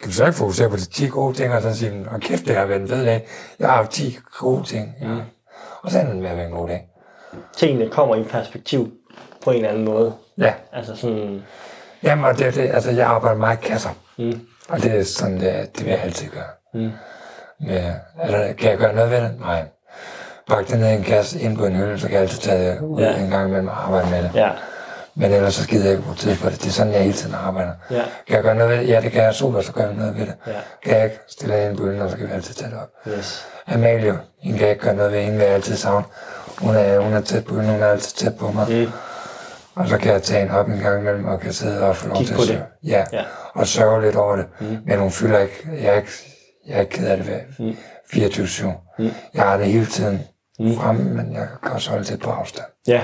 kan 0.00 0.08
du 0.08 0.12
så 0.12 0.26
ikke 0.26 0.38
fokusere 0.38 0.70
på 0.70 0.76
de 0.76 0.84
10 0.84 1.06
gode 1.06 1.36
ting, 1.36 1.52
og 1.52 1.62
så 1.62 1.74
sige, 1.74 2.06
og 2.10 2.20
kæft, 2.20 2.46
det 2.46 2.56
har 2.56 2.66
været 2.66 2.80
en 2.82 2.88
fed 2.88 3.04
dag. 3.04 3.28
Jeg 3.58 3.68
har 3.68 3.86
10 3.86 4.18
gode 4.38 4.64
ting. 4.64 4.94
Ja. 5.00 5.16
Og 5.82 5.90
så 5.90 6.00
ender 6.00 6.14
med 6.14 6.30
at 6.30 6.36
være 6.36 6.46
en 6.46 6.52
god 6.52 6.68
dag. 6.68 6.88
Tingene 7.56 7.90
kommer 7.90 8.16
i 8.16 8.22
perspektiv 8.22 8.92
på 9.44 9.50
en 9.50 9.56
eller 9.56 9.68
anden 9.68 9.84
måde. 9.84 10.14
Ja. 10.38 10.54
Altså 10.72 10.96
sådan... 10.96 11.42
Jamen, 12.02 12.24
og 12.24 12.38
det 12.38 12.46
er 12.46 12.50
det, 12.50 12.70
altså 12.74 12.90
jeg 12.90 13.06
arbejder 13.06 13.38
meget 13.38 13.58
i 13.58 13.66
kasser. 13.66 13.90
Mm. 14.18 14.46
Og 14.68 14.82
det 14.82 14.98
er 14.98 15.04
sådan, 15.04 15.40
det, 15.40 15.76
det 15.76 15.84
vil 15.84 15.90
jeg 15.90 16.02
altid 16.02 16.28
gøre. 16.28 16.59
Mm. 16.74 16.90
Med, 17.60 17.92
altså, 18.22 18.54
kan 18.58 18.70
jeg 18.70 18.78
gøre 18.78 18.94
noget 18.94 19.10
ved 19.10 19.20
det? 19.20 19.34
Nej. 19.40 19.62
Pakke 20.48 20.70
det 20.72 20.80
ned 20.80 20.88
i 20.90 20.94
en 20.94 21.02
kasse 21.04 21.40
ind 21.40 21.56
på 21.58 21.64
en 21.66 21.76
hylde, 21.76 21.98
så 21.98 22.06
kan 22.06 22.14
jeg 22.14 22.22
altid 22.22 22.38
tage 22.38 22.70
det 22.70 22.80
ud 22.80 23.00
Ja. 23.00 23.10
ja. 23.10 23.16
en 23.18 23.30
gang 23.30 23.48
imellem 23.48 23.68
og 23.68 23.84
arbejde 23.84 24.10
med 24.10 24.22
det. 24.22 24.30
Ja. 24.34 24.50
Men 25.14 25.32
ellers 25.32 25.54
så 25.54 25.68
gider 25.68 25.84
jeg 25.84 25.92
ikke 25.92 26.02
bruge 26.04 26.16
tid 26.16 26.36
på 26.36 26.50
det. 26.50 26.62
Det 26.62 26.66
er 26.68 26.72
sådan, 26.72 26.92
jeg 26.92 27.00
hele 27.02 27.12
tiden 27.14 27.34
arbejder. 27.34 27.72
Ja. 27.90 28.02
Kan 28.26 28.36
jeg 28.36 28.42
gøre 28.42 28.54
noget 28.54 28.70
ved 28.70 28.78
det? 28.78 28.88
Ja, 28.88 29.00
det 29.00 29.12
kan 29.12 29.22
jeg 29.24 29.34
super, 29.34 29.60
så 29.60 29.72
gør 29.72 29.84
jeg 29.84 29.94
noget 29.94 30.14
ved 30.18 30.26
det. 30.26 30.34
Ja. 30.46 30.52
Kan 30.84 30.96
jeg 30.96 31.04
ikke 31.04 31.18
stille 31.28 31.64
ind 31.66 31.76
på 31.76 31.82
hylden, 31.84 32.00
og 32.02 32.10
så 32.10 32.16
kan 32.16 32.28
vi 32.28 32.32
altid 32.32 32.54
tage 32.54 32.70
det 32.70 32.78
op. 32.78 33.12
Yes. 33.18 33.46
Amalie, 33.66 34.18
hende 34.42 34.58
kan 34.58 34.66
jeg 34.66 34.70
ikke 34.74 34.84
gøre 34.84 34.94
noget 34.94 35.12
ved, 35.12 35.20
hende 35.20 35.36
vil 35.38 35.44
jeg 35.44 35.54
altid 35.54 35.76
savne. 35.76 36.04
Hun 36.58 36.76
er, 36.76 36.98
hun 37.00 37.12
er 37.12 37.20
tæt 37.20 37.44
på 37.44 37.54
hende, 37.54 37.72
hun 37.72 37.82
er 37.82 37.86
altid 37.88 38.16
tæt 38.16 38.36
på 38.38 38.50
mig. 38.52 38.66
Mm. 38.70 38.92
Og 39.74 39.88
så 39.88 39.98
kan 39.98 40.12
jeg 40.12 40.22
tage 40.22 40.42
en 40.42 40.50
op 40.50 40.68
en 40.68 40.78
gang 40.78 41.00
imellem, 41.00 41.24
og 41.24 41.40
kan 41.40 41.52
sidde 41.52 41.80
og 41.82 41.96
få 41.96 42.08
lov 42.08 42.16
Kig 42.16 42.26
til 42.26 42.34
at 42.34 42.40
sørge. 42.40 42.62
Ja. 42.84 43.04
Ja. 43.12 43.22
og 43.54 43.66
sørge 43.66 44.02
lidt 44.02 44.16
over 44.16 44.36
det. 44.36 44.46
Mm. 44.60 44.78
Men 44.86 44.98
hun 44.98 45.10
fylder 45.10 45.38
ikke, 45.38 45.68
jeg 45.82 45.84
er 45.92 45.96
ikke, 45.96 46.12
jeg 46.66 46.80
er 46.80 46.84
ked 46.84 47.06
af 47.06 47.16
det 47.16 47.26
ved 47.26 47.66
Mm. 47.66 47.76
24-7. 48.12 48.66
Mm. 48.98 49.10
Jeg 49.34 49.42
har 49.42 49.56
det 49.56 49.66
hele 49.66 49.86
tiden 49.86 50.20
mm. 50.58 50.74
fremme, 50.74 51.14
men 51.14 51.32
jeg 51.32 51.48
kan 51.62 51.72
også 51.72 51.90
holde 51.90 52.04
det 52.04 52.20
på 52.20 52.30
afstand. 52.30 52.66
Ja, 52.88 53.02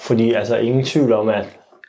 fordi 0.00 0.32
altså 0.32 0.56
ingen 0.56 0.84
tvivl 0.84 1.12
om, 1.12 1.28
at 1.28 1.46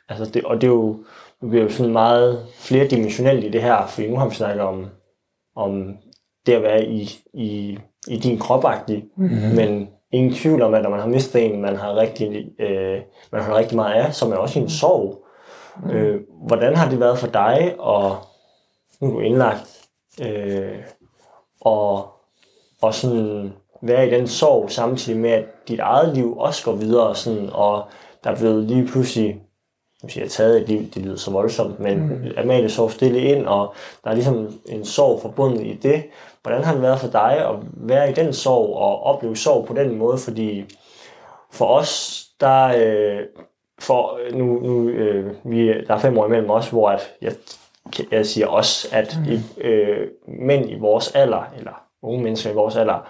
altså 0.08 0.24
det, 0.24 0.44
og 0.44 0.60
det 0.60 0.64
er 0.64 0.72
jo, 0.72 1.04
nu 1.42 1.48
bliver 1.48 1.62
jo 1.64 1.70
sådan 1.70 1.92
meget 1.92 2.46
flerdimensionelt 2.58 3.44
i 3.44 3.50
det 3.50 3.62
her, 3.62 3.86
fordi 3.86 4.10
nu 4.10 4.16
har 4.16 4.28
vi 4.28 4.34
snakket 4.34 4.60
om, 4.62 4.86
om 5.56 5.96
det 6.46 6.52
at 6.52 6.62
være 6.62 6.84
i, 6.84 7.10
i, 7.34 7.78
i 8.08 8.18
din 8.18 8.38
kropagtig, 8.38 9.04
mm-hmm. 9.16 9.56
men 9.56 9.88
ingen 10.12 10.34
tvivl 10.34 10.62
om, 10.62 10.74
at 10.74 10.82
når 10.82 10.90
man 10.90 11.00
har 11.00 11.06
mistet 11.06 11.44
en, 11.44 11.60
man 11.62 11.76
har 11.76 11.96
rigtig, 11.96 12.46
øh, 12.60 13.00
man 13.32 13.42
har 13.42 13.56
rigtig 13.56 13.76
meget 13.76 13.94
af, 13.94 14.14
så 14.14 14.32
er 14.32 14.36
også 14.36 14.58
en 14.58 14.70
sorg. 14.70 15.24
Mm. 15.84 15.90
Øh, 15.90 16.20
hvordan 16.46 16.76
har 16.76 16.90
det 16.90 17.00
været 17.00 17.18
for 17.18 17.26
dig, 17.26 17.74
og 17.78 18.16
nu 19.00 19.08
er 19.08 19.12
du 19.12 19.20
indlagt, 19.20 19.77
øh, 20.22 20.78
og, 21.60 22.08
og 22.82 22.94
sådan 22.94 23.52
være 23.80 24.08
i 24.08 24.10
den 24.10 24.28
sorg, 24.28 24.70
samtidig 24.70 25.20
med, 25.20 25.30
at 25.30 25.44
dit 25.68 25.80
eget 25.80 26.14
liv 26.14 26.38
også 26.38 26.64
går 26.64 26.72
videre, 26.72 27.14
sådan, 27.14 27.50
og 27.52 27.84
der 28.24 28.30
er 28.30 28.36
blevet 28.36 28.64
lige 28.64 28.86
pludselig, 28.86 29.40
nu 30.02 30.08
siger 30.08 30.24
jeg 30.24 30.30
taget 30.30 30.62
et 30.62 30.68
liv, 30.68 30.90
det 30.94 31.02
lyder 31.02 31.16
så 31.16 31.30
voldsomt, 31.30 31.80
men 31.80 31.98
mm. 31.98 32.26
Amalie 32.36 32.70
sov 32.70 32.90
stille 32.90 33.20
ind, 33.20 33.46
og 33.46 33.74
der 34.04 34.10
er 34.10 34.14
ligesom 34.14 34.60
en 34.66 34.84
sorg 34.84 35.22
forbundet 35.22 35.66
i 35.66 35.78
det. 35.82 36.04
Hvordan 36.42 36.64
har 36.64 36.72
det 36.72 36.82
været 36.82 37.00
for 37.00 37.08
dig 37.08 37.48
at 37.48 37.54
være 37.76 38.10
i 38.10 38.14
den 38.14 38.32
sorg, 38.32 38.76
og 38.76 39.02
opleve 39.02 39.36
sorg 39.36 39.66
på 39.66 39.74
den 39.74 39.96
måde, 39.96 40.18
fordi 40.18 40.64
for 41.50 41.66
os, 41.66 42.24
der, 42.40 42.72
øh, 42.76 43.20
for 43.80 44.18
nu, 44.32 44.44
nu 44.44 44.88
øh, 44.88 45.34
vi, 45.44 45.66
der 45.66 45.94
er 45.94 45.98
fem 45.98 46.18
år 46.18 46.26
imellem 46.26 46.50
os, 46.50 46.70
hvor 46.70 46.88
at 46.88 47.14
jeg, 47.22 47.32
jeg 48.10 48.26
siger 48.26 48.46
også, 48.46 48.88
at 48.92 49.18
i, 49.28 49.60
øh, 49.60 50.08
mænd 50.28 50.70
i 50.70 50.78
vores 50.78 51.14
alder, 51.14 51.42
eller 51.58 51.82
unge 52.02 52.22
mennesker 52.22 52.50
i 52.50 52.54
vores 52.54 52.76
alder, 52.76 53.08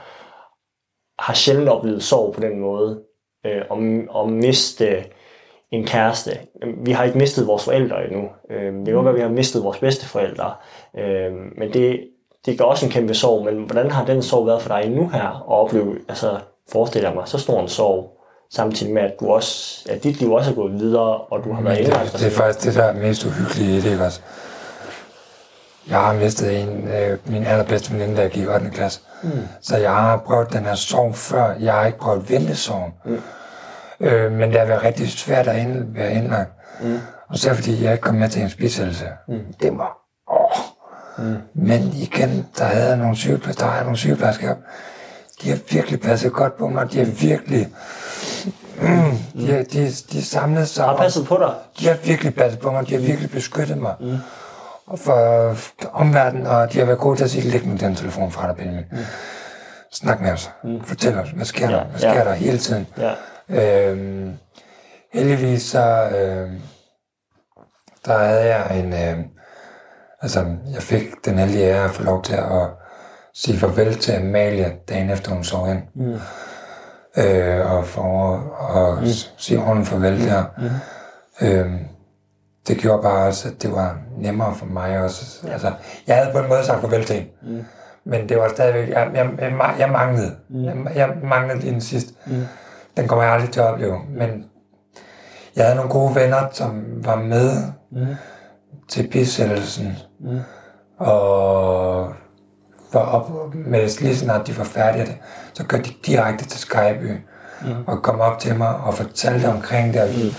har 1.18 1.34
sjældent 1.34 1.68
oplevet 1.68 2.02
sorg 2.02 2.34
på 2.34 2.40
den 2.40 2.60
måde, 2.60 3.02
øh, 3.46 3.62
om, 3.70 4.09
om 4.10 4.30
miste 4.30 5.05
en 5.70 5.86
kæreste. 5.86 6.30
Vi 6.84 6.92
har 6.92 7.05
ikke 7.05 7.18
mistet 7.18 7.46
vores 7.46 7.64
forældre 7.64 8.05
endnu. 8.05 8.28
Øh, 8.50 8.72
det 8.72 8.84
kan 8.86 8.94
godt 8.94 9.05
være, 9.05 9.12
at 9.14 9.16
vi 9.16 9.22
har 9.22 9.28
mistet 9.28 9.64
vores 9.64 9.78
bedsteforældre, 9.78 10.55
øh, 10.98 11.32
men 11.56 11.72
det, 11.72 12.00
det 12.46 12.59
gør 12.59 12.64
også 12.64 12.86
en 12.86 12.92
kæmpe 12.92 13.14
sorg. 13.14 13.44
Men 13.44 13.62
hvordan 13.62 13.90
har 13.90 14.05
den 14.05 14.22
sorg 14.22 14.46
været 14.46 14.62
for 14.62 14.68
dig 14.68 14.90
nu 14.90 15.09
her, 15.09 15.28
at 15.28 15.42
opleve, 15.46 15.98
altså 16.09 16.38
forestiller 16.72 17.09
jeg 17.09 17.16
mig, 17.16 17.28
så 17.28 17.38
stor 17.38 17.60
en 17.60 17.68
sorg, 17.68 18.18
samtidig 18.50 18.94
med, 18.94 19.02
at, 19.02 19.20
du 19.20 19.28
også, 19.28 19.86
at 19.90 20.05
dit 20.05 20.20
liv 20.20 20.32
også 20.32 20.50
er 20.50 20.55
gået 20.55 20.72
videre, 20.72 21.16
og 21.16 21.44
du 21.44 21.52
har 21.52 21.62
været 21.62 21.78
Men 21.78 21.86
indlagt. 21.86 22.12
det, 22.12 22.20
det 22.20 22.26
er 22.26 22.30
faktisk 22.30 22.66
det, 22.66 22.74
der 22.74 22.84
er 22.84 22.92
mest 22.92 23.26
uhyggelige 23.26 23.78
i 23.78 23.80
det, 23.80 23.90
ikke 23.92 24.05
også? 24.05 24.20
Jeg 25.90 25.98
har 26.01 26.12
mistet 26.12 26.60
en, 26.62 26.89
øh, 26.89 27.19
min 27.27 27.44
allerbedste 27.44 27.93
veninde, 27.93 28.16
da 28.16 28.23
jeg 28.23 28.31
gik 28.31 28.43
i 28.43 28.47
8. 28.48 28.70
klasse. 28.70 29.01
Mm. 29.23 29.31
Så 29.60 29.77
jeg 29.77 29.90
har 29.90 30.16
prøvet 30.16 30.52
den 30.52 30.65
her 30.65 30.74
sorg 30.74 31.15
før. 31.15 31.55
Jeg 31.60 31.74
har 31.74 31.86
ikke 31.86 31.98
prøvet 31.98 32.31
ventesorgen. 32.31 32.93
Mm. 33.05 33.20
Øh, 34.06 34.32
men 34.32 34.51
det 34.51 34.59
har 34.59 34.66
været 34.66 34.82
rigtig 34.82 35.10
svært 35.10 35.48
at 35.48 35.56
ind, 35.59 35.94
være 35.94 36.12
indlagt. 36.12 36.51
Mm. 36.82 36.98
Og 37.28 37.39
så 37.39 37.55
fordi 37.55 37.85
jeg 37.85 37.93
ikke 37.93 38.02
kom 38.02 38.15
med 38.15 38.28
til 38.28 38.43
en 38.43 38.51
spiselse. 38.51 39.05
Mm. 39.28 39.39
Det 39.62 39.70
var... 39.78 39.97
Åh. 40.32 41.24
Mm. 41.27 41.36
Men 41.55 41.93
igen, 41.94 42.47
der 42.59 42.65
havde 42.65 42.97
nogle 42.97 43.16
sygeplejersker, 43.16 43.66
der 43.66 43.73
er 43.73 43.82
nogle 43.82 43.97
sygeplejersker. 43.97 44.55
De 45.43 45.48
har 45.51 45.59
virkelig 45.70 46.01
passet 46.01 46.32
godt 46.32 46.59
på 46.59 46.69
mig. 46.69 46.93
De 46.93 46.98
har 46.98 47.05
virkelig... 47.06 47.69
Mm, 48.82 49.19
de, 49.40 49.52
har- 49.52 49.62
de, 49.73 49.86
de 50.12 50.24
samlede 50.24 50.66
sig 50.66 50.85
Har 50.85 50.97
passet 50.97 51.27
på 51.27 51.36
dig? 51.40 51.55
de 51.81 51.86
har 51.89 51.97
virkelig 52.05 52.35
passet 52.35 52.60
på 52.60 52.70
mig, 52.70 52.89
de 52.89 52.94
har 52.94 53.01
virkelig 53.01 53.31
beskyttet 53.31 53.78
mig. 53.78 53.94
Mm. 54.01 54.16
For 54.97 55.56
omverdenen, 55.93 56.47
og 56.47 56.73
de 56.73 56.78
har 56.78 56.86
været 56.86 56.98
gode 56.98 57.16
til 57.16 57.24
at 57.24 57.31
sige, 57.31 57.51
læg 57.51 57.66
nu 57.66 57.77
den 57.77 57.94
telefon 57.94 58.31
fra 58.31 58.47
dig, 58.48 58.56
Benjamin. 58.56 58.85
Mm. 58.90 58.98
Snak 59.93 60.20
med 60.20 60.32
os. 60.32 60.51
Mm. 60.65 60.85
Fortæl 60.85 61.19
os, 61.19 61.31
hvad 61.31 61.44
sker 61.44 61.69
der? 61.69 61.77
Ja, 61.77 61.85
Hvad 61.85 62.01
sker 62.01 62.15
ja. 62.15 62.24
der 62.24 62.32
hele 62.32 62.59
tiden? 62.59 62.86
Ja. 62.98 63.12
Øhm, 63.90 64.39
heldigvis 65.12 65.62
så, 65.62 66.09
øhm, 66.19 66.60
der 68.06 68.19
havde 68.19 68.55
jeg 68.55 68.78
en, 68.78 68.93
øhm, 68.93 69.24
altså 70.23 70.56
jeg 70.74 70.82
fik 70.82 71.02
den 71.24 71.39
heldige 71.39 71.65
ære 71.65 71.85
at 71.85 71.90
få 71.90 72.02
lov 72.02 72.23
til 72.23 72.35
at 72.35 72.69
sige 73.35 73.59
farvel 73.59 73.98
til 73.98 74.12
Amalie 74.12 74.77
dagen 74.89 75.10
efter 75.10 75.32
hun 75.32 75.44
sov 75.44 75.69
ind. 75.69 75.82
Mm. 75.94 76.20
Øh, 77.23 77.73
og 77.73 77.86
for 77.86 78.35
at 78.77 79.02
mm. 79.02 79.09
sige 79.36 79.59
ordentligt 79.60 79.89
farvel 79.89 80.28
der. 80.28 80.44
Mm. 80.59 81.47
Øhm, 81.47 81.88
det 82.69 82.78
gjorde 82.78 83.03
bare 83.03 83.27
også, 83.27 83.49
at 83.49 83.62
det 83.62 83.73
var 83.73 83.99
nemmere 84.19 84.55
for 84.55 84.66
mig 84.66 84.99
også. 84.99 85.47
Ja. 85.47 85.53
Altså, 85.53 85.73
jeg 86.07 86.16
havde 86.16 86.32
på 86.32 86.39
en 86.39 86.49
måde 86.49 86.65
sagt 86.65 86.81
farvel 86.81 87.05
til 87.05 87.16
hende. 87.16 87.31
Mm. 87.43 87.65
Men 88.05 88.28
det 88.28 88.39
var 88.39 88.49
stadigvæk, 88.49 88.89
jeg, 88.89 89.11
jeg, 89.15 89.31
jeg, 89.39 89.49
ma- 89.49 89.81
jeg 89.81 89.90
manglede. 89.90 90.36
Mm. 90.49 90.65
Jeg, 90.65 90.77
jeg 90.95 91.11
manglede 91.23 91.61
den 91.70 91.81
sidste. 91.81 92.15
Mm. 92.27 92.45
Den 92.97 93.09
kommer 93.09 93.24
jeg 93.24 93.32
aldrig 93.32 93.51
til 93.51 93.61
at 93.61 93.66
opleve. 93.66 93.99
Men 94.09 94.45
jeg 95.57 95.65
havde 95.65 95.77
nogle 95.77 95.90
gode 95.90 96.15
venner, 96.15 96.49
som 96.53 96.85
var 97.05 97.16
med 97.16 97.51
mm. 97.90 98.07
til 98.89 99.09
bisættelsen. 99.09 99.97
Mm. 100.20 100.40
Og 100.99 102.12
var 102.93 103.01
op 103.01 103.55
med 103.55 104.01
lige 104.03 104.16
snart 104.16 104.47
de 104.47 104.59
var 104.59 104.65
færdige, 104.65 105.20
så 105.53 105.65
kørte 105.65 105.85
de 105.85 105.95
direkte 106.07 106.45
til 106.45 106.61
Skyby 106.61 107.11
mm. 107.12 107.19
Og 107.86 108.02
kom 108.02 108.20
op 108.20 108.39
til 108.39 108.56
mig 108.56 108.68
og 108.76 108.94
fortalte 108.94 109.47
omkring 109.47 109.94
det. 109.94 110.02
Og 110.02 110.09
vi, 110.09 110.35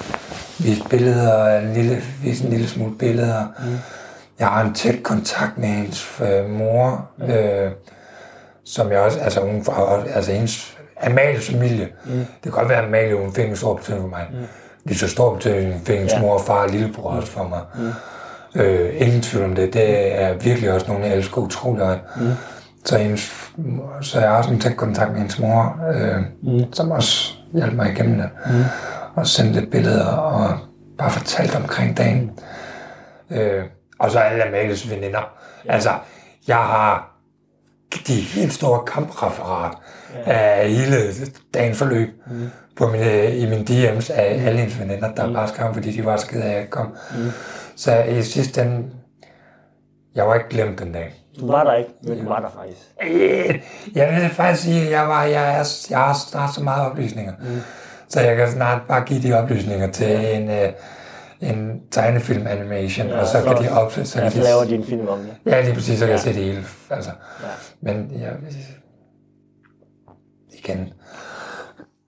viste 0.59 0.89
billeder, 0.89 1.59
en 1.59 1.73
lille, 1.73 2.01
viste 2.23 2.43
en 2.45 2.49
lille 2.51 2.67
smule 2.67 2.97
billeder. 2.97 3.45
Mm. 3.59 3.77
Jeg 4.39 4.47
har 4.47 4.61
en 4.63 4.73
tæt 4.73 5.03
kontakt 5.03 5.57
med 5.57 5.67
hendes 5.67 6.21
øh, 6.21 6.49
mor, 6.49 7.09
mm. 7.17 7.31
øh, 7.31 7.71
som 8.65 8.91
jeg 8.91 8.99
også, 8.99 9.19
altså 9.19 9.39
hun 9.41 9.63
var 9.67 10.03
altså 10.15 10.31
hendes 10.31 10.77
Amalies 11.03 11.49
familie. 11.49 11.87
Mm. 12.05 12.11
Det 12.11 12.25
kan 12.43 12.51
godt 12.51 12.69
være, 12.69 12.77
at 12.77 12.85
Amalie 12.85 13.15
hun 13.15 13.33
fik 13.33 13.49
en 13.49 13.55
stor 13.55 13.73
betydning 13.75 14.03
for 14.03 14.09
mig. 14.09 14.27
Mm. 14.31 14.37
Lige 14.85 14.97
så 14.97 15.07
stor 15.07 15.33
betydning 15.33 15.81
fik 15.85 15.95
hendes 15.95 16.13
Ja. 16.13 16.21
mor 16.21 16.33
og 16.33 16.41
far 16.45 16.63
og 16.63 16.69
lillebror 16.69 17.09
også 17.09 17.31
for 17.31 17.43
mig. 17.43 17.61
Mm. 17.75 18.61
Øh, 18.61 19.01
ingen 19.01 19.21
tvivl 19.21 19.45
om 19.45 19.55
det. 19.55 19.73
Det 19.73 20.21
er 20.21 20.33
virkelig 20.33 20.71
også 20.71 20.87
nogle, 20.87 21.05
jeg 21.05 21.15
elsker 21.15 21.37
utroligt 21.37 21.85
højt. 21.85 21.99
Mm. 22.15 22.31
Så, 22.85 22.97
hendes, 22.97 23.51
så 24.01 24.19
jeg 24.19 24.29
har 24.29 24.43
en 24.43 24.59
tæt 24.59 24.77
kontakt 24.77 25.11
med 25.11 25.17
hendes 25.17 25.39
mor, 25.39 25.79
øh, 25.93 26.21
mm. 26.43 26.73
som 26.73 26.91
også 26.91 27.33
hjalp 27.53 27.73
mig 27.73 27.91
igennem 27.91 28.17
det. 28.17 28.29
Mm. 28.45 28.63
Og 29.15 29.27
sendte 29.27 29.59
lidt 29.59 29.71
billeder 29.71 30.05
og 30.05 30.57
bare 30.97 31.11
fortalte 31.11 31.55
omkring 31.55 31.97
dagen. 31.97 32.31
Øh, 33.31 33.63
og 33.99 34.11
så 34.11 34.19
alle 34.19 34.43
Amalies 34.43 34.89
veninder. 34.89 35.33
Ja. 35.65 35.73
Altså, 35.73 35.89
jeg 36.47 36.57
har 36.57 37.19
de 38.07 38.13
helt 38.13 38.53
store 38.53 38.85
kampreferat 38.85 39.77
ja. 40.27 40.31
af 40.31 40.69
hele 40.69 40.97
dagen 41.53 41.75
forløb 41.75 42.09
mm. 42.31 42.49
på 42.75 42.87
mine, 42.87 43.37
i 43.37 43.45
mine 43.45 43.65
DM's 43.69 44.13
af 44.13 44.45
alle 44.45 44.59
hendes 44.59 44.79
veninder, 44.79 45.13
der 45.15 45.27
mm. 45.27 45.33
bare 45.33 45.47
skrev, 45.47 45.73
fordi 45.73 45.91
de 45.91 46.05
var 46.05 46.17
så 46.17 46.27
kede 46.27 46.43
af, 46.43 46.47
at 46.47 46.53
jeg 46.53 46.61
ikke 46.61 46.71
kom. 46.71 46.87
Mm. 47.17 47.31
Så 47.75 48.03
i 48.03 48.23
sidste 48.23 48.61
ende, 48.61 48.89
jeg 50.15 50.27
var 50.27 50.35
ikke 50.35 50.49
glemt 50.49 50.79
den 50.79 50.93
dag. 50.93 51.13
Du 51.39 51.47
var 51.47 51.63
der 51.63 51.73
ikke, 51.73 51.89
men 52.03 52.19
du 52.19 52.29
var 52.29 52.39
der 52.39 52.49
faktisk. 52.49 52.81
Øh, 53.03 53.61
jeg 53.95 54.21
vil 54.21 54.29
faktisk 54.29 54.63
sige, 54.63 54.85
at 54.85 54.91
jeg, 54.91 55.07
var, 55.07 55.23
jeg, 55.23 55.59
er, 55.59 55.87
jeg 55.89 55.99
har 55.99 56.13
snart 56.13 56.53
så 56.55 56.63
meget 56.63 56.91
oplysninger. 56.91 57.33
Mm. 57.39 57.61
Så 58.09 58.21
jeg 58.21 58.35
kan 58.35 58.51
snart 58.51 58.81
bare 58.87 59.03
give 59.05 59.21
de 59.21 59.33
oplysninger 59.33 59.91
til 59.91 60.07
ja. 60.07 60.37
en, 60.37 60.49
uh, 60.49 61.49
en 61.49 61.81
tegnefilm 61.91 62.47
animation, 62.47 63.07
ja, 63.07 63.19
og 63.19 63.27
så, 63.27 63.31
så 63.31 63.43
kan 63.43 63.63
de 63.63 63.71
op... 63.71 63.91
Så, 63.91 64.21
ja, 64.21 64.29
kan 64.29 64.39
de, 64.39 64.43
laver 64.43 64.63
de 64.63 64.75
en 64.75 64.83
film 64.83 65.07
om 65.07 65.19
det. 65.19 65.35
Ja, 65.45 65.61
lige 65.61 65.73
præcis, 65.73 65.99
så 65.99 66.05
kan 66.05 66.07
ja. 66.07 66.13
jeg 66.13 66.19
se 66.19 66.33
det 66.33 66.43
hele. 66.43 66.63
Altså. 66.89 67.11
Ja. 67.43 67.47
Men 67.81 68.11
jeg, 68.21 68.31
igen... 70.53 70.93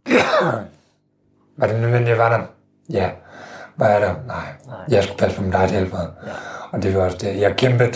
var 1.58 1.68
det 1.68 1.80
nødvendigt, 1.80 2.10
jeg 2.10 2.18
var 2.18 2.38
der? 2.38 2.46
Ja. 2.90 3.10
Hvad 3.76 3.88
er 3.88 4.00
der? 4.00 4.14
Nej. 4.28 4.46
Nej. 4.68 4.76
Jeg 4.90 5.04
skulle 5.04 5.18
passe 5.18 5.38
på 5.38 5.44
mit 5.44 5.54
eget 5.54 5.72
helbred. 5.72 6.08
Ja. 6.26 6.32
Og 6.72 6.84
det 6.84 6.96
var 6.96 7.04
også 7.04 7.18
det. 7.18 7.40
Jeg 7.40 7.56
kæmpede 7.56 7.92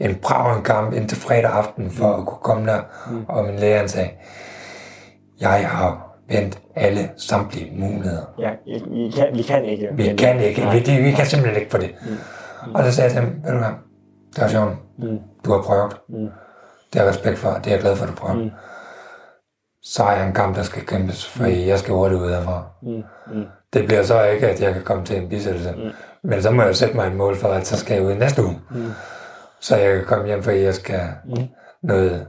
en 0.00 0.14
brav 0.14 0.62
kamp 0.62 0.92
indtil 0.92 1.18
fredag 1.18 1.50
aften 1.50 1.90
for 1.90 2.16
mm. 2.16 2.20
at 2.20 2.26
kunne 2.26 2.42
komme 2.42 2.66
der, 2.66 2.80
mm. 3.10 3.24
og 3.28 3.44
min 3.44 3.56
læger 3.56 3.86
sagde, 3.86 4.10
jeg 5.40 5.68
har 5.68 6.16
vendt 6.28 6.58
alle 6.74 7.10
samtlige 7.16 7.72
muligheder. 7.78 8.22
Ja, 8.38 8.50
vi 8.66 9.10
kan, 9.16 9.26
vi 9.32 9.42
kan 9.42 9.64
ikke. 9.64 9.88
Vi 9.92 10.16
kan 10.18 10.40
ikke. 10.40 10.70
Vi, 10.72 10.80
det, 10.80 11.04
vi 11.04 11.10
kan 11.10 11.26
simpelthen 11.26 11.60
ikke 11.60 11.70
få 11.70 11.78
det. 11.78 11.94
Mm. 12.02 12.16
Mm. 12.66 12.74
Og 12.74 12.84
så 12.84 12.92
sagde 12.92 13.14
jeg 13.14 13.22
til 13.22 13.32
ved 13.44 13.52
du 13.52 13.58
hvad, 13.58 13.68
det 14.36 14.42
er 14.42 14.48
sjovt. 14.48 14.72
Mm. 14.98 15.18
Du 15.44 15.52
har 15.52 15.62
prøvet. 15.62 15.96
Mm. 16.08 16.28
Det 16.92 17.00
har 17.00 17.02
jeg 17.02 17.08
respekt 17.08 17.38
for. 17.38 17.50
Det 17.50 17.66
er 17.66 17.70
jeg 17.70 17.80
glad 17.80 17.96
for, 17.96 18.04
at 18.04 18.10
du 18.10 18.16
prøver. 18.16 18.34
Mm. 18.34 18.50
Så 19.82 20.04
er 20.04 20.12
jeg 20.12 20.26
en 20.26 20.32
kamp, 20.34 20.56
der 20.56 20.62
skal 20.62 20.86
kæmpes, 20.86 21.26
for 21.28 21.44
mm. 21.44 21.50
jeg 21.50 21.78
skal 21.78 21.94
hurtigt 21.94 22.20
ud 22.20 22.30
herfra. 22.30 22.64
Mm. 22.82 23.02
Mm. 23.32 23.44
Det 23.72 23.86
bliver 23.86 24.02
så 24.02 24.24
ikke, 24.24 24.48
at 24.48 24.60
jeg 24.60 24.72
kan 24.72 24.82
komme 24.82 25.04
til 25.04 25.16
en 25.16 25.28
bisættelse. 25.28 25.72
Mm. 25.76 25.90
Men 26.24 26.42
så 26.42 26.50
må 26.50 26.62
jeg 26.62 26.76
sætte 26.76 26.96
mig 26.96 27.06
et 27.06 27.16
mål 27.16 27.36
for, 27.36 27.48
at 27.48 27.66
så 27.66 27.76
skal 27.76 27.94
jeg 27.94 28.04
ud 28.04 28.14
næste 28.14 28.44
uge. 28.44 28.58
Mm. 28.70 28.90
Så 29.60 29.76
jeg 29.76 29.96
kan 29.96 30.06
komme 30.06 30.26
hjem, 30.26 30.42
for 30.42 30.50
jeg 30.50 30.74
skal 30.74 31.00
mm. 31.24 31.48
noget 31.82 32.26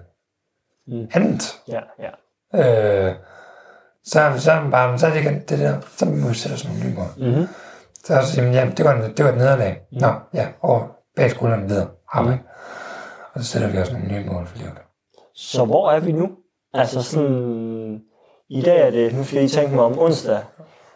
mm. 0.87 1.07
andet. 1.13 1.59
Ja, 1.67 1.79
ja. 1.99 2.11
Øh, 2.53 3.15
så, 4.03 4.33
så, 4.37 4.61
bare, 4.71 4.99
så 4.99 5.07
er 5.07 5.13
det 5.13 5.21
igen 5.21 5.39
det 5.49 5.59
der, 5.59 5.79
så 5.97 6.05
må 6.05 6.27
vi 6.27 6.33
sætte 6.33 6.55
os 6.55 6.65
nogle 6.65 6.79
nye 6.83 6.95
mål. 6.95 7.07
Mm-hmm. 7.17 7.47
Så 8.03 8.13
jeg 8.13 8.23
siger, 8.23 8.51
jamen, 8.51 8.77
det 8.77 8.85
var, 8.85 9.11
det 9.17 9.25
var 9.25 9.31
et 9.31 9.37
nederlag. 9.37 9.81
Mm. 9.91 9.97
Nå, 9.97 10.13
ja, 10.33 10.47
over 10.61 10.87
bag 11.15 11.31
skulderen 11.31 11.69
videre. 11.69 11.87
Arbejde. 12.11 12.37
Mm. 12.37 12.47
Og 13.33 13.41
så 13.41 13.47
sætter 13.47 13.67
vi 13.67 13.77
også 13.77 13.93
nogle 13.93 14.07
nye 14.07 14.29
mål 14.29 14.47
for 14.47 14.57
livet. 14.57 14.73
Så 15.33 15.65
hvor 15.65 15.91
er 15.91 15.99
vi 15.99 16.11
nu? 16.11 16.29
Altså 16.73 17.01
sådan, 17.01 18.01
i 18.49 18.61
dag 18.61 18.87
er 18.87 18.91
det, 18.91 19.13
nu 19.13 19.23
skal 19.23 19.43
I 19.43 19.47
tænke 19.47 19.75
mig 19.75 19.83
om 19.83 19.99
onsdag, 19.99 20.39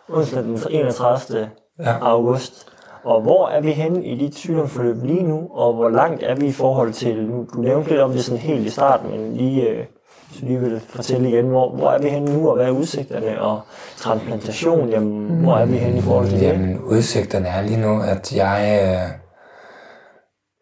onsdag 0.10 0.44
den 0.44 0.60
31. 0.70 1.50
Ja. 1.80 1.98
august. 2.02 2.75
Og 3.06 3.22
hvor 3.22 3.48
er 3.48 3.62
vi 3.62 3.72
henne 3.72 4.06
i 4.06 4.16
dit 4.16 4.36
sygdomsforløb 4.36 5.04
lige 5.04 5.24
nu, 5.24 5.48
og 5.52 5.74
hvor 5.74 5.90
langt 5.90 6.24
er 6.24 6.36
vi 6.36 6.46
i 6.48 6.52
forhold 6.52 6.94
til, 6.94 7.26
nu, 7.26 7.48
du 7.54 7.62
nævnte 7.62 7.90
lidt 7.90 8.02
om 8.02 8.12
det 8.12 8.24
sådan 8.24 8.40
helt 8.40 8.68
i 8.68 8.70
starten, 8.70 9.12
men 9.12 9.34
lige, 9.34 9.70
øh, 9.70 9.86
så 10.32 10.46
lige 10.46 10.60
vil 10.60 10.80
fortælle 10.80 11.30
igen, 11.30 11.46
hvor, 11.46 11.70
hvor 11.76 11.92
er 11.92 12.02
vi 12.02 12.10
henne 12.10 12.38
nu, 12.38 12.50
og 12.50 12.56
hvad 12.56 12.66
er 12.66 12.72
udsigterne, 12.72 13.42
og 13.42 13.62
transplantation, 13.98 14.90
jamen, 14.90 15.44
hvor 15.44 15.58
er 15.58 15.66
vi 15.66 15.78
henne 15.78 15.98
i 15.98 16.02
forhold 16.02 16.28
til 16.28 16.40
det? 16.40 16.46
Jamen, 16.46 16.80
udsigterne 16.80 17.48
er 17.48 17.62
lige 17.62 17.82
nu, 17.82 18.02
at 18.02 18.36
jeg 18.36 18.80
øh, 18.84 19.20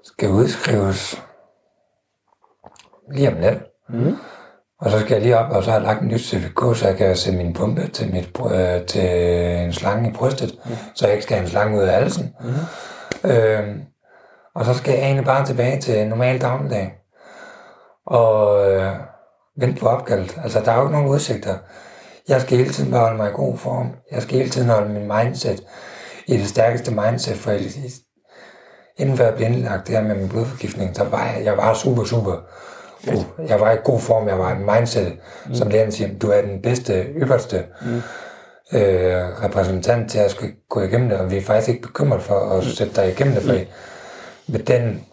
skal 0.04 0.30
udskrives 0.30 1.24
lige 3.12 3.28
om 3.28 3.36
lidt. 3.40 3.60
Mm. 3.90 4.18
Og 4.84 4.92
så 4.92 5.00
skal 5.00 5.14
jeg 5.14 5.22
lige 5.22 5.38
op, 5.38 5.52
og 5.52 5.64
så 5.64 5.72
har 5.72 5.78
jeg 5.78 5.88
lagt 5.88 6.02
en 6.02 6.08
nyt 6.08 6.22
CVK, 6.22 6.78
så 6.78 6.88
jeg 6.88 6.98
kan 6.98 7.16
sætte 7.16 7.38
min 7.38 7.54
pumpe 7.54 7.88
til, 7.88 8.12
mit, 8.14 8.30
øh, 8.54 8.86
til 8.86 9.10
en 9.66 9.74
slange 9.74 10.10
i 10.10 10.14
brystet, 10.14 10.60
mm. 10.66 10.72
så 10.96 11.06
jeg 11.06 11.14
ikke 11.14 11.24
skal 11.24 11.36
have 11.36 11.44
en 11.44 11.50
slange 11.50 11.78
ud 11.78 11.84
af 11.84 11.94
halsen. 11.94 12.36
Mm. 13.24 13.30
Øh, 13.30 13.76
og 14.56 14.66
så 14.66 14.74
skal 14.74 14.94
jeg 14.94 15.04
egentlig 15.04 15.26
bare 15.26 15.46
tilbage 15.46 15.82
til 15.82 16.08
normal 16.08 16.42
dagligdag. 16.42 16.94
Og 18.06 18.72
øh, 18.72 18.92
vente 19.60 19.80
på 19.80 19.88
opkaldet. 19.88 20.38
Altså, 20.44 20.62
der 20.66 20.72
er 20.72 20.76
jo 20.76 20.82
ikke 20.82 20.92
nogen 20.92 21.10
udsigter. 21.10 21.56
Jeg 22.28 22.42
skal 22.42 22.58
hele 22.58 22.70
tiden 22.70 22.92
beholde 22.92 23.18
mig 23.18 23.30
i 23.30 23.34
god 23.34 23.58
form. 23.58 23.92
Jeg 24.12 24.22
skal 24.22 24.38
hele 24.38 24.50
tiden 24.50 24.70
holde 24.70 24.94
min 24.94 25.12
mindset 25.18 25.64
i 26.28 26.38
det 26.38 26.48
stærkeste 26.48 26.92
mindset, 26.92 27.38
for 27.38 27.52
inden 28.98 29.18
før 29.18 29.26
jeg 29.26 29.36
blev 29.36 29.48
indlagt 29.48 29.88
det 29.88 29.96
her 29.96 30.04
med 30.04 30.16
min 30.16 30.30
blodforgiftning, 30.30 30.96
så 30.96 31.04
var 31.04 31.26
jeg, 31.26 31.46
jeg 31.46 31.58
var 31.58 31.74
super, 31.74 32.04
super 32.04 32.38
Uh, 33.08 33.50
jeg 33.50 33.60
var 33.60 33.72
i 33.72 33.78
god 33.84 34.00
form, 34.00 34.28
jeg 34.28 34.40
var 34.40 34.56
i 34.56 34.78
mindset, 34.78 35.18
mm. 35.46 35.56
som 35.56 35.70
lægen 35.70 35.92
siger, 35.92 36.18
du 36.20 36.30
er 36.30 36.42
den 36.42 36.62
bedste, 36.62 37.04
ypperste 37.04 37.66
mm. 37.82 37.96
øh, 38.78 39.44
repræsentant 39.44 40.12
til 40.12 40.20
at 40.20 40.32
skulle 40.32 40.54
gå 40.70 40.82
igennem 40.82 41.10
det, 41.10 41.18
og 41.18 41.32
vi 41.32 41.38
er 41.38 41.42
faktisk 41.42 41.70
ikke 41.70 41.82
bekymret 41.82 42.22
for 42.22 42.40
at 42.40 42.64
mm. 42.64 42.70
sætte 42.70 42.96
dig 42.96 43.12
igennem 43.12 43.34
det, 43.34 43.44
for 43.44 43.54
mm. 43.54 43.66
med 44.48 44.60
den 44.60 45.06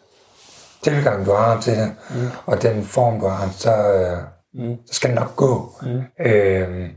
tilgang, 0.83 1.27
du 1.27 1.33
har 1.33 1.61
til 1.61 1.77
det, 1.77 1.93
mm. 2.11 2.29
og 2.47 2.63
den 2.63 2.85
form, 2.85 3.21
du 3.21 3.27
har, 3.27 3.51
så, 3.51 3.93
øh, 3.93 4.19
mm. 4.55 4.77
så 4.87 4.95
skal 4.95 5.11
det 5.11 5.19
nok 5.19 5.37
gå. 5.37 5.75
Mm. 5.83 6.27
Øh, 6.27 6.91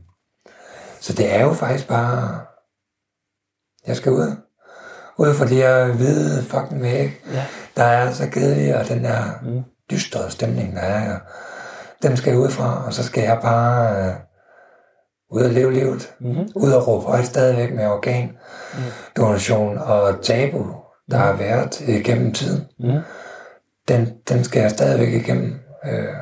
så 1.00 1.14
det 1.14 1.36
er 1.36 1.42
jo 1.42 1.54
faktisk 1.54 1.88
bare, 1.88 2.40
jeg 3.88 3.96
skal 3.96 4.12
ud. 4.12 4.36
Ud 5.18 5.34
for 5.34 5.46
de 5.46 5.56
her 5.56 5.86
hvide 5.86 6.44
fucking 6.44 6.82
væg, 6.82 7.22
ja. 7.34 7.46
der 7.78 7.84
er 7.84 8.12
så 8.12 8.30
kedelige, 8.30 8.78
og 8.78 8.88
den 8.88 9.04
der 9.04 9.24
mm 9.42 9.64
dystre 9.92 10.32
stemning, 10.32 10.76
der 10.76 10.82
er. 10.82 11.20
Den 12.04 12.18
skal 12.18 12.32
jeg 12.32 12.40
ud 12.40 12.50
fra, 12.50 12.86
og 12.86 12.94
så 12.94 13.04
skal 13.04 13.24
jeg 13.24 13.40
bare 13.42 14.06
øh, 14.06 14.14
ud 15.32 15.42
og 15.42 15.50
leve 15.50 15.74
livet. 15.74 16.16
Mm-hmm. 16.20 16.50
Ud 16.56 16.72
og 16.72 16.88
råbe 16.88 17.06
højt 17.06 17.26
stadigvæk 17.26 17.74
med 17.74 17.88
organdonation 17.88 19.76
mm. 19.76 19.82
og 19.82 20.22
tabu, 20.22 20.66
der 21.12 21.18
har 21.18 21.34
været 21.34 21.82
igennem 21.82 22.34
tiden. 22.34 22.68
Mm. 22.80 23.00
Den, 23.88 24.14
den 24.30 24.44
skal 24.44 24.62
jeg 24.62 24.72
stadigvæk 24.72 25.14
igennem. 25.14 25.60
Øh, 25.86 26.14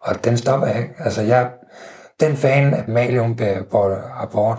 og 0.00 0.24
den 0.24 0.36
stopper 0.36 0.66
jeg 0.66 0.78
ikke. 0.78 0.94
Altså 0.98 1.22
jeg, 1.22 1.50
den 2.20 2.36
fan 2.36 2.74
af 2.74 2.84
Malium 2.88 3.38
abort, 4.20 4.58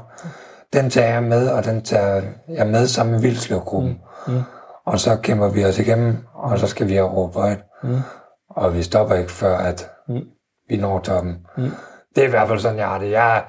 den 0.73 0.89
tager 0.89 1.13
jeg 1.13 1.23
med, 1.23 1.49
og 1.49 1.65
den 1.65 1.81
tager 1.81 2.21
jeg 2.47 2.67
med 2.67 2.87
sammen 2.87 3.13
med 3.13 3.21
Vildsløvgruppen. 3.21 3.99
Mm. 4.27 4.33
Mm. 4.33 4.41
Og 4.85 4.99
så 4.99 5.15
kæmper 5.15 5.49
vi 5.49 5.65
os 5.65 5.79
igennem, 5.79 6.17
og 6.33 6.59
så 6.59 6.67
skal 6.67 6.87
vi 6.87 6.95
have 6.95 7.07
råbt 7.07 7.35
højt. 7.35 7.59
Mm. 7.83 7.99
Og 8.49 8.75
vi 8.75 8.83
stopper 8.83 9.15
ikke 9.15 9.31
før, 9.31 9.57
at 9.57 9.89
mm. 10.07 10.21
vi 10.69 10.77
når 10.77 10.99
toppen. 10.99 11.37
Mm. 11.57 11.71
Det 12.15 12.23
er 12.23 12.27
i 12.27 12.29
hvert 12.29 12.47
fald 12.47 12.59
sådan, 12.59 12.77
jeg 12.77 12.87
har 12.87 12.97
det. 12.97 13.11
Jeg, 13.11 13.43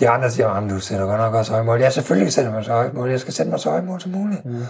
de 0.00 0.08
andre 0.08 0.30
siger, 0.30 0.48
at 0.48 0.70
du 0.70 0.78
sætter 0.78 1.06
godt 1.06 1.20
nok 1.20 1.34
også 1.34 1.52
høje 1.52 1.64
mål. 1.64 1.80
Jeg 1.80 1.92
selvfølgelig 1.92 2.32
sætter 2.32 2.52
mig 2.52 2.64
så 2.64 2.72
højt 2.72 2.94
mål. 2.94 3.10
Jeg 3.10 3.20
skal 3.20 3.34
sætte 3.34 3.50
mig 3.50 3.60
så 3.60 3.70
højt 3.70 3.84
mål 3.84 4.00
som 4.00 4.12
muligt. 4.12 4.44
Mm. 4.44 4.62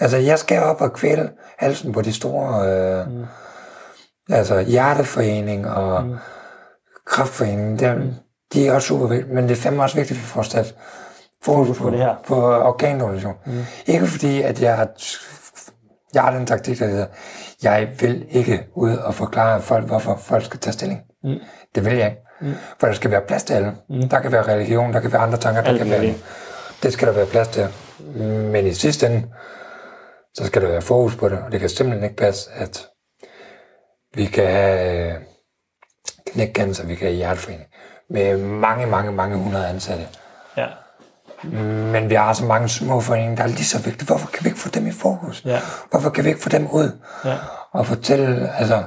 Altså, 0.00 0.16
jeg 0.16 0.38
skal 0.38 0.62
op 0.62 0.80
og 0.80 0.92
kvæle 0.92 1.30
halsen 1.58 1.92
på 1.92 2.02
de 2.02 2.12
store... 2.12 2.68
Øh, 2.68 3.12
mm. 3.12 3.24
Altså, 4.30 4.60
hjerteforening 4.60 5.68
og 5.70 6.04
mm. 6.04 6.16
kraftforening. 7.06 7.80
Det, 7.80 7.96
mm. 7.96 8.14
De 8.52 8.68
er 8.68 8.74
også 8.74 8.88
super 8.88 9.06
vigtige, 9.06 9.34
men 9.34 9.44
det 9.44 9.50
er 9.50 9.56
fandme 9.56 9.82
også 9.82 9.96
vigtigt, 9.96 10.18
at 10.18 10.22
vi 10.22 10.26
får 10.26 10.42
sat 10.42 10.74
fokus 11.44 11.78
på, 11.78 11.84
på 11.84 11.90
det 11.90 11.98
her. 11.98 12.14
På 12.26 12.34
organdonation. 12.54 13.34
Mm. 13.46 13.64
Ikke 13.86 14.06
fordi, 14.06 14.42
at 14.42 14.62
jeg 14.62 14.76
har, 14.76 14.88
jeg 16.14 16.22
har 16.22 16.30
den 16.30 16.46
taktik, 16.46 16.78
der 16.78 16.86
hedder, 16.86 17.06
jeg 17.62 17.88
vil 18.00 18.26
ikke 18.30 18.66
ud 18.74 18.96
og 18.96 19.14
forklare 19.14 19.62
folk, 19.62 19.86
hvorfor 19.86 20.16
folk 20.16 20.44
skal 20.44 20.60
tage 20.60 20.72
stilling. 20.72 21.00
Mm. 21.24 21.38
Det 21.74 21.84
vil 21.84 21.96
jeg 21.96 22.06
ikke. 22.06 22.20
Mm. 22.40 22.54
For 22.80 22.86
der 22.86 22.94
skal 22.94 23.10
være 23.10 23.20
plads 23.20 23.44
til 23.44 23.54
alle. 23.54 23.76
Mm. 23.88 24.08
Der 24.08 24.20
kan 24.20 24.32
være 24.32 24.42
religion, 24.42 24.92
der 24.92 25.00
kan 25.00 25.12
være 25.12 25.22
andre 25.22 25.38
tanker, 25.38 25.62
der 25.62 25.68
Alt 25.68 25.78
kan 25.78 25.90
være... 25.90 26.14
Det 26.82 26.92
skal 26.92 27.08
der 27.08 27.14
være 27.14 27.26
plads 27.26 27.48
til. 27.48 27.68
Men 28.52 28.66
i 28.66 28.72
sidste 28.72 29.06
ende, 29.06 29.28
så 30.34 30.46
skal 30.46 30.62
der 30.62 30.68
være 30.68 30.82
fokus 30.82 31.16
på 31.16 31.28
det, 31.28 31.38
og 31.38 31.52
det 31.52 31.60
kan 31.60 31.68
simpelthen 31.68 32.04
ikke 32.04 32.16
passe, 32.16 32.50
at 32.54 32.86
vi 34.14 34.24
kan 34.24 34.46
have 34.46 35.16
knækcancer, 36.26 36.86
vi 36.86 36.94
kan 36.94 37.06
have 37.06 37.16
hjerteforening, 37.16 37.68
med 38.10 38.38
mange, 38.38 38.86
mange, 38.86 39.12
mange 39.12 39.36
hundrede 39.36 39.68
ansatte. 39.68 40.08
Ja. 40.56 40.66
Men 41.92 42.10
vi 42.10 42.14
har 42.14 42.32
så 42.32 42.44
mange 42.44 42.68
små 42.68 43.00
foreninger, 43.00 43.36
der 43.36 43.42
er 43.42 43.48
lige 43.48 43.64
så 43.64 43.82
vigtige. 43.82 44.06
Hvorfor 44.06 44.26
kan 44.26 44.44
vi 44.44 44.48
ikke 44.48 44.60
få 44.60 44.68
dem 44.68 44.86
i 44.86 44.90
fokus? 44.90 45.42
Ja. 45.44 45.58
Hvorfor 45.90 46.10
kan 46.10 46.24
vi 46.24 46.28
ikke 46.28 46.42
få 46.42 46.48
dem 46.48 46.68
ud? 46.72 46.98
Ja. 47.24 47.34
Og 47.72 47.86
fortælle 47.86 48.50
altså, 48.58 48.82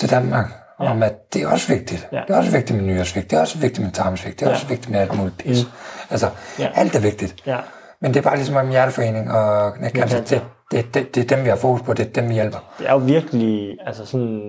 til 0.00 0.10
Danmark, 0.10 0.46
ja. 0.80 0.90
om 0.90 1.02
at 1.02 1.14
det 1.32 1.42
er 1.42 1.48
også 1.48 1.68
vigtigt. 1.68 2.08
Ja. 2.12 2.20
Det 2.28 2.34
er 2.34 2.38
også 2.38 2.50
vigtigt 2.50 2.82
med 2.82 2.94
nyårsvigt, 2.94 3.30
det 3.30 3.36
er 3.36 3.40
også 3.40 3.58
vigtigt 3.58 3.84
med 3.84 3.92
tarmsvigt, 3.92 4.40
det 4.40 4.46
er 4.46 4.50
ja. 4.50 4.56
også 4.56 4.66
vigtigt 4.66 4.90
med 4.90 5.00
alt 5.00 5.16
muligt 5.16 5.38
pis. 5.38 5.64
Mm. 5.64 5.70
Altså, 6.10 6.28
ja. 6.58 6.68
alt 6.74 6.96
er 6.96 7.00
vigtigt. 7.00 7.34
Ja. 7.46 7.58
Men 8.00 8.14
det 8.14 8.20
er 8.20 8.24
bare 8.24 8.36
ligesom 8.36 8.56
en 8.56 8.70
hjerteforening, 8.70 9.32
og 9.32 9.74
kan, 9.74 10.02
altså, 10.02 10.18
det, 10.18 10.42
Det, 10.72 10.94
det, 10.94 11.14
det 11.14 11.32
er 11.32 11.36
dem, 11.36 11.44
vi 11.44 11.48
har 11.48 11.56
fokus 11.56 11.82
på, 11.82 11.92
det 11.92 12.06
er 12.06 12.10
dem, 12.20 12.28
vi 12.28 12.34
hjælper. 12.34 12.58
Det 12.78 12.88
er 12.88 12.92
jo 12.92 12.98
virkelig, 12.98 13.76
altså 13.86 14.06
sådan, 14.06 14.40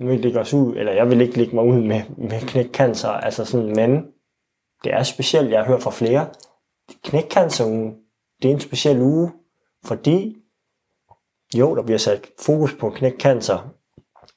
nu 0.00 0.08
vil 0.08 0.20
lægge 0.20 0.40
os 0.40 0.54
ud, 0.54 0.76
eller 0.76 0.92
jeg 0.92 1.10
vil 1.10 1.20
ikke 1.20 1.38
lægge 1.38 1.54
mig 1.54 1.64
ud 1.64 1.82
med, 1.82 2.00
med 2.30 2.40
knækcancer, 2.40 3.08
altså 3.08 3.44
sådan, 3.44 3.72
men 3.76 4.02
det 4.84 4.94
er 4.94 5.02
specielt, 5.02 5.50
jeg 5.50 5.60
har 5.60 5.66
hørt 5.66 5.82
fra 5.82 5.90
flere, 5.90 6.26
knækcancerugen, 7.04 7.96
det 8.42 8.50
er 8.50 8.54
en 8.54 8.60
speciel 8.60 9.00
uge, 9.00 9.32
fordi 9.84 10.36
jo, 11.54 11.76
der 11.76 11.82
bliver 11.82 11.98
sat 11.98 12.26
fokus 12.40 12.74
på 12.74 12.90
knækcancer, 12.90 13.58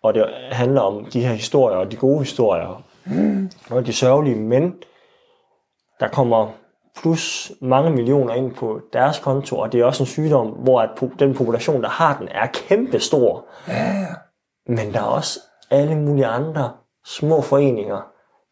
og 0.04 0.14
det 0.14 0.26
handler 0.52 0.82
om 0.82 1.06
de 1.06 1.22
her 1.26 1.34
historier, 1.34 1.78
og 1.78 1.92
de 1.92 1.96
gode 1.96 2.20
historier, 2.20 2.84
mm. 3.06 3.52
og 3.70 3.86
de 3.86 3.94
sørgelige, 3.94 4.36
men 4.36 4.74
der 6.00 6.08
kommer 6.08 6.52
plus 6.96 7.52
mange 7.62 7.92
millioner 7.92 8.34
ind 8.34 8.56
på 8.56 8.82
deres 8.94 9.20
konto, 9.20 9.60
og 9.60 9.72
det 9.72 9.80
er 9.80 9.86
også 9.86 10.04
en 10.04 10.08
sygdom, 10.08 10.48
hvor 10.48 10.82
at 10.82 10.90
den 11.20 11.34
population, 11.34 11.84
der 11.84 11.90
har 11.90 12.18
den, 12.18 12.28
er 12.28 12.48
kæmpestor. 12.48 13.46
Ja, 13.68 14.08
Men 14.68 14.94
der 14.94 15.00
er 15.00 15.06
også 15.06 15.40
alle 15.70 15.96
mulige 15.96 16.26
andre 16.26 16.72
små 17.06 17.42
foreninger, 17.42 18.02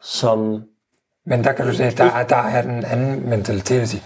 som... 0.02 0.64
men 1.28 1.44
der 1.44 1.52
kan 1.54 1.66
du 1.68 1.74
se, 1.74 1.92
der, 1.92 2.24
der 2.24 2.36
er 2.36 2.62
den 2.62 2.86
anden 2.86 3.30
mentalitet 3.30 3.82
at 3.82 3.90
sige, 3.90 4.04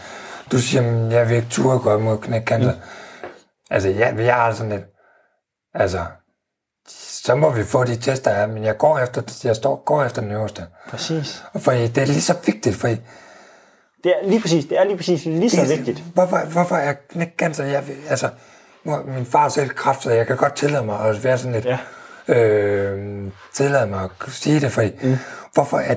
du 0.51 0.59
siger, 0.59 0.81
"Men 0.81 1.11
jeg 1.11 1.29
vil 1.29 1.35
ikke 1.35 1.49
turde 1.49 1.79
gå 1.79 1.97
mod 1.99 2.17
knækcancer. 2.17 2.73
Mm. 2.73 2.79
Altså, 3.71 3.89
jeg, 3.89 4.15
jeg 4.17 4.35
har 4.35 4.53
sådan 4.53 4.71
lidt, 4.71 4.83
altså, 5.73 6.05
så 7.23 7.35
må 7.35 7.49
vi 7.49 7.63
få 7.63 7.83
de 7.83 7.95
tester 7.95 8.47
men 8.47 8.63
jeg 8.63 8.77
går 8.77 8.99
efter, 8.99 9.21
jeg 9.43 9.55
står, 9.55 9.83
går 9.85 10.03
efter 10.03 10.21
den 10.21 10.31
øverste. 10.31 10.65
Præcis. 10.89 11.43
Og 11.53 11.61
for 11.61 11.71
det 11.71 11.97
er 11.97 12.05
lige 12.05 12.21
så 12.21 12.35
vigtigt, 12.45 12.75
for 12.75 12.87
Det 12.87 14.13
er 14.23 14.27
lige 14.29 14.41
præcis, 14.41 14.65
det 14.65 14.79
er 14.79 14.83
lige 14.83 14.97
præcis 14.97 15.25
lige 15.25 15.49
så 15.49 15.75
vigtigt. 15.75 16.03
Hvorfor, 16.13 16.37
hvorfor 16.37 16.75
er 16.75 16.93
knækcancer? 17.09 17.65
Jeg, 17.65 17.83
altså, 18.09 18.29
min 19.05 19.25
far 19.25 19.49
selv 19.49 19.69
kræft, 19.69 20.03
så 20.03 20.11
jeg 20.11 20.27
kan 20.27 20.37
godt 20.37 20.55
tillade 20.55 20.85
mig 20.85 20.99
at 20.99 21.23
være 21.23 21.37
sådan 21.37 21.51
lidt... 21.51 21.65
Ja. 21.65 21.77
Øh, 22.27 23.31
tillade 23.53 23.87
mig 23.87 24.03
at 24.03 24.09
sige 24.27 24.59
det, 24.59 24.71
for 24.71 24.83
mm. 25.03 25.17
hvorfor 25.53 25.77
er 25.79 25.95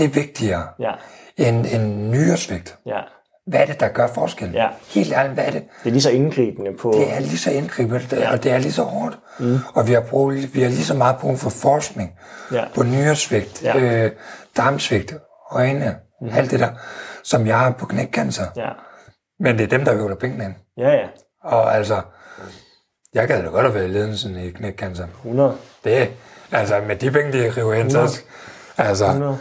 det 0.00 0.14
vigtigere 0.16 0.66
Ja, 0.78 0.92
end, 1.36 1.66
end 1.66 2.08
nyresvigt? 2.10 2.76
ja. 2.86 3.00
Hvad 3.46 3.60
er 3.60 3.66
det, 3.66 3.80
der 3.80 3.88
gør 3.88 4.06
forskel? 4.06 4.52
Ja. 4.52 4.68
Helt 4.88 5.12
ærligt, 5.12 5.34
hvad 5.34 5.44
er 5.44 5.50
det? 5.50 5.62
Det 5.84 5.88
er 5.88 5.90
lige 5.92 6.02
så 6.02 6.10
indgribende 6.10 6.70
på... 6.80 6.92
Det 6.96 7.12
er 7.16 7.20
lige 7.20 7.38
så 7.38 7.50
indgribende, 7.50 8.00
ja. 8.12 8.32
og 8.32 8.42
det 8.42 8.52
er 8.52 8.58
lige 8.58 8.72
så 8.72 8.82
hårdt. 8.82 9.18
Mm. 9.38 9.58
Og 9.74 9.88
vi 9.88 9.92
har, 9.92 10.00
brug, 10.00 10.32
vi 10.32 10.62
har 10.62 10.68
lige 10.68 10.84
så 10.84 10.94
meget 10.94 11.16
brug 11.20 11.38
for 11.38 11.50
forskning 11.50 12.18
Ja. 12.52 12.64
på 12.74 12.82
nyresvigt, 12.82 13.62
Ja. 13.62 13.78
øh, 14.04 14.10
darmsvigt, 14.56 15.14
øjne, 15.52 15.96
mm. 16.20 16.28
alt 16.34 16.50
det 16.50 16.60
der, 16.60 16.68
som 17.24 17.46
jeg 17.46 17.58
har 17.58 17.70
på 17.70 17.86
knækcancer. 17.86 18.44
Ja, 18.56 18.68
Men 19.40 19.58
det 19.58 19.64
er 19.64 19.68
dem, 19.78 19.84
der 19.84 19.94
øver 19.94 20.14
pengene 20.14 20.44
ind. 20.44 20.54
ja, 20.78 20.90
ja. 20.90 21.06
Og 21.44 21.74
altså, 21.76 22.00
jeg 23.14 23.28
gad 23.28 23.42
da 23.42 23.48
godt 23.48 23.66
at 23.66 23.74
være 23.74 23.84
i 23.84 23.88
ledelsen 23.88 24.36
i 24.36 24.50
knækcancer. 24.50 25.06
100. 25.24 25.56
Det, 25.84 26.10
altså 26.52 26.80
med 26.86 26.96
de 26.96 27.10
penge, 27.10 27.32
de 27.32 27.50
river 27.56 27.74
ind, 27.74 27.90
så, 27.90 28.20
altså, 28.78 29.06
100. 29.06 29.38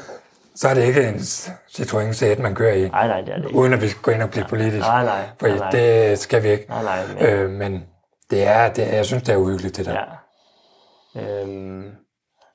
så 0.56 0.68
er 0.68 0.74
det 0.74 0.84
ikke 0.84 1.08
en 1.08 1.16
Citroën 1.16 2.12
C1, 2.14 2.42
man 2.42 2.56
kører 2.56 2.74
i. 2.74 2.88
Nej, 2.90 3.08
nej, 3.08 3.22
det 3.22 3.30
er 3.34 3.38
det 3.38 3.46
ikke. 3.46 3.60
Uden 3.60 3.74
at 3.74 3.82
vi 3.82 3.88
skal 3.88 4.02
gå 4.02 4.12
ind 4.12 4.22
og 4.24 4.30
blive 4.30 4.46
politisk. 4.50 4.88
Nej, 4.88 5.06
nej, 5.06 5.24
For 5.40 5.48
nej, 5.48 5.58
nej. 5.58 5.70
det 5.72 6.20
skal 6.20 6.44
vi 6.44 6.50
ikke. 6.50 6.66
Nej, 6.70 6.84
nej, 6.84 7.00
men- 7.08 7.26
Øh, 7.26 7.50
men 7.50 7.84
det 8.32 8.48
er, 8.48 8.74
det 8.74 8.88
er, 8.92 8.96
jeg 8.96 9.06
synes, 9.06 9.24
det 9.24 9.34
er 9.34 9.38
uhyggeligt, 9.38 9.78
det 9.78 9.86
der. 9.86 9.92
Ja. 11.16 11.42
Øhm, 11.42 11.84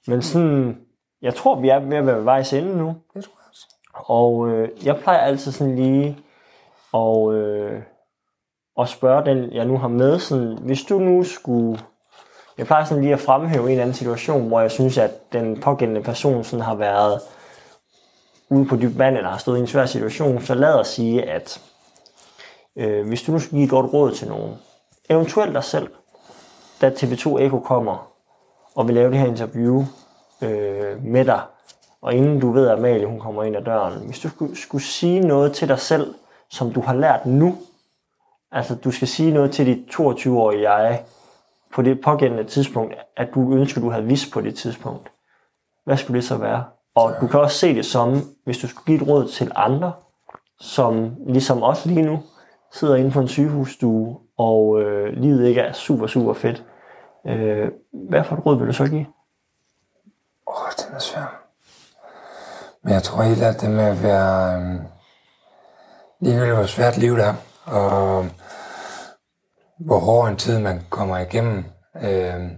men 0.07 0.23
sådan, 0.23 0.79
jeg 1.23 1.35
tror, 1.35 1.61
vi 1.61 1.69
er 1.69 1.79
ved 1.81 1.97
at 1.97 2.07
være 2.07 2.17
ved 2.17 2.23
vejs 2.23 2.53
ende 2.53 2.77
nu. 2.79 2.87
Det 3.15 3.25
tror 3.25 3.33
jeg 3.37 3.49
også. 3.51 3.67
Og 3.95 4.49
øh, 4.49 4.87
jeg 4.87 4.97
plejer 4.97 5.19
altid 5.19 5.53
sådan 5.53 5.77
lige 5.77 6.19
at, 6.95 7.33
øh, 7.35 7.83
at 8.81 8.89
spørge 8.89 9.25
den, 9.27 9.53
jeg 9.53 9.65
nu 9.65 9.79
har 9.79 9.89
med, 9.89 10.19
sådan, 10.19 10.59
hvis 10.61 10.83
du 10.83 10.99
nu 10.99 11.25
skulle... 11.25 11.81
Jeg 12.59 12.67
plejer 12.67 12.85
sådan 12.85 13.03
lige 13.03 13.13
at 13.15 13.21
fremhæve 13.21 13.65
en 13.65 13.71
eller 13.71 13.83
anden 13.83 13.95
situation, 13.95 14.49
hvor 14.49 14.61
jeg 14.61 14.71
synes, 14.71 14.99
at 14.99 15.11
den 15.33 15.61
pågældende 15.61 16.03
person 16.03 16.45
sådan 16.45 16.65
har 16.65 16.75
været 16.75 17.21
ude 18.51 18.65
på 18.65 18.77
dybt 18.77 18.99
vand, 18.99 19.17
eller 19.17 19.31
har 19.31 19.39
stået 19.39 19.59
i 19.59 19.61
en 19.61 19.67
svær 19.67 19.87
situation, 19.87 20.43
så 20.43 20.55
lad 20.55 20.75
os 20.75 20.89
sige, 20.89 21.31
at 21.31 21.61
øh, 22.77 23.07
hvis 23.07 23.23
du 23.23 23.33
nu 23.33 23.39
skulle 23.39 23.59
give 23.59 23.65
et 23.65 23.71
godt 23.71 23.93
råd 23.93 24.13
til 24.13 24.29
nogen, 24.29 24.55
eventuelt 25.11 25.55
dig 25.55 25.65
selv, 25.65 25.89
da 26.81 26.91
TV2 26.91 27.39
Eko 27.39 27.59
kommer 27.59 28.11
og 28.75 28.87
vil 28.87 28.95
lave 28.95 29.11
det 29.11 29.19
her 29.19 29.27
interview 29.27 29.85
øh, 30.43 31.05
med 31.05 31.25
dig, 31.25 31.41
og 32.03 32.15
inden 32.15 32.41
du 32.41 32.53
ved, 32.53 32.69
at 32.69 32.79
Amalie 32.79 33.07
hun 33.07 33.21
kommer 33.21 33.45
ind 33.45 33.57
ad 33.57 33.63
døren, 33.63 34.07
hvis 34.07 34.21
du 34.21 34.29
skulle, 34.29 34.57
skulle 34.57 34.85
sige 34.85 35.21
noget 35.21 35.53
til 35.53 35.69
dig 35.69 35.79
selv, 35.79 36.15
som 36.51 36.73
du 36.73 36.81
har 36.81 36.95
lært 36.95 37.27
nu, 37.27 37.59
altså 38.53 38.75
du 38.75 38.91
skal 38.91 39.09
sige 39.09 39.33
noget 39.33 39.53
til 39.53 39.67
dit 39.67 39.95
22-årige 39.95 40.71
jeg, 40.71 41.05
på 41.75 41.83
det 41.83 42.01
pågældende 42.01 42.45
tidspunkt, 42.45 42.95
at 43.17 43.29
du 43.35 43.53
ønsker, 43.53 43.81
du 43.81 43.91
havde 43.91 44.05
vidst 44.05 44.33
på 44.33 44.41
det 44.41 44.55
tidspunkt, 44.55 45.11
hvad 45.85 45.97
skulle 45.97 46.17
det 46.17 46.29
så 46.29 46.37
være? 46.37 46.65
Og 46.95 47.15
du 47.21 47.27
kan 47.27 47.41
også 47.41 47.59
se 47.59 47.75
det 47.75 47.87
som, 47.87 48.35
hvis 48.45 48.59
du 48.59 48.69
skulle 48.69 48.87
give 48.87 49.03
et 49.03 49.09
råd 49.09 49.29
til 49.29 49.53
andre, 49.55 49.93
som 50.61 51.17
ligesom 51.27 51.63
os 51.63 51.87
lige 51.87 52.03
nu, 52.03 52.23
sidder 52.73 52.97
inde 52.97 53.11
på 53.11 53.21
en 53.21 53.29
sygehusstue, 53.29 54.19
og 54.39 54.81
øh, 54.81 55.13
livet 55.13 55.47
ikke 55.47 55.61
er 55.61 55.73
super, 55.73 56.07
super 56.07 56.33
fedt. 56.33 56.65
Øh, 57.27 57.71
hvad 57.93 58.25
for 58.25 58.37
et 58.37 58.47
råd 58.47 58.59
vil 58.59 58.67
du 58.67 58.73
så 58.73 58.85
give? 58.85 59.07
Åh, 60.47 60.63
oh, 60.63 60.71
den 60.79 60.95
er 60.95 60.99
svær. 60.99 61.43
Men 62.83 62.93
jeg 62.93 63.03
tror 63.03 63.23
helt, 63.23 63.43
at 63.43 63.61
det 63.61 63.71
med 63.71 63.85
at 63.85 64.03
være... 64.03 64.61
Øh, 64.61 64.81
Ligegyldigt 66.21 66.57
hvor 66.57 66.67
svært 66.67 66.97
livet 66.97 67.21
er, 67.21 67.35
og 67.65 68.19
øhm, 68.25 68.31
hvor 69.79 69.99
hård 69.99 70.29
en 70.29 70.37
tid 70.37 70.59
man 70.59 70.87
kommer 70.91 71.19
igennem, 71.19 71.65
øh, 72.03 72.51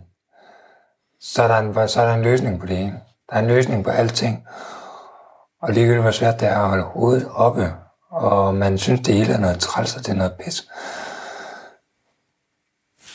så, 1.20 1.42
er 1.42 1.48
der 1.48 1.58
en, 1.58 1.89
så 1.89 2.00
er 2.00 2.06
der 2.06 2.15
en 2.15 2.23
løsning 2.23 2.60
på 2.60 2.66
det 2.66 2.81
ene. 2.81 3.00
Der 3.31 3.37
er 3.37 3.41
en 3.41 3.47
løsning 3.47 3.85
på 3.85 3.91
alting. 3.91 4.47
Og 5.63 5.73
ligegyldigt 5.73 6.03
hvor 6.03 6.11
svært 6.11 6.41
det 6.41 6.49
er 6.49 6.59
at 6.59 6.69
holde 6.69 6.85
hovedet 6.85 7.29
oppe, 7.35 7.75
og 8.11 8.55
man 8.55 8.79
synes, 8.79 9.01
det 9.01 9.15
hele 9.15 9.33
er 9.33 9.39
noget 9.39 9.61
træls, 9.61 9.97
og 9.97 10.01
det 10.01 10.09
er 10.09 10.17
noget 10.17 10.37
pis, 10.45 10.69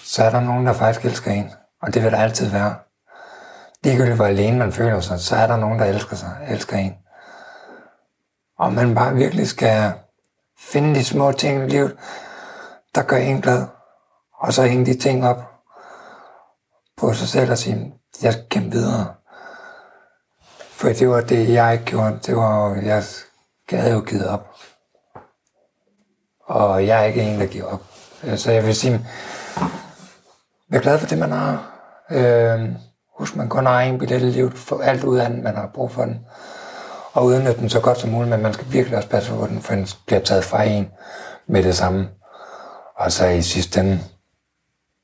så 0.04 0.24
er 0.24 0.30
der 0.30 0.40
nogen, 0.40 0.66
der 0.66 0.74
faktisk 0.74 1.06
elsker 1.06 1.32
en. 1.32 1.52
Og 1.82 1.94
det 1.94 2.04
vil 2.04 2.12
der 2.12 2.18
altid 2.18 2.50
være 2.50 2.76
ligegyldigt 3.84 4.16
hvor 4.16 4.26
alene 4.26 4.58
man 4.58 4.72
føler 4.72 5.00
sig, 5.00 5.20
så 5.20 5.36
er 5.36 5.48
der 5.48 5.58
nogen, 5.58 5.80
der 5.80 5.86
elsker 5.86 6.16
sig, 6.16 6.38
elsker 6.50 6.78
en. 6.78 6.96
Og 8.58 8.74
man 8.74 8.96
bare 8.96 9.14
virkelig 9.14 9.48
skal 9.48 9.94
finde 10.60 10.96
de 10.96 11.06
små 11.06 11.32
ting 11.32 11.64
i 11.64 11.68
livet, 11.68 11.98
der 12.96 13.02
gør 13.04 13.18
en 13.18 13.42
glad. 13.42 13.68
Og 14.38 14.54
så 14.54 14.64
hænge 14.64 14.86
de 14.86 15.00
ting 15.00 15.28
op 15.28 15.44
på 16.98 17.14
sig 17.14 17.28
selv 17.28 17.52
og 17.52 17.58
sige, 17.58 17.94
jeg 18.22 18.34
skal 18.34 18.46
kæmpe 18.50 18.72
videre. 18.72 19.16
For 20.82 20.90
det 20.90 21.10
var 21.10 21.22
det, 21.22 21.50
jeg 21.50 21.74
ikke 21.74 21.86
gjorde. 21.86 22.20
Det 22.26 22.36
var, 22.36 22.76
jeg 22.76 23.04
havde 23.72 23.94
jo 23.94 24.02
givet 24.02 24.28
op. 24.28 24.48
Og 26.46 26.88
jeg 26.88 27.00
er 27.00 27.04
ikke 27.04 27.22
en, 27.22 27.40
der 27.40 27.46
giver 27.46 27.66
op. 27.66 27.82
Så 28.36 28.52
jeg 28.52 28.66
vil 28.66 28.76
sige, 28.76 29.06
vær 30.70 30.80
glad 30.80 31.00
for 31.00 31.08
det, 31.08 31.18
man 31.18 31.32
har. 31.32 31.80
Øh, 32.12 32.70
husk, 33.18 33.36
man 33.36 33.50
kun 33.50 33.66
har 33.66 33.82
en 33.82 34.00
billet 34.00 34.22
i 34.22 34.26
livet. 34.26 34.54
Få 34.54 34.80
alt 34.80 35.04
ud 35.04 35.18
af 35.18 35.30
den, 35.30 35.44
man 35.44 35.56
har 35.56 35.72
brug 35.74 35.92
for 35.92 36.06
den. 36.06 36.26
Og 37.14 37.26
udnytte 37.26 37.58
den 37.58 37.70
så 37.70 37.80
godt 37.80 37.98
som 37.98 38.10
muligt, 38.10 38.30
men 38.30 38.42
man 38.42 38.54
skal 38.54 38.72
virkelig 38.72 38.98
også 38.98 39.10
passe 39.10 39.34
på 39.34 39.48
den, 39.48 39.62
for 39.62 39.76
den 39.76 39.88
bliver 40.06 40.22
taget 40.22 40.44
fra 40.44 40.64
en 40.64 40.92
med 41.48 41.64
det 41.64 41.76
samme. 41.76 42.10
Og 42.96 43.12
så 43.12 43.28
i 43.28 43.42
sidste 43.42 43.80
ende, 43.80 44.00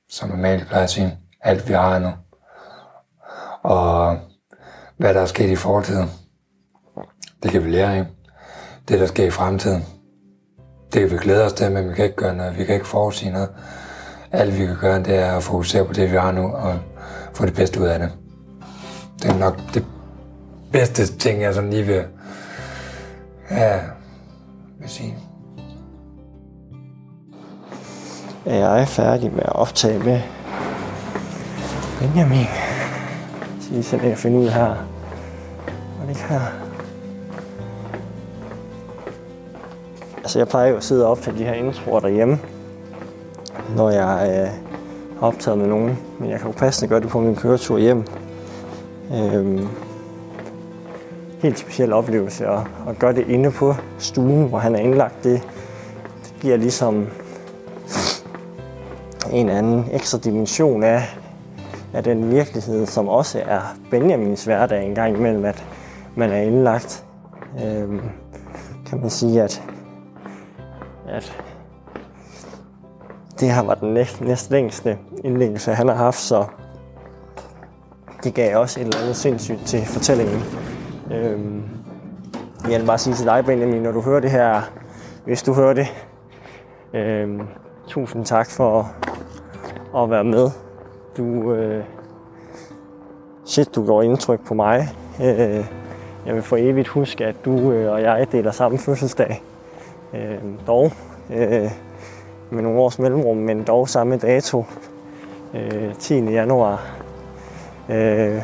som 0.10 0.30
normalt 0.30 0.68
plejer 0.68 0.84
at 0.84 0.90
sige, 0.90 1.18
alt 1.42 1.68
vi 1.68 1.74
har 1.74 2.00
nu. 2.00 2.12
Og 3.64 4.20
hvad 4.98 5.14
der 5.14 5.22
er 5.22 5.26
sket 5.26 5.50
i 5.50 5.56
fortiden, 5.56 6.10
det 7.44 7.52
kan 7.52 7.66
vi 7.66 7.70
lære 7.70 7.96
af. 7.96 8.06
Det, 8.88 9.00
der 9.00 9.06
sker 9.06 9.26
i 9.26 9.32
fremtiden, 9.32 9.86
det 10.94 11.02
kan 11.02 11.12
vi 11.12 11.18
glæde 11.18 11.46
os 11.46 11.54
til, 11.54 11.72
men 11.72 11.90
vi 11.90 11.94
kan 11.94 12.06
ikke 12.06 12.18
gøre 12.18 12.36
noget. 12.36 12.58
Vi 12.58 12.66
kan 12.66 12.76
ikke 12.76 12.88
forudsige 12.88 13.32
noget. 13.32 13.50
Alt 14.32 14.60
vi 14.60 14.66
kan 14.66 14.78
gøre, 14.82 15.04
det 15.04 15.16
er 15.16 15.32
at 15.38 15.44
fokusere 15.44 15.86
på 15.86 15.94
det, 15.94 16.12
vi 16.12 16.18
har 16.18 16.32
nu, 16.32 16.48
og 16.48 16.80
få 17.34 17.46
det 17.46 17.54
bedste 17.54 17.82
ud 17.82 17.86
af 17.86 18.00
det. 18.00 18.12
Det 19.22 19.32
er 19.32 19.38
nok 19.38 19.60
det 19.74 19.86
bedste 20.72 21.18
ting, 21.18 21.42
jeg 21.42 21.54
sådan 21.54 21.70
lige 21.70 21.84
vil, 21.84 22.04
ja, 23.52 23.80
vil 24.80 24.90
sige. 24.90 25.18
er 28.46 28.76
jeg 28.76 28.88
færdig 28.88 29.32
med 29.32 29.44
at 29.46 29.54
optage 29.54 30.00
med 30.00 30.22
Benjamin. 32.00 32.48
Så 33.68 33.74
lige 33.74 33.84
så 33.84 33.98
jeg 33.98 34.18
finde 34.18 34.38
ud 34.38 34.50
her. 34.50 34.66
Og 36.02 36.08
det 36.08 36.18
her. 36.18 36.40
Altså 40.18 40.40
jeg 40.40 40.48
plejer 40.48 40.70
jo 40.70 40.78
at 40.78 40.84
sidde 40.84 41.06
og 41.06 41.12
optage 41.12 41.38
de 41.38 41.44
her 41.44 41.54
introer 41.54 42.00
derhjemme, 42.00 42.40
når 43.76 43.90
jeg 43.90 44.30
øh, 44.30 44.50
har 45.20 45.28
optaget 45.28 45.58
med 45.58 45.68
nogen. 45.68 46.00
Men 46.20 46.30
jeg 46.30 46.40
kan 46.40 46.48
jo 46.48 46.54
passende 46.58 46.90
gøre 46.90 47.00
det 47.00 47.10
på 47.10 47.20
min 47.20 47.36
køretur 47.36 47.78
hjem. 47.78 48.04
Øhm, 49.14 49.68
helt 51.42 51.60
speciel 51.60 51.94
oplevelse 51.94 52.48
at, 52.48 52.60
at 52.90 53.00
gøre 53.00 53.14
det 53.14 53.28
inde 53.28 53.52
på 53.52 53.76
stuen, 54.00 54.48
hvor 54.50 54.58
han 54.58 54.76
er 54.76 54.80
indlagt. 54.80 55.24
Det, 55.24 55.42
det 56.24 56.34
giver 56.42 56.58
ligesom 56.58 57.08
en 59.32 59.50
anden 59.50 59.86
ekstra 59.92 60.18
dimension 60.18 60.84
af, 60.84 61.18
af 61.94 62.04
den 62.04 62.32
virkelighed, 62.32 62.86
som 62.86 63.08
også 63.08 63.42
er 63.46 63.62
Benjamins 63.92 64.46
hverdag 64.46 64.86
en 64.86 64.96
gang 64.96 65.18
imellem, 65.18 65.46
at 65.46 65.66
man 66.16 66.30
er 66.30 66.42
indlagt. 66.42 67.06
Øhm, 67.66 68.02
kan 68.86 69.00
man 69.02 69.10
sige, 69.10 69.42
at, 69.42 69.64
at 71.08 71.44
det 73.40 73.52
her 73.52 73.62
var 73.62 73.76
den 73.76 73.94
næst, 73.94 74.22
næst 74.22 74.52
længste 74.52 74.98
indlæggelse, 75.24 75.74
han 75.74 75.88
har 75.88 75.96
haft, 75.96 76.18
så 76.20 76.46
det 78.24 78.34
gav 78.34 78.58
også 78.58 78.80
et 78.80 78.84
eller 78.84 79.00
andet 79.02 79.16
sindssygt 79.16 79.66
til 79.66 79.86
fortællingen. 79.86 80.44
Øhm, 81.12 81.64
jeg 82.70 82.80
vil 82.80 82.88
bare 82.88 82.98
sige 82.98 83.14
til 83.14 83.26
dig, 83.26 83.46
Benjamin, 83.46 83.82
når 83.82 83.92
du 83.92 84.02
hører 84.02 84.20
det 84.20 84.32
her, 84.32 84.62
hvis 85.26 85.44
du 85.44 85.54
hører 85.54 85.74
det, 85.74 85.88
øhm, 86.94 87.42
tusind 87.88 88.26
tak 88.26 88.50
for 88.50 88.92
at 89.98 90.10
være 90.10 90.24
med. 90.24 90.50
Du, 91.18 91.54
øh, 91.54 91.84
shit, 93.46 93.76
du 93.76 93.86
går 93.86 94.02
indtryk 94.02 94.40
på 94.48 94.54
mig. 94.54 94.90
Øh, 95.22 95.66
jeg 96.26 96.36
vil 96.36 96.42
for 96.42 96.58
evigt 96.58 96.88
huske, 96.88 97.26
at 97.26 97.36
du 97.46 97.72
øh, 97.72 97.92
og 97.92 98.02
jeg 98.02 98.28
deler 98.32 98.52
samme 98.52 98.78
fødselsdag. 98.78 99.44
Øh, 100.14 100.38
dog 100.68 100.92
øh, 101.30 101.72
med 102.50 102.64
nogle 102.64 102.80
års 102.80 103.00
mellemrum, 103.00 103.38
men 103.38 103.64
dog 103.64 103.90
samme 103.90 104.18
dato. 104.18 104.66
Øh, 105.54 105.94
10. 106.00 106.16
januar. 106.20 106.98
Øh, 107.90 108.42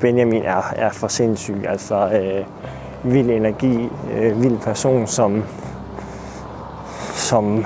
Benjamin 0.00 0.42
er, 0.42 0.72
er 0.76 0.90
for 0.90 1.08
sindssyg. 1.08 1.64
Altså 1.68 2.10
øh, 2.22 2.46
vild 3.12 3.30
energi, 3.30 3.88
øh, 4.14 4.42
vild 4.42 4.58
person, 4.58 5.06
som, 5.06 5.44
som 7.14 7.64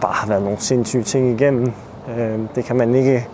bare 0.00 0.12
har 0.12 0.28
været 0.28 0.42
nogle 0.42 0.58
sindssyge 0.58 1.02
ting 1.02 1.40
igennem. 1.40 1.72
Øh, 2.16 2.40
det 2.54 2.64
kan 2.64 2.76
man 2.76 2.94
ikke 2.94 3.28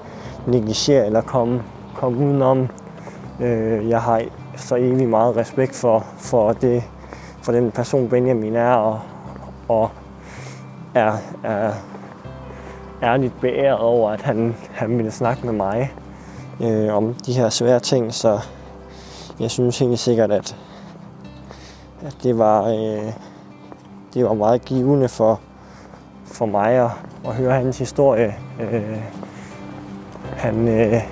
negligere 0.47 1.07
eller 1.07 1.21
komme, 1.21 1.63
komme 1.95 2.27
udenom. 2.27 2.69
Øh, 3.41 3.89
jeg 3.89 4.03
har 4.03 4.23
så 4.57 4.77
evig 4.77 5.09
meget 5.09 5.37
respekt 5.37 5.75
for, 5.75 6.07
for, 6.19 6.53
det, 6.53 6.83
for 7.43 7.53
den 7.53 7.71
person 7.71 8.09
Benjamin 8.09 8.57
er, 8.57 8.75
og, 8.75 9.01
og 9.69 9.91
er, 10.95 11.13
er 11.45 11.73
ærligt 13.03 13.41
beæret 13.41 13.79
over, 13.79 14.11
at 14.11 14.23
han, 14.23 14.57
han 14.71 14.97
ville 14.97 15.11
snakke 15.11 15.47
med 15.47 15.53
mig 15.53 15.93
øh, 16.63 16.95
om 16.95 17.15
de 17.15 17.33
her 17.33 17.49
svære 17.49 17.81
ting, 17.81 18.15
så 18.15 18.41
jeg 19.41 19.51
synes 19.51 19.79
helt 19.79 19.99
sikkert, 19.99 20.33
at, 20.33 20.57
at 22.03 22.17
det, 22.23 22.39
var, 22.39 22.69
øh, 22.69 23.13
det 24.15 24.25
var 24.25 24.35
meget 24.35 24.65
givende 24.65 25.09
for, 25.09 25.41
for 26.35 26.47
mig 26.47 26.73
at, 26.73 26.91
at 27.27 27.35
høre 27.35 27.53
hans 27.53 27.79
historie. 27.79 28.35
Øh, 28.61 28.99
han, 30.37 30.69
øh, 30.69 31.03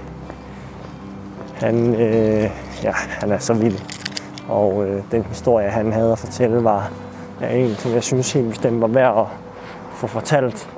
han, 1.54 1.94
øh, 1.94 2.50
ja, 2.82 2.92
han 2.92 3.32
er 3.32 3.38
så 3.38 3.54
vild, 3.54 3.78
og 4.48 4.86
øh, 4.86 5.02
den 5.10 5.24
historie, 5.24 5.68
han 5.68 5.92
havde 5.92 6.12
at 6.12 6.18
fortælle, 6.18 6.64
var 6.64 6.90
er 7.40 7.48
en, 7.48 7.74
som 7.74 7.92
jeg 7.92 8.02
synes 8.02 8.32
helt 8.32 8.48
bestemt 8.48 8.80
var 8.80 8.86
værd 8.86 9.18
at 9.18 9.26
få 9.92 10.06
fortalt. 10.06 10.68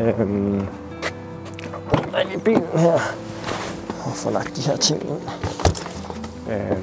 Øh, 0.00 0.60
i 2.34 2.38
bilen 2.38 2.78
her 2.78 2.98
og 4.04 4.12
få 4.14 4.30
lagt 4.30 4.56
de 4.56 4.60
her 4.60 4.76
ting 4.76 5.02
ind. 5.02 5.20
Øh, 6.50 6.78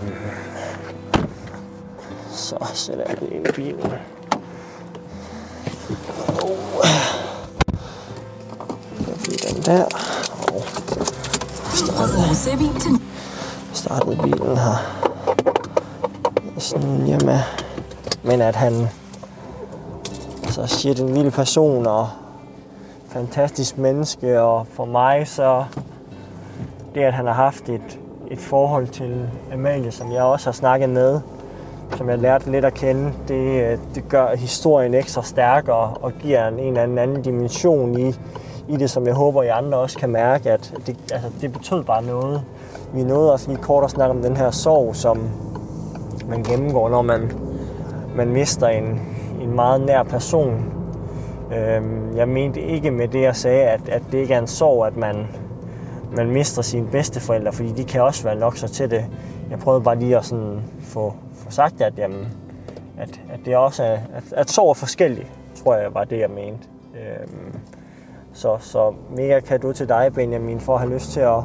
så 2.32 2.56
sætter 2.74 3.03
jeg 3.08 3.19
det 3.19 3.30
ind 3.32 3.48
i 3.48 3.51
bilen. 3.51 3.91
Oh 6.43 7.10
jeg 9.72 9.80
der. 9.80 9.85
Og 10.53 10.64
startede, 11.74 13.00
startede 13.74 14.17
bilen 14.24 14.58
her. 14.58 15.01
Sådan 16.58 17.06
hjemme. 17.06 17.40
Men 18.24 18.41
at 18.41 18.56
han 18.56 18.88
så 20.50 20.67
shit 20.67 21.00
en 21.00 21.14
lille 21.14 21.32
person 21.32 21.88
og 21.88 22.09
fantastisk 23.08 23.77
menneske, 23.77 24.41
og 24.41 24.67
for 24.74 24.85
mig 24.85 25.27
så 25.27 25.66
det, 26.95 27.01
at 27.01 27.14
han 27.14 27.25
har 27.25 27.33
haft 27.33 27.69
et, 27.69 28.00
et 28.32 28.40
forhold 28.40 28.88
til 28.88 29.30
Amalie, 29.53 29.91
som 29.91 30.11
jeg 30.11 30.24
også 30.24 30.48
har 30.48 30.51
snakket 30.53 30.90
med, 30.90 31.19
som 31.98 32.09
jeg 32.09 32.17
lærte 32.17 32.51
lidt 32.51 32.66
at 32.66 32.74
kende, 32.74 33.14
det, 33.27 33.72
øh, 33.72 33.77
det 33.95 34.09
gør 34.09 34.35
historien 34.35 34.93
ekstra 34.93 35.24
stærkere 35.24 35.93
og 36.01 36.14
giver 36.22 36.48
en, 36.48 36.59
en 36.59 36.77
eller 36.77 37.01
anden 37.01 37.22
dimension 37.22 38.00
i, 38.00 38.16
i 38.67 38.77
det, 38.77 38.90
som 38.90 39.07
jeg 39.07 39.14
håber, 39.14 39.43
I 39.43 39.48
andre 39.48 39.77
også 39.77 39.98
kan 39.98 40.09
mærke, 40.09 40.51
at 40.51 40.73
det, 40.88 40.98
altså, 41.14 41.30
det 41.41 41.53
betød 41.53 41.83
bare 41.83 42.03
noget. 42.03 42.43
Vi 42.93 43.03
nåede 43.03 43.33
også 43.33 43.49
lige 43.49 43.61
kort 43.61 43.83
at 43.83 43.90
snakke 43.90 44.15
om 44.15 44.22
den 44.22 44.38
her 44.38 44.51
sorg, 44.51 44.95
som 44.95 45.30
man 46.27 46.43
gennemgår, 46.43 46.90
når 46.90 47.01
man, 47.01 47.31
man 48.15 48.27
mister 48.27 48.67
en, 48.67 49.01
en 49.41 49.56
meget 49.56 49.81
nær 49.81 50.03
person. 50.03 50.73
Øhm, 51.56 52.17
jeg 52.17 52.27
mente 52.27 52.61
ikke 52.61 52.91
med 52.91 53.07
det, 53.07 53.22
jeg 53.22 53.35
sagde, 53.35 53.64
at, 53.64 53.90
at 53.90 54.01
det 54.11 54.17
ikke 54.17 54.33
er 54.33 54.40
en 54.40 54.48
sorg, 54.48 54.85
at 54.85 54.98
man, 54.98 55.27
man 56.15 56.31
mister 56.31 56.61
sine 56.61 56.88
bedsteforældre, 56.88 57.53
fordi 57.53 57.72
de 57.72 57.83
kan 57.83 58.01
også 58.01 58.23
være 58.23 58.35
nok 58.35 58.57
så 58.57 58.67
til 58.67 58.91
det. 58.91 59.06
Jeg 59.49 59.59
prøvede 59.59 59.83
bare 59.83 59.99
lige 59.99 60.17
at 60.17 60.25
sådan 60.25 60.61
få, 60.81 61.14
få 61.35 61.51
sagt, 61.51 61.81
at, 61.81 61.93
jamen, 61.98 62.27
at, 62.98 63.22
at 63.33 63.40
det 63.45 63.56
også 63.56 63.83
er, 63.83 63.98
at, 64.15 64.23
at 64.31 64.49
sorg 64.49 64.69
er 64.69 64.73
forskellig, 64.73 65.31
tror 65.64 65.75
jeg 65.75 65.93
var 65.93 66.03
det, 66.03 66.19
jeg 66.19 66.30
mente. 66.30 66.67
Øhm, 66.95 67.56
så, 68.34 68.58
så 68.60 68.93
mega 69.16 69.58
du 69.58 69.74
til 69.74 69.90
dig, 69.90 70.11
Benjamin, 70.14 70.60
for 70.60 70.74
at 70.74 70.80
have 70.80 70.93
lyst 70.93 71.11
til 71.11 71.19
at, 71.19 71.38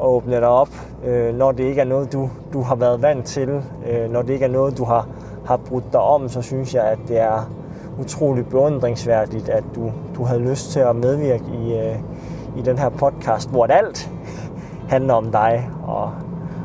at 0.00 0.06
åbne 0.06 0.36
dig 0.36 0.48
op, 0.48 0.68
øh, 1.04 1.34
når 1.34 1.52
det 1.52 1.64
ikke 1.64 1.80
er 1.80 1.84
noget, 1.84 2.12
du, 2.12 2.30
du 2.52 2.62
har 2.62 2.74
været 2.74 3.02
vant 3.02 3.26
til, 3.26 3.62
øh, 3.90 4.10
når 4.10 4.22
det 4.22 4.32
ikke 4.32 4.44
er 4.44 4.50
noget, 4.50 4.78
du 4.78 4.84
har, 4.84 5.08
har 5.46 5.56
brudt 5.56 5.84
dig 5.92 6.00
om, 6.00 6.28
så 6.28 6.42
synes 6.42 6.74
jeg, 6.74 6.84
at 6.84 6.98
det 7.08 7.20
er 7.20 7.50
utroligt 8.00 8.50
beundringsværdigt, 8.50 9.48
at 9.48 9.64
du, 9.74 9.92
du 10.16 10.24
havde 10.24 10.40
lyst 10.40 10.70
til 10.70 10.80
at 10.80 10.96
medvirke 10.96 11.44
i, 11.62 11.74
øh, 11.74 11.96
i 12.58 12.62
den 12.62 12.78
her 12.78 12.88
podcast, 12.88 13.50
hvor 13.50 13.66
alt 13.66 14.10
handler 14.94 15.14
om 15.14 15.32
dig 15.32 15.70
og, 15.86 16.12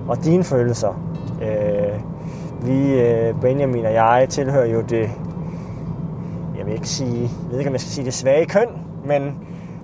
og 0.08 0.24
dine 0.24 0.44
følelser. 0.44 1.02
Øh, 1.42 2.00
vi, 2.62 3.02
øh, 3.02 3.42
Benjamin 3.42 3.86
og 3.86 3.94
jeg, 3.94 4.28
tilhører 4.30 4.66
jo 4.66 4.82
det, 4.82 5.10
jeg 6.58 6.66
vil 6.66 6.74
ikke 6.74 6.90
sige, 6.90 7.22
jeg 7.22 7.52
ved 7.52 7.58
ikke, 7.58 7.70
om 7.70 7.74
jeg 7.74 7.82
skal 7.82 7.92
sige 7.92 8.06
det 8.06 8.14
svage 8.14 8.46
køn, 8.46 8.85
men 9.06 9.38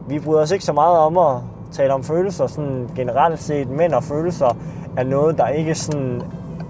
vi 0.08 0.20
bryder 0.20 0.42
os 0.42 0.52
ikke 0.52 0.66
så 0.66 0.74
meget 0.74 0.98
om 0.98 1.18
at 1.18 1.36
tale 1.72 1.94
om 1.94 2.04
følelser 2.04 2.48
sådan 2.48 2.90
generelt 2.96 3.40
set. 3.40 3.70
Mænd 3.70 3.94
og 3.94 4.04
følelser 4.04 4.58
er 4.98 5.04
noget, 5.04 5.38
der 5.38 5.48
ikke 5.48 5.76
sådan 5.76 6.22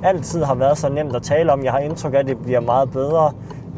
altid 0.04 0.44
har 0.44 0.56
været 0.56 0.78
så 0.78 0.90
nemt 0.90 1.16
at 1.16 1.24
tale 1.24 1.52
om. 1.52 1.64
Jeg 1.64 1.72
har 1.72 1.80
indtryk 1.80 2.14
af, 2.14 2.20
at 2.20 2.28
det 2.28 2.38
bliver 2.38 2.60
meget 2.60 2.92
bedre. 2.92 3.32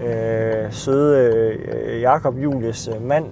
Øh, 0.03 0.71
søde 0.71 1.33
øh, 1.65 2.01
Jakob 2.01 2.37
Julius 2.37 2.87
øh, 2.87 3.07
mand, 3.07 3.25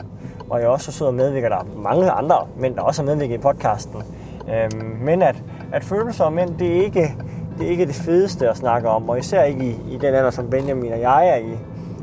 og 0.49 0.59
jeg 0.59 0.67
også 0.67 0.91
sød 0.91 1.07
og 1.07 1.13
medvirker. 1.13 1.49
Der 1.49 1.55
er 1.55 1.65
mange 1.75 2.11
andre 2.11 2.47
mænd, 2.57 2.75
der 2.75 2.81
også 2.81 3.01
er 3.01 3.05
medvirket 3.05 3.35
i 3.35 3.37
podcasten. 3.37 4.03
Øh, 4.49 4.69
men 5.01 5.21
at, 5.21 5.43
at 5.73 5.83
følelser 5.83 6.23
og 6.23 6.33
mænd, 6.33 6.57
det 6.59 6.77
er 6.77 6.83
ikke 6.83 7.15
det, 7.57 7.67
er 7.67 7.71
ikke 7.71 7.85
det 7.85 7.95
fedeste 7.95 8.49
at 8.49 8.57
snakke 8.57 8.89
om, 8.89 9.09
og 9.09 9.19
især 9.19 9.43
ikke 9.43 9.65
i, 9.65 9.93
i 9.93 9.97
den 9.97 10.13
alder, 10.13 10.29
som 10.29 10.49
Benjamin 10.49 10.93
og 10.93 11.01
jeg 11.01 11.27
er 11.27 11.35
i. 11.35 11.57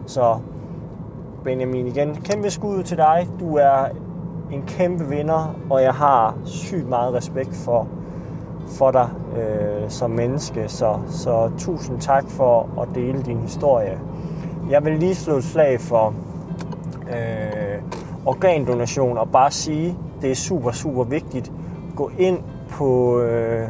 Så 0.06 0.38
Benjamin 1.44 1.86
igen, 1.86 2.14
kæmpe 2.14 2.50
skud 2.50 2.82
til 2.82 2.96
dig. 2.96 3.28
Du 3.40 3.56
er 3.56 3.84
en 4.52 4.62
kæmpe 4.66 5.08
vinder, 5.08 5.56
og 5.70 5.82
jeg 5.82 5.94
har 5.94 6.38
sygt 6.44 6.88
meget 6.88 7.14
respekt 7.14 7.56
for, 7.56 7.88
for 8.68 8.90
dig 8.90 9.08
øh, 9.36 9.90
som 9.90 10.10
menneske. 10.10 10.68
Så, 10.68 10.98
så 11.06 11.50
tusind 11.58 12.00
tak 12.00 12.24
for 12.28 12.68
at 12.82 12.88
dele 12.94 13.22
din 13.22 13.38
historie. 13.38 13.98
Jeg 14.70 14.84
vil 14.84 14.98
lige 14.98 15.14
slå 15.14 15.36
et 15.36 15.44
slag 15.44 15.80
for 15.80 16.14
øh, 17.10 17.82
organdonation 18.26 19.18
og 19.18 19.28
bare 19.30 19.50
sige, 19.50 19.96
det 20.22 20.30
er 20.30 20.34
super, 20.34 20.70
super 20.72 21.04
vigtigt. 21.04 21.52
Gå 21.96 22.10
ind 22.18 22.38
på, 22.70 23.20
øh, 23.20 23.68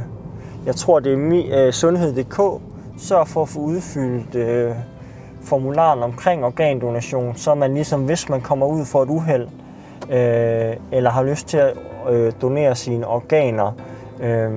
jeg 0.67 0.75
tror 0.77 1.01
det 1.01 1.13
er 1.13 1.17
mi, 1.17 1.53
øh, 1.53 1.73
sundhed.dk, 1.73 2.63
sørg 2.99 3.29
for 3.29 3.43
at 3.43 3.49
få 3.49 3.61
udfyldt 3.61 4.35
øh, 4.35 4.75
formularen 5.49 6.03
omkring 6.03 6.45
organdonation, 6.45 7.37
så 7.37 7.55
man 7.55 7.75
ligesom, 7.75 8.05
hvis 8.05 8.29
man 8.29 8.41
kommer 8.41 8.67
ud 8.67 8.85
for 8.85 9.03
et 9.03 9.09
uheld, 9.09 9.49
øh, 10.11 10.77
eller 10.93 11.11
har 11.11 11.23
lyst 11.23 11.49
til 11.49 11.59
at 11.59 11.73
øh, 12.11 12.33
donere 12.43 12.75
sine 12.75 13.07
organer, 13.07 13.73
øh, 14.21 14.51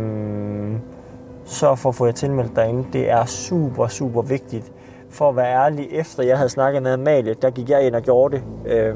så 1.45 1.76
for 1.76 1.90
at 1.90 1.95
få 1.95 2.06
jer 2.06 2.11
tilmeldt 2.11 2.56
derinde. 2.56 2.86
Det 2.94 3.10
er 3.10 3.26
super, 3.26 3.88
super 3.88 4.22
vigtigt. 4.22 4.72
For 5.10 5.30
at 5.30 5.36
være 5.36 5.66
ærlig, 5.66 5.88
efter 5.92 6.24
jeg 6.24 6.38
havde 6.38 6.50
snakket 6.50 6.84
med 6.84 6.94
Amalie, 6.94 7.34
der 7.34 7.50
gik 7.50 7.70
jeg 7.70 7.88
ind 7.88 7.95
og 7.95 8.02
gjorde 8.02 8.36
det 8.36 8.44
øh, 8.66 8.95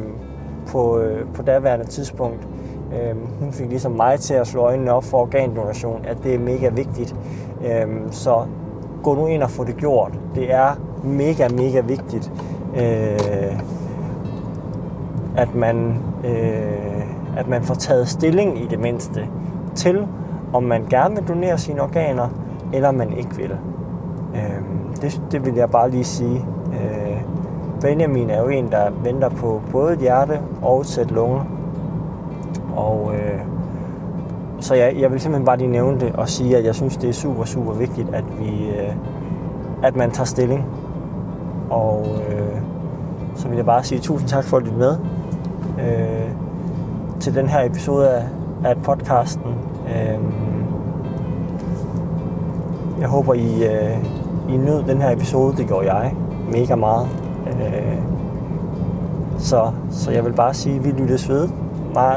på, 0.67 0.99
øh, 0.99 1.25
på 1.33 1.41
daværende 1.41 1.85
tidspunkt. 1.85 2.47
Øh, 2.93 3.39
hun 3.39 3.53
fik 3.53 3.69
ligesom 3.69 3.91
mig 3.91 4.19
til 4.19 4.33
at 4.33 4.47
slå 4.47 4.61
øjnene 4.61 4.93
op 4.93 5.03
for 5.03 5.17
organdonation, 5.17 6.05
at 6.05 6.17
det 6.23 6.35
er 6.35 6.39
mega 6.39 6.69
vigtigt. 6.69 7.15
Øh, 7.65 7.87
så 8.11 8.45
gå 9.03 9.15
nu 9.15 9.27
ind 9.27 9.43
og 9.43 9.49
få 9.49 9.63
det 9.63 9.77
gjort. 9.77 10.11
Det 10.35 10.53
er 10.53 10.75
mega, 11.03 11.47
mega 11.47 11.79
vigtigt. 11.79 12.31
Øh, 12.77 13.59
at 15.37 15.55
man, 15.55 15.97
øh, 16.23 17.37
at 17.37 17.47
man 17.47 17.63
får 17.63 17.75
taget 17.75 18.07
stilling 18.07 18.63
i 18.63 18.67
det 18.67 18.79
mindste 18.79 19.27
til, 19.75 20.07
om 20.53 20.63
man 20.63 20.85
gerne 20.89 21.15
vil 21.15 21.27
donere 21.27 21.57
sine 21.57 21.81
organer, 21.81 22.27
eller 22.73 22.91
man 22.91 23.13
ikke 23.17 23.35
vil. 23.35 23.51
Øh, 24.35 24.61
det, 25.01 25.21
det 25.31 25.45
vil 25.45 25.55
jeg 25.55 25.69
bare 25.69 25.89
lige 25.89 26.03
sige. 26.03 26.45
Øh, 26.73 27.21
Benjamin 27.81 28.29
er 28.29 28.41
jo 28.41 28.47
en, 28.47 28.71
der 28.71 28.89
venter 29.03 29.29
på 29.29 29.61
både 29.71 29.93
et 29.93 29.99
hjerte 29.99 30.39
og 30.61 30.81
et 30.81 30.87
sæt 30.87 31.11
lunger. 31.11 31.45
Og 32.75 33.11
øh, 33.13 33.39
så 34.59 34.75
jeg, 34.75 34.95
jeg 34.99 35.11
vil 35.11 35.19
simpelthen 35.19 35.45
bare 35.45 35.57
lige 35.57 35.71
nævne 35.71 35.99
det 35.99 36.15
og 36.15 36.29
sige, 36.29 36.57
at 36.57 36.65
jeg 36.65 36.75
synes, 36.75 36.97
det 36.97 37.09
er 37.09 37.13
super, 37.13 37.45
super 37.45 37.73
vigtigt, 37.73 38.09
at 38.13 38.23
vi, 38.39 38.69
øh, 38.69 38.95
at 39.83 39.95
man 39.95 40.11
tager 40.11 40.25
stilling. 40.25 40.65
Og 41.69 42.07
øh, 42.29 42.57
så 43.35 43.47
vil 43.47 43.55
jeg 43.55 43.65
bare 43.65 43.83
sige 43.83 44.01
tusind 44.01 44.29
tak 44.29 44.43
for 44.43 44.57
at 44.57 44.63
lytte 44.63 44.77
med 44.77 44.97
øh, 45.79 46.31
til 47.19 47.35
den 47.35 47.47
her 47.47 47.65
episode 47.65 48.09
af, 48.09 48.23
af 48.63 48.77
podcasten. 48.77 49.51
Øh, 49.87 50.19
jeg 52.99 53.07
håber, 53.07 53.33
I, 53.33 53.63
øh, 53.63 53.97
I 54.49 54.57
nød 54.57 54.83
den 54.83 55.01
her 55.01 55.11
episode. 55.11 55.57
Det 55.57 55.67
gjorde 55.67 55.93
jeg 55.93 56.15
mega 56.51 56.75
meget. 56.75 57.07
Øh, 57.47 57.97
så, 59.37 59.71
så 59.91 60.11
jeg 60.11 60.25
vil 60.25 60.33
bare 60.33 60.53
sige, 60.53 60.75
at 60.75 60.83
vi 60.83 60.91
lyttes 60.91 61.29
ved. 61.29 61.49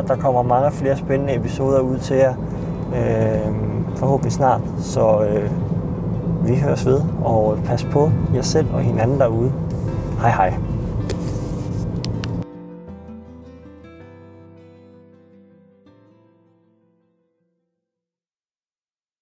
Der 0.09 0.17
kommer 0.20 0.43
mange 0.43 0.70
flere 0.70 0.97
spændende 0.97 1.35
episoder 1.35 1.81
ud 1.81 1.99
til 1.99 2.17
jer. 2.17 2.35
Øh, 2.97 3.55
forhåbentlig 3.97 4.33
snart. 4.33 4.60
Så 4.78 5.23
øh, 5.23 5.51
vi 6.47 6.57
høres 6.57 6.86
ved, 6.86 7.00
og 7.25 7.58
pas 7.65 7.84
på 7.84 8.10
jer 8.34 8.42
selv 8.42 8.67
og 8.75 8.81
hinanden 8.81 9.18
derude. 9.18 9.52
Hej 10.20 10.31
hej. 10.31 10.67